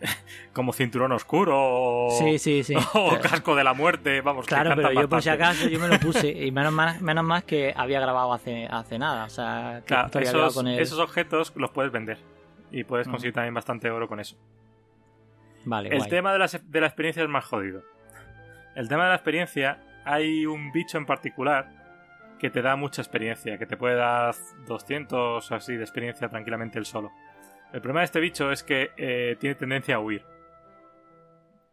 como 0.53 0.73
cinturón 0.73 1.11
oscuro 1.11 1.55
o, 1.57 2.11
sí, 2.11 2.37
sí, 2.39 2.63
sí. 2.63 2.75
o 2.93 3.19
casco 3.19 3.55
de 3.55 3.63
la 3.63 3.73
muerte, 3.73 4.21
vamos. 4.21 4.45
Claro, 4.45 4.73
pero 4.75 4.91
yo 4.91 5.09
por 5.09 5.21
si 5.21 5.29
acaso 5.29 5.67
yo 5.67 5.79
me 5.79 5.87
lo 5.87 5.99
puse 5.99 6.29
y 6.29 6.51
menos 6.53 6.73
más, 6.73 7.01
menos 7.01 7.23
más 7.23 7.43
que 7.43 7.73
había 7.75 7.99
grabado 7.99 8.33
hace, 8.33 8.67
hace 8.69 8.99
nada, 8.99 9.25
o 9.25 9.29
sea, 9.29 9.81
esos, 10.19 10.99
objetos 10.99 11.53
los 11.55 11.71
puedes 11.71 11.91
vender 11.91 12.17
y 12.71 12.83
puedes 12.83 13.07
conseguir 13.07 13.33
también 13.33 13.53
bastante 13.53 13.89
oro 13.89 14.07
con 14.07 14.19
eso. 14.19 14.37
Vale, 15.65 15.95
El 15.95 16.07
tema 16.07 16.33
de 16.33 16.39
la, 16.39 16.47
de 16.47 16.81
la 16.81 16.87
experiencia 16.87 17.23
es 17.23 17.29
más 17.29 17.45
jodido. 17.45 17.83
El 18.75 18.89
tema 18.89 19.03
de 19.03 19.09
la 19.09 19.15
experiencia, 19.15 19.79
hay 20.03 20.45
un 20.45 20.71
bicho 20.71 20.97
en 20.97 21.05
particular 21.05 21.83
que 22.39 22.49
te 22.49 22.61
da 22.61 22.75
mucha 22.75 23.01
experiencia, 23.01 23.57
que 23.57 23.65
te 23.65 23.77
puede 23.77 23.95
dar 23.95 24.35
200 24.67 25.49
así 25.53 25.75
de 25.77 25.83
experiencia 25.83 26.27
tranquilamente 26.27 26.77
el 26.77 26.85
solo. 26.85 27.11
El 27.73 27.81
problema 27.81 28.01
de 28.01 28.05
este 28.05 28.19
bicho 28.19 28.51
es 28.51 28.63
que 28.63 28.91
eh, 28.97 29.35
tiene 29.39 29.55
tendencia 29.55 29.95
a 29.95 29.99
huir. 29.99 30.23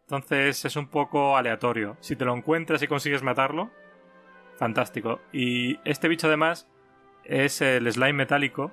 Entonces 0.01 0.65
es 0.65 0.75
un 0.75 0.87
poco 0.87 1.37
aleatorio. 1.37 1.95
Si 2.01 2.15
te 2.15 2.25
lo 2.25 2.35
encuentras 2.35 2.81
y 2.81 2.87
consigues 2.87 3.21
matarlo, 3.23 3.69
fantástico. 4.57 5.21
Y 5.31 5.79
este 5.85 6.07
bicho 6.07 6.27
además 6.27 6.67
es 7.23 7.61
el 7.61 7.89
slime 7.91 8.13
metálico 8.13 8.71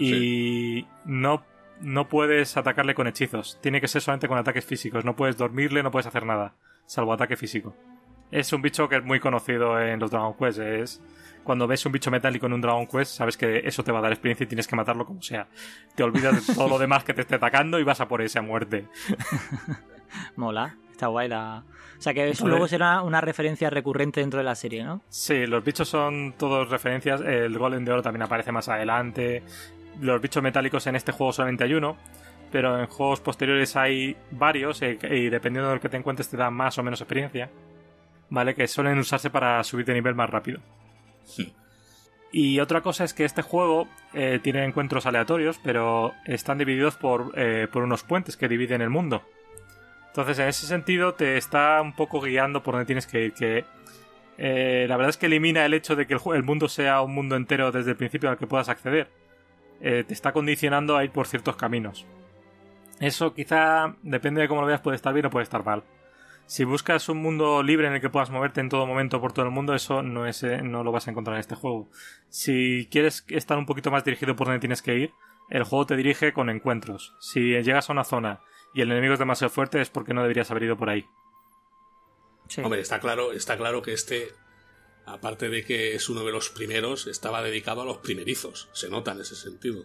y 0.00 0.86
no, 1.04 1.44
no 1.80 2.08
puedes 2.08 2.56
atacarle 2.56 2.94
con 2.94 3.08
hechizos. 3.08 3.58
Tiene 3.60 3.80
que 3.80 3.88
ser 3.88 4.00
solamente 4.00 4.28
con 4.28 4.38
ataques 4.38 4.64
físicos. 4.64 5.04
No 5.04 5.16
puedes 5.16 5.36
dormirle, 5.36 5.82
no 5.82 5.90
puedes 5.90 6.06
hacer 6.06 6.24
nada, 6.24 6.54
salvo 6.86 7.12
ataque 7.12 7.36
físico. 7.36 7.74
Es 8.30 8.52
un 8.52 8.62
bicho 8.62 8.88
que 8.88 8.96
es 8.96 9.04
muy 9.04 9.20
conocido 9.20 9.80
en 9.80 9.98
los 9.98 10.10
Dragon 10.10 10.34
Quest. 10.34 10.60
Es 10.60 11.02
cuando 11.48 11.66
ves 11.66 11.86
un 11.86 11.92
bicho 11.92 12.10
metálico 12.10 12.44
en 12.44 12.52
un 12.52 12.60
Dragon 12.60 12.86
Quest, 12.86 13.16
sabes 13.16 13.38
que 13.38 13.60
eso 13.64 13.82
te 13.82 13.90
va 13.90 14.00
a 14.00 14.02
dar 14.02 14.12
experiencia 14.12 14.44
y 14.44 14.46
tienes 14.48 14.66
que 14.66 14.76
matarlo 14.76 15.06
como 15.06 15.22
sea. 15.22 15.48
Te 15.94 16.02
olvidas 16.02 16.46
de 16.46 16.54
todo 16.54 16.68
lo 16.68 16.78
demás 16.78 17.04
que 17.04 17.14
te 17.14 17.22
esté 17.22 17.36
atacando 17.36 17.78
y 17.78 17.84
vas 17.84 18.02
a 18.02 18.06
por 18.06 18.20
esa 18.20 18.42
muerte. 18.42 18.84
Mola, 20.36 20.76
está 20.92 21.06
guay 21.06 21.26
la... 21.26 21.64
O 21.98 22.02
sea 22.02 22.12
que 22.12 22.28
eso 22.28 22.46
luego 22.46 22.68
será 22.68 23.00
una 23.00 23.22
referencia 23.22 23.70
recurrente 23.70 24.20
dentro 24.20 24.36
de 24.36 24.44
la 24.44 24.54
serie, 24.54 24.84
¿no? 24.84 25.00
Sí, 25.08 25.46
los 25.46 25.64
bichos 25.64 25.88
son 25.88 26.34
todos 26.36 26.68
referencias. 26.68 27.22
El 27.22 27.56
golem 27.56 27.82
de 27.82 27.92
oro 27.92 28.02
también 28.02 28.24
aparece 28.24 28.52
más 28.52 28.68
adelante. 28.68 29.42
Los 30.02 30.20
bichos 30.20 30.42
metálicos 30.42 30.86
en 30.86 30.96
este 30.96 31.12
juego 31.12 31.32
solamente 31.32 31.64
hay 31.64 31.72
uno 31.72 31.96
pero 32.50 32.78
en 32.78 32.86
juegos 32.86 33.20
posteriores 33.20 33.74
hay 33.76 34.16
varios 34.30 34.80
eh, 34.82 34.98
y 35.02 35.28
dependiendo 35.28 35.70
del 35.70 35.80
que 35.80 35.88
te 35.88 35.96
encuentres 35.96 36.28
te 36.28 36.36
da 36.38 36.50
más 36.50 36.78
o 36.78 36.82
menos 36.82 36.98
experiencia, 36.98 37.50
¿vale? 38.30 38.54
Que 38.54 38.66
suelen 38.66 38.98
usarse 38.98 39.28
para 39.28 39.62
subir 39.64 39.84
de 39.84 39.92
nivel 39.92 40.14
más 40.14 40.30
rápido. 40.30 40.60
Y 42.30 42.60
otra 42.60 42.82
cosa 42.82 43.04
es 43.04 43.14
que 43.14 43.24
este 43.24 43.42
juego 43.42 43.88
eh, 44.12 44.38
tiene 44.42 44.64
encuentros 44.64 45.06
aleatorios, 45.06 45.58
pero 45.62 46.14
están 46.26 46.58
divididos 46.58 46.96
por, 46.96 47.32
eh, 47.36 47.68
por 47.72 47.82
unos 47.82 48.02
puentes 48.02 48.36
que 48.36 48.48
dividen 48.48 48.82
el 48.82 48.90
mundo. 48.90 49.22
Entonces, 50.08 50.38
en 50.38 50.48
ese 50.48 50.66
sentido, 50.66 51.14
te 51.14 51.36
está 51.36 51.80
un 51.80 51.94
poco 51.94 52.20
guiando 52.20 52.62
por 52.62 52.74
donde 52.74 52.86
tienes 52.86 53.06
que 53.06 53.26
ir. 53.26 53.32
Que, 53.32 53.64
eh, 54.36 54.86
la 54.88 54.96
verdad 54.96 55.10
es 55.10 55.16
que 55.16 55.26
elimina 55.26 55.64
el 55.64 55.74
hecho 55.74 55.96
de 55.96 56.06
que 56.06 56.14
el, 56.14 56.42
mundo 56.42 56.68
sea 56.68 57.00
un 57.00 57.14
mundo 57.14 57.36
entero 57.36 57.72
desde 57.72 57.92
el 57.92 57.96
principio 57.96 58.28
al 58.28 58.36
que 58.36 58.46
puedas 58.46 58.68
acceder. 58.68 59.08
te 59.80 60.12
está 60.12 60.32
condicionando 60.32 60.96
a 60.96 61.04
ir 61.04 61.10
por 61.12 61.28
ciertos 61.28 61.56
caminos. 61.56 62.04
Eso 63.00 63.32
quizá, 63.32 63.94
depende 64.02 64.40
de 64.40 64.48
cómo 64.48 64.60
lo 64.60 64.66
veas, 64.66 64.80
puede 64.80 64.96
estar 64.96 65.14
bien 65.14 65.26
o 65.26 65.30
puede 65.30 65.44
estar 65.44 65.64
mal. 65.64 65.84
Si 66.48 66.64
buscas 66.64 67.10
un 67.10 67.18
mundo 67.18 67.62
libre 67.62 67.88
en 67.88 67.92
el 67.92 68.00
que 68.00 68.08
puedas 68.08 68.30
moverte 68.30 68.62
en 68.62 68.70
todo 68.70 68.86
momento 68.86 69.20
por 69.20 69.34
todo 69.34 69.44
el 69.44 69.50
mundo, 69.50 69.74
eso 69.74 70.02
no, 70.02 70.26
es, 70.26 70.42
eh, 70.42 70.62
no 70.62 70.82
lo 70.82 70.90
vas 70.90 71.06
a 71.06 71.10
encontrar 71.10 71.36
en 71.36 71.40
este 71.40 71.54
juego. 71.54 71.90
Si 72.30 72.88
quieres 72.90 73.26
estar 73.28 73.58
un 73.58 73.66
poquito 73.66 73.90
más 73.90 74.02
dirigido 74.02 74.34
por 74.34 74.46
donde 74.46 74.58
tienes 74.58 74.80
que 74.80 74.94
ir, 74.94 75.12
el 75.50 75.64
juego 75.64 75.84
te 75.84 75.94
dirige 75.94 76.32
con 76.32 76.48
encuentros. 76.48 77.14
Si 77.20 77.40
llegas 77.40 77.90
a 77.90 77.92
una 77.92 78.02
zona 78.02 78.40
y 78.72 78.80
el 78.80 78.90
enemigo 78.90 79.12
es 79.12 79.18
demasiado 79.18 79.50
fuerte, 79.50 79.82
es 79.82 79.90
porque 79.90 80.14
no 80.14 80.22
deberías 80.22 80.50
haber 80.50 80.62
ido 80.62 80.78
por 80.78 80.88
ahí. 80.88 81.04
Hombre, 82.64 82.80
está 82.80 82.98
claro, 82.98 83.32
está 83.32 83.58
claro 83.58 83.82
que 83.82 83.92
este, 83.92 84.28
aparte 85.04 85.50
de 85.50 85.66
que 85.66 85.94
es 85.96 86.08
uno 86.08 86.24
de 86.24 86.32
los 86.32 86.48
primeros, 86.48 87.08
estaba 87.08 87.42
dedicado 87.42 87.82
a 87.82 87.84
los 87.84 87.98
primerizos. 87.98 88.70
Se 88.72 88.88
nota 88.88 89.12
en 89.12 89.20
ese 89.20 89.36
sentido. 89.36 89.84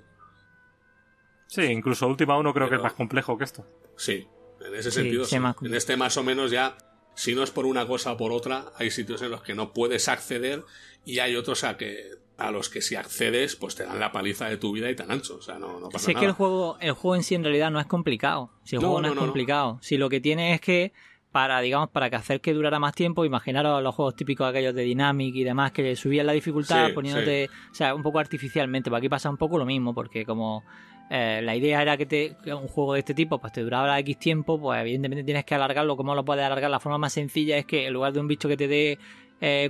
Sí, 1.47 1.63
incluso 1.63 2.07
Última 2.07 2.37
uno 2.37 2.53
creo 2.53 2.69
que 2.69 2.75
es 2.75 2.81
más 2.81 2.93
complejo 2.93 3.37
que 3.37 3.43
esto. 3.43 3.67
Sí, 3.97 4.25
en 4.65 4.75
ese 4.75 4.91
sentido, 4.91 5.25
en 5.61 5.73
este 5.73 5.97
más 5.97 6.17
o 6.17 6.23
menos 6.23 6.51
ya, 6.51 6.77
si 7.15 7.35
no 7.35 7.43
es 7.43 7.51
por 7.51 7.65
una 7.65 7.85
cosa 7.87 8.13
o 8.13 8.17
por 8.17 8.31
otra, 8.31 8.71
hay 8.77 8.91
sitios 8.91 9.21
en 9.21 9.31
los 9.31 9.41
que 9.41 9.55
no 9.55 9.73
puedes 9.73 10.07
acceder 10.07 10.63
y 11.05 11.19
hay 11.19 11.35
otros 11.35 11.63
a 11.63 11.77
que 11.77 12.23
a 12.37 12.51
los 12.51 12.69
que 12.69 12.81
si 12.81 12.95
accedes, 12.95 13.55
pues 13.55 13.75
te 13.75 13.83
dan 13.83 13.99
la 13.99 14.11
paliza 14.11 14.47
de 14.47 14.57
tu 14.57 14.71
vida 14.71 14.89
y 14.89 14.95
tan 14.95 15.11
ancho. 15.11 15.35
O 15.35 15.41
sea, 15.41 15.59
no, 15.59 15.79
no 15.79 15.89
pasa 15.89 16.05
sé 16.05 16.15
que 16.15 16.25
el 16.25 16.31
juego, 16.31 16.77
el 16.79 16.93
juego 16.93 17.15
en 17.15 17.23
sí 17.23 17.35
en 17.35 17.43
realidad 17.43 17.71
no 17.71 17.79
es 17.79 17.85
complicado. 17.85 18.51
Si 18.63 18.75
el 18.75 18.81
juego 18.81 19.01
no, 19.01 19.09
es 19.09 19.13
complicado. 19.13 19.79
Si 19.81 19.97
lo 19.97 20.09
que 20.09 20.19
tiene 20.19 20.53
es 20.53 20.61
que 20.61 20.93
para, 21.31 21.61
digamos, 21.61 21.89
para 21.89 22.09
que 22.09 22.15
hacer 22.15 22.41
que 22.41 22.53
durara 22.53 22.79
más 22.79 22.93
tiempo, 22.93 23.25
imaginaros 23.25 23.81
los 23.81 23.95
juegos 23.95 24.15
típicos 24.15 24.47
aquellos 24.47 24.75
de 24.75 24.83
Dynamic 24.83 25.35
y 25.35 25.43
demás, 25.43 25.71
que 25.71 25.95
subían 25.95 26.27
la 26.27 26.33
dificultad 26.33 26.93
poniéndote, 26.93 27.49
o 27.71 27.75
sea, 27.75 27.95
un 27.95 28.03
poco 28.03 28.19
artificialmente. 28.19 28.89
Pues 28.89 28.99
aquí 28.99 29.09
pasa 29.09 29.29
un 29.29 29.37
poco 29.37 29.57
lo 29.57 29.65
mismo, 29.65 29.93
porque 29.93 30.25
como 30.25 30.63
eh, 31.09 31.41
la 31.43 31.55
idea 31.55 31.81
era 31.81 31.97
que, 31.97 32.05
te, 32.05 32.35
un 32.53 32.67
juego 32.67 32.93
de 32.93 32.99
este 32.99 33.13
tipo 33.13 33.39
pues 33.39 33.53
te 33.53 33.61
duraba 33.61 33.99
X 33.99 34.17
tiempo, 34.17 34.59
pues 34.59 34.81
evidentemente 34.81 35.23
tienes 35.23 35.45
que 35.45 35.55
alargarlo. 35.55 35.95
¿Cómo 35.95 36.15
lo 36.15 36.25
puedes 36.25 36.43
alargar? 36.43 36.69
La 36.69 36.79
forma 36.79 36.97
más 36.97 37.13
sencilla 37.13 37.57
es 37.57 37.65
que 37.65 37.87
en 37.87 37.93
lugar 37.93 38.13
de 38.13 38.19
un 38.19 38.27
bicho 38.27 38.47
que 38.47 38.57
te 38.57 38.67
dé 38.67 38.99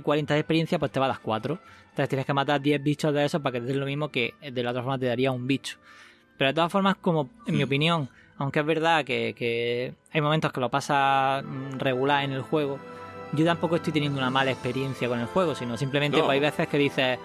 40 0.02 0.34
de 0.34 0.40
experiencia, 0.40 0.78
pues 0.78 0.92
te 0.92 1.00
va 1.00 1.06
a 1.06 1.08
dar 1.08 1.20
4. 1.20 1.58
Entonces 1.90 2.08
tienes 2.08 2.26
que 2.26 2.32
matar 2.32 2.60
10 2.60 2.82
bichos 2.82 3.12
de 3.12 3.24
esos 3.24 3.40
para 3.40 3.54
que 3.54 3.60
te 3.60 3.66
den 3.66 3.80
lo 3.80 3.86
mismo 3.86 4.08
que 4.08 4.34
de 4.40 4.62
la 4.62 4.70
otra 4.70 4.82
forma 4.82 4.98
te 4.98 5.06
daría 5.06 5.32
un 5.32 5.46
bicho. 5.46 5.78
Pero 6.36 6.48
de 6.48 6.54
todas 6.54 6.72
formas, 6.72 6.96
como 6.96 7.30
en 7.46 7.56
mi 7.56 7.62
hmm. 7.62 7.66
opinión, 7.66 8.08
aunque 8.38 8.60
es 8.60 8.66
verdad 8.66 9.04
que, 9.04 9.94
hay 10.12 10.20
momentos 10.20 10.52
que 10.52 10.60
lo 10.60 10.70
pasa 10.70 11.42
mm, 11.44 11.78
regular 11.78 12.24
en 12.24 12.32
el 12.32 12.42
juego, 12.42 12.78
yo 13.32 13.44
tampoco 13.44 13.76
estoy 13.76 13.92
teniendo 13.92 14.18
una 14.18 14.30
mala 14.30 14.50
experiencia 14.50 15.08
con 15.08 15.20
el 15.20 15.26
juego, 15.26 15.54
sino 15.54 15.76
simplemente 15.76 16.18
pues, 16.18 16.30
hay 16.30 16.40
veces 16.40 16.68
que 16.68 16.78
dices, 16.78 17.18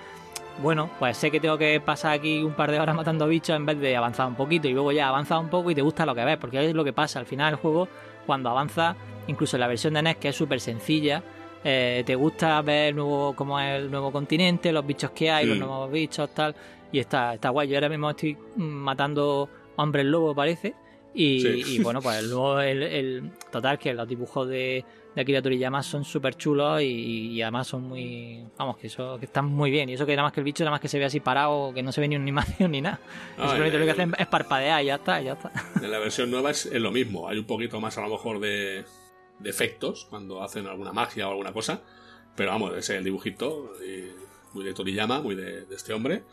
bueno, 0.62 0.90
pues 1.00 1.18
sé 1.18 1.32
que 1.32 1.40
tengo 1.40 1.58
que 1.58 1.80
pasar 1.80 2.14
aquí 2.14 2.44
un 2.44 2.54
par 2.54 2.72
de 2.72 2.80
horas 2.80 2.96
matando 2.96 3.28
bichos 3.28 3.56
en 3.56 3.66
vez 3.66 3.80
de 3.80 3.96
avanzar 3.96 4.28
un 4.28 4.36
poquito 4.36 4.68
y 4.68 4.74
luego 4.74 4.92
ya 4.92 5.08
avanzas 5.08 5.40
un 5.40 5.50
poco 5.50 5.72
y 5.72 5.76
te 5.76 5.82
gusta 5.82 6.06
lo 6.06 6.14
que 6.14 6.26
ves, 6.26 6.38
porque 6.38 6.66
es 6.66 6.74
lo 6.74 6.84
que 6.84 6.94
pasa. 6.94 7.20
Al 7.20 7.26
final 7.26 7.54
el 7.54 7.60
juego, 7.60 7.88
cuando 8.26 8.50
avanza, 8.50 8.96
incluso 9.28 9.56
en 9.58 9.62
la 9.62 9.68
versión 9.68 9.94
de 9.94 10.02
NES, 10.02 10.18
que 10.18 10.30
es 10.30 10.36
súper 10.36 10.60
sencilla, 10.60 11.24
eh, 11.64 12.04
te 12.06 12.16
gusta 12.16 12.62
ver 12.62 12.96
nuevo, 12.96 13.34
cómo 13.36 13.60
es 13.60 13.82
el 13.82 13.92
nuevo 13.92 14.12
continente, 14.12 14.72
los 14.72 14.86
bichos 14.86 15.12
que 15.12 15.32
hay, 15.32 15.46
los 15.46 15.58
nuevos 15.58 15.92
bichos, 15.92 16.30
tal, 16.34 16.56
y 16.92 17.00
está, 17.00 17.34
está 17.34 17.50
guay. 17.50 17.68
Yo 17.68 17.76
ahora 17.76 17.90
mismo 17.90 18.10
estoy 18.10 18.38
matando 18.56 19.50
hombres 19.76 20.06
lobo, 20.06 20.36
parece. 20.36 20.76
Y, 21.14 21.82
bueno, 21.82 22.02
pues 22.02 22.24
luego 22.24 22.62
el, 22.62 22.84
el, 22.84 23.32
total 23.52 23.80
que 23.80 23.94
los 23.94 24.08
dibujos 24.08 24.48
de, 24.48 24.86
de 25.16 25.22
Akira 25.22 25.42
Toriyama 25.42 25.82
son 25.82 26.04
súper 26.04 26.36
chulos 26.36 26.82
y, 26.82 27.42
además 27.42 27.68
son 27.68 27.84
muy. 27.84 28.46
Vamos, 28.58 28.78
que 28.78 28.88
eso 28.88 29.18
que 29.18 29.26
están 29.26 29.46
muy 29.46 29.72
bien. 29.72 29.90
Y 29.90 29.94
eso 29.94 30.06
que 30.06 30.16
nada 30.16 30.28
más 30.28 30.34
que 30.34 30.40
el 30.40 30.44
bicho, 30.44 30.64
nada 30.64 30.72
más 30.72 30.82
que 30.82 30.88
se 30.88 31.00
ve 31.00 31.06
así 31.06 31.20
parado, 31.20 31.74
que 31.74 31.82
no 31.82 31.92
se 31.92 32.02
ve 32.02 32.08
ni 32.08 32.16
una 32.16 32.24
animación 32.24 32.72
ni 32.72 32.82
nada. 32.82 33.00
simplemente 33.38 33.80
lo 33.80 33.86
que 33.86 33.92
hacen 33.92 34.14
es 34.18 34.28
parpadear 34.28 34.84
y 34.84 34.88
ya 34.88 34.96
está, 34.96 35.22
ya 35.22 35.34
está. 35.34 35.52
En 35.82 35.92
la 35.92 36.00
versión 36.00 36.30
nueva 36.30 36.52
es, 36.52 36.72
lo 36.72 36.92
mismo. 36.92 37.28
Hay 37.28 37.38
un 37.38 37.46
poquito 37.46 37.82
más 37.82 37.98
a 37.98 38.02
lo 38.02 38.10
mejor 38.10 38.40
de, 38.40 38.86
de 39.40 39.50
efectos 39.50 40.06
cuando 40.10 40.44
hacen 40.44 40.68
alguna 40.68 40.94
magia 40.94 41.28
o 41.28 41.32
alguna 41.32 41.54
cosa. 41.54 41.82
Pero 42.36 42.52
vamos, 42.52 42.72
ese 42.72 42.94
es 42.94 42.98
el 43.00 43.04
dibujito 43.04 43.74
muy 44.54 44.64
de 44.64 44.74
Toriyama, 44.74 45.22
muy 45.22 45.36
de, 45.36 45.66
este 45.72 45.94
hombre. 45.94 46.24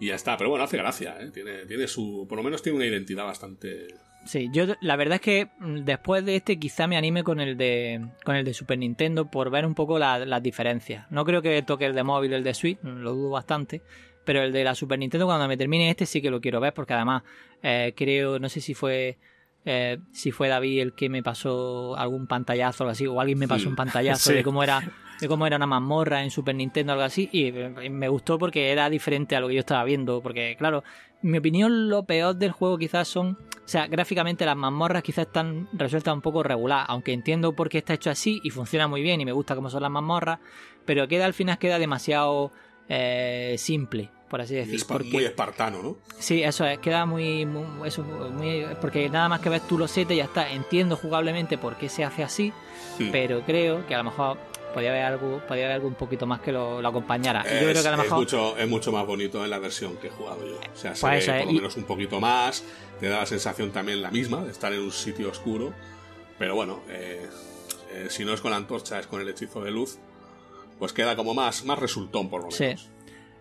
Y 0.00 0.08
ya 0.08 0.14
está. 0.14 0.36
Pero 0.36 0.50
bueno, 0.50 0.64
hace 0.64 0.76
gracia, 0.76 1.16
¿eh? 1.20 1.30
Tiene, 1.32 1.66
tiene 1.66 1.86
su. 1.86 2.26
Por 2.28 2.38
lo 2.38 2.44
menos 2.44 2.62
tiene 2.62 2.76
una 2.76 2.86
identidad 2.86 3.24
bastante 3.24 3.88
Sí, 4.24 4.50
yo 4.52 4.66
la 4.80 4.96
verdad 4.96 5.16
es 5.16 5.20
que 5.20 5.48
mm, 5.58 5.84
después 5.84 6.24
de 6.24 6.36
este 6.36 6.58
quizá 6.58 6.86
me 6.86 6.96
anime 6.96 7.24
con 7.24 7.40
el 7.40 7.56
de 7.56 8.06
con 8.24 8.36
el 8.36 8.44
de 8.44 8.54
Super 8.54 8.78
Nintendo 8.78 9.30
por 9.30 9.50
ver 9.50 9.66
un 9.66 9.74
poco 9.74 9.98
las 9.98 10.42
diferencias. 10.42 11.10
No 11.10 11.24
creo 11.24 11.42
que 11.42 11.62
toque 11.62 11.86
el 11.86 11.94
de 11.94 12.02
móvil, 12.02 12.32
el 12.32 12.44
de 12.44 12.54
Switch, 12.54 12.78
mm, 12.82 12.98
lo 12.98 13.14
dudo 13.14 13.30
bastante, 13.30 13.82
pero 14.24 14.42
el 14.42 14.52
de 14.52 14.64
la 14.64 14.74
Super 14.74 14.98
Nintendo 14.98 15.26
cuando 15.26 15.48
me 15.48 15.56
termine 15.56 15.90
este 15.90 16.06
sí 16.06 16.22
que 16.22 16.30
lo 16.30 16.40
quiero 16.40 16.60
ver 16.60 16.72
porque 16.72 16.94
además 16.94 17.22
eh, 17.62 17.94
creo, 17.96 18.38
no 18.38 18.48
sé 18.48 18.60
si 18.60 18.74
fue 18.74 19.18
eh, 19.64 19.98
si 20.12 20.32
fue 20.32 20.48
David 20.48 20.80
el 20.80 20.92
que 20.92 21.08
me 21.08 21.22
pasó 21.22 21.96
algún 21.96 22.26
pantallazo 22.26 22.82
o 22.82 22.84
algo 22.84 22.92
así, 22.92 23.06
o 23.06 23.20
alguien 23.20 23.38
me 23.38 23.48
pasó 23.48 23.68
un 23.68 23.76
pantallazo 23.76 24.32
de 24.34 24.42
cómo 24.42 24.62
era 24.62 24.82
de 25.22 25.28
cómo 25.28 25.46
era 25.46 25.56
una 25.56 25.66
mazmorra 25.66 26.24
en 26.24 26.30
Super 26.32 26.54
Nintendo 26.56 26.92
o 26.92 26.94
algo 26.94 27.04
así, 27.04 27.28
y 27.30 27.52
me 27.88 28.08
gustó 28.08 28.38
porque 28.38 28.72
era 28.72 28.90
diferente 28.90 29.36
a 29.36 29.40
lo 29.40 29.46
que 29.46 29.54
yo 29.54 29.60
estaba 29.60 29.84
viendo, 29.84 30.20
porque 30.20 30.56
claro, 30.58 30.82
en 31.22 31.30
mi 31.30 31.38
opinión 31.38 31.88
lo 31.88 32.02
peor 32.04 32.34
del 32.34 32.50
juego 32.50 32.76
quizás 32.76 33.06
son, 33.06 33.38
o 33.64 33.68
sea, 33.68 33.86
gráficamente 33.86 34.44
las 34.44 34.56
mazmorras 34.56 35.04
quizás 35.04 35.28
están 35.28 35.68
resueltas 35.72 36.12
un 36.12 36.22
poco 36.22 36.42
regular, 36.42 36.84
aunque 36.88 37.12
entiendo 37.12 37.54
por 37.54 37.68
qué 37.68 37.78
está 37.78 37.94
hecho 37.94 38.10
así 38.10 38.40
y 38.42 38.50
funciona 38.50 38.88
muy 38.88 39.00
bien 39.00 39.20
y 39.20 39.24
me 39.24 39.32
gusta 39.32 39.54
cómo 39.54 39.70
son 39.70 39.82
las 39.82 39.92
mazmorras, 39.92 40.40
pero 40.84 41.06
queda 41.06 41.24
al 41.24 41.34
final 41.34 41.56
queda 41.58 41.78
demasiado 41.78 42.50
eh, 42.88 43.54
simple 43.58 44.10
por 44.28 44.40
así 44.40 44.54
decir. 44.54 44.80
muy 45.12 45.24
espartano, 45.26 45.82
¿no? 45.82 45.96
Sí, 46.18 46.42
eso 46.42 46.64
es, 46.64 46.78
queda 46.78 47.04
muy, 47.04 47.46
eso, 47.84 48.02
muy, 48.02 48.64
Porque 48.80 49.10
nada 49.10 49.28
más 49.28 49.40
que 49.40 49.50
ves 49.50 49.60
tú 49.68 49.76
los 49.76 49.90
siete 49.90 50.16
ya 50.16 50.24
está. 50.24 50.50
Entiendo 50.50 50.96
jugablemente 50.96 51.58
por 51.58 51.76
qué 51.76 51.90
se 51.90 52.02
hace 52.02 52.24
así, 52.24 52.50
pero 53.12 53.42
creo 53.42 53.86
que 53.86 53.94
a 53.94 53.98
lo 53.98 54.04
mejor 54.04 54.38
podía 54.72 54.90
haber 54.90 55.04
algo, 55.04 55.42
podía 55.46 55.64
haber 55.64 55.76
algo 55.76 55.88
un 55.88 55.94
poquito 55.94 56.26
más 56.26 56.40
que 56.40 56.52
lo, 56.52 56.86
acompañara. 56.86 57.42
Es, 57.42 57.60
yo 57.60 57.70
creo 57.70 57.82
que 57.82 57.88
a 57.88 57.90
lo 57.92 57.96
mejor... 57.98 58.12
es, 58.12 58.32
mucho, 58.32 58.56
es 58.58 58.68
mucho 58.68 58.92
más 58.92 59.06
bonito 59.06 59.44
en 59.44 59.50
la 59.50 59.58
versión 59.58 59.96
que 59.96 60.08
he 60.08 60.10
jugado 60.10 60.46
yo. 60.46 60.56
O 60.56 60.76
sea, 60.76 60.94
se 60.94 61.00
pues 61.00 61.26
ve 61.26 61.38
por 61.38 61.46
lo 61.46 61.52
menos 61.52 61.76
un 61.76 61.84
poquito 61.84 62.20
más, 62.20 62.64
te 63.00 63.08
da 63.08 63.18
la 63.18 63.26
sensación 63.26 63.70
también 63.70 64.02
la 64.02 64.10
misma 64.10 64.44
de 64.44 64.50
estar 64.50 64.72
en 64.72 64.80
un 64.80 64.92
sitio 64.92 65.30
oscuro. 65.30 65.72
Pero 66.38 66.54
bueno, 66.54 66.80
eh, 66.88 67.26
eh, 67.92 68.06
si 68.08 68.24
no 68.24 68.32
es 68.32 68.40
con 68.40 68.50
la 68.50 68.56
antorcha, 68.56 68.98
es 68.98 69.06
con 69.06 69.20
el 69.20 69.28
hechizo 69.28 69.62
de 69.62 69.70
luz, 69.70 69.98
pues 70.78 70.92
queda 70.92 71.14
como 71.14 71.34
más, 71.34 71.64
más 71.64 71.78
resultón 71.78 72.28
por 72.28 72.42
lo 72.42 72.48
menos. 72.48 72.80
Sí. 72.80 72.88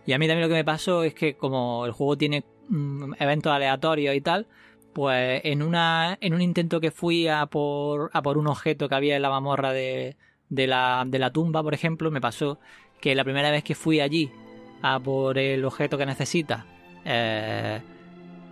Y 0.06 0.14
a 0.14 0.20
mí 0.20 0.28
también 0.28 0.42
lo 0.42 0.50
que 0.50 0.60
me 0.60 0.66
pasó 0.66 1.04
es 1.04 1.14
que 1.14 1.36
como 1.36 1.86
el 1.86 1.92
juego 1.92 2.18
tiene 2.18 2.44
mm, 2.70 3.14
eventos 3.20 3.52
aleatorios 3.52 4.16
y 4.16 4.22
tal, 4.22 4.48
pues 4.94 5.42
en 5.44 5.62
una 5.62 6.18
en 6.22 6.34
un 6.34 6.42
intento 6.42 6.82
que 6.82 6.92
fui 6.92 7.28
a 7.28 7.46
por, 7.46 8.10
a 8.14 8.22
por 8.22 8.38
un 8.38 8.48
objeto 8.48 8.90
que 8.90 8.96
había 8.96 9.16
en 9.16 9.22
la 9.22 9.30
mamorra 9.30 9.72
de, 9.74 10.18
de, 10.52 10.68
la, 10.68 11.04
de 11.08 11.18
la 11.18 11.32
tumba, 11.32 11.64
por 11.64 11.74
ejemplo, 11.74 12.12
me 12.12 12.22
pasó 12.22 12.60
que 13.00 13.16
la 13.16 13.24
primera 13.24 13.50
vez 13.50 13.64
que 13.64 13.74
fui 13.74 14.00
allí 14.00 14.30
a 14.84 15.00
por 15.00 15.40
el 15.40 15.66
objeto 15.66 15.98
que 15.98 16.06
necesita, 16.06 16.66
eh, 17.04 17.82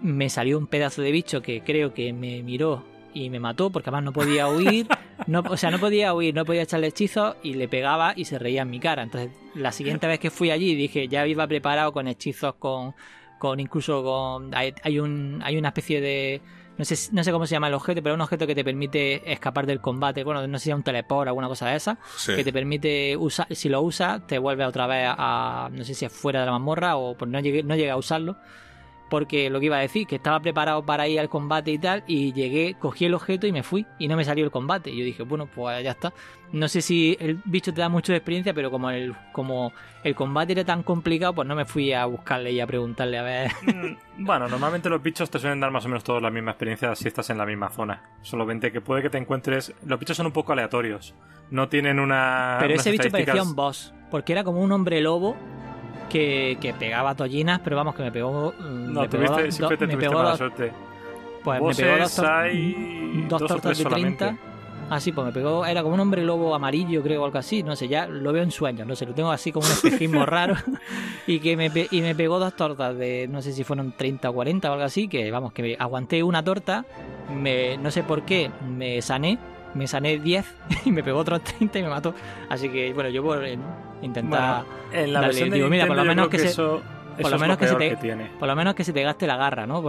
me 0.01 0.29
salió 0.29 0.57
un 0.57 0.65
pedazo 0.65 1.01
de 1.01 1.11
bicho 1.11 1.41
que 1.41 1.61
creo 1.61 1.93
que 1.93 2.13
me 2.13 2.41
miró 2.41 2.83
y 3.13 3.29
me 3.29 3.39
mató 3.39 3.69
porque 3.69 3.89
además 3.89 4.05
no 4.05 4.13
podía 4.13 4.47
huir, 4.49 4.87
no, 5.27 5.41
o 5.41 5.57
sea, 5.57 5.71
no 5.71 5.79
podía 5.79 6.13
huir, 6.13 6.33
no 6.33 6.45
podía 6.45 6.63
echarle 6.63 6.87
hechizos 6.87 7.35
y 7.43 7.53
le 7.55 7.67
pegaba 7.67 8.13
y 8.15 8.25
se 8.25 8.39
reía 8.39 8.61
en 8.61 8.69
mi 8.69 8.79
cara. 8.79 9.03
Entonces, 9.03 9.31
la 9.53 9.71
siguiente 9.71 10.07
vez 10.07 10.19
que 10.19 10.31
fui 10.31 10.51
allí 10.51 10.75
dije, 10.75 11.07
ya 11.07 11.27
iba 11.27 11.45
preparado 11.47 11.91
con 11.91 12.07
hechizos, 12.07 12.55
con, 12.55 12.95
con 13.37 13.59
incluso 13.59 14.03
con... 14.03 14.55
Hay, 14.55 14.99
un, 14.99 15.41
hay 15.43 15.57
una 15.57 15.69
especie 15.69 15.99
de... 15.99 16.41
No 16.79 16.85
sé, 16.85 16.95
no 17.11 17.25
sé 17.25 17.31
cómo 17.33 17.45
se 17.45 17.55
llama 17.55 17.67
el 17.67 17.73
objeto, 17.73 18.01
pero 18.01 18.15
es 18.15 18.15
un 18.15 18.21
objeto 18.21 18.47
que 18.47 18.55
te 18.55 18.63
permite 18.63 19.29
escapar 19.31 19.65
del 19.65 19.81
combate. 19.81 20.23
Bueno, 20.23 20.47
no 20.47 20.57
sé 20.57 20.63
si 20.63 20.69
es 20.69 20.75
un 20.77 20.81
teleport 20.81 21.27
o 21.27 21.29
alguna 21.29 21.49
cosa 21.49 21.67
de 21.67 21.75
esa. 21.75 21.97
Que 22.37 22.43
te 22.45 22.53
permite 22.53 23.17
usar, 23.17 23.53
si 23.53 23.67
lo 23.67 23.81
usas, 23.81 24.25
te 24.25 24.39
vuelve 24.39 24.65
otra 24.65 24.87
vez 24.87 25.05
a, 25.09 25.69
no 25.73 25.83
sé 25.83 25.93
si 25.93 26.05
es 26.05 26.13
fuera 26.13 26.39
de 26.39 26.45
la 26.45 26.53
mazmorra 26.53 26.95
o 26.95 27.15
pues 27.15 27.29
no 27.29 27.39
llegué, 27.41 27.63
no 27.63 27.75
llegué 27.75 27.91
a 27.91 27.97
usarlo 27.97 28.37
porque 29.09 29.49
lo 29.49 29.59
que 29.59 29.67
iba 29.67 29.77
a 29.77 29.81
decir, 29.81 30.07
que 30.07 30.15
estaba 30.15 30.39
preparado 30.39 30.83
para 30.83 31.07
ir 31.07 31.19
al 31.19 31.29
combate 31.29 31.71
y 31.71 31.77
tal, 31.77 32.03
y 32.07 32.33
llegué, 32.33 32.75
cogí 32.79 33.05
el 33.05 33.13
objeto 33.13 33.47
y 33.47 33.51
me 33.51 33.63
fui, 33.63 33.85
y 33.97 34.07
no 34.07 34.15
me 34.15 34.23
salió 34.23 34.45
el 34.45 34.51
combate. 34.51 34.91
Y 34.91 34.99
yo 34.99 35.05
dije, 35.05 35.23
bueno, 35.23 35.47
pues 35.47 35.83
ya 35.83 35.91
está. 35.91 36.13
No 36.51 36.67
sé 36.67 36.81
si 36.81 37.15
el 37.19 37.41
bicho 37.45 37.73
te 37.73 37.81
da 37.81 37.89
mucho 37.89 38.11
de 38.11 38.17
experiencia, 38.17 38.53
pero 38.53 38.71
como 38.71 38.89
el, 38.89 39.15
como 39.31 39.71
el 40.03 40.15
combate 40.15 40.53
era 40.53 40.63
tan 40.63 40.83
complicado, 40.83 41.33
pues 41.33 41.47
no 41.47 41.55
me 41.55 41.65
fui 41.65 41.93
a 41.93 42.05
buscarle 42.05 42.51
y 42.51 42.59
a 42.59 42.67
preguntarle 42.67 43.17
a 43.17 43.23
ver. 43.23 43.51
Mm, 43.69 44.25
bueno, 44.25 44.47
normalmente 44.47 44.89
los 44.89 45.01
bichos 45.01 45.29
te 45.29 45.37
suelen 45.37 45.59
dar 45.59 45.69
más 45.69 45.85
o 45.85 45.89
menos 45.89 46.03
todos 46.03 46.21
la 46.21 46.31
misma 46.31 46.51
experiencia 46.51 46.95
si 46.95 47.07
estás 47.07 47.29
en 47.29 47.37
la 47.37 47.45
misma 47.45 47.69
zona. 47.69 48.01
Solamente 48.21 48.71
que 48.71 48.81
puede 48.81 49.01
que 49.01 49.09
te 49.09 49.17
encuentres. 49.17 49.73
Los 49.85 49.99
bichos 49.99 50.17
son 50.17 50.25
un 50.25 50.31
poco 50.31 50.53
aleatorios. 50.53 51.13
No 51.51 51.69
tienen 51.69 51.99
una. 51.99 52.57
Pero 52.59 52.73
ese 52.73 52.91
bicho 52.91 53.09
parecía 53.11 53.43
un 53.43 53.55
boss, 53.55 53.93
porque 54.09 54.33
era 54.33 54.43
como 54.43 54.61
un 54.61 54.71
hombre 54.71 55.01
lobo 55.01 55.35
que, 56.09 56.57
que 56.59 56.73
pegaba 56.73 57.15
tollinas, 57.15 57.61
pero 57.63 57.75
vamos, 57.75 57.95
que 57.95 58.03
me 58.03 58.11
pegó. 58.11 58.53
Mm, 58.59 58.93
no, 58.93 59.01
me 59.01 59.09
pegó 59.09 59.25
tuviste, 59.35 59.51
siempre 59.51 59.77
te 59.77 59.87
tuviste 59.87 60.09
mala 60.13 60.37
suerte. 60.37 60.71
Pues 61.43 61.61
me 61.61 61.75
pegó 61.75 61.97
dos, 61.97 62.15
dos, 63.29 63.47
tortas 63.47 63.77
de 63.77 63.85
30. 63.85 64.37
Ah, 64.89 64.99
sí, 64.99 65.11
pues 65.11 65.25
me 65.25 65.31
pegó, 65.31 65.67
era 65.67 65.83
como 65.83 65.93
un 65.93 65.99
hombre 65.99 66.23
lobo 66.23 66.55
amarillo, 66.55 67.03
creo, 67.03 67.21
o 67.21 67.25
algo 67.25 67.37
así, 67.37 67.61
no 67.61 67.75
sé, 67.75 67.87
ya 67.87 68.07
lo 68.07 68.33
veo 68.33 68.41
en 68.41 68.49
sueños, 68.49 68.87
no 68.87 68.95
sé, 68.95 69.05
lo 69.05 69.13
tengo 69.13 69.29
así 69.29 69.51
como 69.51 69.67
un 69.67 69.71
espejismo 69.71 70.25
raro. 70.25 70.55
Y 71.27 71.39
que 71.39 71.55
me, 71.55 71.71
y 71.91 72.01
me 72.01 72.15
pegó 72.15 72.39
dos 72.39 72.55
tortas 72.55 72.97
de, 72.97 73.27
no 73.29 73.43
sé 73.43 73.53
si 73.53 73.63
fueron 73.63 73.91
30 73.91 74.31
o 74.31 74.33
40 74.33 74.67
o 74.67 74.73
algo 74.73 74.85
así, 74.85 75.07
que 75.07 75.29
vamos, 75.29 75.53
que 75.53 75.77
aguanté 75.79 76.23
una 76.23 76.43
torta, 76.43 76.85
me, 77.31 77.77
no 77.77 77.91
sé 77.91 78.01
por 78.01 78.23
qué, 78.23 78.49
me 78.67 78.99
sané, 79.03 79.37
me 79.73 79.87
sané 79.87 80.19
10 80.19 80.45
y 80.85 80.91
me 80.91 81.03
pegó 81.03 81.19
otros 81.19 81.43
30 81.43 81.79
y 81.79 81.83
me 81.83 81.89
mató. 81.89 82.13
Así 82.49 82.69
que, 82.69 82.93
bueno, 82.93 83.09
yo 83.09 83.23
por 83.23 83.43
intentar. 84.01 84.65
en 84.91 85.13
la 85.13 85.21
versión 85.21 85.51
digo, 85.51 85.69
mira, 85.69 85.87
por 85.87 85.95
lo 85.95 86.05
menos 86.05 86.27
que, 86.29 86.39
se. 86.39 86.55
por 86.55 87.31
lo 87.31 87.39
menos 87.39 87.57
que, 87.57 87.67
se 87.67 87.75
te, 87.75 87.97
por 88.39 88.47
lo 88.47 88.55
menos 88.55 88.75
que 88.75 88.83
se 88.83 88.93
te 88.93 89.03
gaste 89.03 89.27
la 89.27 89.37
garra, 89.37 89.65
¿no? 89.65 89.81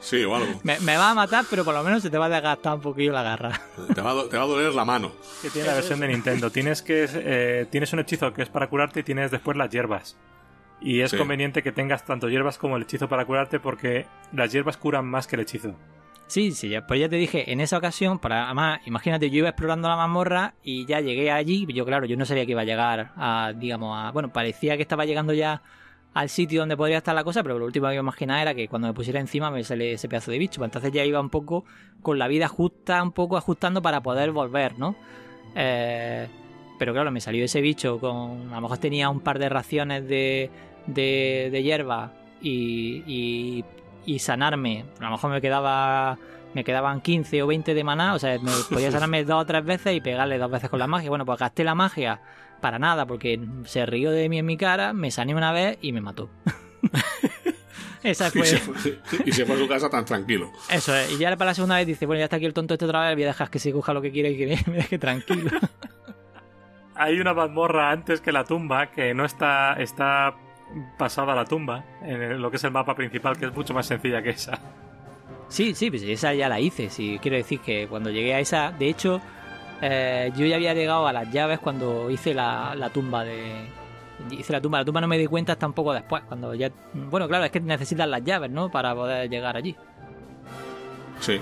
Sí, 0.00 0.24
o 0.24 0.34
algo. 0.34 0.60
Me, 0.62 0.96
va 0.96 1.10
a 1.10 1.14
matar, 1.14 1.44
pero 1.50 1.64
por 1.64 1.74
lo 1.74 1.82
menos 1.82 2.02
se 2.02 2.10
te 2.10 2.18
va 2.18 2.26
a 2.26 2.28
desgastar 2.28 2.74
un 2.74 2.80
poquillo 2.80 3.12
la 3.12 3.22
garra. 3.22 3.60
Te 3.94 4.00
va, 4.00 4.12
a, 4.12 4.28
te 4.28 4.36
va 4.36 4.44
a 4.44 4.46
doler 4.46 4.72
la 4.74 4.84
mano. 4.84 5.12
Que 5.42 5.50
tiene 5.50 5.68
la 5.68 5.74
versión 5.74 6.00
de 6.00 6.08
Nintendo. 6.08 6.50
Tienes 6.50 6.82
que 6.82 7.06
eh, 7.08 7.66
tienes 7.70 7.92
un 7.92 8.00
hechizo 8.00 8.32
que 8.32 8.42
es 8.42 8.48
para 8.48 8.68
curarte 8.68 9.00
y 9.00 9.02
tienes 9.02 9.30
después 9.30 9.56
las 9.56 9.70
hierbas. 9.70 10.16
Y 10.80 11.00
es 11.00 11.12
conveniente 11.12 11.64
que 11.64 11.72
tengas 11.72 12.04
tanto 12.04 12.28
hierbas 12.28 12.56
como 12.56 12.76
el 12.76 12.84
hechizo 12.84 13.08
para 13.08 13.24
curarte 13.24 13.58
porque 13.58 14.06
las 14.32 14.52
hierbas 14.52 14.76
curan 14.76 15.06
más 15.06 15.26
que 15.26 15.34
el 15.34 15.42
hechizo. 15.42 15.74
Sí, 16.28 16.52
sí, 16.52 16.70
pues 16.86 17.00
ya 17.00 17.08
te 17.08 17.16
dije, 17.16 17.50
en 17.50 17.62
esa 17.62 17.78
ocasión, 17.78 18.18
para 18.18 18.44
además, 18.44 18.80
imagínate, 18.84 19.30
yo 19.30 19.38
iba 19.38 19.48
explorando 19.48 19.88
la 19.88 19.96
mazmorra 19.96 20.52
y 20.62 20.84
ya 20.84 21.00
llegué 21.00 21.30
allí, 21.30 21.66
yo 21.72 21.86
claro, 21.86 22.04
yo 22.04 22.18
no 22.18 22.26
sabía 22.26 22.44
que 22.44 22.52
iba 22.52 22.60
a 22.60 22.66
llegar 22.66 23.12
a, 23.16 23.54
digamos, 23.56 23.96
a, 23.98 24.10
bueno, 24.10 24.30
parecía 24.30 24.76
que 24.76 24.82
estaba 24.82 25.06
llegando 25.06 25.32
ya 25.32 25.62
al 26.12 26.28
sitio 26.28 26.60
donde 26.60 26.76
podría 26.76 26.98
estar 26.98 27.14
la 27.14 27.24
cosa, 27.24 27.42
pero 27.42 27.58
lo 27.58 27.64
último 27.64 27.88
que 27.88 27.94
imaginaba 27.94 28.42
era 28.42 28.54
que 28.54 28.68
cuando 28.68 28.88
me 28.88 28.94
pusiera 28.94 29.20
encima 29.20 29.50
me 29.50 29.64
sale 29.64 29.92
ese 29.92 30.06
pedazo 30.06 30.30
de 30.30 30.36
bicho, 30.38 30.58
pues 30.58 30.68
entonces 30.68 30.92
ya 30.92 31.02
iba 31.02 31.18
un 31.18 31.30
poco 31.30 31.64
con 32.02 32.18
la 32.18 32.28
vida 32.28 32.46
justa, 32.46 33.02
un 33.02 33.12
poco 33.12 33.38
ajustando 33.38 33.80
para 33.80 34.02
poder 34.02 34.30
volver, 34.30 34.78
¿no? 34.78 34.96
Eh, 35.54 36.28
pero 36.78 36.92
claro, 36.92 37.10
me 37.10 37.22
salió 37.22 37.42
ese 37.42 37.62
bicho 37.62 37.98
con, 38.00 38.52
a 38.52 38.56
lo 38.56 38.60
mejor 38.60 38.76
tenía 38.76 39.08
un 39.08 39.20
par 39.20 39.38
de 39.38 39.48
raciones 39.48 40.06
de, 40.06 40.50
de, 40.86 41.62
hierba 41.62 42.12
y 42.42 43.02
y 43.06 43.64
sanarme, 44.18 44.84
a 45.00 45.04
lo 45.04 45.10
mejor 45.10 45.30
me 45.30 45.40
quedaba 45.40 46.18
me 46.54 46.64
quedaban 46.64 47.00
15 47.00 47.42
o 47.42 47.46
20 47.46 47.74
de 47.74 47.84
maná, 47.84 48.14
o 48.14 48.18
sea, 48.18 48.38
me 48.38 48.50
podía 48.70 48.90
sanarme 48.90 49.24
dos 49.24 49.42
o 49.42 49.46
tres 49.46 49.64
veces 49.64 49.96
y 49.96 50.00
pegarle 50.00 50.38
dos 50.38 50.50
veces 50.50 50.70
con 50.70 50.78
la 50.78 50.86
magia. 50.86 51.08
Bueno, 51.08 51.26
pues 51.26 51.38
gasté 51.38 51.64
la 51.64 51.74
magia 51.74 52.20
para 52.60 52.78
nada, 52.78 53.06
porque 53.06 53.40
se 53.64 53.86
rió 53.86 54.10
de 54.10 54.28
mí 54.28 54.38
en 54.38 54.46
mi 54.46 54.56
cara, 54.56 54.92
me 54.92 55.10
sané 55.10 55.34
una 55.34 55.52
vez 55.52 55.78
y 55.80 55.92
me 55.92 56.00
mató. 56.00 56.30
Esa 58.02 58.30
fue... 58.30 58.42
Y, 58.42 59.32
se 59.32 59.44
fue, 59.44 59.56
a 59.56 59.58
su 59.58 59.68
casa 59.68 59.90
tan 59.90 60.04
tranquilo. 60.04 60.52
Eso 60.70 60.94
es. 60.96 61.12
Y 61.12 61.18
ya 61.18 61.36
para 61.36 61.50
la 61.50 61.54
segunda 61.54 61.76
vez 61.76 61.86
dice, 61.86 62.06
bueno, 62.06 62.18
ya 62.18 62.24
está 62.24 62.36
aquí 62.36 62.46
el 62.46 62.54
tonto 62.54 62.74
este 62.74 62.86
otra 62.86 63.06
vez, 63.06 63.14
voy 63.14 63.24
a 63.24 63.28
dejar 63.28 63.50
que 63.50 63.58
se 63.58 63.72
coja 63.72 63.92
lo 63.92 64.00
que 64.00 64.10
quiere 64.10 64.30
y 64.30 64.38
que 64.38 64.70
me 64.70 64.76
deje 64.76 64.98
tranquilo. 64.98 65.50
Hay 66.94 67.20
una 67.20 67.32
mazmorra 67.32 67.90
antes 67.90 68.20
que 68.20 68.32
la 68.32 68.44
tumba 68.44 68.90
que 68.90 69.14
no 69.14 69.24
está, 69.24 69.74
está 69.74 70.34
pasada 70.96 71.34
la 71.34 71.44
tumba, 71.44 71.84
en 72.02 72.40
lo 72.40 72.50
que 72.50 72.56
es 72.56 72.64
el 72.64 72.70
mapa 72.70 72.94
principal, 72.94 73.36
que 73.36 73.46
es 73.46 73.54
mucho 73.54 73.74
más 73.74 73.86
sencilla 73.86 74.22
que 74.22 74.30
esa. 74.30 74.58
Sí, 75.48 75.74
sí, 75.74 75.90
pues 75.90 76.02
esa 76.02 76.34
ya 76.34 76.48
la 76.48 76.60
hice. 76.60 76.90
Sí, 76.90 77.18
quiero 77.20 77.36
decir 77.36 77.60
que 77.60 77.86
cuando 77.88 78.10
llegué 78.10 78.34
a 78.34 78.40
esa, 78.40 78.70
de 78.70 78.88
hecho, 78.88 79.20
eh, 79.80 80.30
yo 80.36 80.46
ya 80.46 80.56
había 80.56 80.74
llegado 80.74 81.06
a 81.06 81.12
las 81.12 81.30
llaves 81.32 81.58
cuando 81.58 82.10
hice 82.10 82.34
la, 82.34 82.74
la 82.74 82.90
tumba 82.90 83.24
de, 83.24 83.66
hice 84.30 84.52
la 84.52 84.60
tumba. 84.60 84.78
La 84.78 84.84
tumba 84.84 85.00
no 85.00 85.08
me 85.08 85.18
di 85.18 85.26
cuenta 85.26 85.52
hasta 85.52 85.66
un 85.66 85.72
poco 85.72 85.92
después, 85.92 86.22
cuando 86.24 86.54
ya... 86.54 86.70
Bueno, 86.92 87.28
claro, 87.28 87.44
es 87.44 87.50
que 87.50 87.60
necesitas 87.60 88.08
las 88.08 88.22
llaves, 88.22 88.50
¿no? 88.50 88.70
Para 88.70 88.94
poder 88.94 89.28
llegar 89.30 89.56
allí. 89.56 89.76
Sí. 91.20 91.40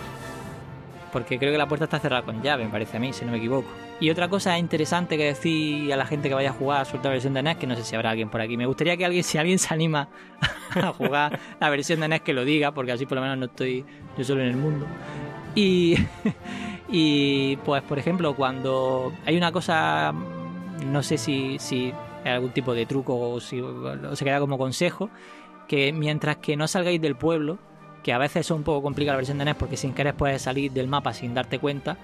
Porque 1.12 1.38
creo 1.38 1.52
que 1.52 1.58
la 1.58 1.66
puerta 1.66 1.84
está 1.84 1.98
cerrada 1.98 2.22
con 2.22 2.42
llave, 2.42 2.64
me 2.64 2.70
parece 2.70 2.96
a 2.96 3.00
mí, 3.00 3.12
si 3.12 3.24
no 3.24 3.32
me 3.32 3.38
equivoco. 3.38 3.68
Y 3.98 4.10
otra 4.10 4.28
cosa 4.28 4.58
interesante 4.58 5.16
que 5.16 5.24
decir 5.24 5.90
a 5.92 5.96
la 5.96 6.04
gente 6.04 6.28
que 6.28 6.34
vaya 6.34 6.50
a 6.50 6.52
jugar 6.52 6.82
a 6.82 6.84
su 6.84 6.98
versión 6.98 7.32
de 7.32 7.42
NES, 7.42 7.56
que 7.56 7.66
no 7.66 7.74
sé 7.76 7.82
si 7.82 7.96
habrá 7.96 8.10
alguien 8.10 8.28
por 8.28 8.42
aquí. 8.42 8.56
Me 8.56 8.66
gustaría 8.66 8.96
que 8.96 9.06
alguien, 9.06 9.24
si 9.24 9.38
alguien 9.38 9.58
se 9.58 9.72
anima 9.72 10.08
a 10.74 10.92
jugar 10.92 11.38
la 11.58 11.70
versión 11.70 12.00
de 12.00 12.08
NES, 12.08 12.20
que 12.20 12.34
lo 12.34 12.44
diga, 12.44 12.72
porque 12.72 12.92
así 12.92 13.06
por 13.06 13.16
lo 13.16 13.22
menos 13.22 13.38
no 13.38 13.46
estoy 13.46 13.84
yo 14.18 14.24
solo 14.24 14.42
en 14.42 14.48
el 14.48 14.56
mundo. 14.56 14.86
Y, 15.54 15.96
y 16.90 17.56
pues, 17.58 17.82
por 17.82 17.98
ejemplo, 17.98 18.36
cuando 18.36 19.14
hay 19.24 19.36
una 19.36 19.50
cosa, 19.50 20.12
no 20.84 21.02
sé 21.02 21.16
si, 21.16 21.58
si 21.58 21.92
algún 22.24 22.50
tipo 22.50 22.74
de 22.74 22.84
truco 22.84 23.18
o, 23.18 23.40
si, 23.40 23.62
se 24.12 24.24
queda 24.24 24.40
como 24.40 24.58
consejo, 24.58 25.08
que 25.68 25.92
mientras 25.94 26.36
que 26.36 26.56
no 26.56 26.68
salgáis 26.68 27.00
del 27.00 27.16
pueblo, 27.16 27.58
que 28.02 28.12
a 28.12 28.18
veces 28.18 28.46
es 28.46 28.50
un 28.50 28.62
poco 28.62 28.82
complicado 28.82 29.14
la 29.14 29.18
versión 29.18 29.38
de 29.38 29.46
NES 29.46 29.54
porque 29.56 29.78
sin 29.78 29.94
querer 29.94 30.14
puedes 30.14 30.42
salir 30.42 30.70
del 30.70 30.86
mapa 30.86 31.14
sin 31.14 31.34
darte 31.34 31.58
cuenta, 31.58 31.96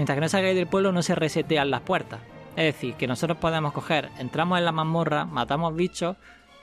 mientras 0.00 0.16
que 0.16 0.20
no 0.22 0.28
salgáis 0.30 0.56
del 0.56 0.66
pueblo 0.66 0.92
no 0.92 1.02
se 1.02 1.14
resetean 1.14 1.70
las 1.70 1.82
puertas. 1.82 2.20
Es 2.56 2.74
decir, 2.74 2.94
que 2.94 3.06
nosotros 3.06 3.36
podemos 3.36 3.74
coger, 3.74 4.08
entramos 4.18 4.58
en 4.58 4.64
la 4.64 4.72
mazmorra, 4.72 5.26
matamos 5.26 5.76
bichos, 5.76 6.16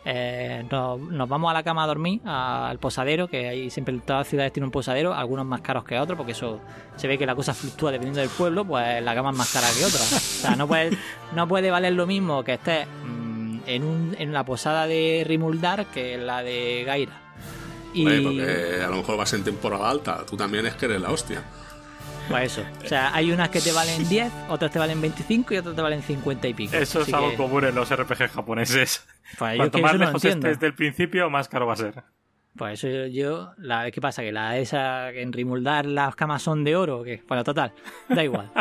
eh, 0.06 0.66
nos, 0.72 1.30
vamos 1.30 1.52
a 1.52 1.54
la 1.54 1.62
cama 1.62 1.84
a 1.84 1.88
dormir, 1.88 2.20
al 2.26 2.80
posadero, 2.80 3.28
que 3.28 3.48
ahí 3.48 3.70
siempre 3.70 3.96
todas 4.00 4.22
las 4.22 4.28
ciudades 4.28 4.54
tienen 4.54 4.66
un 4.66 4.72
posadero, 4.72 5.14
algunos 5.14 5.46
más 5.46 5.62
caros 5.62 5.84
que 5.84 6.00
otros, 6.00 6.18
porque 6.18 6.32
eso 6.32 6.60
se 6.96 7.08
ve 7.08 7.20
que 7.20 7.28
la 7.28 7.36
cosa 7.36 7.54
fluctúa 7.54 7.92
dependiendo 7.92 8.22
del 8.22 8.30
pueblo, 8.32 8.66
pues 8.66 9.04
la 9.04 9.14
cama 9.14 9.30
es 9.30 9.38
más 9.38 9.54
cara 9.54 9.68
que 9.78 9.86
otra. 9.86 10.00
O 10.02 10.20
sea, 10.20 10.56
no 10.56 10.68
puede, 10.68 10.98
no 11.36 11.48
puede 11.48 11.70
valer 11.70 11.94
lo 11.94 12.08
mismo 12.08 12.44
que 12.44 12.56
estés 12.56 12.88
mm, 12.88 13.60
en, 13.68 13.84
un, 13.84 14.16
en 14.18 14.34
la 14.34 14.44
posada 14.46 14.88
de 14.88 15.24
Rimuldar 15.28 15.86
que 15.86 16.16
en 16.16 16.26
la 16.26 16.42
de 16.42 16.84
Gaira. 16.88 17.22
Y... 17.94 18.04
porque 18.04 18.82
a 18.84 18.90
lo 18.90 18.96
mejor 18.96 19.16
vas 19.16 19.32
en 19.34 19.44
temporada 19.44 19.88
alta, 19.88 20.26
tú 20.26 20.36
también 20.36 20.66
es 20.66 20.74
que 20.74 20.86
eres 20.86 21.02
la 21.02 21.12
hostia. 21.12 21.44
Pues 22.30 22.52
eso. 22.52 22.64
O 22.84 22.88
sea, 22.88 23.14
hay 23.14 23.32
unas 23.32 23.50
que 23.50 23.62
te 23.62 23.72
valen 23.72 24.08
10, 24.08 24.32
otras 24.50 24.72
te 24.72 24.80
valen 24.80 25.00
25 25.00 25.54
y 25.54 25.58
otras 25.58 25.76
te 25.76 25.82
valen 25.82 26.02
50 26.02 26.48
y 26.48 26.54
pico. 26.54 26.76
Eso 26.76 27.02
es 27.02 27.14
algo 27.14 27.36
común 27.36 27.66
en 27.66 27.76
los 27.76 27.94
RPG 27.94 28.30
japoneses. 28.30 29.08
Pues 29.38 29.58
Cuanto 29.58 29.80
más 29.80 29.96
lejos 29.98 30.26
estés 30.26 30.60
del 30.60 30.74
principio, 30.74 31.30
más 31.30 31.48
caro 31.48 31.68
va 31.68 31.74
a 31.74 31.78
ser. 31.78 32.04
Pues 32.58 32.84
eso 32.84 33.06
yo, 33.06 33.52
la, 33.58 33.92
¿qué 33.92 34.02
pasa? 34.02 34.24
Que 34.24 34.32
la 34.32 34.58
esa 34.58 35.12
en 35.12 35.32
Rimuldar 35.32 35.86
las 35.86 36.16
camas 36.16 36.42
son 36.42 36.64
de 36.64 36.76
oro, 36.76 37.04
que 37.04 37.22
bueno, 37.28 37.44
total, 37.44 37.72
da 38.10 38.24
igual. 38.24 38.52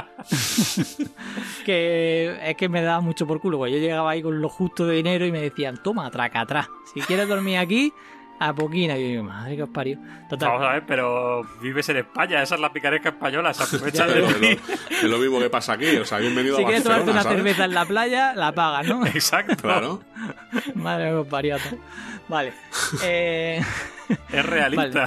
que 1.64 2.38
es 2.42 2.56
que 2.56 2.68
me 2.68 2.82
daba 2.82 3.00
mucho 3.00 3.26
por 3.26 3.40
culo, 3.40 3.56
pues 3.56 3.72
yo 3.72 3.78
llegaba 3.78 4.10
ahí 4.10 4.22
con 4.22 4.42
lo 4.42 4.50
justo 4.50 4.86
de 4.86 4.96
dinero 4.96 5.24
y 5.24 5.32
me 5.32 5.40
decían, 5.40 5.82
toma, 5.82 6.10
traca 6.10 6.40
atrás. 6.40 6.68
Si 6.92 7.00
quieres 7.00 7.26
dormir 7.26 7.56
aquí, 7.56 7.90
a 8.38 8.54
poquina. 8.54 8.96
Y 8.98 9.14
yo, 9.14 9.24
madre 9.24 9.56
que 9.56 9.62
os 9.62 9.68
parió. 9.68 9.98
Total. 10.28 10.50
Vamos 10.50 10.66
a 10.66 10.72
ver, 10.72 10.84
pero 10.86 11.42
vives 11.60 11.88
en 11.88 11.98
España, 11.98 12.42
esa 12.42 12.54
es 12.54 12.60
la 12.60 12.72
picaresca 12.72 13.10
española, 13.10 13.54
se 13.54 13.62
aprovecha 13.62 14.06
de 14.08 14.22
ti. 14.34 14.60
Es 14.90 15.04
lo 15.04 15.18
mismo 15.18 15.38
que 15.38 15.50
pasa 15.50 15.74
aquí, 15.74 15.96
o 15.96 16.04
sea, 16.04 16.18
bienvenido 16.18 16.56
si 16.56 16.62
a 16.62 16.64
Si 16.64 16.66
quieres 16.66 16.84
tomarte 16.84 17.10
una 17.10 17.22
cerveza 17.22 17.64
en 17.64 17.74
la 17.74 17.84
playa, 17.84 18.34
la 18.34 18.52
pagas, 18.52 18.86
¿no? 18.86 19.06
Exacto. 19.06 19.56
Claro. 19.56 20.00
Madre 20.74 21.10
que 21.10 21.14
os 21.14 21.26
parió. 21.26 21.56
Vale. 22.28 22.52
Eh... 23.02 23.62
Es 24.32 24.46
realista. 24.46 25.06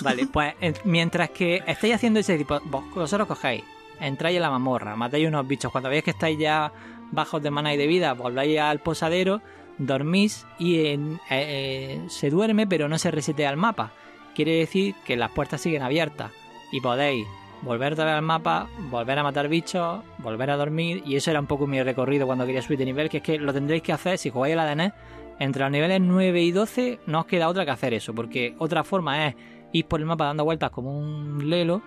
Vale. 0.00 0.26
pues 0.26 0.54
mientras 0.84 1.30
que 1.30 1.62
estáis 1.66 1.94
haciendo 1.94 2.20
ese 2.20 2.38
tipo, 2.38 2.60
vosotros 2.60 3.28
cogéis, 3.28 3.64
entráis 4.00 4.36
en 4.36 4.42
la 4.42 4.50
mamorra, 4.50 4.96
matáis 4.96 5.26
unos 5.26 5.46
bichos, 5.46 5.70
cuando 5.70 5.90
veis 5.90 6.02
que 6.02 6.10
estáis 6.10 6.38
ya 6.38 6.72
bajos 7.10 7.42
de 7.42 7.50
mana 7.50 7.74
y 7.74 7.76
de 7.76 7.86
vida, 7.86 8.12
volváis 8.14 8.58
al 8.58 8.80
posadero 8.80 9.40
dormís 9.78 10.46
y 10.58 10.86
en, 10.86 11.14
eh, 11.30 11.98
eh, 12.00 12.00
se 12.08 12.30
duerme 12.30 12.66
pero 12.66 12.88
no 12.88 12.98
se 12.98 13.10
resetea 13.10 13.50
el 13.50 13.56
mapa. 13.56 13.92
Quiere 14.34 14.56
decir 14.56 14.94
que 15.04 15.16
las 15.16 15.30
puertas 15.30 15.60
siguen 15.60 15.82
abiertas 15.82 16.32
y 16.72 16.80
podéis 16.80 17.26
volver 17.62 17.98
a 18.00 18.04
ver 18.04 18.14
al 18.14 18.22
mapa, 18.22 18.68
volver 18.90 19.18
a 19.18 19.22
matar 19.22 19.48
bichos, 19.48 20.02
volver 20.18 20.50
a 20.50 20.56
dormir 20.56 21.02
y 21.06 21.16
eso 21.16 21.30
era 21.30 21.40
un 21.40 21.46
poco 21.46 21.66
mi 21.66 21.82
recorrido 21.82 22.26
cuando 22.26 22.44
quería 22.44 22.62
subir 22.62 22.78
de 22.78 22.84
nivel, 22.84 23.08
que 23.08 23.18
es 23.18 23.22
que 23.22 23.38
lo 23.38 23.52
tendréis 23.52 23.82
que 23.82 23.92
hacer 23.92 24.18
si 24.18 24.30
jugáis 24.30 24.56
a 24.56 24.64
la 24.64 24.74
DNS. 24.74 24.92
Entre 25.40 25.62
los 25.62 25.72
niveles 25.72 26.00
9 26.00 26.42
y 26.42 26.52
12 26.52 27.00
no 27.06 27.20
os 27.20 27.26
queda 27.26 27.48
otra 27.48 27.64
que 27.64 27.72
hacer 27.72 27.92
eso, 27.94 28.14
porque 28.14 28.54
otra 28.58 28.84
forma 28.84 29.26
es 29.26 29.34
ir 29.72 29.86
por 29.86 29.98
el 29.98 30.06
mapa 30.06 30.26
dando 30.26 30.44
vueltas 30.44 30.70
como 30.70 30.96
un 30.96 31.50
lelo, 31.50 31.82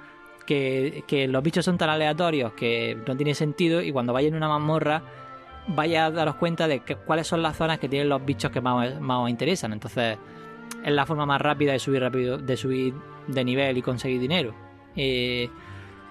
que, 0.45 1.03
que 1.07 1.27
los 1.27 1.43
bichos 1.43 1.63
son 1.63 1.77
tan 1.77 1.89
aleatorios 1.89 2.53
que 2.53 2.97
no 3.05 3.15
tiene 3.15 3.35
sentido 3.35 3.81
y 3.81 3.91
cuando 3.91 4.13
vayáis 4.13 4.31
en 4.31 4.37
una 4.37 4.49
mazmorra 4.49 5.03
vaya 5.67 6.05
a 6.05 6.11
daros 6.11 6.35
cuenta 6.35 6.67
de 6.67 6.79
que, 6.79 6.95
cuáles 6.95 7.27
son 7.27 7.41
las 7.41 7.57
zonas 7.57 7.79
que 7.79 7.89
tienen 7.89 8.09
los 8.09 8.23
bichos 8.25 8.51
que 8.51 8.61
más, 8.61 8.93
os 9.01 9.29
interesan. 9.29 9.73
Entonces, 9.73 10.17
es 10.83 10.91
la 10.91 11.05
forma 11.05 11.25
más 11.25 11.41
rápida 11.41 11.73
de 11.73 11.79
subir 11.79 12.01
rápido, 12.01 12.37
de 12.37 12.57
subir 12.57 12.93
de 13.27 13.43
nivel 13.43 13.77
y 13.77 13.81
conseguir 13.81 14.19
dinero. 14.19 14.53
Eh, 14.95 15.49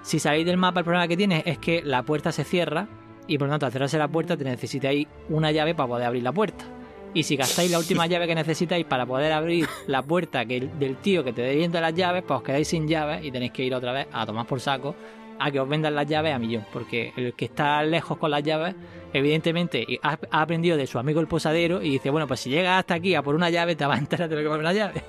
si 0.02 0.18
salís 0.18 0.46
del 0.46 0.56
mapa, 0.56 0.80
el 0.80 0.84
problema 0.84 1.08
que 1.08 1.16
tienes 1.16 1.42
es 1.46 1.58
que 1.58 1.82
la 1.82 2.02
puerta 2.02 2.30
se 2.32 2.44
cierra 2.44 2.86
y 3.26 3.38
por 3.38 3.48
lo 3.48 3.52
tanto, 3.52 3.66
al 3.66 3.72
cerrarse 3.72 3.98
la 3.98 4.08
puerta, 4.08 4.36
te 4.36 4.44
necesitáis 4.44 5.06
una 5.28 5.50
llave 5.50 5.74
para 5.74 5.88
poder 5.88 6.06
abrir 6.06 6.22
la 6.22 6.32
puerta. 6.32 6.64
Y 7.12 7.22
si 7.22 7.36
gastáis 7.36 7.70
la 7.70 7.78
última 7.78 8.06
llave 8.08 8.26
que 8.26 8.34
necesitáis 8.34 8.84
para 8.84 9.06
poder 9.06 9.32
abrir 9.32 9.66
la 9.86 10.02
puerta 10.02 10.44
que 10.44 10.60
del 10.60 10.96
tío 10.96 11.24
que 11.24 11.32
te 11.32 11.42
dé 11.42 11.68
las 11.68 11.94
llaves, 11.94 12.22
pues 12.26 12.38
os 12.38 12.44
quedáis 12.44 12.68
sin 12.68 12.86
llaves 12.86 13.24
y 13.24 13.32
tenéis 13.32 13.52
que 13.52 13.64
ir 13.64 13.74
otra 13.74 13.92
vez 13.92 14.06
a 14.12 14.26
tomar 14.26 14.46
por 14.46 14.60
saco 14.60 14.94
a 15.38 15.50
que 15.50 15.60
os 15.60 15.68
vendan 15.68 15.94
las 15.94 16.06
llaves 16.06 16.34
a 16.34 16.38
millón, 16.38 16.64
porque 16.72 17.12
el 17.16 17.34
que 17.34 17.46
está 17.46 17.82
lejos 17.82 18.18
con 18.18 18.30
las 18.30 18.42
llaves, 18.42 18.74
evidentemente 19.12 19.86
ha, 20.02 20.18
aprendido 20.30 20.76
de 20.76 20.86
su 20.86 20.98
amigo 20.98 21.20
el 21.20 21.26
posadero 21.26 21.82
y 21.82 21.90
dice, 21.90 22.10
bueno, 22.10 22.26
pues 22.26 22.40
si 22.40 22.50
llegas 22.50 22.78
hasta 22.78 22.94
aquí 22.94 23.14
a 23.14 23.22
por 23.22 23.34
una 23.34 23.50
llave, 23.50 23.76
te 23.76 23.84
vas 23.86 23.98
a 23.98 24.00
enterar 24.00 24.28
de 24.28 24.36
lo 24.36 24.42
que 24.42 24.48
vale 24.48 24.60
una 24.60 24.72
llave. 24.72 25.02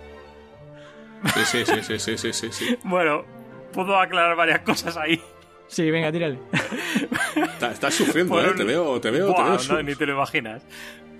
Sí, 1.33 1.63
sí, 1.65 1.65
sí, 1.65 1.99
sí, 1.99 2.17
sí, 2.17 2.33
sí, 2.33 2.51
sí. 2.51 2.77
Bueno, 2.83 3.25
puedo 3.73 3.97
aclarar 3.99 4.35
varias 4.35 4.59
cosas 4.59 4.97
ahí. 4.97 5.21
Sí, 5.67 5.89
venga, 5.91 6.11
tírale. 6.11 6.39
estás 7.71 7.93
sufriendo, 7.93 8.39
¿eh? 8.39 8.53
Te 8.55 8.63
veo, 8.63 9.01
te 9.01 9.11
veo, 9.11 9.33
te 9.33 9.43
veo. 9.43 9.57
No, 9.69 9.83
ni 9.83 9.95
te 9.95 10.05
lo 10.05 10.13
imaginas. 10.13 10.63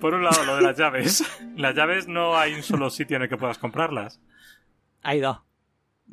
Por 0.00 0.14
un 0.14 0.24
lado, 0.24 0.44
lo 0.44 0.56
de 0.56 0.62
las 0.62 0.78
llaves. 0.78 1.24
Las 1.56 1.74
llaves 1.74 2.06
no 2.06 2.38
hay 2.38 2.54
un 2.54 2.62
solo 2.62 2.88
sitio 2.88 3.16
en 3.16 3.24
el 3.24 3.28
que 3.28 3.36
puedas 3.36 3.58
comprarlas. 3.58 4.20
Hay 5.02 5.20
dos. 5.20 5.38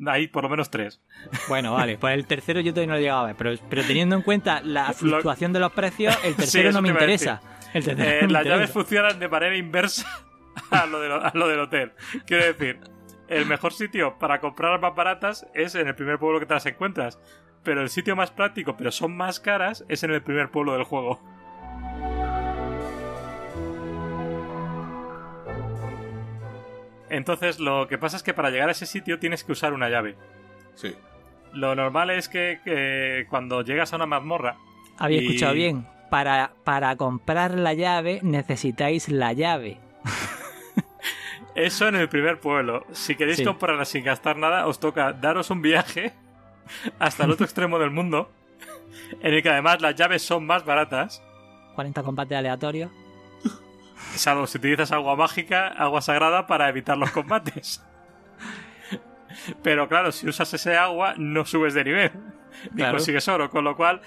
Hay 0.06 0.28
por 0.28 0.42
lo 0.42 0.50
menos 0.50 0.70
tres. 0.70 1.00
Bueno, 1.48 1.72
vale, 1.74 1.96
pues 1.96 2.14
el 2.14 2.26
tercero 2.26 2.60
yo 2.60 2.72
todavía 2.72 2.88
no 2.88 2.92
lo 2.94 2.98
he 2.98 3.02
llegado 3.02 3.20
a 3.20 3.26
ver, 3.26 3.36
pero, 3.36 3.54
pero 3.68 3.82
teniendo 3.82 4.16
en 4.16 4.22
cuenta 4.22 4.60
la 4.62 4.92
fluctuación 4.92 5.52
de 5.52 5.60
los 5.60 5.72
precios, 5.72 6.16
el 6.22 6.34
tercero 6.36 6.72
no 6.72 6.82
me 6.82 6.90
interesa. 6.90 7.40
Eh, 7.72 8.26
las 8.28 8.44
llaves 8.44 8.70
funcionan 8.70 9.18
de 9.18 9.28
manera 9.28 9.56
inversa 9.56 10.06
a 10.70 10.86
lo, 10.86 10.98
a 11.14 11.32
lo 11.34 11.48
del 11.48 11.60
hotel. 11.60 11.92
Quiero 12.26 12.44
decir, 12.44 12.80
el 13.28 13.46
mejor 13.46 13.72
sitio 13.72 14.18
para 14.18 14.40
comprar 14.40 14.80
más 14.80 14.94
baratas 14.94 15.46
es 15.54 15.74
en 15.74 15.88
el 15.88 15.94
primer 15.94 16.18
pueblo 16.18 16.40
que 16.40 16.46
te 16.46 16.54
las 16.54 16.66
encuentras, 16.66 17.18
pero 17.62 17.82
el 17.82 17.88
sitio 17.88 18.14
más 18.16 18.30
práctico, 18.30 18.76
pero 18.76 18.92
son 18.92 19.16
más 19.16 19.40
caras, 19.40 19.84
es 19.88 20.02
en 20.04 20.12
el 20.12 20.22
primer 20.22 20.50
pueblo 20.50 20.74
del 20.74 20.84
juego. 20.84 21.20
Entonces, 27.10 27.58
lo 27.60 27.86
que 27.88 27.98
pasa 27.98 28.16
es 28.16 28.22
que 28.22 28.34
para 28.34 28.50
llegar 28.50 28.68
a 28.68 28.72
ese 28.72 28.86
sitio 28.86 29.18
tienes 29.18 29.44
que 29.44 29.52
usar 29.52 29.72
una 29.72 29.88
llave. 29.88 30.16
Sí. 30.74 30.94
Lo 31.52 31.74
normal 31.74 32.10
es 32.10 32.28
que, 32.28 33.26
cuando 33.30 33.62
llegas 33.62 33.92
a 33.92 33.96
una 33.96 34.06
mazmorra. 34.06 34.56
Había 34.98 35.20
escuchado 35.20 35.54
bien. 35.54 35.86
Para, 36.10 36.52
para 36.64 36.96
comprar 36.96 37.54
la 37.58 37.74
llave 37.74 38.20
necesitáis 38.22 39.08
la 39.08 39.32
llave. 39.32 39.78
Eso 41.54 41.88
en 41.88 41.96
el 41.96 42.08
primer 42.08 42.38
pueblo. 42.38 42.84
Si 42.92 43.16
queréis 43.16 43.40
comprarla 43.42 43.86
sin 43.86 44.04
gastar 44.04 44.36
nada, 44.36 44.66
os 44.66 44.78
toca 44.78 45.14
daros 45.14 45.50
un 45.50 45.62
viaje 45.62 46.12
hasta 46.98 47.24
el 47.24 47.30
otro 47.30 47.44
extremo 47.46 47.78
del 47.78 47.90
mundo. 47.90 48.30
En 49.20 49.32
el 49.32 49.42
que 49.42 49.48
además 49.48 49.80
las 49.80 49.94
llaves 49.94 50.22
son 50.22 50.46
más 50.46 50.64
baratas. 50.64 51.22
40 51.74 52.02
combates 52.02 52.36
aleatorios. 52.36 52.90
Salvo 54.16 54.46
si 54.46 54.58
utilizas 54.58 54.92
agua 54.92 55.16
mágica, 55.16 55.68
agua 55.68 56.00
sagrada 56.00 56.46
para 56.46 56.68
evitar 56.68 56.96
los 56.96 57.10
combates. 57.10 57.84
Pero 59.62 59.88
claro, 59.88 60.12
si 60.12 60.28
usas 60.28 60.52
ese 60.54 60.76
agua, 60.76 61.14
no 61.16 61.44
subes 61.44 61.74
de 61.74 61.84
nivel. 61.84 62.10
Ni 62.72 62.82
consigues 62.84 63.28
oro. 63.28 63.50
Con 63.50 63.64
lo 63.64 63.76
cual, 63.76 64.00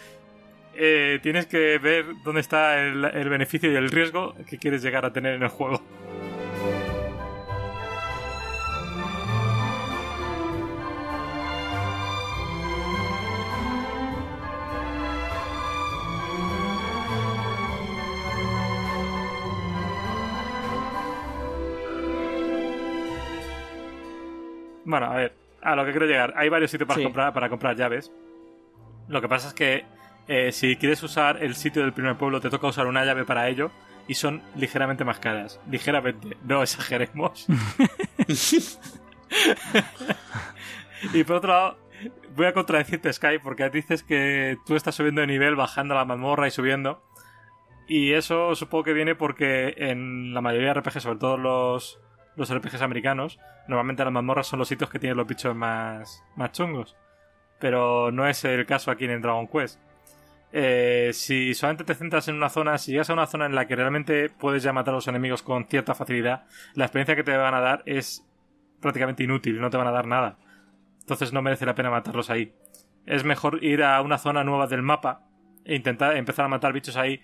eh, 0.74 1.20
tienes 1.22 1.46
que 1.46 1.78
ver 1.78 2.06
dónde 2.24 2.42
está 2.42 2.80
el 2.80 3.30
beneficio 3.30 3.72
y 3.72 3.76
el 3.76 3.90
riesgo 3.90 4.36
que 4.48 4.58
quieres 4.58 4.82
llegar 4.82 5.06
a 5.06 5.14
tener 5.14 5.36
en 5.36 5.44
el 5.44 5.50
juego. 5.50 5.82
Bueno, 24.90 25.06
a 25.06 25.16
ver, 25.16 25.36
a 25.62 25.76
lo 25.76 25.86
que 25.86 25.92
quiero 25.92 26.08
llegar. 26.08 26.34
Hay 26.36 26.50
varios 26.50 26.72
sitios 26.72 26.88
para, 26.88 27.04
comprar, 27.04 27.32
para 27.32 27.48
comprar 27.48 27.76
llaves. 27.76 28.12
Lo 29.08 29.22
que 29.22 29.30
pasa 29.30 29.50
es 29.50 29.54
que 29.54 29.86
eh, 30.28 30.52
si 30.52 30.78
quieres 30.78 31.04
usar 31.04 31.44
el 31.44 31.54
sitio 31.54 31.84
del 31.84 31.94
primer 31.94 32.18
pueblo, 32.18 32.42
te 32.42 32.50
toca 32.50 32.66
usar 32.66 32.88
una 32.88 33.06
llave 33.06 33.24
para 33.24 33.48
ello 33.50 33.70
y 34.08 34.16
son 34.16 34.42
ligeramente 34.56 35.06
más 35.06 35.20
caras. 35.20 35.62
Ligeramente, 35.70 36.38
no 36.44 36.64
exageremos. 36.64 37.46
y 41.14 41.24
por 41.24 41.36
otro 41.36 41.54
lado, 41.54 41.78
voy 42.36 42.48
a 42.48 42.54
contradecirte, 42.54 43.14
Sky, 43.14 43.38
porque 43.44 43.70
dices 43.70 44.02
que 44.02 44.58
tú 44.66 44.76
estás 44.76 44.96
subiendo 44.96 45.22
de 45.22 45.28
nivel, 45.28 45.56
bajando 45.56 45.94
la 45.94 46.04
mazmorra 46.04 46.48
y 46.48 46.52
subiendo. 46.52 47.04
Y 47.88 48.14
eso 48.14 48.56
supongo 48.56 48.86
que 48.86 48.94
viene 48.94 49.14
porque 49.14 49.76
en 49.78 50.34
la 50.34 50.42
mayoría 50.42 50.74
de 50.74 50.80
RPG, 50.80 51.00
sobre 51.00 51.20
todo 51.20 51.38
los, 51.38 52.00
los 52.40 52.54
RPGs 52.54 52.82
americanos, 52.82 53.38
normalmente 53.68 54.04
las 54.04 54.14
mazmorras 54.14 54.48
son 54.48 54.60
los 54.60 54.68
sitios 54.68 54.90
que 54.90 54.98
tienen 54.98 55.18
los 55.18 55.28
bichos 55.28 55.56
más, 55.56 56.24
más 56.36 56.52
chungos. 56.54 56.96
Pero 57.60 58.12
no 58.12 58.28
es 58.28 58.46
el 58.46 58.66
caso 58.66 58.90
aquí 58.90 59.06
en 59.06 59.22
Dragon 59.22 59.48
Quest. 59.48 59.80
Eh, 60.52 61.12
si 61.14 61.54
solamente 61.54 61.84
te 61.84 61.94
centras 61.94 62.28
en 62.30 62.36
una 62.36 62.50
zona, 62.50 62.78
si 62.78 62.94
llegas 62.94 63.10
a 63.10 63.14
una 63.14 63.28
zona 63.28 63.46
en 63.46 63.54
la 63.54 63.68
que 63.68 63.76
realmente 63.76 64.30
puedes 64.30 64.64
ya 64.64 64.72
matar 64.72 64.94
a 64.94 64.98
los 64.98 65.08
enemigos 65.10 65.44
con 65.44 65.68
cierta 65.68 65.94
facilidad, 65.94 66.46
la 66.74 66.86
experiencia 66.86 67.16
que 67.16 67.24
te 67.24 67.36
van 67.36 67.54
a 67.54 67.60
dar 67.60 67.84
es 67.86 68.26
prácticamente 68.80 69.24
inútil, 69.24 69.60
no 69.60 69.70
te 69.70 69.78
van 69.78 69.88
a 69.88 69.92
dar 69.92 70.08
nada. 70.08 70.38
Entonces 71.02 71.34
no 71.34 71.42
merece 71.42 71.66
la 71.66 71.76
pena 71.76 71.90
matarlos 71.90 72.30
ahí. 72.30 72.54
Es 73.06 73.26
mejor 73.26 73.64
ir 73.64 73.84
a 73.84 74.02
una 74.02 74.18
zona 74.18 74.46
nueva 74.46 74.68
del 74.68 74.82
mapa 74.82 75.24
e 75.66 75.76
intentar 75.76 76.16
empezar 76.16 76.46
a 76.46 76.50
matar 76.50 76.72
bichos 76.72 76.96
ahí 76.96 77.22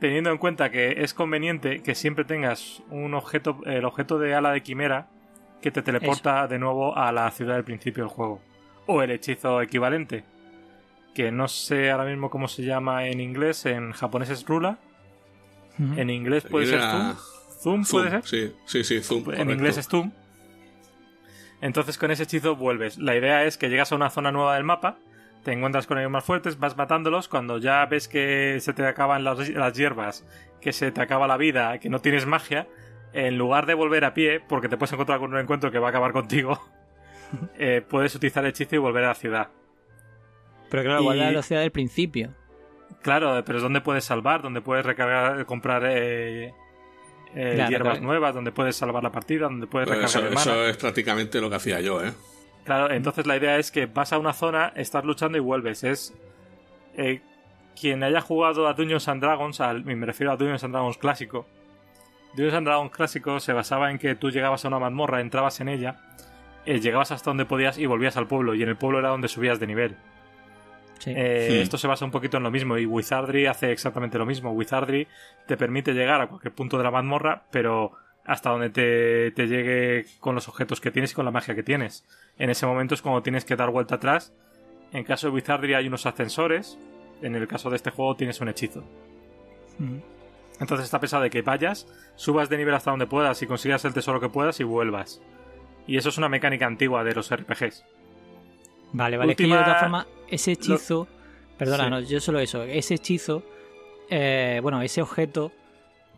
teniendo 0.00 0.30
en 0.30 0.38
cuenta 0.38 0.70
que 0.70 1.02
es 1.04 1.14
conveniente 1.14 1.82
que 1.82 1.94
siempre 1.94 2.24
tengas 2.24 2.82
un 2.90 3.14
objeto, 3.14 3.60
el 3.66 3.84
objeto 3.84 4.18
de 4.18 4.34
ala 4.34 4.50
de 4.50 4.62
quimera 4.62 5.08
que 5.60 5.70
te 5.70 5.82
teleporta 5.82 6.48
de 6.48 6.58
nuevo 6.58 6.96
a 6.96 7.12
la 7.12 7.30
ciudad 7.30 7.54
del 7.54 7.64
principio 7.64 8.04
del 8.04 8.10
juego. 8.10 8.40
O 8.86 9.02
el 9.02 9.10
hechizo 9.10 9.60
equivalente. 9.60 10.24
Que 11.14 11.30
no 11.30 11.48
sé 11.48 11.90
ahora 11.90 12.04
mismo 12.04 12.30
cómo 12.30 12.48
se 12.48 12.62
llama 12.62 13.06
en 13.06 13.20
inglés, 13.20 13.66
en 13.66 13.92
japonés 13.92 14.30
es 14.30 14.44
Rula. 14.46 14.78
En 15.96 16.10
inglés 16.10 16.44
puede 16.44 16.66
ser 16.66 16.80
Zoom. 16.80 17.14
Zoom. 17.62 17.84
puede 17.84 18.10
ser? 18.10 18.26
Sí, 18.26 18.54
sí, 18.66 18.84
sí, 18.84 19.02
Zoom. 19.02 19.32
En 19.32 19.50
inglés 19.50 19.78
es 19.78 19.88
Zoom. 19.88 20.12
Entonces 21.60 21.98
con 21.98 22.10
ese 22.10 22.24
hechizo 22.24 22.56
vuelves. 22.56 22.98
La 22.98 23.16
idea 23.16 23.44
es 23.44 23.58
que 23.58 23.68
llegas 23.68 23.92
a 23.92 23.96
una 23.96 24.10
zona 24.10 24.32
nueva 24.32 24.54
del 24.54 24.64
mapa 24.64 24.98
te 25.42 25.52
encuentras 25.52 25.86
con 25.86 25.98
ellos 25.98 26.10
más 26.10 26.24
fuertes, 26.24 26.58
vas 26.58 26.76
matándolos, 26.76 27.28
cuando 27.28 27.58
ya 27.58 27.84
ves 27.86 28.08
que 28.08 28.58
se 28.60 28.72
te 28.72 28.86
acaban 28.86 29.24
las, 29.24 29.38
hierbas, 29.74 30.26
que 30.60 30.72
se 30.72 30.90
te 30.92 31.00
acaba 31.00 31.26
la 31.26 31.36
vida, 31.36 31.78
que 31.78 31.88
no 31.88 32.00
tienes 32.00 32.26
magia, 32.26 32.68
en 33.12 33.38
lugar 33.38 33.66
de 33.66 33.74
volver 33.74 34.04
a 34.04 34.14
pie, 34.14 34.40
porque 34.40 34.68
te 34.68 34.76
puedes 34.76 34.92
encontrar 34.92 35.18
con 35.18 35.32
un 35.32 35.40
encuentro 35.40 35.70
que 35.70 35.78
va 35.78 35.88
a 35.88 35.90
acabar 35.90 36.12
contigo, 36.12 36.60
eh, 37.58 37.82
puedes 37.86 38.14
utilizar 38.14 38.44
el 38.44 38.50
hechizo 38.50 38.76
y 38.76 38.78
volver 38.78 39.04
a 39.04 39.08
la 39.08 39.14
ciudad. 39.14 39.48
Pero 40.70 40.82
claro, 40.84 41.02
volver 41.02 41.26
a 41.26 41.32
la 41.32 41.42
ciudad 41.42 41.62
del 41.62 41.72
principio. 41.72 42.34
Claro, 43.02 43.42
pero 43.44 43.58
es 43.58 43.62
donde 43.62 43.80
puedes 43.80 44.04
salvar, 44.04 44.42
donde 44.42 44.60
puedes 44.60 44.84
recargar, 44.84 45.44
comprar 45.46 45.84
eh, 45.86 46.52
eh, 47.34 47.66
hierbas 47.68 48.00
nuevas, 48.00 48.34
donde 48.34 48.52
puedes 48.52 48.76
salvar 48.76 49.02
la 49.02 49.10
partida, 49.10 49.44
donde 49.44 49.66
puedes 49.66 49.88
pues 49.88 50.14
recargar. 50.14 50.32
Eso, 50.32 50.50
eso 50.50 50.66
es 50.66 50.76
prácticamente 50.76 51.40
lo 51.40 51.48
que 51.48 51.56
hacía 51.56 51.80
yo, 51.80 52.04
¿eh? 52.04 52.12
Claro, 52.64 52.92
entonces 52.92 53.26
la 53.26 53.36
idea 53.36 53.58
es 53.58 53.70
que 53.70 53.86
vas 53.86 54.12
a 54.12 54.18
una 54.18 54.32
zona, 54.32 54.72
estás 54.76 55.04
luchando 55.04 55.38
y 55.38 55.40
vuelves. 55.40 55.84
Es. 55.84 56.14
Eh, 56.96 57.20
quien 57.80 58.02
haya 58.02 58.20
jugado 58.20 58.68
a 58.68 58.74
Dungeons 58.74 59.08
and 59.08 59.22
Dragons, 59.22 59.60
al, 59.60 59.84
me 59.84 60.04
refiero 60.04 60.32
a 60.32 60.36
Dungeons 60.36 60.64
and 60.64 60.74
Dragons 60.74 60.98
clásico. 60.98 61.46
Dungeons 62.34 62.54
and 62.54 62.66
Dragons 62.66 62.90
clásico 62.92 63.40
se 63.40 63.52
basaba 63.52 63.90
en 63.90 63.98
que 63.98 64.14
tú 64.14 64.30
llegabas 64.30 64.64
a 64.64 64.68
una 64.68 64.78
mazmorra, 64.78 65.20
entrabas 65.20 65.60
en 65.60 65.68
ella, 65.68 65.96
eh, 66.66 66.80
llegabas 66.80 67.10
hasta 67.10 67.30
donde 67.30 67.46
podías 67.46 67.78
y 67.78 67.86
volvías 67.86 68.16
al 68.16 68.26
pueblo. 68.26 68.54
Y 68.54 68.62
en 68.62 68.68
el 68.68 68.76
pueblo 68.76 68.98
era 68.98 69.08
donde 69.08 69.28
subías 69.28 69.58
de 69.58 69.66
nivel. 69.66 69.96
Eh, 71.06 71.60
esto 71.62 71.78
se 71.78 71.86
basa 71.86 72.04
un 72.04 72.10
poquito 72.10 72.36
en 72.36 72.42
lo 72.42 72.50
mismo 72.50 72.76
y 72.76 72.84
Wizardry 72.84 73.46
hace 73.46 73.72
exactamente 73.72 74.18
lo 74.18 74.26
mismo. 74.26 74.52
Wizardry 74.52 75.08
te 75.46 75.56
permite 75.56 75.94
llegar 75.94 76.20
a 76.20 76.26
cualquier 76.26 76.52
punto 76.52 76.76
de 76.76 76.84
la 76.84 76.90
mazmorra, 76.90 77.44
pero 77.50 77.92
hasta 78.24 78.50
donde 78.50 78.70
te, 78.70 79.30
te, 79.32 79.46
llegue 79.46 80.06
con 80.20 80.34
los 80.34 80.48
objetos 80.48 80.80
que 80.80 80.90
tienes 80.90 81.12
y 81.12 81.14
con 81.14 81.24
la 81.24 81.30
magia 81.30 81.54
que 81.54 81.62
tienes. 81.62 82.04
En 82.38 82.50
ese 82.50 82.66
momento 82.66 82.94
es 82.94 83.02
cuando 83.02 83.22
tienes 83.22 83.44
que 83.44 83.56
dar 83.56 83.70
vuelta 83.70 83.96
atrás. 83.96 84.32
En 84.92 85.04
caso 85.04 85.28
de 85.28 85.34
Wizardry 85.34 85.74
hay 85.74 85.86
unos 85.86 86.06
ascensores. 86.06 86.78
En 87.22 87.34
el 87.34 87.46
caso 87.48 87.70
de 87.70 87.76
este 87.76 87.90
juego 87.90 88.16
tienes 88.16 88.40
un 88.40 88.48
hechizo. 88.48 88.84
Mm. 89.78 89.98
Entonces 90.60 90.84
está 90.84 91.00
pesado 91.00 91.22
de 91.22 91.30
que 91.30 91.42
vayas, 91.42 91.86
subas 92.16 92.50
de 92.50 92.58
nivel 92.58 92.74
hasta 92.74 92.90
donde 92.90 93.06
puedas 93.06 93.40
y 93.42 93.46
consigas 93.46 93.84
el 93.86 93.94
tesoro 93.94 94.20
que 94.20 94.28
puedas 94.28 94.60
y 94.60 94.64
vuelvas. 94.64 95.22
Y 95.86 95.96
eso 95.96 96.10
es 96.10 96.18
una 96.18 96.28
mecánica 96.28 96.66
antigua 96.66 97.02
de 97.02 97.14
los 97.14 97.34
RPGs. 97.34 97.84
Vale, 98.92 99.16
vale. 99.16 99.36
que 99.36 99.46
de 99.46 99.56
otra 99.56 99.80
forma, 99.80 100.06
ese 100.28 100.52
hechizo. 100.52 101.08
Perdona, 101.56 101.88
no, 101.88 102.00
yo 102.00 102.20
solo 102.20 102.40
eso. 102.40 102.62
Ese 102.62 102.94
hechizo. 102.94 103.42
Eh, 104.10 104.60
bueno, 104.62 104.82
ese 104.82 105.00
objeto 105.00 105.52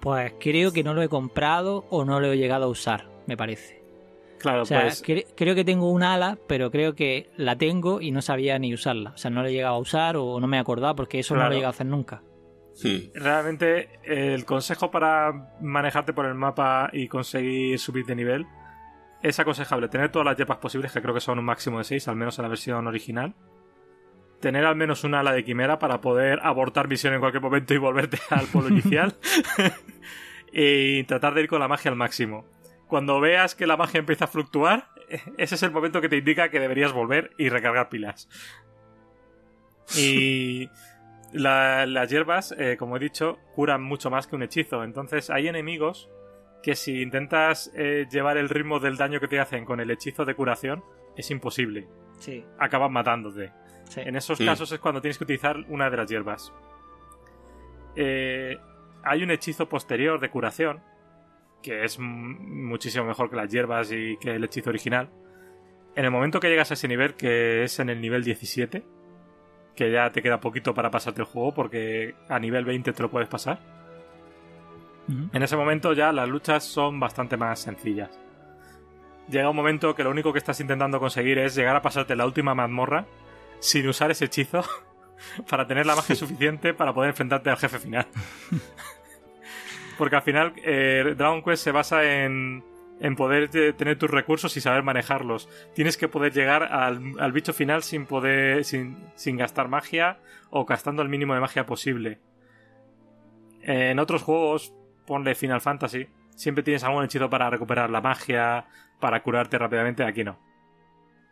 pues 0.03 0.35
creo 0.41 0.73
que 0.73 0.83
no 0.83 0.95
lo 0.95 1.03
he 1.03 1.09
comprado 1.09 1.87
o 1.89 2.05
no 2.05 2.19
lo 2.19 2.33
he 2.33 2.37
llegado 2.37 2.65
a 2.65 2.69
usar, 2.69 3.09
me 3.29 3.37
parece. 3.37 3.81
Claro, 4.41 4.65
pues... 4.67 5.01
creo 5.01 5.55
que 5.55 5.65
tengo 5.65 5.93
un 5.93 6.03
ala, 6.03 6.37
pero 6.49 6.73
creo 6.73 6.97
que 6.97 7.31
la 7.37 7.57
tengo 7.57 8.01
y 8.01 8.11
no 8.11 8.21
sabía 8.21 8.59
ni 8.59 8.75
usarla. 8.75 9.11
O 9.11 9.17
sea, 9.17 9.31
no 9.31 9.45
la 9.45 9.49
he 9.49 9.53
llegado 9.53 9.77
a 9.77 9.79
usar 9.79 10.17
o 10.17 10.41
no 10.41 10.49
me 10.49 10.57
he 10.57 10.61
acordado 10.61 10.97
porque 10.97 11.21
eso 11.21 11.37
no 11.37 11.45
lo 11.45 11.53
he 11.53 11.55
llegado 11.55 11.69
a 11.69 11.75
hacer 11.75 11.87
nunca. 11.87 12.21
Realmente, 13.15 14.01
el 14.03 14.45
consejo 14.45 14.91
para 14.91 15.55
manejarte 15.61 16.13
por 16.13 16.27
el 16.27 16.35
mapa 16.35 16.91
y 16.93 17.07
conseguir 17.07 17.79
subir 17.79 18.05
de 18.05 18.17
nivel 18.17 18.47
es 19.23 19.39
aconsejable 19.39 19.87
tener 19.87 20.11
todas 20.11 20.27
las 20.27 20.37
yepas 20.37 20.57
posibles, 20.59 20.91
que 20.91 21.01
creo 21.01 21.15
que 21.15 21.21
son 21.21 21.39
un 21.39 21.45
máximo 21.45 21.79
de 21.79 21.85
6, 21.85 22.09
al 22.09 22.17
menos 22.17 22.37
en 22.41 22.43
la 22.43 22.49
versión 22.49 22.89
original 22.89 23.37
tener 24.43 24.67
al 24.67 24.77
menos 24.77 25.05
una 25.05 25.21
ala 25.21 25.33
de 25.33 25.45
quimera 25.45 25.79
para 25.79 26.03
poder 26.03 26.41
abortar 26.43 26.89
misión 26.89 27.15
en 27.15 27.21
cualquier 27.21 27.43
momento 27.43 27.73
y 27.73 27.79
volverte 27.79 28.19
al 28.31 28.47
polo 28.49 28.69
inicial. 28.69 29.15
y 30.53 31.05
tratar 31.05 31.33
de 31.33 31.43
ir 31.43 31.49
con 31.49 31.61
la 31.61 31.69
magia 31.69 31.91
al 31.91 31.97
máximo. 31.97 32.45
Cuando 32.87 33.21
veas 33.21 33.55
que 33.55 33.67
la 33.67 33.79
magia 33.79 34.01
empieza 34.01 34.27
a 34.27 34.29
fluctuar, 34.29 34.89
ese 35.39 35.55
es 35.55 35.62
el 35.62 35.71
momento 35.71 36.03
que 36.03 36.11
te 36.11 36.19
indica 36.19 36.51
que 36.51 36.61
deberías 36.61 36.93
volver 36.93 37.31
y 37.39 37.49
recargar 37.49 37.89
pilas. 37.89 38.29
Y 39.97 40.69
las 41.33 42.11
hierbas, 42.11 42.55
eh, 42.59 42.77
como 42.79 42.97
he 42.97 43.01
dicho, 43.01 43.39
curan 43.55 43.83
mucho 43.83 44.11
más 44.11 44.27
que 44.27 44.37
un 44.37 44.43
hechizo. 44.43 44.85
Entonces 44.85 45.31
hay 45.31 45.49
enemigos 45.49 46.11
que 46.62 46.75
si 46.75 47.01
intentas 47.01 47.73
eh, 47.75 48.07
llevar 48.11 48.37
el 48.37 48.49
ritmo 48.49 48.81
del 48.81 48.97
daño 48.97 49.21
que 49.21 49.29
te 49.29 49.41
hacen 49.41 49.65
con 49.65 49.81
el 49.81 49.91
hechizo 49.91 50.25
de 50.25 50.35
curación, 50.35 50.85
es 51.17 51.31
imposible. 51.31 51.89
Sí. 52.19 52.45
Acaban 52.59 52.93
matándote. 52.93 53.53
En 53.97 54.17
esos 54.17 54.39
casos 54.39 54.71
es 54.73 54.79
cuando 54.79 55.01
tienes 55.01 55.19
que 55.19 55.25
utilizar 55.25 55.57
una 55.69 55.91
de 55.91 55.97
las 55.97 56.09
hierbas. 56.09 56.53
Eh, 57.97 58.59
hay 59.05 59.23
un 59.23 59.31
hechizo 59.31 59.69
posterior 59.69 60.21
de 60.21 60.31
curación, 60.31 60.81
que 61.62 61.85
es 61.85 61.99
muchísimo 61.99 63.05
mejor 63.05 63.31
que 63.31 63.37
las 63.37 63.51
hierbas 63.51 63.93
y 63.93 64.17
que 64.19 64.35
el 64.37 64.45
hechizo 64.45 64.71
original. 64.71 65.11
En 65.95 66.05
el 66.05 66.11
momento 66.11 66.41
que 66.41 66.49
llegas 66.49 66.71
a 66.71 66.75
ese 66.75 66.89
nivel, 66.89 67.15
que 67.15 67.65
es 67.65 67.79
en 67.79 67.91
el 67.91 68.01
nivel 68.01 68.25
17, 68.25 68.83
que 69.77 69.91
ya 69.91 70.11
te 70.11 70.23
queda 70.23 70.41
poquito 70.41 70.75
para 70.75 70.91
pasarte 70.91 71.21
el 71.21 71.27
juego, 71.27 71.53
porque 71.53 72.15
a 72.29 72.39
nivel 72.39 72.65
20 72.65 72.93
te 72.93 73.03
lo 73.03 73.11
puedes 73.11 73.29
pasar. 73.29 73.61
En 75.33 75.43
ese 75.43 75.57
momento 75.57 75.93
ya 75.93 76.12
las 76.12 76.29
luchas 76.29 76.65
son 76.65 76.99
bastante 76.99 77.37
más 77.37 77.59
sencillas. 77.59 78.19
Llega 79.29 79.51
un 79.51 79.57
momento 79.57 79.95
que 79.95 80.05
lo 80.05 80.11
único 80.11 80.33
que 80.33 80.39
estás 80.39 80.61
intentando 80.61 81.01
conseguir 81.01 81.39
es 81.39 81.55
llegar 81.55 81.77
a 81.77 81.83
pasarte 81.83 82.17
la 82.17 82.25
última 82.25 82.55
mazmorra 82.55 83.07
sin 83.62 83.89
usar 83.89 84.10
ese 84.10 84.26
hechizo 84.26 84.65
para 85.49 85.66
tener 85.66 85.86
la 85.86 85.97
magia 85.97 86.15
suficiente 86.16 86.74
para 86.74 86.92
poder 86.92 87.10
enfrentarte 87.10 87.49
al 87.49 87.57
jefe 87.57 87.78
final. 87.78 88.07
Porque 89.99 90.16
al 90.16 90.23
final 90.23 90.52
eh, 90.65 91.15
Dragon 91.16 91.42
Quest 91.42 91.62
se 91.65 91.70
basa 91.70 92.02
en, 92.05 92.65
en 92.99 93.15
poder 93.15 93.50
tener 93.50 93.99
tus 93.99 94.10
recursos 94.10 94.57
y 94.57 94.60
saber 94.60 94.82
manejarlos. 94.82 95.49
Tienes 95.74 95.97
que 95.97 96.08
poder 96.08 96.32
llegar 96.32 96.65
al, 96.65 97.32
bicho 97.32 97.52
final 97.52 97.82
sin 97.82 98.07
poder. 98.07 98.65
Sin, 98.65 98.97
sin, 99.15 99.36
gastar 99.36 99.68
magia 99.68 100.18
o 100.50 100.65
gastando 100.65 101.02
el 101.02 101.08
mínimo 101.08 101.34
de 101.34 101.41
magia 101.41 101.66
posible. 101.66 102.20
En 103.60 103.99
otros 104.00 104.23
juegos, 104.23 104.74
ponle 105.07 105.36
Final 105.36 105.60
Fantasy, 105.60 106.08
siempre 106.34 106.65
tienes 106.65 106.82
algún 106.82 107.05
hechizo 107.05 107.31
para 107.31 107.49
recuperar 107.50 107.91
la 107.91 108.00
magia, 108.00 108.66
para 108.99 109.23
curarte 109.23 109.58
rápidamente, 109.58 110.02
aquí 110.02 110.24
no. 110.24 110.41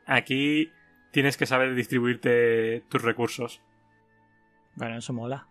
Aquí 0.07 0.71
tienes 1.11 1.37
que 1.37 1.47
saber 1.47 1.75
distribuirte 1.75 2.85
tus 2.89 3.03
recursos. 3.03 3.61
Bueno, 4.75 4.99
eso 4.99 5.13
mola. 5.13 5.47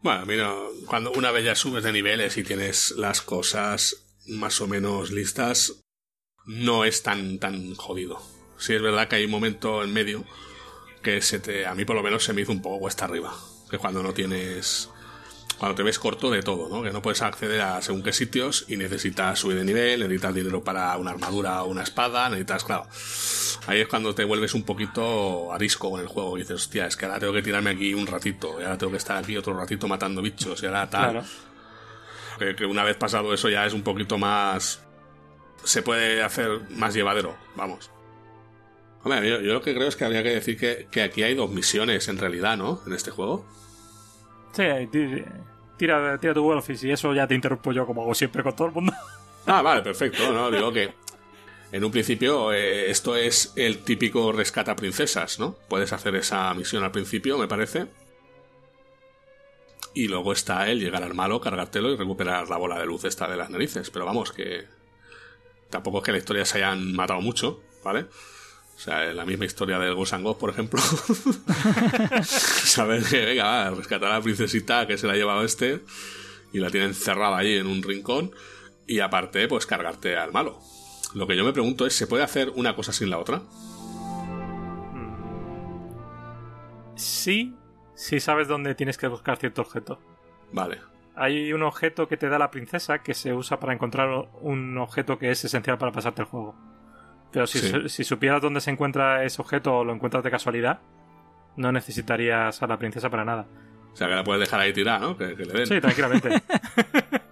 Bueno, 0.00 0.26
mira, 0.26 0.54
cuando 0.86 1.10
una 1.12 1.30
vez 1.32 1.44
ya 1.44 1.54
subes 1.54 1.82
de 1.82 1.92
niveles 1.92 2.36
y 2.36 2.44
tienes 2.44 2.92
las 2.92 3.20
cosas 3.20 4.06
más 4.28 4.60
o 4.60 4.68
menos 4.68 5.10
listas, 5.10 5.80
no 6.46 6.84
es 6.84 7.02
tan, 7.02 7.38
tan 7.38 7.74
jodido. 7.74 8.22
Sí 8.56 8.74
es 8.74 8.82
verdad 8.82 9.08
que 9.08 9.16
hay 9.16 9.24
un 9.24 9.30
momento 9.30 9.82
en 9.82 9.92
medio 9.92 10.24
que 11.02 11.20
se 11.20 11.40
te, 11.40 11.66
a 11.66 11.74
mí 11.74 11.84
por 11.84 11.96
lo 11.96 12.02
menos 12.02 12.24
se 12.24 12.32
me 12.32 12.42
hizo 12.42 12.52
un 12.52 12.62
poco 12.62 12.80
cuesta 12.80 13.04
arriba. 13.04 13.34
Que 13.70 13.78
cuando 13.78 14.02
no 14.02 14.14
tienes 14.14 14.90
cuando 15.58 15.74
te 15.74 15.82
ves 15.82 15.98
corto 15.98 16.30
de 16.30 16.42
todo, 16.42 16.68
¿no? 16.68 16.82
Que 16.82 16.92
no 16.92 17.02
puedes 17.02 17.20
acceder 17.20 17.60
a 17.60 17.82
según 17.82 18.02
qué 18.02 18.12
sitios 18.12 18.64
y 18.68 18.76
necesitas 18.76 19.40
subir 19.40 19.56
de 19.58 19.64
nivel, 19.64 20.00
necesitas 20.00 20.34
dinero 20.34 20.62
para 20.62 20.96
una 20.96 21.10
armadura 21.10 21.62
o 21.64 21.68
una 21.68 21.82
espada, 21.82 22.28
necesitas, 22.28 22.62
claro. 22.62 22.86
Ahí 23.66 23.80
es 23.80 23.88
cuando 23.88 24.14
te 24.14 24.24
vuelves 24.24 24.54
un 24.54 24.62
poquito 24.62 25.52
arisco 25.52 25.90
con 25.90 26.00
el 26.00 26.06
juego 26.06 26.36
y 26.36 26.42
dices, 26.42 26.56
hostia, 26.56 26.86
es 26.86 26.96
que 26.96 27.06
ahora 27.06 27.18
tengo 27.18 27.32
que 27.32 27.42
tirarme 27.42 27.70
aquí 27.70 27.92
un 27.92 28.06
ratito, 28.06 28.60
y 28.60 28.62
ahora 28.62 28.78
tengo 28.78 28.92
que 28.92 28.98
estar 28.98 29.16
aquí 29.16 29.36
otro 29.36 29.52
ratito 29.58 29.88
matando 29.88 30.22
bichos, 30.22 30.62
y 30.62 30.66
ahora 30.66 30.88
tal. 30.88 31.24
Que, 32.38 32.64
una 32.64 32.84
vez 32.84 32.96
pasado 32.96 33.34
eso 33.34 33.48
ya 33.48 33.66
es 33.66 33.72
un 33.72 33.82
poquito 33.82 34.16
más. 34.16 34.80
Se 35.64 35.82
puede 35.82 36.22
hacer 36.22 36.70
más 36.70 36.94
llevadero, 36.94 37.36
vamos. 37.56 37.90
Hombre, 39.02 39.28
yo, 39.28 39.40
lo 39.40 39.60
que 39.60 39.74
creo 39.74 39.88
es 39.88 39.96
que 39.96 40.04
habría 40.04 40.22
que 40.22 40.30
decir 40.30 40.56
que, 40.56 40.86
que 40.88 41.02
aquí 41.02 41.24
hay 41.24 41.34
dos 41.34 41.50
misiones 41.50 42.06
en 42.06 42.18
realidad, 42.18 42.56
¿no? 42.56 42.80
En 42.86 42.92
este 42.92 43.10
juego. 43.10 43.44
Sí, 44.52 44.62
tira, 45.76 46.18
tira 46.18 46.34
tu 46.34 46.42
Wolfish 46.42 46.84
y 46.84 46.90
eso 46.90 47.14
ya 47.14 47.26
te 47.26 47.34
interrumpo 47.34 47.72
yo 47.72 47.86
como 47.86 48.02
hago 48.02 48.14
siempre 48.14 48.42
con 48.42 48.54
todo 48.54 48.68
el 48.68 48.74
mundo. 48.74 48.92
Ah, 49.50 49.62
vale, 49.62 49.80
perfecto. 49.80 50.30
No, 50.30 50.50
digo 50.50 50.70
que 50.70 50.92
en 51.72 51.82
un 51.82 51.90
principio 51.90 52.52
eh, 52.52 52.90
esto 52.90 53.16
es 53.16 53.54
el 53.56 53.78
típico 53.78 54.30
rescata 54.30 54.76
princesas, 54.76 55.38
¿no? 55.38 55.56
Puedes 55.68 55.94
hacer 55.94 56.14
esa 56.16 56.52
misión 56.52 56.84
al 56.84 56.90
principio, 56.90 57.38
me 57.38 57.48
parece. 57.48 57.86
Y 59.94 60.08
luego 60.08 60.32
está 60.32 60.68
el 60.68 60.80
llegar 60.80 61.02
al 61.02 61.14
malo, 61.14 61.40
cargártelo 61.40 61.90
y 61.90 61.96
recuperar 61.96 62.50
la 62.50 62.58
bola 62.58 62.78
de 62.78 62.84
luz 62.84 63.04
esta 63.04 63.26
de 63.26 63.38
las 63.38 63.48
narices. 63.48 63.88
Pero 63.88 64.04
vamos, 64.04 64.32
que 64.32 64.66
tampoco 65.70 65.98
es 65.98 66.04
que 66.04 66.12
la 66.12 66.18
historia 66.18 66.44
se 66.44 66.58
hayan 66.58 66.92
matado 66.94 67.22
mucho, 67.22 67.62
¿vale? 67.82 68.04
O 68.78 68.80
sea, 68.80 69.12
la 69.12 69.24
misma 69.24 69.44
historia 69.44 69.76
del 69.80 69.96
Ghost 69.96 70.14
por 70.38 70.50
ejemplo. 70.50 70.80
Saber 72.22 73.02
que, 73.02 73.24
venga, 73.24 73.42
va, 73.42 73.70
rescatar 73.70 74.08
a 74.08 74.14
la 74.14 74.22
princesita 74.22 74.86
que 74.86 74.96
se 74.96 75.08
la 75.08 75.14
ha 75.14 75.16
llevado 75.16 75.42
este 75.42 75.80
y 76.52 76.60
la 76.60 76.70
tiene 76.70 76.86
encerrada 76.86 77.38
ahí 77.38 77.56
en 77.56 77.66
un 77.66 77.82
rincón 77.82 78.30
y 78.86 79.00
aparte, 79.00 79.48
pues 79.48 79.66
cargarte 79.66 80.16
al 80.16 80.30
malo. 80.30 80.60
Lo 81.12 81.26
que 81.26 81.36
yo 81.36 81.44
me 81.44 81.52
pregunto 81.52 81.86
es, 81.86 81.94
¿se 81.94 82.06
puede 82.06 82.22
hacer 82.22 82.50
una 82.54 82.76
cosa 82.76 82.92
sin 82.92 83.10
la 83.10 83.18
otra? 83.18 83.42
Sí, 86.94 87.56
sí 87.96 88.20
sabes 88.20 88.46
dónde 88.46 88.76
tienes 88.76 88.96
que 88.96 89.08
buscar 89.08 89.38
cierto 89.38 89.62
objeto. 89.62 89.98
Vale. 90.52 90.78
Hay 91.16 91.52
un 91.52 91.64
objeto 91.64 92.06
que 92.06 92.16
te 92.16 92.28
da 92.28 92.38
la 92.38 92.52
princesa 92.52 93.02
que 93.02 93.14
se 93.14 93.34
usa 93.34 93.58
para 93.58 93.72
encontrar 93.72 94.28
un 94.40 94.78
objeto 94.78 95.18
que 95.18 95.32
es 95.32 95.44
esencial 95.44 95.78
para 95.78 95.90
pasarte 95.90 96.22
el 96.22 96.28
juego. 96.28 96.77
Pero 97.32 97.46
si, 97.46 98.04
supieras 98.04 98.40
dónde 98.40 98.60
se 98.60 98.70
encuentra 98.70 99.24
ese 99.24 99.42
objeto 99.42 99.78
o 99.78 99.84
lo 99.84 99.92
encuentras 99.92 100.24
de 100.24 100.30
casualidad, 100.30 100.80
no 101.56 101.72
necesitarías 101.72 102.62
a 102.62 102.66
la 102.66 102.78
princesa 102.78 103.10
para 103.10 103.24
nada. 103.24 103.46
O 103.92 103.96
sea, 103.96 104.08
que 104.08 104.14
la 104.14 104.24
puedes 104.24 104.40
dejar 104.40 104.60
ahí 104.60 104.72
tirada, 104.72 105.00
¿no? 105.00 105.16
Que, 105.16 105.26
le 105.26 105.52
den. 105.52 105.66
Sí, 105.66 105.80
tranquilamente. 105.80 106.42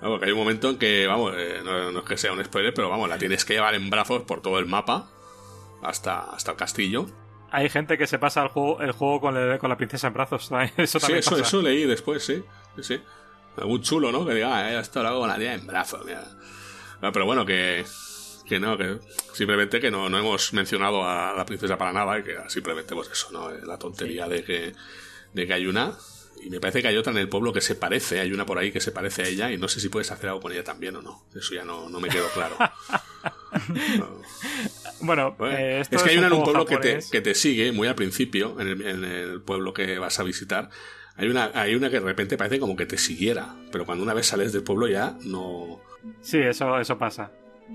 Vamos, 0.00 0.20
que 0.20 0.26
hay 0.26 0.32
un 0.32 0.38
momento 0.38 0.70
en 0.70 0.78
que, 0.78 1.06
vamos, 1.06 1.32
eh, 1.36 1.62
no, 1.64 1.98
es 1.98 2.04
que 2.04 2.16
sea 2.18 2.30
un 2.30 2.44
spoiler, 2.44 2.74
pero 2.74 2.90
vamos, 2.90 3.08
la 3.08 3.16
tienes 3.16 3.46
que 3.46 3.54
llevar 3.54 3.74
en 3.74 3.88
brazos 3.88 4.22
por 4.22 4.42
todo 4.42 4.58
el 4.58 4.66
mapa 4.66 5.08
hasta, 5.82 6.20
hasta 6.20 6.50
el 6.50 6.56
castillo. 6.58 7.06
Hay 7.50 7.70
gente 7.70 7.96
que 7.96 8.06
se 8.06 8.18
pasa 8.18 8.42
el 8.42 8.48
juego, 8.48 8.82
el 8.82 8.92
juego 8.92 9.20
con, 9.20 9.34
la 9.34 9.76
princesa 9.76 10.08
en 10.08 10.12
brazos. 10.12 10.50
Eso 10.76 11.00
también 11.00 11.22
sí, 11.22 11.34
eso, 11.34 11.42
eso 11.42 11.62
leí 11.62 11.86
después, 11.86 12.24
sí. 12.24 12.44
sí. 12.82 13.00
Algún 13.56 13.80
chulo, 13.80 14.12
¿no? 14.12 14.26
Que 14.26 14.34
diga, 14.34 14.54
ah, 14.54 14.78
esto 14.78 15.02
lo 15.02 15.08
hago 15.08 15.20
con 15.20 15.28
la 15.28 15.38
tía 15.38 15.54
en 15.54 15.66
brazos. 15.66 16.04
Mira. 16.04 16.22
pero 17.00 17.24
bueno, 17.24 17.46
que, 17.46 17.84
que 18.48 18.60
no, 18.60 18.76
que 18.78 18.98
simplemente 19.32 19.80
que 19.80 19.90
no, 19.90 20.08
no 20.08 20.18
hemos 20.18 20.52
mencionado 20.52 21.04
a 21.04 21.34
la 21.34 21.44
princesa 21.46 21.76
para 21.76 21.92
nada 21.92 22.18
y 22.18 22.22
que 22.22 22.36
simplemente 22.48 22.94
pues 22.94 23.10
eso, 23.10 23.30
¿no? 23.32 23.50
La 23.50 23.78
tontería 23.78 24.28
de 24.28 24.44
que, 24.44 24.72
de 25.32 25.46
que 25.46 25.52
hay 25.52 25.66
una 25.66 25.96
y 26.42 26.50
me 26.50 26.60
parece 26.60 26.82
que 26.82 26.88
hay 26.88 26.96
otra 26.96 27.12
en 27.12 27.18
el 27.18 27.28
pueblo 27.28 27.52
que 27.52 27.60
se 27.60 27.74
parece, 27.74 28.20
hay 28.20 28.32
una 28.32 28.46
por 28.46 28.58
ahí 28.58 28.70
que 28.70 28.80
se 28.80 28.92
parece 28.92 29.22
a 29.22 29.26
ella 29.26 29.50
y 29.50 29.58
no 29.58 29.68
sé 29.68 29.80
si 29.80 29.88
puedes 29.88 30.10
hacer 30.10 30.28
algo 30.28 30.42
con 30.42 30.52
ella 30.52 30.64
también 30.64 30.96
o 30.96 31.02
no. 31.02 31.24
Eso 31.34 31.54
ya 31.54 31.64
no, 31.64 31.88
no 31.88 32.00
me 32.00 32.08
quedó 32.08 32.28
claro. 32.30 32.56
Bueno, 35.00 35.36
eh, 35.40 35.82
es 35.82 35.88
que 35.88 36.10
hay 36.10 36.18
una 36.18 36.28
en 36.28 36.32
un 36.32 36.44
pueblo 36.44 36.64
que 36.64 36.78
te, 36.78 36.98
que 37.10 37.20
te, 37.20 37.34
sigue 37.34 37.70
muy 37.70 37.86
al 37.86 37.94
principio, 37.94 38.58
en 38.60 38.68
el, 38.68 38.82
en 38.82 39.04
el, 39.04 39.40
pueblo 39.42 39.74
que 39.74 39.98
vas 39.98 40.18
a 40.18 40.22
visitar. 40.22 40.70
Hay 41.16 41.28
una, 41.28 41.50
hay 41.54 41.74
una 41.74 41.90
que 41.90 42.00
de 42.00 42.06
repente 42.06 42.36
parece 42.36 42.58
como 42.58 42.76
que 42.76 42.86
te 42.86 42.96
siguiera, 42.96 43.56
pero 43.70 43.84
cuando 43.84 44.04
una 44.04 44.14
vez 44.14 44.26
sales 44.26 44.52
del 44.52 44.62
pueblo 44.62 44.88
ya 44.88 45.16
no... 45.22 45.80
Sí, 46.20 46.38
eso, 46.38 46.78
eso 46.78 46.98
pasa. 46.98 47.30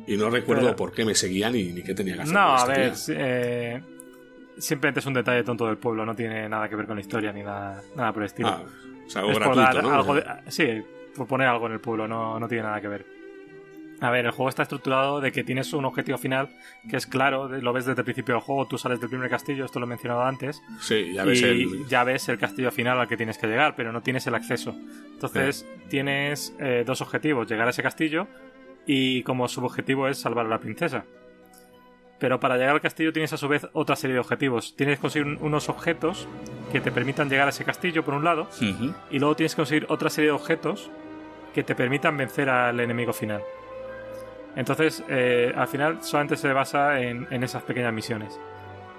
Y 0.07 0.17
no 0.17 0.29
recuerdo 0.29 0.75
por 0.75 0.91
qué 0.91 1.05
me 1.05 1.15
seguían 1.15 1.53
ni, 1.53 1.71
ni 1.71 1.83
qué 1.83 1.93
tenía 1.93 2.15
que 2.15 2.21
hacer. 2.21 2.33
No, 2.33 2.55
a 2.55 2.65
ver, 2.65 2.93
eh, 3.09 3.81
simplemente 4.57 4.99
es 4.99 5.05
un 5.05 5.13
detalle 5.13 5.43
tonto 5.43 5.67
del 5.67 5.77
pueblo, 5.77 6.05
no 6.05 6.15
tiene 6.15 6.47
nada 6.47 6.69
que 6.69 6.75
ver 6.75 6.85
con 6.85 6.95
la 6.95 7.01
historia 7.01 7.31
ni 7.31 7.43
nada, 7.43 7.81
nada 7.95 8.13
por 8.13 8.23
el 8.23 8.27
estilo. 8.27 8.49
Ah, 8.49 8.63
es 9.05 9.15
algo 9.15 9.33
gratuito, 9.33 9.81
¿no? 9.81 10.15
sí, 10.47 10.81
por 11.15 11.27
poner 11.27 11.47
algo 11.47 11.67
en 11.67 11.73
el 11.73 11.79
pueblo, 11.79 12.07
no, 12.07 12.39
no 12.39 12.47
tiene 12.47 12.63
nada 12.63 12.79
que 12.81 12.87
ver. 12.87 13.05
A 14.01 14.09
ver, 14.09 14.25
el 14.25 14.31
juego 14.31 14.49
está 14.49 14.63
estructurado 14.63 15.21
de 15.21 15.31
que 15.31 15.43
tienes 15.43 15.73
un 15.73 15.85
objetivo 15.85 16.17
final 16.17 16.49
que 16.89 16.97
es 16.97 17.05
claro, 17.05 17.47
lo 17.47 17.71
ves 17.71 17.85
desde 17.85 18.01
el 18.01 18.05
principio 18.05 18.33
del 18.33 18.41
juego, 18.41 18.65
tú 18.65 18.79
sales 18.79 18.99
del 18.99 19.09
primer 19.09 19.29
castillo, 19.29 19.65
esto 19.65 19.79
lo 19.79 19.85
he 19.85 19.89
mencionado 19.89 20.23
antes. 20.23 20.59
Sí, 20.79 21.13
ya 21.13 21.23
ves 21.23 21.39
y 21.39 21.45
el... 21.45 21.87
ya 21.87 22.03
ves 22.03 22.27
el 22.27 22.39
castillo 22.39 22.71
final 22.71 22.99
al 22.99 23.07
que 23.07 23.15
tienes 23.15 23.37
que 23.37 23.45
llegar, 23.45 23.75
pero 23.75 23.91
no 23.91 24.01
tienes 24.01 24.25
el 24.25 24.33
acceso. 24.33 24.75
Entonces, 25.13 25.67
tienes 25.87 26.55
eh, 26.59 26.83
dos 26.83 27.01
objetivos, 27.01 27.47
llegar 27.47 27.67
a 27.67 27.69
ese 27.69 27.83
castillo 27.83 28.27
y 28.85 29.23
como 29.23 29.47
subobjetivo 29.47 30.07
es 30.07 30.19
salvar 30.19 30.45
a 30.45 30.49
la 30.49 30.59
princesa. 30.59 31.05
Pero 32.19 32.39
para 32.39 32.55
llegar 32.55 32.75
al 32.75 32.81
castillo 32.81 33.11
tienes 33.11 33.33
a 33.33 33.37
su 33.37 33.47
vez 33.47 33.67
otra 33.73 33.95
serie 33.95 34.13
de 34.13 34.19
objetivos. 34.19 34.75
Tienes 34.75 34.97
que 34.97 35.01
conseguir 35.01 35.37
unos 35.41 35.69
objetos 35.69 36.27
que 36.71 36.79
te 36.79 36.91
permitan 36.91 37.29
llegar 37.29 37.47
a 37.47 37.49
ese 37.49 37.65
castillo 37.65 38.05
por 38.05 38.13
un 38.13 38.23
lado 38.23 38.47
y 39.09 39.17
luego 39.19 39.35
tienes 39.35 39.55
que 39.55 39.61
conseguir 39.61 39.85
otra 39.89 40.09
serie 40.09 40.29
de 40.29 40.35
objetos 40.35 40.91
que 41.53 41.63
te 41.63 41.73
permitan 41.75 42.15
vencer 42.17 42.49
al 42.49 42.79
enemigo 42.79 43.11
final. 43.11 43.41
Entonces, 44.55 45.03
eh, 45.09 45.53
al 45.55 45.67
final 45.67 46.03
solamente 46.03 46.35
se 46.35 46.51
basa 46.53 46.99
en, 46.99 47.43
esas 47.43 47.63
pequeñas 47.63 47.93
misiones. 47.93 48.39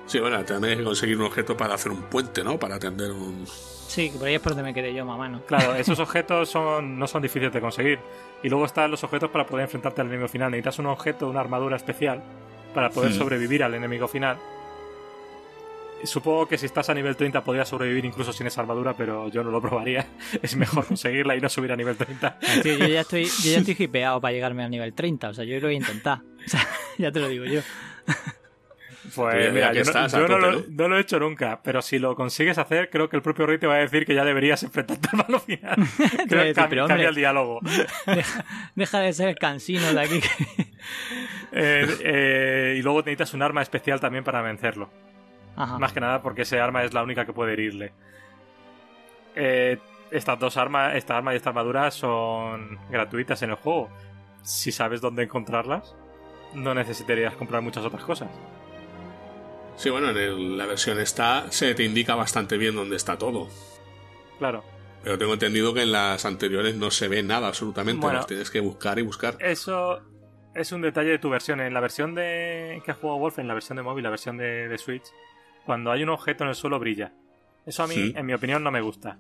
Sí, 0.06 0.18
bueno, 0.18 0.44
también 0.44 0.72
hay 0.72 0.78
que 0.78 0.84
conseguir 0.84 1.16
un 1.16 1.26
objeto 1.26 1.56
para 1.56 1.74
hacer 1.74 1.92
un 1.92 2.02
puente, 2.02 2.42
¿no? 2.42 2.58
Para 2.58 2.76
atender 2.76 3.12
un... 3.12 3.44
Sí, 3.46 4.10
por 4.18 4.26
ahí 4.26 4.34
es 4.34 4.40
por 4.40 4.52
donde 4.52 4.64
me 4.64 4.74
quedé 4.74 4.92
yo, 4.92 5.04
mamá, 5.04 5.28
¿no? 5.28 5.42
Claro, 5.42 5.74
esos 5.76 5.98
objetos 5.98 6.48
son, 6.48 6.98
no 6.98 7.06
son 7.06 7.22
difíciles 7.22 7.52
de 7.52 7.60
conseguir. 7.60 7.98
Y 8.42 8.48
luego 8.48 8.66
están 8.66 8.90
los 8.90 9.04
objetos 9.04 9.30
para 9.30 9.46
poder 9.46 9.64
enfrentarte 9.64 10.00
al 10.00 10.08
enemigo 10.08 10.28
final. 10.28 10.50
Necesitas 10.50 10.78
un 10.80 10.86
objeto, 10.86 11.28
una 11.28 11.40
armadura 11.40 11.76
especial 11.76 12.22
para 12.74 12.90
poder 12.90 13.12
sobrevivir 13.12 13.62
al 13.62 13.74
enemigo 13.74 14.08
final. 14.08 14.38
Supongo 16.04 16.48
que 16.48 16.58
si 16.58 16.66
estás 16.66 16.90
a 16.90 16.94
nivel 16.94 17.14
30 17.14 17.44
podrías 17.44 17.68
sobrevivir 17.68 18.04
incluso 18.04 18.32
sin 18.32 18.48
esa 18.48 18.60
armadura, 18.60 18.94
pero 18.94 19.28
yo 19.28 19.44
no 19.44 19.50
lo 19.50 19.60
probaría. 19.60 20.06
Es 20.42 20.56
mejor 20.56 20.84
conseguirla 20.86 21.36
y 21.36 21.40
no 21.40 21.48
subir 21.48 21.70
a 21.70 21.76
nivel 21.76 21.96
30. 21.96 22.38
yo 22.64 22.86
ya 22.88 23.00
estoy, 23.02 23.26
yo 23.26 23.52
ya 23.52 23.58
estoy 23.58 23.76
hipeado 23.78 24.20
para 24.20 24.32
llegarme 24.32 24.64
a 24.64 24.68
nivel 24.68 24.92
30, 24.94 25.28
o 25.28 25.34
sea, 25.34 25.44
yo 25.44 25.54
lo 25.60 25.68
voy 25.68 25.74
a 25.74 25.78
intentar. 25.78 26.22
O 26.44 26.48
sea, 26.48 26.66
ya 26.98 27.12
te 27.12 27.20
lo 27.20 27.28
digo 27.28 27.44
yo. 27.44 27.60
Pues 29.14 29.52
mira, 29.52 29.72
yo, 29.72 29.82
no, 29.84 30.88
lo, 30.88 30.96
he 30.96 31.00
hecho 31.00 31.18
nunca, 31.18 31.60
pero 31.62 31.82
si 31.82 31.98
lo 31.98 32.14
consigues 32.14 32.56
hacer, 32.58 32.88
creo 32.88 33.08
que 33.08 33.16
el 33.16 33.22
propio 33.22 33.46
rey 33.46 33.58
te 33.58 33.66
va 33.66 33.74
a 33.74 33.78
decir 33.78 34.06
que 34.06 34.14
ya 34.14 34.24
deberías 34.24 34.62
enfrentarte 34.62 35.08
al 35.12 35.18
malo 35.18 35.40
final. 35.40 35.76
creo 36.28 36.44
que 36.44 36.54
cambia, 36.54 37.08
el 37.08 37.14
diálogo. 37.14 37.60
Deja, 38.76 39.00
de 39.00 39.12
ser 39.12 39.36
cansino 39.36 39.92
de 39.92 40.00
aquí. 40.00 40.20
Eh, 41.54 41.86
eh, 42.00 42.76
y 42.78 42.82
luego 42.82 43.00
necesitas 43.00 43.34
un 43.34 43.42
arma 43.42 43.60
especial 43.60 44.00
también 44.00 44.24
para 44.24 44.40
vencerlo. 44.40 44.88
Más 45.54 45.92
que 45.92 46.00
nada 46.00 46.22
porque 46.22 46.42
ese 46.42 46.58
arma 46.58 46.82
es 46.82 46.94
la 46.94 47.02
única 47.02 47.26
que 47.26 47.34
puede 47.34 47.52
herirle. 47.52 47.92
Eh, 49.34 49.78
estas 50.10 50.38
dos 50.38 50.56
armas, 50.56 50.94
esta 50.94 51.16
arma 51.16 51.32
y 51.32 51.36
esta 51.36 51.50
armadura 51.50 51.90
son 51.90 52.78
gratuitas 52.90 53.42
en 53.42 53.50
el 53.50 53.56
juego. 53.56 53.90
Si 54.42 54.72
sabes 54.72 55.00
dónde 55.00 55.24
encontrarlas, 55.24 55.94
no 56.54 56.74
necesitarías 56.74 57.34
comprar 57.34 57.62
muchas 57.62 57.84
otras 57.84 58.04
cosas. 58.04 58.30
Sí, 59.82 59.90
bueno, 59.90 60.10
en 60.10 60.56
la 60.56 60.64
versión 60.66 61.00
esta 61.00 61.50
se 61.50 61.74
te 61.74 61.82
indica 61.82 62.14
bastante 62.14 62.56
bien 62.56 62.76
dónde 62.76 62.94
está 62.94 63.18
todo. 63.18 63.48
Claro. 64.38 64.62
Pero 65.02 65.18
tengo 65.18 65.32
entendido 65.32 65.74
que 65.74 65.82
en 65.82 65.90
las 65.90 66.24
anteriores 66.24 66.76
no 66.76 66.92
se 66.92 67.08
ve 67.08 67.24
nada 67.24 67.48
absolutamente, 67.48 68.06
las 68.06 68.28
tienes 68.28 68.48
que 68.48 68.60
buscar 68.60 69.00
y 69.00 69.02
buscar. 69.02 69.36
Eso 69.40 70.00
es 70.54 70.70
un 70.70 70.82
detalle 70.82 71.10
de 71.10 71.18
tu 71.18 71.30
versión. 71.30 71.60
En 71.60 71.74
la 71.74 71.80
versión 71.80 72.14
de 72.14 72.80
que 72.84 72.92
ha 72.92 72.94
jugado 72.94 73.18
Wolf, 73.18 73.40
en 73.40 73.48
la 73.48 73.54
versión 73.54 73.74
de 73.74 73.82
móvil, 73.82 74.04
la 74.04 74.10
versión 74.10 74.36
de, 74.36 74.72
Switch, 74.78 75.06
cuando 75.66 75.90
hay 75.90 76.04
un 76.04 76.10
objeto 76.10 76.44
en 76.44 76.50
el 76.50 76.54
suelo 76.54 76.78
brilla. 76.78 77.12
Eso 77.66 77.82
a 77.82 77.88
mí, 77.88 78.12
en 78.14 78.24
mi 78.24 78.34
opinión, 78.34 78.62
no 78.62 78.70
me 78.70 78.80
gusta. 78.80 79.18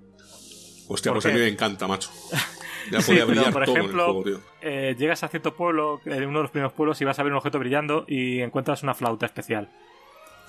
Hostia, 0.86 1.10
pues 1.10 1.26
a 1.26 1.30
mí 1.30 1.40
me 1.40 1.48
encanta, 1.48 1.88
macho. 1.88 2.10
Ya 2.90 2.98
podía 2.98 3.24
brillar 3.24 3.52
por 3.52 3.64
todo 3.64 3.76
ejemplo, 3.76 4.06
el 4.06 4.22
juego, 4.24 4.40
eh, 4.60 4.96
llegas 4.98 5.22
a 5.22 5.28
cierto 5.28 5.54
pueblo, 5.54 6.00
en 6.04 6.24
uno 6.24 6.40
de 6.40 6.42
los 6.42 6.50
primeros 6.50 6.72
pueblos, 6.72 7.00
y 7.00 7.04
vas 7.04 7.16
a 7.16 7.22
ver 7.22 7.30
un 7.30 7.38
objeto 7.38 7.60
brillando 7.60 8.04
y 8.08 8.40
encuentras 8.40 8.82
una 8.82 8.92
flauta 8.92 9.24
especial. 9.24 9.68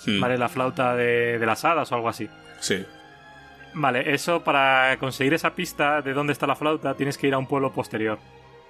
Hmm. 0.05 0.19
¿Vale? 0.19 0.37
La 0.37 0.49
flauta 0.49 0.95
de, 0.95 1.39
de 1.39 1.45
las 1.45 1.63
hadas 1.65 1.91
o 1.91 1.95
algo 1.95 2.09
así. 2.09 2.29
Sí. 2.59 2.85
Vale, 3.73 4.13
eso 4.13 4.43
para 4.43 4.97
conseguir 4.99 5.33
esa 5.33 5.55
pista 5.55 6.01
de 6.01 6.13
dónde 6.13 6.33
está 6.33 6.45
la 6.45 6.55
flauta 6.55 6.93
tienes 6.93 7.17
que 7.17 7.27
ir 7.27 7.33
a 7.33 7.37
un 7.37 7.47
pueblo 7.47 7.73
posterior. 7.73 8.19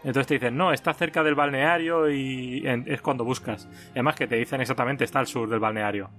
Entonces 0.04 0.28
te 0.28 0.34
dicen, 0.36 0.58
no, 0.58 0.74
está 0.74 0.94
cerca 0.94 1.24
del 1.24 1.36
balneario 1.36 2.10
y 2.10 2.64
es 2.86 3.02
cuando 3.02 3.24
buscas. 3.24 3.68
además 3.92 4.16
que 4.16 4.28
te 4.28 4.36
dicen 4.36 4.60
exactamente, 4.60 5.04
está 5.04 5.20
al 5.20 5.28
sur 5.28 5.50
del 5.50 5.60
balneario. 5.60 6.10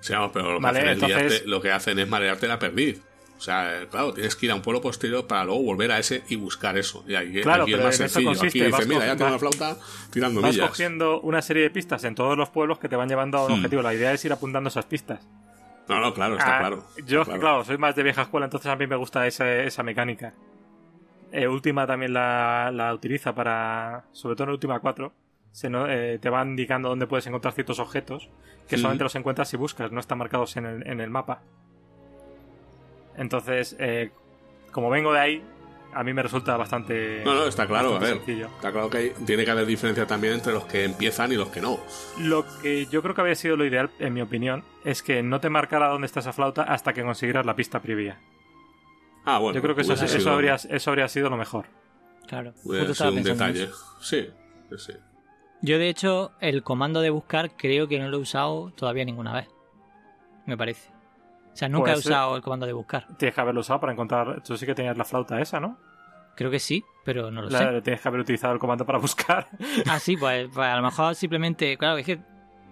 Sí, 0.00 0.12
pero 0.32 0.60
lo, 0.60 0.60
que 0.60 1.14
hacen 1.14 1.50
lo 1.50 1.60
que 1.62 1.72
hacen 1.72 1.98
es 1.98 2.08
marearte 2.08 2.46
la 2.46 2.58
perdiz. 2.58 3.02
O 3.44 3.46
sea, 3.46 3.86
claro, 3.90 4.14
tienes 4.14 4.34
que 4.36 4.46
ir 4.46 4.52
a 4.52 4.54
un 4.54 4.62
pueblo 4.62 4.80
posterior 4.80 5.26
para 5.26 5.44
luego 5.44 5.62
volver 5.62 5.92
a 5.92 5.98
ese 5.98 6.22
y 6.30 6.36
buscar 6.36 6.78
eso. 6.78 7.04
Y 7.06 7.14
ahí, 7.14 7.42
claro, 7.42 7.66
es 7.66 7.78
más 7.78 7.94
sencillo. 7.94 8.30
aquí 8.30 8.58
dice, 8.58 8.86
mira, 8.86 9.04
ya 9.04 9.16
tengo 9.16 9.28
una 9.28 9.38
flauta 9.38 9.76
tirando 10.08 10.40
vas 10.40 10.56
cogiendo 10.56 11.20
una 11.20 11.42
serie 11.42 11.64
de 11.64 11.68
pistas 11.68 12.04
en 12.04 12.14
todos 12.14 12.38
los 12.38 12.48
pueblos 12.48 12.78
que 12.78 12.88
te 12.88 12.96
van 12.96 13.06
llevando 13.06 13.36
a 13.36 13.44
un 13.44 13.50
hmm. 13.50 13.54
objetivo. 13.56 13.82
La 13.82 13.92
idea 13.92 14.14
es 14.14 14.24
ir 14.24 14.32
apuntando 14.32 14.68
esas 14.68 14.86
pistas. 14.86 15.28
No, 15.90 16.00
no, 16.00 16.14
claro, 16.14 16.38
está 16.38 16.56
ah, 16.56 16.58
claro. 16.60 16.86
Yo, 17.04 17.22
claro. 17.26 17.62
soy 17.66 17.76
más 17.76 17.94
de 17.94 18.02
vieja 18.02 18.22
escuela, 18.22 18.46
entonces 18.46 18.70
a 18.70 18.76
mí 18.76 18.86
me 18.86 18.96
gusta 18.96 19.26
esa, 19.26 19.56
esa 19.56 19.82
mecánica. 19.82 20.32
Eh, 21.30 21.46
última 21.46 21.86
también 21.86 22.14
la, 22.14 22.70
la, 22.72 22.94
utiliza 22.94 23.34
para. 23.34 24.06
Sobre 24.12 24.36
todo 24.36 24.44
en 24.44 24.52
Última 24.52 24.80
4. 24.80 25.12
Se 25.52 25.68
eh, 25.70 26.18
te 26.18 26.30
va 26.30 26.42
indicando 26.42 26.88
dónde 26.88 27.06
puedes 27.06 27.26
encontrar 27.26 27.52
ciertos 27.52 27.78
objetos 27.78 28.30
que 28.66 28.78
solamente 28.78 29.04
los 29.04 29.14
encuentras 29.16 29.50
si 29.50 29.58
buscas, 29.58 29.92
no 29.92 30.00
están 30.00 30.16
marcados 30.16 30.56
en 30.56 30.64
el, 30.64 30.86
en 30.86 31.02
el 31.02 31.10
mapa. 31.10 31.42
Entonces, 33.16 33.76
eh, 33.78 34.10
como 34.72 34.90
vengo 34.90 35.12
de 35.12 35.20
ahí, 35.20 35.42
a 35.94 36.02
mí 36.02 36.12
me 36.12 36.22
resulta 36.22 36.56
bastante. 36.56 37.22
No, 37.24 37.34
no, 37.34 37.46
está 37.46 37.66
claro, 37.66 37.96
a 37.96 37.98
ver. 37.98 38.20
Está 38.26 38.72
claro 38.72 38.90
que 38.90 39.14
tiene 39.24 39.44
que 39.44 39.50
haber 39.50 39.66
diferencia 39.66 40.06
también 40.06 40.34
entre 40.34 40.52
los 40.52 40.64
que 40.64 40.84
empiezan 40.84 41.32
y 41.32 41.36
los 41.36 41.48
que 41.48 41.60
no. 41.60 41.78
Lo 42.18 42.44
que 42.60 42.86
yo 42.86 43.00
creo 43.02 43.14
que 43.14 43.20
habría 43.20 43.36
sido 43.36 43.56
lo 43.56 43.64
ideal, 43.64 43.90
en 43.98 44.12
mi 44.12 44.20
opinión, 44.20 44.64
es 44.84 45.02
que 45.02 45.22
no 45.22 45.40
te 45.40 45.50
marcara 45.50 45.88
dónde 45.88 46.06
está 46.06 46.20
esa 46.20 46.32
flauta 46.32 46.64
hasta 46.64 46.92
que 46.92 47.02
consiguieras 47.02 47.46
la 47.46 47.54
pista 47.54 47.80
previa. 47.80 48.20
Ah, 49.24 49.38
bueno. 49.38 49.54
Yo 49.54 49.62
creo 49.62 49.74
que 49.74 49.82
eso, 49.82 49.94
eso, 49.94 50.30
habría, 50.30 50.56
eso 50.56 50.90
habría 50.90 51.08
sido 51.08 51.30
lo 51.30 51.36
mejor. 51.36 51.66
Claro. 52.26 52.54
Puede 52.64 52.92
un 53.08 53.22
detalle. 53.22 53.68
Sí, 54.00 54.28
sí. 54.76 54.92
Yo, 55.62 55.78
de 55.78 55.88
hecho, 55.88 56.32
el 56.40 56.62
comando 56.62 57.00
de 57.00 57.10
buscar 57.10 57.56
creo 57.56 57.88
que 57.88 57.98
no 57.98 58.08
lo 58.08 58.18
he 58.18 58.20
usado 58.20 58.72
todavía 58.72 59.04
ninguna 59.04 59.32
vez. 59.32 59.48
Me 60.46 60.56
parece. 60.56 60.93
O 61.54 61.56
sea, 61.56 61.68
nunca 61.68 61.92
he 61.92 61.94
pues, 61.94 62.06
usado 62.06 62.34
el 62.34 62.42
comando 62.42 62.66
de 62.66 62.72
buscar. 62.72 63.06
Tienes 63.16 63.32
que 63.32 63.40
haberlo 63.40 63.60
usado 63.60 63.78
para 63.78 63.92
encontrar. 63.92 64.42
Tú 64.42 64.56
sí 64.56 64.66
que 64.66 64.74
tenías 64.74 64.98
la 64.98 65.04
flauta 65.04 65.40
esa, 65.40 65.60
¿no? 65.60 65.78
Creo 66.34 66.50
que 66.50 66.58
sí, 66.58 66.84
pero 67.04 67.30
no 67.30 67.42
lo 67.42 67.50
sé. 67.50 67.80
Tienes 67.82 68.00
que 68.00 68.08
haber 68.08 68.20
utilizado 68.22 68.52
el 68.52 68.58
comando 68.58 68.84
para 68.84 68.98
buscar. 68.98 69.46
Ah, 69.88 70.00
sí, 70.00 70.16
pues, 70.16 70.48
pues, 70.52 70.66
a 70.66 70.76
lo 70.76 70.82
mejor 70.82 71.14
simplemente. 71.14 71.78
Claro, 71.78 71.96
es 71.96 72.06
que. 72.06 72.12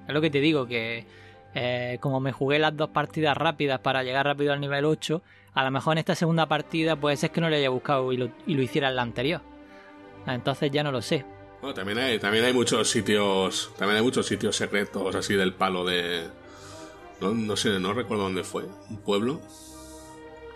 Es 0.09 0.12
lo 0.12 0.20
que 0.20 0.31
te 0.31 0.41
digo, 0.41 0.67
que 0.67 1.07
eh, 1.55 1.99
como 2.01 2.19
me 2.19 2.33
jugué 2.33 2.59
las 2.59 2.77
dos 2.77 2.91
partidas 2.91 3.36
rápidas 3.36 3.78
para 3.78 4.02
llegar 4.02 4.27
rápido 4.27 4.52
al 4.52 4.61
nivel 4.61 4.85
8, 4.85 5.23
a 5.55 5.62
lo 5.62 5.70
mejor 5.70 5.93
en 5.93 5.99
esta 5.99 6.17
segunda 6.17 6.47
partida 6.47 6.97
puede 6.97 7.17
ser 7.17 7.31
que 7.31 7.41
no 7.41 7.49
lo 7.49 7.55
haya 7.55 7.70
buscado 7.70 8.12
y 8.12 8.17
lo, 8.17 8.31
y 8.49 8.55
lo 8.55 8.62
hiciera 8.62 8.89
en 8.89 8.97
la 8.97 9.02
anterior. 9.02 9.43
Entonces 10.27 10.73
ya 10.73 10.83
no 10.83 10.91
lo 10.91 11.02
sé. 11.02 11.25
Bueno, 11.61 11.75
también 11.75 11.99
hay, 11.99 12.19
también 12.19 12.44
hay 12.44 12.52
muchos 12.52 12.91
sitios. 12.91 13.73
También 13.78 13.99
hay 13.99 14.02
muchos 14.02 14.27
sitios 14.27 14.57
secretos 14.57 15.15
así 15.15 15.35
del 15.35 15.55
palo 15.55 15.85
de 15.85 16.28
no, 17.23 17.57
sé, 17.57 17.78
no 17.78 17.92
recuerdo 17.92 18.25
dónde 18.25 18.44
fue. 18.44 18.65
Un 18.91 18.99
pueblo. 18.99 19.41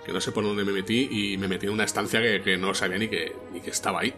Que 0.05 0.13
no 0.13 0.21
sé 0.21 0.33
por 0.33 0.45
dónde 0.45 0.65
me 0.65 0.73
metí 0.73 1.09
y 1.11 1.37
me 1.37 1.49
metí 1.49 1.67
en 1.67 1.73
una 1.73 1.85
estancia 1.85 2.21
que, 2.43 2.57
no 2.57 2.75
sabía 2.75 2.99
ni 2.99 3.09
que, 3.09 3.35
ni 3.53 3.61
que 3.61 3.71
estaba 3.71 4.01
ahí. 4.01 4.15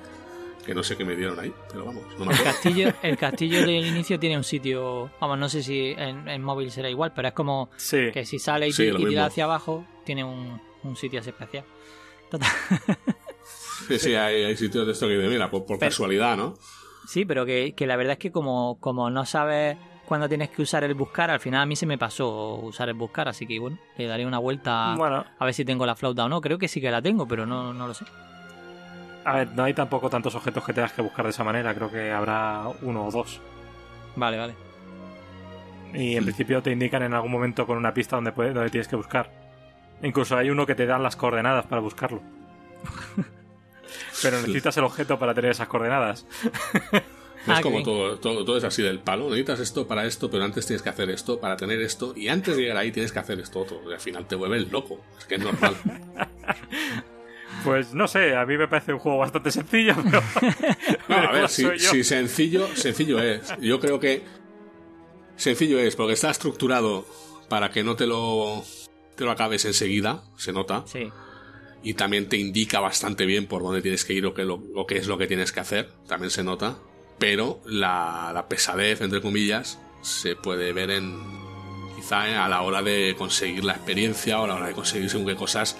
Que 0.67 0.75
no 0.75 0.83
sé 0.83 0.99
qué 0.99 1.05
me 1.05 1.17
dieron 1.17 1.41
ahí, 1.41 1.51
pero 1.73 1.87
vamos, 1.87 2.05
el 2.21 2.45
castillo, 2.45 2.93
el 3.03 3.17
castillo 3.17 3.61
del 3.61 3.87
inicio 3.87 4.19
tiene 4.21 4.37
un 4.37 4.45
sitio, 4.45 5.11
vamos, 5.19 5.39
no 5.39 5.49
sé 5.49 5.63
si 5.63 5.95
en, 5.97 6.43
móvil 6.43 6.71
será 6.71 6.91
igual, 6.91 7.15
pero 7.15 7.29
es 7.29 7.33
como 7.33 7.71
que 7.89 8.27
si 8.27 8.39
sale 8.39 8.69
y, 8.69 8.73
tira 8.75 9.25
hacia 9.25 9.45
abajo, 9.45 9.87
tiene 10.05 10.25
un, 10.25 10.61
sitio 10.95 11.21
especial. 11.21 11.65
Sí, 13.87 13.99
sí, 13.99 14.15
hay, 14.15 14.55
sitios 14.59 14.85
de 14.85 14.93
esto 14.93 15.09
que 15.09 15.17
mira, 15.17 15.51
por, 15.51 15.79
casualidad, 15.79 16.37
¿no? 16.37 16.59
Sí, 17.07 17.25
pero 17.25 17.47
que, 17.47 17.73
que, 17.75 17.87
la 17.87 17.97
verdad 17.97 18.13
es 18.13 18.19
que 18.19 18.31
como, 18.31 18.79
como 18.79 19.09
no 19.09 19.25
sabes 19.25 19.79
cuando 20.09 20.27
tienes 20.27 20.49
que 20.49 20.63
usar 20.63 20.83
el 20.85 20.95
buscar, 20.95 21.31
al 21.31 21.39
final 21.39 21.61
a 21.61 21.67
mí 21.67 21.77
se 21.77 21.85
me 21.85 21.99
pasó 21.99 22.57
usar 22.57 22.89
el 22.89 22.95
buscar, 22.95 23.29
así 23.29 23.47
que 23.47 23.59
bueno, 23.59 23.77
le 23.99 24.07
daré 24.07 24.25
una 24.25 24.39
vuelta 24.39 24.95
a 24.95 25.45
ver 25.45 25.53
si 25.53 25.67
tengo 25.67 25.85
la 25.85 25.95
flauta 25.95 26.25
o 26.25 26.29
no. 26.31 26.41
Creo 26.41 26.59
que 26.59 26.67
sí 26.67 26.81
que 26.81 26.91
la 26.91 27.03
tengo, 27.03 27.29
pero 27.29 27.45
no, 27.45 27.75
no 27.75 27.87
lo 27.87 27.93
sé. 27.93 28.07
A 29.25 29.35
ver, 29.35 29.53
no 29.53 29.65
hay 29.65 29.75
tampoco 29.75 30.09
tantos 30.09 30.35
objetos 30.35 30.65
que 30.65 30.73
tengas 30.73 30.93
que 30.93 31.03
buscar 31.03 31.27
de 31.27 31.31
esa 31.31 31.45
manera, 31.45 31.75
creo 31.75 31.91
que 31.91 32.11
habrá 32.11 32.65
uno 32.81 33.07
o 33.07 33.11
dos. 33.11 33.43
Vale, 34.17 34.39
vale. 34.39 34.55
Y 35.93 36.17
en 36.17 36.25
principio 36.25 36.63
te 36.63 36.73
indican 36.73 37.03
en 37.03 37.13
algún 37.13 37.31
momento 37.31 37.67
con 37.67 37.77
una 37.77 37.93
pista 37.93 38.17
donde, 38.17 38.33
puedes, 38.33 38.55
donde 38.55 38.71
tienes 38.71 38.89
que 38.89 38.97
buscar. 38.97 39.31
Incluso 40.03 40.39
hay 40.39 40.49
uno 40.49 40.65
que 40.65 40.75
te 40.75 40.87
dan 40.87 41.03
las 41.03 41.17
coordenadas 41.17 41.67
para 41.67 41.83
buscarlo. 41.83 42.23
Pero 44.23 44.39
necesitas 44.39 44.77
el 44.79 44.85
objeto 44.85 45.19
para 45.19 45.35
tener 45.35 45.51
esas 45.51 45.69
coordenadas. 45.69 46.27
es 47.53 47.59
ah, 47.59 47.63
como 47.63 47.83
todo, 47.83 48.19
todo, 48.19 48.57
es 48.57 48.65
así 48.65 48.83
del 48.83 49.01
palo. 49.01 49.25
Necesitas 49.25 49.61
esto 49.61 49.87
para 49.87 50.07
esto, 50.07 50.31
pero 50.31 50.45
antes 50.45 50.67
tienes 50.67 50.83
que 50.83 50.89
hacer 50.89 51.11
esto 51.11 51.41
para 51.41 51.57
tener 51.57 51.81
esto. 51.81 52.13
Y 52.17 52.29
antes 52.29 52.57
de 52.57 52.63
llegar 52.63 52.77
ahí 52.77 52.93
tienes 52.93 53.13
que 53.13 53.19
hacer 53.19 53.39
esto 53.41 53.61
otro. 53.61 53.83
Y 53.89 53.93
al 53.93 54.01
final 54.01 54.27
te 54.27 54.35
vuelves 54.35 54.71
loco. 54.71 55.01
Es 55.19 55.25
que 55.25 55.37
es 55.37 55.43
normal. 55.43 55.77
Pues 57.65 57.93
no 57.93 58.07
sé, 58.07 58.37
a 58.37 58.47
mí 58.47 58.57
me 58.57 58.69
parece 58.69 58.93
un 58.93 58.99
juego 58.99 59.19
bastante 59.19 59.51
sencillo, 59.51 59.95
pero. 60.05 60.23
a 61.09 61.33
ver, 61.33 61.49
si, 61.49 62.05
sencillo, 62.05 62.69
sencillo 62.75 63.21
es. 63.21 63.53
Yo 63.61 63.81
creo 63.81 63.99
que. 63.99 64.23
Sencillo 65.37 65.79
es, 65.79 65.95
porque 65.97 66.15
está 66.15 66.31
estructurado 66.31 67.07
para 67.49 67.71
que 67.71 67.83
no 67.83 67.97
te 67.97 68.07
lo. 68.07 68.65
te 69.17 69.25
lo 69.25 69.31
acabes 69.31 69.65
enseguida, 69.65 70.23
se 70.37 70.53
nota. 70.53 70.85
Sí. 70.87 71.11
Y 71.83 71.95
también 71.95 72.29
te 72.29 72.37
indica 72.37 72.81
bastante 72.81 73.25
bien 73.25 73.47
por 73.47 73.63
dónde 73.63 73.83
tienes 73.83 74.05
que 74.05 74.13
ir 74.13 74.27
o 74.27 74.35
qué, 74.35 74.45
lo, 74.45 74.63
lo 74.75 74.87
que 74.87 74.97
es 74.97 75.07
lo 75.07 75.17
que 75.17 75.27
tienes 75.27 75.53
que 75.53 75.61
hacer, 75.61 75.93
también 76.07 76.31
se 76.31 76.43
nota 76.43 76.79
pero 77.19 77.61
la, 77.67 78.47
pesadez, 78.49 79.01
entre 79.01 79.21
comillas, 79.21 79.79
se 80.03 80.37
puede 80.37 80.73
ver 80.73 80.91
en 80.91 81.19
quizá 81.97 82.45
a 82.45 82.49
la 82.49 82.63
hora 82.63 82.83
de 82.83 83.15
conseguir 83.19 83.65
la 83.65 83.73
experiencia 83.73 84.41
o 84.41 84.45
a 84.45 84.49
la 84.49 84.55
hora 84.55 84.67
de 84.69 84.75
conseguir 84.75 85.11
según 85.11 85.27
qué 85.27 85.35
cosas 85.35 85.77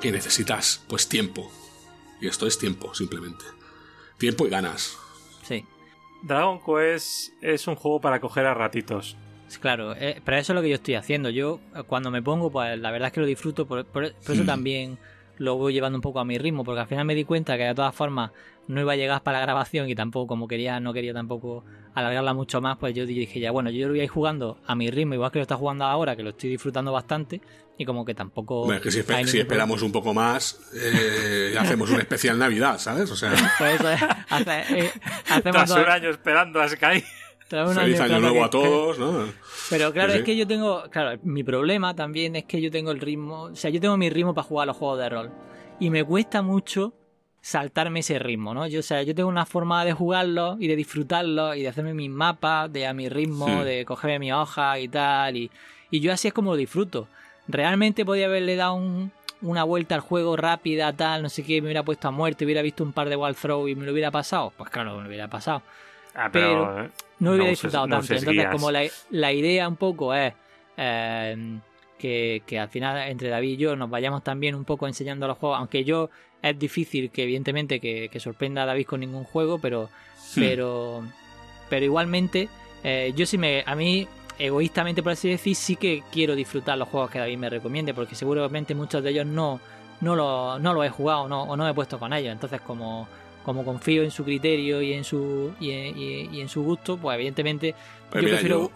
que 0.00 0.10
necesitas, 0.10 0.84
pues 0.88 1.08
tiempo. 1.08 1.50
Y 2.20 2.26
esto 2.26 2.46
es 2.46 2.58
tiempo, 2.58 2.94
simplemente. 2.94 3.44
Tiempo 4.18 4.46
y 4.46 4.50
ganas. 4.50 4.98
Sí. 5.42 5.64
Dragon 6.22 6.60
Quest 6.60 7.32
es 7.42 7.66
un 7.66 7.76
juego 7.76 8.00
para 8.00 8.20
coger 8.20 8.46
a 8.46 8.54
ratitos. 8.54 9.16
Claro, 9.58 9.94
eh, 9.96 10.20
pero 10.24 10.36
eso 10.36 10.52
es 10.52 10.54
lo 10.54 10.62
que 10.62 10.68
yo 10.68 10.76
estoy 10.76 10.94
haciendo. 10.94 11.30
Yo 11.30 11.60
cuando 11.86 12.10
me 12.10 12.22
pongo, 12.22 12.50
pues 12.50 12.78
la 12.78 12.90
verdad 12.90 13.08
es 13.08 13.12
que 13.12 13.20
lo 13.20 13.26
disfruto, 13.26 13.66
por, 13.66 13.86
eso 14.04 14.42
mm. 14.42 14.44
también 14.46 14.98
lo 15.38 15.56
voy 15.56 15.72
llevando 15.72 15.96
un 15.96 16.02
poco 16.02 16.20
a 16.20 16.24
mi 16.24 16.38
ritmo, 16.38 16.64
porque 16.64 16.80
al 16.80 16.86
final 16.86 17.04
me 17.04 17.14
di 17.14 17.24
cuenta 17.24 17.56
que 17.56 17.64
de 17.64 17.74
todas 17.74 17.94
formas 17.94 18.30
no 18.70 18.80
iba 18.80 18.92
a 18.92 18.96
llegar 18.96 19.22
para 19.22 19.40
la 19.40 19.46
grabación 19.46 19.88
y 19.90 19.94
tampoco, 19.94 20.28
como 20.28 20.46
quería, 20.46 20.78
no 20.80 20.92
quería 20.92 21.12
tampoco 21.12 21.64
alargarla 21.94 22.34
mucho 22.34 22.60
más, 22.60 22.78
pues 22.78 22.94
yo 22.94 23.04
dije 23.04 23.40
ya, 23.40 23.50
bueno, 23.50 23.70
yo 23.70 23.86
lo 23.88 23.92
voy 23.92 24.00
a 24.00 24.04
ir 24.04 24.08
jugando 24.08 24.58
a 24.64 24.74
mi 24.74 24.90
ritmo, 24.90 25.14
igual 25.14 25.32
que 25.32 25.38
lo 25.38 25.42
está 25.42 25.56
jugando 25.56 25.84
ahora, 25.84 26.14
que 26.14 26.22
lo 26.22 26.30
estoy 26.30 26.50
disfrutando 26.50 26.92
bastante, 26.92 27.40
y 27.76 27.84
como 27.84 28.04
que 28.04 28.14
tampoco... 28.14 28.64
Bueno, 28.64 28.76
es 28.76 28.82
que 28.82 28.90
si, 29.26 29.38
esperamos 29.38 29.82
un 29.82 29.90
poco 29.90 30.14
más, 30.14 30.60
eh, 30.74 31.56
hacemos 31.58 31.90
un 31.90 32.00
especial 32.00 32.38
Navidad, 32.38 32.78
¿sabes? 32.78 33.10
O 33.10 33.16
sea... 33.16 33.32
Pues 33.58 33.74
eso 33.74 33.90
es, 33.90 34.02
eh, 34.02 34.92
hacemos 35.28 35.64
Tras 35.64 35.70
un 35.70 35.88
año 35.88 36.10
esperando 36.10 36.60
a 36.60 36.68
Sky. 36.68 37.02
Feliz 37.74 37.98
año 37.98 38.20
nuevo 38.20 38.44
a 38.44 38.50
todos, 38.50 38.96
¿no? 39.00 39.24
Pero 39.70 39.92
claro, 39.92 40.12
es 40.12 40.22
que 40.22 40.36
yo 40.36 40.46
tengo. 40.46 40.84
Claro, 40.88 41.18
mi 41.24 41.42
problema 41.42 41.96
también 41.96 42.36
es 42.36 42.44
que 42.44 42.62
yo 42.62 42.70
tengo 42.70 42.92
el 42.92 43.00
ritmo. 43.00 43.42
O 43.42 43.56
sea, 43.56 43.70
yo 43.70 43.80
tengo 43.80 43.96
mi 43.96 44.08
ritmo 44.08 44.32
para 44.34 44.46
jugar 44.46 44.62
a 44.62 44.66
los 44.66 44.76
juegos 44.76 45.00
de 45.00 45.08
rol. 45.08 45.32
Y 45.80 45.90
me 45.90 46.04
cuesta 46.04 46.42
mucho 46.42 46.94
saltarme 47.40 48.00
ese 48.00 48.18
ritmo, 48.18 48.52
¿no? 48.52 48.66
Yo, 48.66 48.80
o 48.80 48.82
sea, 48.82 49.02
yo 49.02 49.14
tengo 49.14 49.28
una 49.28 49.46
forma 49.46 49.84
de 49.84 49.92
jugarlo 49.92 50.56
y 50.58 50.68
de 50.68 50.76
disfrutarlo 50.76 51.54
y 51.54 51.62
de 51.62 51.68
hacerme 51.68 51.94
mis 51.94 52.10
mapas 52.10 52.72
de 52.72 52.86
a 52.86 52.92
mi 52.92 53.08
ritmo, 53.08 53.64
de 53.64 53.84
cogerme 53.84 54.18
mi 54.18 54.32
hoja 54.32 54.78
y 54.78 54.88
tal. 54.88 55.36
Y, 55.36 55.50
y, 55.90 56.00
yo 56.00 56.12
así 56.12 56.28
es 56.28 56.34
como 56.34 56.52
lo 56.52 56.56
disfruto. 56.56 57.08
Realmente 57.48 58.04
podía 58.04 58.26
haberle 58.26 58.56
dado 58.56 58.78
una 59.42 59.64
vuelta 59.64 59.94
al 59.94 60.02
juego 60.02 60.36
rápida, 60.36 60.92
tal, 60.92 61.22
no 61.22 61.28
sé 61.28 61.42
qué, 61.42 61.60
me 61.60 61.68
hubiera 61.68 61.82
puesto 61.82 62.08
a 62.08 62.10
muerte, 62.10 62.44
hubiera 62.44 62.62
visto 62.62 62.84
un 62.84 62.92
par 62.92 63.08
de 63.08 63.16
wall 63.16 63.34
throw 63.34 63.66
y 63.68 63.74
me 63.74 63.86
lo 63.86 63.92
hubiera 63.92 64.10
pasado. 64.10 64.52
Pues 64.56 64.70
claro, 64.70 64.96
me 64.96 65.02
lo 65.02 65.08
hubiera 65.08 65.28
pasado. 65.28 65.62
Ah, 66.14 66.28
pero, 66.30 66.84
eh, 66.84 66.90
no 67.20 67.32
hubiera 67.32 67.48
disfrutado 67.48 67.88
tanto. 67.88 68.12
Entonces, 68.12 68.46
como 68.50 68.70
la, 68.70 68.82
la, 69.10 69.32
idea 69.32 69.66
un 69.68 69.76
poco 69.76 70.12
es 70.12 70.34
eh, 70.76 71.58
que, 71.98 72.42
que, 72.44 72.58
al 72.58 72.68
final 72.68 73.08
entre 73.08 73.28
David 73.28 73.52
y 73.52 73.56
yo 73.56 73.76
nos 73.76 73.88
vayamos 73.88 74.22
también 74.22 74.54
un 74.54 74.64
poco 74.64 74.86
enseñando 74.86 75.26
los 75.26 75.38
juegos, 75.38 75.58
aunque 75.58 75.84
yo 75.84 76.10
es 76.42 76.58
difícil 76.58 77.10
que 77.10 77.24
evidentemente 77.24 77.80
que, 77.80 78.20
sorprenda 78.20 78.62
a 78.62 78.66
David 78.66 78.86
con 78.86 79.00
ningún 79.00 79.24
juego, 79.24 79.58
pero 79.58 79.90
pero 80.34 81.02
pero 81.68 81.84
igualmente 81.84 82.48
eh, 82.84 83.12
yo 83.16 83.26
sí 83.26 83.38
me 83.38 83.62
a 83.66 83.74
mí 83.74 84.06
egoístamente 84.38 85.02
por 85.02 85.12
así 85.12 85.28
decir 85.28 85.54
sí 85.54 85.76
que 85.76 86.02
quiero 86.12 86.34
disfrutar 86.34 86.78
los 86.78 86.88
juegos 86.88 87.10
que 87.10 87.18
David 87.18 87.36
me 87.36 87.50
recomiende 87.50 87.94
porque 87.94 88.14
seguramente 88.14 88.74
muchos 88.74 89.02
de 89.02 89.10
ellos 89.10 89.26
no 89.26 89.60
no 90.00 90.16
lo, 90.16 90.58
no 90.58 90.74
lo 90.74 90.84
he 90.84 90.90
jugado 90.90 91.28
no, 91.28 91.42
o 91.42 91.56
no 91.56 91.64
me 91.64 91.70
he 91.70 91.74
puesto 91.74 91.98
con 91.98 92.12
ellos. 92.12 92.32
Entonces, 92.32 92.60
como, 92.60 93.06
como 93.44 93.64
confío 93.64 94.02
en 94.02 94.10
su 94.10 94.24
criterio 94.24 94.82
y 94.82 94.92
en 94.92 95.04
su, 95.04 95.52
y 95.60 96.40
en, 96.40 96.48
su 96.48 96.62
gusto, 96.62 96.96
pues 96.96 97.16
evidentemente 97.16 97.74
pues 98.10 98.22
yo 98.22 98.30
prefiero 98.30 98.60
yo, 98.60 98.70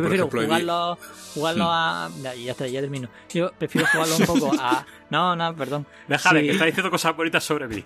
prefiero 0.00 0.28
jugarlo, 0.28 0.98
jugarlo 1.34 1.64
a. 1.68 2.10
Ya, 2.22 2.34
ya 2.34 2.52
está, 2.52 2.66
ya 2.66 2.80
termino. 2.80 3.08
Yo 3.32 3.52
prefiero 3.58 3.86
jugarlo 3.88 4.16
un 4.16 4.26
poco 4.26 4.52
a. 4.58 4.86
No, 5.10 5.36
no, 5.36 5.54
perdón. 5.54 5.86
Déjale, 6.08 6.42
que 6.42 6.52
está 6.52 6.64
diciendo 6.64 6.90
cosas 6.90 7.16
bonitas 7.16 7.44
sobre 7.44 7.68
mí. 7.68 7.84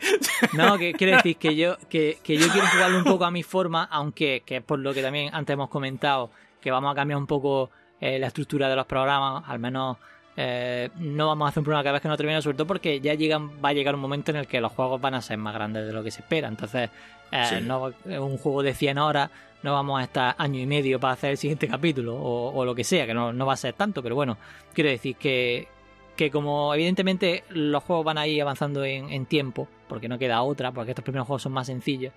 No, 0.52 0.78
que 0.78 0.92
quiero 0.92 1.16
decir 1.16 1.36
que 1.36 1.56
yo, 1.56 1.76
que, 1.88 2.18
que 2.22 2.36
yo 2.36 2.48
quiero 2.48 2.66
jugarlo 2.68 2.98
un 2.98 3.04
poco 3.04 3.24
a 3.24 3.30
mi 3.30 3.42
forma, 3.42 3.84
aunque, 3.84 4.42
que 4.46 4.58
es 4.58 4.62
por 4.62 4.78
lo 4.78 4.94
que 4.94 5.02
también 5.02 5.34
antes 5.34 5.54
hemos 5.54 5.68
comentado, 5.68 6.30
que 6.60 6.70
vamos 6.70 6.92
a 6.92 6.94
cambiar 6.94 7.18
un 7.18 7.26
poco 7.26 7.70
eh, 8.00 8.18
la 8.18 8.28
estructura 8.28 8.68
de 8.68 8.76
los 8.76 8.86
programas, 8.86 9.44
al 9.48 9.58
menos 9.58 9.96
eh, 10.38 10.90
no 10.96 11.28
vamos 11.28 11.46
a 11.46 11.48
hacer 11.48 11.60
un 11.60 11.64
programa 11.64 11.82
cada 11.82 11.92
vez 11.94 12.02
que 12.02 12.08
no 12.08 12.16
termine, 12.16 12.42
sobre 12.42 12.56
todo 12.56 12.66
porque 12.66 13.00
ya 13.00 13.14
llegan, 13.14 13.52
va 13.64 13.70
a 13.70 13.72
llegar 13.72 13.94
un 13.94 14.02
momento 14.02 14.32
en 14.32 14.36
el 14.36 14.46
que 14.46 14.60
los 14.60 14.70
juegos 14.72 15.00
van 15.00 15.14
a 15.14 15.22
ser 15.22 15.38
más 15.38 15.54
grandes 15.54 15.86
de 15.86 15.92
lo 15.92 16.04
que 16.04 16.10
se 16.10 16.20
espera. 16.20 16.48
Entonces, 16.48 16.90
eh, 17.32 17.60
no, 17.62 17.92
un 18.04 18.38
juego 18.38 18.62
de 18.62 18.74
100 18.74 18.98
horas 18.98 19.30
no 19.62 19.72
vamos 19.72 20.00
a 20.00 20.04
estar 20.04 20.34
año 20.38 20.60
y 20.60 20.66
medio 20.66 21.00
para 21.00 21.14
hacer 21.14 21.32
el 21.32 21.36
siguiente 21.36 21.68
capítulo 21.68 22.16
o, 22.16 22.64
lo 22.64 22.74
que 22.74 22.84
sea, 22.84 23.06
que 23.06 23.14
no, 23.14 23.32
no, 23.32 23.46
va 23.46 23.54
a 23.54 23.56
ser 23.56 23.74
tanto, 23.74 24.02
pero 24.02 24.14
bueno, 24.14 24.38
quiero 24.72 24.90
decir 24.90 25.16
que, 25.16 25.68
que 26.16 26.30
como 26.30 26.74
evidentemente 26.74 27.44
los 27.50 27.82
juegos 27.82 28.04
van 28.04 28.18
a 28.18 28.26
ir 28.26 28.40
avanzando 28.40 28.84
en, 28.84 29.26
tiempo, 29.26 29.68
porque 29.88 30.08
no 30.08 30.18
queda 30.18 30.42
otra, 30.42 30.72
porque 30.72 30.92
estos 30.92 31.02
primeros 31.02 31.26
juegos 31.26 31.42
son 31.42 31.52
más 31.52 31.66
sencillos, 31.66 32.12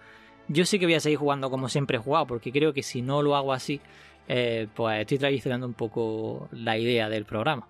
yo 0.48 0.66
sí 0.66 0.80
que 0.80 0.86
voy 0.86 0.96
a 0.96 1.00
seguir 1.00 1.20
jugando 1.20 1.50
como 1.50 1.70
siempre 1.70 1.98
he 1.98 2.00
jugado, 2.00 2.26
porque 2.28 2.52
creo 2.52 2.74
que 2.74 2.84
si 2.84 3.02
no 3.02 3.22
lo 3.22 3.36
hago 3.36 3.54
así, 3.54 3.82
eh, 4.28 4.68
pues 4.76 5.02
estoy 5.02 5.18
traicionando 5.18 5.66
un 5.68 5.74
poco 5.74 6.50
la 6.52 6.78
idea 6.78 7.10
del 7.10 7.26
programa. 7.26 7.68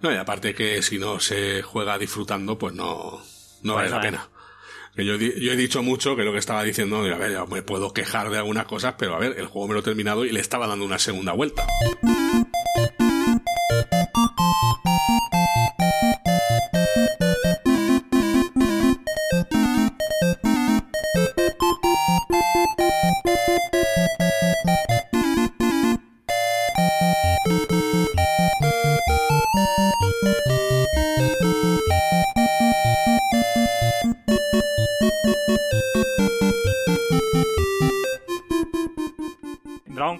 No, 0.00 0.12
y 0.12 0.16
aparte 0.16 0.54
que 0.54 0.80
si 0.82 0.98
no 0.98 1.18
se 1.18 1.62
juega 1.62 1.98
disfrutando, 1.98 2.56
pues 2.56 2.74
no, 2.74 3.20
no 3.62 3.74
vale 3.74 3.90
la 3.90 4.00
pena. 4.00 4.28
Yo, 5.04 5.16
yo, 5.16 5.52
he 5.52 5.56
dicho 5.56 5.82
mucho 5.82 6.16
que 6.16 6.24
lo 6.24 6.32
que 6.32 6.38
estaba 6.38 6.62
diciendo, 6.62 6.98
a 6.98 7.16
ver, 7.16 7.38
me 7.50 7.62
puedo 7.62 7.92
quejar 7.92 8.30
de 8.30 8.38
algunas 8.38 8.66
cosas, 8.66 8.94
pero 8.98 9.14
a 9.14 9.18
ver, 9.18 9.38
el 9.38 9.46
juego 9.46 9.68
me 9.68 9.74
lo 9.74 9.80
he 9.80 9.82
terminado 9.82 10.24
y 10.24 10.32
le 10.32 10.40
estaba 10.40 10.66
dando 10.66 10.84
una 10.84 10.98
segunda 10.98 11.32
vuelta. 11.32 11.66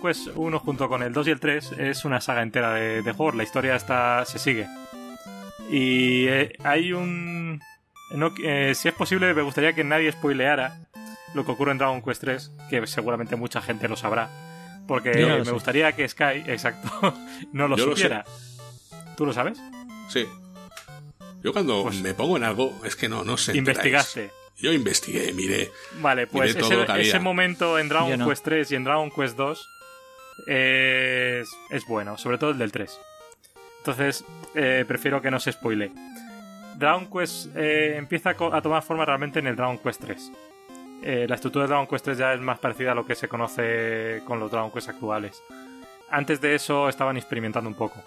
Quest 0.09 0.29
1 0.35 0.59
junto 0.61 0.89
con 0.89 1.03
el 1.03 1.13
2 1.13 1.29
y 1.29 1.31
el 1.33 1.41
3 1.41 1.73
es 1.79 2.07
una 2.07 2.23
saga 2.23 2.43
entera 2.43 2.73
de, 2.73 3.13
juegos. 3.13 3.35
La 3.35 3.43
historia 3.43 3.77
está, 3.77 4.25
se 4.25 4.39
sigue. 4.39 4.67
Y 5.71 6.27
eh, 6.29 6.57
hay 6.65 6.95
un... 6.95 7.61
Eh, 8.43 8.73
si 8.75 8.89
es 8.89 8.95
posible, 8.95 9.35
me 9.35 9.43
gustaría 9.43 9.75
que 9.75 9.85
nadie 9.85 10.11
spoileara 10.11 10.79
lo 11.35 11.45
que 11.45 11.53
ocurre 11.53 11.73
en 11.73 11.79
Dragon 11.79 12.01
Quest 12.01 12.23
3, 12.23 12.53
que 12.71 12.87
seguramente 12.87 13.37
mucha 13.37 13.61
gente 13.61 13.87
lo 13.87 13.97
sabrá. 13.97 14.31
Porque 14.87 15.11
me 15.11 15.53
gustaría 15.53 15.93
que 15.93 16.09
Sky, 16.09 16.43
exacto, 16.47 17.15
no 17.53 17.69
lo 17.69 17.77
supiera. 17.77 18.25
¿Tú 19.15 19.27
lo 19.27 19.35
sabes? 19.35 19.61
Sí. 20.09 20.27
Yo 21.43 21.53
cuando 21.53 21.83
pues 21.83 22.01
me 22.01 22.15
pongo 22.15 22.39
en 22.39 22.45
algo, 22.45 22.73
es 22.83 22.97
que 22.97 23.11
no, 23.11 23.25
no 23.25 23.37
sé. 23.37 23.55
Investigaste. 23.59 24.31
Yo 24.57 24.73
investigué, 24.73 25.35
miré. 25.35 25.71
Vale, 26.01 26.27
pues 26.27 26.57
ese, 26.57 26.87
ese, 26.99 27.21
momento 27.21 27.79
en 27.79 27.91
Dragon 27.91 28.27
Quest 28.27 28.45
3 28.45 28.73
y 28.73 28.75
en 28.77 28.85
Dragon 28.85 29.11
Quest 29.11 29.37
2 29.37 29.69
es, 30.47 31.49
es 31.71 31.87
bueno, 31.87 32.17
sobre 32.19 32.39
todo 32.39 32.51
el 32.51 32.59
del 32.59 32.73
3. 32.73 33.01
Entonces, 33.79 34.25
eh, 34.55 34.85
prefiero 34.87 35.23
que 35.23 35.31
no 35.31 35.41
se 35.41 35.53
spoile. 35.53 35.91
Dragon 36.77 37.11
Quest 37.11 37.57
eh, 37.57 37.97
empieza 37.97 38.31
a 38.31 38.63
tomar 38.63 38.83
forma 38.83 39.05
realmente 39.05 39.39
en 39.39 39.47
el 39.47 39.57
Dragon 39.57 39.79
Quest 39.79 40.01
3. 40.03 40.33
Eh, 41.03 41.27
la 41.29 41.37
estructura 41.37 41.65
de 41.65 41.69
Dragon 41.69 41.87
Quest 41.87 42.05
3 42.05 42.19
ya 42.19 42.35
es 42.35 42.41
más 42.41 42.59
parecida 42.59 42.93
a 42.93 42.95
lo 42.95 43.07
que 43.07 43.15
se 43.15 43.29
conoce 43.29 44.23
con 44.25 44.39
los 44.39 44.51
Dragon 44.51 44.71
Quest 44.71 44.89
actuales. 44.91 45.43
Antes 46.11 46.41
de 46.41 46.55
eso 46.55 46.89
estaban 46.89 47.17
experimentando 47.17 47.69
un 47.69 47.77
poco. 47.77 48.03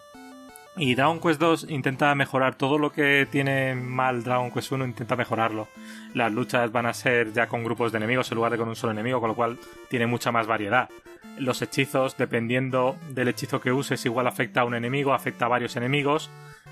Y 0.78 0.96
Dragon 0.96 1.20
Quest 1.20 1.40
2 1.40 1.68
intenta 1.70 2.16
mejorar 2.16 2.56
todo 2.56 2.78
lo 2.78 2.92
que 2.92 3.28
tiene 3.30 3.76
mal 3.76 4.24
Dragon 4.24 4.52
Quest 4.52 4.72
1, 4.72 4.86
intenta 4.86 5.16
mejorarlo. 5.16 5.68
Las 6.14 6.32
luchas 6.32 6.72
van 6.72 6.86
a 6.86 6.94
ser 6.94 7.34
ya 7.34 7.48
con 7.48 7.64
grupos 7.64 7.92
de 7.92 7.98
enemigos 7.98 8.32
en 8.32 8.38
lugar 8.38 8.52
de 8.52 8.58
con 8.58 8.70
un 8.70 8.76
solo 8.76 8.94
enemigo, 8.94 9.20
con 9.20 9.30
lo 9.30 9.36
cual 9.36 9.58
tiene 9.90 10.08
mucha 10.08 10.32
más 10.32 10.48
variedad 10.48 10.90
los 11.38 11.62
hechizos, 11.62 12.18
dependiendo 12.18 12.98
del 13.10 13.28
hechizo 13.28 13.62
que 13.62 13.72
uses, 13.72 14.06
igual 14.06 14.28
afecta 14.28 14.62
a 14.62 14.66
un 14.66 14.76
enemigo, 14.76 15.14
afecta 15.14 15.46
a 15.46 15.50
varios 15.50 15.76
enemigos, 15.76 16.30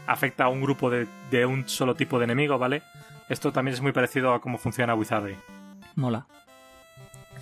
afecta 0.07 0.45
a 0.45 0.49
un 0.49 0.61
grupo 0.61 0.89
de, 0.89 1.45
un 1.45 1.67
solo 1.67 1.95
tipo 1.95 2.19
de 2.19 2.25
enemigo, 2.25 2.57
¿vale? 2.57 2.83
Esto 3.29 3.51
también 3.51 3.73
es 3.73 3.81
muy 3.81 3.91
parecido 3.91 4.33
a 4.33 4.41
cómo 4.41 4.57
funciona 4.57 4.95
Wizardry. 4.95 5.35
Mola. 5.95 6.25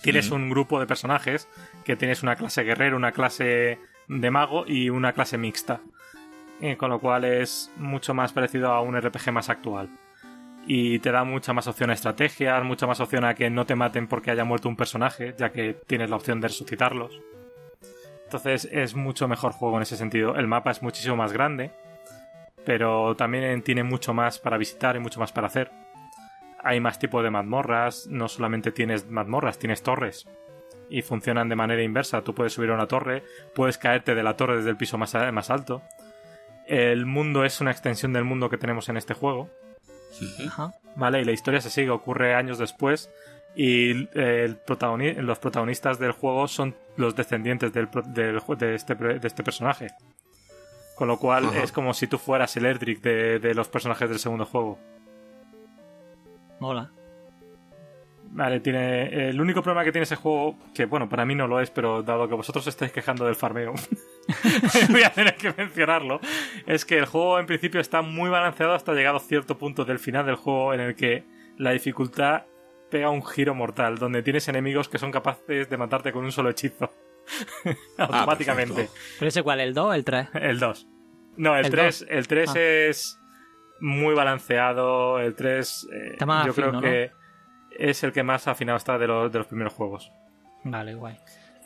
Tienes 0.01 0.31
un 0.31 0.49
grupo 0.49 0.79
de 0.79 0.85
personajes 0.85 1.47
que 1.83 1.95
tienes 1.95 2.21
una 2.21 2.35
clase 2.35 2.63
guerrero, 2.63 2.97
una 2.97 3.11
clase 3.11 3.79
de 4.07 4.31
mago 4.31 4.65
y 4.67 4.89
una 4.89 5.13
clase 5.13 5.37
mixta. 5.37 5.81
Eh, 6.59 6.75
con 6.75 6.89
lo 6.89 6.99
cual 6.99 7.23
es 7.25 7.71
mucho 7.77 8.13
más 8.13 8.33
parecido 8.33 8.71
a 8.71 8.81
un 8.81 8.99
RPG 8.99 9.31
más 9.31 9.49
actual 9.49 9.89
y 10.67 10.99
te 10.99 11.11
da 11.11 11.23
mucha 11.23 11.53
más 11.53 11.67
opción 11.67 11.89
a 11.89 11.93
estrategias, 11.93 12.63
mucha 12.63 12.85
más 12.85 12.99
opción 12.99 13.23
a 13.23 13.33
que 13.33 13.49
no 13.49 13.65
te 13.65 13.75
maten 13.75 14.07
porque 14.07 14.31
haya 14.31 14.43
muerto 14.43 14.67
un 14.67 14.75
personaje, 14.75 15.33
ya 15.37 15.51
que 15.51 15.73
tienes 15.87 16.09
la 16.09 16.17
opción 16.17 16.41
de 16.41 16.49
resucitarlos. 16.49 17.21
Entonces 18.25 18.67
es 18.69 18.93
mucho 18.93 19.29
mejor 19.29 19.53
juego 19.53 19.77
en 19.77 19.83
ese 19.83 19.95
sentido. 19.95 20.35
El 20.35 20.47
mapa 20.47 20.71
es 20.71 20.83
muchísimo 20.83 21.15
más 21.15 21.31
grande, 21.31 21.71
pero 22.65 23.15
también 23.15 23.61
tiene 23.61 23.83
mucho 23.83 24.13
más 24.13 24.39
para 24.39 24.57
visitar 24.57 24.97
y 24.97 24.99
mucho 24.99 25.21
más 25.21 25.31
para 25.31 25.47
hacer. 25.47 25.71
Hay 26.61 26.81
más 26.81 26.99
tipos 26.99 27.23
de 27.23 27.29
mazmorras, 27.29 28.07
no 28.07 28.27
solamente 28.27 28.73
tienes 28.73 29.09
mazmorras, 29.09 29.57
tienes 29.57 29.81
torres. 29.81 30.27
Y 30.89 31.01
funcionan 31.01 31.47
de 31.47 31.55
manera 31.55 31.81
inversa. 31.81 32.23
Tú 32.23 32.35
puedes 32.35 32.51
subir 32.51 32.71
a 32.71 32.73
una 32.73 32.87
torre, 32.87 33.23
puedes 33.55 33.77
caerte 33.77 34.15
de 34.15 34.23
la 34.23 34.35
torre 34.35 34.57
desde 34.57 34.71
el 34.71 34.77
piso 34.77 34.97
más, 34.97 35.15
más 35.31 35.49
alto. 35.49 35.81
El 36.67 37.05
mundo 37.05 37.45
es 37.45 37.61
una 37.61 37.71
extensión 37.71 38.13
del 38.13 38.23
mundo 38.23 38.49
que 38.49 38.57
tenemos 38.57 38.89
en 38.89 38.97
este 38.97 39.13
juego 39.13 39.49
Vale, 40.95 41.21
y 41.21 41.25
la 41.25 41.31
historia 41.31 41.61
se 41.61 41.69
sigue, 41.69 41.89
ocurre 41.89 42.35
años 42.35 42.57
después. 42.57 43.11
Y 43.55 44.07
el 44.17 44.59
los 45.19 45.39
protagonistas 45.39 45.99
del 45.99 46.11
juego 46.11 46.47
son 46.47 46.75
los 46.95 47.15
descendientes 47.15 47.73
del, 47.73 47.89
de, 48.07 48.75
este, 48.75 48.95
de 48.95 49.27
este 49.27 49.43
personaje. 49.43 49.87
Con 50.95 51.07
lo 51.07 51.17
cual 51.17 51.45
es 51.55 51.71
como 51.71 51.93
si 51.93 52.07
tú 52.07 52.17
fueras 52.17 52.55
el 52.57 52.65
Erdrick 52.65 53.01
de, 53.01 53.39
de 53.39 53.53
los 53.53 53.67
personajes 53.67 54.09
del 54.09 54.19
segundo 54.19 54.45
juego. 54.45 54.79
Mola. 56.59 56.91
Vale, 58.31 58.59
tiene. 58.59 59.29
El 59.29 59.39
único 59.39 59.61
problema 59.61 59.83
que 59.83 59.91
tiene 59.91 60.03
ese 60.03 60.15
juego, 60.15 60.55
que 60.73 60.85
bueno, 60.85 61.07
para 61.07 61.25
mí 61.25 61.33
no 61.33 61.47
lo 61.47 61.59
es, 61.59 61.71
pero 61.71 62.03
dado 62.03 62.27
que 62.27 62.35
vosotros 62.35 62.67
estáis 62.67 62.91
quejando 62.91 63.25
del 63.25 63.35
farmeo, 63.35 63.73
voy 64.89 65.03
a 65.03 65.11
tener 65.11 65.35
que 65.35 65.53
mencionarlo. 65.55 66.19
Es 66.65 66.85
que 66.85 66.97
el 66.97 67.05
juego 67.05 67.39
en 67.39 67.45
principio 67.45 67.79
está 67.79 68.01
muy 68.01 68.29
balanceado 68.29 68.73
hasta 68.73 68.93
llegado 68.93 69.17
a 69.17 69.19
cierto 69.19 69.57
punto 69.57 69.85
del 69.85 69.99
final 69.99 70.25
del 70.25 70.35
juego 70.35 70.73
en 70.73 70.81
el 70.81 70.95
que 70.95 71.23
la 71.57 71.71
dificultad 71.71 72.43
pega 72.89 73.09
un 73.09 73.25
giro 73.25 73.53
mortal, 73.53 73.97
donde 73.97 74.23
tienes 74.23 74.47
enemigos 74.47 74.89
que 74.89 74.97
son 74.97 75.11
capaces 75.11 75.69
de 75.69 75.77
matarte 75.77 76.11
con 76.11 76.25
un 76.25 76.31
solo 76.31 76.49
hechizo. 76.49 76.91
Ah, 77.97 78.05
Automáticamente. 78.05 78.89
¿Pero 79.19 79.27
ese 79.27 79.43
cuál? 79.43 79.59
¿El 79.59 79.73
2 79.73 79.85
o 79.85 79.93
el 79.93 80.05
3? 80.05 80.29
El 80.35 80.59
2. 80.59 80.87
No, 81.35 81.57
el, 81.57 81.69
3, 81.69 82.05
el 82.09 82.25
3 82.25 82.49
ah. 82.49 82.59
es 82.59 83.19
muy 83.81 84.15
balanceado. 84.15 85.19
El 85.19 85.35
3, 85.35 85.87
eh, 85.91 86.17
yo 86.45 86.53
creo 86.53 86.79
que 86.79 87.11
es 87.71 88.03
el 88.03 88.13
que 88.13 88.23
más 88.23 88.47
afinado 88.47 88.77
está 88.77 88.97
de 88.97 89.07
los, 89.07 89.29
de 89.29 89.39
los 89.39 89.47
primeros 89.47 89.73
juegos. 89.73 90.09
Vale, 90.63 90.95
guay. 90.95 91.17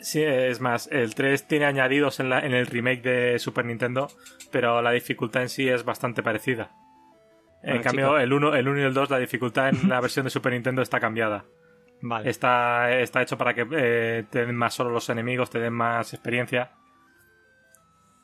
Sí, 0.02 0.24
es 0.24 0.60
más, 0.60 0.90
el 0.92 1.14
3 1.14 1.48
tiene 1.48 1.66
añadidos 1.66 2.20
en, 2.20 2.30
la, 2.30 2.40
en 2.40 2.54
el 2.54 2.66
remake 2.66 3.04
de 3.04 3.40
Super 3.40 3.66
Nintendo, 3.66 4.08
pero 4.52 4.82
la 4.82 4.92
dificultad 4.92 5.44
en 5.44 5.50
sí 5.50 5.70
es 5.70 5.86
bastante 5.86 6.24
parecida. 6.24 6.72
En 7.64 7.84
cambio, 7.84 8.18
el 8.18 8.34
1, 8.34 8.56
el 8.56 8.68
1 8.68 8.80
y 8.80 8.84
el 8.84 8.94
2, 8.96 9.10
la 9.12 9.20
dificultad 9.20 9.70
en 9.70 9.88
la 9.88 10.02
versión 10.02 10.24
de 10.24 10.32
Super 10.32 10.54
Nintendo 10.54 10.82
está 10.82 11.00
cambiada. 11.00 11.46
Vale. 12.02 12.28
Está, 12.32 12.92
está 13.00 13.22
hecho 13.22 13.38
para 13.38 13.54
que 13.54 13.68
eh, 13.72 14.26
te 14.28 14.48
den 14.48 14.56
más 14.56 14.74
solo 14.74 14.90
los 14.90 15.08
enemigos, 15.10 15.52
te 15.52 15.60
den 15.60 15.74
más 15.74 16.14
experiencia. 16.14 16.72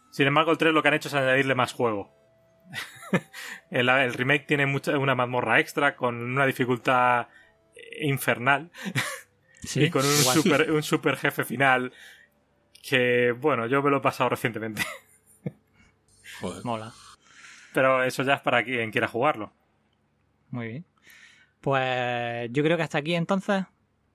Sin 0.10 0.26
embargo, 0.26 0.52
el 0.52 0.58
3 0.58 0.74
lo 0.74 0.82
que 0.82 0.88
han 0.88 0.96
hecho 0.96 1.10
es 1.10 1.14
añadirle 1.14 1.54
más 1.54 1.74
juego. 1.74 2.12
el, 3.70 3.88
el, 3.88 4.14
remake 4.16 4.48
tiene 4.48 4.66
mucha, 4.66 4.98
una 4.98 5.14
mazmorra 5.14 5.60
extra 5.60 5.96
con 5.96 6.16
una 6.16 6.48
dificultad 6.48 7.28
infernal. 8.02 8.72
y 9.76 9.90
con 9.90 10.06
un 10.06 10.12
super, 10.12 10.72
un 10.72 10.84
super 10.84 11.18
jefe 11.18 11.44
final 11.44 11.92
que, 12.82 13.32
bueno, 13.32 13.68
yo 13.68 13.82
me 13.84 13.90
lo 13.90 13.98
he 13.98 14.02
pasado 14.02 14.30
recientemente. 14.30 14.82
Joder. 16.42 16.64
Mola. 16.64 16.94
Pero 17.74 18.04
eso 18.04 18.24
ya 18.24 18.36
es 18.36 18.42
para 18.42 18.64
quien 18.64 18.92
quiera 18.92 19.08
jugarlo. 19.08 19.52
Muy 20.50 20.68
bien. 20.68 20.86
Pues 21.62 22.50
yo 22.52 22.64
creo 22.64 22.78
que 22.78 22.84
hasta 22.84 23.00
aquí 23.00 23.16
entonces. 23.16 23.66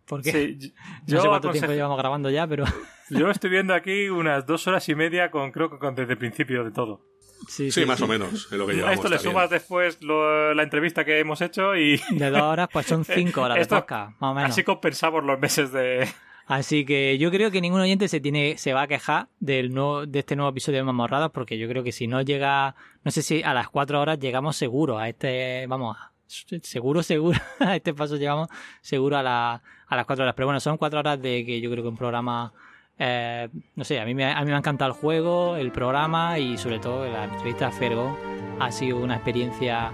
Porque 0.06 0.32
Sí, 0.32 0.58
yo, 1.06 1.16
no 1.16 1.22
sé 1.22 1.28
cuánto 1.28 1.50
tiempo 1.50 1.72
llevamos 1.72 1.98
grabando 1.98 2.30
ya, 2.30 2.46
pero 2.46 2.64
yo 3.10 3.30
estoy 3.30 3.50
viendo 3.50 3.74
aquí 3.74 4.08
unas 4.08 4.46
dos 4.46 4.66
horas 4.66 4.88
y 4.88 4.94
media 4.94 5.30
con 5.30 5.52
creo 5.52 5.70
que 5.70 5.78
con, 5.78 5.94
desde 5.94 6.12
el 6.12 6.18
principio 6.18 6.64
de 6.64 6.70
todo. 6.70 7.04
Sí, 7.48 7.70
Sí, 7.70 7.80
sí, 7.82 7.86
más 7.86 7.98
sí. 7.98 8.04
o 8.04 8.06
menos. 8.06 8.46
Es 8.50 8.52
lo 8.52 8.66
que 8.66 8.72
A 8.72 8.74
llevamos. 8.76 8.94
esto 8.96 9.08
le 9.08 9.16
bien. 9.16 9.30
sumas 9.30 9.50
después 9.50 10.02
lo- 10.02 10.54
la 10.54 10.62
entrevista 10.62 11.04
que 11.04 11.18
hemos 11.18 11.40
hecho 11.40 11.76
y 11.76 12.00
De 12.10 12.30
dos 12.30 12.42
horas, 12.42 12.68
pues 12.72 12.86
son 12.86 13.04
cinco 13.04 13.42
horas 13.42 13.58
de 13.58 13.66
podcast, 13.66 14.20
más 14.20 14.30
o 14.30 14.34
menos. 14.34 14.50
así 14.50 14.62
compensamos 14.64 15.24
los 15.24 15.38
meses 15.38 15.72
de... 15.72 16.08
Así 16.46 16.84
que 16.84 17.18
yo 17.18 17.30
creo 17.30 17.50
que 17.52 17.60
ningún 17.60 17.80
oyente 17.80 18.08
se 18.08 18.20
tiene 18.20 18.58
se 18.58 18.72
va 18.72 18.82
a 18.82 18.88
quejar 18.88 19.28
del 19.38 19.72
nuevo, 19.72 20.06
de 20.06 20.18
este 20.18 20.34
nuevo 20.34 20.50
episodio 20.50 20.78
de 20.78 20.84
Mamorradas 20.84 21.30
porque 21.30 21.56
yo 21.56 21.68
creo 21.68 21.84
que 21.84 21.92
si 21.92 22.08
no 22.08 22.20
llega, 22.20 22.74
no 23.04 23.10
sé 23.12 23.22
si 23.22 23.42
a 23.44 23.54
las 23.54 23.68
cuatro 23.68 24.00
horas 24.00 24.18
llegamos 24.18 24.56
seguro 24.56 24.98
a 24.98 25.08
este, 25.08 25.64
vamos, 25.68 25.96
seguro, 26.26 27.02
seguro, 27.02 27.38
a 27.60 27.76
este 27.76 27.94
paso 27.94 28.16
llegamos 28.16 28.48
seguro 28.80 29.16
a, 29.18 29.22
la, 29.22 29.62
a 29.86 29.96
las 29.96 30.04
cuatro 30.04 30.24
horas. 30.24 30.34
Pero 30.34 30.46
bueno, 30.46 30.58
son 30.60 30.76
cuatro 30.76 30.98
horas 30.98 31.22
de 31.22 31.44
que 31.46 31.60
yo 31.60 31.70
creo 31.70 31.84
que 31.84 31.88
un 31.88 31.96
programa, 31.96 32.52
eh, 32.98 33.48
no 33.74 33.84
sé, 33.84 34.00
a 34.00 34.04
mí, 34.04 34.14
me, 34.14 34.24
a 34.24 34.40
mí 34.40 34.46
me 34.46 34.54
ha 34.54 34.58
encantado 34.58 34.92
el 34.92 34.96
juego, 34.96 35.56
el 35.56 35.72
programa 35.72 36.38
y 36.38 36.56
sobre 36.58 36.78
todo 36.78 37.06
la 37.06 37.24
entrevista 37.24 37.68
a 37.68 37.72
Fergo 37.72 38.16
ha 38.60 38.70
sido 38.70 38.98
una 38.98 39.14
experiencia 39.14 39.90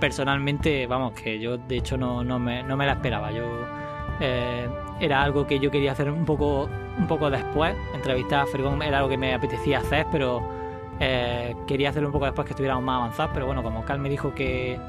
personalmente, 0.00 0.86
vamos, 0.86 1.12
que 1.12 1.38
yo 1.38 1.58
de 1.58 1.76
hecho 1.76 1.96
no, 1.96 2.24
no, 2.24 2.38
me, 2.38 2.62
no 2.62 2.76
me 2.76 2.86
la 2.86 2.92
esperaba. 2.92 3.30
Yo 3.30 3.44
eh, 4.20 4.68
era 5.00 5.22
algo 5.22 5.46
que 5.46 5.58
yo 5.60 5.70
quería 5.70 5.92
hacer 5.92 6.10
un 6.10 6.24
poco, 6.24 6.68
un 6.98 7.06
poco 7.06 7.30
después. 7.30 7.76
Entrevistar 7.94 8.40
a 8.40 8.46
Fergón 8.46 8.82
era 8.82 8.98
algo 8.98 9.10
que 9.10 9.18
me 9.18 9.34
apetecía 9.34 9.78
hacer, 9.78 10.06
pero 10.10 10.42
eh, 10.98 11.54
quería 11.66 11.90
hacerlo 11.90 12.08
un 12.08 12.12
poco 12.12 12.24
después 12.24 12.46
que 12.46 12.52
estuviéramos 12.52 12.82
más 12.82 12.96
avanzados. 12.96 13.32
Pero 13.34 13.46
bueno, 13.46 13.62
como 13.62 13.84
Cal 13.84 14.00
me 14.00 14.08
dijo 14.08 14.34
que, 14.34 14.80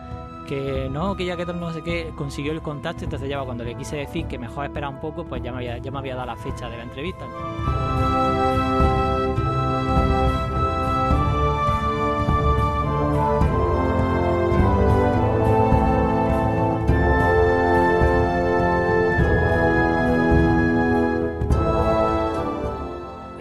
que 0.47 0.89
no, 0.91 1.15
que 1.15 1.25
ya 1.25 1.37
que 1.37 1.45
no 1.45 1.71
sé 1.71 1.81
qué, 1.81 2.11
consiguió 2.15 2.51
el 2.51 2.61
contacto, 2.61 3.03
entonces 3.03 3.29
ya 3.29 3.41
cuando 3.41 3.63
le 3.63 3.75
quise 3.75 3.97
decir 3.97 4.25
que 4.27 4.37
mejor 4.37 4.65
esperar 4.65 4.89
un 4.89 4.99
poco, 4.99 5.25
pues 5.25 5.41
ya 5.43 5.51
me 5.51 5.57
había, 5.57 5.77
ya 5.77 5.91
me 5.91 5.99
había 5.99 6.15
dado 6.15 6.27
la 6.27 6.35
fecha 6.35 6.69
de 6.69 6.77
la 6.77 6.83
entrevista. 6.83 7.25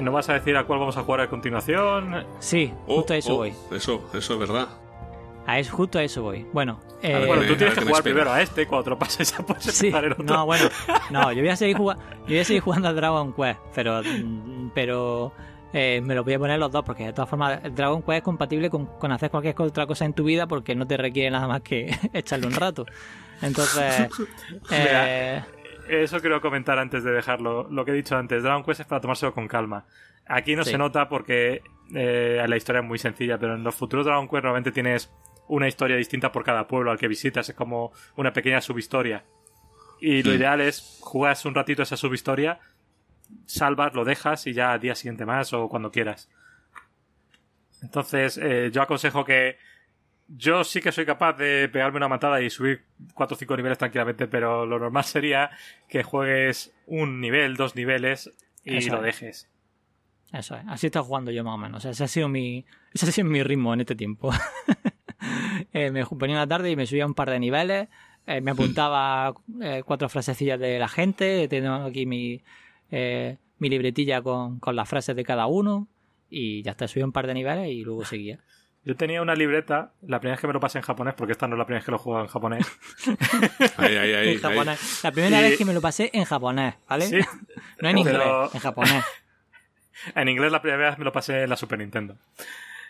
¿No 0.01 0.13
vas 0.13 0.29
a 0.29 0.35
decir 0.35 0.57
a 0.57 0.65
cuál 0.65 0.81
vamos 0.81 0.97
a 0.97 1.03
jugar 1.03 1.21
a 1.21 1.31
continuación? 1.31 2.25
Sí, 2.41 2.73
Oh, 2.87 2.97
justo 2.97 3.13
a 3.13 3.17
eso 3.17 3.35
oh, 3.35 3.37
voy. 3.37 3.55
Eso, 3.71 4.03
eso 4.15 4.33
es 4.35 4.39
verdad. 4.41 4.69
A 5.51 5.59
eso, 5.59 5.75
justo 5.77 5.99
a 5.99 6.03
eso 6.03 6.23
voy. 6.23 6.47
Bueno, 6.53 6.81
eh, 7.03 7.13
ver, 7.15 7.27
Bueno, 7.27 7.43
tú 7.47 7.55
a 7.55 7.57
tienes 7.57 7.75
que 7.75 7.81
jugar 7.81 7.97
espera. 7.97 8.03
primero 8.03 8.33
a 8.33 8.43
este, 8.43 8.67
cuando 8.67 8.85
te 8.85 8.91
lo 8.91 8.99
pases 8.99 9.37
ya 9.37 9.45
puedes 9.45 9.65
Sí, 9.65 9.87
empezar 9.87 10.05
el 10.05 10.13
otro. 10.13 10.25
no, 10.25 10.47
bueno, 10.47 10.69
no, 11.11 11.33
yo 11.33 11.41
voy 11.41 11.49
a 11.51 11.57
seguir 11.57 11.77
jugando, 11.77 12.03
yo 12.21 12.27
voy 12.29 12.39
a 12.39 12.45
seguir 12.45 12.63
jugando 12.63 12.89
a 12.89 12.93
Dragon 12.93 13.33
Quest, 13.33 13.59
pero, 13.75 14.01
pero 14.75 15.33
eh, 15.73 16.01
me 16.05 16.15
lo 16.15 16.25
voy 16.25 16.35
a 16.35 16.39
poner 16.39 16.59
los 16.59 16.71
dos 16.71 16.85
porque 16.85 17.07
de 17.07 17.13
todas 17.13 17.29
formas 17.31 17.61
Dragon 17.75 18.03
Quest 18.03 18.19
es 18.19 18.23
compatible 18.23 18.71
con, 18.71 18.87
con 18.87 19.13
hacer 19.13 19.31
cualquier 19.31 19.55
otra 19.61 19.87
cosa 19.87 20.05
en 20.05 20.13
tu 20.15 20.25
vida 20.25 20.47
porque 20.47 20.75
no 20.75 20.87
te 20.87 20.97
requiere 20.97 21.31
nada 21.31 21.47
más 21.49 21.63
que 21.63 21.95
echarle 22.13 22.47
un 22.47 22.55
rato. 22.55 22.87
Entonces, 23.43 24.09
eh, 24.71 25.43
Eso 25.89 26.21
quiero 26.21 26.41
comentar 26.41 26.79
antes 26.79 27.03
de 27.05 27.11
dejarlo. 27.13 27.67
Lo 27.71 27.85
que 27.85 27.91
he 27.93 27.95
dicho 27.95 28.17
antes, 28.17 28.43
Dragon 28.43 28.63
Quest 28.65 28.81
es 28.81 28.87
para 28.87 29.01
tomárselo 29.01 29.33
con 29.35 29.49
calma. 29.49 29.85
Aquí 30.27 30.55
no 30.55 30.63
Sí. 30.65 30.71
se 30.73 30.79
nota 30.79 31.09
porque 31.09 31.63
eh, 31.95 32.45
la 32.47 32.57
historia 32.57 32.81
es 32.83 32.87
muy 32.87 32.99
sencilla, 32.99 33.39
pero 33.39 33.55
en 33.55 33.65
los 33.65 33.75
futuros 33.75 34.07
Dragon 34.07 34.29
Quest 34.29 34.43
normalmente 34.45 34.71
tienes 34.73 35.11
una 35.51 35.69
historia 35.69 35.97
distinta 35.97 36.33
por 36.33 36.45
cada 36.45 36.67
pueblo 36.67 36.91
al 36.91 36.99
que 36.99 37.09
visitas. 37.09 37.49
Es 37.49 37.55
como 37.55 37.93
una 38.17 38.33
pequeña 38.33 38.61
subhistoria. 38.61 39.25
Y 40.01 40.23
lo 40.23 40.31
Sí. 40.31 40.37
ideal 40.39 40.61
es 40.61 40.99
jugas 41.01 41.45
un 41.45 41.55
ratito 41.55 41.83
esa 41.83 41.97
subhistoria, 41.97 42.59
salvas, 43.47 43.93
lo 43.95 44.05
dejas 44.05 44.47
y 44.47 44.53
ya 44.55 44.73
al 44.73 44.81
día 44.81 44.95
siguiente 44.95 45.27
más 45.27 45.53
o 45.53 45.69
cuando 45.69 45.91
quieras. 45.91 46.29
Entonces, 47.83 48.39
eh, 48.39 48.71
yo 48.73 48.83
aconsejo 48.83 49.25
que 49.25 49.57
yo 50.29 50.63
sí 50.65 50.81
que 50.81 50.93
soy 50.93 51.05
capaz 51.07 51.33
de 51.35 51.69
pegarme 51.69 51.97
una 51.97 52.09
matada 52.09 52.41
y 52.41 52.51
subir 52.51 52.85
4 53.15 53.35
o 53.35 53.39
5 53.39 53.57
niveles 53.57 53.79
tranquilamente, 53.79 54.29
pero 54.29 54.65
lo 54.67 54.79
normal 54.79 55.05
sería 55.05 55.51
que 55.89 56.03
juegues 56.03 56.73
un 56.87 57.21
nivel, 57.21 57.57
dos 57.57 57.75
niveles 57.75 58.31
y 58.65 58.77
Eso 58.77 58.93
lo 58.97 59.05
es. 59.05 59.21
dejes. 59.21 59.51
eso 60.33 60.55
es, 60.57 60.65
así 60.69 60.87
está 60.87 61.03
jugando 61.03 61.31
yo 61.33 61.43
más 61.43 61.55
o 61.55 61.59
menos. 61.59 61.85
Ese 61.85 62.05
ha 62.05 62.09
sido 62.09 62.29
mi, 62.29 62.65
ese 62.95 63.07
ha 63.07 63.13
sido 63.13 63.29
mi 63.29 63.43
ritmo 63.43 63.75
en 63.75 63.81
este 63.81 63.97
tiempo. 63.97 64.31
Eh, 65.73 65.91
me 65.91 66.05
ponía 66.07 66.37
una 66.37 66.47
tarde 66.49 66.71
y 66.71 66.77
me 66.77 66.87
subía 66.87 67.07
un 67.07 67.15
par 67.15 67.31
de 67.31 67.39
niveles, 67.39 67.89
eh, 68.27 68.41
me 68.41 68.51
apuntaba 68.53 69.35
eh, 69.63 69.83
cuatro 69.85 70.09
frasecillas 70.09 70.59
de 70.59 70.79
la 70.79 70.89
gente, 70.89 71.47
tengo 71.49 71.75
aquí 71.75 72.07
mi, 72.07 72.41
eh, 72.91 73.37
mi 73.59 73.69
libretilla 73.69 74.23
con, 74.23 74.59
con 74.59 74.75
las 74.77 74.89
frases 74.89 75.15
de 75.15 75.25
cada 75.25 75.47
uno 75.47 75.87
y 76.31 76.63
ya 76.63 76.71
está, 76.73 76.89
subía 76.89 77.05
un 77.05 77.13
par 77.13 77.27
de 77.27 77.35
niveles 77.35 77.69
y 77.69 77.83
luego 77.83 78.05
seguía. 78.05 78.39
Yo 78.83 78.97
tenía 78.97 79.21
una 79.21 79.35
libreta, 79.35 79.93
la 80.01 80.21
primera 80.21 80.37
vez 80.37 80.41
que 80.41 80.47
me 80.47 80.55
lo 80.55 80.61
pasé 80.61 80.79
en 80.79 80.85
japonés, 80.85 81.13
porque 81.15 81.33
esta 81.33 81.47
no 81.47 81.55
es 81.55 81.59
la 81.59 81.67
primera 81.67 81.81
vez 81.81 81.85
que 81.85 81.91
lo 81.93 81.99
juego 81.99 82.21
en 82.23 82.27
japonés. 82.29 82.67
Ahí, 83.77 83.97
ahí, 83.97 84.13
ahí. 84.15 84.29
en 84.35 84.41
japonés. 84.41 85.01
La 85.05 85.13
primera 85.13 85.39
Y- 85.41 85.43
vez 85.51 85.59
que 85.59 85.65
me 85.67 85.75
lo 85.75 85.81
pasé 85.83 86.09
en 86.15 86.25
japonés, 86.25 86.75
¿vale? 86.89 87.05
Sí. 87.07 87.19
No 87.83 87.89
en 87.91 87.99
inglés, 87.99 88.17
Pero- 88.19 88.51
en 88.55 88.61
japonés. 88.61 89.05
En 90.15 90.29
inglés 90.31 90.51
la 90.51 90.63
primera 90.63 90.89
vez 90.91 90.99
me 90.99 91.05
lo 91.05 91.13
pasé 91.13 91.43
en 91.43 91.51
la 91.51 91.57
Super 91.59 91.79
Nintendo. 91.79 92.17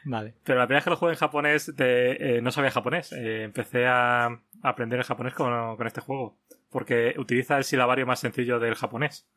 Vale. 0.05 0.35
Pero 0.45 0.59
la 0.59 0.67
primera 0.67 0.79
vez 0.79 0.85
que 0.85 0.91
lo 0.91 0.97
jugué 0.97 1.13
en 1.13 1.19
japonés 1.19 1.77
de- 1.77 2.39
eh, 2.39 2.43
no 2.43 2.51
sabía 2.51 2.71
japonés. 2.71 3.13
Eh, 3.13 3.43
empecé 3.45 3.87
a, 3.87 4.27
a 4.27 4.39
aprender 4.63 4.99
el 4.99 5.05
japonés 5.05 5.35
con, 5.35 5.77
con 5.77 5.87
este 5.87 6.01
juego. 6.01 6.39
Porque 6.71 7.15
utiliza 7.19 7.59
el 7.59 7.65
silabario 7.65 8.07
más 8.07 8.21
sencillo 8.21 8.59
del 8.59 8.75
japonés. 8.77 9.29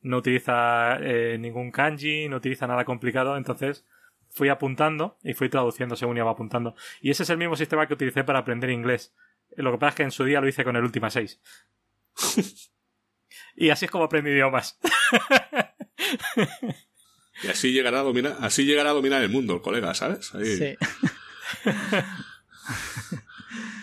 No 0.00 0.18
utiliza 0.18 0.96
eh, 1.00 1.36
ningún 1.38 1.70
kanji, 1.72 2.28
no 2.28 2.36
utiliza 2.36 2.66
nada 2.66 2.84
complicado. 2.84 3.36
Entonces 3.36 3.84
fui 4.30 4.48
apuntando 4.48 5.18
y 5.22 5.34
fui 5.34 5.48
traduciendo 5.48 5.96
según 5.96 6.16
iba 6.18 6.30
apuntando. 6.30 6.74
Y 7.00 7.10
ese 7.10 7.22
es 7.24 7.30
el 7.30 7.38
mismo 7.38 7.56
sistema 7.56 7.86
que 7.86 7.94
utilicé 7.94 8.24
para 8.24 8.40
aprender 8.40 8.70
inglés. 8.70 9.14
Lo 9.56 9.72
que 9.72 9.78
pasa 9.78 9.90
es 9.90 9.94
que 9.96 10.02
en 10.04 10.10
su 10.10 10.24
día 10.24 10.40
lo 10.40 10.48
hice 10.48 10.64
con 10.64 10.76
el 10.76 10.84
Ultima 10.84 11.10
6. 11.10 11.40
y 13.56 13.70
así 13.70 13.86
es 13.86 13.90
como 13.90 14.04
aprendí 14.04 14.30
idiomas. 14.30 14.78
Y 17.42 17.48
así 17.48 17.72
llegará 17.72 18.00
a 18.00 18.02
dominar, 18.02 18.36
así 18.40 18.64
llegará 18.64 18.90
a 18.90 18.92
dominar 18.94 19.22
el 19.22 19.28
mundo, 19.28 19.54
el 19.54 19.60
colega, 19.62 19.94
¿sabes? 19.94 20.34
Ahí. 20.34 20.56
Sí. 20.56 20.76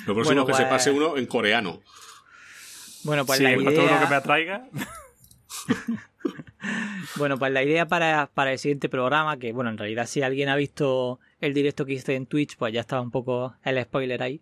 Lo 0.06 0.14
próximo 0.14 0.24
Bueno, 0.25 0.42
es 0.42 0.48
que 0.48 0.53
se 0.53 0.61
pues- 0.64 0.69
pase 0.69 0.92
uno 0.92 1.17
en 1.17 1.25
coreano. 1.25 1.82
Bueno, 3.03 3.25
pues 3.25 3.38
sí, 3.38 3.43
la 3.43 3.56
con 3.56 3.64
todo 3.66 3.74
lo 3.74 3.88
que 3.88 3.93
me 3.93 4.06
idea, 4.06 4.17
atraiga. 4.17 4.67
bueno, 7.17 7.38
pues 7.38 7.51
la 7.51 7.64
idea 7.64 7.88
para, 7.88 8.27
para 8.34 8.51
el 8.51 8.59
siguiente 8.59 8.90
programa, 8.90 9.38
que 9.38 9.51
bueno, 9.53 9.69
en 9.69 9.77
realidad 9.77 10.08
si 10.08 10.22
alguien 10.24 10.50
ha 10.50 10.56
visto 10.56 11.19
el 11.40 11.53
directo 11.53 11.85
que 11.85 11.93
hice 11.93 12.16
en 12.16 12.25
Twitch, 12.25 12.58
pues 12.58 12.74
ya 12.74 12.82
estaba 12.82 13.01
un 13.01 13.11
poco 13.11 13.56
el 13.64 13.82
spoiler 13.84 14.24
ahí. 14.24 14.42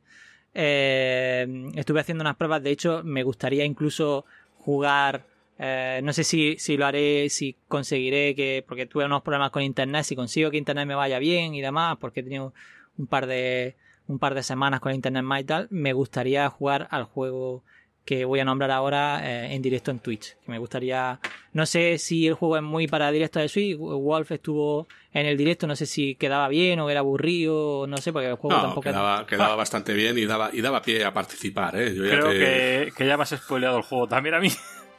Eh, 0.54 1.72
estuve 1.76 2.00
haciendo 2.00 2.22
unas 2.22 2.36
pruebas, 2.38 2.64
de 2.64 2.72
hecho 2.72 3.02
me 3.04 3.24
gustaría 3.24 3.66
incluso 3.66 4.26
jugar, 4.60 5.26
eh, 5.66 6.02
no 6.04 6.12
sé 6.12 6.24
si, 6.26 6.58
si 6.58 6.76
lo 6.76 6.86
haré, 6.86 7.30
si 7.30 7.56
conseguiré 7.70 8.36
que, 8.36 8.66
porque 8.68 8.86
tuve 8.86 9.06
unos 9.06 9.22
problemas 9.22 9.52
con 9.52 9.62
internet, 9.64 10.04
si 10.04 10.16
consigo 10.16 10.52
que 10.52 10.58
internet 10.58 10.86
me 10.86 10.96
vaya 10.96 11.20
bien 11.20 11.56
y 11.56 11.62
demás, 11.62 11.98
porque 12.02 12.20
he 12.20 12.24
tenido 12.24 12.54
un 12.98 13.08
par 13.08 13.28
de, 13.28 13.76
un 14.08 14.20
par 14.20 14.34
de 14.36 14.44
semanas 14.44 14.82
con 14.82 14.94
internet 14.94 15.24
más 15.24 15.42
y 15.42 15.44
tal, 15.46 15.68
me 15.72 15.94
gustaría 15.94 16.50
jugar 16.50 16.88
al 16.92 17.06
juego 17.06 17.64
que 18.06 18.26
voy 18.26 18.42
a 18.42 18.44
nombrar 18.44 18.70
ahora 18.72 19.22
eh, 19.24 19.54
en 19.56 19.62
directo 19.62 19.90
en 19.90 20.00
Twitch. 20.00 20.36
Que 20.44 20.52
me 20.52 20.58
gustaría. 20.60 21.22
No 21.54 21.66
sé 21.66 21.98
si 21.98 22.28
el 22.28 22.34
juego 22.34 22.58
es 22.58 22.62
muy 22.64 22.86
para 22.86 23.10
directo 23.14 23.40
de 23.40 23.48
Switch. 23.48 23.78
Wolf 23.78 24.30
estuvo 24.34 24.90
en 25.14 25.26
el 25.26 25.38
directo, 25.38 25.68
no 25.68 25.76
sé 25.78 25.86
si 25.86 26.16
quedaba 26.16 26.50
bien 26.50 26.82
o 26.82 26.90
era 26.90 27.00
aburrido, 27.00 27.88
no 27.88 27.96
sé, 27.98 28.12
porque 28.12 28.28
el 28.28 28.36
juego 28.36 28.58
No, 28.58 28.62
tampoco 28.62 28.82
quedaba, 28.82 29.26
quedaba 29.26 29.56
bastante 29.56 29.94
bien 29.94 30.18
y 30.18 30.26
daba, 30.26 30.50
y 30.52 30.60
daba 30.60 30.82
pie 30.82 31.06
a 31.06 31.14
participar, 31.14 31.78
¿eh? 31.82 31.96
Yo 31.96 32.04
ya 32.04 32.12
Creo 32.20 32.30
te- 32.32 32.38
que, 32.40 32.92
que 32.98 33.08
ya 33.08 33.16
me 33.16 33.24
has 33.24 33.30
spoileado 33.30 33.78
el 33.78 33.84
juego 33.84 34.06
también 34.06 34.36
a 34.36 34.40
mí. 34.42 34.50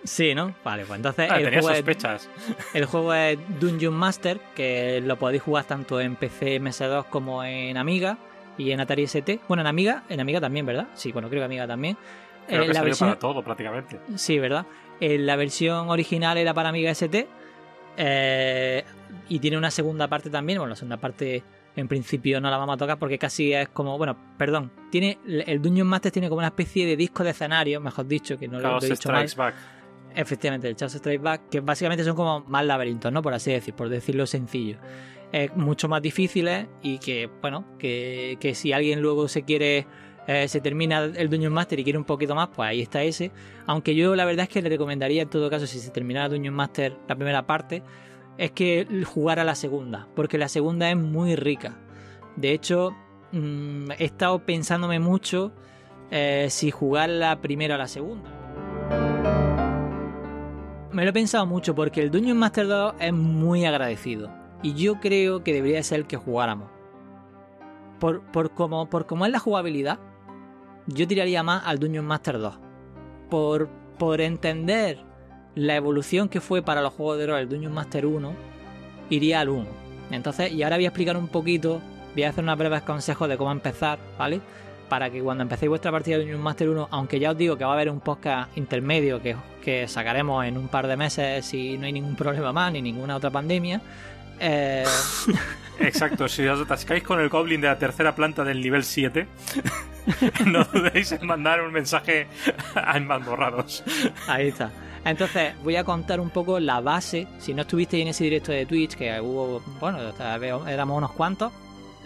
Sí, 0.05 0.35
¿no? 0.35 0.55
Vale, 0.63 0.85
pues 0.85 0.99
entonces 0.99 1.29
Ah, 1.31 1.39
el, 1.39 1.45
tenía 1.45 1.61
juego 1.61 1.71
es, 1.71 1.77
sospechas. 1.79 2.29
el 2.75 2.85
juego 2.85 3.15
es 3.15 3.39
Dungeon 3.59 3.95
Master, 3.95 4.39
que 4.55 5.01
lo 5.03 5.19
podéis 5.19 5.43
jugar 5.43 5.65
tanto 5.65 6.01
en 6.01 6.15
PC 6.17 6.61
MS2 6.61 7.07
como 7.07 7.43
en 7.43 7.77
Amiga 7.79 8.19
y 8.59 8.71
en 8.71 8.81
Atari 8.81 9.05
ST. 9.05 9.41
Bueno, 9.49 9.63
en 9.63 9.67
Amiga, 9.67 10.03
en 10.11 10.21
Amiga 10.21 10.41
también, 10.41 10.67
¿verdad? 10.67 10.89
Sí, 10.95 11.11
bueno, 11.11 11.29
creo 11.29 11.41
que 11.41 11.47
Amiga 11.47 11.67
también. 11.67 11.97
Creo 12.47 12.63
Eh, 12.63 12.67
que 12.67 12.69
la 12.69 12.75
salió 12.75 12.85
versión- 12.91 13.09
para 13.09 13.19
todo 13.19 13.43
prácticamente. 13.43 13.99
Sí, 14.17 14.39
¿verdad? 14.39 14.67
Eh, 15.01 15.17
la 15.19 15.37
versión 15.37 15.89
original 15.89 16.37
era 16.37 16.53
para 16.53 16.69
Amiga 16.69 16.91
ST. 16.91 17.27
eh, 17.97 18.85
y 19.29 19.39
tiene 19.39 19.57
una 19.57 19.71
segunda 19.71 20.09
parte 20.09 20.29
también. 20.29 20.59
Bueno, 20.59 20.71
la 20.71 20.77
segunda 20.77 20.97
parte 20.99 21.43
en 21.77 21.89
principio 21.89 22.41
no 22.41 22.51
la 22.51 22.57
vamos 22.57 22.75
a 22.75 22.77
tocar 22.79 22.99
porque 22.99 23.19
casi 23.19 23.53
es 23.53 23.69
como. 23.71 23.97
Bueno, 23.99 24.17
perdón. 24.37 24.71
Tiene 24.91 25.19
el 25.27 25.63
Dungeon 25.63 25.87
Master 25.87 26.13
tiene 26.13 26.29
como 26.29 26.39
una 26.39 26.49
especie 26.49 26.87
de 26.87 26.97
disco 26.97 27.25
de 27.25 27.31
escenario, 27.31 27.81
mejor 27.81 28.07
dicho, 28.07 28.39
que 28.39 28.47
no 28.49 28.61
lo, 28.61 28.79
he 28.83 28.89
dicho 28.89 29.11
mal. 29.11 29.27
Back. 29.37 29.55
Efectivamente, 30.15 30.69
el 30.69 30.77
Chaos 30.77 30.95
Strike 30.95 31.21
Back, 31.21 31.49
que 31.51 31.61
básicamente 31.61 32.05
son 32.05 32.15
como 32.15 32.41
más 32.41 32.65
laberintos, 32.65 33.13
¿no? 33.13 33.23
Por 33.23 33.35
así 33.35 33.53
decir, 33.53 33.75
por 33.75 33.89
decirlo 33.89 34.27
sencillo. 34.27 34.79
mucho 35.57 35.89
más 35.89 36.01
difíciles 36.01 36.69
y 36.83 36.99
que, 36.99 37.29
bueno, 37.41 37.65
que, 37.79 38.37
que 38.39 38.55
si 38.55 38.73
alguien 38.73 39.01
luego 39.01 39.27
se 39.27 39.43
quiere 39.43 39.87
eh, 40.27 40.49
se 40.49 40.61
termina 40.61 41.05
el 41.05 41.29
Dungeon 41.29 41.53
Master 41.53 41.79
y 41.79 41.85
quiere 41.85 41.99
un 41.99 42.05
poquito 42.05 42.35
más, 42.35 42.49
pues 42.49 42.69
ahí 42.69 42.81
está 42.81 43.03
ese. 43.03 43.31
Aunque 43.67 43.95
yo 43.95 44.15
la 44.17 44.25
verdad 44.25 44.45
es 44.45 44.49
que 44.49 44.63
le 44.63 44.69
recomendaría 44.69 45.23
en 45.23 45.29
todo 45.29 45.51
caso, 45.51 45.67
si 45.67 45.79
se 45.79 45.91
terminara 45.91 46.29
Dungeon 46.29 46.55
Master 46.55 46.97
la 47.09 47.15
primera 47.15 47.47
parte, 47.47 47.83
es 48.39 48.51
que 48.53 48.87
jugara 49.05 49.45
la 49.45 49.55
segunda, 49.55 50.09
porque 50.15 50.39
la 50.39 50.49
segunda 50.49 50.91
es 50.91 50.97
muy 50.97 51.37
rica. 51.37 51.77
De 52.37 52.53
hecho, 52.53 52.95
mm, 53.33 53.93
he 53.99 54.05
estado 54.05 54.41
pensándome 54.41 54.99
mucho 54.99 55.53
eh, 56.11 56.47
si 56.51 56.71
jugar 56.71 57.11
la 57.11 57.41
primera 57.41 57.75
o 57.75 57.79
la 57.79 57.89
segunda. 57.89 59.24
Me 60.95 61.03
lo 61.03 61.11
he 61.11 61.13
pensado 61.13 61.45
mucho 61.45 61.75
porque 61.75 62.01
el 62.01 62.13
Dungeon 62.13 62.39
Master 62.39 62.69
2 62.69 62.95
es 63.01 63.13
muy 63.13 63.65
agradecido. 63.65 64.31
Y 64.63 64.75
yo 64.75 65.01
creo 65.01 65.43
que 65.43 65.53
debería 65.53 65.83
ser 65.83 65.99
el 65.99 66.07
que 66.07 66.17
jugáramos. 66.17 66.71
Por, 67.99 68.23
por, 68.31 68.55
como, 68.55 68.89
por 68.89 69.05
como 69.05 69.27
es 69.27 69.33
la 69.33 69.41
jugabilidad, 69.41 69.99
yo 70.87 71.09
tiraría 71.09 71.43
más 71.43 71.65
al 71.67 71.81
Dungeon 71.81 72.07
Master 72.07 72.39
2. 72.39 72.61
Por, 73.29 73.69
por 73.99 74.21
entender 74.21 75.01
la 75.57 75.75
evolución 75.75 76.29
que 76.29 76.41
fue 76.41 76.63
para 76.63 76.81
los 76.81 76.93
juegos 76.93 77.19
de 77.19 77.27
rol 77.27 77.41
el 77.41 77.49
Dungeon 77.49 77.75
Master 77.75 78.07
1, 78.07 78.33
iría 79.11 79.41
al 79.41 79.49
1. 79.49 79.67
Entonces, 80.13 80.53
y 80.53 80.63
ahora 80.63 80.77
voy 80.77 80.85
a 80.85 80.89
explicar 80.91 81.17
un 81.17 81.27
poquito, 81.27 81.81
voy 82.15 82.23
a 82.23 82.29
hacer 82.29 82.45
unos 82.45 82.57
breves 82.57 82.83
consejos 82.83 83.29
de 83.29 83.37
cómo 83.37 83.51
empezar, 83.51 83.99
¿vale? 84.17 84.41
Para 84.95 85.11
que 85.11 85.21
cuando 85.21 85.43
empecéis 85.43 85.69
vuestra 85.69 85.91
partida 85.91 86.19
de 86.19 86.23
Dungeon 86.23 86.41
Master 86.41 86.69
1, 86.69 86.89
aunque 86.93 87.19
ya 87.19 87.33
os 87.33 87.37
digo 87.37 87.59
que 87.59 87.65
va 87.65 87.71
a 87.71 87.75
haber 87.75 87.91
un 87.91 87.99
podcast 87.99 88.57
intermedio 88.57 89.21
que, 89.21 89.35
que 89.61 89.89
sacaremos 89.89 90.45
en 90.45 90.57
un 90.57 90.69
par 90.69 90.87
de 90.87 90.97
meses 90.97 91.45
si 91.45 91.77
no 91.77 91.87
hay 91.87 91.93
ningún 91.93 92.15
problema 92.15 92.53
más 92.53 92.71
ni 92.71 92.81
ninguna 92.81 93.17
otra 93.17 93.29
pandemia, 93.29 93.81
eh... 94.39 94.85
Exacto, 95.81 96.29
si 96.29 96.47
os 96.47 96.61
atascáis 96.61 97.03
con 97.03 97.19
el 97.19 97.29
Goblin 97.29 97.61
de 97.61 97.67
la 97.67 97.77
tercera 97.77 98.15
planta 98.15 98.45
del 98.45 98.61
nivel 98.61 98.85
7, 98.85 99.27
no 100.47 100.63
dudéis 100.63 101.11
en 101.11 101.27
mandar 101.27 101.61
un 101.63 101.73
mensaje 101.73 102.29
a 102.77 102.97
Borrados. 103.19 103.83
Ahí 104.29 104.47
está. 104.47 104.71
Entonces, 105.05 105.55
voy 105.65 105.75
a 105.75 105.83
contar 105.83 106.21
un 106.21 106.31
poco 106.31 106.61
la 106.61 106.81
base. 106.81 107.27
Si 107.41 107.53
no 107.53 107.63
estuvisteis 107.63 108.03
en 108.03 108.09
ese 108.11 108.23
directo 108.23 108.53
de 108.53 108.65
Twitch, 108.65 108.95
que 108.95 109.21
hubo, 109.21 109.61
bueno, 109.81 109.99
éramos 110.69 110.99
unos 110.99 111.11
cuantos. 111.11 111.53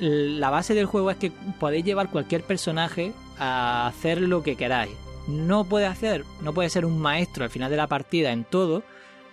La 0.00 0.50
base 0.50 0.74
del 0.74 0.86
juego 0.86 1.10
es 1.10 1.16
que 1.16 1.32
podéis 1.58 1.84
llevar 1.84 2.10
cualquier 2.10 2.42
personaje 2.42 3.12
a 3.38 3.86
hacer 3.86 4.20
lo 4.20 4.42
que 4.42 4.56
queráis. 4.56 4.94
No 5.26 5.64
puede 5.64 5.86
hacer, 5.86 6.24
no 6.40 6.54
puede 6.54 6.70
ser 6.70 6.84
un 6.84 6.98
maestro 6.98 7.44
al 7.44 7.50
final 7.50 7.70
de 7.70 7.76
la 7.76 7.86
partida 7.86 8.32
en 8.32 8.44
todo, 8.44 8.82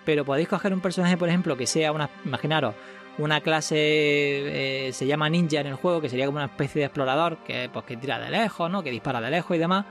pero 0.06 0.26
podéis 0.26 0.48
coger 0.48 0.74
un 0.74 0.82
personaje, 0.82 1.18
por 1.18 1.30
ejemplo, 1.30 1.56
que 1.56 1.68
sea 1.68 1.92
una, 1.92 2.10
imaginaros, 2.26 2.76
una 3.18 3.42
clase 3.42 3.78
eh, 3.78 4.94
se 4.94 5.08
llama 5.08 5.30
ninja 5.30 5.62
en 5.62 5.68
el 5.68 5.76
juego, 5.76 6.02
que 6.02 6.10
sería 6.10 6.26
como 6.26 6.38
una 6.38 6.46
especie 6.46 6.80
de 6.80 6.86
explorador, 6.86 7.38
que 7.46 7.70
pues 7.72 7.86
que 7.86 7.98
tira 7.98 8.20
de 8.20 8.30
lejos, 8.30 8.70
¿no? 8.70 8.84
Que 8.84 8.92
dispara 8.92 9.22
de 9.22 9.30
lejos 9.30 9.56
y 9.56 9.60
demás. 9.60 9.86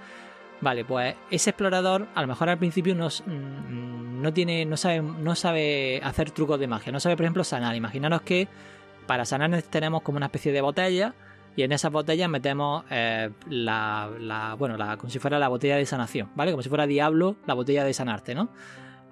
Vale, 0.60 0.84
pues 0.84 1.14
ese 1.30 1.50
explorador 1.50 2.06
a 2.14 2.20
lo 2.20 2.28
mejor 2.28 2.48
al 2.48 2.58
principio 2.58 2.94
no, 2.94 3.08
mm, 3.08 4.22
no 4.22 4.32
tiene, 4.32 4.64
no 4.64 4.76
sabe, 4.76 5.02
no 5.02 5.34
sabe 5.34 6.00
hacer 6.02 6.30
trucos 6.30 6.58
de 6.60 6.66
magia, 6.66 6.92
no 6.92 7.00
sabe, 7.00 7.16
por 7.16 7.24
ejemplo, 7.24 7.44
sanar. 7.44 7.74
Imaginaros 7.74 8.22
que 8.22 8.48
para 9.07 9.24
sanar 9.24 9.62
tenemos 9.62 10.02
como 10.02 10.16
una 10.16 10.26
especie 10.26 10.52
de 10.52 10.60
botella 10.60 11.15
y 11.57 11.62
en 11.62 11.73
esas 11.73 11.92
botellas 11.92 12.28
metemos 12.28 12.84
eh, 12.91 13.31
la, 13.49 14.10
la, 14.18 14.55
bueno, 14.55 14.76
la, 14.76 14.97
como 14.97 15.10
si 15.10 15.18
fuera 15.18 15.39
la 15.39 15.49
botella 15.49 15.76
de 15.76 15.86
sanación, 15.86 16.31
¿vale? 16.34 16.50
Como 16.50 16.62
si 16.62 16.68
fuera 16.68 16.86
Diablo, 16.86 17.36
la 17.47 17.55
botella 17.55 17.84
de 17.84 17.94
sanarte, 17.94 18.34
¿no? 18.34 18.49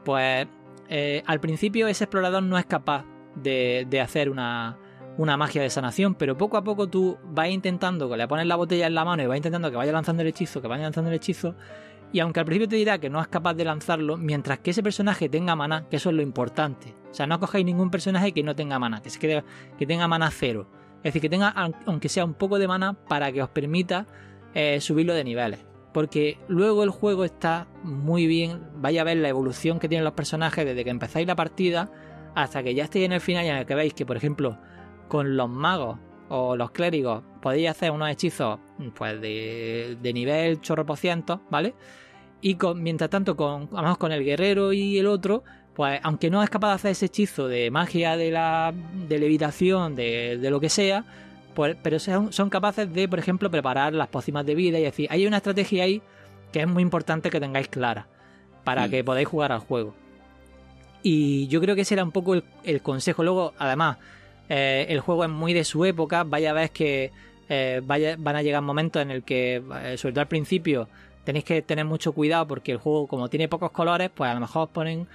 Pues 0.04 0.46
eh, 0.88 1.22
al 1.26 1.40
principio 1.40 1.86
ese 1.86 2.04
explorador 2.04 2.42
no 2.42 2.58
es 2.58 2.66
capaz 2.66 3.04
de, 3.36 3.86
hacer 4.02 4.28
una, 4.28 4.76
magia 5.16 5.62
de 5.62 5.70
sanación, 5.70 6.14
pero 6.14 6.36
poco 6.36 6.56
a 6.56 6.64
poco 6.64 6.88
tú 6.88 7.16
vas 7.24 7.48
intentando, 7.48 8.14
le 8.16 8.26
pones 8.26 8.46
la 8.46 8.56
botella 8.56 8.88
en 8.88 8.94
la 8.94 9.04
mano 9.04 9.22
y 9.22 9.26
vas 9.26 9.36
intentando 9.36 9.70
que 9.70 9.76
vaya 9.76 9.92
lanzando 9.92 10.22
el 10.22 10.28
hechizo, 10.28 10.60
que 10.60 10.68
vaya 10.68 10.82
lanzando 10.82 11.10
el 11.10 11.16
hechizo, 11.16 11.54
y 12.12 12.20
aunque 12.20 12.40
al 12.40 12.46
principio 12.46 12.68
te 12.68 12.76
dirá 12.76 12.98
que 12.98 13.08
no 13.08 13.20
es 13.20 13.28
capaz 13.28 13.54
de 13.54 13.64
lanzarlo, 13.64 14.16
mientras 14.16 14.58
que 14.58 14.70
ese 14.70 14.82
personaje 14.82 15.28
tenga 15.28 15.56
mana, 15.56 15.86
que 15.88 15.96
eso 15.96 16.10
es 16.10 16.16
lo 16.16 16.22
importante. 16.22 16.94
O 17.10 17.14
sea, 17.14 17.26
no 17.26 17.40
cogéis 17.40 17.64
ningún 17.64 17.90
personaje 17.90 18.32
que 18.32 18.42
no 18.42 18.54
tenga 18.54 18.78
mana, 18.78 19.02
que, 19.02 19.10
se 19.10 19.18
quede, 19.18 19.44
que 19.78 19.86
tenga 19.86 20.06
mana 20.08 20.30
cero. 20.30 20.66
Es 20.98 21.04
decir, 21.04 21.22
que 21.22 21.28
tenga, 21.30 21.48
aunque 21.86 22.08
sea 22.08 22.24
un 22.24 22.34
poco 22.34 22.58
de 22.58 22.68
mana, 22.68 22.92
para 22.92 23.32
que 23.32 23.42
os 23.42 23.48
permita 23.48 24.06
eh, 24.54 24.80
subirlo 24.80 25.14
de 25.14 25.24
niveles. 25.24 25.64
Porque 25.94 26.38
luego 26.48 26.84
el 26.84 26.90
juego 26.90 27.24
está 27.24 27.66
muy 27.82 28.26
bien, 28.26 28.60
vaya 28.76 29.00
a 29.00 29.04
ver 29.04 29.16
la 29.16 29.28
evolución 29.28 29.78
que 29.78 29.88
tienen 29.88 30.04
los 30.04 30.14
personajes 30.14 30.64
desde 30.64 30.84
que 30.84 30.90
empezáis 30.90 31.26
la 31.26 31.36
partida 31.36 31.90
hasta 32.34 32.62
que 32.62 32.74
ya 32.74 32.84
estéis 32.84 33.06
en 33.06 33.12
el 33.12 33.20
final 33.20 33.44
y 33.44 33.48
en 33.48 33.56
el 33.56 33.66
que 33.66 33.74
veis 33.74 33.94
que, 33.94 34.06
por 34.06 34.16
ejemplo, 34.16 34.58
con 35.08 35.36
los 35.36 35.48
magos 35.48 35.98
o 36.28 36.56
los 36.56 36.70
clérigos 36.70 37.22
podéis 37.42 37.68
hacer 37.68 37.90
unos 37.90 38.08
hechizos 38.08 38.58
pues 38.94 39.20
de, 39.20 39.98
de 40.00 40.12
nivel 40.14 40.62
chorro 40.62 40.86
por 40.86 40.96
ciento, 40.96 41.42
¿vale? 41.50 41.74
Y 42.42 42.56
con, 42.56 42.82
mientras 42.82 43.08
tanto, 43.08 43.36
con, 43.36 43.70
además 43.72 43.96
con 43.96 44.12
el 44.12 44.24
guerrero 44.24 44.74
y 44.74 44.98
el 44.98 45.06
otro, 45.06 45.44
pues 45.74 46.00
aunque 46.02 46.28
no 46.28 46.42
es 46.42 46.50
capaz 46.50 46.68
de 46.68 46.74
hacer 46.74 46.90
ese 46.90 47.06
hechizo 47.06 47.48
de 47.48 47.70
magia 47.70 48.16
de 48.16 48.30
la 48.30 48.74
de 49.08 49.18
levitación, 49.18 49.94
de, 49.94 50.36
de 50.38 50.50
lo 50.50 50.60
que 50.60 50.68
sea, 50.68 51.04
pues, 51.54 51.76
pero 51.82 51.98
son, 51.98 52.32
son, 52.32 52.50
capaces 52.50 52.92
de, 52.92 53.08
por 53.08 53.18
ejemplo, 53.18 53.50
preparar 53.50 53.94
las 53.94 54.08
pócimas 54.08 54.44
de 54.44 54.54
vida 54.54 54.78
y 54.78 54.82
decir, 54.82 55.06
hay 55.10 55.26
una 55.26 55.38
estrategia 55.38 55.84
ahí 55.84 56.02
que 56.52 56.60
es 56.60 56.68
muy 56.68 56.82
importante 56.82 57.30
que 57.30 57.40
tengáis 57.40 57.68
clara 57.68 58.06
para 58.64 58.86
mm. 58.86 58.90
que 58.90 59.04
podáis 59.04 59.28
jugar 59.28 59.52
al 59.52 59.60
juego. 59.60 59.94
Y 61.02 61.48
yo 61.48 61.60
creo 61.60 61.74
que 61.74 61.82
ese 61.82 61.94
era 61.94 62.04
un 62.04 62.12
poco 62.12 62.34
el, 62.34 62.82
consejo. 62.82 63.22
Luego, 63.22 63.54
además, 63.58 63.98
eh, 64.48 64.86
el 64.88 65.00
juego 65.00 65.24
es 65.24 65.30
muy 65.30 65.52
de 65.52 65.64
su 65.64 65.84
época. 65.84 66.24
Vaya 66.24 66.50
a 66.50 66.52
ver 66.52 66.70
que 66.70 67.10
eh, 67.48 67.80
vaya, 67.84 68.16
van 68.18 68.36
a 68.36 68.42
llegar 68.42 68.62
momentos 68.62 69.02
en 69.02 69.10
el 69.10 69.24
que, 69.24 69.56
eh, 69.56 69.96
sobre 69.96 70.12
todo 70.12 70.22
al 70.22 70.28
principio, 70.28 70.88
tenéis 71.24 71.44
que 71.44 71.62
tener 71.62 71.84
mucho 71.84 72.12
cuidado 72.12 72.46
porque 72.46 72.72
el 72.72 72.78
juego, 72.78 73.06
como 73.06 73.28
tiene 73.28 73.48
pocos 73.48 73.70
colores, 73.70 74.10
pues 74.14 74.30
a 74.30 74.34
lo 74.34 74.40
mejor 74.40 74.68
ponen 74.68 75.06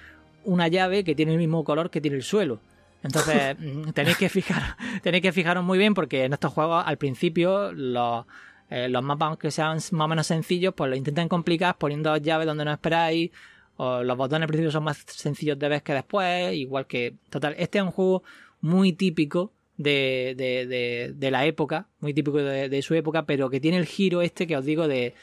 una 0.44 0.68
llave 0.68 1.04
que 1.04 1.16
tiene 1.16 1.34
el 1.34 1.38
mismo 1.38 1.64
color 1.64 1.90
que 1.90 2.02
tiene 2.02 2.18
el 2.18 2.24
suelo. 2.24 2.60
Entonces 3.04 3.58
mm, 3.60 3.92
tenéis 3.92 4.18
que 4.18 4.30
fijar, 4.30 4.78
tenéis 5.04 5.22
que 5.22 5.32
fijaros 5.32 5.64
muy 5.64 5.78
bien 5.78 5.94
porque 5.94 6.26
en 6.26 6.34
estos 6.34 6.54
juegos 6.54 6.84
al 6.86 6.98
principio 6.98 7.72
los, 7.72 8.26
los 8.70 9.04
mapas 9.04 9.28
aunque 9.28 9.52
sean 9.52 9.78
más 9.92 10.06
o 10.06 10.08
menos 10.08 10.28
sencillos, 10.28 10.74
pues 10.76 10.90
lo 10.90 10.96
intentan 10.96 11.28
complicar 11.28 11.78
poniendo 11.78 12.16
llaves 12.18 12.48
donde 12.48 12.66
no 12.66 12.72
esperáis 12.72 13.32
los 13.78 14.18
botones 14.18 14.44
al 14.44 14.48
principio 14.48 14.72
son 14.72 14.84
más 14.84 15.04
sencillos 15.08 15.58
de 15.60 15.70
ver 15.70 15.84
que 15.84 15.94
después, 15.94 16.54
igual 16.56 16.88
que... 16.88 17.16
Total, 17.30 17.56
este 17.58 17.78
es 17.78 17.84
un 17.84 17.92
juego 17.92 18.24
muy 18.60 18.94
típico 18.94 19.52
de, 19.78 20.34
de, 20.36 21.14
de, 21.16 21.32
la 21.32 21.46
época, 21.46 21.88
muy 22.00 22.14
típico 22.14 22.38
de, 22.38 22.82
su 22.82 22.96
época, 22.96 23.26
pero 23.26 23.50
que 23.50 23.60
tiene 23.60 23.78
el 23.78 23.86
giro 23.86 24.22
este 24.22 24.48
que 24.48 24.58
os 24.58 24.66
digo 24.66 24.88
de, 24.88 25.14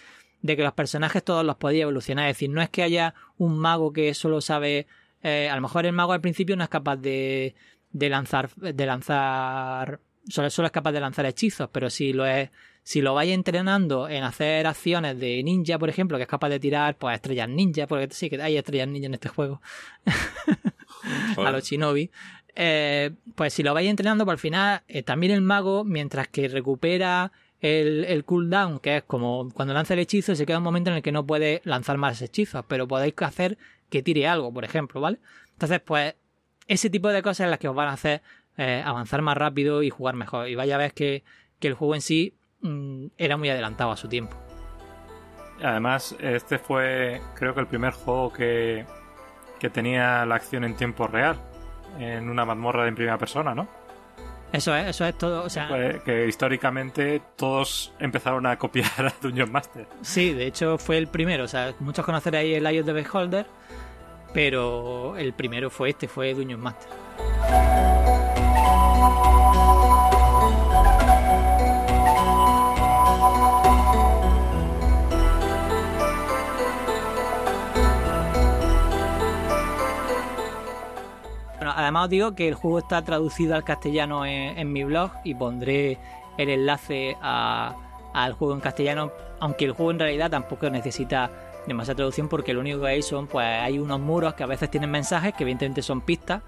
de 0.44 0.58
que 0.58 0.62
los 0.62 0.74
personajes 0.74 1.24
todos 1.24 1.42
los 1.42 1.56
podía 1.56 1.84
evolucionar. 1.84 2.28
Es 2.28 2.36
decir, 2.36 2.50
no 2.50 2.60
es 2.60 2.68
que 2.68 2.82
haya 2.82 3.14
un 3.38 3.58
mago 3.58 3.94
que 3.94 4.12
solo 4.12 4.42
sabe... 4.42 4.86
Eh, 5.22 5.48
a 5.50 5.56
lo 5.56 5.62
mejor 5.62 5.86
el 5.86 5.94
mago 5.94 6.12
al 6.12 6.20
principio 6.20 6.54
no 6.54 6.62
es 6.62 6.68
capaz 6.68 6.96
de, 6.96 7.54
de 7.92 8.08
lanzar... 8.10 8.50
De 8.56 8.84
lanzar 8.84 10.00
solo, 10.28 10.50
solo 10.50 10.66
es 10.66 10.72
capaz 10.72 10.92
de 10.92 11.00
lanzar 11.00 11.24
hechizos, 11.24 11.70
pero 11.72 11.88
si 11.88 12.12
lo 12.12 12.26
es 12.26 12.50
si 12.82 13.00
lo 13.00 13.14
vais 13.14 13.32
entrenando 13.32 14.10
en 14.10 14.22
hacer 14.24 14.66
acciones 14.66 15.18
de 15.18 15.42
ninja, 15.42 15.78
por 15.78 15.88
ejemplo, 15.88 16.18
que 16.18 16.24
es 16.24 16.28
capaz 16.28 16.50
de 16.50 16.60
tirar 16.60 16.98
pues 16.98 17.14
estrellas 17.14 17.48
ninja, 17.48 17.86
porque 17.86 18.08
sí 18.10 18.28
que 18.28 18.42
hay 18.42 18.58
estrellas 18.58 18.88
ninja 18.88 19.06
en 19.06 19.14
este 19.14 19.30
juego, 19.30 19.62
a 21.38 21.50
los 21.50 21.64
shinobi, 21.64 22.10
eh, 22.54 23.12
pues 23.34 23.54
si 23.54 23.62
lo 23.62 23.72
vais 23.72 23.88
entrenando, 23.88 24.26
pues 24.26 24.34
al 24.34 24.38
final 24.38 24.82
eh, 24.88 25.02
también 25.02 25.32
el 25.32 25.40
mago, 25.40 25.84
mientras 25.84 26.28
que 26.28 26.46
recupera 26.48 27.32
el, 27.64 28.24
cooldown, 28.24 28.78
que 28.78 28.98
es 28.98 29.02
como 29.04 29.48
cuando 29.52 29.74
lanza 29.74 29.94
el 29.94 30.00
hechizo, 30.00 30.34
se 30.34 30.46
queda 30.46 30.58
un 30.58 30.64
momento 30.64 30.90
en 30.90 30.96
el 30.96 31.02
que 31.02 31.12
no 31.12 31.26
puede 31.26 31.60
lanzar 31.64 31.98
más 31.98 32.20
hechizos, 32.22 32.64
pero 32.68 32.86
podéis 32.86 33.14
hacer 33.22 33.58
que 33.90 34.02
tire 34.02 34.26
algo, 34.26 34.52
por 34.52 34.64
ejemplo, 34.64 35.00
¿vale? 35.00 35.18
Entonces, 35.52 35.80
pues 35.80 36.14
ese 36.66 36.90
tipo 36.90 37.08
de 37.08 37.22
cosas 37.22 37.46
es 37.46 37.50
las 37.50 37.58
que 37.58 37.68
os 37.68 37.74
van 37.74 37.88
a 37.88 37.92
hacer 37.92 38.22
eh, 38.56 38.82
avanzar 38.84 39.22
más 39.22 39.36
rápido 39.36 39.82
y 39.82 39.90
jugar 39.90 40.14
mejor. 40.14 40.48
Y 40.48 40.54
vaya 40.54 40.74
a 40.76 40.78
ver 40.78 40.92
que, 40.92 41.24
que 41.58 41.68
el 41.68 41.74
juego 41.74 41.94
en 41.94 42.00
sí 42.00 42.34
Mm, 42.64 43.08
era 43.18 43.36
muy 43.36 43.50
adelantado 43.50 43.92
a 43.92 43.96
su 43.96 44.08
tiempo. 44.08 44.34
Además, 45.62 46.16
este 46.18 46.58
fue 46.58 47.20
creo 47.34 47.54
que 47.54 47.60
el 47.60 47.66
primer 47.66 47.92
juego 47.92 48.32
que, 48.32 48.86
que 49.60 49.68
tenía 49.68 50.24
la 50.24 50.36
acción 50.36 50.64
en 50.64 50.74
tiempo 50.74 51.06
real, 51.06 51.36
en 51.98 52.30
una 52.30 52.46
mazmorra 52.46 52.88
en 52.88 52.94
primera 52.94 53.18
persona, 53.18 53.54
¿no? 53.54 53.68
Eso 54.54 54.72
es, 54.76 54.86
eso 54.86 55.04
es 55.04 55.18
todo. 55.18 55.42
O 55.42 55.50
sea, 55.50 55.68
que 56.04 56.28
históricamente 56.28 57.20
todos 57.36 57.92
empezaron 57.98 58.46
a 58.46 58.56
copiar 58.56 58.88
a 58.98 59.12
Dungeon 59.20 59.50
Master. 59.50 59.88
Sí, 60.02 60.32
de 60.32 60.46
hecho 60.46 60.78
fue 60.78 60.96
el 60.96 61.08
primero. 61.08 61.42
O 61.42 61.48
sea, 61.48 61.74
muchos 61.80 62.04
conoceréis 62.04 62.56
el 62.56 62.80
of 62.80 62.86
the 62.86 62.92
Beholder, 62.92 63.46
pero 64.32 65.16
el 65.16 65.32
primero 65.32 65.70
fue 65.70 65.90
este, 65.90 66.06
fue 66.06 66.34
Dungeon 66.34 66.60
Master. 66.60 66.88
Además 81.74 82.04
os 82.04 82.10
digo 82.10 82.34
que 82.34 82.48
el 82.48 82.54
juego 82.54 82.78
está 82.78 83.02
traducido 83.02 83.54
al 83.54 83.64
castellano 83.64 84.24
en, 84.26 84.72
mi 84.72 84.84
blog 84.84 85.10
y 85.24 85.34
pondré 85.34 85.98
el 86.38 86.48
enlace 86.48 87.16
al 87.20 88.32
juego 88.34 88.54
en 88.54 88.60
castellano, 88.60 89.12
aunque 89.40 89.64
el 89.64 89.72
juego 89.72 89.90
en 89.90 89.98
realidad 89.98 90.30
tampoco 90.30 90.70
necesita 90.70 91.30
demasiada 91.66 91.96
traducción 91.96 92.28
porque 92.28 92.52
lo 92.52 92.60
único 92.60 92.80
que 92.82 92.88
hay 92.88 93.02
son, 93.02 93.26
pues 93.26 93.46
hay 93.46 93.78
unos 93.78 94.00
muros 94.00 94.34
que 94.34 94.42
a 94.42 94.46
veces 94.46 94.70
tienen 94.70 94.90
mensajes 94.90 95.34
que 95.34 95.44
evidentemente 95.44 95.82
son 95.82 96.00
pistas 96.00 96.42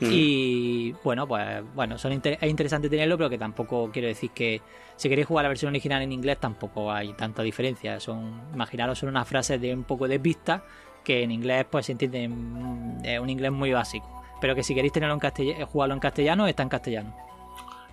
y 0.00 0.92
bueno, 1.04 1.26
pues 1.26 1.62
bueno, 1.74 1.98
son 1.98 2.12
es 2.12 2.42
interesante 2.48 2.88
tenerlo, 2.88 3.18
pero 3.18 3.28
que 3.28 3.36
tampoco 3.36 3.90
quiero 3.92 4.08
decir 4.08 4.30
que 4.30 4.62
si 4.96 5.08
queréis 5.08 5.26
jugar 5.26 5.44
la 5.44 5.48
versión 5.48 5.70
original 5.70 6.02
en 6.02 6.12
inglés 6.12 6.38
tampoco 6.38 6.90
hay 6.90 7.12
tanta 7.12 7.42
diferencia. 7.42 8.00
Son, 8.00 8.40
imaginaros, 8.54 8.98
son 8.98 9.10
unas 9.10 9.28
frases 9.28 9.60
de 9.60 9.74
un 9.74 9.84
poco 9.84 10.08
de 10.08 10.18
pista 10.18 10.64
que 11.04 11.22
en 11.22 11.30
inglés 11.30 11.66
pues 11.70 11.86
se 11.86 11.92
entiende 11.92 12.28
un 12.28 13.28
inglés 13.28 13.52
muy 13.52 13.72
básico. 13.72 14.19
Pero 14.40 14.54
que 14.54 14.62
si 14.62 14.74
queréis 14.74 14.92
tenerlo 14.92 15.14
en 15.14 15.20
castellano, 15.20 15.66
jugarlo 15.66 15.94
en 15.94 16.00
castellano, 16.00 16.46
está 16.46 16.62
en 16.62 16.68
castellano. 16.68 17.16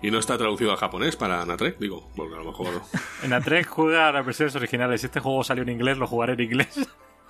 Y 0.00 0.10
no 0.10 0.18
está 0.18 0.38
traducido 0.38 0.72
a 0.72 0.76
japonés 0.76 1.16
para 1.16 1.44
Natrek, 1.44 1.78
digo, 1.78 2.08
porque 2.14 2.34
a 2.34 2.38
lo 2.38 2.44
mejor. 2.44 2.68
en 3.22 3.30
Natrek 3.30 3.66
juega 3.66 4.12
las 4.12 4.24
versiones 4.24 4.54
originales. 4.56 5.00
Si 5.00 5.06
este 5.06 5.20
juego 5.20 5.42
salió 5.42 5.62
en 5.62 5.70
inglés, 5.70 5.98
lo 5.98 6.06
jugaré 6.06 6.34
en 6.34 6.40
inglés. 6.40 6.88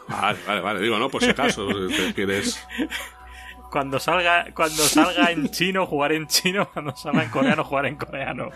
Vale, 0.09 0.39
vale, 0.47 0.61
vale. 0.61 0.81
Digo, 0.81 0.99
no, 0.99 1.09
por 1.09 1.23
si 1.23 1.31
acaso, 1.31 1.69
quieres 2.15 2.59
cuando 3.71 3.99
salga, 3.99 4.47
cuando 4.55 4.83
salga 4.83 5.31
en 5.31 5.49
chino, 5.51 5.87
jugar 5.87 6.13
en 6.13 6.27
chino. 6.27 6.69
Cuando 6.73 6.95
salga 6.97 7.25
en 7.25 7.31
coreano, 7.31 7.65
jugar 7.65 7.87
en 7.87 7.97
coreano. 7.97 8.51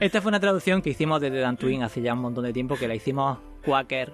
Esta 0.00 0.20
fue 0.20 0.30
una 0.30 0.40
traducción 0.40 0.82
que 0.82 0.90
hicimos 0.90 1.20
desde 1.20 1.40
Dantwin 1.40 1.82
hace 1.82 2.02
ya 2.02 2.14
un 2.14 2.20
montón 2.20 2.44
de 2.44 2.52
tiempo, 2.52 2.76
que 2.76 2.88
la 2.88 2.94
hicimos 2.94 3.38
Quaker, 3.64 4.12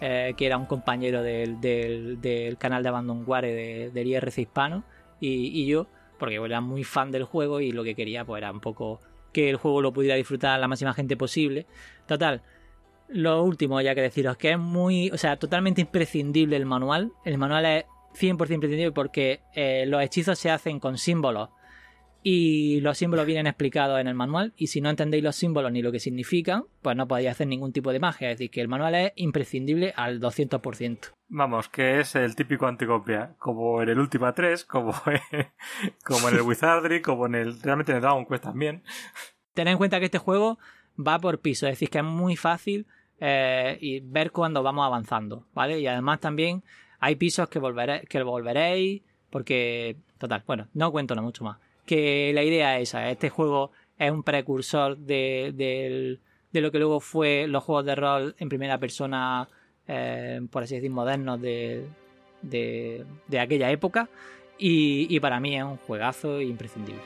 eh, 0.00 0.34
que 0.36 0.46
era 0.46 0.56
un 0.56 0.66
compañero 0.66 1.22
del, 1.22 1.60
del, 1.60 2.56
canal 2.58 2.82
de 2.82 2.88
Abandonware 2.88 3.92
del 3.92 4.06
IRC 4.06 4.38
hispano, 4.38 4.84
y, 5.20 5.66
yo, 5.66 5.86
porque 6.18 6.36
era 6.36 6.60
muy 6.60 6.84
fan 6.84 7.10
del 7.10 7.24
juego 7.24 7.60
y 7.60 7.72
lo 7.72 7.84
que 7.84 7.94
quería 7.94 8.24
pues 8.24 8.40
era 8.40 8.50
un 8.50 8.60
poco 8.60 9.00
que 9.32 9.50
el 9.50 9.56
juego 9.56 9.80
lo 9.80 9.92
pudiera 9.92 10.16
disfrutar 10.16 10.58
la 10.58 10.68
máxima 10.68 10.92
gente 10.94 11.16
posible. 11.16 11.66
Total, 12.06 12.42
lo 13.08 13.42
último 13.42 13.80
ya 13.80 13.94
que 13.94 14.02
deciros 14.02 14.36
que 14.36 14.52
es 14.52 14.58
muy, 14.58 15.10
o 15.10 15.18
sea, 15.18 15.36
totalmente 15.36 15.80
imprescindible 15.80 16.56
el 16.56 16.66
manual. 16.66 17.12
El 17.24 17.38
manual 17.38 17.66
es 17.66 17.84
100% 18.18 18.36
pretendido 18.36 18.92
porque 18.92 19.40
eh, 19.54 19.84
los 19.86 20.02
hechizos 20.02 20.38
se 20.38 20.50
hacen 20.50 20.80
con 20.80 20.98
símbolos 20.98 21.50
y 22.22 22.80
los 22.80 22.98
símbolos 22.98 23.26
vienen 23.26 23.46
explicados 23.46 24.00
en 24.00 24.06
el 24.06 24.14
manual 24.14 24.52
y 24.56 24.66
si 24.66 24.80
no 24.80 24.90
entendéis 24.90 25.24
los 25.24 25.36
símbolos 25.36 25.72
ni 25.72 25.80
lo 25.80 25.90
que 25.90 26.00
significan, 26.00 26.64
pues 26.82 26.96
no 26.96 27.08
podéis 27.08 27.30
hacer 27.30 27.46
ningún 27.46 27.72
tipo 27.72 27.92
de 27.92 28.00
magia. 28.00 28.30
Es 28.30 28.38
decir, 28.38 28.50
que 28.50 28.60
el 28.60 28.68
manual 28.68 28.94
es 28.94 29.12
imprescindible 29.16 29.94
al 29.96 30.20
200%. 30.20 31.12
Vamos, 31.28 31.68
que 31.68 32.00
es 32.00 32.14
el 32.16 32.36
típico 32.36 32.66
anticopia, 32.66 33.34
como 33.38 33.82
en 33.82 33.88
el 33.88 33.98
Ultima 33.98 34.34
3, 34.34 34.64
como 34.64 34.92
en, 35.32 35.46
como 36.04 36.28
en 36.28 36.36
el 36.36 36.42
Wizardry, 36.42 37.00
como 37.02 37.26
en 37.26 37.36
el... 37.36 37.62
Realmente 37.62 37.92
en 37.92 37.96
el 37.96 38.02
Dragon 38.02 38.26
Quest 38.26 38.44
también. 38.44 38.82
Tened 39.54 39.72
en 39.72 39.78
cuenta 39.78 39.98
que 39.98 40.06
este 40.06 40.18
juego 40.18 40.58
va 40.98 41.18
por 41.18 41.40
piso, 41.40 41.66
es 41.66 41.72
decir, 41.72 41.88
que 41.88 41.98
es 41.98 42.04
muy 42.04 42.36
fácil 42.36 42.86
eh, 43.18 43.78
y 43.80 44.00
ver 44.00 44.30
cuando 44.30 44.62
vamos 44.62 44.84
avanzando, 44.84 45.46
¿vale? 45.54 45.80
Y 45.80 45.86
además 45.86 46.20
también 46.20 46.62
hay 46.98 47.16
pisos 47.16 47.48
que, 47.48 47.58
volveré, 47.58 48.02
que 48.08 48.22
volveréis, 48.22 49.02
porque, 49.30 49.96
total, 50.18 50.42
bueno, 50.46 50.68
no 50.74 50.90
cuento 50.92 51.14
nada 51.14 51.24
mucho 51.24 51.44
más. 51.44 51.58
Que 51.90 52.30
la 52.32 52.44
idea 52.44 52.78
es 52.78 52.90
esa, 52.90 53.10
este 53.10 53.30
juego 53.30 53.72
es 53.98 54.12
un 54.12 54.22
precursor 54.22 54.96
de, 54.96 56.20
lo 56.52 56.70
que 56.70 56.78
luego 56.78 57.00
fue 57.00 57.48
los 57.48 57.64
juegos 57.64 57.84
de 57.84 57.96
rol 57.96 58.36
en 58.38 58.48
primera 58.48 58.78
persona, 58.78 59.48
eh, 59.88 60.40
por 60.52 60.62
así 60.62 60.76
decir, 60.76 60.92
modernos 60.92 61.40
de, 61.40 61.88
de, 62.42 63.40
aquella 63.40 63.72
época. 63.72 64.08
Y, 64.56 65.18
para 65.18 65.40
mí 65.40 65.56
es 65.56 65.64
un 65.64 65.78
juegazo 65.78 66.40
imprescindible. 66.40 67.02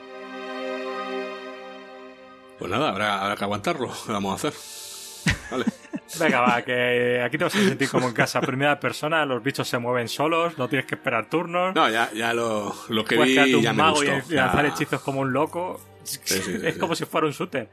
Pues 2.59 2.69
nada, 2.69 2.89
habrá, 2.89 3.23
habrá 3.23 3.35
que 3.37 3.43
aguantarlo. 3.43 3.89
¿Qué 4.05 4.11
vamos 4.11 4.33
a 4.33 4.49
hacer? 4.49 5.33
Vale. 5.49 5.65
Venga, 6.19 6.41
va, 6.41 6.61
que 6.61 7.21
aquí 7.21 7.37
te 7.37 7.43
vas 7.43 7.55
a 7.55 7.59
sentir 7.59 7.89
como 7.89 8.07
en 8.07 8.13
casa. 8.13 8.41
Primera 8.41 8.79
persona, 8.79 9.25
los 9.25 9.43
bichos 9.43 9.67
se 9.67 9.77
mueven 9.77 10.07
solos, 10.07 10.57
no 10.57 10.69
tienes 10.69 10.85
que 10.85 10.95
esperar 10.95 11.29
turnos. 11.29 11.75
No, 11.75 11.89
ya, 11.89 12.11
ya 12.13 12.33
lo, 12.33 12.75
lo 12.89 13.05
que 13.05 13.17
vi 13.17 13.35
ya 13.61 13.73
me 13.73 13.89
gustó. 13.89 14.05
Y, 14.29 14.35
lanzar 14.35 14.65
hechizos 14.65 15.01
como 15.01 15.21
un 15.21 15.33
loco. 15.33 15.81
es 16.03 16.77
como 16.77 16.95
si 16.95 17.05
fuera 17.05 17.27
un 17.27 17.33
shooter. 17.33 17.69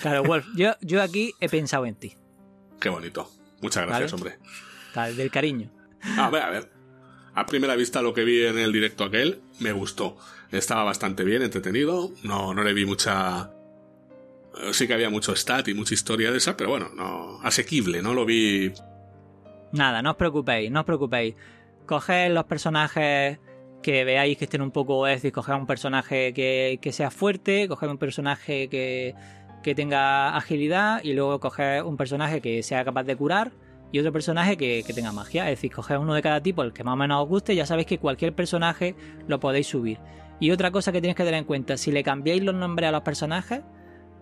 Claro, 0.00 0.24
Wolf, 0.24 0.46
yo, 0.56 0.72
yo 0.80 1.02
aquí 1.02 1.34
he 1.40 1.48
pensado 1.48 1.86
en 1.86 1.94
ti. 1.94 2.14
Qué 2.80 2.88
bonito. 2.88 3.30
Muchas 3.60 3.86
gracias, 3.86 4.12
hombre. 4.12 4.38
Tal, 4.92 5.16
del 5.16 5.30
cariño. 5.30 5.70
A 6.16 6.30
ver, 6.30 6.42
a 6.42 6.50
ver. 6.50 6.70
A 7.34 7.44
primera 7.44 7.76
vista 7.76 8.00
lo 8.00 8.14
que 8.14 8.24
vi 8.24 8.46
en 8.46 8.58
el 8.58 8.72
directo 8.72 9.04
aquel 9.04 9.42
me 9.60 9.72
gustó. 9.72 10.16
Estaba 10.50 10.84
bastante 10.84 11.24
bien, 11.24 11.42
entretenido. 11.42 12.12
No, 12.22 12.54
no 12.54 12.62
le 12.62 12.72
vi 12.72 12.86
mucha 12.86 13.50
sí 14.72 14.86
que 14.86 14.94
había 14.94 15.10
mucho 15.10 15.34
stat 15.34 15.68
y 15.68 15.74
mucha 15.74 15.94
historia 15.94 16.30
de 16.30 16.38
esa, 16.38 16.56
pero 16.56 16.70
bueno, 16.70 16.90
no 16.94 17.40
asequible, 17.42 18.02
no 18.02 18.14
lo 18.14 18.24
vi. 18.24 18.72
Nada, 19.72 20.02
no 20.02 20.12
os 20.12 20.16
preocupéis, 20.16 20.70
no 20.70 20.80
os 20.80 20.86
preocupéis. 20.86 21.34
Coged 21.86 22.32
los 22.32 22.44
personajes 22.44 23.38
que 23.82 24.04
veáis 24.04 24.36
que 24.38 24.44
estén 24.44 24.62
un 24.62 24.70
poco, 24.70 25.06
es 25.06 25.16
decir, 25.16 25.32
coged 25.32 25.54
un 25.54 25.66
personaje 25.66 26.32
que, 26.32 26.92
sea 26.92 27.10
fuerte, 27.10 27.68
coged 27.68 27.88
un 27.88 27.98
personaje 27.98 28.68
que, 28.68 29.14
que 29.62 29.74
tenga 29.74 30.36
agilidad 30.36 31.02
y 31.04 31.12
luego 31.12 31.38
coged 31.40 31.82
un 31.82 31.96
personaje 31.96 32.40
que 32.40 32.62
sea 32.62 32.84
capaz 32.84 33.04
de 33.04 33.16
curar 33.16 33.52
y 33.92 34.00
otro 34.00 34.12
personaje 34.12 34.56
que, 34.56 34.82
que, 34.84 34.92
tenga 34.92 35.12
magia. 35.12 35.44
Es 35.50 35.58
decir, 35.58 35.72
coged 35.72 35.98
uno 35.98 36.14
de 36.14 36.22
cada 36.22 36.42
tipo, 36.42 36.62
el 36.62 36.72
que 36.72 36.82
más 36.82 36.94
o 36.94 36.96
menos 36.96 37.22
os 37.22 37.28
guste, 37.28 37.54
ya 37.54 37.66
sabéis 37.66 37.86
que 37.86 37.98
cualquier 37.98 38.34
personaje 38.34 38.96
lo 39.28 39.38
podéis 39.38 39.68
subir. 39.68 39.98
Y 40.40 40.50
otra 40.50 40.70
cosa 40.70 40.92
que 40.92 41.00
tenéis 41.00 41.16
que 41.16 41.24
tener 41.24 41.38
en 41.38 41.44
cuenta, 41.44 41.76
si 41.76 41.92
le 41.92 42.02
cambiáis 42.02 42.42
los 42.42 42.54
nombres 42.54 42.88
a 42.88 42.92
los 42.92 43.02
personajes, 43.02 43.60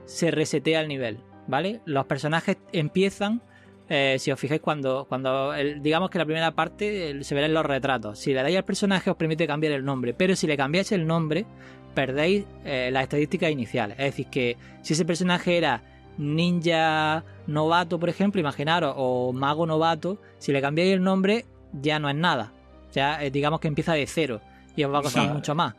se 0.06 0.30
resetea 0.30 0.80
el 0.80 0.88
nivel, 0.88 1.18
¿vale? 1.46 1.80
Los 1.84 2.06
personajes 2.06 2.56
empiezan, 2.72 3.42
eh, 3.88 4.16
si 4.18 4.30
os 4.30 4.38
fijáis, 4.38 4.60
cuando, 4.60 5.06
cuando 5.08 5.52
digamos 5.80 6.10
que 6.10 6.18
la 6.18 6.24
primera 6.24 6.52
parte 6.52 7.22
se 7.22 7.34
verá 7.34 7.46
en 7.46 7.54
los 7.54 7.66
retratos. 7.66 8.18
Si 8.18 8.32
le 8.32 8.42
dais 8.42 8.56
al 8.56 8.64
personaje 8.64 9.10
os 9.10 9.16
permite 9.16 9.46
cambiar 9.46 9.72
el 9.72 9.84
nombre, 9.84 10.14
pero 10.14 10.36
si 10.36 10.46
le 10.46 10.56
cambiáis 10.56 10.92
el 10.92 11.06
nombre, 11.06 11.46
perdéis 11.94 12.44
eh, 12.64 12.90
las 12.92 13.04
estadísticas 13.04 13.50
iniciales. 13.50 13.98
Es 13.98 14.06
decir, 14.06 14.26
que 14.26 14.56
si 14.82 14.92
ese 14.94 15.04
personaje 15.04 15.56
era 15.56 15.82
ninja 16.18 17.24
novato, 17.46 17.98
por 17.98 18.08
ejemplo, 18.08 18.40
imaginaros, 18.40 18.94
o 18.96 19.32
mago 19.32 19.66
novato, 19.66 20.20
si 20.38 20.52
le 20.52 20.60
cambiáis 20.60 20.94
el 20.94 21.02
nombre, 21.02 21.44
ya 21.72 21.98
no 21.98 22.08
es 22.08 22.16
nada. 22.16 22.52
Ya 22.92 23.22
eh, 23.22 23.30
digamos 23.30 23.60
que 23.60 23.68
empieza 23.68 23.94
de 23.94 24.06
cero 24.06 24.40
y 24.76 24.84
os 24.84 24.92
va 24.92 24.98
a 24.98 25.02
costar 25.02 25.32
mucho 25.32 25.54
más. 25.54 25.74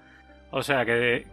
O 0.51 0.63
sea 0.63 0.85
que, 0.85 1.25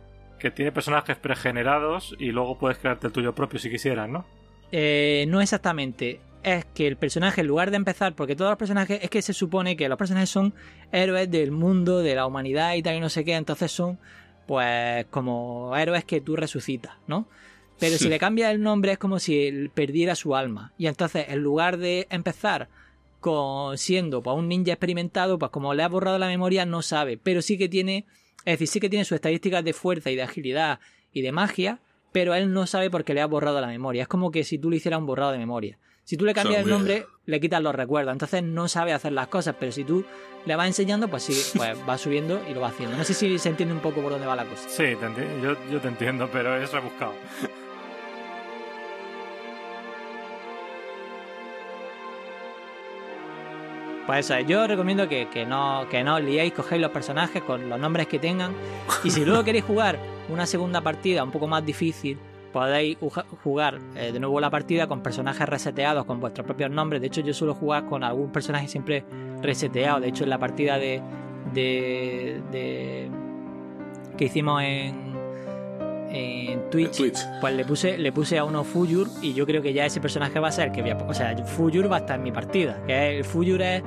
que 0.42 0.50
tiene 0.50 0.72
personajes 0.72 1.16
pregenerados 1.16 2.16
y 2.18 2.32
luego 2.32 2.58
puedes 2.58 2.76
crearte 2.76 3.06
el 3.06 3.12
tuyo 3.12 3.32
propio 3.32 3.60
si 3.60 3.70
quisieras, 3.70 4.08
¿no? 4.08 4.24
Eh, 4.72 5.24
no 5.28 5.40
exactamente. 5.40 6.20
Es 6.42 6.64
que 6.64 6.88
el 6.88 6.96
personaje, 6.96 7.42
en 7.42 7.46
lugar 7.46 7.70
de 7.70 7.76
empezar, 7.76 8.16
porque 8.16 8.34
todos 8.34 8.50
los 8.50 8.58
personajes, 8.58 8.98
es 9.02 9.08
que 9.08 9.22
se 9.22 9.32
supone 9.32 9.76
que 9.76 9.88
los 9.88 9.96
personajes 9.96 10.28
son 10.28 10.52
héroes 10.90 11.30
del 11.30 11.52
mundo, 11.52 12.00
de 12.00 12.16
la 12.16 12.26
humanidad 12.26 12.74
y 12.74 12.82
tal 12.82 12.96
y 12.96 13.00
no 13.00 13.08
sé 13.08 13.24
qué, 13.24 13.34
entonces 13.34 13.70
son, 13.70 14.00
pues, 14.48 15.06
como 15.10 15.76
héroes 15.76 16.04
que 16.04 16.20
tú 16.20 16.34
resucitas, 16.34 16.96
¿no? 17.06 17.28
Pero 17.78 17.96
si 17.96 18.08
le 18.08 18.18
cambias 18.18 18.50
el 18.50 18.60
nombre 18.60 18.92
es 18.92 18.98
como 18.98 19.20
si 19.20 19.46
él 19.46 19.70
perdiera 19.72 20.16
su 20.16 20.34
alma. 20.34 20.72
Y 20.76 20.88
entonces, 20.88 21.26
en 21.28 21.38
lugar 21.38 21.78
de 21.78 22.08
empezar 22.10 22.68
con 23.20 23.78
siendo 23.78 24.22
pues, 24.22 24.36
un 24.36 24.48
ninja 24.48 24.72
experimentado, 24.72 25.38
pues 25.38 25.52
como 25.52 25.72
le 25.74 25.84
ha 25.84 25.88
borrado 25.88 26.18
la 26.18 26.26
memoria, 26.26 26.66
no 26.66 26.82
sabe. 26.82 27.16
Pero 27.16 27.42
sí 27.42 27.56
que 27.56 27.68
tiene 27.68 28.06
es 28.44 28.54
decir, 28.54 28.68
sí 28.68 28.80
que 28.80 28.88
tiene 28.88 29.04
sus 29.04 29.16
estadísticas 29.16 29.64
de 29.64 29.72
fuerza 29.72 30.10
y 30.10 30.16
de 30.16 30.22
agilidad 30.22 30.80
y 31.12 31.22
de 31.22 31.32
magia, 31.32 31.78
pero 32.12 32.34
él 32.34 32.52
no 32.52 32.66
sabe 32.66 32.90
por 32.90 33.04
qué 33.04 33.14
le 33.14 33.20
ha 33.20 33.26
borrado 33.26 33.60
la 33.60 33.66
memoria. 33.66 34.02
Es 34.02 34.08
como 34.08 34.30
que 34.30 34.44
si 34.44 34.58
tú 34.58 34.70
le 34.70 34.76
hicieras 34.76 35.00
un 35.00 35.06
borrado 35.06 35.32
de 35.32 35.38
memoria. 35.38 35.78
Si 36.04 36.16
tú 36.16 36.24
le 36.24 36.34
cambias 36.34 36.64
el 36.64 36.68
nombre, 36.68 37.06
le 37.26 37.40
quitas 37.40 37.62
los 37.62 37.74
recuerdos. 37.74 38.12
Entonces 38.12 38.42
no 38.42 38.68
sabe 38.68 38.92
hacer 38.92 39.12
las 39.12 39.28
cosas, 39.28 39.54
pero 39.58 39.70
si 39.70 39.84
tú 39.84 40.04
le 40.44 40.56
vas 40.56 40.66
enseñando, 40.66 41.08
pues 41.08 41.22
sí, 41.22 41.52
pues 41.56 41.76
va 41.88 41.96
subiendo 41.96 42.40
y 42.50 42.54
lo 42.54 42.60
va 42.60 42.68
haciendo. 42.68 42.96
No 42.96 43.04
sé 43.04 43.14
si 43.14 43.38
se 43.38 43.48
entiende 43.48 43.74
un 43.74 43.80
poco 43.80 44.02
por 44.02 44.10
dónde 44.10 44.26
va 44.26 44.34
la 44.34 44.44
cosa. 44.44 44.68
Sí, 44.68 44.96
yo, 45.42 45.56
yo 45.70 45.80
te 45.80 45.88
entiendo, 45.88 46.28
pero 46.32 46.60
es 46.60 46.72
rebuscado. 46.72 47.14
Pues 54.06 54.30
eso, 54.30 54.40
yo 54.40 54.66
recomiendo 54.66 55.08
que, 55.08 55.46
no, 55.46 55.86
que 55.90 56.02
no 56.02 56.16
os 56.16 56.22
liéis, 56.22 56.52
cogéis 56.52 56.82
los 56.82 56.90
personajes 56.90 57.42
con 57.42 57.68
los 57.68 57.78
nombres 57.78 58.08
que 58.08 58.18
tengan. 58.18 58.52
Y 59.04 59.10
si 59.10 59.24
luego 59.24 59.44
queréis 59.44 59.64
jugar 59.64 59.98
una 60.28 60.46
segunda 60.46 60.80
partida 60.80 61.22
un 61.22 61.30
poco 61.30 61.46
más 61.46 61.64
difícil, 61.64 62.18
podéis 62.52 62.98
jugar 63.42 63.78
eh, 63.94 64.12
de 64.12 64.20
nuevo 64.20 64.40
la 64.40 64.50
partida 64.50 64.86
con 64.86 65.02
personajes 65.02 65.48
reseteados 65.48 66.04
con 66.04 66.20
vuestros 66.20 66.44
propios 66.44 66.70
nombres. 66.70 67.00
De 67.00 67.06
hecho, 67.06 67.20
yo 67.20 67.32
suelo 67.32 67.54
jugar 67.54 67.86
con 67.86 68.02
algún 68.02 68.32
personaje 68.32 68.66
siempre 68.66 69.04
reseteado. 69.40 70.00
De 70.00 70.08
hecho, 70.08 70.24
en 70.24 70.30
la 70.30 70.38
partida 70.38 70.78
de, 70.78 71.00
de 71.52 73.08
que 74.16 74.24
hicimos 74.24 74.62
en, 74.62 75.11
en 76.12 76.70
Twitch, 76.70 77.16
pues 77.40 77.54
le 77.54 77.64
puse, 77.64 77.96
le 77.98 78.12
puse 78.12 78.38
a 78.38 78.44
uno 78.44 78.64
Fuyur 78.64 79.08
y 79.22 79.32
yo 79.32 79.46
creo 79.46 79.62
que 79.62 79.72
ya 79.72 79.86
ese 79.86 80.00
personaje 80.00 80.38
va 80.38 80.48
a 80.48 80.52
ser 80.52 80.70
que 80.70 80.82
voy 80.82 80.90
a, 80.90 80.96
o 80.96 81.14
sea, 81.14 81.36
Fuyur 81.44 81.90
va 81.90 81.96
a 81.96 82.00
estar 82.00 82.16
en 82.16 82.22
mi 82.22 82.32
partida, 82.32 82.82
que 82.86 83.18
el 83.18 83.24
Fuyur 83.24 83.62
es 83.62 83.82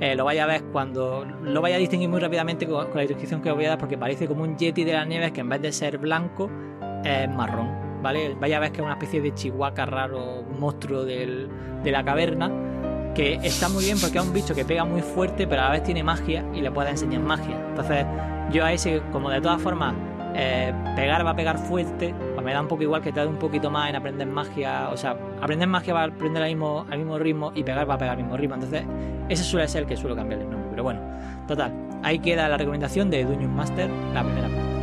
eh, 0.00 0.16
lo 0.16 0.24
vaya 0.24 0.44
a 0.44 0.46
ver 0.46 0.64
cuando 0.64 1.24
lo 1.24 1.60
vaya 1.60 1.76
a 1.76 1.78
distinguir 1.78 2.08
muy 2.08 2.18
rápidamente 2.18 2.66
con, 2.66 2.88
la 2.94 3.00
descripción 3.02 3.40
que 3.40 3.50
os 3.50 3.56
voy 3.56 3.64
a 3.66 3.70
dar 3.70 3.78
porque 3.78 3.96
parece 3.96 4.26
como 4.26 4.42
un 4.42 4.56
Yeti 4.56 4.82
de 4.84 4.92
las 4.92 5.06
nieves 5.06 5.32
que 5.32 5.40
en 5.40 5.48
vez 5.48 5.62
de 5.62 5.72
ser 5.72 5.98
blanco 5.98 6.50
es 7.04 7.28
marrón, 7.28 8.02
¿vale? 8.02 8.34
Vaya 8.34 8.56
a 8.56 8.60
ver 8.60 8.72
que 8.72 8.80
es 8.80 8.84
una 8.84 8.94
especie 8.94 9.20
de 9.20 9.32
chihuahua 9.34 9.86
raro, 9.86 10.40
un 10.40 10.58
monstruo 10.58 11.04
del, 11.04 11.48
de 11.82 11.90
la 11.92 12.04
caverna 12.04 12.50
que 13.14 13.34
está 13.34 13.68
muy 13.68 13.84
bien 13.84 13.96
porque 14.00 14.18
es 14.18 14.24
un 14.24 14.32
bicho 14.32 14.54
que 14.54 14.64
pega 14.64 14.84
muy 14.84 15.00
fuerte 15.00 15.46
pero 15.46 15.62
a 15.62 15.66
la 15.66 15.70
vez 15.70 15.84
tiene 15.84 16.02
magia 16.02 16.44
y 16.52 16.60
le 16.60 16.70
puede 16.72 16.90
enseñar 16.90 17.20
magia. 17.20 17.56
Entonces 17.68 18.04
yo 18.50 18.64
a 18.64 18.72
ese, 18.72 19.00
como 19.12 19.30
de 19.30 19.40
todas 19.40 19.62
formas 19.62 19.94
eh, 20.34 20.72
pegar 20.96 21.24
va 21.24 21.30
a 21.30 21.36
pegar 21.36 21.58
fuerte, 21.58 22.14
pues 22.34 22.44
me 22.44 22.52
da 22.52 22.60
un 22.60 22.68
poco 22.68 22.82
igual 22.82 23.02
que 23.02 23.12
te 23.12 23.20
da 23.20 23.26
un 23.26 23.38
poquito 23.38 23.70
más 23.70 23.90
en 23.90 23.96
aprender 23.96 24.26
magia, 24.26 24.88
o 24.90 24.96
sea, 24.96 25.16
aprender 25.40 25.68
magia 25.68 25.94
va 25.94 26.02
a 26.02 26.04
aprender 26.06 26.42
al 26.42 26.48
mismo, 26.50 26.86
al 26.90 26.98
mismo 26.98 27.18
ritmo 27.18 27.52
y 27.54 27.62
pegar 27.62 27.88
va 27.88 27.94
a 27.94 27.98
pegar 27.98 28.16
al 28.16 28.22
mismo 28.22 28.36
ritmo, 28.36 28.54
entonces 28.54 28.84
ese 29.28 29.44
suele 29.44 29.68
ser 29.68 29.82
el 29.82 29.88
que 29.88 29.96
suelo 29.96 30.16
cambiar 30.16 30.40
el 30.40 30.50
nombre, 30.50 30.68
pero 30.70 30.82
bueno, 30.82 31.00
total, 31.46 31.72
ahí 32.02 32.18
queda 32.18 32.48
la 32.48 32.56
recomendación 32.56 33.10
de 33.10 33.24
Dungeon 33.24 33.54
Master, 33.54 33.88
la 34.12 34.22
primera 34.22 34.48
parte. 34.48 34.73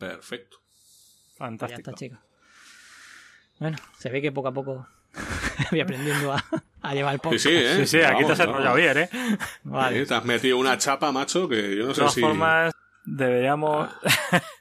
Perfecto. 0.00 0.56
Fantástico. 1.36 1.82
Ya 1.82 1.90
está, 1.90 1.94
chica. 1.94 2.20
Bueno, 3.58 3.76
se 3.98 4.08
ve 4.08 4.22
que 4.22 4.32
poco 4.32 4.48
a 4.48 4.52
poco 4.52 4.88
voy 5.70 5.80
aprendiendo 5.80 6.32
a, 6.32 6.94
llevar 6.94 7.14
el 7.14 7.20
podcast. 7.20 7.42
Sí, 7.42 7.50
sí, 7.50 7.56
¿eh? 7.56 7.76
Sí, 7.76 7.86
sí, 7.86 8.00
aquí 8.00 8.24
te 8.24 8.32
has 8.32 8.40
enrollado 8.40 8.74
bien, 8.76 8.96
¿eh? 8.98 9.10
Vale. 9.64 10.06
te 10.06 10.14
has 10.14 10.24
metido 10.24 10.56
una 10.58 10.78
chapa, 10.78 11.12
macho, 11.12 11.48
que 11.48 11.76
yo 11.76 11.82
no 11.82 11.88
De 11.88 11.94
sé 11.94 12.00
todas 12.00 12.14
si... 12.14 12.20
formas, 12.22 12.72
deberíamos... 13.04 13.90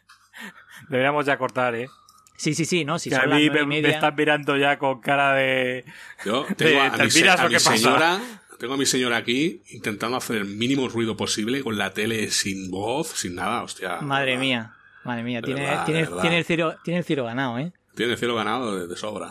deberíamos 0.90 1.26
ya 1.26 1.38
cortar, 1.38 1.76
¿eh? 1.76 1.90
Sí, 2.36 2.54
sí, 2.54 2.66
sí, 2.66 2.86
no, 2.86 3.00
si 3.00 3.10
que 3.10 3.16
a 3.16 3.22
son 3.24 3.36
mí 3.36 3.50
me, 3.50 3.80
estás 3.90 4.14
mirando 4.16 4.58
ya 4.58 4.78
con 4.78 5.02
cara 5.02 5.34
de... 5.34 5.86
Yo 6.26 6.46
tengo 6.56 6.82
a, 6.82 6.92
¿Te 6.92 7.04
mi, 7.04 7.12
se- 7.12 7.30
a 7.30 7.60
señora... 7.60 8.20
Tengo 8.58 8.74
a 8.74 8.78
mi 8.78 8.86
señora 8.86 9.16
aquí 9.16 9.62
intentando 9.70 10.18
hacer 10.18 10.36
el 10.36 10.46
mínimo 10.46 10.90
ruido 10.90 11.16
posible 11.16 11.64
con 11.64 11.78
la 11.78 11.94
tele 11.94 12.30
sin 12.30 12.70
voz, 12.70 13.08
sin 13.08 13.36
nada, 13.36 13.64
hostia. 13.64 14.02
Madre 14.02 14.38
mía, 14.38 14.74
madre 15.04 15.24
mía, 15.24 15.42
tiene, 15.42 15.62
verdad, 15.62 15.86
tiene, 15.86 16.08
tiene 16.22 16.38
el 16.38 16.46
ciro, 16.46 16.76
tiene 16.84 17.00
el 17.00 17.06
ciro 17.06 17.26
ganado, 17.26 17.58
¿eh? 17.60 17.74
Tiene 17.96 18.16
cielo 18.18 18.36
ganado 18.36 18.80
de, 18.80 18.88
de 18.88 18.96
sobra. 18.96 19.30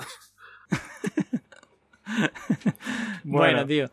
Bueno, 3.24 3.66
tío. 3.66 3.90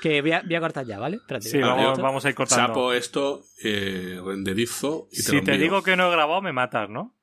Que 0.00 0.22
voy 0.22 0.32
a, 0.32 0.42
voy 0.42 0.54
a 0.54 0.60
cortar 0.60 0.86
ya, 0.86 0.98
¿vale? 0.98 1.16
Espérate. 1.16 1.48
Sí, 1.48 1.58
vamos, 1.58 1.98
vamos 1.98 2.24
a 2.24 2.28
ir 2.30 2.34
cortando. 2.34 2.68
Chapo 2.68 2.92
esto, 2.94 3.42
eh, 3.62 4.18
renderizo 4.24 5.08
y 5.12 5.16
te 5.16 5.22
si 5.22 5.36
lo 5.36 5.42
te 5.42 5.58
digo 5.58 5.82
que 5.82 5.94
no 5.94 6.08
he 6.08 6.10
grabado, 6.10 6.40
me 6.40 6.52
matas, 6.52 6.88
¿no? 6.88 7.14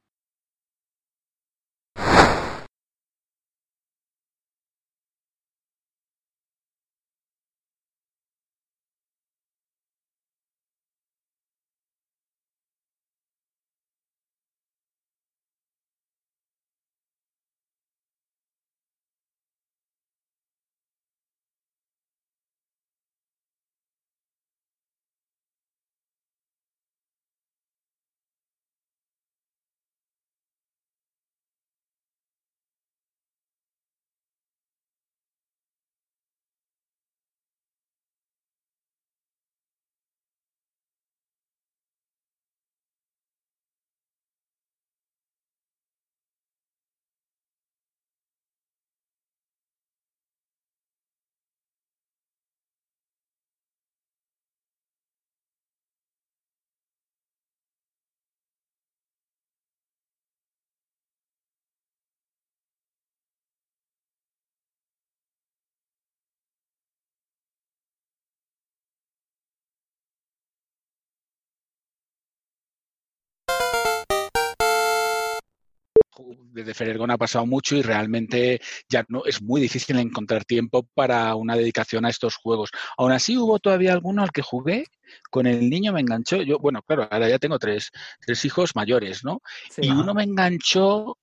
Desde 76.51 76.73
Ferergon 76.73 77.11
ha 77.11 77.17
pasado 77.17 77.45
mucho 77.45 77.75
y 77.75 77.81
realmente 77.81 78.59
ya 78.89 79.05
no 79.09 79.23
es 79.25 79.41
muy 79.41 79.61
difícil 79.61 79.97
encontrar 79.99 80.45
tiempo 80.45 80.87
para 80.93 81.35
una 81.35 81.55
dedicación 81.55 82.05
a 82.05 82.09
estos 82.09 82.35
juegos. 82.35 82.71
Aún 82.97 83.11
así 83.11 83.37
hubo 83.37 83.59
todavía 83.59 83.93
alguno 83.93 84.23
al 84.23 84.31
que 84.31 84.41
jugué, 84.41 84.85
con 85.29 85.47
el 85.47 85.69
niño 85.69 85.93
me 85.93 86.01
enganchó. 86.01 86.41
Yo, 86.41 86.59
bueno, 86.59 86.81
claro, 86.81 87.07
ahora 87.09 87.29
ya 87.29 87.39
tengo 87.39 87.59
tres, 87.59 87.91
tres 88.19 88.43
hijos 88.45 88.75
mayores, 88.75 89.23
¿no? 89.23 89.41
Sí. 89.69 89.81
y 89.83 89.89
uno 89.89 90.13
me 90.13 90.23
enganchó, 90.23 91.17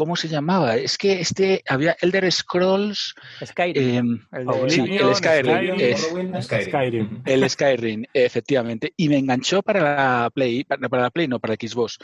¿cómo 0.00 0.16
se 0.16 0.28
llamaba? 0.28 0.76
Es 0.76 0.96
que 0.96 1.20
este 1.20 1.62
había 1.68 1.94
Elder 2.00 2.32
Scrolls, 2.32 3.14
Skyrim. 3.44 4.14
eh, 4.14 4.20
el 4.32 4.46
de- 4.46 4.50
Oblivion, 4.50 4.86
sí, 4.86 4.96
el 4.96 5.14
Skyrim, 5.14 5.52
Skyrim, 5.54 5.74
es- 5.80 6.02
Morrowind, 6.10 6.42
Skyrim. 6.42 7.22
el 7.26 7.50
Skyrim, 7.50 8.04
efectivamente, 8.14 8.94
y 8.96 9.10
me 9.10 9.18
enganchó 9.18 9.62
para 9.62 9.80
la 10.22 10.30
Play, 10.30 10.64
para, 10.64 10.88
para 10.88 11.02
la 11.02 11.10
Play, 11.10 11.28
no 11.28 11.38
para 11.38 11.52
Xbox. 11.54 11.98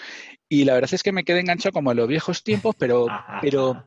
Y 0.47 0.65
la 0.67 0.75
verdad 0.75 0.91
es 0.93 1.03
que 1.03 1.11
me 1.11 1.25
quedé 1.25 1.41
enganchado 1.41 1.73
como 1.73 1.91
en 1.93 1.97
los 1.97 2.07
viejos 2.09 2.43
tiempos, 2.43 2.75
pero, 2.79 3.07
pero, 3.41 3.87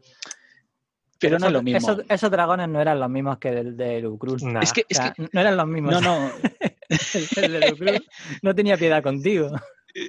pero 1.19 1.37
no 1.37 1.45
es 1.45 1.53
lo 1.53 1.61
mismo. 1.61 1.77
Esos, 1.77 2.03
esos 2.09 2.31
dragones 2.31 2.67
no 2.67 2.81
eran 2.81 2.99
los 2.99 3.09
mismos 3.11 3.37
que 3.37 3.49
el 3.49 3.77
de 3.77 4.01
Lucruz. 4.01 4.41
Nah. 4.41 4.61
Es 4.61 4.73
que, 4.73 4.85
es 4.89 4.97
O 4.97 5.03
sea, 5.03 5.13
que, 5.13 5.27
no 5.31 5.39
eran 5.39 5.55
los 5.55 5.67
mismos. 5.67 6.01
no, 6.01 6.29
no, 6.29 6.31
el 7.37 7.51
de 7.51 7.69
Lucruz 7.69 8.01
no 8.41 8.55
tenía 8.55 8.75
piedad 8.75 9.03
contigo. 9.03 9.51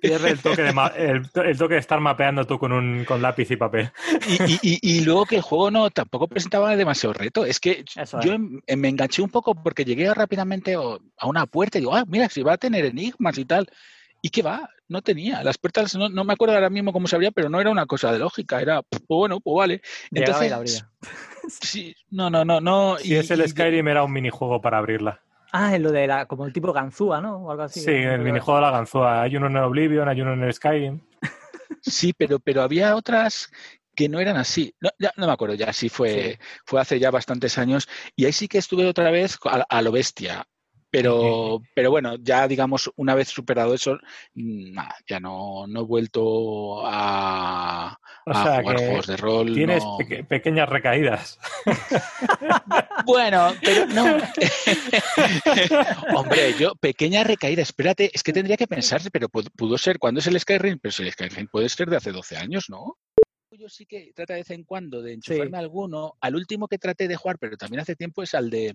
Pierde 0.02 0.30
el 0.30 0.38
toque, 0.40 0.62
de 0.62 0.72
ma- 0.72 0.92
el, 0.96 1.22
el 1.44 1.58
toque 1.58 1.74
de 1.74 1.80
estar 1.80 2.00
mapeando 2.00 2.46
tú 2.46 2.58
con 2.58 2.72
un 2.72 3.04
con 3.04 3.22
lápiz 3.22 3.50
y 3.50 3.56
papel. 3.56 3.90
y, 4.28 4.52
y- 4.52 4.58
y- 4.62 4.78
y 4.98 5.00
luego 5.04 5.26
que 5.26 5.36
el 5.36 5.42
juego 5.42 5.70
no 5.70 5.90
tampoco 5.90 6.28
presentaba 6.28 6.76
demasiado 6.76 7.12
reto. 7.14 7.44
Es 7.44 7.58
que 7.60 7.84
Eso 7.96 8.20
yo 8.20 8.32
es. 8.32 8.36
em- 8.36 8.60
me 8.78 8.88
enganché 8.88 9.22
un 9.22 9.30
poco 9.30 9.54
porque 9.54 9.84
llegué 9.84 10.12
rápidamente 10.12 10.74
a 10.74 11.26
una 11.26 11.46
puerta 11.46 11.78
y 11.78 11.80
digo, 11.82 11.94
ah, 11.94 12.04
mira, 12.06 12.28
si 12.28 12.42
va 12.42 12.54
a 12.54 12.58
tener 12.58 12.84
enigmas 12.84 13.38
y 13.38 13.44
tal. 13.44 13.68
¿Y 14.22 14.28
qué 14.28 14.42
va? 14.42 14.68
No 14.86 15.00
tenía. 15.00 15.42
Las 15.42 15.56
puertas, 15.56 15.94
no, 15.96 16.10
no 16.10 16.24
me 16.24 16.34
acuerdo 16.34 16.54
ahora 16.54 16.68
mismo 16.68 16.92
cómo 16.92 17.06
se 17.08 17.16
abría, 17.16 17.30
pero 17.30 17.48
no 17.48 17.58
era 17.58 17.70
una 17.70 17.86
cosa 17.86 18.12
de 18.12 18.18
lógica. 18.18 18.60
Era, 18.60 18.82
pues 18.82 19.02
bueno, 19.08 19.40
pues 19.40 19.54
vale. 19.56 19.80
Llegaba 20.10 20.44
y 20.44 20.48
Entonces, 20.48 20.50
la 20.50 20.56
abría. 20.56 20.90
sí, 21.48 21.96
no, 22.10 22.28
no, 22.28 22.44
no, 22.44 22.60
no. 22.60 22.98
Si 22.98 23.14
y- 23.14 23.16
es 23.16 23.30
el 23.30 23.40
y- 23.40 23.48
Skyrim, 23.48 23.88
era 23.88 24.02
un 24.04 24.12
minijuego 24.12 24.60
para 24.60 24.76
abrirla. 24.76 25.22
Ah, 25.52 25.74
es 25.74 25.80
lo 25.80 25.90
de 25.90 26.06
la, 26.06 26.26
como 26.26 26.46
el 26.46 26.52
tipo 26.52 26.72
ganzúa, 26.72 27.20
¿no? 27.20 27.36
O 27.36 27.50
algo 27.50 27.64
así. 27.64 27.80
Sí, 27.80 27.90
el 27.90 28.20
minijuego 28.20 28.60
de 28.60 28.66
la 28.66 28.70
ganzúa. 28.70 29.22
Hay 29.22 29.36
uno 29.36 29.46
en 29.48 29.56
Oblivion, 29.56 30.08
hay 30.08 30.20
uno 30.20 30.34
en 30.34 30.44
el 30.44 30.52
Skyrim. 30.52 31.00
Sí, 31.82 32.12
pero, 32.12 32.38
pero 32.38 32.62
había 32.62 32.94
otras 32.94 33.50
que 33.94 34.08
no 34.08 34.20
eran 34.20 34.36
así. 34.36 34.74
No, 34.80 34.90
ya, 34.98 35.12
no 35.16 35.26
me 35.26 35.32
acuerdo 35.32 35.54
ya, 35.54 35.72
sí 35.72 35.88
fue, 35.88 36.38
fue 36.64 36.80
hace 36.80 36.98
ya 36.98 37.10
bastantes 37.10 37.58
años. 37.58 37.88
Y 38.16 38.26
ahí 38.26 38.32
sí 38.32 38.48
que 38.48 38.58
estuve 38.58 38.86
otra 38.86 39.10
vez 39.10 39.38
a, 39.44 39.64
a 39.68 39.82
lo 39.82 39.92
bestia. 39.92 40.46
Pero, 40.90 41.62
pero 41.74 41.90
bueno, 41.90 42.16
ya 42.20 42.48
digamos, 42.48 42.90
una 42.96 43.14
vez 43.14 43.28
superado 43.28 43.74
eso, 43.74 43.98
nada, 44.34 44.96
ya 45.06 45.20
no, 45.20 45.66
no 45.68 45.80
he 45.80 45.84
vuelto 45.84 46.84
a, 46.84 47.96
jugar 48.24 48.76
juegos 48.76 49.06
de 49.06 49.16
rol. 49.16 49.54
Tienes 49.54 49.84
pequeñas 50.28 50.68
recaídas. 50.68 51.38
bueno, 53.06 53.54
pero 53.62 53.86
no. 53.86 54.04
Hombre, 56.16 56.54
yo, 56.58 56.74
pequeña 56.74 57.22
recaída, 57.22 57.62
espérate, 57.62 58.10
es 58.12 58.24
que 58.24 58.32
tendría 58.32 58.56
que 58.56 58.66
pensar, 58.66 59.00
pero 59.12 59.28
pudo 59.28 59.78
ser, 59.78 60.00
¿cuándo 60.00 60.18
es 60.18 60.26
el 60.26 60.40
Skyrim? 60.40 60.80
Pero 60.80 60.90
si 60.90 61.04
el 61.04 61.12
Skyrim 61.12 61.46
puede 61.46 61.68
ser 61.68 61.88
de 61.88 61.98
hace 61.98 62.10
12 62.10 62.36
años, 62.36 62.64
¿no? 62.68 62.96
Yo 63.52 63.68
sí 63.68 63.84
que 63.84 64.12
trata 64.14 64.34
de 64.34 64.40
vez 64.40 64.50
en 64.50 64.64
cuando 64.64 65.02
de 65.02 65.12
enchufarme 65.12 65.58
alguno. 65.58 66.14
Al 66.20 66.34
último 66.34 66.66
que 66.66 66.78
traté 66.78 67.08
de 67.08 67.16
jugar, 67.16 67.38
pero 67.38 67.56
también 67.56 67.80
hace 67.80 67.94
tiempo, 67.94 68.22
es 68.22 68.34
al 68.34 68.48
de 68.48 68.74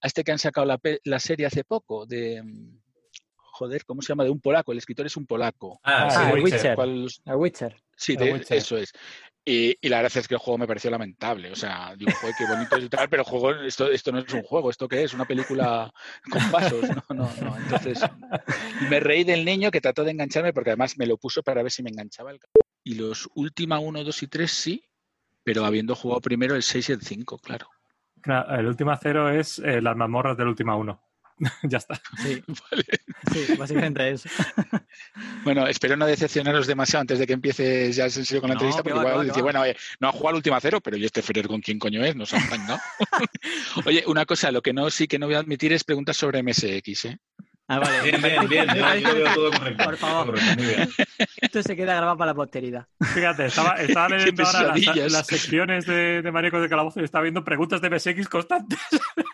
a 0.00 0.06
este 0.06 0.24
que 0.24 0.32
han 0.32 0.38
sacado 0.38 0.66
la, 1.04 1.20
serie 1.20 1.46
hace 1.46 1.64
poco, 1.64 2.06
de 2.06 2.42
mm, 2.42 2.80
joder, 3.36 3.84
¿cómo 3.84 4.02
se 4.02 4.08
llama? 4.08 4.24
De 4.24 4.30
un 4.30 4.40
polaco, 4.40 4.72
el 4.72 4.78
escritor 4.78 5.06
es 5.06 5.16
un 5.16 5.26
polaco. 5.26 5.80
Ah, 5.82 6.10
sí, 6.10 6.36
el 6.36 6.44
Witcher. 6.44 6.76
Witcher. 7.34 7.82
Sí, 7.96 8.16
eso 8.50 8.76
es. 8.76 8.92
Y, 9.44 9.76
la 9.88 10.02
verdad 10.02 10.18
es 10.18 10.28
que 10.28 10.34
el 10.34 10.40
juego 10.40 10.58
me 10.58 10.66
pareció 10.66 10.90
lamentable. 10.90 11.50
O 11.50 11.56
sea, 11.56 11.94
digo, 11.96 12.12
joder, 12.20 12.34
qué 12.36 12.46
bonito 12.46 12.76
es 12.76 12.84
y 12.84 12.88
tal, 12.88 13.08
pero 13.08 13.24
juego, 13.24 13.52
esto, 13.62 13.90
esto 13.90 14.12
no 14.12 14.18
es 14.18 14.32
un 14.32 14.42
juego, 14.42 14.70
¿esto 14.70 14.86
qué 14.86 15.02
es? 15.02 15.14
Una 15.14 15.24
película 15.24 15.92
con 16.30 16.50
pasos. 16.50 16.84
No, 17.08 17.14
no, 17.14 17.30
no. 17.42 17.56
Entonces, 17.56 17.98
me 18.90 19.00
reí 19.00 19.24
del 19.24 19.44
niño 19.44 19.70
que 19.70 19.80
trató 19.80 20.04
de 20.04 20.10
engancharme 20.12 20.52
porque 20.52 20.70
además 20.70 20.98
me 20.98 21.06
lo 21.06 21.16
puso 21.16 21.42
para 21.42 21.62
ver 21.62 21.72
si 21.72 21.82
me 21.82 21.90
enganchaba 21.90 22.30
el 22.30 22.38
Y 22.84 22.94
los 22.94 23.28
última 23.34 23.78
1, 23.78 24.04
2 24.04 24.22
y 24.22 24.26
3 24.28 24.50
sí, 24.50 24.84
pero 25.42 25.64
habiendo 25.64 25.96
jugado 25.96 26.20
primero 26.20 26.54
el 26.54 26.62
6 26.62 26.90
y 26.90 26.92
el 26.92 27.00
5, 27.00 27.38
claro 27.38 27.68
el 28.24 28.66
último 28.66 28.96
cero 29.00 29.30
es 29.30 29.58
eh, 29.58 29.80
las 29.80 29.96
mazmorras 29.96 30.36
del 30.36 30.48
última 30.48 30.76
uno. 30.76 31.00
ya 31.62 31.78
está. 31.78 32.00
Sí, 32.16 32.42
sí 33.32 33.54
básicamente 33.56 34.10
eso. 34.10 34.28
bueno, 35.44 35.66
espero 35.66 35.96
no 35.96 36.06
decepcionaros 36.06 36.66
demasiado 36.66 37.02
antes 37.02 37.18
de 37.18 37.26
que 37.26 37.32
empieces 37.32 37.96
ya 37.96 38.04
en 38.04 38.10
serio 38.10 38.40
con 38.40 38.48
la 38.48 38.54
entrevista, 38.54 38.82
porque 38.82 38.98
igual 38.98 39.26
decir, 39.26 39.42
bueno, 39.42 39.62
no 40.00 40.08
ha 40.08 40.12
jugado 40.12 40.30
el 40.30 40.36
última 40.36 40.60
cero, 40.60 40.80
pero 40.80 40.96
yo 40.96 41.06
este 41.06 41.22
Ferrer 41.22 41.46
con 41.46 41.60
quién 41.60 41.78
coño 41.78 42.04
es, 42.04 42.16
no 42.16 42.26
saben, 42.26 42.66
¿no? 42.66 42.78
oye, 43.86 44.04
una 44.06 44.26
cosa, 44.26 44.50
lo 44.50 44.62
que 44.62 44.72
no 44.72 44.90
sí 44.90 45.06
que 45.06 45.18
no 45.18 45.26
voy 45.26 45.36
a 45.36 45.40
admitir 45.40 45.72
es 45.72 45.84
preguntas 45.84 46.16
sobre 46.16 46.42
MSX, 46.42 47.04
¿eh? 47.06 47.18
Ah, 47.70 47.80
vale. 47.80 48.00
Bien, 48.02 48.22
bien, 48.22 48.48
bien. 48.48 48.66
yo 49.02 49.14
veo 49.14 49.34
todo 49.34 49.50
correcto. 49.50 49.84
Por 49.84 49.96
favor. 49.98 50.38
Esto 51.36 51.62
se 51.62 51.76
queda 51.76 51.96
grabado 51.96 52.16
para 52.16 52.30
la 52.30 52.34
posteridad. 52.34 52.86
Fíjate, 53.14 53.44
estaba, 53.44 53.74
estaba 53.74 54.08
leyendo 54.08 54.42
ahora 54.42 54.74
las, 55.08 55.26
secciones 55.26 55.84
de, 55.84 56.22
de 56.22 56.32
Maricos 56.32 56.62
de 56.62 56.68
Calabozo 56.70 57.00
y 57.00 57.04
estaba 57.04 57.24
viendo 57.24 57.44
preguntas 57.44 57.82
de 57.82 57.90
MSX 57.90 58.26
constantes. 58.26 58.78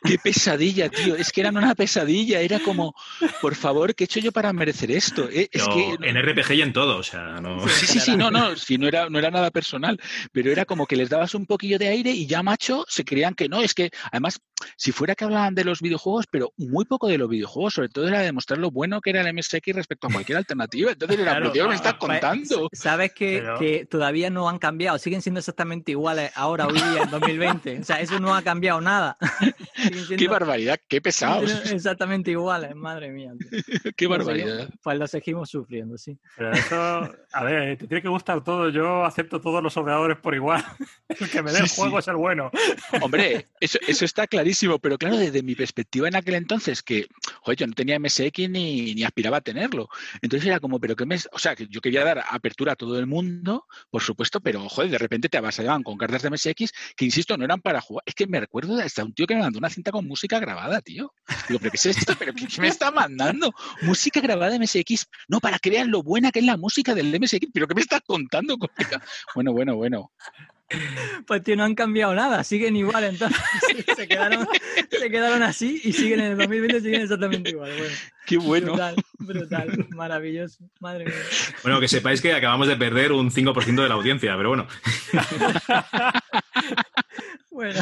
Qué 0.02 0.18
pesadilla, 0.18 0.88
tío. 0.88 1.14
Es 1.14 1.30
que 1.30 1.42
eran 1.42 1.56
una 1.56 1.76
pesadilla. 1.76 2.40
Era 2.40 2.58
como, 2.58 2.94
por 3.40 3.54
favor, 3.54 3.94
¿qué 3.94 4.02
he 4.02 4.06
hecho 4.06 4.18
yo 4.18 4.32
para 4.32 4.52
merecer 4.52 4.90
esto? 4.90 5.28
Eh, 5.30 5.48
es 5.52 5.68
que, 5.68 5.96
en 6.02 6.20
RPG 6.20 6.54
y 6.54 6.62
en 6.62 6.72
todo, 6.72 6.98
o 6.98 7.02
sea, 7.04 7.40
no. 7.40 7.66
Sí, 7.68 7.86
sí, 7.86 8.00
sí, 8.00 8.16
no, 8.16 8.32
no, 8.32 8.56
si 8.56 8.78
no 8.78 8.88
era, 8.88 9.08
no 9.08 9.20
era 9.20 9.30
nada 9.30 9.52
personal, 9.52 10.00
pero 10.32 10.50
era 10.50 10.64
como 10.64 10.86
que 10.86 10.96
les 10.96 11.08
dabas 11.08 11.36
un 11.36 11.46
poquillo 11.46 11.78
de 11.78 11.86
aire 11.86 12.10
y 12.10 12.26
ya, 12.26 12.42
macho, 12.42 12.84
se 12.88 13.04
creían 13.04 13.34
que 13.34 13.48
no. 13.48 13.60
Es 13.60 13.74
que, 13.74 13.90
además, 14.10 14.40
si 14.76 14.90
fuera 14.90 15.14
que 15.14 15.24
hablaban 15.24 15.54
de 15.54 15.64
los 15.64 15.80
videojuegos, 15.80 16.26
pero 16.28 16.52
muy 16.56 16.84
poco 16.84 17.06
de 17.06 17.18
los 17.18 17.28
videojuegos, 17.28 17.74
sobre 17.74 17.88
todo 17.88 18.08
era 18.08 18.23
demostrar 18.24 18.58
lo 18.58 18.70
bueno 18.70 19.00
que 19.00 19.10
era 19.10 19.20
el 19.20 19.34
MSX 19.34 19.74
respecto 19.74 20.06
a 20.06 20.12
cualquier 20.12 20.38
alternativa. 20.38 20.92
Entonces 20.92 21.18
era, 21.18 21.36
claro, 21.36 21.68
me 21.68 21.74
estás 21.74 21.94
pues, 21.94 22.20
contando? 22.20 22.68
Sabes 22.72 23.12
que, 23.12 23.86
todavía 23.90 24.30
no 24.30 24.48
han 24.48 24.58
cambiado, 24.58 24.98
siguen 24.98 25.22
siendo 25.22 25.40
exactamente 25.40 25.92
iguales 25.92 26.32
ahora, 26.34 26.66
hoy 26.66 26.74
día, 26.74 27.02
en 27.04 27.10
2020. 27.10 27.80
O 27.80 27.84
sea, 27.84 28.00
eso 28.00 28.18
no 28.20 28.34
ha 28.34 28.42
cambiado 28.42 28.80
nada. 28.80 29.16
Qué 30.16 30.28
barbaridad, 30.28 30.78
qué 30.88 31.00
pesados. 31.00 31.50
Exactamente 31.72 32.30
iguales, 32.30 32.74
madre 32.74 33.10
mía. 33.10 33.32
qué 33.96 34.06
barbaridad. 34.06 34.68
Pues 34.82 34.98
lo 34.98 35.06
seguimos 35.06 35.50
sufriendo, 35.50 35.98
sí. 35.98 36.18
Pero 36.36 36.52
eso, 36.52 36.76
a 37.32 37.44
ver, 37.44 37.76
te 37.78 37.86
tiene 37.86 38.02
que 38.02 38.08
gustar 38.08 38.42
todo. 38.42 38.70
Yo 38.70 39.04
acepto 39.04 39.40
todos 39.40 39.62
los 39.62 39.76
ordenadores 39.76 40.18
por 40.18 40.34
igual. 40.34 40.64
El 41.08 41.28
que 41.28 41.42
me 41.42 41.52
dé 41.52 41.58
el 41.58 41.68
juego 41.68 41.98
es 41.98 42.08
el 42.08 42.16
bueno. 42.16 42.50
Hombre, 43.00 43.46
eso, 43.60 43.78
eso 43.86 44.04
está 44.04 44.26
clarísimo, 44.26 44.78
pero 44.78 44.98
claro, 44.98 45.16
desde 45.16 45.42
mi 45.42 45.54
perspectiva 45.54 46.08
en 46.08 46.16
aquel 46.16 46.34
entonces, 46.34 46.82
que, 46.82 47.06
joder, 47.42 47.58
yo 47.58 47.66
no 47.66 47.74
tenía 47.74 47.98
MSX 47.98 48.13
ni, 48.48 48.94
ni 48.94 49.04
aspiraba 49.04 49.38
a 49.38 49.40
tenerlo. 49.40 49.88
Entonces 50.22 50.46
era 50.46 50.60
como, 50.60 50.80
pero 50.80 50.96
que 50.96 51.06
me. 51.06 51.16
O 51.32 51.38
sea, 51.38 51.54
yo 51.54 51.80
quería 51.80 52.04
dar 52.04 52.24
apertura 52.30 52.72
a 52.72 52.76
todo 52.76 52.98
el 52.98 53.06
mundo, 53.06 53.66
por 53.90 54.02
supuesto, 54.02 54.40
pero, 54.40 54.68
joder, 54.68 54.90
de 54.90 54.98
repente 54.98 55.28
te 55.28 55.38
avasallaban 55.38 55.82
con 55.82 55.96
cartas 55.96 56.22
de 56.22 56.30
MSX 56.30 56.72
que, 56.96 57.04
insisto, 57.04 57.36
no 57.36 57.44
eran 57.44 57.60
para 57.60 57.80
jugar. 57.80 58.02
Es 58.06 58.14
que 58.14 58.26
me 58.26 58.40
recuerdo 58.40 58.78
hasta 58.80 59.04
un 59.04 59.14
tío 59.14 59.26
que 59.26 59.34
me 59.34 59.42
mandó 59.42 59.58
una 59.58 59.70
cinta 59.70 59.90
con 59.90 60.06
música 60.06 60.38
grabada, 60.38 60.80
tío. 60.80 61.12
Digo, 61.48 61.60
¿pero 61.60 61.70
qué 61.70 61.76
es 61.76 61.86
esto? 61.86 62.14
¿Pero 62.18 62.32
qué 62.32 62.46
me 62.60 62.68
está 62.68 62.90
mandando? 62.90 63.52
Música 63.82 64.20
grabada 64.20 64.52
de 64.52 64.58
MSX. 64.58 65.06
No, 65.28 65.40
para 65.40 65.58
que 65.58 65.70
vean 65.70 65.90
lo 65.90 66.02
buena 66.02 66.30
que 66.30 66.40
es 66.40 66.44
la 66.44 66.56
música 66.56 66.94
del 66.94 67.18
MSX. 67.18 67.48
¿Pero 67.52 67.66
qué 67.66 67.74
me 67.74 67.80
estás 67.80 68.00
contando? 68.06 68.56
Bueno, 69.34 69.52
bueno, 69.52 69.74
bueno. 69.76 70.12
Pues 71.26 71.42
tío, 71.42 71.56
no 71.56 71.64
han 71.64 71.74
cambiado 71.74 72.14
nada, 72.14 72.44
siguen 72.44 72.76
igual, 72.76 73.04
entonces 73.04 73.40
se 73.96 74.06
quedaron, 74.06 74.46
se 74.90 75.10
quedaron 75.10 75.42
así 75.42 75.80
y 75.82 75.92
siguen 75.92 76.20
en 76.20 76.32
el 76.32 76.38
2020 76.38 76.80
siguen 76.80 77.02
exactamente 77.02 77.50
igual. 77.50 77.72
Bueno, 77.76 77.94
Qué 78.26 78.38
bueno. 78.38 78.72
Brutal, 78.72 78.96
brutal, 79.18 79.86
maravilloso. 79.90 80.64
Madre 80.80 81.06
mía. 81.06 81.14
Bueno, 81.62 81.80
que 81.80 81.88
sepáis 81.88 82.20
que 82.20 82.32
acabamos 82.32 82.68
de 82.68 82.76
perder 82.76 83.12
un 83.12 83.30
5% 83.30 83.82
de 83.82 83.88
la 83.88 83.94
audiencia, 83.94 84.36
pero 84.36 84.50
bueno. 84.50 84.66
Bueno. 87.50 87.80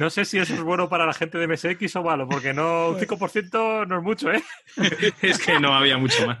No 0.00 0.10
sé 0.10 0.24
si 0.24 0.38
eso 0.38 0.54
es 0.54 0.60
bueno 0.60 0.88
para 0.88 1.06
la 1.06 1.14
gente 1.14 1.38
de 1.38 1.46
MSX 1.46 1.94
o 1.96 2.02
malo, 2.02 2.28
porque 2.28 2.52
no 2.52 2.88
un 2.88 2.98
5% 2.98 3.86
no 3.86 3.98
es 3.98 4.02
mucho, 4.02 4.32
¿eh? 4.32 4.42
Es 5.22 5.38
que 5.38 5.60
no 5.60 5.72
había 5.72 5.98
mucho 5.98 6.26
más. 6.26 6.38